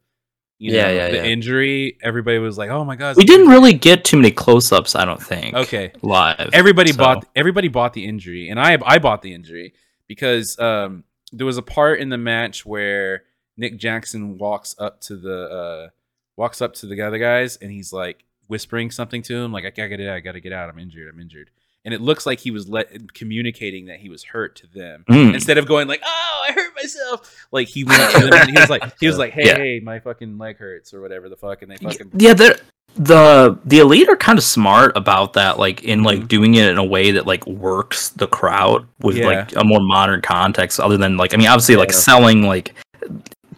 you 0.58 0.72
Yeah, 0.72 0.82
know 0.84 0.92
yeah, 0.92 1.08
the 1.10 1.16
yeah. 1.16 1.24
injury. 1.24 1.98
Everybody 2.02 2.38
was 2.38 2.56
like, 2.56 2.70
"Oh 2.70 2.84
my 2.84 2.94
god!" 2.96 3.16
We 3.16 3.24
didn't 3.24 3.48
really 3.48 3.72
get 3.74 4.04
too 4.04 4.16
many 4.16 4.30
close 4.30 4.70
ups, 4.70 4.94
I 4.94 5.04
don't 5.04 5.22
think. 5.22 5.54
Okay, 5.54 5.92
Live. 6.02 6.50
everybody 6.52 6.92
so- 6.92 6.98
bought 6.98 7.26
everybody 7.34 7.68
bought 7.68 7.94
the 7.94 8.04
injury, 8.04 8.48
and 8.48 8.60
I 8.60 8.78
I 8.84 8.98
bought 8.98 9.22
the 9.22 9.34
injury 9.34 9.74
because 10.06 10.58
um 10.60 11.04
there 11.32 11.46
was 11.46 11.56
a 11.58 11.62
part 11.62 11.98
in 11.98 12.10
the 12.10 12.18
match 12.18 12.64
where 12.66 13.24
Nick 13.56 13.76
Jackson 13.78 14.38
walks 14.38 14.74
up 14.78 15.00
to 15.02 15.16
the 15.16 15.48
uh 15.50 15.88
walks 16.36 16.62
up 16.62 16.74
to 16.74 16.86
the 16.86 17.00
other 17.02 17.18
guys, 17.18 17.56
and 17.56 17.72
he's 17.72 17.92
like 17.92 18.24
whispering 18.46 18.90
something 18.90 19.22
to 19.22 19.34
him, 19.36 19.50
like, 19.52 19.64
"I 19.64 19.70
gotta 19.70 19.88
get 19.96 20.00
out, 20.08 20.14
I 20.14 20.20
gotta 20.20 20.40
get 20.40 20.52
out, 20.52 20.68
I'm 20.68 20.78
injured, 20.78 21.12
I'm 21.12 21.20
injured." 21.20 21.50
And 21.84 21.92
it 21.92 22.00
looks 22.00 22.26
like 22.26 22.38
he 22.38 22.52
was 22.52 22.68
let 22.68 23.12
communicating 23.12 23.86
that 23.86 23.98
he 23.98 24.08
was 24.08 24.22
hurt 24.22 24.54
to 24.56 24.66
them. 24.68 25.04
Mm. 25.10 25.34
instead 25.34 25.58
of 25.58 25.66
going 25.66 25.88
like, 25.88 26.00
"Oh, 26.04 26.46
I 26.48 26.52
hurt 26.52 26.72
myself," 26.76 27.46
like 27.50 27.66
he 27.68 27.82
went 27.84 28.12
to 28.12 28.20
them 28.20 28.32
and 28.32 28.50
he 28.50 28.58
was 28.60 28.70
like, 28.70 28.84
he 29.00 29.06
was 29.08 29.18
like, 29.24 29.32
"Hey, 29.32 29.46
Yeah. 29.46 29.56
hey, 29.56 29.80
my 29.80 29.98
fucking 29.98 30.38
leg 30.38 30.58
hurts" 30.58 30.94
or 30.94 31.00
whatever 31.00 31.28
the 31.28 31.36
fuck, 31.36 31.62
and 31.62 31.70
they 31.70 31.76
fucking 31.78 32.10
yeah, 32.14 32.34
they're, 32.34 32.56
the 32.94 33.58
the 33.64 33.78
elite 33.80 34.08
are 34.08 34.16
kind 34.16 34.38
of 34.38 34.44
smart 34.44 34.96
about 34.96 35.32
that, 35.32 35.58
like 35.58 35.82
in 35.82 36.04
like 36.04 36.20
Mhm. 36.20 36.28
doing 36.28 36.54
it 36.54 36.68
in 36.70 36.78
a 36.78 36.84
way 36.84 37.10
that 37.10 37.26
like 37.26 37.44
works 37.48 38.10
the 38.10 38.26
crowd 38.28 38.86
with 39.00 39.16
Yeah. 39.16 39.26
like 39.26 39.56
a 39.56 39.64
more 39.64 39.80
modern 39.80 40.20
context. 40.22 40.78
Other 40.78 40.96
than 40.98 41.16
like, 41.16 41.34
I 41.34 41.36
mean, 41.36 41.48
obviously, 41.48 41.74
like 41.76 41.88
Yeah. 41.90 41.96
selling 41.96 42.42
like 42.46 42.74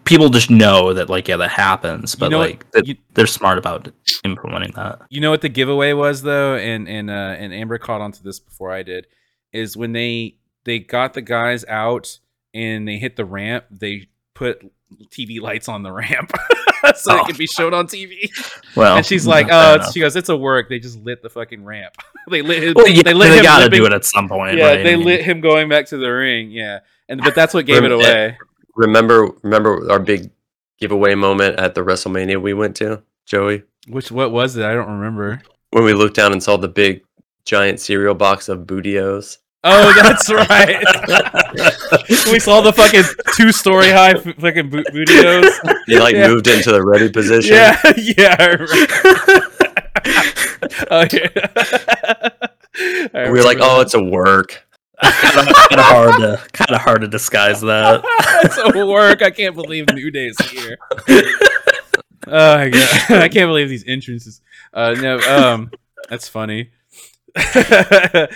people 0.05 0.29
just 0.29 0.51
know 0.51 0.93
that 0.95 1.09
like 1.09 1.29
yeah 1.29 1.37
that 1.39 1.51
happens, 1.51 2.15
but 2.15 2.31
know 2.31 2.39
like 2.39 2.71
that- 2.73 2.87
you- 2.87 2.97
they're 3.15 3.27
smart 3.27 3.59
about 3.59 3.89
implementing 4.25 4.73
that. 4.73 5.01
You 5.11 5.21
know 5.21 5.31
what 5.31 5.41
the 5.41 5.49
giveaway 5.49 5.93
was 5.93 6.23
though, 6.23 6.57
and 6.57 6.89
and 6.89 7.11
uh, 7.11 7.13
and 7.39 7.53
Amber 7.55 7.79
caught 7.79 8.01
onto 8.01 8.23
this 8.23 8.39
before 8.41 8.73
I 8.73 8.83
did, 8.83 9.07
is 9.53 9.77
when 9.77 9.93
they 9.93 10.37
they 10.65 10.79
got 10.79 11.15
the 11.15 11.23
guys 11.23 11.65
out 11.67 12.19
and 12.53 12.87
they 12.89 12.99
hit 12.99 13.17
the 13.17 13.25
ramp, 13.25 13.65
they 13.71 14.09
put 14.35 14.63
TV 15.11 15.41
lights 15.41 15.69
on 15.69 15.83
the 15.83 15.91
ramp 15.93 16.31
so 16.95 17.13
Oh. 17.15 17.21
it 17.21 17.27
could 17.27 17.37
be 17.39 17.47
shown 17.47 17.75
on 17.75 17.87
TV. 17.87 18.31
Well, 18.77 18.97
and 18.99 19.05
she's 19.07 19.27
like, 19.27 19.49
"Oh," 19.51 19.79
she 19.93 20.01
goes, 20.01 20.15
"It's 20.17 20.29
a 20.29 20.37
work. 20.37 20.69
They 20.69 20.79
just 20.79 20.99
lit 21.01 21.23
the 21.23 21.31
fucking 21.31 21.65
ramp. 21.65 21.95
they 22.31 22.43
lit. 22.43 22.63
His, 22.63 22.75
well, 22.75 22.85
they, 22.87 22.93
yeah, 22.93 23.03
they 23.03 23.15
lit 23.15 23.31
they 23.31 23.39
him 23.39 23.43
gotta 23.45 23.63
limping- 23.65 23.81
do 23.81 23.87
it 23.87 23.93
at 23.93 24.05
some 24.05 24.29
point. 24.29 24.57
Yeah, 24.59 24.67
right? 24.67 24.83
They 24.85 24.97
lit 24.97 25.23
him 25.25 25.41
going 25.41 25.69
back 25.69 25.87
to 25.87 25.97
the 25.97 26.09
ring. 26.09 26.51
Yeah, 26.51 26.81
and 27.09 27.21
but 27.23 27.35
that's 27.35 27.55
what 27.55 27.67
gave 27.67 27.85
it 27.85 27.93
away. 27.93 28.39
Remember, 28.77 29.29
remember 29.43 29.91
our 29.91 29.99
big 30.01 30.31
giveaway 30.79 31.15
moment 31.15 31.59
at 31.59 31.75
the 31.75 31.83
WrestleMania 31.83 32.41
we 32.43 32.55
went 32.55 32.77
to, 32.77 33.03
Joey, 33.27 33.63
Which 33.89 34.11
what 34.11 34.33
was 34.33 34.57
it? 34.57 34.65
I 34.65 34.75
don't 34.75 34.91
remember. 34.99 35.41
when 35.71 35.85
we 35.85 35.95
looked 35.95 36.17
down 36.17 36.33
and 36.33 36.43
saw 36.43 36.57
the 36.57 36.69
big 36.69 37.03
giant 37.45 37.79
cereal 37.81 38.15
box 38.15 38.49
of 38.49 38.61
Bootios. 38.61 39.39
Oh, 39.67 39.93
that's 40.03 40.31
right. 40.31 40.77
we 42.31 42.39
saw 42.39 42.61
the 42.61 42.73
fucking 42.75 43.03
two 43.35 43.51
story 43.51 43.89
high 43.91 44.13
fucking 44.15 44.69
boot 44.71 44.87
bootios. 44.93 45.51
He 45.87 45.99
like 45.99 46.15
Yeah. 46.15 46.29
moved 46.29 46.47
into 46.49 46.71
the 46.73 46.83
ready 46.85 47.11
position. 47.11 47.55
Yeah, 47.55 47.81
yeah. 47.97 48.67
Oh 50.91 51.07
yeah. 51.13 52.31
We 53.31 53.39
were 53.39 53.43
like, 53.45 53.59
"Oh, 53.61 53.81
it's 53.81 53.95
a 53.95 54.03
work." 54.03 54.64
Kind 55.05 55.81
of 55.81 55.87
hard 55.87 56.17
to 56.21 56.49
kind 56.53 56.71
of 56.71 56.81
hard 56.81 57.01
to 57.03 57.09
disguise 57.09 57.61
that. 57.61 58.03
it's 58.45 58.59
a 58.59 58.87
work. 58.87 59.23
I 59.23 59.31
can't 59.31 59.55
believe 59.55 59.87
New 59.93 60.11
Day's 60.11 60.37
is 60.41 60.51
here. 60.51 60.77
oh 62.27 62.57
my 62.57 62.69
god, 62.71 63.11
I 63.23 63.29
can't 63.29 63.49
believe 63.49 63.69
these 63.69 63.85
entrances. 63.87 64.41
Uh, 64.73 64.95
no, 65.01 65.19
um, 65.21 65.71
that's 66.09 66.29
funny. 66.29 66.71
uh, 67.37 68.27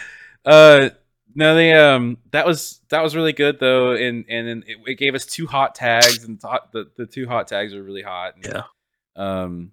no, 1.34 1.54
they 1.54 1.72
um, 1.72 2.18
that 2.32 2.46
was 2.46 2.80
that 2.88 3.02
was 3.02 3.14
really 3.14 3.32
good 3.32 3.60
though, 3.60 3.92
and 3.92 4.24
and 4.28 4.48
then 4.48 4.64
it, 4.66 4.78
it 4.86 4.98
gave 4.98 5.14
us 5.14 5.26
two 5.26 5.46
hot 5.46 5.74
tags, 5.74 6.24
and 6.24 6.40
hot, 6.42 6.72
the 6.72 6.90
the 6.96 7.06
two 7.06 7.28
hot 7.28 7.48
tags 7.48 7.74
are 7.74 7.82
really 7.82 8.02
hot. 8.02 8.34
And, 8.36 8.44
Yeah. 8.44 8.62
Um, 9.16 9.72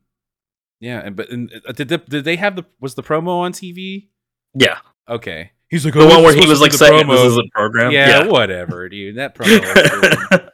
yeah, 0.80 1.01
and 1.03 1.15
but 1.15 1.30
and, 1.30 1.51
uh, 1.67 1.72
did 1.72 1.88
the, 1.88 1.97
did 1.97 2.26
they 2.26 2.35
have 2.35 2.55
the 2.55 2.65
was 2.80 2.95
the 2.95 3.03
promo 3.03 3.39
on 3.39 3.53
TV? 3.53 4.09
Yeah, 4.53 4.80
Okay, 5.07 5.51
he's 5.76 5.84
like 5.84 5.93
the 5.93 5.99
"Oh, 5.99 6.07
one 6.07 6.23
where 6.23 6.34
he 6.34 6.47
was 6.47 6.61
like 6.61 6.72
saying 6.72 7.07
this 7.07 7.22
is 7.22 7.38
a 7.38 7.43
program. 7.53 7.91
Yeah, 7.91 8.27
whatever, 8.27 8.88
dude. 8.88 9.18
That 9.18 9.35
promo. 9.35 10.49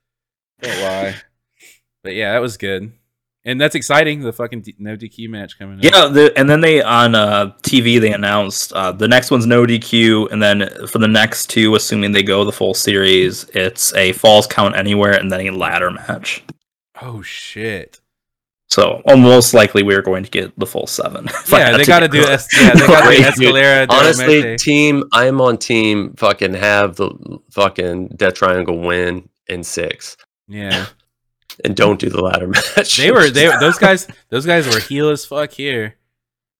Don't 0.61 0.81
lie. 0.81 1.15
But 2.03 2.15
yeah, 2.15 2.33
that 2.33 2.39
was 2.39 2.57
good. 2.57 2.93
And 3.45 3.61
that's 3.61 3.75
exciting. 3.75 4.21
The 4.21 4.33
fucking 4.33 4.61
D- 4.61 4.75
no 4.79 4.95
DQ 4.97 5.29
match 5.29 5.59
coming 5.59 5.77
up. 5.77 5.83
Yeah, 5.83 6.07
the, 6.07 6.33
and 6.35 6.49
then 6.49 6.61
they 6.61 6.81
on 6.81 7.13
uh, 7.13 7.53
TV 7.61 8.01
they 8.01 8.11
announced 8.11 8.73
uh, 8.73 8.91
the 8.91 9.07
next 9.07 9.29
one's 9.29 9.45
no 9.45 9.65
DQ, 9.65 10.31
and 10.31 10.41
then 10.41 10.67
for 10.87 10.97
the 10.97 11.07
next 11.07 11.51
two, 11.51 11.75
assuming 11.75 12.11
they 12.11 12.23
go 12.23 12.43
the 12.43 12.51
full 12.51 12.73
series, 12.73 13.43
it's 13.53 13.93
a 13.93 14.13
falls 14.13 14.47
count 14.47 14.75
anywhere 14.75 15.13
and 15.13 15.31
then 15.31 15.41
a 15.41 15.51
ladder 15.51 15.91
match. 15.91 16.43
Oh 16.99 17.21
shit. 17.21 18.00
So 18.71 19.01
almost 19.05 19.53
likely 19.53 19.83
we 19.83 19.93
are 19.95 20.01
going 20.01 20.23
to 20.23 20.29
get 20.29 20.57
the 20.57 20.65
full 20.65 20.87
seven. 20.87 21.27
Yeah, 21.51 21.57
had 21.71 21.73
they 21.75 21.83
to 21.83 21.87
got 21.87 21.99
to 21.99 22.07
do. 22.07 22.21
Es- 22.23 22.47
yeah, 22.57 22.71
they 22.73 22.87
got 22.87 23.09
to 23.09 23.17
do 23.17 23.23
Escalera. 23.51 23.85
Honestly, 23.89 24.41
Muerte. 24.41 24.57
team, 24.57 25.03
I'm 25.11 25.41
on 25.41 25.57
team. 25.57 26.13
Fucking 26.15 26.53
have 26.53 26.95
the 26.95 27.09
fucking 27.51 28.09
Death 28.15 28.35
Triangle 28.35 28.79
win 28.79 29.27
in 29.47 29.63
six, 29.63 30.15
yeah, 30.47 30.85
and 31.65 31.75
don't 31.75 31.99
do 31.99 32.09
the 32.09 32.21
ladder 32.21 32.47
match. 32.47 32.95
they 32.97 33.11
were. 33.11 33.29
They 33.29 33.47
those 33.59 33.77
guys. 33.77 34.07
Those 34.29 34.45
guys 34.45 34.65
were 34.73 34.79
heel 34.79 35.09
as 35.09 35.25
fuck 35.25 35.51
here. 35.51 35.97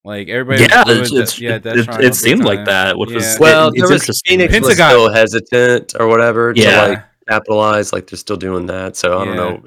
Like 0.04 0.28
everybody. 0.28 0.64
Yeah, 0.70 0.84
was 0.86 0.98
it's, 1.00 1.12
it's, 1.14 1.36
the- 1.38 1.44
yeah. 1.44 1.56
it, 1.56 1.66
it, 1.66 1.84
Triangle 1.86 1.96
it 1.96 2.02
big 2.02 2.16
seemed 2.16 2.44
like 2.44 2.66
that, 2.66 2.98
which 2.98 3.12
was 3.12 3.38
well, 3.40 3.70
it- 3.70 3.76
there 3.78 3.84
it's 3.86 3.92
was 3.92 4.02
interesting. 4.02 4.40
Fénix 4.40 4.50
Penta 4.50 4.62
was 4.68 4.76
still 4.76 5.10
hesitant 5.14 5.94
or 5.98 6.08
whatever 6.08 6.52
Yeah. 6.56 6.72
to 6.72 6.90
like 6.90 7.04
capitalize. 7.30 7.94
Like 7.94 8.08
they're 8.08 8.18
still 8.18 8.36
doing 8.36 8.66
that, 8.66 8.98
so 8.98 9.20
I 9.20 9.26
don't 9.26 9.36
know, 9.38 9.64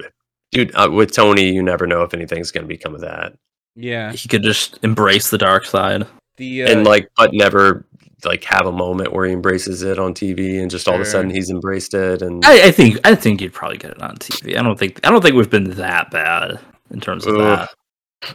dude. 0.51 0.73
Uh, 0.75 0.89
with 0.91 1.11
Tony, 1.13 1.51
you 1.53 1.61
never 1.63 1.87
know 1.87 2.01
if 2.03 2.13
anything's 2.13 2.51
gonna 2.51 2.67
become 2.67 2.95
of 2.95 3.01
that, 3.01 3.33
Yeah. 3.75 4.11
he 4.11 4.27
could 4.27 4.43
just 4.43 4.79
embrace 4.83 5.29
the 5.29 5.37
dark 5.37 5.65
side. 5.65 6.05
The 6.37 6.63
uh, 6.63 6.71
and 6.71 6.85
like, 6.85 7.09
but 7.17 7.33
never 7.33 7.85
like 8.23 8.43
have 8.45 8.65
a 8.65 8.71
moment 8.71 9.13
where 9.13 9.25
he 9.25 9.33
embraces 9.33 9.83
it 9.83 9.99
on 9.99 10.13
TV, 10.13 10.59
and 10.61 10.69
just 10.71 10.87
all 10.87 10.95
of 10.95 11.01
a 11.01 11.05
sudden 11.05 11.29
he's 11.29 11.49
embraced 11.49 11.93
it, 11.93 12.21
and 12.21 12.43
I, 12.45 12.67
I 12.67 12.71
think 12.71 12.99
I 13.05 13.15
think 13.15 13.39
you'd 13.41 13.53
probably 13.53 13.77
get 13.77 13.91
it 13.91 14.01
on 14.01 14.17
TV. 14.17 14.57
I 14.57 14.63
don't 14.63 14.77
think 14.79 14.99
I 15.05 15.11
don't 15.11 15.21
think 15.21 15.35
we've 15.35 15.49
been 15.49 15.69
that 15.71 16.11
bad 16.11 16.59
in 16.91 16.99
terms 16.99 17.25
of 17.25 17.35
Oof. 17.35 17.41
that. 17.41 17.69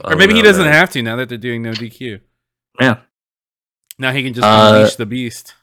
Or 0.04 0.14
maybe 0.16 0.28
don't 0.28 0.36
he 0.36 0.42
doesn't 0.42 0.64
man. 0.64 0.72
have 0.72 0.90
to 0.90 1.02
now 1.02 1.16
that 1.16 1.28
they're 1.28 1.36
doing 1.38 1.62
no 1.62 1.72
DQ. 1.72 2.20
Yeah. 2.80 2.98
Now 3.98 4.12
he 4.12 4.22
can 4.22 4.32
just 4.32 4.46
Uh, 4.46 4.72
unleash 4.76 4.94
the 4.94 5.06
beast. 5.06 5.54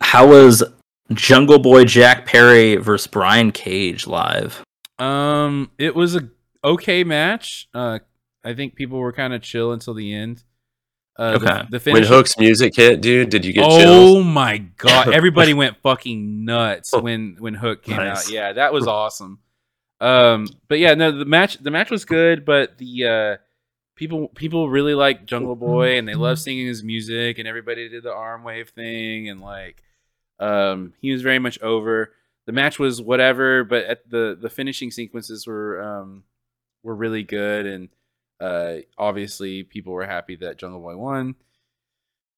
How 0.00 0.26
was 0.26 0.64
Jungle 1.12 1.58
Boy 1.60 1.84
Jack 1.84 2.26
Perry 2.26 2.76
versus 2.76 3.06
Brian 3.06 3.52
Cage 3.52 4.06
live? 4.06 4.63
Um, 4.98 5.70
it 5.78 5.94
was 5.94 6.14
a 6.16 6.28
okay 6.62 7.04
match. 7.04 7.68
Uh, 7.74 7.98
I 8.44 8.54
think 8.54 8.74
people 8.76 8.98
were 8.98 9.12
kind 9.12 9.32
of 9.34 9.42
chill 9.42 9.72
until 9.72 9.94
the 9.94 10.14
end. 10.14 10.44
Uh, 11.16 11.38
the- 11.38 11.46
Okay. 11.46 11.62
The, 11.70 11.78
When 11.78 11.80
finish. 11.80 12.08
Hook's 12.08 12.38
music 12.38 12.74
hit, 12.76 13.00
dude, 13.00 13.28
did 13.30 13.44
you 13.44 13.52
get 13.52 13.64
oh 13.68 13.78
chills? 13.80 14.24
my 14.24 14.58
god! 14.76 15.08
Everybody 15.14 15.54
went 15.54 15.76
fucking 15.82 16.44
nuts 16.44 16.92
when 16.92 17.36
when 17.38 17.54
Hook 17.54 17.82
came 17.84 17.96
Nice. 17.96 18.26
out. 18.28 18.32
Yeah, 18.32 18.52
that 18.54 18.72
was 18.72 18.86
awesome. 18.86 19.38
Um, 20.00 20.48
but 20.68 20.78
yeah, 20.80 20.94
no, 20.94 21.12
the 21.16 21.24
match 21.24 21.58
the 21.58 21.70
match 21.70 21.90
was 21.90 22.04
good, 22.04 22.44
but 22.44 22.78
the 22.78 23.04
uh, 23.06 23.36
people 23.94 24.26
people 24.28 24.68
really 24.68 24.94
like 24.94 25.24
Jungle 25.24 25.54
Boy 25.56 25.98
and 25.98 26.06
they 26.08 26.14
love 26.14 26.38
singing 26.40 26.66
his 26.66 26.82
music, 26.82 27.38
and 27.38 27.46
everybody 27.46 27.88
did 27.88 28.02
the 28.02 28.12
arm 28.12 28.42
wave 28.42 28.70
thing, 28.70 29.28
and 29.28 29.40
like, 29.40 29.82
um, 30.40 30.92
he 31.00 31.12
was 31.12 31.22
very 31.22 31.38
much 31.38 31.60
over. 31.62 32.12
The 32.46 32.52
match 32.52 32.78
was 32.78 33.00
whatever, 33.00 33.64
but 33.64 33.84
at 33.84 34.08
the 34.08 34.36
the 34.40 34.50
finishing 34.50 34.90
sequences 34.90 35.46
were 35.46 35.82
um 35.82 36.24
were 36.82 36.94
really 36.94 37.22
good, 37.22 37.66
and 37.66 37.88
uh, 38.40 38.76
obviously 38.98 39.62
people 39.62 39.92
were 39.92 40.06
happy 40.06 40.36
that 40.36 40.58
Jungle 40.58 40.80
Boy 40.80 40.96
won. 40.96 41.34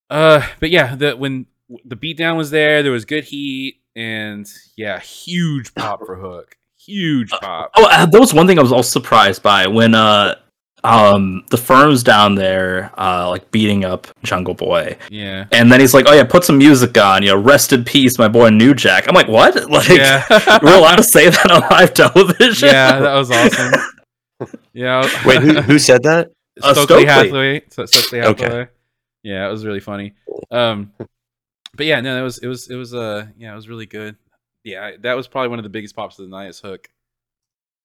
Uh, 0.09 0.47
but 0.61 0.71
yeah, 0.71 0.95
the 0.95 1.17
when 1.17 1.47
the 1.85 1.97
beatdown 1.97 2.37
was 2.37 2.51
there, 2.51 2.83
there 2.83 2.93
was 2.93 3.05
good 3.05 3.25
heat, 3.25 3.81
and 3.97 4.49
yeah, 4.77 5.01
huge 5.01 5.75
pop 5.75 6.07
for 6.07 6.17
Hook, 6.17 6.57
huge 6.79 7.31
pop. 7.31 7.73
Oh, 7.77 7.89
uh, 7.91 8.07
that 8.07 8.21
was 8.21 8.33
one 8.33 8.47
thing 8.47 8.59
I 8.59 8.63
was 8.63 8.73
all 8.73 8.85
surprised 8.85 9.43
by 9.43 9.67
when 9.67 9.95
uh 9.95 10.37
um 10.87 11.45
the 11.51 11.57
firm's 11.57 12.03
down 12.03 12.37
there 12.37 12.93
uh 12.99 13.29
like 13.29 13.51
beating 13.51 13.85
up 13.85 14.07
Jungle 14.23 14.55
Boy. 14.55 14.97
Yeah, 15.11 15.47
And 15.53 15.71
then 15.71 15.81
he's 15.81 15.93
like, 15.95 16.07
"Oh 16.09 16.13
yeah, 16.13 16.25
put 16.25 16.45
some 16.45 16.59
music 16.59 16.97
on. 16.97 17.23
You 17.23 17.31
know, 17.31 17.37
rest 17.41 17.73
in 17.73 17.85
peace, 17.85 18.19
my 18.19 18.29
boy 18.29 18.51
New 18.51 18.75
Jack." 18.75 19.09
I'm 19.09 19.15
like, 19.15 19.29
"What? 19.29 19.55
Like, 19.77 19.89
yeah, 19.89 20.25
we're 20.63 20.77
allowed 20.79 20.97
to 20.97 21.03
say 21.03 21.29
that 21.29 21.51
on 21.51 21.61
live 21.71 21.93
television?" 21.93 22.69
yeah, 22.69 22.99
that 23.01 23.15
was 23.15 23.31
awesome. 23.31 23.73
Yeah, 24.75 25.09
Wait, 25.25 25.41
who, 25.41 25.63
who 25.63 25.79
said 25.79 26.03
that? 26.03 26.31
Uh, 26.63 26.75
Stokely, 26.75 27.05
Stokely. 27.05 27.07
Hathaway. 27.07 27.63
So, 27.71 27.87
Stokely 27.87 28.21
Okay. 28.21 28.67
Yeah, 29.23 29.49
it 29.49 29.51
was 29.51 29.65
really 29.65 29.81
funny. 29.81 30.13
Um, 30.51 30.93
but 31.75 31.87
yeah, 31.87 32.01
no, 32.03 32.19
it 32.19 32.23
was 32.23 32.39
it 32.39 32.47
was 32.47 32.69
it 32.69 32.77
was 32.77 32.95
uh 32.95 33.27
yeah, 33.39 33.53
it 33.53 33.57
was 33.57 33.69
really 33.69 33.87
good. 33.87 34.17
Yeah, 34.63 34.93
that 35.01 35.15
was 35.15 35.27
probably 35.27 35.49
one 35.49 35.59
of 35.59 35.63
the 35.63 35.71
biggest 35.71 35.97
pops 35.97 36.19
of 36.19 36.27
the 36.27 36.31
night. 36.31 36.49
Is 36.49 36.61
Hook. 36.61 36.89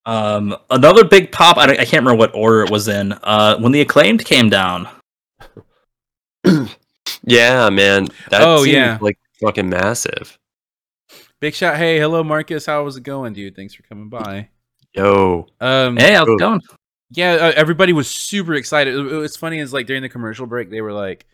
Um, 0.05 0.55
another 0.69 1.03
big 1.03 1.31
pop. 1.31 1.57
I, 1.57 1.63
I 1.71 1.75
can't 1.85 2.03
remember 2.03 2.15
what 2.15 2.33
order 2.35 2.63
it 2.63 2.71
was 2.71 2.87
in. 2.87 3.13
Uh, 3.13 3.57
when 3.59 3.71
the 3.71 3.81
acclaimed 3.81 4.25
came 4.25 4.49
down. 4.49 4.87
Yeah, 7.23 7.69
man. 7.69 8.07
That 8.29 8.41
Oh, 8.41 8.63
seemed, 8.63 8.73
yeah. 8.75 8.97
like 9.01 9.17
fucking 9.41 9.69
massive. 9.69 10.37
Big 11.39 11.53
shot. 11.53 11.77
Hey, 11.77 11.99
hello, 11.99 12.23
Marcus. 12.23 12.65
How 12.65 12.83
was 12.83 12.95
it 12.95 13.03
going, 13.03 13.33
dude? 13.33 13.55
Thanks 13.55 13.73
for 13.75 13.83
coming 13.83 14.09
by. 14.09 14.49
Yo. 14.93 15.47
Um, 15.59 15.97
Hey, 15.97 16.13
how's 16.13 16.27
it 16.27 16.39
going? 16.39 16.61
yeah, 17.11 17.33
uh, 17.33 17.53
everybody 17.55 17.93
was 17.93 18.09
super 18.09 18.53
excited. 18.55 18.95
It- 18.95 19.17
What's 19.17 19.37
funny 19.37 19.59
is 19.59 19.71
like 19.73 19.85
during 19.87 20.01
the 20.01 20.09
commercial 20.09 20.45
break, 20.47 20.69
they 20.71 20.81
were 20.81 20.93
like, 20.93 21.25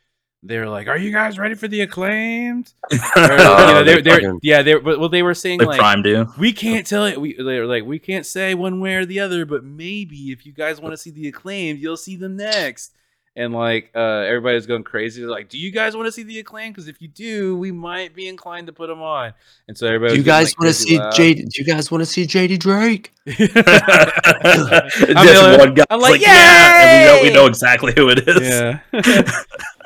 they 0.44 0.60
were 0.60 0.70
like, 0.70 0.88
"Are 0.88 0.98
you 0.98 1.12
guys 1.12 1.40
ready 1.40 1.56
for 1.56 1.68
the 1.68 1.82
acclaimed?" 1.82 2.74
Or, 2.92 3.22
you 3.22 3.38
know, 3.38 3.84
they, 3.84 3.96
they 3.96 4.02
they, 4.02 4.10
fucking- 4.12 4.40
yeah, 4.44 4.62
they 4.62 4.76
were, 4.76 4.98
well, 5.00 5.10
they 5.10 5.24
were 5.24 5.34
saying 5.34 5.60
They 5.60 5.66
like, 5.66 5.80
primed 5.80 6.06
you. 6.06 6.28
we 6.38 6.54
can't 6.54 6.86
tell 6.86 7.06
it. 7.06 7.20
We 7.20 7.34
they 7.36 7.60
were 7.60 7.66
like, 7.66 7.84
we 7.86 8.00
can't 8.00 8.26
say 8.26 8.54
one 8.54 8.80
way 8.80 8.96
or 8.96 9.06
the 9.06 9.20
other, 9.20 9.46
but 9.46 9.64
maybe 9.64 10.32
if 10.32 10.46
you 10.46 10.54
guys 10.54 10.80
want 10.80 10.94
to 10.94 10.98
see 10.98 11.12
the 11.12 11.28
acclaimed, 11.28 11.80
you'll 11.80 11.98
see 11.98 12.16
them 12.16 12.38
next. 12.38 12.94
And 13.36 13.54
like, 13.54 13.92
uh, 13.96 14.00
everybody 14.00 14.56
was 14.56 14.66
going 14.66 14.84
crazy. 14.84 15.22
They're 15.22 15.30
like, 15.30 15.48
"Do 15.50 15.60
you 15.60 15.70
guys 15.72 15.96
want 15.96 16.08
to 16.08 16.12
see 16.12 16.24
the 16.24 16.40
acclaimed? 16.40 16.74
Because 16.74 16.88
if 16.88 17.00
you 17.04 17.08
do, 17.08 17.56
we 17.56 17.72
might 17.72 18.16
be 18.16 18.28
inclined 18.28 18.66
to 18.66 18.74
put 18.74 18.88
them 18.88 19.04
on." 19.04 19.34
And 19.68 19.78
so 19.78 19.86
everybody, 19.86 20.14
Do 20.16 20.20
you 20.20 20.26
guys 20.26 20.54
like, 20.54 20.60
want 20.60 20.70
to 20.70 20.74
see 20.74 20.98
loud. 20.98 21.14
J? 21.14 21.34
Do 21.36 21.46
you 21.56 21.64
guys 21.64 21.92
want 21.92 22.02
to 22.02 22.08
see 22.08 22.24
JD 22.26 22.58
Drake? 22.58 23.14
Just 23.28 23.56
like- 23.56 25.60
one 25.60 25.74
guy. 25.76 25.86
I'm 25.92 26.00
was 26.00 26.10
like, 26.10 26.22
yeah, 26.22 26.82
and 26.82 27.22
we 27.22 27.30
know, 27.30 27.30
we 27.30 27.34
know 27.42 27.46
exactly 27.46 27.94
who 27.96 28.10
it 28.10 28.28
is. 28.28 28.42
yeah. 28.42 28.80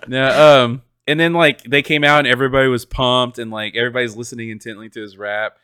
Yeah. 0.08 0.62
Um. 0.64 0.82
And 1.08 1.20
then 1.20 1.34
like 1.34 1.64
they 1.64 1.82
came 1.82 2.04
out 2.04 2.20
and 2.20 2.28
everybody 2.28 2.68
was 2.68 2.86
pumped 2.86 3.40
and 3.40 3.52
like 3.52 3.76
everybody's 3.76 4.16
listening 4.16 4.50
intently 4.50 4.88
to 4.90 5.02
his 5.02 5.18
rap. 5.18 5.58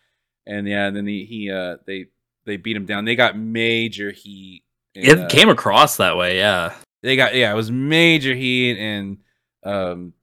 And 0.46 0.68
yeah, 0.68 0.88
and 0.88 0.96
then 0.96 1.06
he, 1.06 1.26
he 1.26 1.52
uh 1.52 1.78
they 1.86 2.08
they 2.46 2.58
beat 2.58 2.76
him 2.76 2.86
down. 2.86 3.06
They 3.06 3.16
got 3.16 3.38
major 3.38 4.12
heat. 4.12 4.64
and, 4.96 5.06
It 5.06 5.20
uh, 5.20 5.28
came 5.28 5.50
across 5.50 5.98
that 5.98 6.18
way. 6.18 6.38
Yeah. 6.38 6.74
they 7.04 7.16
got 7.16 7.36
yeah, 7.36 7.52
it 7.52 7.56
was 7.56 7.72
major 7.72 8.34
heat 8.34 8.78
and 8.80 9.18
um 9.64 10.14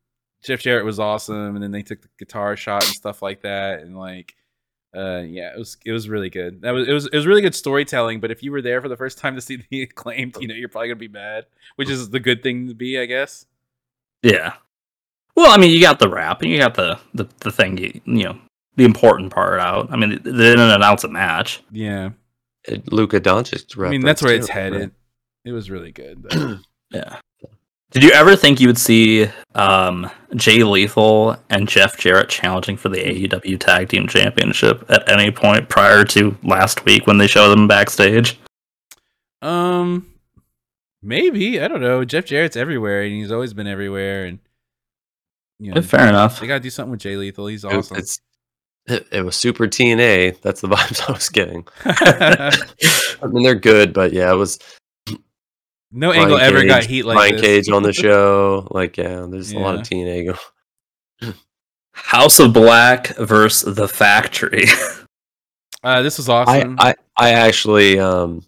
Jeff 0.43 0.61
Jarrett 0.61 0.85
was 0.85 0.99
awesome 0.99 1.55
and 1.55 1.63
then 1.63 1.71
they 1.71 1.83
took 1.83 2.03
the 2.03 2.09
guitar 2.19 2.57
shot 2.57 2.85
and 2.85 2.93
stuff 2.95 3.23
like 3.23 3.43
that 3.43 3.81
and 3.81 3.97
like 3.97 4.35
uh 4.95 5.23
yeah, 5.25 5.53
it 5.55 5.59
was 5.59 5.77
it 5.87 5.93
was 5.93 6.09
really 6.09 6.31
good. 6.31 6.63
That 6.63 6.73
was 6.73 6.89
it 6.89 6.93
was 6.93 7.07
it 7.07 7.15
was 7.15 7.27
really 7.27 7.43
good 7.43 7.55
storytelling, 7.55 8.21
but 8.21 8.31
if 8.31 8.43
you 8.43 8.53
were 8.53 8.63
there 8.63 8.83
for 8.83 8.89
the 8.89 8.97
first 8.97 9.19
time 9.19 9.37
to 9.37 9.41
see 9.41 9.63
the 9.71 9.83
acclaimed, 9.91 10.37
you 10.41 10.49
know, 10.49 10.55
you're 10.55 10.69
probably 10.69 10.89
gonna 10.89 10.97
be 10.97 11.09
mad, 11.09 11.47
which 11.77 11.89
is 11.89 12.11
the 12.11 12.21
good 12.21 12.43
thing 12.43 12.69
to 12.69 12.75
be, 12.75 12.99
I 12.99 13.07
guess. 13.07 13.47
Yeah. 14.25 14.55
Well, 15.37 15.53
I 15.53 15.59
mean, 15.59 15.71
you 15.71 15.81
got 15.81 15.99
the 15.99 16.09
rap 16.09 16.43
and 16.43 16.51
you 16.51 16.59
got 16.59 16.75
the 16.75 16.99
the, 17.13 17.29
the 17.41 17.53
thing 17.53 17.77
you 17.77 18.01
you 18.05 18.25
know 18.25 18.39
the 18.77 18.85
important 18.85 19.33
part 19.33 19.61
out. 19.61 19.93
I 19.93 19.97
mean, 19.97 20.11
they 20.11 20.31
didn't 20.31 20.71
announce 20.71 21.05
a 21.05 21.09
match. 21.09 21.63
Yeah. 21.71 22.11
It, 22.65 22.93
Luka 22.93 23.21
Doncic. 23.21 23.79
I 23.87 23.91
mean, 23.91 24.01
that's 24.01 24.23
where 24.23 24.35
it's 24.35 24.47
too, 24.47 24.53
headed. 24.53 24.91
It 25.45 25.53
was 25.53 25.71
really 25.71 25.93
good. 25.93 26.23
though. 26.23 26.59
Yeah. 26.91 27.17
Did 27.91 28.05
you 28.05 28.11
ever 28.13 28.37
think 28.37 28.61
you 28.61 28.69
would 28.69 28.79
see 28.79 29.27
um, 29.57 30.09
Jay 30.37 30.63
Lethal 30.63 31.37
and 31.51 31.69
Jeff 31.69 31.97
Jarrett 31.97 32.29
challenging 32.29 32.77
for 32.77 32.89
the 32.89 32.99
AEW 32.99 33.59
Tag 33.59 33.89
Team 33.89 34.07
Championship 34.07 34.85
at 34.89 35.09
any 35.09 35.33
point 35.33 35.69
prior 35.69 36.05
to 36.05 36.37
last 36.45 36.85
week 36.85 37.09
when 37.09 37.19
they 37.19 37.27
showed 37.27 37.49
them 37.49 37.67
backstage? 37.67 38.39
um, 39.43 40.07
maybe 41.05 41.61
I 41.61 41.69
don't 41.69 41.81
know. 41.81 42.05
Jeff 42.05 42.25
Jarrett's 42.27 42.57
everywhere, 42.57 43.03
and 43.03 43.13
he's 43.13 43.31
always 43.31 43.53
been 43.55 43.67
everywhere, 43.67 44.25
and 44.25 44.39
you 45.61 45.73
know, 45.73 45.83
Fair 45.83 46.09
enough. 46.09 46.41
they 46.41 46.47
gotta 46.47 46.61
do 46.61 46.71
something 46.71 46.91
with 46.93 47.01
Jay 47.01 47.17
Lethal. 47.17 47.47
He's 47.47 47.65
awesome. 47.65 47.97
It's 47.97 48.21
it, 48.87 49.07
it 49.13 49.23
was 49.25 49.37
super 49.37 49.67
TNA. 49.67 50.41
That's 50.43 50.61
the 50.61 50.69
vibes 50.75 51.09
I 51.09 51.13
was 51.13 51.29
getting. 51.29 51.67
I 51.85 53.27
mean, 53.27 53.45
they're 53.45 53.55
good, 53.55 53.93
but 53.93 54.13
yeah, 54.13 54.33
it 54.33 54.37
was 54.37 54.59
no 55.93 56.09
Brian 56.09 56.23
angle 56.23 56.39
ever 56.39 56.65
got 56.67 56.85
heat 56.85 57.05
like 57.05 57.17
Brian 57.17 57.37
this. 57.37 57.43
Cage 57.43 57.69
on 57.71 57.83
the 57.85 57.93
show. 57.95 58.67
Like, 58.73 58.97
yeah, 58.97 59.27
there's 59.29 59.53
a 59.53 59.59
lot 59.59 59.75
of 59.77 59.91
Yeah. 59.91 59.99
TNA 60.05 60.27
going. 61.23 61.35
House 61.93 62.41
of 62.41 62.53
Black 62.53 63.17
versus 63.17 63.77
The 63.77 63.87
Factory. 63.87 64.65
Uh, 65.85 66.03
this 66.03 66.17
was 66.19 66.29
I, 66.29 66.35
awesome. 66.35 66.77
I 66.81 66.95
I 67.17 67.31
actually 67.31 68.01
um 68.01 68.43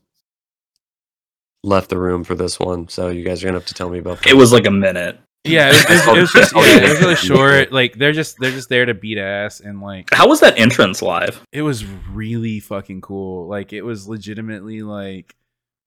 left 1.67 1.91
the 1.91 1.99
room 1.99 2.25
for 2.25 2.35
this 2.35 2.59
one, 2.59 2.89
so 2.89 3.09
you 3.09 3.25
guys 3.25 3.43
are 3.43 3.47
gonna 3.47 3.59
have 3.59 3.67
to 3.67 3.75
tell 3.75 3.91
me 3.91 3.99
about 3.99 4.23
that. 4.23 4.29
it 4.31 4.37
was 4.37 4.53
like 4.53 4.67
a 4.67 4.71
minute. 4.71 5.19
yeah, 5.45 5.69
it 5.69 5.73
was, 5.73 5.85
it 5.85 5.91
was, 5.91 6.07
it 6.07 6.21
was 6.21 6.33
just 6.33 6.53
Oh, 6.57 6.65
yeah, 6.65 6.77
yeah. 6.77 6.87
it 6.87 6.89
was 6.91 7.01
really 7.01 7.17
short. 7.17 7.73
Like 7.73 7.95
they're 7.99 8.13
just 8.13 8.39
they're 8.39 8.51
just 8.51 8.69
there 8.69 8.85
to 8.87 8.95
beat 8.95 9.19
ass, 9.19 9.61
and 9.61 9.81
like 9.81 10.09
How 10.13 10.29
was 10.29 10.41
that 10.41 10.59
entrance 10.59 11.03
live? 11.03 11.45
it 11.53 11.63
was 11.63 11.85
really 11.85 12.61
fucking 12.61 13.01
cool. 13.01 13.47
Like 13.49 13.73
it 13.73 13.83
was 13.83 14.09
legitimately 14.09 14.83
like 14.83 15.35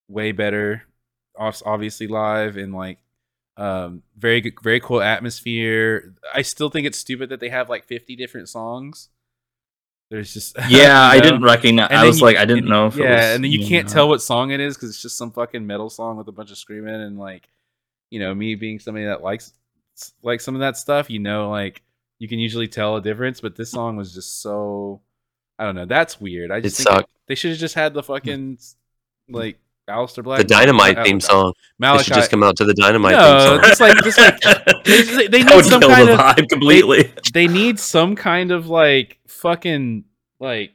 way 0.08 0.32
better, 0.32 0.84
obviously 1.38 2.06
live 2.06 2.56
and 2.56 2.72
like 2.74 2.98
um 3.56 4.02
very 4.16 4.40
good, 4.40 4.54
very 4.62 4.80
cool 4.80 5.02
atmosphere. 5.02 6.14
I 6.34 6.42
still 6.42 6.70
think 6.70 6.86
it's 6.86 6.98
stupid 6.98 7.28
that 7.30 7.40
they 7.40 7.48
have 7.50 7.68
like 7.68 7.84
fifty 7.86 8.16
different 8.16 8.48
songs. 8.48 9.08
There's 10.10 10.32
just 10.34 10.56
Yeah, 10.68 11.00
I 11.00 11.14
you 11.14 11.20
know? 11.20 11.30
didn't 11.30 11.42
recognize. 11.42 11.88
And 11.90 11.98
I 11.98 12.04
was 12.04 12.20
you- 12.20 12.24
like, 12.26 12.36
I 12.36 12.44
didn't 12.44 12.66
know 12.68 12.86
if 12.88 12.98
it 12.98 13.04
yeah, 13.04 13.10
was, 13.10 13.26
and 13.36 13.44
then 13.44 13.50
you 13.52 13.58
know, 13.60 13.66
can't 13.68 13.88
tell 13.88 14.08
what 14.08 14.22
song 14.22 14.50
it 14.50 14.60
is 14.60 14.76
because 14.76 14.90
it's 14.90 15.02
just 15.02 15.16
some 15.16 15.30
fucking 15.32 15.66
metal 15.66 15.90
song 15.90 16.16
with 16.16 16.28
a 16.28 16.32
bunch 16.32 16.50
of 16.50 16.58
screaming 16.58 16.94
and 16.94 17.18
like, 17.18 17.48
you 18.10 18.20
know, 18.20 18.34
me 18.34 18.54
being 18.56 18.78
somebody 18.80 19.06
that 19.06 19.22
likes 19.22 19.52
like 20.22 20.40
some 20.40 20.54
of 20.54 20.60
that 20.60 20.76
stuff, 20.76 21.10
you 21.10 21.18
know, 21.20 21.50
like 21.50 21.82
you 22.18 22.28
can 22.28 22.38
usually 22.38 22.68
tell 22.68 22.96
a 22.96 23.02
difference, 23.02 23.40
but 23.40 23.56
this 23.56 23.70
song 23.70 23.96
was 23.96 24.12
just 24.14 24.42
so 24.42 25.00
I 25.58 25.64
don't 25.64 25.74
know. 25.76 25.86
That's 25.86 26.20
weird. 26.20 26.50
I 26.50 26.60
It 26.62 26.62
just 26.62 26.78
think 26.78 26.88
sucked. 26.88 27.10
they 27.28 27.34
should 27.34 27.50
have 27.52 27.60
just 27.60 27.74
had 27.74 27.94
the 27.94 28.02
fucking 28.02 28.58
like 29.28 29.58
Aleister 29.90 30.22
Black 30.22 30.38
The 30.38 30.44
Dynamite 30.44 30.98
uh, 30.98 31.04
theme 31.04 31.20
song. 31.20 31.52
They 31.78 31.86
Malakai. 31.86 32.04
should 32.04 32.14
just 32.14 32.30
come 32.30 32.42
out 32.42 32.56
to 32.56 32.64
the 32.64 32.74
Dynamite 32.74 33.12
no, 33.16 33.38
theme 33.38 33.40
song. 33.48 33.62
just 33.62 33.80
like 33.80 34.04
just 34.04 34.18
like 34.18 34.40
they, 34.84 35.02
they, 35.02 35.26
they 35.26 35.42
that 35.42 35.46
need 35.50 35.56
would 35.56 35.64
some 35.64 35.80
kill 35.80 35.90
kind 35.90 36.08
the 36.08 36.14
of 36.14 36.20
vibe 36.20 36.48
completely. 36.48 37.12
they 37.32 37.46
need 37.46 37.78
some 37.78 38.16
kind 38.16 38.50
of 38.50 38.68
like 38.68 39.18
fucking 39.26 40.04
like 40.38 40.72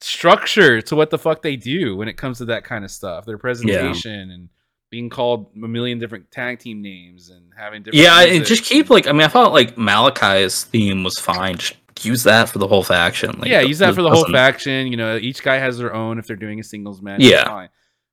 structure 0.00 0.80
to 0.82 0.96
what 0.96 1.10
the 1.10 1.18
fuck 1.18 1.42
they 1.42 1.56
do 1.56 1.96
when 1.96 2.08
it 2.08 2.16
comes 2.16 2.38
to 2.38 2.46
that 2.46 2.64
kind 2.64 2.84
of 2.84 2.90
stuff. 2.90 3.24
Their 3.24 3.38
presentation 3.38 4.30
and 4.30 4.48
being 4.90 5.08
called 5.08 5.50
a 5.54 5.68
million 5.68 5.98
different 5.98 6.30
tag 6.30 6.58
team 6.58 6.82
names 6.82 7.30
and 7.30 7.50
having 7.56 7.82
different 7.82 8.02
yeah, 8.02 8.14
I, 8.14 8.26
music 8.26 8.46
just 8.46 8.64
keep 8.64 8.90
like. 8.90 9.06
I 9.06 9.12
mean, 9.12 9.22
I 9.22 9.28
thought 9.28 9.52
like 9.52 9.76
Malakai's 9.76 10.64
theme 10.64 11.02
was 11.02 11.18
fine. 11.18 11.56
Just 11.56 11.76
use 12.02 12.24
that 12.24 12.48
for 12.48 12.58
the 12.58 12.66
whole 12.66 12.82
faction. 12.82 13.38
Like, 13.38 13.48
yeah, 13.48 13.60
use 13.60 13.78
that 13.78 13.94
for 13.94 14.02
the 14.02 14.10
whole 14.10 14.26
faction. 14.30 14.88
You 14.88 14.96
know, 14.96 15.16
each 15.16 15.42
guy 15.42 15.56
has 15.56 15.78
their 15.78 15.94
own 15.94 16.18
if 16.18 16.26
they're 16.26 16.36
doing 16.36 16.60
a 16.60 16.62
singles 16.62 17.00
match. 17.00 17.20
it's 17.20 17.30
Yeah. 17.30 17.68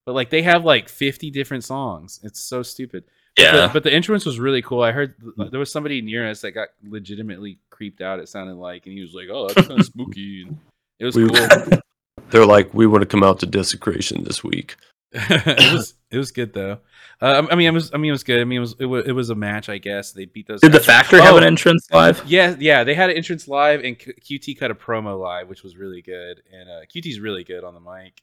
But 0.10 0.15
like 0.15 0.31
they 0.31 0.41
have 0.41 0.65
like 0.65 0.90
50 0.90 1.30
different 1.30 1.64
songs. 1.64 2.19
It's 2.23 2.40
so 2.41 2.64
stupid. 2.64 3.03
But 3.36 3.44
Yeah, 3.44 3.68
the, 3.68 3.73
but 3.73 3.84
the 3.84 3.94
entrance 3.94 4.26
was 4.26 4.40
really 4.40 4.64
cool. 4.64 4.81
I 4.81 4.91
heard 4.91 5.14
th- 5.38 5.52
there 5.52 5.60
was 5.60 5.72
somebody 5.72 6.02
near 6.02 6.27
us 6.27 6.41
that 6.41 6.53
got 6.53 6.69
legitimately 6.84 7.60
creeped 7.69 8.02
out. 8.02 8.19
It 8.19 8.27
sounded 8.27 8.56
like, 8.56 8.88
and 8.88 8.95
he 8.95 9.02
was 9.02 9.14
like, 9.14 9.27
"Oh, 9.31 9.49
that's 9.49 9.68
kind 9.68 9.80
of 9.80 9.86
spooky." 9.94 10.45
And 10.48 10.57
it 10.98 11.06
was 11.06 11.15
We- 11.15 11.30
cool. 11.30 11.80
They're 12.31 12.48
like, 12.48 12.73
we 12.73 12.88
want 12.88 13.03
to 13.03 13.06
come 13.06 13.22
out 13.22 13.40
to 13.41 13.45
desecration 13.45 14.23
this 14.23 14.44
week. 14.44 14.77
it 15.14 15.73
was 15.73 15.94
it 16.10 16.18
was 16.18 16.31
good 16.31 16.53
though. 16.53 16.80
Uh, 17.22 17.45
I 17.52 17.53
mean, 17.53 17.68
it 17.68 17.73
was 17.73 17.91
I 17.94 17.98
mean 17.98 18.10
it 18.10 18.14
was 18.14 18.23
good. 18.23 18.41
I 18.41 18.45
mean 18.45 18.57
it 18.57 18.61
was 18.61 18.76
it 18.80 18.86
was, 18.88 19.06
it 19.06 19.11
was 19.11 19.30
a 19.30 19.36
match, 19.36 19.69
I 19.69 19.77
guess. 19.77 20.11
They 20.11 20.26
beat 20.26 20.48
those. 20.48 20.61
Did 20.61 20.72
the 20.72 20.80
guys. 20.80 20.88
Factory 20.88 21.22
have 21.22 21.36
Oh. 21.36 21.38
an 21.38 21.44
entrance 21.44 21.88
live? 21.94 22.23
Yeah, 22.26 22.56
yeah, 22.60 22.84
they 22.84 22.95
had 22.95 23.11
an 23.11 23.15
entrance 23.15 23.48
live, 23.48 23.84
and 23.84 23.95
QT 23.99 24.57
cut 24.57 24.72
a 24.72 24.76
promo 24.76 25.19
live, 25.22 25.49
which 25.49 25.61
was 25.61 25.77
really 25.77 26.02
good. 26.02 26.41
And 26.52 26.68
uh, 26.68 26.86
QT's 26.91 27.19
really 27.19 27.44
good 27.44 27.64
on 27.64 27.76
the 27.76 27.80
mic. 27.80 28.22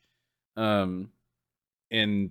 Um, 0.56 1.10
and 1.90 2.30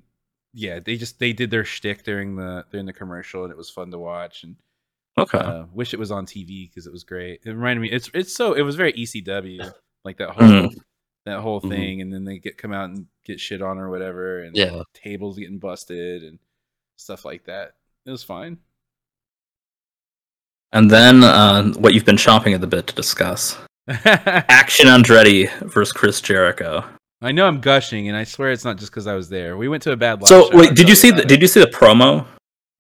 yeah, 0.54 0.80
they 0.80 0.96
just 0.98 1.20
they 1.20 1.34
did 1.34 1.52
their 1.52 1.66
shtick 1.66 2.04
during 2.04 2.36
the 2.36 2.66
during 2.72 2.86
the 2.86 2.94
commercial, 2.94 3.44
and 3.44 3.52
it 3.52 3.58
was 3.58 3.70
fun 3.70 3.92
to 3.92 4.00
watch. 4.00 4.44
And 4.44 4.56
Okay. 5.18 5.38
uh, 5.38 5.66
wish 5.74 5.94
it 5.94 6.00
was 6.00 6.12
on 6.12 6.26
TV 6.26 6.70
because 6.70 6.88
it 6.88 6.92
was 6.94 7.04
great. 7.04 7.42
It 7.46 7.52
reminded 7.52 7.82
me, 7.82 7.90
it's 7.92 8.10
it's 8.14 8.36
so 8.36 8.54
it 8.54 8.62
was 8.64 8.76
very 8.76 8.94
ECW, 8.94 9.72
like 10.04 10.18
that 10.18 10.32
whole 10.32 10.44
Mhm. 10.44 10.76
that 11.26 11.40
whole 11.42 11.62
Mhm. 11.62 11.70
thing, 11.70 12.02
and 12.02 12.14
then 12.14 12.24
they 12.26 12.38
get 12.38 12.58
come 12.58 12.74
out 12.74 12.90
and 12.90 13.08
get 13.24 13.40
shit 13.40 13.62
on 13.62 13.78
or 13.78 13.90
whatever, 13.90 14.42
and 14.44 14.56
Yeah. 14.56 14.84
tables 14.94 15.38
getting 15.40 15.58
busted 15.60 16.24
and 16.24 16.38
stuff 16.98 17.26
like 17.26 17.46
that. 17.46 17.76
It 18.06 18.12
was 18.12 18.24
fine. 18.24 18.58
And 20.72 20.92
then 20.92 21.24
uh, 21.24 21.72
what 21.74 21.94
you've 21.94 22.06
been 22.06 22.18
chomping 22.18 22.54
at 22.54 22.62
the 22.62 22.68
bit 22.68 22.88
to 22.88 22.96
discuss: 22.96 23.58
Action 23.88 24.88
Andretti 24.88 25.50
versus 25.62 25.94
Chris 25.94 26.20
Jericho. 26.22 26.84
I 27.26 27.32
know 27.32 27.48
I'm 27.48 27.60
gushing, 27.60 28.08
and 28.08 28.16
I 28.16 28.24
swear 28.24 28.52
it's 28.52 28.64
not 28.64 28.78
just 28.78 28.92
because 28.92 29.08
I 29.08 29.16
was 29.16 29.30
there. 29.30 29.58
We 29.58 29.68
went 29.68 29.82
to 29.84 29.92
a 29.92 29.96
bad 29.98 30.22
live 30.22 30.28
So 30.30 30.50
show, 30.52 30.58
wait, 30.58 30.76
did 30.76 30.88
you 30.88 30.96
see? 30.96 31.12
The, 31.12 31.24
it. 31.24 31.28
did 31.28 31.42
you 31.42 31.48
see 31.48 31.60
the 31.60 31.66
promo 31.68 32.26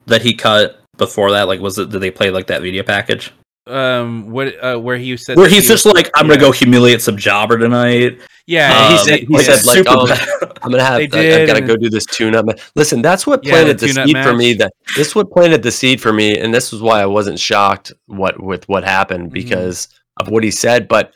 that 0.06 0.22
he 0.22 0.34
cut 0.36 0.80
before 0.98 1.32
that? 1.32 1.48
Like, 1.48 1.60
was 1.60 1.78
it? 1.80 1.90
Did 1.90 2.00
they 2.02 2.12
play 2.12 2.30
like 2.30 2.48
that 2.48 2.62
video 2.62 2.84
package 2.84 3.32
um 3.68 4.30
what 4.30 4.64
uh, 4.64 4.78
where 4.78 4.96
he 4.96 5.18
said 5.18 5.36
where 5.38 5.50
he's 5.50 5.64
he 5.64 5.70
just 5.70 5.86
was- 5.86 5.96
like, 5.96 6.12
"I'm 6.16 6.30
yeah. 6.30 6.38
go 6.38 6.52
humiliate 6.52 7.02
some 7.02 7.18
jobber 7.18 7.58
tonight." 7.58 8.20
yeah 8.46 8.90
he 8.90 8.94
Um, 8.94 9.00
said- 9.06 9.20
he 9.22 9.26
like, 9.34 9.44
said, 9.46 9.66
like, 9.66 9.86
oh. 9.88 10.52
I'm 10.62 10.70
gonna 10.70 10.84
have. 10.84 11.10
They 11.10 11.42
i've 11.42 11.48
got 11.48 11.56
to 11.56 11.62
go 11.62 11.76
do 11.76 11.90
this 11.90 12.06
tune-up. 12.06 12.46
Listen, 12.76 13.02
that's 13.02 13.26
what 13.26 13.44
Yeah, 13.44 13.54
planted 13.54 13.80
the 13.80 13.88
the, 13.88 13.94
tune-up 13.94 14.08
seed 14.08 14.18
for 14.24 14.34
me. 14.36 14.54
That 14.54 14.72
this 14.96 15.16
what 15.16 15.32
planted 15.32 15.64
the 15.64 15.72
seed 15.72 16.00
for 16.00 16.14
me, 16.14 16.38
and 16.38 16.54
this 16.54 16.72
was 16.72 16.84
why 16.84 17.02
I 17.02 17.08
wasn't 17.08 17.40
shocked 17.40 17.92
what 18.06 18.40
with 18.40 18.70
what 18.70 18.84
happened 18.84 19.30
Mhm. 19.32 19.34
because 19.34 19.88
of 20.22 20.30
what 20.30 20.44
he 20.44 20.52
said. 20.52 20.88
But 20.88 21.14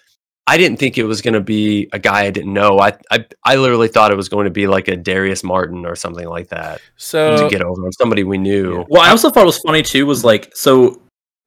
I 0.49 0.57
didn't 0.57 0.79
think 0.79 0.97
it 0.97 1.03
was 1.03 1.21
going 1.21 1.35
to 1.35 1.41
be 1.41 1.87
a 1.93 1.99
guy 1.99 2.21
I 2.21 2.31
didn't 2.31 2.53
know. 2.53 2.79
I, 2.79 2.97
I 3.11 3.23
I 3.43 3.55
literally 3.57 3.87
thought 3.87 4.11
it 4.11 4.17
was 4.17 4.29
going 4.29 4.45
to 4.45 4.51
be 4.51 4.65
like 4.65 4.87
a 4.87 4.95
Darius 4.95 5.43
Martin 5.43 5.85
or 5.85 5.95
something 5.95 6.27
like 6.27 6.47
that 6.49 6.81
so 6.97 7.43
to 7.43 7.49
get 7.49 7.61
over 7.61 7.87
somebody 7.91 8.23
we 8.23 8.39
knew. 8.39 8.79
Yeah. 8.79 8.85
Well, 8.89 9.01
I 9.03 9.11
also 9.11 9.29
thought 9.29 9.43
it 9.43 9.45
was 9.45 9.59
funny 9.59 9.83
too. 9.83 10.07
Was 10.07 10.25
like 10.25 10.51
so, 10.55 11.03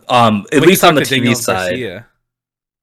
um, 0.09 0.47
at 0.53 0.61
when 0.61 0.69
least 0.69 0.85
on 0.85 0.95
the 0.95 1.01
TV 1.01 1.17
Daniel 1.17 1.35
side. 1.35 1.71
Garcia. 1.71 2.07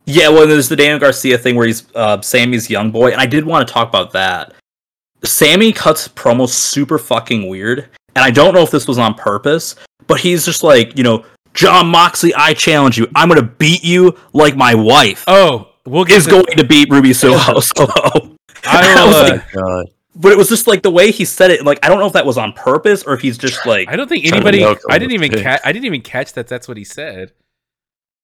Yeah, 0.05 0.27
well, 0.27 0.45
there's 0.45 0.67
the 0.67 0.75
Daniel 0.75 0.99
Garcia 0.99 1.37
thing 1.37 1.55
where 1.55 1.67
he's 1.67 1.87
uh, 1.95 2.19
Sammy's 2.19 2.69
young 2.69 2.91
boy, 2.91 3.11
and 3.11 3.21
I 3.21 3.25
did 3.25 3.45
want 3.45 3.65
to 3.65 3.73
talk 3.73 3.87
about 3.87 4.11
that. 4.11 4.53
Sammy 5.23 5.71
cuts 5.71 6.09
promos 6.09 6.49
super 6.49 6.97
fucking 6.97 7.47
weird, 7.47 7.87
and 8.15 8.25
I 8.25 8.31
don't 8.31 8.53
know 8.53 8.61
if 8.61 8.71
this 8.71 8.89
was 8.89 8.97
on 8.97 9.13
purpose, 9.13 9.75
but 10.07 10.19
he's 10.19 10.43
just 10.43 10.63
like, 10.63 10.97
you 10.97 11.03
know, 11.03 11.23
Jon 11.53 11.87
Moxley, 11.87 12.33
I 12.35 12.55
challenge 12.55 12.97
you. 12.97 13.07
I'm 13.15 13.29
gonna 13.29 13.41
beat 13.41 13.85
you 13.85 14.17
like 14.33 14.57
my 14.57 14.75
wife 14.75 15.23
oh 15.27 15.69
we'll 15.85 16.05
is 16.05 16.25
to- 16.25 16.31
going 16.31 16.57
to 16.57 16.63
beat 16.63 16.89
Ruby 16.89 17.13
Soho. 17.13 17.59
Solo. 17.59 17.91
I 18.65 18.93
I 18.97 19.05
was 19.05 19.15
uh, 19.15 19.29
like, 19.29 19.51
God. 19.51 19.85
but 20.15 20.31
it 20.31 20.37
was 20.37 20.49
just 20.49 20.67
like 20.67 20.83
the 20.83 20.91
way 20.91 21.11
he 21.11 21.23
said 21.25 21.51
it. 21.51 21.63
Like 21.63 21.79
I 21.83 21.87
don't 21.87 21.99
know 21.99 22.07
if 22.07 22.13
that 22.13 22.25
was 22.25 22.37
on 22.37 22.53
purpose 22.53 23.03
or 23.03 23.13
if 23.13 23.21
he's 23.21 23.37
just 23.37 23.65
like 23.65 23.87
I 23.87 23.95
don't 23.95 24.07
think 24.07 24.25
anybody. 24.25 24.63
I 24.63 24.97
didn't 24.97 25.13
even 25.13 25.31
catch. 25.31 25.61
I 25.63 25.71
didn't 25.71 25.85
even 25.85 26.01
catch 26.01 26.33
that. 26.33 26.47
That's 26.47 26.67
what 26.67 26.77
he 26.77 26.83
said. 26.83 27.31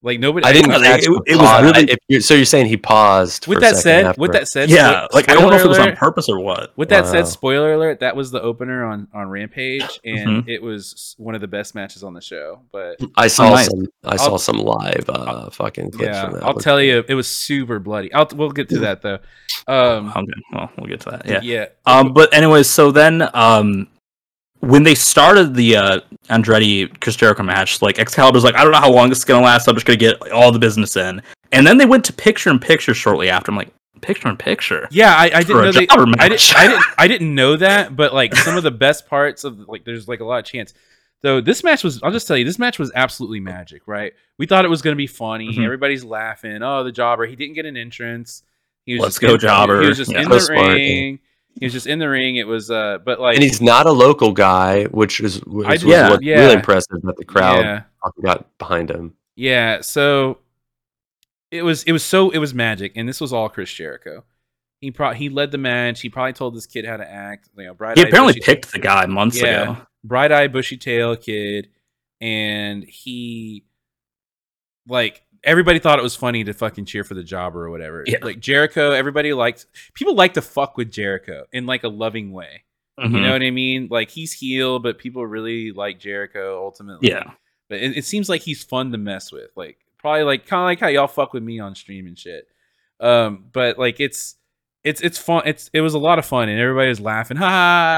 Like 0.06 0.20
nobody. 0.20 0.46
I 0.46 0.54
didn't 0.54 0.72
It- 0.72 0.82
catch 0.84 1.00
it- 1.04 1.22
it 1.26 1.36
was 1.36 1.62
really- 1.64 1.90
I- 1.90 1.94
if 1.94 1.98
you- 2.08 2.22
so 2.22 2.36
you're 2.36 2.46
saying 2.46 2.68
he 2.68 2.78
paused. 2.78 3.48
With 3.48 3.58
for 3.58 3.66
a 3.66 3.68
that 3.70 3.76
second 3.78 3.82
said, 3.82 4.06
after. 4.06 4.22
with 4.22 4.32
that 4.34 4.48
said, 4.48 4.70
yeah, 4.70 5.08
spo- 5.08 5.14
like 5.16 5.30
I 5.30 5.34
don't 5.34 5.50
know 5.50 5.56
if 5.56 5.66
it 5.66 5.68
was 5.68 5.80
on 5.80 5.96
purpose 5.96 6.30
or 6.30 6.40
what. 6.40 6.72
With 6.78 6.90
that 6.90 7.06
Wow. 7.06 7.12
said, 7.12 7.28
spoiler 7.28 7.74
alert, 7.74 8.02
that 8.02 8.16
was 8.16 8.30
the 8.30 8.40
opener 8.40 8.86
on 8.86 9.08
on 9.16 9.30
Rampage, 9.30 10.00
and 10.06 10.46
Mhm. 10.46 10.48
it 10.48 10.62
was 10.62 11.16
one 11.18 11.34
of 11.34 11.42
the 11.42 11.48
best 11.48 11.74
matches 11.74 12.04
on 12.04 12.14
the 12.14 12.22
show. 12.22 12.60
But 12.72 13.00
I 13.18 13.28
saw 13.28 13.50
nice. 13.50 13.66
some. 13.66 13.88
I 14.04 14.12
I'll- 14.12 14.18
saw 14.20 14.38
some 14.38 14.58
live 14.60 15.06
uh, 15.10 15.50
fucking 15.50 15.90
clips 15.92 16.06
yeah, 16.14 16.24
from 16.26 16.34
that. 16.36 16.44
I'll 16.44 16.50
Looked 16.54 16.62
tell 16.64 16.80
you, 16.80 17.04
it 17.08 17.16
was 17.16 17.28
super 17.28 17.80
bloody. 17.80 18.14
I'll 18.14 18.30
we'll 18.36 18.52
get 18.52 18.70
to 18.70 18.80
that 18.82 19.02
though. 19.02 19.18
Um, 19.68 20.10
Okay, 20.16 20.26
well, 20.54 20.70
we'll 20.78 20.88
get 20.88 21.00
to 21.02 21.10
that. 21.10 21.24
Yeah. 21.26 21.40
yeah, 21.42 21.66
Um, 21.88 22.14
but 22.14 22.32
anyways, 22.32 22.70
so 22.70 22.92
then 22.92 23.28
um, 23.34 23.88
when 24.62 24.84
they 24.84 24.96
started 24.96 25.54
the 25.56 25.76
uh, 25.76 26.00
Andretti 26.30 27.00
Chris 27.02 27.16
Jericho 27.16 27.44
match, 27.44 27.82
like 27.82 28.00
Excalibur's 28.00 28.44
like, 28.44 28.56
I 28.56 28.64
don't 28.64 28.72
know 28.72 28.80
how 28.80 28.92
long 28.92 29.10
this 29.10 29.20
is 29.20 29.26
gonna 29.26 29.46
last. 29.46 29.66
So 29.66 29.72
I'm 29.72 29.76
just 29.76 29.86
gonna 29.86 29.98
get 29.98 30.32
all 30.32 30.52
the 30.52 30.60
business 30.60 30.96
in. 30.96 31.22
And 31.52 31.66
then 31.66 31.78
they 31.78 31.86
went 31.86 32.04
to 32.06 32.14
picture 32.14 32.50
in 32.50 32.60
picture 32.60 32.94
shortly 32.94 33.30
after. 33.30 33.52
I'm 33.52 33.58
like, 33.58 33.72
picture 34.02 34.28
in 34.28 34.38
picture. 34.38 34.88
yeah. 34.92 35.14
I, 35.16 35.32
I 35.34 35.44
didn't 35.44 35.62
know 35.64 35.72
they. 35.72 35.88
I 35.88 36.30
didn't, 36.30 36.56
I 36.56 36.68
didn't. 36.68 36.84
I 36.98 37.08
didn't 37.08 37.36
know 37.36 37.56
that. 37.58 37.96
But 37.96 38.14
like 38.14 38.36
some 38.36 38.58
of 38.58 38.64
the 38.64 38.72
best 38.72 39.08
parts 39.08 39.44
of 39.44 39.60
like, 39.68 39.86
there's 39.86 40.08
like 40.08 40.20
a 40.20 40.26
lot 40.26 40.40
of 40.40 40.46
chance. 40.46 40.74
Though 41.22 41.42
this 41.42 41.64
match 41.64 41.84
was, 41.84 42.02
I'll 42.04 42.12
just 42.12 42.28
tell 42.28 42.38
you, 42.38 42.46
this 42.46 42.60
match 42.60 42.78
was 42.78 42.92
absolutely 42.94 43.40
magic. 43.40 43.84
Right? 43.88 44.14
We 44.38 44.46
thought 44.48 44.66
it 44.66 44.70
was 44.70 44.82
going 44.82 44.94
to 44.96 44.98
be 44.98 45.08
funny. 45.08 45.54
Mhm. 45.54 45.64
Everybody's 45.64 46.04
laughing. 46.04 46.62
Oh, 46.62 46.84
the 46.84 46.92
jobber. 46.92 47.26
He 47.26 47.36
didn't 47.36 47.56
get 47.56 47.66
an 47.66 47.78
entrance. 47.78 48.44
He 48.86 48.94
was 48.96 49.02
Let's 49.02 49.16
just 49.16 49.22
go, 49.22 49.34
in- 49.36 49.40
jobber. 49.40 49.82
He 49.82 49.88
was 49.88 49.98
just 49.98 50.12
Yeah. 50.12 50.22
in 50.24 50.30
the 50.30 50.40
smart. 50.40 50.68
ring. 50.74 51.20
He 51.60 51.66
was 51.66 51.74
just 51.74 51.88
in 51.88 52.00
the 52.00 52.10
ring. 52.10 52.36
It 52.36 52.48
was, 52.48 52.70
uh, 52.70 52.98
but 53.06 53.20
like, 53.20 53.36
and 53.36 53.44
he's 53.44 53.62
not 53.62 53.86
a 53.86 53.92
local 53.92 54.32
guy, 54.34 54.84
which 54.86 55.20
is 55.22 55.42
which 55.46 55.68
I- 55.68 55.72
was 55.74 55.84
yeah, 55.84 56.10
what 56.10 56.22
yeah. 56.24 56.40
really 56.42 56.54
impressive 56.56 57.02
that 57.04 57.16
the 57.18 57.24
crowd 57.26 57.60
Yeah. 57.62 57.82
got 58.22 58.58
behind 58.58 58.90
him. 58.92 59.14
Yeah, 59.38 59.82
so 59.82 60.40
it 61.52 61.64
was 61.64 61.84
it 61.84 61.92
was 61.94 62.04
so 62.04 62.30
it 62.32 62.40
was 62.40 62.54
magic, 62.54 62.94
and 62.96 63.08
this 63.08 63.22
was 63.22 63.32
all 63.32 63.48
Chris 63.50 63.72
Jericho. 63.72 64.24
He 64.82 64.92
pro- 64.92 65.14
he 65.14 65.30
led 65.30 65.52
the 65.52 65.58
match. 65.58 66.02
He 66.02 66.10
probably 66.10 66.34
told 66.34 66.56
this 66.56 66.66
kid 66.66 66.86
how 66.86 66.98
to 66.98 67.10
act. 67.10 67.48
You 67.58 67.66
know, 67.68 67.74
bright 67.74 67.98
He 67.98 68.04
apparently 68.04 68.40
picked 68.42 68.72
the 68.74 68.80
guy 68.80 69.06
months 69.06 69.42
Yeah. 69.42 69.62
ago. 69.74 69.78
bright 70.04 70.32
eye, 70.32 70.48
bushy 70.48 70.78
tail 70.78 71.16
kid, 71.16 71.70
and 72.22 72.84
he 72.84 73.64
like 74.88 75.24
everybody 75.46 75.80
thought 75.80 76.00
it 76.00 76.02
was 76.04 76.16
funny 76.16 76.44
to 76.44 76.54
fucking 76.54 76.86
cheer 76.86 77.04
for 77.04 77.14
the 77.14 77.24
jobber 77.24 77.66
or 77.66 77.70
whatever. 77.70 78.04
Yeah. 78.06 78.18
Like 78.22 78.40
Jericho, 78.40 78.92
everybody 78.92 79.32
liked 79.34 79.66
people 79.94 80.16
like 80.16 80.34
to 80.34 80.42
fuck 80.42 80.76
with 80.78 80.92
Jericho 80.92 81.46
in 81.54 81.66
like 81.66 81.84
a 81.84 81.88
loving 81.90 82.34
way. 82.34 82.64
You 82.98 83.06
Mhm. 83.10 83.22
know 83.22 83.32
what 83.34 83.42
I 83.44 83.52
mean? 83.52 83.88
Like 83.92 84.10
he's 84.10 84.32
heel, 84.34 84.80
but 84.80 84.98
people 84.98 85.26
really 85.26 85.72
like 85.72 86.00
Jericho 86.00 86.62
ultimately. 86.64 87.10
Yeah. 87.10 87.32
But 87.70 87.80
it, 87.80 87.98
it 87.98 88.06
seems 88.06 88.30
like 88.30 88.42
he's 88.42 88.64
fun 88.64 88.92
to 88.92 88.98
mess 88.98 89.32
with. 89.32 89.50
Like 89.56 89.78
probably 89.98 90.24
like 90.24 90.46
kind 90.48 90.62
of 90.62 90.66
like 90.66 90.80
how 90.80 90.88
y'all 90.88 91.08
fuck 91.08 91.34
with 91.34 91.44
me 91.44 91.60
on 91.60 91.76
stream 91.76 92.08
and 92.08 92.18
shit. 92.18 92.48
Um, 93.00 93.46
but 93.52 93.78
like 93.78 94.00
it's 94.00 94.36
it's 94.84 95.02
it's 95.02 95.18
fun. 95.18 95.44
It's 95.46 95.70
it 95.74 95.82
was 95.82 95.94
a 95.96 96.00
lot 96.00 96.20
of 96.20 96.26
fun, 96.26 96.48
and 96.48 96.60
everybody 96.60 96.90
was 96.90 97.00
laughing. 97.02 97.38
Ha 97.38 97.50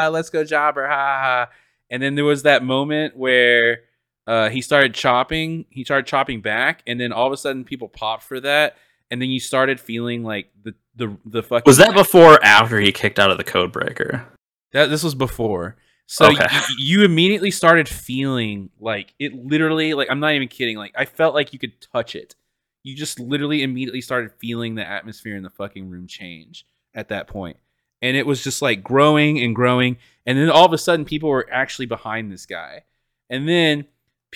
ha! 0.03 0.09
Let's 0.11 0.29
go, 0.29 0.43
Jobber! 0.43 0.87
Ha! 0.87 0.95
ha. 0.95 1.49
And 1.91 2.01
then 2.01 2.15
there 2.15 2.25
was 2.25 2.43
that 2.43 2.63
moment 2.63 3.15
where 3.15 3.81
uh, 4.27 4.49
he 4.49 4.61
started 4.61 4.93
chopping. 4.93 5.65
He 5.69 5.83
started 5.83 6.05
chopping 6.05 6.41
back, 6.41 6.83
and 6.85 6.99
then 6.99 7.11
all 7.11 7.25
of 7.25 7.33
a 7.33 7.37
sudden 7.37 7.63
people 7.63 7.87
popped 7.87 8.23
for 8.23 8.39
that, 8.41 8.75
and 9.09 9.21
then 9.21 9.29
you 9.29 9.39
started 9.39 9.79
feeling 9.79 10.23
like 10.23 10.51
the 10.63 10.75
the 10.95 11.17
the 11.25 11.41
fucking 11.41 11.63
Was 11.65 11.77
that 11.77 11.93
before 11.95 12.33
or 12.35 12.43
after 12.43 12.79
he 12.79 12.91
kicked 12.91 13.19
out 13.19 13.31
of 13.31 13.37
the 13.37 13.43
code 13.43 13.71
breaker? 13.71 14.25
That 14.73 14.89
this 14.89 15.03
was 15.03 15.15
before. 15.15 15.77
So 16.07 16.25
Okay. 16.27 16.45
y- 16.49 16.65
you 16.77 17.03
immediately 17.03 17.51
started 17.51 17.87
feeling 17.89 18.69
like 18.79 19.13
it 19.19 19.33
literally 19.33 19.93
like 19.93 20.09
I'm 20.11 20.19
not 20.19 20.33
even 20.33 20.47
kidding. 20.47 20.77
Like 20.77 20.93
I 20.95 21.05
felt 21.05 21.33
like 21.33 21.53
you 21.53 21.59
could 21.59 21.79
touch 21.81 22.15
it. 22.15 22.35
You 22.83 22.95
just 22.95 23.19
literally 23.19 23.63
immediately 23.63 24.01
started 24.01 24.31
feeling 24.39 24.75
the 24.75 24.87
atmosphere 24.87 25.35
in 25.35 25.43
the 25.43 25.49
fucking 25.49 25.89
room 25.89 26.07
change 26.07 26.65
at 26.95 27.09
that 27.09 27.27
point. 27.27 27.57
And 28.01 28.15
it 28.15 28.25
was 28.25 28.43
just 28.43 28.61
like 28.61 28.83
growing 28.83 29.39
and 29.39 29.53
growing 29.55 29.97
and 30.25 30.37
then 30.37 30.49
all 30.49 30.65
of 30.65 30.71
a 30.73 30.77
sudden 30.77 31.03
people 31.05 31.29
were 31.29 31.47
actually 31.51 31.85
behind 31.87 32.31
this 32.31 32.45
guy. 32.45 32.83
And 33.29 33.47
then 33.47 33.85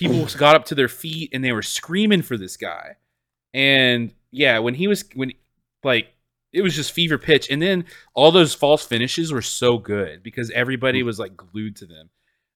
people 0.02 0.26
got 0.38 0.56
up 0.56 0.66
to 0.66 0.76
their 0.76 0.88
feet 0.88 1.30
and 1.34 1.44
they 1.44 1.52
were 1.52 1.62
screaming 1.62 2.22
for 2.22 2.38
this 2.38 2.58
guy. 2.58 2.98
And 3.54 4.14
yeah, 4.32 4.60
when 4.60 4.74
he 4.74 4.88
was 4.88 5.04
when 5.14 5.34
like 5.84 6.14
it 6.54 6.62
was 6.62 6.76
just 6.76 6.92
fever 6.92 7.18
pitch. 7.18 7.50
And 7.50 7.62
then 7.62 7.86
all 8.14 8.32
those 8.32 8.54
false 8.54 8.86
finishes 8.86 9.32
were 9.32 9.42
so 9.42 9.78
good 9.78 10.22
because 10.24 10.52
everybody 10.52 11.04
was 11.04 11.20
like 11.20 11.38
glued 11.38 11.76
to 11.78 11.86
them. 11.86 12.10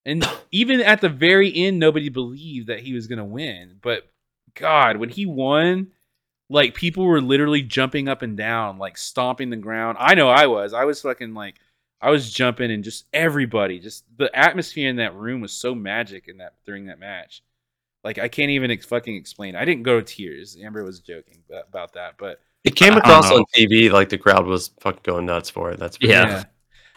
And 0.05 0.27
even 0.51 0.81
at 0.81 1.01
the 1.01 1.09
very 1.09 1.55
end 1.55 1.79
nobody 1.79 2.09
believed 2.09 2.67
that 2.67 2.81
he 2.81 2.93
was 2.93 3.07
going 3.07 3.19
to 3.19 3.25
win. 3.25 3.77
But 3.81 4.09
god 4.53 4.97
when 4.97 5.09
he 5.09 5.25
won 5.25 5.87
like 6.49 6.75
people 6.75 7.03
were 7.05 7.19
literally 7.19 7.61
jumping 7.61 8.07
up 8.07 8.21
and 8.21 8.37
down 8.37 8.77
like 8.77 8.97
stomping 8.97 9.49
the 9.49 9.57
ground. 9.57 9.97
I 9.99 10.15
know 10.15 10.29
i 10.29 10.47
was. 10.47 10.73
I 10.73 10.85
was 10.85 11.01
fucking 11.01 11.33
like 11.33 11.55
i 12.05 12.09
was 12.09 12.31
jumping 12.31 12.71
and 12.71 12.83
just 12.83 13.05
everybody 13.13 13.79
just 13.79 14.05
the 14.17 14.29
atmosphere 14.37 14.89
in 14.89 14.95
that 14.97 15.13
room 15.15 15.41
was 15.41 15.51
so 15.51 15.73
magic 15.75 16.27
in 16.27 16.37
that 16.37 16.53
during 16.65 16.85
that 16.85 16.99
match 16.99 17.41
like 18.03 18.17
i 18.19 18.27
can't 18.27 18.51
even 18.51 18.71
ex- 18.71 18.85
fucking 18.85 19.15
explain 19.15 19.55
i 19.55 19.65
didn't 19.65 19.83
go 19.83 19.99
to 19.99 20.05
tears 20.05 20.57
amber 20.63 20.83
was 20.83 20.99
joking 20.99 21.39
about 21.69 21.93
that 21.93 22.13
but 22.17 22.39
It 22.63 22.75
came 22.75 22.93
across 22.93 23.29
on 23.31 23.43
TV 23.55 23.91
like 23.91 24.09
the 24.09 24.17
crowd 24.17 24.45
was 24.45 24.71
fucking 24.79 25.01
going 25.03 25.25
nuts 25.27 25.49
for 25.51 25.69
it. 25.71 25.77
That's 25.79 25.97
for 25.97 26.07
Yeah. 26.07 26.45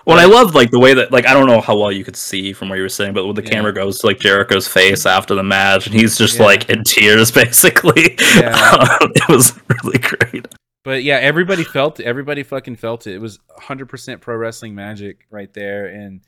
Well, 0.06 0.18
I 0.18 0.24
love 0.24 0.54
like 0.54 0.70
the 0.70 0.78
way 0.78 0.94
that 0.94 1.12
like 1.12 1.26
I 1.26 1.34
don't 1.34 1.46
know 1.46 1.60
how 1.60 1.76
well 1.76 1.92
you 1.92 2.04
could 2.04 2.16
see 2.16 2.54
from 2.54 2.70
where 2.70 2.78
you 2.78 2.84
were 2.84 2.88
sitting, 2.88 3.12
but 3.12 3.26
when 3.26 3.34
the 3.34 3.42
Yeah. 3.42 3.50
camera 3.50 3.74
goes 3.74 3.98
to 3.98 4.06
like 4.06 4.18
Jericho's 4.18 4.66
face 4.66 5.04
after 5.04 5.34
the 5.34 5.42
match, 5.42 5.84
and 5.86 5.94
he's 5.94 6.16
just 6.16 6.38
Yeah. 6.38 6.46
like 6.46 6.70
in 6.70 6.84
tears, 6.84 7.30
basically. 7.44 8.16
Yeah. 8.36 8.54
it 9.02 9.28
was 9.28 9.52
really 9.68 9.98
great. 9.98 10.48
But 10.88 11.04
yeah, 11.04 11.16
everybody 11.16 11.64
felt 11.64 12.00
it. 12.00 12.06
Everybody 12.06 12.42
fucking 12.42 12.76
felt 12.76 13.06
it. 13.06 13.14
It 13.14 13.18
was 13.20 13.40
100% 13.60 14.22
pro 14.22 14.34
wrestling 14.36 14.74
magic 14.74 15.26
right 15.30 15.52
there. 15.52 15.84
And 15.84 16.22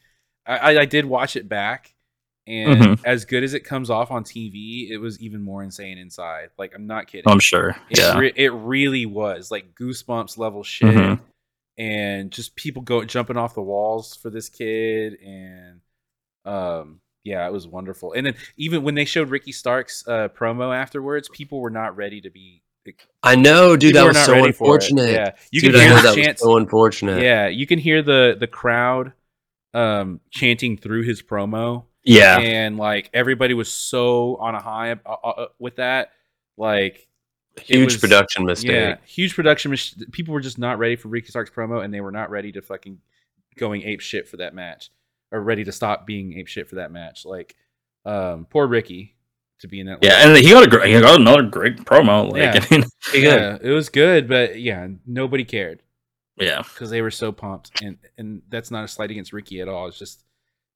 I, 0.46 0.76
I, 0.80 0.84
did 0.84 1.06
watch 1.06 1.34
it 1.34 1.48
back. 1.48 1.94
And 2.46 2.78
Mhm. 2.78 3.00
as 3.06 3.24
good 3.24 3.42
as 3.42 3.54
it 3.54 3.60
comes 3.60 3.88
off 3.88 4.10
on 4.10 4.22
TV, 4.22 4.90
it 4.90 4.98
was 4.98 5.18
even 5.18 5.40
more 5.40 5.62
insane 5.62 5.96
inside. 5.96 6.50
Like, 6.58 6.74
I'm 6.74 6.86
not 6.86 7.06
kidding. 7.06 7.24
I'm 7.26 7.38
sure. 7.40 7.70
It, 7.88 7.98
Yeah. 8.00 8.18
re- 8.18 8.32
it 8.36 8.52
really 8.52 9.06
was 9.06 9.50
like 9.50 9.74
goosebumps 9.74 10.36
level 10.36 10.62
shit, 10.62 10.94
Mhm. 10.94 11.20
and 11.78 12.30
just 12.30 12.54
people 12.54 12.82
go 12.82 13.02
jumping 13.02 13.38
off 13.38 13.54
the 13.54 13.62
walls 13.62 14.14
for 14.14 14.28
this 14.28 14.50
kid, 14.50 15.14
and 15.24 15.80
um, 16.44 17.00
yeah, 17.24 17.46
it 17.46 17.52
was 17.52 17.66
wonderful. 17.66 18.12
And 18.12 18.26
then 18.26 18.34
even 18.58 18.82
when 18.82 18.94
they 18.94 19.06
showed 19.06 19.30
Ricky 19.30 19.52
Starks' 19.52 20.06
uh, 20.06 20.28
promo 20.28 20.76
afterwards, 20.76 21.30
people 21.30 21.60
were 21.60 21.70
not 21.70 21.96
ready 21.96 22.20
to 22.20 22.28
be. 22.28 22.62
I 23.22 23.36
know, 23.36 23.76
dude. 23.76 23.92
people 23.92 24.02
That 24.02 24.08
was 24.08 24.24
so 24.24 24.32
ready 24.32 24.52
for 24.52 24.64
it. 24.64 24.84
unfortunate. 24.84 25.10
Yeah, 25.12 25.30
you 25.50 25.60
dude, 25.60 25.72
can 25.74 25.80
hear 25.80 26.02
the 26.02 26.28
was 26.30 26.40
so 26.40 26.56
unfortunate. 26.56 27.22
yeah, 27.22 27.48
you 27.48 27.66
can 27.66 27.78
hear 27.78 28.02
the 28.02 28.36
the 28.38 28.46
crowd 28.46 29.12
um 29.74 30.20
chanting 30.30 30.76
through 30.76 31.02
his 31.02 31.22
promo 31.22 31.84
Yeah. 32.02 32.38
and 32.40 32.76
like 32.76 33.08
everybody 33.14 33.54
was 33.54 33.70
so 33.70 34.36
on 34.36 34.54
a 34.56 34.60
high 34.60 34.92
uh, 34.92 34.96
uh, 35.22 35.46
with 35.60 35.76
that 35.76 36.10
like 36.56 37.06
Huge 37.60 37.92
was- 37.92 37.96
production 37.98 38.44
mistake. 38.46 38.70
Yeah, 38.70 38.96
huge 39.04 39.34
production. 39.34 39.74
People 40.12 40.32
were 40.34 40.40
just 40.40 40.58
not 40.58 40.78
ready 40.78 40.96
for 40.96 41.08
Ricky 41.08 41.28
Starks' 41.28 41.50
promo, 41.50 41.84
and 41.84 41.92
they 41.92 42.00
were 42.00 42.12
not 42.12 42.30
ready 42.30 42.52
to 42.52 42.62
fucking 42.62 42.98
going 43.56 43.82
ape 43.82 44.00
shit 44.00 44.28
for 44.28 44.38
that 44.38 44.54
match, 44.54 44.90
or 45.30 45.42
ready 45.42 45.64
to 45.64 45.72
stop 45.72 46.06
being 46.06 46.38
ape 46.38 46.46
shit 46.46 46.68
for 46.68 46.76
that 46.76 46.90
match. 46.92 47.26
Like, 47.26 47.56
um, 48.06 48.46
poor 48.48 48.66
Ricky 48.66 49.14
to 49.60 49.68
be 49.68 49.80
in 49.80 49.86
that. 49.86 49.98
Yeah, 50.02 50.26
and 50.26 50.36
he 50.36 50.50
got 50.50 50.64
a 50.66 50.70
great, 50.70 50.92
he 50.94 51.00
got 51.00 51.20
another 51.20 51.42
great 51.42 51.76
promo. 51.78 52.30
Like, 52.32 52.42
Yeah. 52.42 52.64
I 52.70 52.74
mean, 52.74 52.84
yeah, 53.24 53.58
it 53.60 53.70
was 53.70 53.88
good, 53.88 54.28
but 54.28 54.60
yeah, 54.60 54.86
nobody 55.06 55.44
cared 55.44 55.82
yeah, 56.36 56.62
because 56.62 56.90
they 56.90 57.02
were 57.02 57.10
so 57.10 57.32
pumped, 57.32 57.82
and 57.82 57.98
and 58.18 58.42
that's 58.48 58.70
not 58.70 58.84
a 58.84 58.88
slight 58.88 59.10
against 59.10 59.32
Ricky 59.32 59.60
at 59.60 59.68
all. 59.68 59.86
It's 59.88 59.98
just 59.98 60.24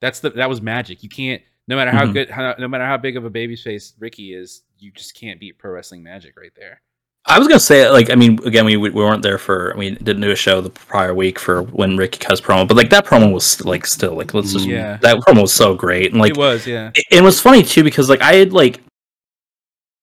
that's 0.00 0.20
the 0.20 0.30
that 0.30 0.48
was 0.48 0.60
magic. 0.62 1.02
You 1.02 1.08
can't. 1.08 1.42
No 1.66 1.76
matter 1.76 1.90
how 1.92 2.04
Mhm. 2.04 2.12
good, 2.12 2.28
how, 2.30 2.54
no 2.58 2.68
matter 2.68 2.84
how 2.84 2.98
big 2.98 3.16
of 3.16 3.24
a 3.24 3.30
babyface 3.30 3.94
Ricky 3.98 4.34
is, 4.34 4.62
you 4.78 4.90
just 4.92 5.14
can't 5.18 5.40
beat 5.40 5.56
pro 5.58 5.70
wrestling 5.72 6.02
magic 6.02 6.38
right 6.38 6.52
there. 6.54 6.82
I 7.26 7.38
was 7.38 7.48
gonna 7.48 7.58
say, 7.60 7.88
like, 7.88 8.10
I 8.10 8.16
mean, 8.16 8.38
again, 8.44 8.66
we 8.66 8.76
we 8.76 8.90
weren't 8.90 9.22
there 9.22 9.38
for, 9.38 9.74
we 9.78 9.90
didn't 9.90 10.20
do 10.20 10.30
a 10.30 10.36
show 10.36 10.60
the 10.60 10.70
prior 10.70 11.14
week 11.14 11.38
for 11.38 11.62
when 11.62 11.96
Ricky 11.96 12.24
his 12.28 12.40
promo, 12.40 12.68
but 12.68 12.76
like 12.76 12.90
that 12.90 13.06
promo 13.06 13.32
was 13.32 13.64
like 13.64 13.86
still 13.86 14.14
like 14.14 14.34
let's 14.34 14.52
just 14.52 14.66
Yeah. 14.66 14.98
that 15.00 15.16
promo 15.18 15.42
was 15.42 15.52
so 15.54 15.74
great, 15.74 16.12
and 16.12 16.20
like 16.20 16.32
it 16.32 16.36
was, 16.36 16.66
yeah. 16.66 16.90
it, 16.94 17.04
it 17.10 17.22
was 17.22 17.40
funny 17.40 17.62
too 17.62 17.82
because 17.82 18.10
like 18.10 18.20
I 18.20 18.34
had 18.34 18.52
like 18.52 18.80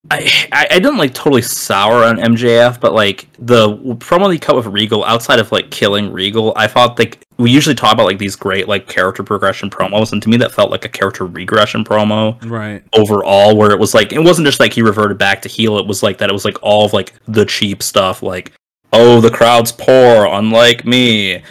I, 0.10 0.48
I 0.52 0.80
didn't 0.80 0.98
like 0.98 1.14
totally 1.14 1.44
sour 1.44 2.04
on 2.04 2.18
MJF, 2.18 2.80
but 2.82 2.94
like 2.94 3.28
the 3.38 3.78
promo 3.98 4.28
they 4.30 4.40
cut 4.40 4.56
with 4.56 4.66
Regal 4.66 5.06
outside 5.06 5.40
of 5.40 5.52
like 5.52 5.70
killing 5.70 6.12
Regal, 6.12 6.54
I 6.56 6.66
thought 6.68 6.98
like 6.98 7.24
we 7.38 7.52
usually 7.52 7.76
talk 7.76 7.94
about 7.94 8.08
like 8.08 8.18
these 8.18 8.36
great 8.36 8.68
like 8.68 8.88
character 8.88 9.24
progression 9.24 9.70
promos, 9.70 10.12
and 10.12 10.22
to 10.24 10.30
me 10.30 10.38
that 10.38 10.52
felt 10.52 10.72
like 10.72 10.86
a 10.86 10.90
character 10.90 11.26
regression 11.28 11.84
promo 11.84 12.36
Right. 12.50 12.84
overall, 12.94 13.56
where 13.56 13.72
it 13.72 13.80
was 13.80 13.94
like 13.94 14.12
it 14.12 14.20
wasn't 14.20 14.48
just 14.48 14.60
like 14.60 14.74
he 14.74 14.82
reverted 14.82 15.20
back 15.20 15.42
to 15.44 15.50
heel, 15.50 15.78
it 15.78 15.86
was 15.86 16.02
like 16.02 16.18
that 16.18 16.30
it 16.30 16.34
was 16.34 16.46
like 16.46 16.58
all 16.64 16.86
of 16.86 16.94
like 16.94 17.14
the 17.28 17.46
cheap 17.46 17.84
stuff, 17.84 18.24
like 18.24 18.54
oh 18.94 19.22
the 19.22 19.32
crowd's 19.32 19.72
poor, 19.72 20.26
unlike 20.26 20.84
me. 20.84 21.44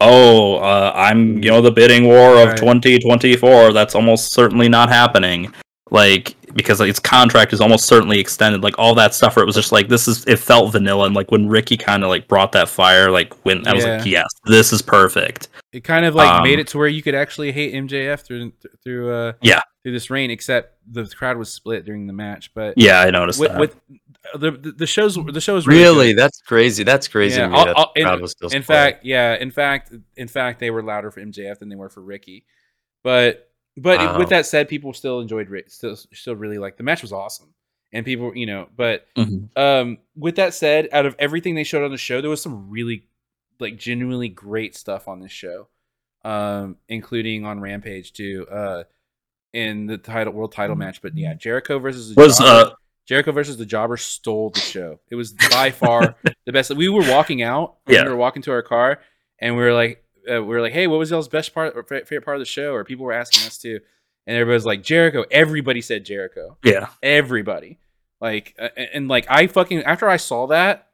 Oh, 0.00 0.54
uh, 0.56 0.92
I'm 0.96 1.42
you 1.42 1.50
know 1.50 1.60
the 1.60 1.70
bidding 1.70 2.04
war 2.06 2.36
of 2.40 2.48
Right. 2.48 2.56
2024. 2.56 3.74
That's 3.74 3.94
almost 3.94 4.32
certainly 4.32 4.70
not 4.70 4.88
happening. 4.88 5.52
Like 5.90 6.36
because 6.54 6.80
like, 6.80 6.88
its 6.90 6.98
contract 6.98 7.52
is 7.52 7.60
almost 7.60 7.86
certainly 7.86 8.18
extended. 8.18 8.62
Like 8.62 8.74
all 8.78 8.94
that 8.96 9.14
stuff 9.14 9.36
where 9.36 9.42
it 9.42 9.46
was 9.46 9.54
just 9.56 9.72
like 9.72 9.88
this 9.88 10.06
is 10.08 10.24
it 10.26 10.36
felt 10.38 10.72
vanilla. 10.72 11.06
And 11.06 11.14
like 11.14 11.30
when 11.30 11.48
Ricky 11.48 11.76
kind 11.76 12.02
of 12.04 12.08
like 12.08 12.28
brought 12.28 12.52
that 12.52 12.68
fire, 12.68 13.10
like 13.10 13.34
when 13.44 13.66
I 13.66 13.74
was 13.74 13.84
like 13.84 14.04
Yeah. 14.04 14.20
yes, 14.22 14.28
this 14.46 14.72
is 14.72 14.82
perfect. 14.82 15.48
It 15.72 15.84
kind 15.84 16.04
of 16.04 16.14
like 16.14 16.28
Um, 16.28 16.42
made 16.44 16.58
it 16.58 16.66
to 16.68 16.78
where 16.78 16.88
you 16.88 17.02
could 17.02 17.14
actually 17.14 17.52
hate 17.52 17.74
MJF 17.74 18.20
through 18.24 18.52
through 18.84 19.12
uh 19.12 19.32
Yeah. 19.42 19.60
through 19.82 19.92
this 19.92 20.10
reign, 20.10 20.30
except 20.30 20.76
the 20.90 21.04
crowd 21.06 21.36
was 21.36 21.52
split 21.52 21.84
during 21.84 22.06
the 22.06 22.12
match. 22.12 22.52
But 22.54 22.74
Yeah, 22.76 23.00
I 23.00 23.10
noticed 23.10 23.38
with, 23.40 23.50
that. 23.52 23.60
with 23.60 23.76
the, 24.34 24.50
the 24.52 24.72
the 24.72 24.86
shows 24.86 25.16
the 25.32 25.40
show 25.40 25.54
was 25.54 25.66
really, 25.66 25.80
Really, 25.82 26.12
that's 26.12 26.40
crazy. 26.42 26.82
That's 26.84 27.08
crazy. 27.08 27.40
Yeah, 27.40 27.50
I'll- 27.52 27.74
I'll- 27.76 27.92
the 27.94 28.00
in- 28.00 28.06
crowd 28.06 28.20
was 28.20 28.32
still 28.32 28.48
in 28.50 28.62
fact, 28.62 29.04
yeah, 29.04 29.34
in 29.34 29.50
fact, 29.50 29.92
in 30.16 30.28
fact, 30.28 30.60
they 30.60 30.70
were 30.70 30.82
louder 30.82 31.10
for 31.10 31.20
MJF 31.20 31.58
than 31.58 31.68
they 31.68 31.76
were 31.76 31.88
for 31.88 32.00
Ricky. 32.02 32.44
But 33.02 33.49
but 33.76 34.18
with 34.18 34.28
that 34.30 34.46
said, 34.46 34.68
people 34.68 34.92
still 34.92 35.20
enjoyed. 35.20 35.48
Still 35.68 35.96
still 35.96 36.36
really 36.36 36.58
like 36.58 36.76
the 36.76 36.82
match 36.82 37.02
was 37.02 37.12
awesome, 37.12 37.54
and 37.92 38.04
people 38.04 38.34
you 38.36 38.46
know. 38.46 38.68
But 38.76 39.06
Mhm. 39.16 39.48
um, 39.56 39.98
with 40.16 40.36
that 40.36 40.54
said, 40.54 40.88
out 40.92 41.06
of 41.06 41.14
everything 41.18 41.54
they 41.54 41.64
showed 41.64 41.84
on 41.84 41.90
the 41.90 41.96
show, 41.98 42.20
there 42.20 42.30
was 42.30 42.42
some 42.42 42.70
really 42.70 43.04
like 43.58 43.76
genuinely 43.78 44.28
great 44.28 44.74
stuff 44.76 45.06
on 45.08 45.20
this 45.20 45.32
show, 45.32 45.68
um, 46.24 46.76
including 46.88 47.44
on 47.44 47.60
Rampage 47.60 48.12
too. 48.12 48.46
Uh, 48.50 48.84
in 49.52 49.86
the 49.86 49.98
title 49.98 50.32
world 50.32 50.52
title 50.52 50.76
match, 50.76 51.02
but 51.02 51.16
yeah, 51.18 51.34
Jericho 51.34 51.78
versus 51.80 52.14
the 52.14 52.20
Was, 52.22 52.38
Jobber- 52.38 52.70
uh, 52.70 52.74
Jericho 53.06 53.32
versus 53.32 53.56
the 53.56 53.66
Jobber 53.66 53.96
stole 53.96 54.50
the 54.50 54.60
show. 54.60 55.00
It 55.10 55.16
was 55.16 55.32
by 55.32 55.70
far 55.72 56.14
the 56.46 56.52
best. 56.52 56.72
We 56.76 56.88
were 56.88 57.00
walking 57.10 57.42
out. 57.42 57.76
Yeah. 57.88 58.04
We 58.04 58.10
were 58.10 58.16
walking 58.16 58.42
to 58.42 58.52
our 58.52 58.62
car, 58.62 59.00
and 59.40 59.56
we 59.56 59.62
were 59.62 59.72
like, 59.72 60.04
uh, 60.30 60.42
we 60.42 60.48
were 60.48 60.60
like, 60.60 60.72
hey, 60.72 60.86
what 60.86 60.98
was 60.98 61.10
y'all's 61.10 61.28
best 61.28 61.54
part 61.54 61.76
or 61.76 61.82
favorite 61.82 62.24
part 62.24 62.36
of 62.36 62.40
the 62.40 62.46
show? 62.46 62.72
Or 62.72 62.84
people 62.84 63.04
were 63.04 63.12
asking 63.12 63.46
us 63.46 63.58
too, 63.58 63.80
and 64.26 64.36
everybody 64.36 64.54
was 64.54 64.66
like, 64.66 64.82
Jericho. 64.82 65.24
Everybody 65.30 65.80
said 65.80 66.04
Jericho 66.04 66.56
yeah. 66.64 66.88
everybody 67.02 67.78
like 68.20 68.54
uh, 68.58 68.68
and, 68.76 68.88
and, 68.94 69.08
like 69.08 69.26
i 69.28 69.46
fucking 69.46 69.82
after 69.82 70.08
i 70.08 70.16
saw 70.16 70.46
that 70.48 70.88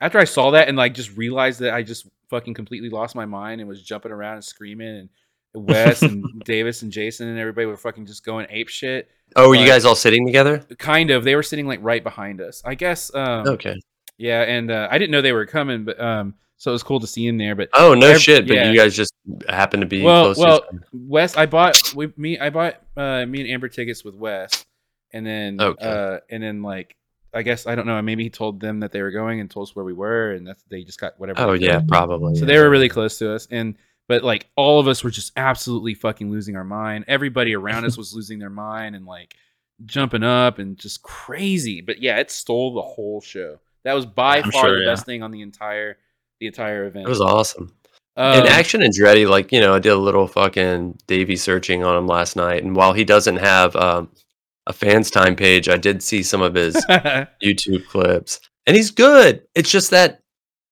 after 0.00 0.18
i 0.18 0.24
saw 0.24 0.50
that 0.52 0.68
and 0.68 0.76
like 0.76 0.94
just 0.94 1.16
realized 1.16 1.60
that 1.60 1.74
i 1.74 1.82
just 1.82 2.06
fucking 2.28 2.54
completely 2.54 2.88
lost 2.88 3.14
my 3.14 3.26
mind 3.26 3.60
and 3.60 3.68
was 3.68 3.82
jumping 3.82 4.12
around 4.12 4.34
and 4.34 4.44
screaming 4.44 5.08
and 5.54 5.66
wes 5.66 6.02
and 6.02 6.24
davis 6.44 6.82
and 6.82 6.92
jason 6.92 7.28
and 7.28 7.38
everybody 7.38 7.66
were 7.66 7.76
fucking 7.76 8.06
just 8.06 8.24
going 8.24 8.46
ape 8.50 8.68
shit 8.68 9.08
oh, 9.36 9.48
were 9.48 9.54
you 9.54 9.66
guys 9.66 9.84
all 9.84 9.94
sitting 9.94 10.26
together? 10.26 10.58
kind 10.78 11.10
of 11.10 11.24
they 11.24 11.34
were 11.34 11.42
sitting 11.42 11.66
like 11.66 11.80
right 11.82 12.02
behind 12.02 12.40
us 12.40 12.62
i 12.64 12.74
guess 12.74 13.12
um 13.14 13.46
Okay. 13.46 13.74
yeah 14.16 14.42
and 14.42 14.70
uh, 14.70 14.88
i 14.90 14.98
didn't 14.98 15.10
know 15.10 15.22
they 15.22 15.32
were 15.32 15.46
coming 15.46 15.84
but 15.84 16.00
um 16.00 16.34
so 16.60 16.70
it 16.70 16.72
was 16.72 16.82
cool 16.82 17.00
to 17.00 17.06
see 17.06 17.26
him 17.26 17.38
there 17.38 17.54
but 17.54 17.70
Oh 17.72 17.94
no 17.94 18.08
Ev- 18.08 18.20
shit! 18.20 18.46
But 18.46 18.54
yeah. 18.54 18.70
you 18.70 18.78
guys 18.78 18.94
just 18.94 19.14
happened 19.48 19.80
to 19.80 19.86
be 19.86 20.02
Well- 20.02 20.34
close. 20.34 20.36
to 20.36 20.42
well. 20.42 20.60
Wes, 20.92 21.36
I 21.36 21.46
bought 21.46 21.94
we 21.94 22.12
me 22.16 22.38
I 22.38 22.50
bought 22.50 22.80
uh 22.96 23.24
me 23.26 23.40
and 23.40 23.50
Amber 23.50 23.68
tickets 23.68 24.04
with 24.04 24.14
Wes, 24.14 24.66
and 25.14 25.26
then 25.26 25.60
Okay. 25.60 25.84
uh 25.86 26.18
and 26.30 26.42
then 26.42 26.62
like 26.62 26.96
I 27.32 27.42
guess 27.42 27.66
I 27.66 27.74
don't 27.74 27.86
know 27.86 28.00
maybe 28.02 28.22
he 28.24 28.30
told 28.30 28.60
them 28.60 28.80
that 28.80 28.92
they 28.92 29.00
were 29.02 29.10
going 29.10 29.40
and 29.40 29.50
told 29.50 29.68
us 29.68 29.74
where 29.76 29.84
we 29.84 29.92
were 29.94 30.32
and 30.32 30.46
that's 30.46 30.62
they 30.68 30.82
just 30.84 31.00
got 31.00 31.18
whatever. 31.18 31.40
Oh 31.40 31.52
yeah, 31.54 31.80
probably. 31.88 32.34
So 32.34 32.40
yeah. 32.42 32.46
they 32.46 32.58
were 32.58 32.68
really 32.68 32.88
close 32.88 33.18
to 33.18 33.32
us 33.34 33.48
and 33.50 33.76
but 34.08 34.22
like 34.24 34.48
all 34.56 34.80
of 34.80 34.86
us 34.88 35.02
were 35.04 35.10
just 35.10 35.32
absolutely 35.36 35.94
fucking 35.94 36.30
losing 36.30 36.56
our 36.56 36.64
mind. 36.64 37.04
Everybody 37.08 37.54
around 37.54 37.84
us 37.86 37.96
was 38.02 38.12
losing 38.14 38.38
their 38.38 38.50
mind 38.50 38.96
and 38.96 39.06
like 39.06 39.34
jumping 39.86 40.24
up 40.24 40.58
and 40.58 40.76
just 40.76 41.02
crazy. 41.02 41.80
But 41.80 42.02
yeah, 42.02 42.18
it 42.18 42.30
stole 42.30 42.74
the 42.74 42.82
whole 42.82 43.20
show. 43.20 43.60
That 43.84 43.94
was 43.94 44.04
by 44.04 44.38
I'm 44.42 44.50
far 44.50 44.62
sure, 44.66 44.78
the 44.78 44.84
yeah. 44.84 44.90
best 44.90 45.06
thing 45.06 45.22
on 45.22 45.30
the 45.30 45.40
entire 45.42 45.96
the 46.40 46.46
entire 46.46 46.86
event. 46.86 47.06
It 47.06 47.08
was 47.08 47.20
awesome. 47.20 47.72
Um, 48.16 48.40
and 48.40 48.48
Action 48.48 48.82
and 48.82 48.92
Andretti, 48.92 49.28
like 49.28 49.52
you 49.52 49.60
know, 49.60 49.74
I 49.74 49.78
did 49.78 49.92
a 49.92 49.96
little 49.96 50.26
fucking 50.26 50.98
Davy 51.06 51.36
searching 51.36 51.84
on 51.84 51.96
him 51.96 52.06
last 52.06 52.34
night, 52.36 52.62
and 52.64 52.74
while 52.74 52.92
he 52.92 53.04
doesn't 53.04 53.36
have 53.36 53.76
um, 53.76 54.10
a 54.66 54.72
fans 54.72 55.10
time 55.10 55.36
page, 55.36 55.68
I 55.68 55.76
did 55.76 56.02
see 56.02 56.22
some 56.22 56.42
of 56.42 56.54
his 56.54 56.74
YouTube 57.42 57.86
clips, 57.86 58.40
and 58.66 58.76
he's 58.76 58.90
good. 58.90 59.42
It's 59.54 59.70
just 59.70 59.90
that 59.90 60.20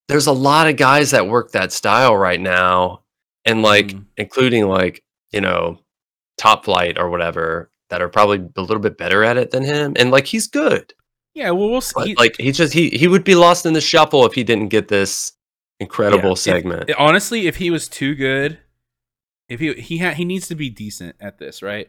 there's 0.09 0.27
a 0.27 0.33
lot 0.33 0.69
of 0.69 0.77
guys 0.77 1.11
that 1.13 1.29
work 1.29 1.53
that 1.53 1.71
style 1.73 2.17
right 2.17 2.41
now, 2.41 3.03
and 3.45 3.63
like 3.63 3.89
Mhm. 3.89 4.05
including 4.17 4.67
like 4.67 5.03
you 5.33 5.41
know, 5.41 5.79
Top 6.39 6.65
Flight 6.65 6.99
or 6.99 7.09
whatever 7.11 7.71
that 7.91 8.03
are 8.03 8.09
probably 8.09 8.39
a 8.57 8.61
little 8.61 8.81
bit 8.83 8.99
better 8.99 9.23
at 9.23 9.37
it 9.37 9.51
than 9.53 9.63
him, 9.63 9.95
and 9.97 10.11
like 10.11 10.27
he's 10.27 10.49
good. 10.49 10.93
yeah, 11.35 11.51
well 11.53 11.71
we'll 11.71 11.81
see. 11.81 12.15
But 12.15 12.19
like 12.19 12.37
he 12.39 12.51
just 12.53 12.73
he 12.75 12.91
he 12.91 13.07
would 13.07 13.25
be 13.25 13.37
lost 13.37 13.65
in 13.65 13.75
the 13.75 13.81
shuffle 13.81 14.27
if 14.27 14.35
he 14.35 14.43
didn't 14.43 14.69
get 14.69 14.89
this 14.89 15.33
incredible 15.81 16.31
Yeah. 16.31 16.35
segment. 16.35 16.91
If- 16.91 16.97
honestly, 16.99 17.47
if 17.47 17.57
he 17.57 17.71
was 17.71 17.89
too 17.89 18.15
good, 18.15 18.59
if 19.49 19.61
he 19.61 19.73
he 19.75 19.99
ha- 19.99 20.13
he 20.13 20.25
needs 20.25 20.49
to 20.49 20.55
be 20.55 20.71
decent 20.71 21.17
at 21.21 21.39
this, 21.39 21.63
right? 21.63 21.89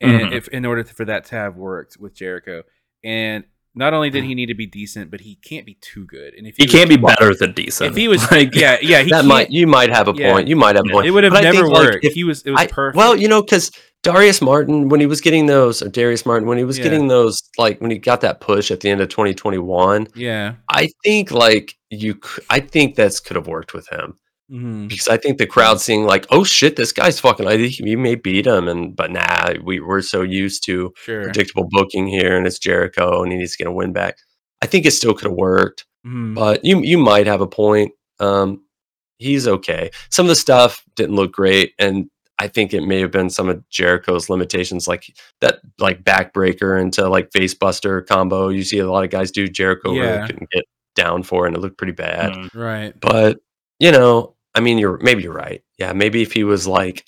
And 0.00 0.20
Mhm. 0.30 0.32
if 0.32 0.48
in 0.48 0.64
order 0.64 0.84
for 0.84 1.04
that 1.04 1.24
to 1.26 1.36
have 1.36 1.56
worked 1.56 1.96
with 1.98 2.14
Jericho, 2.14 2.64
and 3.04 3.44
not 3.74 3.92
only 3.94 4.08
did 4.10 4.24
he 4.24 4.34
need 4.34 4.46
to 4.46 4.54
be 4.54 4.66
decent, 4.66 5.10
but 5.10 5.20
he 5.20 5.36
can't 5.36 5.66
be 5.66 5.74
too 5.80 6.04
good. 6.06 6.32
And 6.34 6.46
if 6.46 6.56
He 6.56 6.64
was- 6.64 6.72
can't 6.72 6.88
be 6.88 6.96
better 6.96 7.34
than 7.34 7.52
decent. 7.52 7.90
If 7.90 7.96
he 7.96 8.08
was, 8.08 8.20
like, 8.30 8.54
yeah, 8.54 8.78
yeah, 8.80 9.02
he 9.02 9.10
that 9.10 9.24
might 9.26 9.50
you 9.50 9.66
might 9.66 9.90
have 9.90 10.08
a 10.08 10.14
yeah. 10.16 10.32
point. 10.32 10.48
You 10.48 10.56
might 10.56 10.76
have 10.76 10.86
a 10.86 10.90
point. 10.90 11.06
It 11.06 11.10
would 11.10 11.24
have 11.24 11.32
But 11.32 11.44
never 11.44 11.62
think, 11.62 11.72
like, 11.74 11.84
worked. 11.92 12.04
if 12.04 12.14
he 12.14 12.24
was. 12.24 12.42
It 12.42 12.50
was 12.52 12.60
I- 12.60 12.66
perfect. 12.66 12.96
Well, 12.96 13.14
you 13.16 13.28
know, 13.28 13.42
because 13.42 13.70
Darius 14.06 14.40
Martin, 14.42 14.88
when 14.88 15.00
he 15.00 15.06
was 15.06 15.20
getting 15.20 15.46
those, 15.46 15.82
or 15.82 15.88
Darius 15.88 16.24
Martin, 16.26 16.48
when 16.48 16.58
he 16.58 16.64
was 16.64 16.78
Yeah. 16.78 16.84
getting 16.84 17.08
those, 17.08 17.40
like 17.58 17.80
when 17.80 17.90
he 17.90 17.98
got 17.98 18.20
that 18.22 18.40
push 18.40 18.70
at 18.70 18.80
the 18.80 18.88
end 18.90 19.00
of 19.00 19.08
2021, 19.08 20.08
yeah. 20.14 20.54
I 20.70 20.88
think 21.04 21.30
like 21.30 21.74
you, 21.90 22.18
I 22.50 22.60
think 22.60 22.94
that's 22.96 23.20
could 23.20 23.36
have 23.36 23.46
worked 23.46 23.74
with 23.74 23.88
him 23.90 24.14
Mhm. 24.52 24.88
because 24.88 25.08
I 25.08 25.16
think 25.16 25.38
the 25.38 25.46
crowd 25.46 25.80
seeing 25.80 26.04
like, 26.04 26.26
oh 26.30 26.44
shit, 26.44 26.76
this 26.76 26.92
guy's 26.92 27.18
fucking, 27.20 27.46
I 27.46 27.56
think 27.56 27.72
he 27.72 27.96
may 27.96 28.14
beat 28.14 28.46
him, 28.46 28.68
and 28.68 28.94
but 28.94 29.10
nah, 29.10 29.54
we 29.64 29.80
we're 29.80 30.02
so 30.02 30.22
used 30.22 30.64
to 30.66 30.92
Sure. 31.04 31.22
predictable 31.24 31.66
booking 31.70 32.06
here, 32.06 32.36
and 32.36 32.46
it's 32.46 32.58
Jericho, 32.58 33.22
and 33.22 33.32
he's 33.32 33.56
gonna 33.56 33.70
get 33.70 33.72
a 33.72 33.74
win 33.76 33.92
back. 33.92 34.16
I 34.62 34.66
think 34.66 34.86
it 34.86 34.92
still 34.92 35.14
could 35.14 35.28
have 35.28 35.36
worked. 35.36 35.84
Mhm. 36.06 36.34
but 36.36 36.64
you 36.64 36.80
you 36.82 36.98
might 36.98 37.26
have 37.26 37.40
a 37.40 37.48
point. 37.48 37.90
Um, 38.20 38.62
he's 39.18 39.48
okay. 39.48 39.90
Some 40.10 40.26
of 40.26 40.28
the 40.28 40.36
stuff 40.36 40.84
didn't 40.94 41.16
look 41.16 41.32
great, 41.32 41.72
and 41.80 42.06
I 42.38 42.48
think 42.48 42.74
it 42.74 42.82
may 42.82 43.00
have 43.00 43.10
been 43.10 43.30
some 43.30 43.48
of 43.48 43.66
Jericho's 43.70 44.28
limitations, 44.28 44.86
like 44.86 45.04
that 45.40 45.60
like 45.78 46.02
backbreaker 46.04 46.80
into 46.80 47.08
like 47.08 47.30
facebuster 47.30 48.06
combo. 48.06 48.48
You 48.48 48.62
see 48.62 48.78
a 48.78 48.90
lot 48.90 49.04
of 49.04 49.10
guys 49.10 49.30
do. 49.30 49.48
Jericho 49.48 49.92
Yeah. 49.92 50.02
really 50.16 50.26
couldn't 50.26 50.50
get 50.50 50.64
down 50.94 51.22
for, 51.22 51.46
and 51.46 51.56
it 51.56 51.60
looked 51.60 51.78
pretty 51.78 51.92
bad. 51.94 52.32
Mm. 52.32 52.54
Right. 52.54 52.94
But 53.00 53.38
you 53.80 53.90
know, 53.92 54.34
I 54.54 54.60
mean, 54.60 54.78
you're 54.78 54.98
maybe 54.98 55.22
you're 55.22 55.32
right. 55.32 55.62
Yeah, 55.78 55.92
maybe 55.92 56.22
if 56.22 56.32
he 56.32 56.44
was 56.44 56.66
like, 56.66 57.04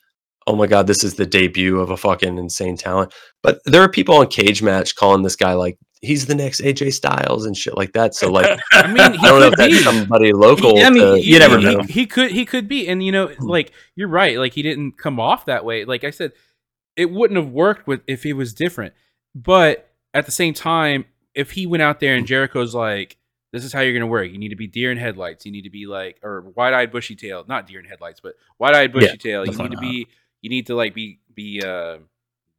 "Oh 0.47 0.55
my 0.57 0.67
god, 0.67 0.87
this 0.87 1.03
is 1.05 1.15
the 1.15 1.27
debut 1.27 1.79
of 1.81 1.91
a 1.91 1.97
fucking 1.97 2.39
insane 2.39 2.77
talent," 2.77 3.13
but 3.43 3.61
there 3.67 3.83
are 3.83 3.89
people 3.89 4.17
on 4.17 4.27
Cage 4.29 4.63
Match 4.63 4.95
calling 4.97 5.23
this 5.23 5.37
guy 5.37 5.55
like 5.55 5.79
he's 6.01 6.27
the 6.27 6.35
next 6.35 6.61
AJ 6.61 6.93
Styles 6.93 7.45
and 7.45 7.57
shit 7.57 7.77
like 7.77 7.93
that. 7.93 8.15
So 8.15 8.31
like, 8.31 8.59
I 8.73 8.87
mean, 8.87 9.13
he 9.13 9.19
I 9.19 9.29
don't 9.29 9.41
know 9.41 9.47
if 9.49 9.57
be. 9.57 9.73
that's 9.73 9.85
somebody 9.85 10.33
local. 10.33 10.79
I 10.79 10.91
mean, 10.91 11.17
to- 11.17 11.21
you 11.25 11.39
never 11.39 11.59
he, 11.59 11.65
know. 11.65 11.83
He 11.83 12.07
could 12.07 12.31
he 12.31 12.45
could 12.45 12.69
be, 12.69 12.89
and 12.89 13.03
you 13.03 13.13
know, 13.13 13.31
like 13.41 13.73
you're 13.97 14.09
right. 14.09 14.39
Like 14.39 14.55
he 14.55 14.63
didn't 14.63 14.99
come 14.99 15.19
off 15.21 15.47
that 15.47 15.65
way. 15.65 15.85
Like 15.85 16.05
I 16.05 16.11
said, 16.11 16.33
it 16.97 17.11
wouldn't 17.11 17.39
have 17.39 17.51
worked 17.51 17.87
with 17.87 18.03
if 18.07 18.23
he 18.23 18.33
was 18.33 18.53
different. 18.53 18.95
But 19.35 19.91
at 20.15 20.27
the 20.27 20.33
same 20.33 20.55
time, 20.55 21.05
if 21.35 21.53
he 21.53 21.67
went 21.67 21.83
out 21.83 22.01
there 22.01 22.15
and 22.17 22.27
Jericho's 22.27 22.75
like, 22.75 23.19
"This 23.53 23.65
is 23.65 23.73
how 23.73 23.81
you're 23.81 23.93
gonna 23.93 24.07
work. 24.07 24.31
You 24.31 24.39
need 24.39 24.49
to 24.49 24.57
be 24.57 24.67
deer 24.67 24.91
in 24.91 24.99
headlights. 24.99 25.47
You 25.47 25.53
need 25.53 25.63
to 25.63 25.71
be 25.71 25.87
like, 25.87 26.19
or 26.23 26.53
wide 26.55 26.75
eyed 26.75 26.91
bushy 26.91 27.15
tail, 27.17 27.45
not 27.47 27.67
deer 27.67 27.81
in 27.81 27.87
headlights, 27.87 28.21
but 28.21 28.35
wide 28.59 28.75
eyed 28.75 28.93
bushy 28.93 29.07
Yeah, 29.07 29.15
tail. 29.17 29.47
You 29.47 29.57
need 29.57 29.71
to 29.73 29.79
be. 29.79 30.07
You 30.41 30.51
need 30.51 30.67
to 30.69 30.75
like 30.75 30.95
be 30.95 31.21
be 31.35 31.63
uh." 31.65 31.99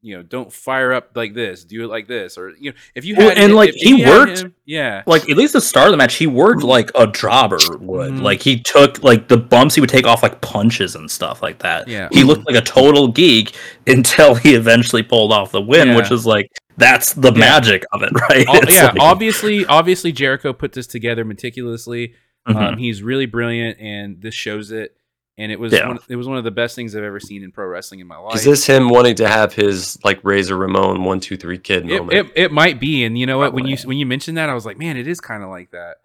You 0.01 0.15
know, 0.15 0.23
don't 0.23 0.51
fire 0.51 0.93
up 0.93 1.09
like 1.15 1.34
this. 1.34 1.65
Do 1.65 1.84
it 1.84 1.88
like 1.88 2.07
this, 2.07 2.38
or 2.38 2.51
you 2.57 2.71
know, 2.71 2.77
if 2.95 3.03
you 3.03 3.15
Well, 3.17 3.27
had 3.30 3.38
and, 3.38 3.51
if- 3.51 3.55
like, 3.57 3.73
he 3.73 4.05
worked- 4.05 4.39
him- 4.39 4.55
yeah, 4.65 5.03
like 5.05 5.30
at 5.30 5.35
least 5.35 5.51
the 5.53 5.59
start 5.59 5.88
of 5.88 5.91
the 5.91 5.97
match, 5.97 6.15
he 6.15 6.26
worked 6.26 6.63
like 6.63 6.89
a 6.95 7.05
jobber 7.07 7.57
would. 7.81 8.13
Mhm. 8.13 8.21
Like 8.21 8.41
he 8.41 8.59
took 8.61 9.03
like 9.03 9.27
the 9.27 9.35
bumps 9.35 9.76
he 9.76 9.81
would 9.81 9.89
take 9.89 10.07
off 10.07 10.23
like 10.23 10.39
punches 10.39 10.95
and 10.95 11.11
stuff 11.11 11.41
like 11.41 11.59
that. 11.59 11.89
Yeah. 11.89 12.07
He 12.13 12.23
looked 12.23 12.47
like 12.47 12.55
a 12.55 12.61
total 12.65 13.09
geek 13.09 13.53
until 13.88 14.35
he 14.35 14.55
eventually 14.55 15.03
pulled 15.03 15.34
off 15.34 15.51
the 15.51 15.59
win, 15.61 15.89
Yeah. 15.89 15.95
which 15.97 16.11
is 16.11 16.26
like 16.26 16.49
that's 16.77 17.11
the 17.13 17.34
Yeah. 17.34 17.39
magic 17.39 17.84
of 17.91 18.01
it, 18.01 18.11
right? 18.30 18.47
Al- 18.47 18.55
It's 18.63 18.73
yeah, 18.73 18.85
like- 18.85 19.01
obviously, 19.01 19.65
obviously 19.65 20.13
Jericho 20.13 20.53
put 20.53 20.71
this 20.71 20.88
together 20.88 21.26
meticulously. 21.26 22.13
Mhm. 22.47 22.55
Um, 22.55 22.77
he's 22.77 23.03
really 23.03 23.26
brilliant, 23.26 23.77
and 23.81 24.21
this 24.21 24.34
shows 24.34 24.71
it. 24.71 24.95
And 25.40 25.53
it 25.53 25.60
was 25.60 25.72
Yeah. 25.72 25.88
one, 25.88 25.99
it 26.10 26.18
was 26.18 26.28
one 26.28 26.38
of 26.38 26.44
the 26.44 26.52
best 26.52 26.76
things 26.76 26.94
I've 26.95 27.03
ever 27.03 27.20
seen 27.20 27.44
in 27.44 27.52
pro 27.53 27.66
wrestling 27.66 28.02
in 28.02 28.07
my 28.07 28.18
life. 28.18 28.36
is 28.36 28.44
this 28.44 28.68
him 28.68 28.90
wanting 28.90 29.16
to 29.16 29.28
have 29.28 29.53
his 29.53 29.98
like 30.03 30.20
Razor 30.24 30.57
Ramon 30.57 31.06
one 31.06 31.22
two 31.22 31.38
three 31.38 31.57
kid 31.57 31.86
moment? 31.86 32.11
it, 32.11 32.32
it 32.36 32.52
might 32.52 32.78
be, 32.80 33.06
and 33.06 33.18
you 33.18 33.26
know 33.26 33.38
what? 33.38 33.53
When 33.53 33.66
you 33.66 33.78
when 33.86 33.98
you 33.98 34.06
mentioned 34.06 34.38
that, 34.38 34.49
I 34.49 34.53
was 34.53 34.66
like, 34.66 34.78
man, 34.78 34.98
it 34.98 35.07
is 35.07 35.22
kind 35.22 35.41
of 35.41 35.49
like 35.49 35.72
that. 35.72 35.98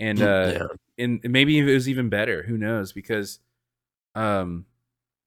And 0.00 0.20
uh, 0.20 0.50
yeah. 0.98 1.04
and 1.04 1.20
maybe 1.22 1.56
it 1.56 1.72
was 1.72 1.88
even 1.88 2.08
better. 2.08 2.42
Who 2.42 2.58
knows? 2.58 2.92
Because, 2.92 3.38
um, 4.16 4.66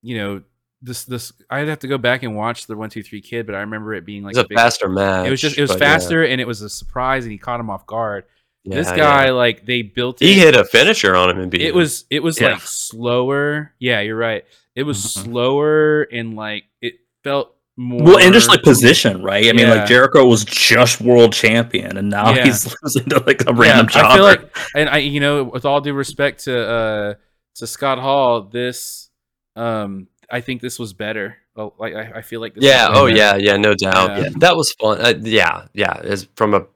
you 0.02 0.18
know, 0.18 0.42
this 0.82 1.04
this 1.04 1.32
I'd 1.48 1.68
have 1.68 1.78
to 1.80 1.88
go 1.88 1.96
back 1.96 2.22
and 2.22 2.36
watch 2.36 2.66
the 2.66 2.76
one 2.76 2.90
two 2.90 3.02
three 3.02 3.22
kid, 3.22 3.46
but 3.46 3.54
I 3.54 3.60
remember 3.60 3.94
it 3.94 4.04
being 4.04 4.24
like 4.24 4.34
It 4.36 4.40
was 4.40 4.44
a 4.44 4.48
big- 4.48 4.58
faster 4.58 4.88
match. 4.90 5.26
It 5.26 5.30
was 5.30 5.40
just 5.40 5.56
it 5.56 5.62
was 5.62 5.70
but 5.70 5.80
yeah. 5.80 5.86
faster, 5.94 6.22
and 6.22 6.38
it 6.40 6.46
was 6.46 6.60
a 6.60 6.68
surprise, 6.68 7.24
and 7.24 7.32
he 7.32 7.38
caught 7.38 7.60
him 7.60 7.70
off 7.70 7.86
guard. 7.86 8.24
This 8.70 8.88
guy, 8.88 9.26
yeah. 9.26 9.30
like 9.32 9.64
they 9.66 9.82
built 9.82 10.20
he 10.20 10.32
it- 10.32 10.38
hit 10.38 10.56
a 10.56 10.64
finisher 10.64 11.14
on 11.16 11.30
him 11.30 11.40
and 11.40 11.50
beat 11.50 11.62
it 11.62 11.68
him. 11.70 11.76
was 11.76 12.04
it 12.10 12.22
was 12.22 12.40
Yeah. 12.40 12.52
like 12.52 12.62
slower 12.62 13.72
yeah 13.78 14.00
you're 14.00 14.16
right 14.16 14.44
it 14.74 14.82
was 14.84 14.98
Mhm. 14.98 15.24
slower 15.24 16.02
and 16.02 16.36
like 16.36 16.64
it 16.80 16.94
felt 17.24 17.54
more 17.76 18.02
well, 18.02 18.18
and 18.18 18.34
just 18.34 18.48
like 18.48 18.62
position, 18.64 19.22
right? 19.22 19.48
I 19.48 19.52
mean, 19.52 19.68
like 19.70 19.86
Jericho 19.86 20.24
was 20.26 20.44
just 20.44 21.00
world 21.00 21.32
champion, 21.32 21.96
and 21.96 22.10
now 22.10 22.34
Yeah. 22.34 22.44
he's 22.46 22.74
losing 22.82 23.04
to 23.10 23.22
like 23.24 23.42
a 23.42 23.52
yeah, 23.54 23.60
random 23.60 23.86
jobber. 23.86 24.06
i 24.08 24.14
feel 24.16 24.24
like 24.24 24.56
and 24.74 24.88
i 24.88 24.98
you 24.98 25.20
know 25.20 25.44
with 25.44 25.64
all 25.64 25.80
due 25.80 25.94
respect 25.94 26.44
to 26.44 26.58
uh 26.58 27.14
to 27.54 27.66
scott 27.68 27.98
hall 28.00 28.42
this 28.42 29.10
um 29.54 30.08
i 30.28 30.40
think 30.40 30.60
this 30.60 30.78
was 30.78 30.92
better 30.92 31.36
Oh, 31.56 31.72
like 31.78 31.94
i, 31.94 32.18
I 32.18 32.22
feel 32.22 32.40
like 32.40 32.54
this 32.54 32.64
yeah. 32.64 32.88
was 32.88 32.98
Oh 32.98 33.06
better. 33.06 33.16
yeah. 33.16 33.36
Yeah. 33.36 33.56
No 33.56 33.74
doubt. 33.74 34.16
Yeah. 34.18 34.28
That 34.38 34.56
was 34.56 34.72
fun. 34.74 35.00
Uh, 35.00 35.14
yeah. 35.22 35.66
Yeah. 35.74 36.00
As 36.04 36.28
from 36.36 36.54
a 36.54 36.66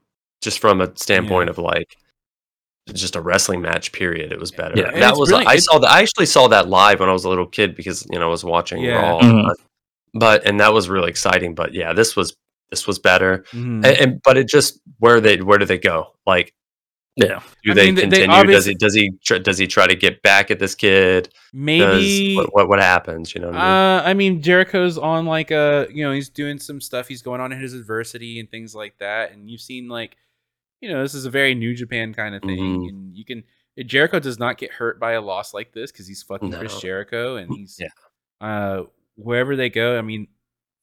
just 0.43 0.59
from 0.59 0.81
a 0.81 0.95
standpoint 0.97 1.49
of 1.49 1.57
like 1.57 1.95
just 2.93 3.15
a 3.15 3.21
wrestling 3.21 3.61
match. 3.61 3.91
Period. 3.91 4.31
It 4.31 4.39
was 4.39 4.51
better. 4.51 4.75
Yeah. 4.77 4.89
And 4.93 5.01
That 5.01 5.15
was. 5.17 5.29
brilliant. 5.29 5.49
I 5.49 5.57
saw 5.57 5.79
that. 5.79 5.89
I 5.89 6.01
actually 6.01 6.25
saw 6.25 6.47
that 6.49 6.67
live 6.69 6.99
when 6.99 7.09
I 7.09 7.13
was 7.13 7.23
a 7.25 7.29
little 7.29 7.47
kid 7.47 7.75
because 7.75 8.05
you 8.11 8.19
know 8.19 8.27
I 8.27 8.29
was 8.29 8.43
watching 8.43 8.81
Yeah. 8.83 9.01
Raw. 9.01 9.19
Mhm. 9.21 9.47
But, 9.47 9.57
but 10.13 10.45
and 10.47 10.59
that 10.59 10.73
was 10.73 10.89
really 10.89 11.09
exciting. 11.09 11.55
But 11.55 11.73
yeah, 11.73 11.93
this 11.93 12.15
was 12.15 12.35
this 12.69 12.85
was 12.87 12.99
better. 12.99 13.45
Mhm. 13.51 13.85
And, 13.85 13.85
and 13.85 14.21
but 14.23 14.37
it 14.37 14.47
just 14.47 14.79
where 14.99 15.21
they 15.21 15.37
where 15.41 15.57
do 15.57 15.65
they 15.65 15.77
go? 15.77 16.13
Like 16.25 16.53
yeah, 17.15 17.41
do 17.63 17.71
I 17.71 17.73
they 17.75 17.85
mean, 17.85 17.95
they- 17.95 18.05
they 18.07 18.25
continue? 18.25 18.51
does 18.53 18.65
he 18.65 18.73
does 18.73 18.93
he 18.95 19.11
tr- 19.23 19.37
does 19.37 19.57
he 19.59 19.67
try 19.67 19.85
to 19.85 19.95
get 19.95 20.21
back 20.23 20.49
at 20.49 20.57
this 20.57 20.73
kid? 20.73 21.29
maybe 21.53 22.33
Does, 22.33 22.37
what, 22.37 22.53
what 22.55 22.69
what 22.69 22.79
happens? 22.79 23.35
You 23.35 23.41
know 23.41 23.47
what 23.51 23.55
I 23.57 23.59
mean? 23.59 23.67
Uh, 24.05 24.09
I 24.09 24.13
mean, 24.15 24.41
Jericho's 24.41 24.97
on 24.97 25.27
like 25.27 25.51
a, 25.51 25.87
you 25.93 26.03
know, 26.03 26.11
he's 26.11 26.29
doing 26.29 26.57
some 26.57 26.81
stuff. 26.81 27.07
He's 27.07 27.21
going 27.21 27.39
on 27.39 27.51
in 27.51 27.59
his 27.59 27.75
adversity 27.75 28.39
and 28.39 28.49
things 28.49 28.73
like 28.73 28.97
that. 28.97 29.31
And 29.31 29.47
you've 29.47 29.61
seen 29.61 29.87
like, 29.89 30.17
you 30.83 30.89
know, 30.91 31.01
this 31.01 31.13
is 31.13 31.25
a 31.25 31.29
very 31.29 31.55
New 31.55 31.73
Japan 31.73 32.13
kind 32.13 32.35
of 32.35 32.41
thing. 32.41 32.59
Mhm. 32.59 32.89
And 32.89 33.15
you 33.17 33.23
can 33.23 33.43
Jericho 33.85 34.19
does 34.19 34.37
not 34.37 34.57
get 34.57 34.71
hurt 34.73 34.99
by 34.99 35.13
a 35.13 35.21
loss 35.21 35.53
like 35.53 35.71
this 35.71 35.91
because 35.91 36.07
he's 36.07 36.21
fucking 36.21 36.51
Chris 36.51 36.79
Jericho 36.81 37.37
and 37.37 37.51
he's 37.55 37.79
Yeah. 37.79 37.87
uh 38.47 38.83
wherever 39.15 39.55
they 39.55 39.69
go. 39.69 39.97
I 39.97 40.01
mean, 40.01 40.27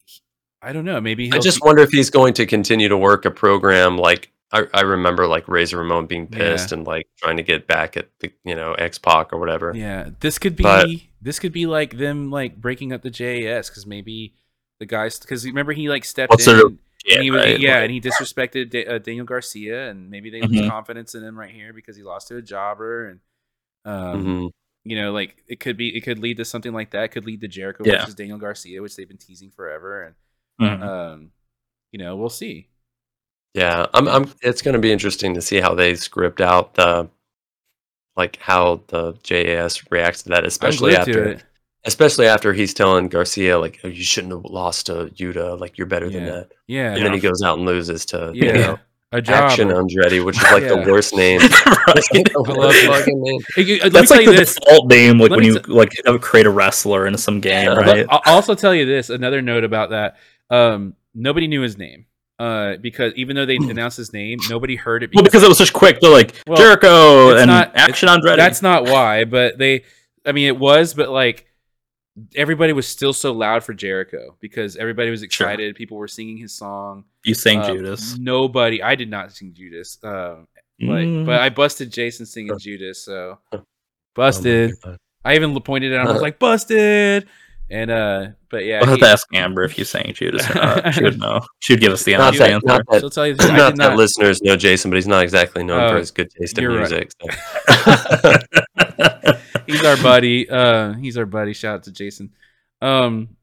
he- 0.07 0.23
I 0.63 0.73
don't 0.73 0.85
know. 0.85 1.01
Maybe 1.01 1.31
I 1.33 1.39
just 1.39 1.63
wonder 1.63 1.83
if 1.83 1.91
he's 1.91 2.11
going 2.11 2.35
to 2.35 2.47
continue 2.47 2.89
to 2.89 2.97
work 2.97 3.25
a 3.27 3.31
program 3.31 3.97
like 3.99 4.33
I, 4.53 4.67
I 4.75 4.81
remember 4.81 5.29
like 5.29 5.47
Razor 5.47 5.79
Ramon 5.79 6.07
being 6.07 6.29
Yeah. 6.33 6.39
pissed 6.39 6.73
and 6.73 6.85
like 6.87 7.07
trying 7.19 7.37
to 7.37 7.43
get 7.45 7.67
back 7.69 7.97
at 7.97 8.09
the 8.21 8.33
you 8.45 8.55
know 8.57 8.73
X 8.75 8.99
Pac 8.99 9.33
or 9.33 9.39
whatever. 9.39 9.73
Yeah, 9.77 10.11
this 10.21 10.39
could 10.39 10.57
be 10.57 10.63
But- 10.65 10.89
this 11.23 11.39
could 11.39 11.53
be 11.53 11.67
like 11.67 11.99
them 11.99 12.31
like 12.31 12.57
breaking 12.57 12.93
up 12.93 13.03
the 13.03 13.11
JAS 13.11 13.69
because 13.69 13.87
maybe 13.87 14.35
the 14.81 14.87
guys 14.87 15.19
because 15.21 15.45
remember 15.45 15.73
he 15.73 15.89
like 15.89 16.05
stepped 16.05 16.31
What's 16.31 16.47
in. 16.49 16.57
their- 16.57 16.65
and- 17.07 17.15
and 17.15 17.23
he 17.23 17.31
was, 17.31 17.45
right, 17.45 17.61
yeah, 17.61 17.75
like- 17.77 17.83
and 17.85 17.93
he 17.93 18.01
disrespected 18.01 18.71
da- 18.71 18.87
uh, 18.87 18.99
Daniel 18.99 19.25
Garcia, 19.27 19.91
and 19.91 20.11
maybe 20.11 20.31
they 20.31 20.43
lose 20.43 20.61
Mhm. 20.63 20.69
confidence 20.69 21.15
in 21.15 21.23
him 21.25 21.39
right 21.39 21.51
here 21.55 21.73
because 21.73 21.97
he 21.97 22.03
lost 22.03 22.29
to 22.29 22.37
a 22.37 22.43
jobber, 22.43 23.07
and 23.09 23.21
um, 23.85 24.25
Mhm. 24.27 24.51
you 24.85 24.97
know, 24.97 25.13
like 25.13 25.43
it 25.49 25.59
could 25.61 25.77
be, 25.77 25.97
it 25.97 26.03
could 26.03 26.19
lead 26.19 26.37
to 26.37 26.45
something 26.45 26.73
like 26.73 26.91
that. 26.91 27.05
It 27.05 27.09
could 27.09 27.25
lead 27.25 27.41
to 27.41 27.49
Jericho 27.49 27.85
Yeah. 27.87 28.01
versus 28.01 28.15
Daniel 28.15 28.39
Garcia, 28.39 28.83
which 28.83 28.97
they've 28.97 29.09
been 29.09 29.17
teasing 29.19 29.51
forever, 29.51 30.15
and 30.61 30.83
um, 30.83 31.33
you 31.93 31.99
know, 31.99 32.17
we'll 32.17 32.29
see. 32.29 32.69
Yeah, 33.55 33.87
I'm. 33.95 34.07
I'm. 34.07 34.31
It's 34.43 34.63
going 34.63 34.75
to 34.75 34.79
be 34.81 34.93
interesting 34.93 35.35
to 35.35 35.41
see 35.41 35.61
how 35.61 35.75
they 35.75 35.95
script 35.97 36.41
out 36.41 36.75
the, 36.75 37.09
like 38.17 38.37
how 38.37 38.83
the 38.89 39.15
JAS 39.23 39.91
reacts 39.91 40.23
to 40.25 40.29
that, 40.29 40.45
especially 40.45 40.95
after, 40.95 41.25
it. 41.31 41.45
Especially 41.85 42.27
after 42.27 42.53
he's 42.53 42.75
telling 42.75 43.09
Garcia 43.09 43.59
like, 43.59 43.81
oh, 43.85 43.89
"You 43.89 44.05
shouldn't 44.05 44.33
have 44.33 44.45
lost 44.45 44.87
to 44.87 45.07
Yuta. 45.17 45.59
Like 45.59 45.79
you're 45.79 45.87
better 45.87 46.09
than 46.11 46.25
Yeah. 46.25 46.31
that." 46.31 46.53
Yeah, 46.67 46.95
And 46.95 47.05
then 47.05 47.13
he 47.13 47.21
goes 47.21 47.43
out 47.43 47.59
and 47.59 47.67
loses 47.67 48.05
to 48.07 48.31
yeah, 48.35 48.45
you 48.45 48.53
know, 48.53 48.79
a 49.13 49.21
job. 49.21 49.51
Action 49.51 49.69
Andretti, 49.69 50.25
which 50.25 50.37
is 50.37 50.43
like 50.53 50.63
Yeah. 50.63 50.69
the 50.83 50.91
worst 50.93 51.15
name. 51.15 51.41
Right. 51.91 51.97
the 52.25 52.55
worst 52.57 52.87
fucking 52.87 53.23
name. 53.23 53.81
Let 53.83 53.93
That's 53.93 54.11
me 54.11 54.17
like 54.19 54.27
the 54.27 54.33
you 54.33 54.39
this. 54.39 54.55
default 54.55 54.87
name, 54.89 55.19
like 55.19 55.31
Let 55.31 55.37
when 55.41 55.49
me 55.49 55.55
you 55.55 55.61
like 55.75 55.91
create 56.21 56.47
a 56.47 56.51
wrestler 56.51 57.07
in 57.07 57.17
some 57.19 57.41
game, 57.41 57.65
Yeah. 57.65 57.75
right? 57.75 58.07
I'll 58.09 58.21
I'll 58.25 58.35
also 58.37 58.55
tell 58.55 58.75
you 58.75 58.87
this. 58.87 59.11
Another 59.11 59.43
note 59.43 59.65
about 59.65 59.91
that. 59.91 60.17
Um, 60.51 60.95
nobody 61.15 61.47
knew 61.49 61.63
his 61.63 61.77
name. 61.79 62.07
Uh, 62.39 62.77
because 62.79 63.13
even 63.17 63.37
though 63.37 63.45
they 63.45 63.57
announced 63.57 63.99
his 63.99 64.15
name, 64.15 64.39
nobody 64.49 64.75
heard 64.75 65.03
it. 65.03 65.11
Well, 65.15 65.23
because 65.23 65.43
it 65.43 65.49
was 65.49 65.59
such 65.59 65.75
quick. 65.75 66.01
They're 66.01 66.11
like 66.11 66.33
Well, 66.47 66.57
Jericho 66.57 67.31
it's 67.31 67.43
and 67.43 67.51
not- 67.51 67.73
Action 67.75 68.09
Andretti. 68.09 68.37
that's 68.37 68.63
not 68.63 68.85
why. 68.85 69.25
But 69.25 69.59
they, 69.59 69.83
I 70.25 70.33
mean, 70.33 70.47
it 70.47 70.57
was, 70.59 70.95
but 70.95 71.11
like 71.11 71.45
everybody 72.35 72.73
was 72.73 72.87
still 72.87 73.13
so 73.13 73.33
loud 73.33 73.65
for 73.65 73.75
Jericho 73.75 74.37
because 74.41 74.77
everybody 74.77 75.11
was 75.11 75.21
Sure. 75.21 75.25
excited. 75.27 75.77
People 75.77 75.97
were 75.97 76.09
singing 76.09 76.37
his 76.37 76.53
song. 76.53 77.05
you 77.25 77.35
sang 77.35 77.59
Uh, 77.61 77.73
Judas. 77.75 78.17
Nobody. 78.19 78.83
I 78.83 78.95
did 78.95 79.11
not 79.11 79.33
sing 79.33 79.53
Judas. 79.55 79.99
Uh, 80.03 80.37
but 80.79 81.05
Mm. 81.05 81.27
but 81.27 81.41
I 81.41 81.49
busted 81.51 81.93
Jason 81.93 82.27
singing 82.27 82.59
Judas. 82.59 83.05
So 83.05 83.39
Oh 83.53 83.63
busted. 84.15 84.73
God. 84.83 84.97
I 85.25 85.35
even 85.37 85.59
pointed 85.61 85.93
it 85.93 85.99
out. 85.99 86.09
I 86.09 86.13
was 86.13 86.23
like 86.23 86.39
busted. 86.39 87.27
And 87.73 87.89
uh, 87.91 88.27
but 88.49 88.65
yeah, 88.65 88.81
We'll 88.81 88.91
have 88.91 88.99
to 88.99 89.07
ask 89.07 89.29
Amber 89.33 89.63
if 89.63 89.79
you 89.79 89.85
sang 89.85 90.13
Judas 90.15 90.49
or 90.51 90.55
not. 90.55 90.93
She 90.95 91.05
would 91.05 91.21
know. 91.21 91.41
She 91.61 91.73
would 91.75 91.81
give 91.81 91.93
us 91.93 92.03
the 92.03 92.17
honest 92.17 92.41
answer. 92.41 92.67
not 92.67 92.83
that, 92.91 93.01
she'll 93.01 93.11
tell 93.11 93.27
you. 93.29 93.37
I 93.39 93.57
not 93.57 93.71
did 93.75 93.81
that 93.81 93.97
listeners 93.97 94.43
know 94.43 94.57
Jason, 94.57 94.91
but 94.91 94.97
he's 94.97 95.07
not 95.07 95.23
exactly 95.23 95.63
known 95.63 95.81
Oh, 95.85 95.89
for 95.91 95.99
his 95.99 96.11
good 96.11 96.31
taste 96.31 96.59
in 96.59 96.63
you're 96.65 96.73
right. 96.77 96.91
music. 96.91 97.13
so. 97.21 98.33
he's 99.71 99.85
our 99.85 99.97
buddy. 100.03 100.49
Uh, 100.49 100.93
he's 100.95 101.17
our 101.19 101.27
buddy. 101.27 101.53
Shout 101.55 101.75
out 101.77 101.83
to 101.85 101.93
Jason. 101.93 102.33
Um, 102.83 103.37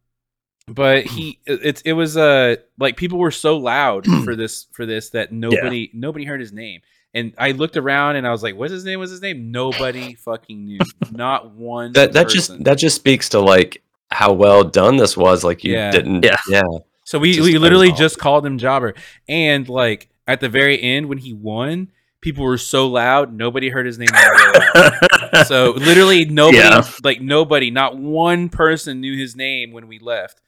but 0.67 1.05
he, 1.05 1.39
it, 1.45 1.81
it 1.85 1.93
was 1.93 2.17
uh 2.17 2.57
like 2.77 2.97
people 2.97 3.19
were 3.19 3.31
so 3.31 3.57
loud 3.57 4.05
for 4.25 4.35
this 4.35 4.67
for 4.73 4.85
this 4.85 5.09
that 5.11 5.31
nobody 5.31 5.89
nobody 5.93 6.25
heard 6.25 6.39
his 6.39 6.51
name. 6.51 6.81
And 7.13 7.33
I 7.37 7.51
looked 7.51 7.77
around 7.77 8.17
and 8.17 8.27
I 8.27 8.31
was 8.31 8.43
like, 8.43 8.55
"What's 8.55 8.73
his 8.73 8.83
name? 8.83 8.99
What's 8.99 9.11
his 9.11 9.21
name?" 9.21 9.49
Nobody 9.51 10.15
fucking 10.15 10.65
knew. 10.65 10.79
Not 11.11 11.51
one. 11.51 11.93
that 11.93 12.13
that 12.13 12.27
just 12.29 12.63
that 12.65 12.77
just 12.77 12.95
speaks 12.97 13.29
to 13.29 13.39
like 13.39 13.81
how 14.11 14.33
well 14.33 14.63
done 14.63 14.97
this 14.97 15.15
was. 15.15 15.43
Like 15.43 15.63
you 15.63 15.73
Yeah. 15.73 15.91
didn't, 15.91 16.23
Yeah. 16.23 16.37
yeah. 16.49 16.63
So 17.05 17.17
we, 17.19 17.31
Just 17.33 17.45
we 17.45 17.57
literally 17.57 17.93
just 17.93 18.19
called 18.19 18.45
him 18.45 18.57
Jobber. 18.57 18.93
And 19.29 19.67
like 19.69 20.09
at 20.27 20.41
the 20.41 20.49
very 20.49 20.81
end 20.81 21.07
when 21.07 21.17
he 21.17 21.31
won, 21.33 21.89
people 22.27 22.43
were 22.43 22.57
so 22.57 22.87
loud, 22.89 23.31
nobody 23.33 23.69
heard 23.69 23.85
his 23.85 23.97
name. 23.97 24.09
all 24.13 24.21
the 24.21 24.91
way 25.31 25.39
out. 25.39 25.47
so 25.47 25.71
literally 25.77 26.25
nobody, 26.25 26.57
Yeah. 26.57 26.83
like 27.05 27.21
nobody, 27.21 27.71
not 27.71 27.97
one 27.97 28.49
person 28.49 28.99
knew 28.99 29.17
his 29.17 29.33
name 29.33 29.71
when 29.71 29.87
we 29.87 29.97
left, 29.99 30.41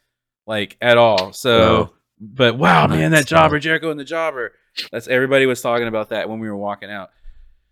like 0.45 0.75
at 0.81 0.97
all. 0.97 1.31
So, 1.31 1.59
Wow. 1.79 1.89
but 2.19 2.57
wow, 2.57 2.87
man, 2.87 3.11
that 3.11 3.19
Nice. 3.19 3.25
jobber, 3.27 3.59
Jericho 3.59 3.91
and 3.91 3.99
the 3.99 4.03
jobber. 4.03 4.51
That's 4.91 5.07
everybody 5.07 5.45
was 5.45 5.61
talking 5.61 5.87
about 5.87 6.09
that 6.09 6.27
when 6.29 6.39
we 6.39 6.49
were 6.49 6.57
walking 6.57 6.91
out. 6.91 7.11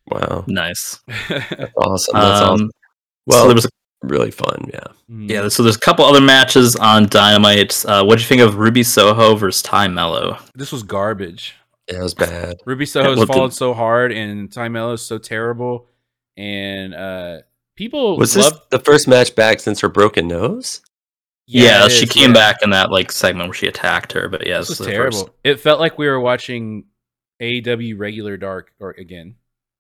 Wow. 0.10 0.46
nice. 0.48 1.00
That's 1.28 1.74
awesome. 1.76 2.14
That's 2.14 2.42
awesome. 2.42 2.62
Um, 2.62 2.72
Well, 3.26 3.42
so 3.42 3.48
there 3.48 3.56
was 3.56 3.66
a, 3.66 3.70
really 4.04 4.32
fun. 4.32 4.70
Yeah. 4.74 4.80
Mm. 5.12 5.30
yeah. 5.30 5.48
So 5.50 5.64
there's 5.64 5.76
a 5.76 5.80
couple 5.82 6.06
other 6.06 6.22
matches 6.22 6.78
on 6.78 7.08
Dynamite. 7.08 7.84
Uh, 7.86 8.06
what 8.06 8.16
do 8.18 8.22
you 8.22 8.28
think 8.28 8.42
of 8.42 8.56
Ruby 8.56 8.84
Soho 8.84 9.36
versus 9.36 9.62
Tay 9.62 9.90
Melo? 9.90 10.38
this 10.56 10.72
was 10.72 10.84
garbage. 10.84 11.56
It 11.88 12.00
was 12.02 12.14
bad. 12.14 12.58
Ruby 12.66 12.86
Soho's 12.88 13.18
what 13.18 13.28
the- 13.28 13.34
followed 13.34 13.54
so 13.54 13.74
hard, 13.74 14.12
and 14.12 14.52
Tay 14.52 14.68
Melo's 14.70 15.06
so 15.06 15.18
terrible, 15.18 15.88
and 16.36 16.94
uh 16.94 17.40
people 17.76 18.18
Was 18.18 18.34
this 18.34 18.52
the 18.72 18.80
first 18.80 19.08
match 19.08 19.36
back 19.36 19.60
since 19.60 19.80
her 19.82 19.90
broken 19.90 20.28
nose? 20.28 20.82
Yeah, 21.50 21.86
it 21.86 21.92
she 21.92 22.04
is, 22.04 22.12
came 22.12 22.32
yeah. 22.32 22.34
back 22.34 22.58
in 22.62 22.72
that 22.72 22.92
like 22.92 23.12
segment 23.12 23.48
where 23.48 23.54
she 23.54 23.68
attacked 23.68 24.12
her. 24.14 24.28
But 24.28 24.46
yeah, 24.46 24.58
This 24.58 24.70
was 24.70 24.78
this 24.80 24.80
is 24.82 24.86
the 24.88 24.92
terrible. 24.92 25.18
first- 25.20 25.32
It 25.46 25.60
felt 25.62 25.80
like 25.80 25.98
we 25.98 26.08
were 26.08 26.20
watching 26.20 26.86
AEW 27.42 27.98
regular 27.98 28.36
Dark 28.36 28.74
or 28.80 28.92
again, 28.92 29.36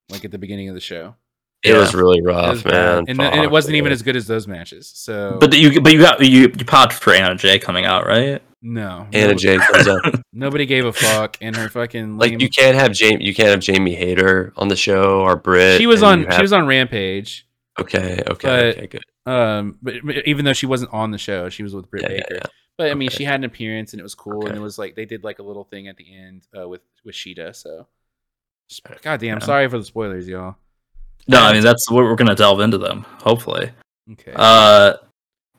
like 0.09 0.23
at 0.23 0.31
the 0.31 0.37
beginning 0.37 0.69
of 0.69 0.75
the 0.75 0.81
show. 0.81 1.15
It 1.63 1.71
Yeah. 1.73 1.79
was 1.79 1.93
really 1.95 2.21
rough, 2.21 2.63
was 2.63 2.65
man. 2.65 3.05
and, 3.07 3.19
and 3.19 3.43
it 3.43 3.49
wasn't 3.51 3.75
even 3.75 3.91
as 3.91 4.01
good 4.03 4.15
as 4.15 4.27
those 4.27 4.47
matches. 4.47 4.91
So, 4.93 5.37
But 5.39 5.57
you 5.57 5.81
but 5.81 5.91
you 5.91 5.99
got 5.99 6.19
you 6.23 6.41
you 6.41 6.65
popped 6.65 6.93
for 6.93 7.13
Anna 7.13 7.35
Jay 7.35 7.57
coming 7.59 7.85
out, 7.85 8.05
right? 8.05 8.41
no, 8.61 9.07
Anna 9.13 9.27
nobody, 9.33 9.39
Jay 9.39 9.57
comes 9.57 9.87
up. 9.87 10.01
nobody 10.33 10.65
gave 10.65 10.85
a 10.85 10.93
fuck, 10.93 11.37
and 11.41 11.55
her 11.55 11.69
fucking 11.69 12.17
Like 12.17 12.39
you 12.39 12.49
can't 12.49 12.75
have 12.75 12.91
Jamie. 12.91 13.23
You 13.25 13.33
can't 13.33 13.49
have 13.49 13.59
Jamie 13.59 13.95
Hayter 13.95 14.53
on 14.55 14.67
the 14.67 14.75
show 14.75 15.21
or 15.21 15.35
Britt. 15.35 15.77
she 15.79 15.87
was 15.87 16.03
on. 16.03 16.21
you 16.21 16.31
She 16.31 16.41
was 16.41 16.53
on 16.53 16.67
Rampage. 16.67 17.47
Okay. 17.79 18.21
Okay. 18.27 18.47
but- 18.47 18.77
okay. 18.77 18.87
Good. 18.87 19.03
Um, 19.31 19.77
but 19.81 19.95
even 20.25 20.45
though 20.45 20.53
she 20.53 20.65
wasn't 20.67 20.93
on 20.93 21.11
the 21.11 21.17
show, 21.17 21.49
she 21.49 21.61
was 21.61 21.75
with 21.75 21.89
Britt 21.89 22.03
Yeah, 22.03 22.07
Baker. 22.09 22.35
yeah. 22.35 22.45
But 22.77 22.91
I 22.91 22.93
mean, 22.93 23.09
Okay. 23.09 23.17
she 23.17 23.23
had 23.25 23.35
an 23.41 23.43
appearance, 23.43 23.91
and 23.93 23.99
it 23.99 24.03
was 24.03 24.15
cool. 24.15 24.45
And 24.47 24.55
it 24.55 24.61
was 24.61 24.77
like 24.79 24.95
they 24.95 25.05
did 25.05 25.23
like 25.23 25.39
a 25.39 25.43
little 25.43 25.63
thing 25.65 25.87
at 25.87 25.97
the 25.97 26.05
end 26.15 26.47
uh, 26.57 26.67
with 26.69 26.81
with 27.03 27.15
Shida. 27.15 27.55
So, 27.55 27.87
Okay. 28.85 28.99
God 29.01 29.19
damn, 29.19 29.41
sorry 29.41 29.67
for 29.69 29.77
the 29.79 29.83
spoilers, 29.83 30.27
y'all. 30.27 30.55
No, 31.27 31.41
I 31.41 31.53
mean 31.53 31.61
that's 31.63 31.89
what 31.89 32.03
we're 32.03 32.15
gonna 32.15 32.35
delve 32.35 32.59
into 32.61 32.77
them. 32.77 33.01
Hopefully, 33.21 33.71
Okay. 34.13 34.33
uh, 34.35 34.93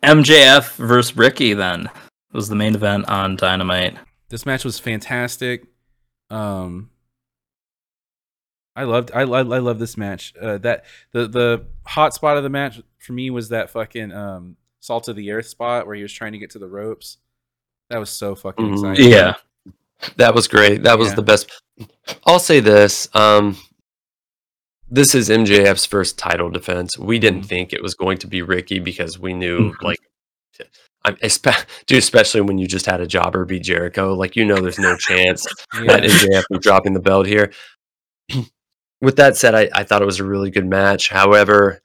MJF 0.02 0.74
versus 0.76 1.16
Ricky 1.16 1.54
then 1.54 1.90
was 2.32 2.48
the 2.48 2.54
main 2.56 2.74
event 2.74 3.08
on 3.08 3.36
Dynamite. 3.36 3.96
this 4.30 4.44
match 4.46 4.64
was 4.64 4.78
fantastic. 4.78 5.64
Um, 6.30 6.90
I 8.76 8.84
loved 8.84 9.10
I 9.12 9.22
I, 9.22 9.38
I 9.40 9.42
love 9.42 9.78
this 9.78 9.96
match. 9.96 10.34
Uh, 10.40 10.58
that 10.58 10.84
the 11.12 11.26
the 11.26 11.66
hot 11.84 12.14
spot 12.14 12.36
of 12.36 12.42
the 12.42 12.50
match 12.50 12.80
for 12.98 13.12
me 13.12 13.30
was 13.30 13.48
that 13.48 13.70
fucking 13.70 14.12
um 14.12 14.56
salt 14.80 15.08
of 15.08 15.16
the 15.16 15.32
earth 15.32 15.46
spot 15.48 15.86
where 15.86 15.96
he 15.96 16.02
was 16.02 16.12
trying 16.12 16.32
to 16.32 16.38
get 16.38 16.50
to 16.50 16.58
the 16.58 16.68
ropes. 16.68 17.18
That 17.90 17.98
was 17.98 18.10
so 18.10 18.34
fucking 18.34 18.64
Mhm. 18.66 18.72
exciting. 18.92 19.10
Yeah, 19.12 19.34
That 20.16 20.34
was 20.34 20.46
great. 20.46 20.84
That 20.84 20.98
was 20.98 21.08
Yeah. 21.08 21.14
the 21.16 21.22
best. 21.22 21.50
I'll 22.24 22.38
say 22.38 22.60
this. 22.60 23.08
Um, 23.14 23.56
this 24.90 25.14
is 25.14 25.28
MJF's 25.28 25.86
first 25.86 26.18
title 26.18 26.50
defense. 26.50 26.98
We 26.98 27.18
didn't 27.18 27.42
Mhm. 27.42 27.46
think 27.48 27.72
it 27.72 27.82
was 27.82 27.94
going 27.94 28.18
to 28.18 28.26
be 28.26 28.42
Ricky 28.42 28.78
because 28.78 29.18
we 29.18 29.34
knew, 29.34 29.72
Mhm. 29.72 29.82
like, 29.82 29.98
I'm, 31.04 31.14
espe- 31.16 31.64
dude, 31.86 31.98
especially 31.98 32.40
when 32.40 32.58
you 32.58 32.66
just 32.66 32.86
had 32.86 33.00
a 33.00 33.06
jobber 33.06 33.44
beat 33.44 33.62
Jericho. 33.62 34.14
Like, 34.14 34.34
you 34.34 34.44
know, 34.44 34.56
there's 34.60 34.78
no 34.80 34.96
chance 34.96 35.46
that. 35.72 36.02
MJF 36.04 36.44
was 36.50 36.60
dropping 36.60 36.92
the 36.94 37.00
belt 37.00 37.26
here. 37.26 37.52
With 39.00 39.16
that 39.16 39.36
said, 39.36 39.54
I, 39.54 39.70
I 39.72 39.84
thought 39.84 40.02
it 40.02 40.06
was 40.06 40.18
a 40.20 40.24
really 40.24 40.50
good 40.50 40.66
match. 40.66 41.08
However, 41.08 41.80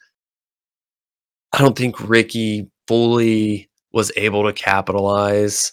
I 1.51 1.59
don't 1.59 1.77
think 1.77 2.09
Ricky 2.09 2.69
fully 2.87 3.69
was 3.91 4.11
able 4.17 4.45
to 4.45 4.53
capitalize 4.53 5.71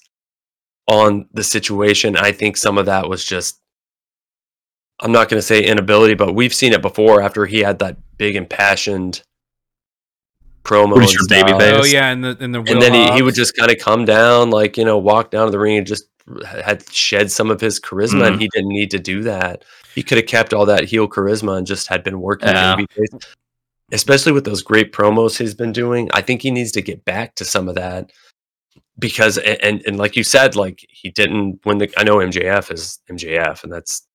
on 0.86 1.26
the 1.32 1.42
situation. 1.42 2.16
I 2.16 2.32
think 2.32 2.58
some 2.58 2.76
of 2.76 2.84
that 2.86 3.08
was 3.08 3.24
just 3.24 3.58
I'm 5.02 5.12
not 5.12 5.28
going 5.28 5.38
to 5.38 5.46
say 5.46 5.62
inability, 5.64 6.14
but 6.14 6.34
we've 6.34 6.52
seen 6.54 6.72
it 6.72 6.82
before 6.82 7.22
after 7.22 7.46
he 7.46 7.60
had 7.60 7.78
that 7.78 7.96
big 8.18 8.36
impassioned 8.36 9.22
promo. 10.62 10.94
Pretty 10.94 11.00
and 11.02 11.10
sure 11.10 11.22
stuff. 11.22 11.60
Oh 11.60 11.84
yeah, 11.84 12.10
and 12.10 12.22
the 12.22 12.36
and 12.40 12.54
the 12.54 12.58
And 12.60 12.82
then 12.82 12.92
he, 12.92 13.10
he 13.14 13.22
would 13.22 13.34
just 13.34 13.56
kind 13.56 13.70
of 13.70 13.78
come 13.78 14.04
down, 14.04 14.50
like, 14.50 14.76
you 14.76 14.84
know, 14.84 14.98
walk 14.98 15.30
down 15.30 15.46
to 15.46 15.50
the 15.50 15.58
ring 15.58 15.78
and 15.78 15.86
just 15.86 16.04
had 16.46 16.88
shed 16.90 17.30
some 17.32 17.50
of 17.50 17.60
his 17.60 17.80
charisma, 17.80 18.26
and 18.26 18.36
Mhm. 18.36 18.40
he 18.42 18.48
didn't 18.52 18.68
need 18.68 18.90
to 18.90 18.98
do 18.98 19.22
that. 19.22 19.64
He 19.94 20.02
could 20.02 20.18
have 20.18 20.26
kept 20.26 20.52
all 20.54 20.66
that 20.66 20.84
heel 20.84 21.08
charisma 21.08 21.56
and 21.58 21.66
just 21.66 21.88
had 21.88 22.04
been 22.04 22.20
working 22.20 22.48
Yeah. 22.48 22.76
babyface. 22.76 23.26
Especially 23.92 24.30
with 24.30 24.44
those 24.44 24.62
great 24.62 24.92
promos 24.92 25.36
he's 25.38 25.54
been 25.54 25.72
doing. 25.72 26.08
I 26.12 26.20
think 26.20 26.42
he 26.42 26.52
needs 26.52 26.70
to 26.72 26.82
get 26.82 27.04
back 27.04 27.34
to 27.36 27.44
some 27.44 27.68
of 27.68 27.74
that 27.74 28.12
because 29.00 29.38
and 29.38 29.82
and 29.84 29.98
like 29.98 30.14
you 30.14 30.22
said, 30.22 30.54
like 30.54 30.86
he 30.88 31.10
didn't 31.10 31.60
win 31.64 31.78
the 31.78 31.90
I 31.96 32.04
know 32.04 32.18
MJF 32.18 32.70
is 32.70 33.00
MJF, 33.10 33.64
and 33.64 33.72
that's 33.72 34.06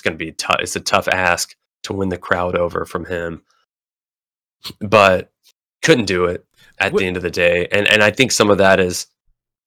it's 0.00 0.06
gonna 0.06 0.16
be 0.16 0.32
tough. 0.32 0.56
It's 0.60 0.76
a 0.76 0.80
tough 0.80 1.08
ask 1.08 1.54
to 1.82 1.92
win 1.92 2.08
the 2.08 2.16
crowd 2.16 2.56
over 2.56 2.86
from 2.86 3.04
him. 3.04 3.42
But 4.80 5.30
couldn't 5.82 6.06
do 6.06 6.24
it 6.24 6.46
at 6.78 6.92
Wh- 6.92 6.98
the 6.98 7.06
end 7.06 7.18
of 7.18 7.22
the 7.22 7.30
day. 7.30 7.68
And 7.70 7.86
and 7.86 8.02
I 8.02 8.10
think 8.10 8.32
some 8.32 8.48
of 8.48 8.58
that 8.58 8.80
is 8.80 9.06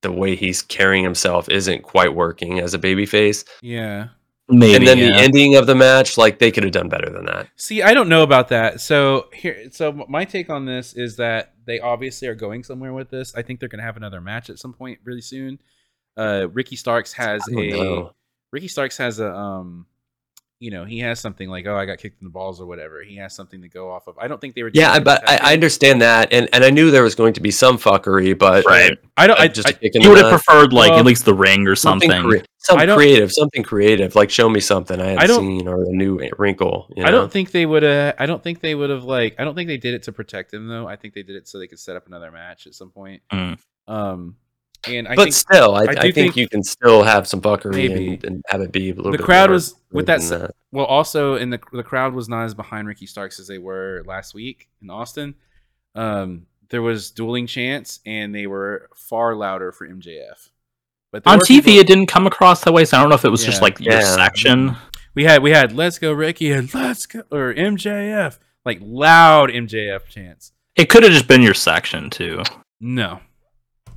the 0.01 0.11
way 0.11 0.35
he's 0.35 0.63
carrying 0.63 1.03
himself 1.03 1.47
isn't 1.49 1.83
quite 1.83 2.15
working 2.15 2.59
as 2.59 2.73
a 2.73 2.79
babyface. 2.79 3.45
yeah. 3.61 4.09
maybe. 4.49 4.75
and 4.75 4.87
then 4.87 4.97
yeah. 4.97 5.07
the 5.07 5.15
ending 5.15 5.55
of 5.55 5.67
the 5.67 5.75
match, 5.75 6.17
like 6.17 6.39
they 6.39 6.51
could 6.51 6.63
have 6.63 6.73
done 6.73 6.89
better 6.89 7.09
than 7.09 7.25
that. 7.25 7.47
See, 7.55 7.81
I 7.83 7.93
don't 7.93 8.09
know 8.09 8.23
about 8.23 8.49
that. 8.49 8.81
So 8.81 9.29
here, 9.33 9.69
so 9.71 10.05
my 10.09 10.25
take 10.25 10.49
on 10.49 10.65
this 10.65 10.93
is 10.93 11.17
that 11.17 11.53
they 11.65 11.79
obviously 11.79 12.27
are 12.27 12.35
going 12.35 12.63
somewhere 12.63 12.91
with 12.91 13.11
this. 13.11 13.33
I 13.35 13.43
think 13.43 13.59
they're 13.59 13.69
going 13.69 13.79
to 13.79 13.85
have 13.85 13.97
another 13.97 14.19
match 14.19 14.49
at 14.49 14.59
some 14.59 14.73
point 14.73 14.99
really 15.05 15.21
soon. 15.21 15.59
Uh, 16.17 16.47
Ricky 16.51 16.75
Starks 16.75 17.13
has 17.13 17.47
a 17.47 17.51
know. 17.51 18.13
Ricky 18.51 18.67
Starks 18.67 18.97
has 18.97 19.19
a 19.19 19.33
um, 19.33 19.87
you 20.63 20.71
know, 20.71 20.85
he 20.85 20.99
has 20.99 21.19
something 21.19 21.49
like 21.49 21.67
oh, 21.67 21.75
I 21.75 21.85
got 21.85 21.97
kicked 21.97 22.21
in 22.21 22.25
the 22.25 22.31
balls 22.31 22.61
or 22.61 22.65
whatever. 22.65 23.03
He 23.03 23.17
has 23.17 23.35
something 23.35 23.61
to 23.61 23.67
go 23.67 23.91
off 23.91 24.07
of. 24.07 24.17
I 24.17 24.29
don't 24.29 24.39
think 24.39 24.55
they 24.55 24.63
were. 24.63 24.71
Yeah, 24.73 24.97
but 24.99 25.27
I, 25.29 25.49
I 25.49 25.53
understand 25.53 26.01
that, 26.01 26.31
and 26.31 26.47
and 26.53 26.63
I 26.63 26.69
knew 26.69 26.89
there 26.89 27.03
was 27.03 27.15
going 27.15 27.33
to 27.33 27.41
be 27.41 27.51
some 27.51 27.77
fuckery, 27.77 28.37
but 28.37 28.65
Right. 28.65 28.97
I 29.17 29.27
don't. 29.27 29.37
I, 29.39 29.49
just 29.49 29.67
I, 29.67 29.71
a 29.71 29.73
kick 29.73 29.95
in 29.95 30.01
you 30.01 30.07
the 30.07 30.13
would 30.13 30.23
have 30.23 30.31
preferred 30.41 30.71
like 30.71 30.91
Well, 30.91 30.99
at 30.99 31.05
least 31.05 31.25
the 31.25 31.33
ring 31.33 31.67
or 31.67 31.75
something. 31.75 32.09
crea- 32.23 32.43
some 32.59 32.79
I 32.79 32.85
creative, 32.85 33.29
something 33.33 33.61
creative. 33.61 34.15
Like 34.15 34.29
show 34.29 34.47
me 34.47 34.61
something 34.61 35.01
I 35.01 35.03
I 35.03 35.09
hadn't 35.11 35.27
don't- 35.27 35.39
seen 35.41 35.67
or 35.67 35.83
a 35.83 35.89
new 35.91 36.17
wrinkle. 36.37 36.87
You 36.95 37.03
I 37.03 37.11
don't 37.11 37.29
think 37.29 37.51
they 37.51 37.65
would 37.65 37.83
have. 37.83 38.15
I 38.17 38.25
don't 38.25 38.41
think 38.41 38.61
they 38.61 38.73
would 38.73 38.89
have 38.89 39.03
like. 39.03 39.35
I 39.37 39.43
don't 39.43 39.53
think 39.55 39.67
they 39.67 39.77
did 39.77 39.93
it 39.95 40.03
to 40.03 40.13
protect 40.13 40.53
him 40.53 40.67
though. 40.69 40.87
I 40.87 40.95
think 40.95 41.13
they 41.13 41.23
did 41.23 41.35
it 41.35 41.47
so 41.49 41.59
they 41.59 41.67
could 41.67 41.79
set 41.79 41.97
up 41.97 42.07
another 42.07 42.31
match 42.31 42.65
at 42.67 42.73
some 42.73 42.89
point. 42.89 43.21
Mm. 43.33 43.59
Um, 43.87 44.37
and 44.87 45.07
I 45.07 45.15
but 45.15 45.23
think 45.23 45.33
still, 45.35 45.75
I, 45.75 45.81
I 45.81 45.83
I, 45.83 45.95
think, 46.01 46.15
think- 46.15 46.35
you 46.37 46.47
can 46.49 46.63
still 46.63 47.03
have 47.03 47.27
some 47.27 47.41
fuckery 47.41 47.73
Maybe. 47.89 48.13
and, 48.15 48.23
and 48.23 48.43
have 48.47 48.61
it 48.61 48.71
be 48.71 48.89
a 48.91 48.93
little 48.93 49.11
the 49.11 49.17
bit 49.17 49.25
crowd 49.25 49.49
more 49.49 49.53
was 49.55 49.75
with 49.91 50.05
that, 50.07 50.21
than 50.21 50.41
s- 50.43 50.51
well 50.71 50.85
also 50.85 51.35
in 51.35 51.49
the 51.49 51.59
the 51.71 51.83
crowd 51.83 52.13
was 52.13 52.27
not 52.29 52.43
as 52.45 52.53
behind 52.53 52.87
Ricky 52.87 53.05
Starks 53.05 53.39
as 53.39 53.47
they 53.47 53.57
were 53.57 54.03
last 54.05 54.33
week 54.33 54.69
in 54.81 54.89
Austin. 54.89 55.35
Um, 55.95 56.47
there 56.69 56.81
was 56.81 57.11
dueling 57.11 57.47
chants 57.47 57.99
and 58.05 58.33
they 58.33 58.47
were 58.47 58.89
far 58.95 59.35
louder 59.35 59.71
for 59.71 59.87
MJF. 59.87 60.49
But 61.11 61.27
On 61.27 61.39
TV, 61.39 61.47
people- 61.65 61.73
it 61.79 61.87
didn't 61.87 62.07
come 62.07 62.25
across 62.25 62.63
that 62.63 62.73
way, 62.73 62.85
so 62.85 62.97
I 62.97 63.01
don't 63.01 63.09
know 63.09 63.15
if 63.15 63.25
it 63.25 63.29
was 63.29 63.45
just 63.45 63.61
like 63.61 63.79
your 63.79 63.93
Yeah. 63.95 64.15
section. 64.15 64.75
we 65.15 65.23
had 65.25 65.43
we 65.43 65.51
had 65.51 65.71
let's 65.73 65.99
go 65.99 66.11
Ricky 66.11 66.51
and 66.51 66.73
let's 66.73 67.05
go 67.05 67.21
or 67.31 67.53
MJF 67.53 68.39
like 68.65 68.79
loud 68.81 69.49
MJF 69.51 70.05
chants. 70.07 70.51
It 70.75 70.89
could 70.89 71.03
have 71.03 71.11
just 71.11 71.27
been 71.27 71.43
your 71.43 71.53
section 71.53 72.09
too. 72.09 72.41
No, 72.81 73.19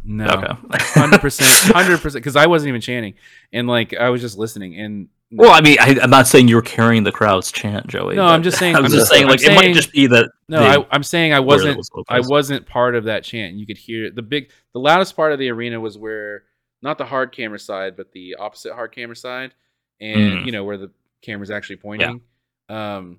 no, 0.07 0.59
hundred 0.73 1.21
percent, 1.21 1.49
hundred 1.75 2.01
percent. 2.01 2.23
Because 2.23 2.37
I 2.37 2.47
wasn't 2.47 2.69
even 2.69 2.81
chanting 2.81 3.15
and 3.53 3.67
like 3.69 3.95
I 3.95 4.09
was 4.11 4.21
just 4.21 4.39
listening 4.39 4.79
and. 4.81 5.09
well, 5.33 5.51
I 5.53 5.61
mean, 5.61 5.77
I, 5.81 5.99
I'm 6.01 6.11
not 6.11 6.27
saying 6.29 6.47
you 6.49 6.55
were 6.57 6.63
carrying 6.63 7.03
the 7.03 7.11
crowd's 7.13 7.51
chant, 7.51 7.87
Joey. 7.89 8.15
No, 8.15 8.25
I'm 8.27 8.43
just 8.45 8.59
saying- 8.59 8.77
I'm 8.77 8.85
I'm 8.85 8.91
just 8.91 9.11
saying, 9.11 9.27
like, 9.27 9.43
it 9.43 9.55
might 9.55 9.75
just 9.75 9.93
be 9.93 10.07
that. 10.07 10.31
No, 10.49 10.61
I, 10.63 10.87
I'm 10.93 11.03
saying 11.03 11.33
I 11.33 11.41
wasn't. 11.41 11.77
was 11.77 11.91
I 12.09 12.21
wasn't 12.21 12.67
part 12.67 12.95
of 12.95 13.05
that 13.05 13.25
chant. 13.25 13.57
You 13.57 13.67
could 13.67 13.79
hear 13.79 14.11
the 14.11 14.23
big, 14.23 14.51
the 14.73 14.79
loudest 14.79 15.17
part 15.17 15.33
of 15.33 15.39
the 15.41 15.51
arena 15.51 15.81
was 15.81 15.99
where 15.99 16.45
not 16.83 16.99
the 16.99 17.05
hard 17.05 17.33
camera 17.33 17.59
side, 17.59 17.97
but 17.97 18.13
the 18.13 18.37
opposite 18.39 18.73
hard 18.75 18.95
camera 18.95 19.17
side, 19.17 19.53
and 20.01 20.21
Mm. 20.41 20.47
you 20.47 20.53
know 20.53 20.63
where 20.65 20.77
the 20.79 20.91
camera's 21.23 21.51
actually 21.51 21.77
pointing. 21.77 22.21
Um, 22.69 23.19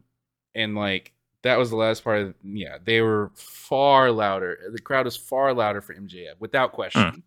and 0.55 0.75
like 0.75 1.11
that 1.47 1.57
was 1.57 1.69
the 1.69 1.75
last 1.75 2.03
part 2.03 2.21
of. 2.21 2.35
Yeah, 2.43 2.77
they 2.83 3.01
were 3.01 3.31
far 3.35 4.11
louder. 4.11 4.57
The 4.71 4.79
crowd 4.79 5.05
was 5.05 5.17
far 5.17 5.53
louder 5.53 5.81
for 5.81 5.93
MJF, 5.95 6.35
without 6.39 6.71
question, 6.73 7.23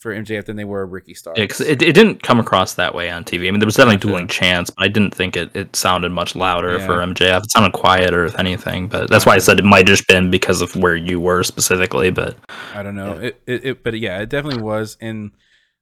for 0.00 0.12
MJF 0.12 0.46
than 0.46 0.56
they 0.56 0.64
were 0.64 0.84
Ricky 0.84 1.14
star 1.14 1.34
Yeah, 1.36 1.44
it, 1.44 1.60
it 1.60 1.94
didn't 1.94 2.22
come 2.22 2.40
across 2.40 2.74
that 2.74 2.94
way 2.94 3.08
on 3.10 3.24
TV. 3.24 3.46
I 3.46 3.50
mean, 3.52 3.60
there 3.60 3.66
was 3.66 3.76
definitely 3.76 3.96
Gotcha. 3.98 4.06
dueling 4.08 4.26
chants, 4.28 4.70
but 4.70 4.84
I 4.84 4.88
didn't 4.88 5.14
think 5.14 5.36
it, 5.36 5.54
it 5.54 5.76
sounded 5.76 6.10
much 6.10 6.34
louder 6.34 6.78
Yeah. 6.78 6.86
for 6.86 6.94
MJF. 6.96 7.44
It 7.44 7.50
sounded 7.52 7.72
quieter, 7.72 8.24
if 8.24 8.38
anything. 8.38 8.88
But 8.88 9.08
that's 9.10 9.24
why 9.24 9.34
I 9.34 9.38
said 9.38 9.60
it 9.60 9.64
might 9.64 9.86
just 9.86 10.08
been 10.08 10.30
because 10.30 10.60
of 10.60 10.74
where 10.74 10.96
you 10.96 11.20
were 11.20 11.44
specifically. 11.44 12.10
But 12.10 12.36
I 12.74 12.82
don't 12.82 12.96
know. 12.96 13.12
It, 13.12 13.40
it, 13.46 13.64
it, 13.64 13.84
but 13.84 13.98
yeah, 13.98 14.20
it 14.20 14.28
definitely 14.28 14.62
was. 14.62 14.96
And 15.00 15.30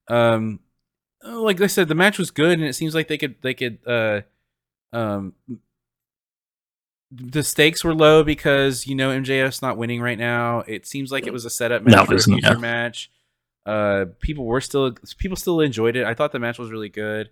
um, 0.09 0.61
like 1.25 1.61
I 1.61 1.67
said, 1.67 1.89
the 1.89 1.95
match 1.95 2.19
was 2.19 2.31
good, 2.31 2.59
and 2.59 2.69
it 2.69 2.75
seems 2.75 2.95
like 2.95 3.09
they 3.09 3.19
could, 3.19 3.37
they 3.43 3.55
could, 3.55 3.79
uh, 3.87 4.21
um, 4.93 5.33
the 7.11 7.43
stakes 7.43 7.83
were 7.83 7.95
low 7.95 8.23
because 8.23 8.87
you 8.87 8.95
know 8.95 9.11
MJF's 9.11 9.63
not 9.63 9.77
winning 9.77 10.01
right 10.01 10.19
now. 10.19 10.61
It 10.67 10.87
seems 10.87 11.11
like 11.11 11.27
it 11.27 11.33
was 11.33 11.45
a 11.45 11.51
setup 11.51 11.83
match 11.83 11.95
Not 11.95 12.07
for 12.07 12.13
a 12.13 12.17
losing, 12.17 12.35
future 12.35 12.55
yeah. 12.55 12.59
match. 12.59 13.11
Uh, 13.67 14.07
people 14.21 14.45
were 14.45 14.61
still 14.61 14.95
people 15.19 15.37
still 15.37 15.61
enjoyed 15.61 15.97
it. 15.97 16.05
I 16.05 16.15
thought 16.15 16.33
the 16.33 16.39
match 16.39 16.59
was 16.59 16.71
really 16.71 16.89
good, 16.89 17.31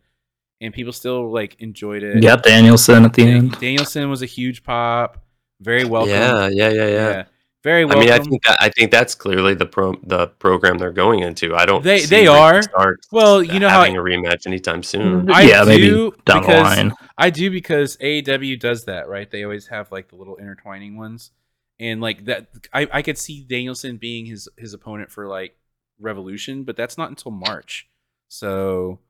and 0.60 0.74
people 0.74 0.92
still 0.92 1.30
like 1.32 1.56
enjoyed 1.60 2.02
it. 2.02 2.22
Yeah, 2.22 2.36
Danielson 2.36 3.04
at 3.04 3.14
the 3.14 3.22
end. 3.22 3.58
Danielson 3.60 4.10
was 4.10 4.22
a 4.22 4.26
huge 4.26 4.64
pop. 4.64 5.24
Very 5.60 5.84
welcome. 5.84 6.10
Yeah, 6.10 6.48
yeah, 6.48 6.70
yeah, 6.70 6.86
yeah. 6.86 7.24
Very 7.68 7.84
I 7.84 7.94
mean, 8.00 8.10
I 8.10 8.18
think 8.18 8.42
that 8.44 8.56
I 8.60 8.68
think 8.70 8.90
that's 8.90 9.14
clearly 9.14 9.54
the 9.54 9.66
pro 9.66 9.94
the 10.02 10.28
program 10.44 10.78
they're 10.78 10.90
going 11.04 11.20
into. 11.20 11.54
I 11.54 11.66
don't. 11.66 11.82
They- 11.84 11.98
see 12.00 12.06
they 12.16 12.26
are. 12.26 12.62
Starks 12.62 13.06
Well, 13.12 13.42
you 13.42 13.58
know 13.60 13.68
how 13.68 13.80
having 13.80 13.98
a 13.98 14.00
rematch 14.00 14.46
anytime 14.46 14.82
soon. 14.82 15.26
Mm, 15.26 15.32
I 15.32 15.42
yeah, 15.42 15.64
maybe 15.64 15.88
do 15.90 16.12
down 16.24 16.42
the 16.42 16.48
because- 16.48 16.76
line. 16.78 16.92
I 17.18 17.28
do 17.30 17.50
because 17.50 17.96
AEW 17.98 18.58
does 18.58 18.84
that, 18.86 19.06
right? 19.08 19.30
They 19.30 19.42
always 19.44 19.66
have 19.66 19.92
like 19.92 20.08
the 20.08 20.16
little 20.16 20.36
intertwining 20.36 20.96
ones, 20.96 21.30
and 21.78 22.00
like 22.00 22.24
that, 22.24 22.46
I, 22.72 22.88
I 22.92 23.02
could 23.02 23.18
see 23.18 23.44
Danielson 23.46 23.98
being 23.98 24.24
his 24.24 24.48
his 24.56 24.72
opponent 24.72 25.10
for 25.10 25.26
like 25.26 25.54
Revolution, 26.00 26.64
but 26.64 26.74
that's 26.76 26.96
not 26.96 27.10
until 27.10 27.32
March. 27.32 27.88
So 28.28 29.00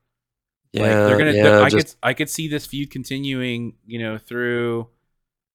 Yeah, 0.72 0.82
like, 0.82 0.90
they're 0.90 1.18
gonna. 1.18 1.32
yeah. 1.32 1.60
I 1.60 1.68
just, 1.68 1.86
could 2.00 2.08
I 2.08 2.14
could 2.14 2.30
see 2.30 2.48
this 2.48 2.66
feud 2.66 2.90
continuing, 2.90 3.74
you 3.86 3.98
know, 4.00 4.18
through 4.18 4.88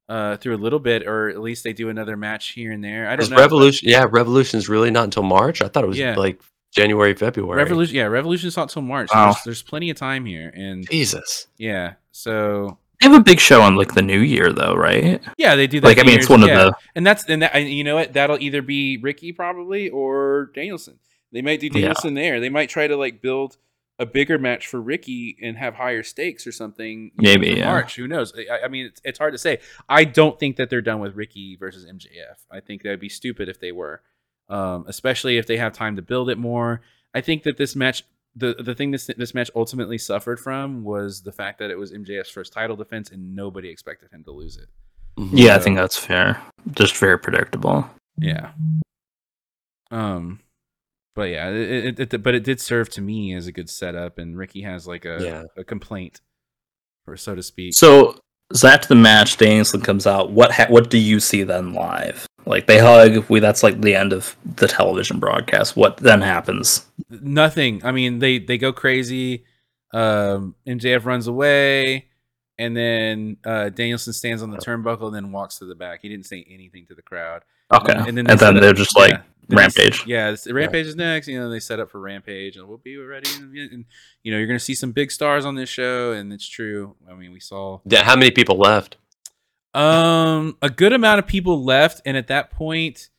uh 0.10 0.38
through 0.38 0.56
a 0.56 0.58
little 0.58 0.80
bit, 0.80 1.08
or 1.08 1.30
at 1.30 1.40
least 1.42 1.64
they 1.64 1.74
do 1.74 1.90
another 1.90 2.18
match 2.18 2.50
here 2.50 2.72
and 2.72 2.84
there. 2.84 3.08
I 3.08 3.16
don't 3.16 3.24
is 3.24 3.30
know. 3.30 3.38
but 3.38 3.42
Revolution. 3.42 3.90
Yeah, 3.90 4.06
Revolution's 4.10 4.68
really 4.70 4.92
not 4.92 5.06
until 5.06 5.24
March. 5.24 5.62
I 5.62 5.68
thought 5.68 5.84
it 5.84 5.88
was 5.88 5.98
Yeah. 5.98 6.16
like 6.16 6.42
January, 6.76 7.14
February. 7.14 7.58
Revolution, 7.58 7.96
yeah, 7.96 8.06
Revolution's 8.06 8.58
not 8.58 8.70
till 8.70 8.82
March. 8.82 9.10
Wow. 9.14 9.28
There's, 9.34 9.44
there's 9.46 9.62
plenty 9.64 9.90
of 9.92 9.98
time 9.98 10.26
here, 10.26 10.52
and 10.56 10.90
Jesus. 10.90 11.48
yeah, 11.58 11.94
so 12.12 12.78
They 13.00 13.08
have 13.10 13.20
a 13.20 13.24
big 13.24 13.40
show 13.40 13.62
on 13.62 13.76
like 13.76 13.94
the 13.94 14.02
new 14.02 14.20
year 14.20 14.52
though, 14.52 14.74
right? 14.76 15.22
yeah, 15.38 15.56
they 15.56 15.68
do 15.68 15.80
that. 15.80 15.88
Like 15.88 16.00
I 16.00 16.04
mean, 16.04 16.16
it's 16.18 16.30
Year's- 16.30 16.42
one 16.42 16.48
yeah. 16.50 16.60
of 16.62 16.72
the 16.72 16.76
and 16.96 17.06
that's 17.08 17.26
and 17.30 17.42
that 17.42 17.52
and 17.56 17.70
you 17.70 17.84
know 17.84 17.96
what 17.96 18.14
that'll 18.14 18.40
either 18.42 18.62
be 18.62 18.98
Ricky 18.98 19.32
probably 19.34 19.90
or 19.90 20.52
Danielson. 20.56 21.00
They 21.32 21.42
might 21.42 21.60
do 21.60 21.68
Yeah. 21.68 21.74
Danielson 21.74 22.14
there. 22.16 22.40
They 22.40 22.50
might 22.50 22.70
try 22.70 22.88
to 22.88 22.96
like 22.98 23.22
build 23.22 23.58
a 24.00 24.06
bigger 24.06 24.40
match 24.40 24.66
for 24.68 24.82
Ricky 24.82 25.38
and 25.42 25.56
have 25.58 25.76
higher 25.76 26.02
stakes 26.04 26.48
or 26.48 26.52
something. 26.52 27.12
you 27.20 27.22
know, 27.22 27.30
Maybe, 27.40 27.58
yeah. 27.60 27.66
March. 27.66 27.96
Who 27.96 28.08
knows? 28.08 28.34
I, 28.36 28.66
I 28.66 28.68
mean, 28.68 28.88
it's, 28.88 29.02
it's 29.04 29.20
hard 29.20 29.34
to 29.34 29.38
say. 29.38 29.60
I 29.88 30.04
don't 30.04 30.40
think 30.40 30.56
that 30.58 30.70
they're 30.70 30.82
done 30.82 31.00
with 31.00 31.16
Ricky 31.16 31.56
versus 31.56 31.86
MJF. 31.86 32.38
I 32.52 32.60
think 32.60 32.82
that'd 32.84 33.00
be 33.00 33.10
stupid 33.10 33.50
if 33.50 33.60
they 33.60 33.72
were, 33.72 34.02
um, 34.50 34.86
especially 34.88 35.38
if 35.38 35.46
they 35.46 35.58
have 35.58 35.74
time 35.74 35.96
to 35.96 36.02
build 36.02 36.30
it 36.30 36.38
more. 36.38 36.82
I 37.14 37.22
think 37.22 37.44
that 37.44 37.58
this 37.58 37.76
match. 37.76 38.04
The, 38.36 38.56
the 38.56 38.74
thing 38.74 38.90
this 38.90 39.06
this 39.16 39.36
match 39.36 39.52
ultimately 39.56 40.00
suffered 40.00 40.40
from 40.40 40.84
was 40.84 41.22
the 41.22 41.32
fact 41.32 41.60
that 41.60 41.70
it 41.70 41.78
was 41.78 41.92
MJF's 41.92 42.32
first 42.32 42.52
title 42.52 42.76
defense 42.76 43.12
and 43.12 43.36
nobody 43.36 43.70
expected 43.70 44.10
him 44.12 44.24
to 44.24 44.32
lose 44.32 44.58
it. 44.58 44.70
Mhm. 45.20 45.30
Yeah, 45.34 45.56
I 45.56 45.60
think 45.60 45.78
that's 45.78 46.00
fair. 46.00 46.42
Just 46.72 46.98
very 46.98 47.20
predictable. 47.20 47.88
Yeah. 48.18 48.54
Um, 49.92 50.40
but 51.16 51.24
yeah, 51.30 51.50
it, 51.50 52.00
it, 52.00 52.14
it 52.14 52.24
but 52.24 52.36
it 52.36 52.44
did 52.44 52.60
serve 52.60 52.90
to 52.92 53.02
me 53.02 53.34
as 53.34 53.48
a 53.48 53.52
good 53.52 53.70
setup, 53.70 54.18
and 54.18 54.38
Ricky 54.38 54.62
has 54.64 54.88
like 54.88 55.06
a 55.06 55.18
Yeah. 55.22 55.44
a 55.58 55.64
complaint, 55.64 56.22
or 57.08 57.16
so 57.18 57.36
to 57.36 57.44
speak. 57.44 57.74
So, 57.74 58.18
so 58.52 58.68
after 58.68 58.88
the 58.88 58.96
match, 58.96 59.38
Danielson 59.38 59.82
comes 59.82 60.06
out. 60.08 60.32
What 60.32 60.52
ha- 60.52 60.68
what 60.70 60.90
do 60.90 60.98
you 60.98 61.20
see 61.20 61.44
then 61.44 61.74
live? 61.74 62.26
Like 62.46 62.68
they 62.68 62.80
hug. 62.80 63.26
We 63.30 63.40
that's 63.40 63.64
like 63.64 63.80
the 63.82 63.96
end 63.96 64.12
of 64.14 64.36
the 64.44 64.68
television 64.68 65.20
broadcast. 65.20 65.76
What 65.78 65.98
then 65.98 66.22
happens? 66.22 66.86
Nothing. 67.10 67.84
I 67.86 67.92
mean, 67.92 68.20
they 68.20 68.40
they 68.40 68.58
go 68.58 68.74
crazy. 68.74 69.46
Um, 69.94 70.56
MJF 70.68 71.06
runs 71.06 71.28
away, 71.28 72.08
and 72.58 72.76
then 72.76 73.38
uh, 73.46 73.70
Danielson 73.70 74.12
stands 74.14 74.42
on 74.42 74.50
the 74.52 74.58
turnbuckle 74.58 75.06
and 75.08 75.16
then 75.16 75.32
walks 75.32 75.60
to 75.60 75.66
the 75.66 75.76
back. 75.76 76.00
He 76.02 76.10
didn't 76.10 76.26
say 76.26 76.46
anything 76.50 76.86
to 76.88 76.96
the 76.96 77.02
crowd. 77.04 77.44
Okay, 77.74 77.94
And 77.94 78.08
and 78.10 78.18
then 78.18 78.26
then, 78.26 78.26
they 78.26 78.38
set 78.38 78.56
up- 78.56 78.62
they're 78.62 78.74
just 78.74 78.96
like 78.98 79.12
yeah. 79.12 79.22
Then 79.50 79.58
they 79.58 79.64
s- 79.66 79.78
Rampage. 79.78 80.08
Yeah, 80.08 80.28
it's- 80.32 80.50
Rampage 80.50 80.86
is 80.88 80.96
next. 80.96 81.28
You 81.28 81.38
know, 81.40 81.50
they 81.50 81.60
set 81.60 81.80
up 81.80 81.90
for 81.92 82.00
Rampage, 82.00 82.56
and 82.56 82.68
we'll 82.68 82.78
be 82.78 82.96
ready. 82.98 83.30
And, 83.38 83.56
and 83.58 83.86
you 84.24 84.32
know, 84.32 84.38
you're 84.38 84.48
gonna 84.48 84.60
see 84.60 84.76
some 84.76 84.92
big 84.94 85.12
stars 85.12 85.44
on 85.46 85.56
this 85.56 85.70
show, 85.70 86.12
and 86.14 86.32
it's 86.32 86.48
true. 86.48 86.96
I 87.10 87.14
mean, 87.14 87.32
we 87.34 87.40
saw 87.42 87.80
Yeah, 87.86 88.04
how 88.04 88.16
many 88.16 88.32
people 88.32 88.58
left? 88.58 88.98
Um, 89.74 90.58
a 90.62 90.70
good 90.70 90.94
amount 90.94 91.20
of 91.20 91.28
people 91.28 91.64
left, 91.64 92.02
and 92.06 92.16
at 92.16 92.28
that 92.28 92.52
point, 92.52 93.10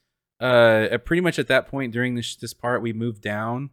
uh, 0.41 0.89
at 0.91 1.05
pretty 1.05 1.21
much 1.21 1.39
at 1.39 1.49
that 1.49 1.67
point 1.69 1.93
during 1.93 2.15
this 2.15 2.37
this 2.37 2.55
part, 2.55 2.81
we 2.81 2.93
moved 2.93 3.21
down, 3.23 3.71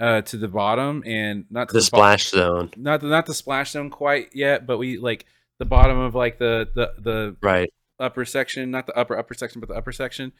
uh, 0.00 0.20
to 0.22 0.36
the 0.36 0.48
bottom, 0.48 1.02
and 1.04 1.44
not 1.50 1.68
to 1.68 1.72
The 1.74 1.78
bo- 1.80 1.84
splash 1.84 2.28
zone. 2.30 2.70
not 2.76 3.00
the, 3.00 3.08
not 3.08 3.26
the 3.26 3.34
splash 3.34 3.72
zone 3.72 3.90
quite 3.90 4.30
yet, 4.34 4.64
but 4.66 4.78
we 4.78 4.96
like 4.96 5.26
the 5.58 5.64
bottom 5.64 5.98
of 5.98 6.14
like 6.14 6.38
the 6.38 6.68
the 6.74 6.92
the 6.98 7.36
Right. 7.42 7.72
Upper 7.98 8.24
section, 8.24 8.70
not 8.70 8.86
the 8.86 8.96
upper 8.96 9.16
upper 9.16 9.34
section, 9.34 9.60
but 9.60 9.68
the 9.68 9.74
upper 9.74 9.92
section, 9.92 10.32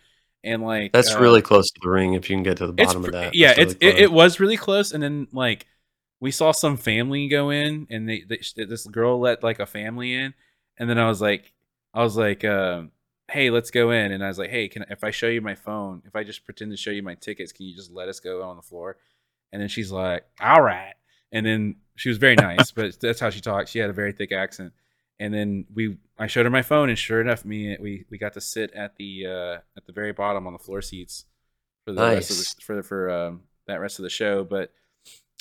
and 0.43 0.63
like 0.63 0.93
That's 0.93 1.15
uh, 1.15 1.21
really 1.21 1.43
close 1.43 1.71
to 1.71 1.81
the 1.83 1.89
ring 1.89 2.15
if 2.15 2.29
you 2.29 2.37
can 2.37 2.43
get 2.43 2.59
to 2.59 2.67
the 2.67 2.73
bottom 2.73 3.05
of 3.05 3.13
that. 3.13 3.35
Yeah, 3.35 3.55
it's 3.57 3.75
really 3.81 3.95
it, 3.97 4.03
it 4.05 4.13
was 4.13 4.41
really 4.41 4.57
close, 4.57 4.93
and 4.93 5.03
then 5.03 5.29
like 5.33 5.67
we 6.21 6.31
saw 6.31 6.53
some 6.53 6.77
family 6.77 7.29
go 7.29 7.51
in, 7.51 7.87
and 7.91 8.09
they, 8.09 8.25
they 8.29 8.41
this 8.65 8.87
girl 8.87 9.21
let 9.21 9.43
like 9.43 9.59
a 9.59 9.67
family 9.67 10.15
in, 10.15 10.35
and 10.79 10.89
then 10.89 10.99
I 10.99 11.09
was 11.09 11.21
like, 11.21 11.53
I 11.93 12.03
was 12.03 12.17
like, 12.17 12.45
um, 12.45 12.93
hey, 13.31 13.51
let's 13.51 13.71
go 13.71 13.91
in, 13.91 14.13
and 14.13 14.25
I 14.25 14.29
was 14.29 14.39
like, 14.39 14.51
hey, 14.51 14.69
can 14.69 14.85
if 14.91 15.05
I 15.05 15.11
show 15.11 15.29
you 15.29 15.41
my 15.41 15.55
phone, 15.55 16.03
if 16.07 16.15
I 16.15 16.25
just 16.25 16.45
pretend 16.45 16.71
to 16.71 16.77
show 16.77 16.91
you 16.91 17.03
my 17.03 17.15
tickets, 17.15 17.53
can 17.53 17.67
you 17.67 17.75
just 17.75 17.93
let 17.93 18.09
us 18.09 18.21
go 18.21 18.43
on 18.43 18.57
the 18.57 18.63
floor? 18.63 18.97
And 19.53 19.63
then 19.63 19.69
she's 19.69 19.93
like, 19.93 20.25
all 20.41 20.63
right, 20.63 20.95
and 21.33 21.47
then 21.47 21.77
she 21.97 22.09
was 22.09 22.19
very 22.19 22.37
nice, 22.37 22.71
but 22.71 23.01
that's 23.01 23.21
how 23.21 23.31
she 23.31 23.41
talked. 23.41 23.69
She 23.69 23.79
had 23.79 23.91
a 23.91 23.95
very 23.95 24.13
thick 24.13 24.33
accent. 24.33 24.73
And 25.21 25.33
then 25.33 25.67
we, 25.73 25.97
I 26.19 26.27
showed 26.27 26.45
her 26.45 26.51
my 26.51 26.63
phone, 26.63 26.89
and 26.89 26.99
sure 26.99 27.21
enough, 27.21 27.45
me 27.45 27.77
we 27.81 28.05
we 28.11 28.19
got 28.19 28.33
to 28.35 28.41
sit 28.41 28.73
at 28.73 28.97
the 28.97 29.27
uh, 29.27 29.59
at 29.77 29.87
the 29.87 29.93
very 29.93 30.13
bottom 30.13 30.47
on 30.47 30.53
the 30.53 30.59
floor 30.59 30.83
seats 30.83 31.25
for 31.87 31.93
the 31.93 32.03
rest 32.03 32.31
of 32.31 32.37
the, 32.39 32.55
for 32.65 32.83
for 32.83 33.11
um, 33.11 33.43
that 33.67 33.77
rest 33.81 33.99
of 33.99 34.03
the 34.03 34.11
show. 34.11 34.43
But 34.45 34.73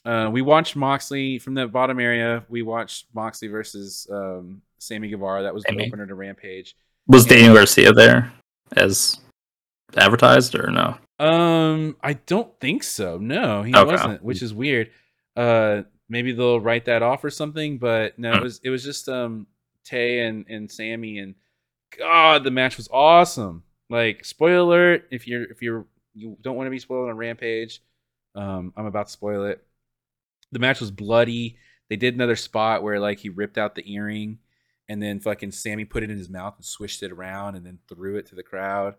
uh, 0.06 0.30
we 0.32 0.42
watched 0.43 0.76
Moxley 0.76 1.40
from 1.40 1.56
the 1.56 1.68
bottom 1.68 2.00
area. 2.00 2.43
We 2.50 2.61
watched 2.61 3.08
Moxley 3.16 3.48
versus 3.48 4.06
um, 4.11 4.61
Sammy 4.77 5.10
Guevara. 5.10 5.43
That 5.43 5.53
was 5.56 5.64
the 5.64 5.69
Sammy. 5.72 5.88
opener 5.88 6.06
to 6.06 6.14
Rampage. 6.16 6.76
Was 7.08 7.26
Daniel 7.26 7.56
Garcia 7.56 7.93
there 7.93 8.32
as 8.77 9.19
advertised 9.95 10.56
or 10.56 10.69
no? 10.72 10.98
Um, 11.19 11.95
I 12.02 12.14
don't 12.14 12.60
think 12.60 12.84
so. 12.84 13.18
No, 13.18 13.64
he 13.64 13.74
Okay. 13.76 13.92
wasn't, 13.92 14.24
which 14.24 14.42
is 14.42 14.53
weird. 14.53 14.92
Uh, 15.35 15.84
maybe 16.10 16.32
they'll 16.32 16.60
write 16.60 16.85
that 16.85 17.02
off 17.02 17.24
or 17.24 17.30
something. 17.30 17.77
But 17.77 18.19
no, 18.19 18.34
it 18.34 18.38
Hmm. 18.38 18.43
was 18.43 18.60
it 18.64 18.69
was 18.69 18.84
just 18.84 19.10
um 19.10 19.48
Tay 19.84 20.20
and 20.22 20.45
and 20.48 20.72
Sammy 20.72 21.20
and 21.20 21.36
God, 21.98 22.44
the 22.44 22.52
match 22.52 22.78
was 22.78 22.90
awesome. 22.92 23.64
Like 23.90 24.26
spoiler 24.26 24.58
alert, 24.58 25.08
if 25.12 25.28
you're 25.28 25.44
if 25.44 25.62
you're 25.62 25.86
you 26.14 26.38
don't 26.42 26.56
want 26.56 26.68
to 26.68 26.72
be 26.72 26.80
spoiled 26.80 27.10
on 27.10 27.18
Rampage, 27.18 27.82
um, 28.36 28.74
I'm 28.78 28.86
about 28.86 29.08
to 29.08 29.12
spoil 29.12 29.45
it. 29.45 29.64
The 30.52 30.60
match 30.60 30.80
was 30.80 30.92
bloody. 30.92 31.58
They 31.90 31.95
did 31.95 32.16
another 32.16 32.36
spot 32.36 32.84
where 32.84 33.00
like 33.00 33.20
he 33.20 33.30
ripped 33.30 33.58
out 33.58 33.76
the 33.76 33.92
earring, 33.92 34.40
and 34.88 35.02
then 35.02 35.20
fucking 35.20 35.52
Sammy 35.52 35.86
put 35.86 36.03
it 36.03 36.10
in 36.12 36.18
his 36.18 36.30
mouth 36.30 36.56
and 36.58 36.66
swished 36.66 37.03
it 37.03 37.12
around, 37.12 37.56
and 37.56 37.66
then 37.66 37.80
threw 37.88 38.18
it 38.18 38.28
to 38.28 38.36
the 38.36 38.44
crowd, 38.44 38.95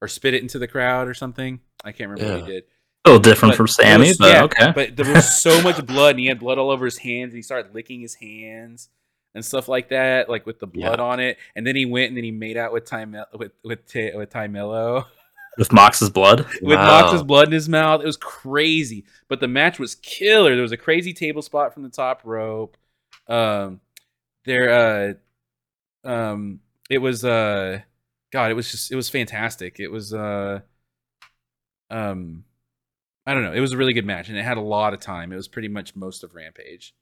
or 0.00 0.08
spit 0.08 0.34
it 0.34 0.42
into 0.42 0.58
the 0.58 0.68
crowd 0.68 1.08
or 1.08 1.14
something. 1.14 1.60
I 1.84 1.92
can't 1.92 2.10
remember 2.10 2.32
what 2.40 2.46
he 2.48 2.52
did. 2.52 2.64
A 3.04 3.10
little 3.10 3.22
different 3.22 3.52
But 3.52 3.56
from 3.56 3.68
Sammy, 3.68 4.08
was- 4.08 4.18
but 4.18 4.28
yeah, 4.32 4.42
okay. 4.44 4.72
But 4.74 4.96
there 4.96 5.12
was 5.12 5.40
so 5.40 5.62
much 5.62 5.84
blood, 5.86 6.10
and 6.10 6.20
he 6.20 6.26
had 6.26 6.38
blood 6.40 6.58
all 6.58 6.70
over 6.70 6.84
his 6.84 6.98
hands, 6.98 7.32
and 7.32 7.36
he 7.36 7.42
started 7.42 7.74
licking 7.74 8.00
his 8.00 8.14
hands 8.14 8.88
and 9.38 9.44
stuff 9.44 9.68
like 9.68 9.88
that, 9.88 10.28
like 10.28 10.44
with 10.44 10.58
the 10.58 10.66
blood 10.66 10.98
Yeah. 10.98 11.04
on 11.04 11.20
it. 11.20 11.38
And 11.56 11.66
then 11.66 11.74
he 11.76 11.86
went 11.86 12.08
and 12.08 12.16
then 12.16 12.24
he 12.24 12.30
made 12.30 12.56
out 12.56 12.72
with 12.72 12.84
Ty 12.84 13.06
with 13.32 13.52
with 13.64 13.90
Ty, 13.90 14.12
with 14.16 14.30
Tay 14.30 14.48
Melo 14.48 15.06
With 15.56 15.72
Mox's 15.72 16.10
blood. 16.10 16.40
with 16.62 16.76
Wow. 16.78 17.02
Mox's 17.02 17.22
blood 17.22 17.46
in 17.48 17.52
his 17.52 17.68
mouth. 17.68 18.00
It 18.02 18.06
was 18.06 18.16
crazy, 18.16 19.04
but 19.28 19.40
the 19.40 19.48
match 19.48 19.78
was 19.78 19.94
killer. 19.96 20.54
There 20.54 20.62
was 20.62 20.72
a 20.72 20.76
crazy 20.76 21.12
table 21.14 21.42
spot 21.42 21.72
from 21.74 21.82
the 21.82 21.88
top 21.88 22.20
rope. 22.24 22.76
Um, 23.26 23.80
there, 24.44 25.16
uh, 26.04 26.08
um, 26.08 26.60
it 26.90 26.98
was 26.98 27.24
uh, 27.24 27.80
God, 28.32 28.50
it 28.50 28.54
was 28.54 28.70
just 28.70 28.92
it 28.92 28.96
was 28.96 29.08
fantastic. 29.08 29.80
It 29.80 29.88
was 29.88 30.14
uh, 30.14 30.60
um, 31.90 32.44
I 33.26 33.34
don't 33.34 33.42
know. 33.42 33.52
It 33.52 33.60
was 33.60 33.72
a 33.72 33.76
really 33.76 33.92
good 33.92 34.06
match, 34.06 34.28
and 34.28 34.38
it 34.38 34.42
had 34.44 34.56
a 34.58 34.62
lot 34.62 34.94
of 34.94 35.00
time. 35.00 35.32
It 35.32 35.36
was 35.36 35.48
pretty 35.48 35.68
much 35.68 35.94
most 35.96 36.24
of 36.24 36.34
Rampage. 36.34 36.94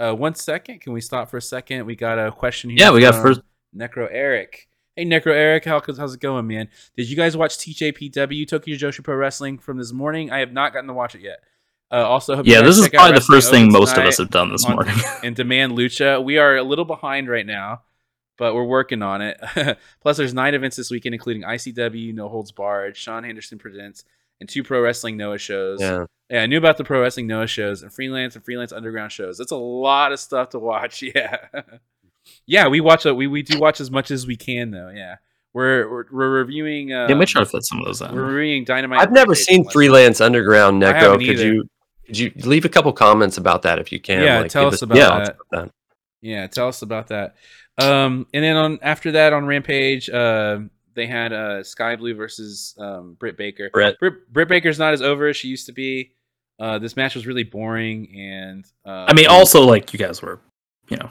Uh, 0.00 0.14
one 0.14 0.34
second, 0.34 0.80
can 0.80 0.92
we 0.94 1.00
stop 1.00 1.28
for 1.28 1.36
a 1.36 1.42
second? 1.42 1.84
We 1.84 1.94
got 1.94 2.18
a 2.18 2.32
question 2.32 2.70
here. 2.70 2.78
Yeah, 2.78 2.90
we 2.90 3.02
got 3.02 3.20
first. 3.20 3.42
Necro 3.76 4.08
Eric. 4.10 4.68
Hey, 4.96 5.04
Necro 5.04 5.32
Eric, 5.32 5.66
how, 5.66 5.80
how's 5.96 6.14
it 6.14 6.20
going, 6.20 6.46
man? 6.46 6.68
Did 6.96 7.08
you 7.10 7.16
guys 7.16 7.36
watch 7.36 7.56
TJPW 7.58 8.48
Tokyo 8.48 8.76
Joshi 8.76 9.04
Pro 9.04 9.14
Wrestling 9.14 9.58
from 9.58 9.78
this 9.78 9.92
morning? 9.92 10.30
I 10.30 10.38
have 10.38 10.52
not 10.52 10.72
gotten 10.72 10.88
to 10.88 10.94
watch 10.94 11.14
it 11.14 11.20
yet. 11.20 11.40
Uh, 11.92 12.06
also, 12.06 12.42
Yeah, 12.44 12.62
this 12.62 12.78
is 12.78 12.88
probably 12.88 13.18
the 13.18 13.20
first 13.20 13.50
thing 13.50 13.70
most 13.70 13.96
of 13.96 14.04
us 14.04 14.18
have 14.18 14.30
done 14.30 14.50
this 14.50 14.64
on- 14.64 14.74
morning. 14.74 14.94
and 15.22 15.36
Demand 15.36 15.72
Lucha. 15.72 16.22
We 16.22 16.38
are 16.38 16.56
a 16.56 16.62
little 16.62 16.84
behind 16.84 17.28
right 17.28 17.46
now, 17.46 17.82
but 18.38 18.54
we're 18.54 18.64
working 18.64 19.02
on 19.02 19.20
it. 19.20 19.38
Plus, 20.00 20.16
there's 20.16 20.32
nine 20.32 20.54
events 20.54 20.76
this 20.76 20.90
weekend, 20.90 21.14
including 21.14 21.42
ICW, 21.42 22.14
No 22.14 22.28
Holds 22.28 22.52
Barred, 22.52 22.96
Sean 22.96 23.24
Henderson 23.24 23.58
Presents, 23.58 24.04
and 24.40 24.48
two 24.48 24.62
Pro 24.62 24.80
Wrestling 24.80 25.16
Noah 25.16 25.38
shows. 25.38 25.80
Yeah. 25.80 26.06
Yeah, 26.30 26.42
I 26.42 26.46
knew 26.46 26.58
about 26.58 26.76
the 26.76 26.84
Pro 26.84 27.00
Wrestling 27.00 27.26
Noah 27.26 27.48
shows 27.48 27.82
and 27.82 27.92
freelance 27.92 28.36
and 28.36 28.44
freelance 28.44 28.72
underground 28.72 29.10
shows. 29.10 29.36
That's 29.36 29.50
a 29.50 29.56
lot 29.56 30.12
of 30.12 30.20
stuff 30.20 30.50
to 30.50 30.58
watch. 30.58 31.02
Yeah. 31.14 31.38
Yeah, 32.46 32.68
we 32.68 32.80
watch. 32.80 33.06
it. 33.06 33.16
We 33.16 33.26
we 33.26 33.42
do 33.42 33.58
watch 33.58 33.80
as 33.80 33.90
much 33.90 34.10
as 34.10 34.26
we 34.26 34.36
can, 34.36 34.70
though. 34.70 34.90
Yeah, 34.94 35.16
we're 35.52 35.90
we're, 35.90 36.04
we're 36.12 36.30
reviewing. 36.30 36.92
Uh, 36.92 37.06
yeah, 37.08 37.16
we 37.16 37.26
try 37.26 37.42
to 37.42 37.46
fit 37.48 37.64
some 37.64 37.80
of 37.80 37.86
those 37.86 38.02
in. 38.02 38.14
We're 38.14 38.26
reviewing 38.26 38.64
Dynamite. 38.64 39.00
I've 39.00 39.10
never 39.10 39.34
seen 39.34 39.64
much. 39.64 39.72
Freelance 39.72 40.20
Underground. 40.20 40.84
I 40.84 40.92
Neko, 40.92 41.12
could 41.12 41.22
either. 41.22 41.46
you 41.46 41.64
could 42.06 42.18
you 42.18 42.32
leave 42.44 42.64
a 42.64 42.68
couple 42.68 42.92
comments 42.92 43.38
about 43.38 43.62
that 43.62 43.78
if 43.78 43.90
you 43.90 43.98
can? 43.98 44.22
Yeah, 44.22 44.40
like, 44.40 44.50
tell 44.50 44.66
give 44.66 44.74
us 44.74 44.82
about 44.82 44.98
yeah, 44.98 45.04
that. 45.04 45.12
I'll 45.12 45.26
talk 45.26 45.36
about 45.50 45.64
that. 45.64 45.72
Yeah, 46.20 46.46
tell 46.46 46.68
us 46.68 46.82
about 46.82 47.08
that. 47.08 47.36
Um, 47.78 48.26
and 48.34 48.44
then 48.44 48.56
on 48.56 48.78
after 48.82 49.12
that 49.12 49.32
on 49.32 49.46
Rampage, 49.46 50.10
uh, 50.10 50.60
they 50.94 51.06
had 51.06 51.32
uh 51.32 51.64
Skye 51.64 51.96
Blue 51.96 52.14
versus 52.14 52.74
um 52.78 53.16
Britt 53.18 53.36
Baker. 53.36 53.70
Brett. 53.72 53.98
Britt, 53.98 54.32
Britt 54.32 54.48
Baker's 54.48 54.78
not 54.78 54.92
as 54.92 55.02
over 55.02 55.28
as 55.28 55.36
she 55.36 55.48
used 55.48 55.66
to 55.66 55.72
be. 55.72 56.12
Uh, 56.60 56.78
this 56.78 56.94
match 56.94 57.14
was 57.14 57.26
really 57.26 57.42
boring, 57.42 58.14
and 58.14 58.64
uh, 58.84 59.06
I 59.08 59.14
mean, 59.14 59.26
also 59.28 59.62
like 59.62 59.92
you 59.94 59.98
guys 59.98 60.20
were, 60.20 60.38
you 60.88 60.98
know, 60.98 61.08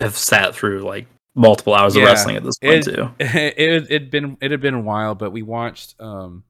have 0.00 0.16
sat 0.16 0.54
through 0.54 0.80
like 0.80 1.06
multiple 1.34 1.74
hours 1.74 1.96
Yeah. 1.96 2.02
of 2.02 2.08
wrestling 2.08 2.36
at 2.36 2.44
this 2.44 2.58
point 2.58 2.86
It- 2.86 2.94
too. 2.94 3.10
it 3.18 3.90
it 3.90 4.10
been 4.10 4.36
it 4.42 4.50
had 4.50 4.60
been 4.60 4.74
a 4.74 4.80
while, 4.80 5.14
but 5.14 5.30
we 5.32 5.42
watched. 5.42 5.94
Um, 6.00 6.44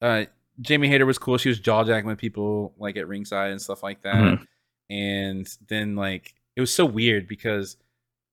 uh, 0.00 0.24
Jamie 0.60 0.88
Hayter 0.88 1.04
was 1.06 1.18
cool. 1.18 1.36
She 1.38 1.50
was 1.50 1.60
jaw 1.60 1.84
jacking 1.84 2.08
with 2.08 2.18
people 2.18 2.74
like 2.78 2.96
at 2.96 3.06
ringside 3.08 3.50
and 3.50 3.60
stuff 3.60 3.82
like 3.82 4.02
that. 4.02 4.14
Mhm. 4.16 4.46
And 4.88 5.46
then 5.68 5.96
like 5.96 6.34
it 6.54 6.60
was 6.62 6.72
so 6.72 6.86
weird 6.86 7.28
because 7.28 7.76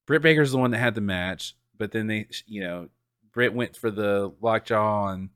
Britt 0.06 0.22
Baker's 0.22 0.52
the 0.52 0.58
one 0.58 0.70
that 0.70 0.78
had 0.78 0.94
the 0.94 1.00
match, 1.02 1.54
but 1.76 1.92
then 1.92 2.06
they, 2.06 2.28
you 2.46 2.62
know, 2.62 2.88
Britt 3.32 3.52
went 3.52 3.76
for 3.76 3.90
the 3.90 4.32
lockjaw 4.40 5.04
on 5.04 5.30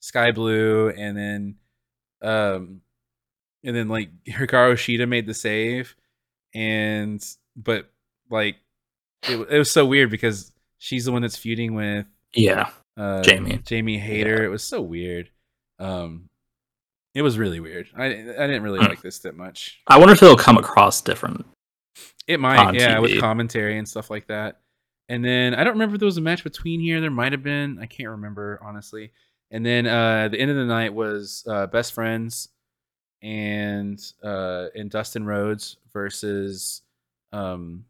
Skye 0.00 0.32
Blue, 0.32 0.88
and 0.90 1.16
then, 1.16 1.56
um, 2.22 2.80
and 3.64 3.76
then 3.76 3.88
like 3.88 4.10
Hikaru 4.24 4.74
Shida 4.74 5.08
made 5.08 5.26
the 5.26 5.34
save, 5.34 5.94
and 6.54 7.24
but 7.56 7.90
like 8.30 8.56
it, 9.28 9.36
it 9.50 9.58
was 9.58 9.70
so 9.70 9.86
weird 9.86 10.10
because 10.10 10.52
she's 10.78 11.04
the 11.04 11.12
one 11.12 11.22
that's 11.22 11.36
feuding 11.36 11.74
with 11.74 12.06
Yeah, 12.34 12.70
uh, 12.96 13.22
Jamie. 13.22 13.58
Jamie 13.64 13.98
Hayter. 13.98 14.44
It 14.44 14.48
was 14.48 14.64
so 14.64 14.80
weird. 14.80 15.30
Um, 15.78 16.28
it 17.14 17.22
was 17.22 17.38
really 17.38 17.60
weird. 17.60 17.88
I 17.96 18.06
I 18.06 18.10
didn't 18.10 18.62
really 18.62 18.78
Hmm. 18.80 18.86
like 18.86 19.02
this 19.02 19.20
that 19.20 19.36
much. 19.36 19.80
I 19.86 19.98
wonder 19.98 20.14
if 20.14 20.22
it'll 20.22 20.36
come 20.36 20.56
across 20.58 21.00
different. 21.02 21.44
It 22.28 22.38
might, 22.40 22.74
yeah, 22.74 23.00
with 23.00 23.18
commentary 23.20 23.76
and 23.78 23.88
stuff 23.88 24.08
like 24.08 24.28
that. 24.28 24.60
And 25.08 25.24
then 25.24 25.54
I 25.54 25.64
don't 25.64 25.72
remember 25.74 25.96
if 25.96 25.98
there 25.98 26.06
was 26.06 26.16
a 26.16 26.22
match 26.22 26.44
between 26.44 26.80
here. 26.80 27.00
There 27.00 27.10
might 27.10 27.32
have 27.32 27.42
been. 27.42 27.78
I 27.80 27.86
can't 27.86 28.08
remember 28.10 28.60
honestly. 28.64 29.12
And 29.52 29.64
then 29.66 29.86
uh, 29.86 30.28
the 30.28 30.40
end 30.40 30.50
of 30.50 30.56
the 30.56 30.64
night 30.64 30.94
was 30.94 31.44
uh, 31.46 31.66
best 31.66 31.92
friends 31.92 32.48
and 33.22 34.00
uh, 34.24 34.66
and 34.74 34.90
Dustin 34.90 35.24
Rhodes 35.26 35.76
versus 35.92 36.82
um, 37.32 37.84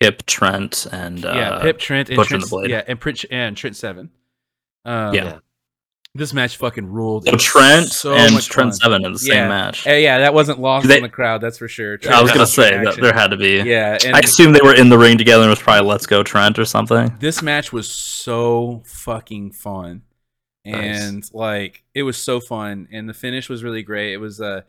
Hip 0.00 0.24
Trent 0.26 0.86
and 0.90 1.24
uh, 1.24 1.32
yeah 1.34 1.58
Pip 1.60 1.78
Trent 1.78 2.08
and 2.08 2.18
Trent, 2.24 2.68
yeah 2.68 2.82
and 2.88 2.98
Trent 3.00 3.24
and 3.30 3.56
Trent 3.56 3.76
Seven. 3.76 4.10
Um, 4.84 5.12
Yeah. 5.14 5.38
this 6.14 6.32
match 6.32 6.56
fucking 6.56 6.86
ruled. 6.86 7.26
So 7.26 7.36
Trent 7.36 7.88
so 7.88 8.14
and 8.14 8.32
Trent 8.40 8.70
fun. 8.70 8.72
Seven 8.72 9.04
in 9.04 9.12
the 9.12 9.18
same 9.18 9.34
Yeah. 9.34 9.48
match. 9.48 9.86
Uh, 9.86 9.92
yeah, 9.92 10.18
that 10.20 10.32
wasn't 10.32 10.60
lost 10.60 10.88
They- 10.88 10.96
on 10.96 11.02
the 11.02 11.08
crowd. 11.10 11.40
That's 11.42 11.58
for 11.58 11.68
sure. 11.68 11.98
I 12.10 12.22
was 12.22 12.32
gonna 12.32 12.46
say 12.46 12.70
that 12.84 12.96
there 13.00 13.12
had 13.12 13.28
to 13.32 13.36
be. 13.36 13.58
Yeah, 13.60 13.98
and 14.04 14.16
I 14.16 14.20
assume 14.20 14.52
they 14.52 14.60
were 14.64 14.74
in 14.74 14.88
the 14.88 14.98
ring 14.98 15.18
together 15.18 15.42
and 15.42 15.48
it 15.48 15.50
was 15.50 15.58
probably 15.62 15.86
"Let's 15.86 16.06
Go 16.06 16.22
Trent" 16.22 16.58
or 16.58 16.64
something. 16.64 17.14
this 17.20 17.42
match 17.42 17.70
was 17.72 17.90
so 17.90 18.82
fucking 18.86 19.50
fun 19.52 20.02
Nice. 20.68 21.00
and 21.00 21.30
like 21.32 21.84
it 21.94 22.02
was 22.02 22.16
so 22.16 22.40
fun 22.40 22.88
and 22.92 23.08
the 23.08 23.14
finish 23.14 23.48
was 23.48 23.64
really 23.64 23.82
great 23.82 24.12
it 24.12 24.18
was 24.18 24.40
uh 24.40 24.62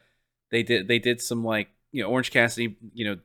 they 0.52 0.64
did 0.64 0.88
they 0.88 1.00
did 1.00 1.22
some 1.22 1.44
like 1.44 1.70
you 1.92 2.02
know 2.02 2.10
orange 2.10 2.32
cassidy 2.32 2.78
you 2.94 3.06
know 3.06 3.18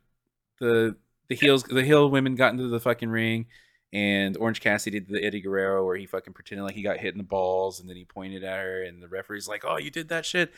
the 0.60 0.96
the 1.28 1.34
heels 1.34 1.62
the 1.64 1.84
heel 1.84 2.08
women 2.08 2.34
got 2.34 2.52
into 2.52 2.68
the 2.68 2.80
fucking 2.80 3.10
ring 3.10 3.46
and 3.92 4.36
orange 4.36 4.60
cassidy 4.60 5.00
did 5.00 5.08
the 5.08 5.24
eddie 5.24 5.40
guerrero 5.40 5.84
where 5.84 5.96
he 5.96 6.06
fucking 6.06 6.32
pretended 6.32 6.64
like 6.64 6.74
he 6.74 6.82
got 6.82 6.98
hit 6.98 7.14
in 7.14 7.18
the 7.18 7.24
balls 7.24 7.80
and 7.80 7.88
then 7.88 7.96
he 7.96 8.04
pointed 8.04 8.42
at 8.42 8.58
her 8.58 8.82
and 8.82 9.02
the 9.02 9.08
referee's 9.08 9.48
like 9.48 9.64
oh 9.66 9.78
you 9.78 9.90
did 9.90 10.08
that 10.08 10.26
shit 10.26 10.52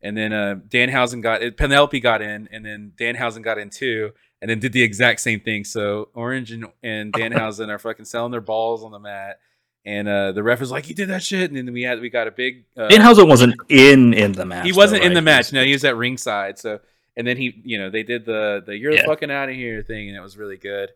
and 0.00 0.16
then 0.16 0.32
uh 0.32 0.54
danhausen 0.68 1.20
got 1.20 1.42
it 1.42 1.56
penelope 1.56 2.00
got 2.00 2.22
in 2.22 2.48
and 2.50 2.64
then 2.64 2.92
danhausen 2.96 3.42
got 3.42 3.58
in 3.58 3.68
too 3.68 4.12
and 4.40 4.50
then 4.50 4.58
did 4.58 4.72
the 4.72 4.82
exact 4.82 5.20
same 5.20 5.40
thing. 5.40 5.64
So 5.64 6.08
Orange 6.14 6.52
and, 6.52 6.66
and 6.82 7.12
Danhausen 7.14 7.68
are 7.68 7.78
fucking 7.78 8.04
selling 8.04 8.32
their 8.32 8.40
balls 8.40 8.84
on 8.84 8.92
the 8.92 8.98
mat, 8.98 9.40
and 9.88 10.06
uh, 10.06 10.32
the 10.32 10.42
ref 10.42 10.60
was 10.60 10.70
like, 10.70 10.88
"You 10.88 10.94
did 10.94 11.08
that 11.08 11.22
shit," 11.22 11.50
and 11.50 11.56
then 11.56 11.72
we 11.72 11.82
had 11.82 12.00
we 12.00 12.10
got 12.10 12.28
a 12.28 12.30
big. 12.30 12.64
Uh, 12.76 12.88
Danhausen 12.88 13.26
wasn't 13.26 13.54
in 13.70 14.12
in 14.12 14.32
the 14.32 14.44
match. 14.44 14.66
he 14.66 14.72
wasn't 14.72 15.00
though, 15.02 15.08
in 15.08 15.14
the 15.14 15.22
match. 15.22 15.50
No, 15.52 15.64
he 15.64 15.72
was 15.72 15.84
at 15.84 15.96
ringside. 15.96 16.58
So 16.58 16.80
and 17.16 17.26
then 17.26 17.36
he, 17.38 17.60
you 17.64 17.78
know, 17.78 17.88
they 17.88 18.02
did 18.02 18.26
the 18.26 18.62
the 18.64 18.76
"You're 18.76 18.92
Yeah. 18.92 19.06
fucking 19.06 19.30
out 19.30 19.48
of 19.48 19.54
here" 19.54 19.82
thing, 19.82 20.08
and 20.08 20.16
it 20.16 20.20
was 20.20 20.36
really 20.36 20.58
good. 20.58 20.90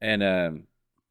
And 0.00 0.22
um, 0.22 0.64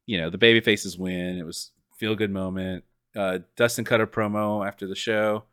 you 0.04 0.20
know, 0.20 0.28
the 0.28 0.36
baby 0.38 0.60
faces 0.60 0.98
win. 0.98 1.38
It 1.38 1.46
was 1.46 1.70
feel 1.96 2.14
good 2.14 2.30
moment. 2.30 2.84
Uh, 3.16 3.38
Dustin 3.56 3.84
cut 3.86 4.00
a 4.02 4.06
promo 4.06 4.66
after 4.66 4.86
the 4.86 4.94
show. 4.94 5.44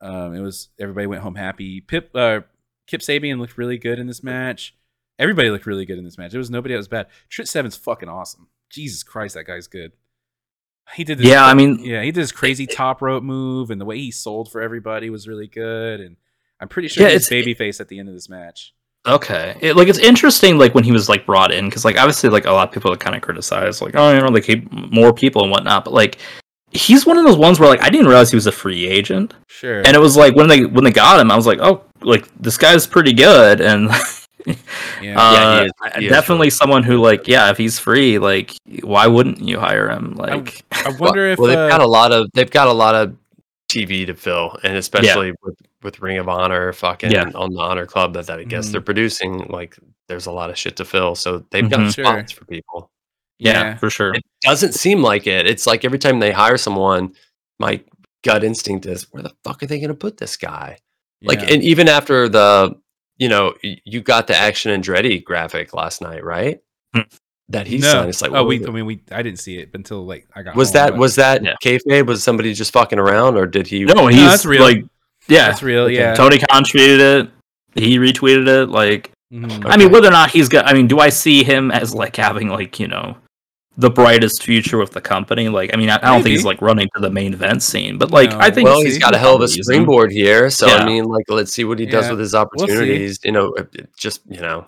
Um, 0.00 0.34
it 0.34 0.40
was 0.40 0.68
everybody 0.78 1.06
went 1.08 1.22
home 1.22 1.34
happy. 1.34 1.80
Pip, 1.80 2.10
uh, 2.14 2.40
Kip 2.86 3.00
Sabian 3.00 3.38
looked 3.40 3.58
really 3.58 3.78
good 3.78 3.98
in 3.98 4.06
this 4.06 4.22
match. 4.22 4.74
Everybody 5.18 5.50
looked 5.50 5.66
really 5.66 5.86
good 5.86 5.98
in 5.98 6.04
this 6.04 6.18
match. 6.18 6.30
There 6.32 6.38
was 6.38 6.50
nobody 6.50 6.74
that 6.74 6.78
was 6.78 6.88
bad. 6.88 7.06
Trent 7.28 7.48
Seven's 7.48 7.76
fucking 7.76 8.08
awesome. 8.08 8.48
Jesus 8.70 9.02
Christ, 9.02 9.34
that 9.34 9.44
guy's 9.46 9.66
good. 9.68 9.92
He 10.94 11.04
did. 11.04 11.18
This 11.18 11.26
Yeah, 11.26 11.44
I 11.44 11.54
mean, 11.54 11.78
yeah, 11.80 12.02
he 12.02 12.12
did 12.12 12.22
this 12.22 12.32
crazy 12.32 12.66
top 12.66 13.02
rope 13.02 13.22
move, 13.22 13.70
and 13.70 13.80
the 13.80 13.84
way 13.84 13.98
he 13.98 14.10
sold 14.10 14.50
for 14.52 14.60
everybody 14.60 15.10
was 15.10 15.26
really 15.26 15.46
good. 15.48 16.00
And 16.00 16.16
I'm 16.60 16.68
pretty 16.68 16.88
sure 16.88 17.06
Yeah, 17.06 17.12
he's 17.14 17.28
babyface 17.28 17.80
at 17.80 17.88
the 17.88 17.98
end 17.98 18.08
of 18.08 18.14
this 18.14 18.28
match. 18.28 18.74
Okay, 19.06 19.56
it, 19.60 19.76
like 19.76 19.88
it's 19.88 19.98
interesting, 19.98 20.56
like 20.56 20.74
when 20.74 20.84
he 20.84 20.92
was 20.92 21.08
like 21.10 21.26
brought 21.26 21.52
in, 21.52 21.66
because 21.68 21.84
like 21.84 21.98
obviously, 21.98 22.30
like 22.30 22.46
a 22.46 22.52
lot 22.52 22.68
of 22.68 22.72
people 22.74 22.94
kind 22.96 23.14
of 23.14 23.22
criticized, 23.22 23.82
like 23.82 23.94
oh, 23.96 24.14
you 24.14 24.20
know, 24.20 24.28
like 24.28 24.44
he 24.44 24.66
more 24.72 25.12
people 25.12 25.42
and 25.42 25.50
whatnot, 25.50 25.84
but 25.84 25.92
like 25.92 26.18
he's 26.70 27.04
one 27.04 27.18
of 27.18 27.24
those 27.24 27.36
ones 27.36 27.60
where 27.60 27.68
like 27.68 27.82
I 27.82 27.90
didn't 27.90 28.06
realize 28.06 28.30
he 28.30 28.36
was 28.36 28.46
a 28.46 28.52
free 28.52 28.86
agent, 28.86 29.34
Sure. 29.46 29.78
and 29.84 29.94
it 29.94 30.00
was 30.00 30.16
like 30.16 30.34
when 30.36 30.48
they 30.48 30.64
when 30.64 30.84
they 30.84 30.90
got 30.90 31.20
him, 31.20 31.30
I 31.30 31.36
was 31.36 31.46
like, 31.46 31.58
oh, 31.60 31.84
like 32.00 32.28
this 32.40 32.56
guy's 32.56 32.86
pretty 32.86 33.12
good, 33.12 33.60
and 33.60 33.90
yeah. 34.46 34.54
Yeah, 35.02 35.18
uh, 35.20 35.60
he 35.60 35.66
is- 35.66 35.72
he 35.98 36.08
definitely 36.08 36.44
really 36.46 36.50
someone 36.50 36.82
who 36.82 36.98
like 36.98 37.26
yeah, 37.28 37.50
if 37.50 37.56
he's 37.58 37.78
free, 37.78 38.18
like 38.18 38.52
why 38.82 39.06
wouldn't 39.06 39.40
you 39.40 39.58
hire 39.58 39.88
him? 39.90 40.14
Like 40.14 40.64
I 40.72 40.90
wonder 40.98 41.26
if 41.28 41.38
well, 41.38 41.48
they've 41.48 41.58
uh, 41.58 41.68
got 41.68 41.80
a 41.80 41.86
lot 41.86 42.12
of 42.12 42.28
they've 42.34 42.50
got 42.50 42.68
a 42.68 42.72
lot 42.72 42.94
of 42.94 43.16
TV 43.70 44.06
to 44.06 44.14
fill, 44.14 44.56
and 44.62 44.76
especially 44.76 45.32
with 45.42 45.56
with 45.82 46.00
Ring 46.00 46.18
of 46.18 46.28
Honor, 46.28 46.72
fucking 46.72 47.10
Yeah. 47.10 47.30
on 47.34 47.52
the 47.52 47.60
Honor 47.60 47.86
Club 47.86 48.14
that, 48.14 48.26
that 48.26 48.38
I 48.38 48.44
guess 48.44 48.68
Mhm. 48.68 48.72
they're 48.72 48.80
producing. 48.80 49.46
Like, 49.50 49.76
there's 50.08 50.24
a 50.26 50.32
lot 50.32 50.48
of 50.48 50.56
shit 50.56 50.76
to 50.76 50.84
fill, 50.84 51.14
so 51.14 51.44
they've 51.50 51.68
got 51.68 51.80
Mhm. 51.80 51.94
Sure. 51.94 52.04
spots 52.04 52.32
for 52.32 52.44
people. 52.46 52.90
yeah, 53.38 53.52
Yeah. 53.52 53.76
for 53.76 53.90
sure. 53.90 54.14
It 54.14 54.22
doesn't 54.42 54.72
seem 54.74 55.02
like 55.02 55.26
it. 55.26 55.46
It's 55.46 55.66
like 55.66 55.84
every 55.84 55.98
time 55.98 56.20
they 56.20 56.30
hire 56.32 56.56
someone, 56.56 57.14
my 57.58 57.80
gut 58.24 58.44
instinct 58.44 58.86
is, 58.86 59.08
where 59.10 59.22
the 59.24 59.32
fuck 59.42 59.62
are 59.62 59.66
they 59.66 59.78
going 59.78 59.88
to 59.88 59.94
put 59.94 60.16
this 60.18 60.36
guy? 60.36 60.78
Like, 61.20 61.42
and 61.50 61.62
even 61.62 61.88
after 61.88 62.28
the, 62.28 62.76
you 63.18 63.28
know, 63.28 63.54
you 63.62 64.00
got 64.00 64.26
the 64.26 64.36
Action 64.36 64.80
Andretti 64.80 65.22
graphic 65.22 65.72
last 65.74 66.00
night, 66.02 66.24
right? 66.24 66.60
Hmm. 66.94 67.02
That 67.50 67.66
he 67.66 67.78
no. 67.78 67.90
signed. 67.90 68.08
It's 68.08 68.22
like, 68.22 68.32
oh, 68.32 68.44
we. 68.44 68.58
was 68.58 68.68
I 68.68 68.70
mean, 68.70 68.86
we. 68.86 69.02
I 69.10 69.22
didn't 69.22 69.38
see 69.38 69.58
it 69.58 69.70
until 69.74 70.04
like 70.06 70.26
I 70.34 70.42
got. 70.42 70.56
was 70.56 70.68
home, 70.68 70.72
that 70.74 70.90
but 70.90 70.98
was 70.98 71.16
that 71.16 71.42
Yeah. 71.44 71.54
kayfabe? 71.62 72.06
Was 72.06 72.24
somebody 72.24 72.54
just 72.54 72.72
fucking 72.72 72.98
around, 72.98 73.36
or 73.36 73.46
did 73.46 73.66
he? 73.66 73.84
No, 73.84 74.06
he's 74.06 74.20
that's 74.20 74.46
real. 74.46 74.62
like 74.62 74.84
yeah, 75.28 75.48
That's 75.48 75.62
real. 75.62 75.82
Okay. 75.84 75.94
Yeah. 75.94 76.14
Tony 76.14 76.38
Khan 76.38 76.64
tweeted 76.64 76.98
it. 77.00 77.30
He 77.74 77.98
retweeted 77.98 78.48
it. 78.48 78.68
Like 78.68 79.10
Mhm. 79.32 79.66
I 79.66 79.76
mean, 79.76 79.90
whether 79.90 80.08
or 80.08 80.12
not 80.12 80.30
he's 80.30 80.48
got, 80.48 80.68
I 80.68 80.74
mean, 80.74 80.86
do 80.86 81.00
I 81.00 81.08
see 81.08 81.42
him 81.44 81.70
as 81.70 81.94
like 81.94 82.16
having 82.16 82.48
like 82.48 82.78
you 82.78 82.88
know 82.88 83.16
the 83.76 83.90
brightest 83.90 84.42
future 84.42 84.78
with 84.78 84.92
the 84.92 85.00
company? 85.00 85.48
Like, 85.48 85.70
I 85.74 85.76
mean, 85.76 85.90
I, 85.90 85.96
I 85.96 86.12
don't 86.12 86.22
think 86.22 86.32
he's 86.32 86.44
like 86.44 86.60
running 86.62 86.88
to 86.94 87.00
the 87.00 87.10
main 87.10 87.32
event 87.34 87.62
scene, 87.62 87.98
but 87.98 88.10
like 88.10 88.30
No. 88.30 88.38
I 88.38 88.50
think 88.50 88.66
well, 88.68 88.80
he's 88.82 88.98
got 88.98 89.14
a 89.14 89.18
hell 89.18 89.34
of 89.34 89.40
a 89.40 89.44
Use 89.44 89.56
him. 89.56 89.62
springboard 89.64 90.12
here. 90.12 90.48
So 90.50 90.66
Yeah. 90.66 90.76
I 90.76 90.86
mean, 90.86 91.04
like, 91.04 91.24
let's 91.28 91.52
see 91.52 91.64
what 91.64 91.78
he 91.78 91.86
does 91.86 92.04
Yeah. 92.06 92.10
with 92.12 92.20
his 92.20 92.30
see. 92.32 92.36
opportunities. 92.38 93.18
You 93.24 93.32
know, 93.32 93.52
it- 93.54 93.68
it 93.74 93.88
just 93.96 94.20
you 94.28 94.40
know, 94.40 94.66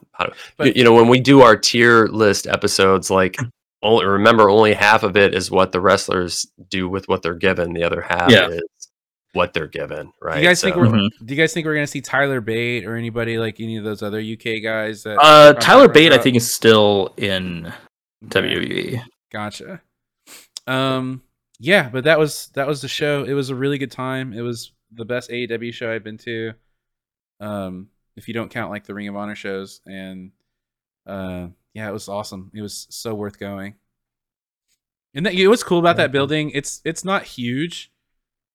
But- 0.57 0.67
you, 0.69 0.73
you 0.77 0.85
know, 0.85 0.93
when 0.93 1.09
we 1.09 1.21
do 1.21 1.43
our 1.43 1.57
tier 1.57 2.07
list 2.09 2.47
episodes, 2.47 3.11
like, 3.11 3.37
only 3.83 4.07
remember 4.07 4.49
only 4.51 4.73
half 4.75 5.03
of 5.05 5.17
it 5.17 5.35
is 5.35 5.51
what 5.51 5.71
the 5.71 5.81
wrestlers 5.81 6.47
do 6.71 6.89
with 6.89 7.07
what 7.09 7.23
they're 7.23 7.35
given. 7.35 7.73
The 7.75 7.85
other 7.85 8.01
half 8.01 8.31
Yeah. 8.31 8.49
is 8.49 8.63
what 9.35 9.53
they're 9.53 9.67
given. 9.69 10.11
Right? 10.21 10.37
Do 10.37 10.41
you 10.43 10.49
guys 10.49 10.61
think 10.63 10.77
we're? 10.77 10.87
Mhm. 10.87 11.11
Do 11.25 11.35
you 11.35 11.41
guys 11.41 11.53
think 11.53 11.67
we're 11.67 11.75
gonna 11.75 11.87
see 11.87 12.01
Tyler 12.01 12.41
Bate 12.41 12.87
or 12.87 12.97
anybody 12.97 13.39
like 13.39 13.61
any 13.61 13.77
of 13.77 13.85
those 13.85 14.03
other 14.03 14.19
UK 14.21 14.61
guys? 14.61 15.03
That 15.05 15.19
Uh, 15.21 15.53
Tyler 15.53 15.83
runs 15.83 15.93
Bate, 15.93 16.13
I 16.13 16.19
think, 16.19 16.37
is 16.37 16.53
still 16.53 17.13
in 17.19 17.67
Okay. 17.67 17.77
WWE. 18.25 19.03
Gotcha. 19.31 19.83
Um, 20.67 21.23
yeah, 21.59 21.89
but 21.89 22.05
that 22.05 22.19
was 22.19 22.49
that 22.55 22.67
was 22.67 22.83
the 22.83 22.89
show. 22.89 23.25
It 23.25 23.33
was 23.33 23.51
a 23.51 23.55
really 23.55 23.79
good 23.79 23.91
time. 23.91 24.33
It 24.33 24.43
was 24.43 24.73
the 24.93 25.05
best 25.05 25.31
AEW 25.31 25.73
show 25.73 25.93
I've 25.93 26.05
been 26.05 26.19
to. 26.19 26.53
Um, 27.41 27.89
if 28.17 28.29
you 28.29 28.35
don't 28.35 28.51
count 28.51 28.71
like 28.71 28.85
the 28.85 28.95
Ring 28.95 29.09
of 29.09 29.17
Honor 29.17 29.35
shows, 29.35 29.81
and 29.87 30.33
uh, 31.07 31.49
yeah, 31.75 31.89
it 31.89 31.93
was 31.93 32.09
awesome. 32.09 32.51
It 32.55 32.63
was 32.63 32.87
so 32.91 33.15
worth 33.15 33.39
going. 33.39 33.75
And 35.15 35.25
that, 35.25 35.35
what's 35.49 35.63
cool 35.63 35.79
about 35.79 35.97
that 35.97 36.13
building? 36.13 36.51
It's 36.51 36.81
it's 36.85 37.05
not 37.05 37.25
huge. 37.25 37.91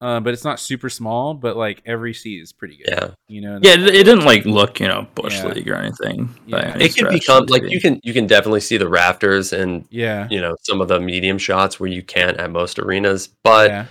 Uh, 0.02 0.20
but 0.20 0.34
it's 0.34 0.44
not 0.44 0.60
super 0.60 0.90
small. 0.90 1.32
But 1.32 1.56
like 1.56 1.80
every 1.86 2.12
seat 2.12 2.42
is 2.42 2.52
pretty 2.52 2.76
good. 2.76 2.88
Yeah. 2.88 3.08
you 3.28 3.40
know. 3.40 3.58
Yeah, 3.62 3.74
it, 3.74 3.82
it 3.82 4.04
didn't 4.04 4.24
like 4.24 4.44
look, 4.44 4.80
you 4.80 4.88
know, 4.88 5.06
bush 5.14 5.36
Yeah. 5.36 5.52
league 5.52 5.68
or 5.68 5.76
anything. 5.76 6.26
by 6.50 6.58
Yeah. 6.58 6.72
any 6.74 6.84
It 6.84 6.96
can 6.96 7.08
become 7.08 7.46
like 7.46 7.62
you 7.62 7.80
can 7.80 8.00
you 8.02 8.12
can 8.12 8.26
definitely 8.26 8.60
see 8.60 8.76
the 8.76 8.88
rafters 8.88 9.52
and 9.52 9.86
yeah, 9.90 10.28
you 10.30 10.40
know 10.40 10.56
some 10.62 10.80
of 10.80 10.88
the 10.88 11.00
medium 11.00 11.38
shots 11.38 11.78
where 11.80 11.88
you 11.88 12.02
can't 12.02 12.36
at 12.36 12.50
most 12.50 12.78
arenas, 12.78 13.28
but 13.44 13.70
yeah. 13.70 13.86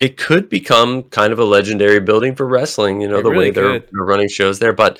it 0.00 0.16
could 0.16 0.48
become 0.48 1.04
kind 1.04 1.32
of 1.32 1.38
a 1.38 1.44
legendary 1.44 2.00
building 2.00 2.34
for 2.34 2.46
wrestling. 2.46 3.00
You 3.00 3.08
know 3.08 3.18
It 3.18 3.22
the 3.22 3.30
really 3.30 3.46
way 3.46 3.50
they're, 3.52 3.78
they're 3.78 4.04
running 4.04 4.28
shows 4.28 4.58
there, 4.58 4.72
but 4.72 4.98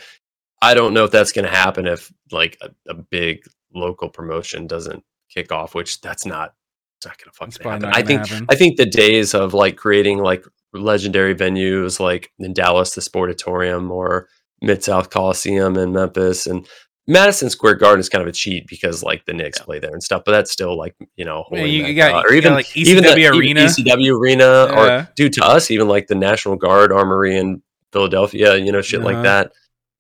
I 0.63 0.73
don't 0.73 0.95
know 0.95 1.05
if 1.05 1.11
that's 1.11 1.33
going 1.33 1.45
to 1.45 1.51
happen 1.51 1.87
if 1.87 2.11
like 2.31 2.57
a, 2.63 2.71
a 2.89 2.95
big 2.95 3.45
local 3.75 4.09
promotion 4.09 4.67
doesn't 4.67 5.05
kick 5.29 5.53
off, 5.53 5.75
which 5.75 6.01
that's 6.01 6.25
not. 6.25 6.55
It's 6.99 7.07
not 7.07 7.19
to 7.19 7.31
fucking 7.33 7.71
happen. 7.71 7.83
not 7.89 7.97
I 7.97 8.03
gonna 8.03 8.07
think 8.07 8.27
happen. 8.29 8.47
I 8.51 8.55
think 8.55 8.77
the 8.77 8.87
days 8.87 9.35
of 9.35 9.53
like 9.55 9.77
creating 9.77 10.19
like 10.19 10.45
legendary 10.73 11.35
venues 11.35 12.01
like 12.01 12.33
in 12.39 12.53
Dallas, 12.53 12.95
the 12.95 13.01
Sportatorium, 13.01 13.91
or 13.91 14.29
Mid 14.63 14.83
South 14.83 15.11
Coliseum 15.11 15.77
in 15.77 15.93
Memphis, 15.93 16.47
and 16.47 16.67
Madison 17.07 17.51
Square 17.51 17.75
Garden 17.75 18.01
is 18.01 18.09
kind 18.09 18.23
of 18.23 18.29
a 18.29 18.33
cheat 18.33 18.67
because 18.67 19.03
like 19.03 19.27
the 19.27 19.35
Knicks 19.35 19.61
play 19.61 19.79
there 19.79 19.93
and 19.93 20.03
stuff. 20.03 20.23
But 20.25 20.33
that's 20.33 20.51
still 20.51 20.77
like 20.79 20.95
you 21.17 21.25
know, 21.27 21.43
holy 21.49 21.69
you- 21.71 21.85
you 21.85 21.95
got- 21.95 22.25
or 22.25 22.33
you 22.33 22.41
got, 22.41 22.47
even 22.47 22.55
like, 22.55 22.77
even 22.77 23.03
the 23.03 23.11
ECW 23.11 23.19
even 23.19 23.39
Arena. 23.39 23.61
ECW 23.67 24.19
arena, 24.19 24.45
Yeah. 24.45 25.01
or 25.03 25.09
due 25.15 25.29
to 25.29 25.45
us, 25.45 25.71
even 25.71 25.87
like 25.89 26.07
the 26.07 26.15
National 26.15 26.57
Guard 26.57 26.93
Armory 26.93 27.37
in 27.37 27.61
Philadelphia, 27.93 28.57
you 28.57 28.73
know, 28.73 28.81
shit 28.81 29.01
Uh-huh. 29.01 29.13
like 29.13 29.23
that. 29.25 29.53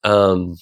Um, 0.02 0.56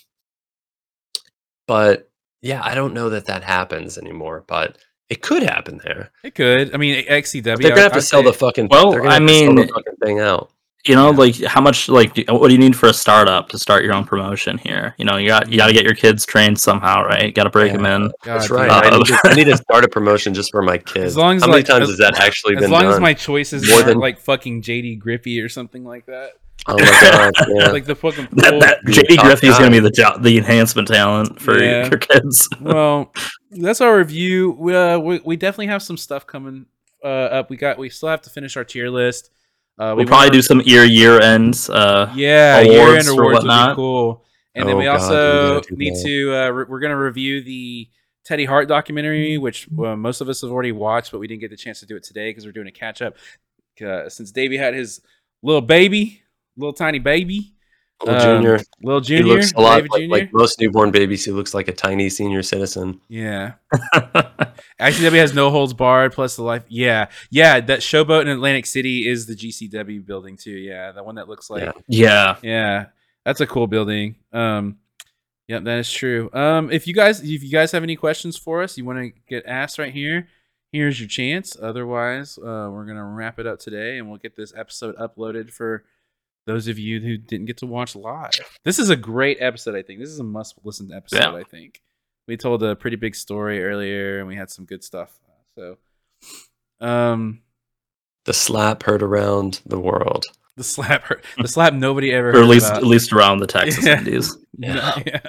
but 1.69 2.11
yeah, 2.41 2.61
I 2.63 2.75
don't 2.75 2.95
know 2.95 3.11
that 3.11 3.27
that 3.27 3.45
happens 3.45 3.97
anymore, 3.99 4.45
but 4.49 4.79
it 5.13 5.23
could 5.23 5.43
happen 5.43 5.81
there. 5.85 6.11
It 6.25 6.35
could. 6.35 6.75
I 6.75 6.79
mean, 6.79 7.05
XCW. 7.07 7.43
They're 7.45 7.71
gonna 7.71 7.83
have 7.83 7.93
I'd 7.93 7.97
to 7.97 8.03
sell 8.03 8.21
say- 8.23 8.27
the 8.31 8.33
fucking. 8.33 8.69
Well, 8.71 8.93
gonna 8.93 9.09
I 9.09 9.15
have 9.15 9.23
to 9.27 9.29
sell 9.39 9.47
the 9.49 9.55
mean- 9.55 9.69
fucking 9.69 9.97
thing 10.05 10.21
out. 10.21 10.51
you 10.85 10.97
know, 10.97 11.11
Yeah. 11.13 11.17
like 11.17 11.37
how 11.45 11.61
much, 11.61 11.89
like, 11.89 12.11
what 12.29 12.49
do 12.49 12.55
you 12.55 12.59
need 12.59 12.75
for 12.75 12.89
a 12.89 12.93
startup 12.93 13.49
to 13.51 13.59
start 13.59 13.85
your 13.85 13.93
own 13.95 14.05
promotion 14.05 14.59
here? 14.59 14.95
You 14.99 15.05
know, 15.05 15.17
you 15.17 15.29
got 15.29 15.49
you 15.51 15.57
got 15.57 15.69
to 15.69 15.73
get 15.73 15.85
your 15.85 15.95
kids 15.95 16.27
trained 16.27 16.59
somehow, 16.59 17.05
right? 17.05 17.33
Got 17.33 17.45
to 17.45 17.51
break 17.51 17.71
Yeah. 17.71 17.77
them 17.77 17.87
in. 17.87 18.03
God, 18.09 18.41
That's 18.41 18.51
right. 18.51 18.69
Uh, 18.69 18.81
I, 18.85 18.91
need 18.99 19.07
to, 19.07 19.19
I 19.25 19.35
need 19.35 19.45
to 19.45 19.57
start 19.69 19.85
a 19.85 19.89
promotion 19.89 20.35
just 20.35 20.51
for 20.51 20.61
my 20.63 20.79
kids. 20.79 21.05
As 21.13 21.17
long 21.17 21.37
as, 21.37 21.43
How 21.43 21.47
many 21.49 21.59
like, 21.61 21.67
times 21.67 21.83
as- 21.85 21.89
has 21.91 21.99
that 21.99 22.21
actually 22.21 22.57
As 22.57 22.63
been 22.63 22.71
long 22.73 22.83
done? 22.83 22.95
as 22.95 23.01
my 23.01 23.15
choices 23.15 23.65
More 23.69 23.77
aren't 23.77 23.87
than- 23.87 23.99
like 23.99 24.19
fucking 24.19 24.63
JD 24.63 24.99
Griffey 24.99 25.41
or 25.41 25.49
something 25.49 25.85
like 25.85 26.07
that. 26.07 26.33
oh 26.69 26.77
my 26.79 26.85
god! 26.85 27.33
Yeah. 27.49 27.69
Like 27.71 27.85
the 27.87 27.95
fucking 27.95 28.29
That, 28.33 28.51
pool. 28.51 28.61
that 28.61 28.85
Be 28.85 28.93
JD 28.93 29.19
Griffey 29.19 29.49
is 29.49 29.59
gonna 29.59 29.71
be 29.71 29.79
the 29.81 29.91
jo- 29.91 30.17
the 30.19 30.37
enhancement 30.39 30.89
talent 30.89 31.41
for 31.41 31.63
Yeah. 31.63 31.89
your 31.91 31.99
kids. 31.99 32.49
well, 32.61 33.13
that's 33.53 33.81
our 33.81 33.97
review. 33.97 34.51
We, 34.53 34.75
uh, 34.75 34.99
we 34.99 35.21
we 35.25 35.37
definitely 35.37 35.69
have 35.69 35.83
some 35.83 35.97
stuff 35.97 36.27
coming 36.27 36.67
uh, 37.05 37.07
up. 37.09 37.51
We 37.51 37.57
got 37.57 37.79
we 37.79 37.89
still 37.89 38.09
have 38.09 38.23
to 38.23 38.31
finish 38.31 38.57
our 38.57 38.65
tier 38.65 38.89
list. 38.91 39.31
Uh, 39.79 39.95
We'll 39.97 40.07
probably 40.07 40.27
want- 40.27 40.33
do 40.35 40.43
some 40.43 40.61
year 40.63 40.85
year 40.85 41.21
ends. 41.21 41.69
Uh, 41.71 42.13
yeah 42.15 42.61
year 42.61 42.97
end 42.97 43.09
or 43.09 43.13
awards 43.23 43.45
would 43.45 43.69
be 43.69 43.75
cool. 43.75 44.25
And 44.55 44.69
then 44.69 44.75
Oh, 44.75 44.79
we 44.79 44.85
God, 44.85 45.01
also 45.01 45.63
we 45.71 45.77
need 45.77 45.95
that. 45.95 46.05
to 46.05 46.35
uh, 46.37 46.49
re- 46.51 46.67
we're 46.69 46.81
gonna 46.81 46.99
review 46.99 47.43
the 47.43 47.89
Teddy 48.25 48.45
Hart 48.45 48.69
documentary, 48.69 49.39
which 49.39 49.67
uh, 49.79 49.97
most 49.97 50.21
of 50.21 50.29
us 50.29 50.43
have 50.43 50.51
already 50.51 50.73
watched, 50.73 51.11
but 51.11 51.19
we 51.19 51.27
didn't 51.27 51.41
get 51.41 51.51
the 51.51 51.57
chance 51.57 51.81
to 51.81 51.87
do 51.87 51.97
it 51.97 52.03
today 52.05 52.31
because 52.31 52.45
we're 52.45 52.53
doing 52.53 52.69
a 52.69 52.73
catch 52.73 53.01
up. 53.03 53.17
Uh, 53.85 54.09
since 54.09 54.31
Davey 54.31 54.59
had 54.59 54.75
his 54.75 55.01
little 55.43 55.63
baby, 55.63 56.23
little 56.57 56.75
tiny 56.75 56.99
baby, 56.99 57.55
Little 58.05 58.21
um, 58.21 58.43
junior. 58.43 58.61
little 58.83 59.01
He 59.01 59.07
junior, 59.07 59.35
looks 59.35 59.53
a 59.53 59.61
lot 59.61 59.83
like, 59.83 59.91
Junior. 59.93 60.09
like 60.09 60.33
most 60.33 60.61
newborn 60.61 60.91
babies. 60.91 61.25
He 61.25 61.31
looks 61.31 61.55
like 61.55 61.69
a 61.69 61.73
tiny 61.73 62.09
senior 62.11 62.43
citizen. 62.43 63.01
yeah, 63.09 63.53
ICW 64.81 65.13
has 65.13 65.35
no 65.35 65.51
holds 65.51 65.73
barred 65.75 66.13
plus 66.13 66.37
the 66.37 66.43
life. 66.43 66.65
Yeah, 66.69 67.09
yeah. 67.31 67.61
That 67.61 67.81
showboat 67.81 68.23
in 68.23 68.29
Atlantic 68.29 68.67
City 68.67 69.09
is 69.09 69.27
the 69.27 69.35
GCW 69.35 70.05
building 70.05 70.37
too. 70.37 70.51
Yeah, 70.51 70.93
the 70.93 71.03
one 71.03 71.15
that 71.17 71.29
looks 71.29 71.51
like 71.51 71.63
Yeah. 71.63 71.73
yeah, 71.89 72.37
Yeah, 72.43 72.87
that's 73.25 73.41
a 73.41 73.47
cool 73.47 73.67
building. 73.67 74.17
Um, 74.33 74.79
yeah, 75.49 75.59
that 75.61 75.79
is 75.79 75.93
true. 75.93 76.31
Um, 76.33 76.71
if 76.71 76.87
you 76.87 76.95
guys, 76.95 77.21
if 77.21 77.43
you 77.43 77.51
guys 77.51 77.73
have 77.73 77.83
any 77.83 77.97
questions 77.97 78.37
for 78.37 78.63
us, 78.63 78.79
you 78.79 78.85
want 78.85 78.99
to 78.99 79.13
get 79.29 79.45
asked 79.47 79.79
right 79.79 79.93
here. 79.93 80.29
Here's 80.71 80.99
your 80.99 81.09
chance. 81.09 81.55
Otherwise, 81.61 82.39
uh, 82.39 82.69
we're 82.73 82.87
gonna 82.87 83.05
wrap 83.05 83.39
it 83.39 83.47
up 83.47 83.59
today, 83.59 83.99
and 83.99 84.09
we'll 84.09 84.19
get 84.19 84.37
this 84.37 84.55
episode 84.57 84.97
uploaded 84.97 85.51
for 85.53 85.85
those 86.47 86.67
of 86.69 86.79
you 86.79 87.01
who 87.01 87.17
didn't 87.17 87.47
get 87.47 87.59
to 87.59 87.67
watch 87.67 87.95
live. 87.95 88.31
This 88.65 88.79
is 88.79 88.91
a 88.91 88.97
great 88.97 89.39
episode. 89.41 89.75
I 89.77 89.83
think 89.83 90.01
this 90.01 90.09
is 90.11 90.19
a 90.19 90.25
must-listen 90.25 90.91
episode. 90.93 91.19
Yeah. 91.19 91.35
I 91.35 91.45
think 91.45 91.81
we 92.27 92.37
told 92.37 92.63
a 92.63 92.75
pretty 92.77 92.97
big 92.97 93.15
story 93.15 93.63
earlier, 93.65 94.19
and 94.19 94.27
we 94.29 94.37
had 94.37 94.51
some 94.51 94.65
good 94.65 94.83
stuff. 94.85 95.13
So, 95.57 95.77
um, 96.81 97.43
The 98.25 98.33
slap 98.33 98.83
heard 98.85 99.03
around 99.03 99.61
the 99.67 99.79
world. 99.79 100.25
the 100.57 100.65
slap, 100.65 101.03
hurt- 101.05 101.25
the 101.39 101.49
slap, 101.57 101.75
nobody 101.75 102.13
ever 102.13 102.31
or 102.31 102.33
heard 102.33 102.43
at 102.45 102.49
least 102.49 102.67
about. 102.67 102.77
at 102.79 102.87
least 102.87 103.13
around 103.13 103.39
the 103.39 103.47
Texas 103.47 103.85
Yeah. 103.87 103.99
Indies. 103.99 104.37
No, 104.57 104.75
yeah. 105.07 105.21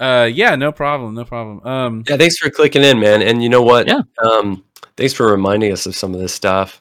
uh 0.00 0.24
yeah, 0.30 0.56
no 0.56 0.72
problem, 0.72 1.14
no 1.14 1.24
problem. 1.24 1.60
Um 1.66 2.04
Yeah, 2.08 2.16
thanks 2.16 2.36
for 2.38 2.50
clicking 2.50 2.82
in, 2.84 2.98
man. 3.00 3.22
And 3.22 3.42
you 3.42 3.48
know 3.48 3.62
what? 3.62 3.86
Yeah. 3.86 4.00
Um, 4.22 4.64
thanks 4.96 5.12
for 5.12 5.30
reminding 5.30 5.72
us 5.72 5.86
of 5.86 5.94
some 5.96 6.12
of 6.14 6.20
this 6.20 6.34
stuff. 6.34 6.80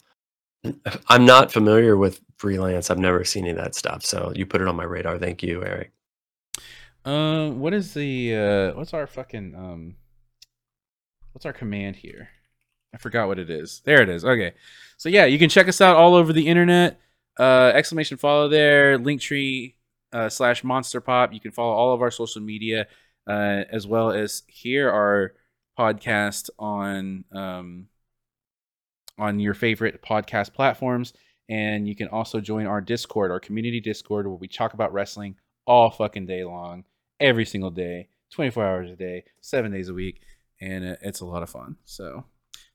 I'm 1.07 1.25
not 1.25 1.51
familiar 1.51 1.97
with 1.97 2.21
freelance. 2.37 2.89
I've 2.89 2.97
never 2.99 3.23
seen 3.23 3.43
any 3.45 3.51
of 3.51 3.57
that 3.57 3.75
stuff. 3.75 4.05
So 4.05 4.31
you 4.35 4.45
put 4.45 4.61
it 4.61 4.67
on 4.67 4.75
my 4.75 4.83
radar. 4.83 5.17
Thank 5.19 5.43
you, 5.43 5.63
Eric. 5.63 5.91
uh, 7.05 7.49
what 7.49 7.73
is 7.73 7.93
the 7.93 8.35
uh 8.35 8.77
what's 8.77 8.93
our 8.93 9.07
fucking 9.07 9.53
um 9.55 9.95
what's 11.31 11.45
our 11.45 11.53
command 11.53 11.95
here? 11.97 12.29
I 12.93 12.97
forgot 12.97 13.27
what 13.27 13.39
it 13.39 13.49
is. 13.49 13.81
There 13.85 14.01
it 14.01 14.09
is. 14.09 14.23
Okay. 14.23 14.53
So 14.97 15.09
yeah, 15.09 15.25
you 15.25 15.37
can 15.37 15.49
check 15.49 15.67
us 15.67 15.81
out 15.81 15.97
all 15.97 16.15
over 16.15 16.33
the 16.33 16.47
internet. 16.47 16.99
Uh 17.39 17.71
exclamation 17.73 18.17
follow 18.17 18.47
there, 18.47 18.97
linktree 18.97 19.75
uh 20.13 20.29
slash 20.29 20.63
monster 20.63 21.01
pop. 21.01 21.33
You 21.33 21.39
can 21.41 21.51
follow 21.51 21.73
all 21.73 21.93
of 21.93 22.01
our 22.01 22.11
social 22.11 22.41
media, 22.41 22.87
uh, 23.27 23.63
as 23.71 23.85
well 23.85 24.11
as 24.11 24.43
hear 24.47 24.89
our 24.89 25.33
podcast 25.77 26.49
on 26.57 27.25
um 27.33 27.87
on 29.17 29.39
your 29.39 29.53
favorite 29.53 30.01
podcast 30.01 30.53
platforms. 30.53 31.13
And 31.49 31.87
you 31.87 31.95
can 31.95 32.07
also 32.07 32.39
join 32.39 32.65
our 32.65 32.81
Discord, 32.81 33.31
our 33.31 33.39
community 33.39 33.79
Discord, 33.79 34.27
where 34.27 34.35
we 34.35 34.47
talk 34.47 34.73
about 34.73 34.93
wrestling 34.93 35.35
all 35.67 35.91
fucking 35.91 36.25
day 36.25 36.43
long, 36.43 36.85
every 37.19 37.45
single 37.45 37.69
day, 37.69 38.09
24 38.31 38.65
hours 38.65 38.91
a 38.91 38.95
day, 38.95 39.23
seven 39.41 39.71
days 39.71 39.89
a 39.89 39.93
week. 39.93 40.21
And 40.59 40.85
uh, 40.85 40.95
it's 41.01 41.19
a 41.19 41.25
lot 41.25 41.43
of 41.43 41.49
fun. 41.49 41.77
So 41.85 42.25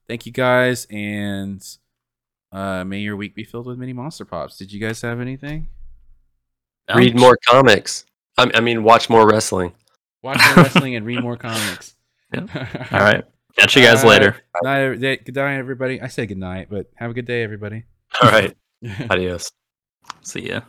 thank 0.07 0.25
you 0.25 0.31
guys. 0.31 0.87
And 0.89 1.61
uh, 2.51 2.83
may 2.85 2.99
your 2.99 3.15
week 3.15 3.35
be 3.35 3.43
filled 3.43 3.67
with 3.67 3.77
many 3.77 3.93
monster 3.93 4.25
pops. 4.25 4.57
Did 4.57 4.71
you 4.71 4.79
guys 4.79 5.01
have 5.01 5.19
anything? 5.19 5.67
Read 6.95 7.17
more 7.17 7.37
comics. 7.47 8.05
I, 8.37 8.51
I 8.55 8.59
mean, 8.59 8.83
watch 8.83 9.09
more 9.09 9.27
wrestling. 9.29 9.73
Watch 10.21 10.39
more 10.47 10.63
wrestling 10.63 10.95
and 10.95 11.05
read 11.05 11.21
more 11.21 11.37
comics. 11.37 11.95
Yeah. 12.33 12.87
All 12.93 12.99
right. 13.01 13.25
Catch 13.57 13.75
you 13.75 13.83
guys 13.83 14.03
Uh, 14.03 14.07
later. 14.07 14.35
Night, 14.63 15.25
good 15.25 15.35
night, 15.35 15.57
everybody. 15.57 16.01
I 16.01 16.07
say 16.07 16.25
good 16.25 16.37
night, 16.37 16.67
but 16.69 16.89
have 16.95 17.11
a 17.11 17.13
good 17.13 17.25
day, 17.25 17.43
everybody. 17.43 17.83
All 18.21 18.29
right. 18.31 18.55
Adios. 19.09 19.51
See 20.23 20.49
ya. 20.49 20.61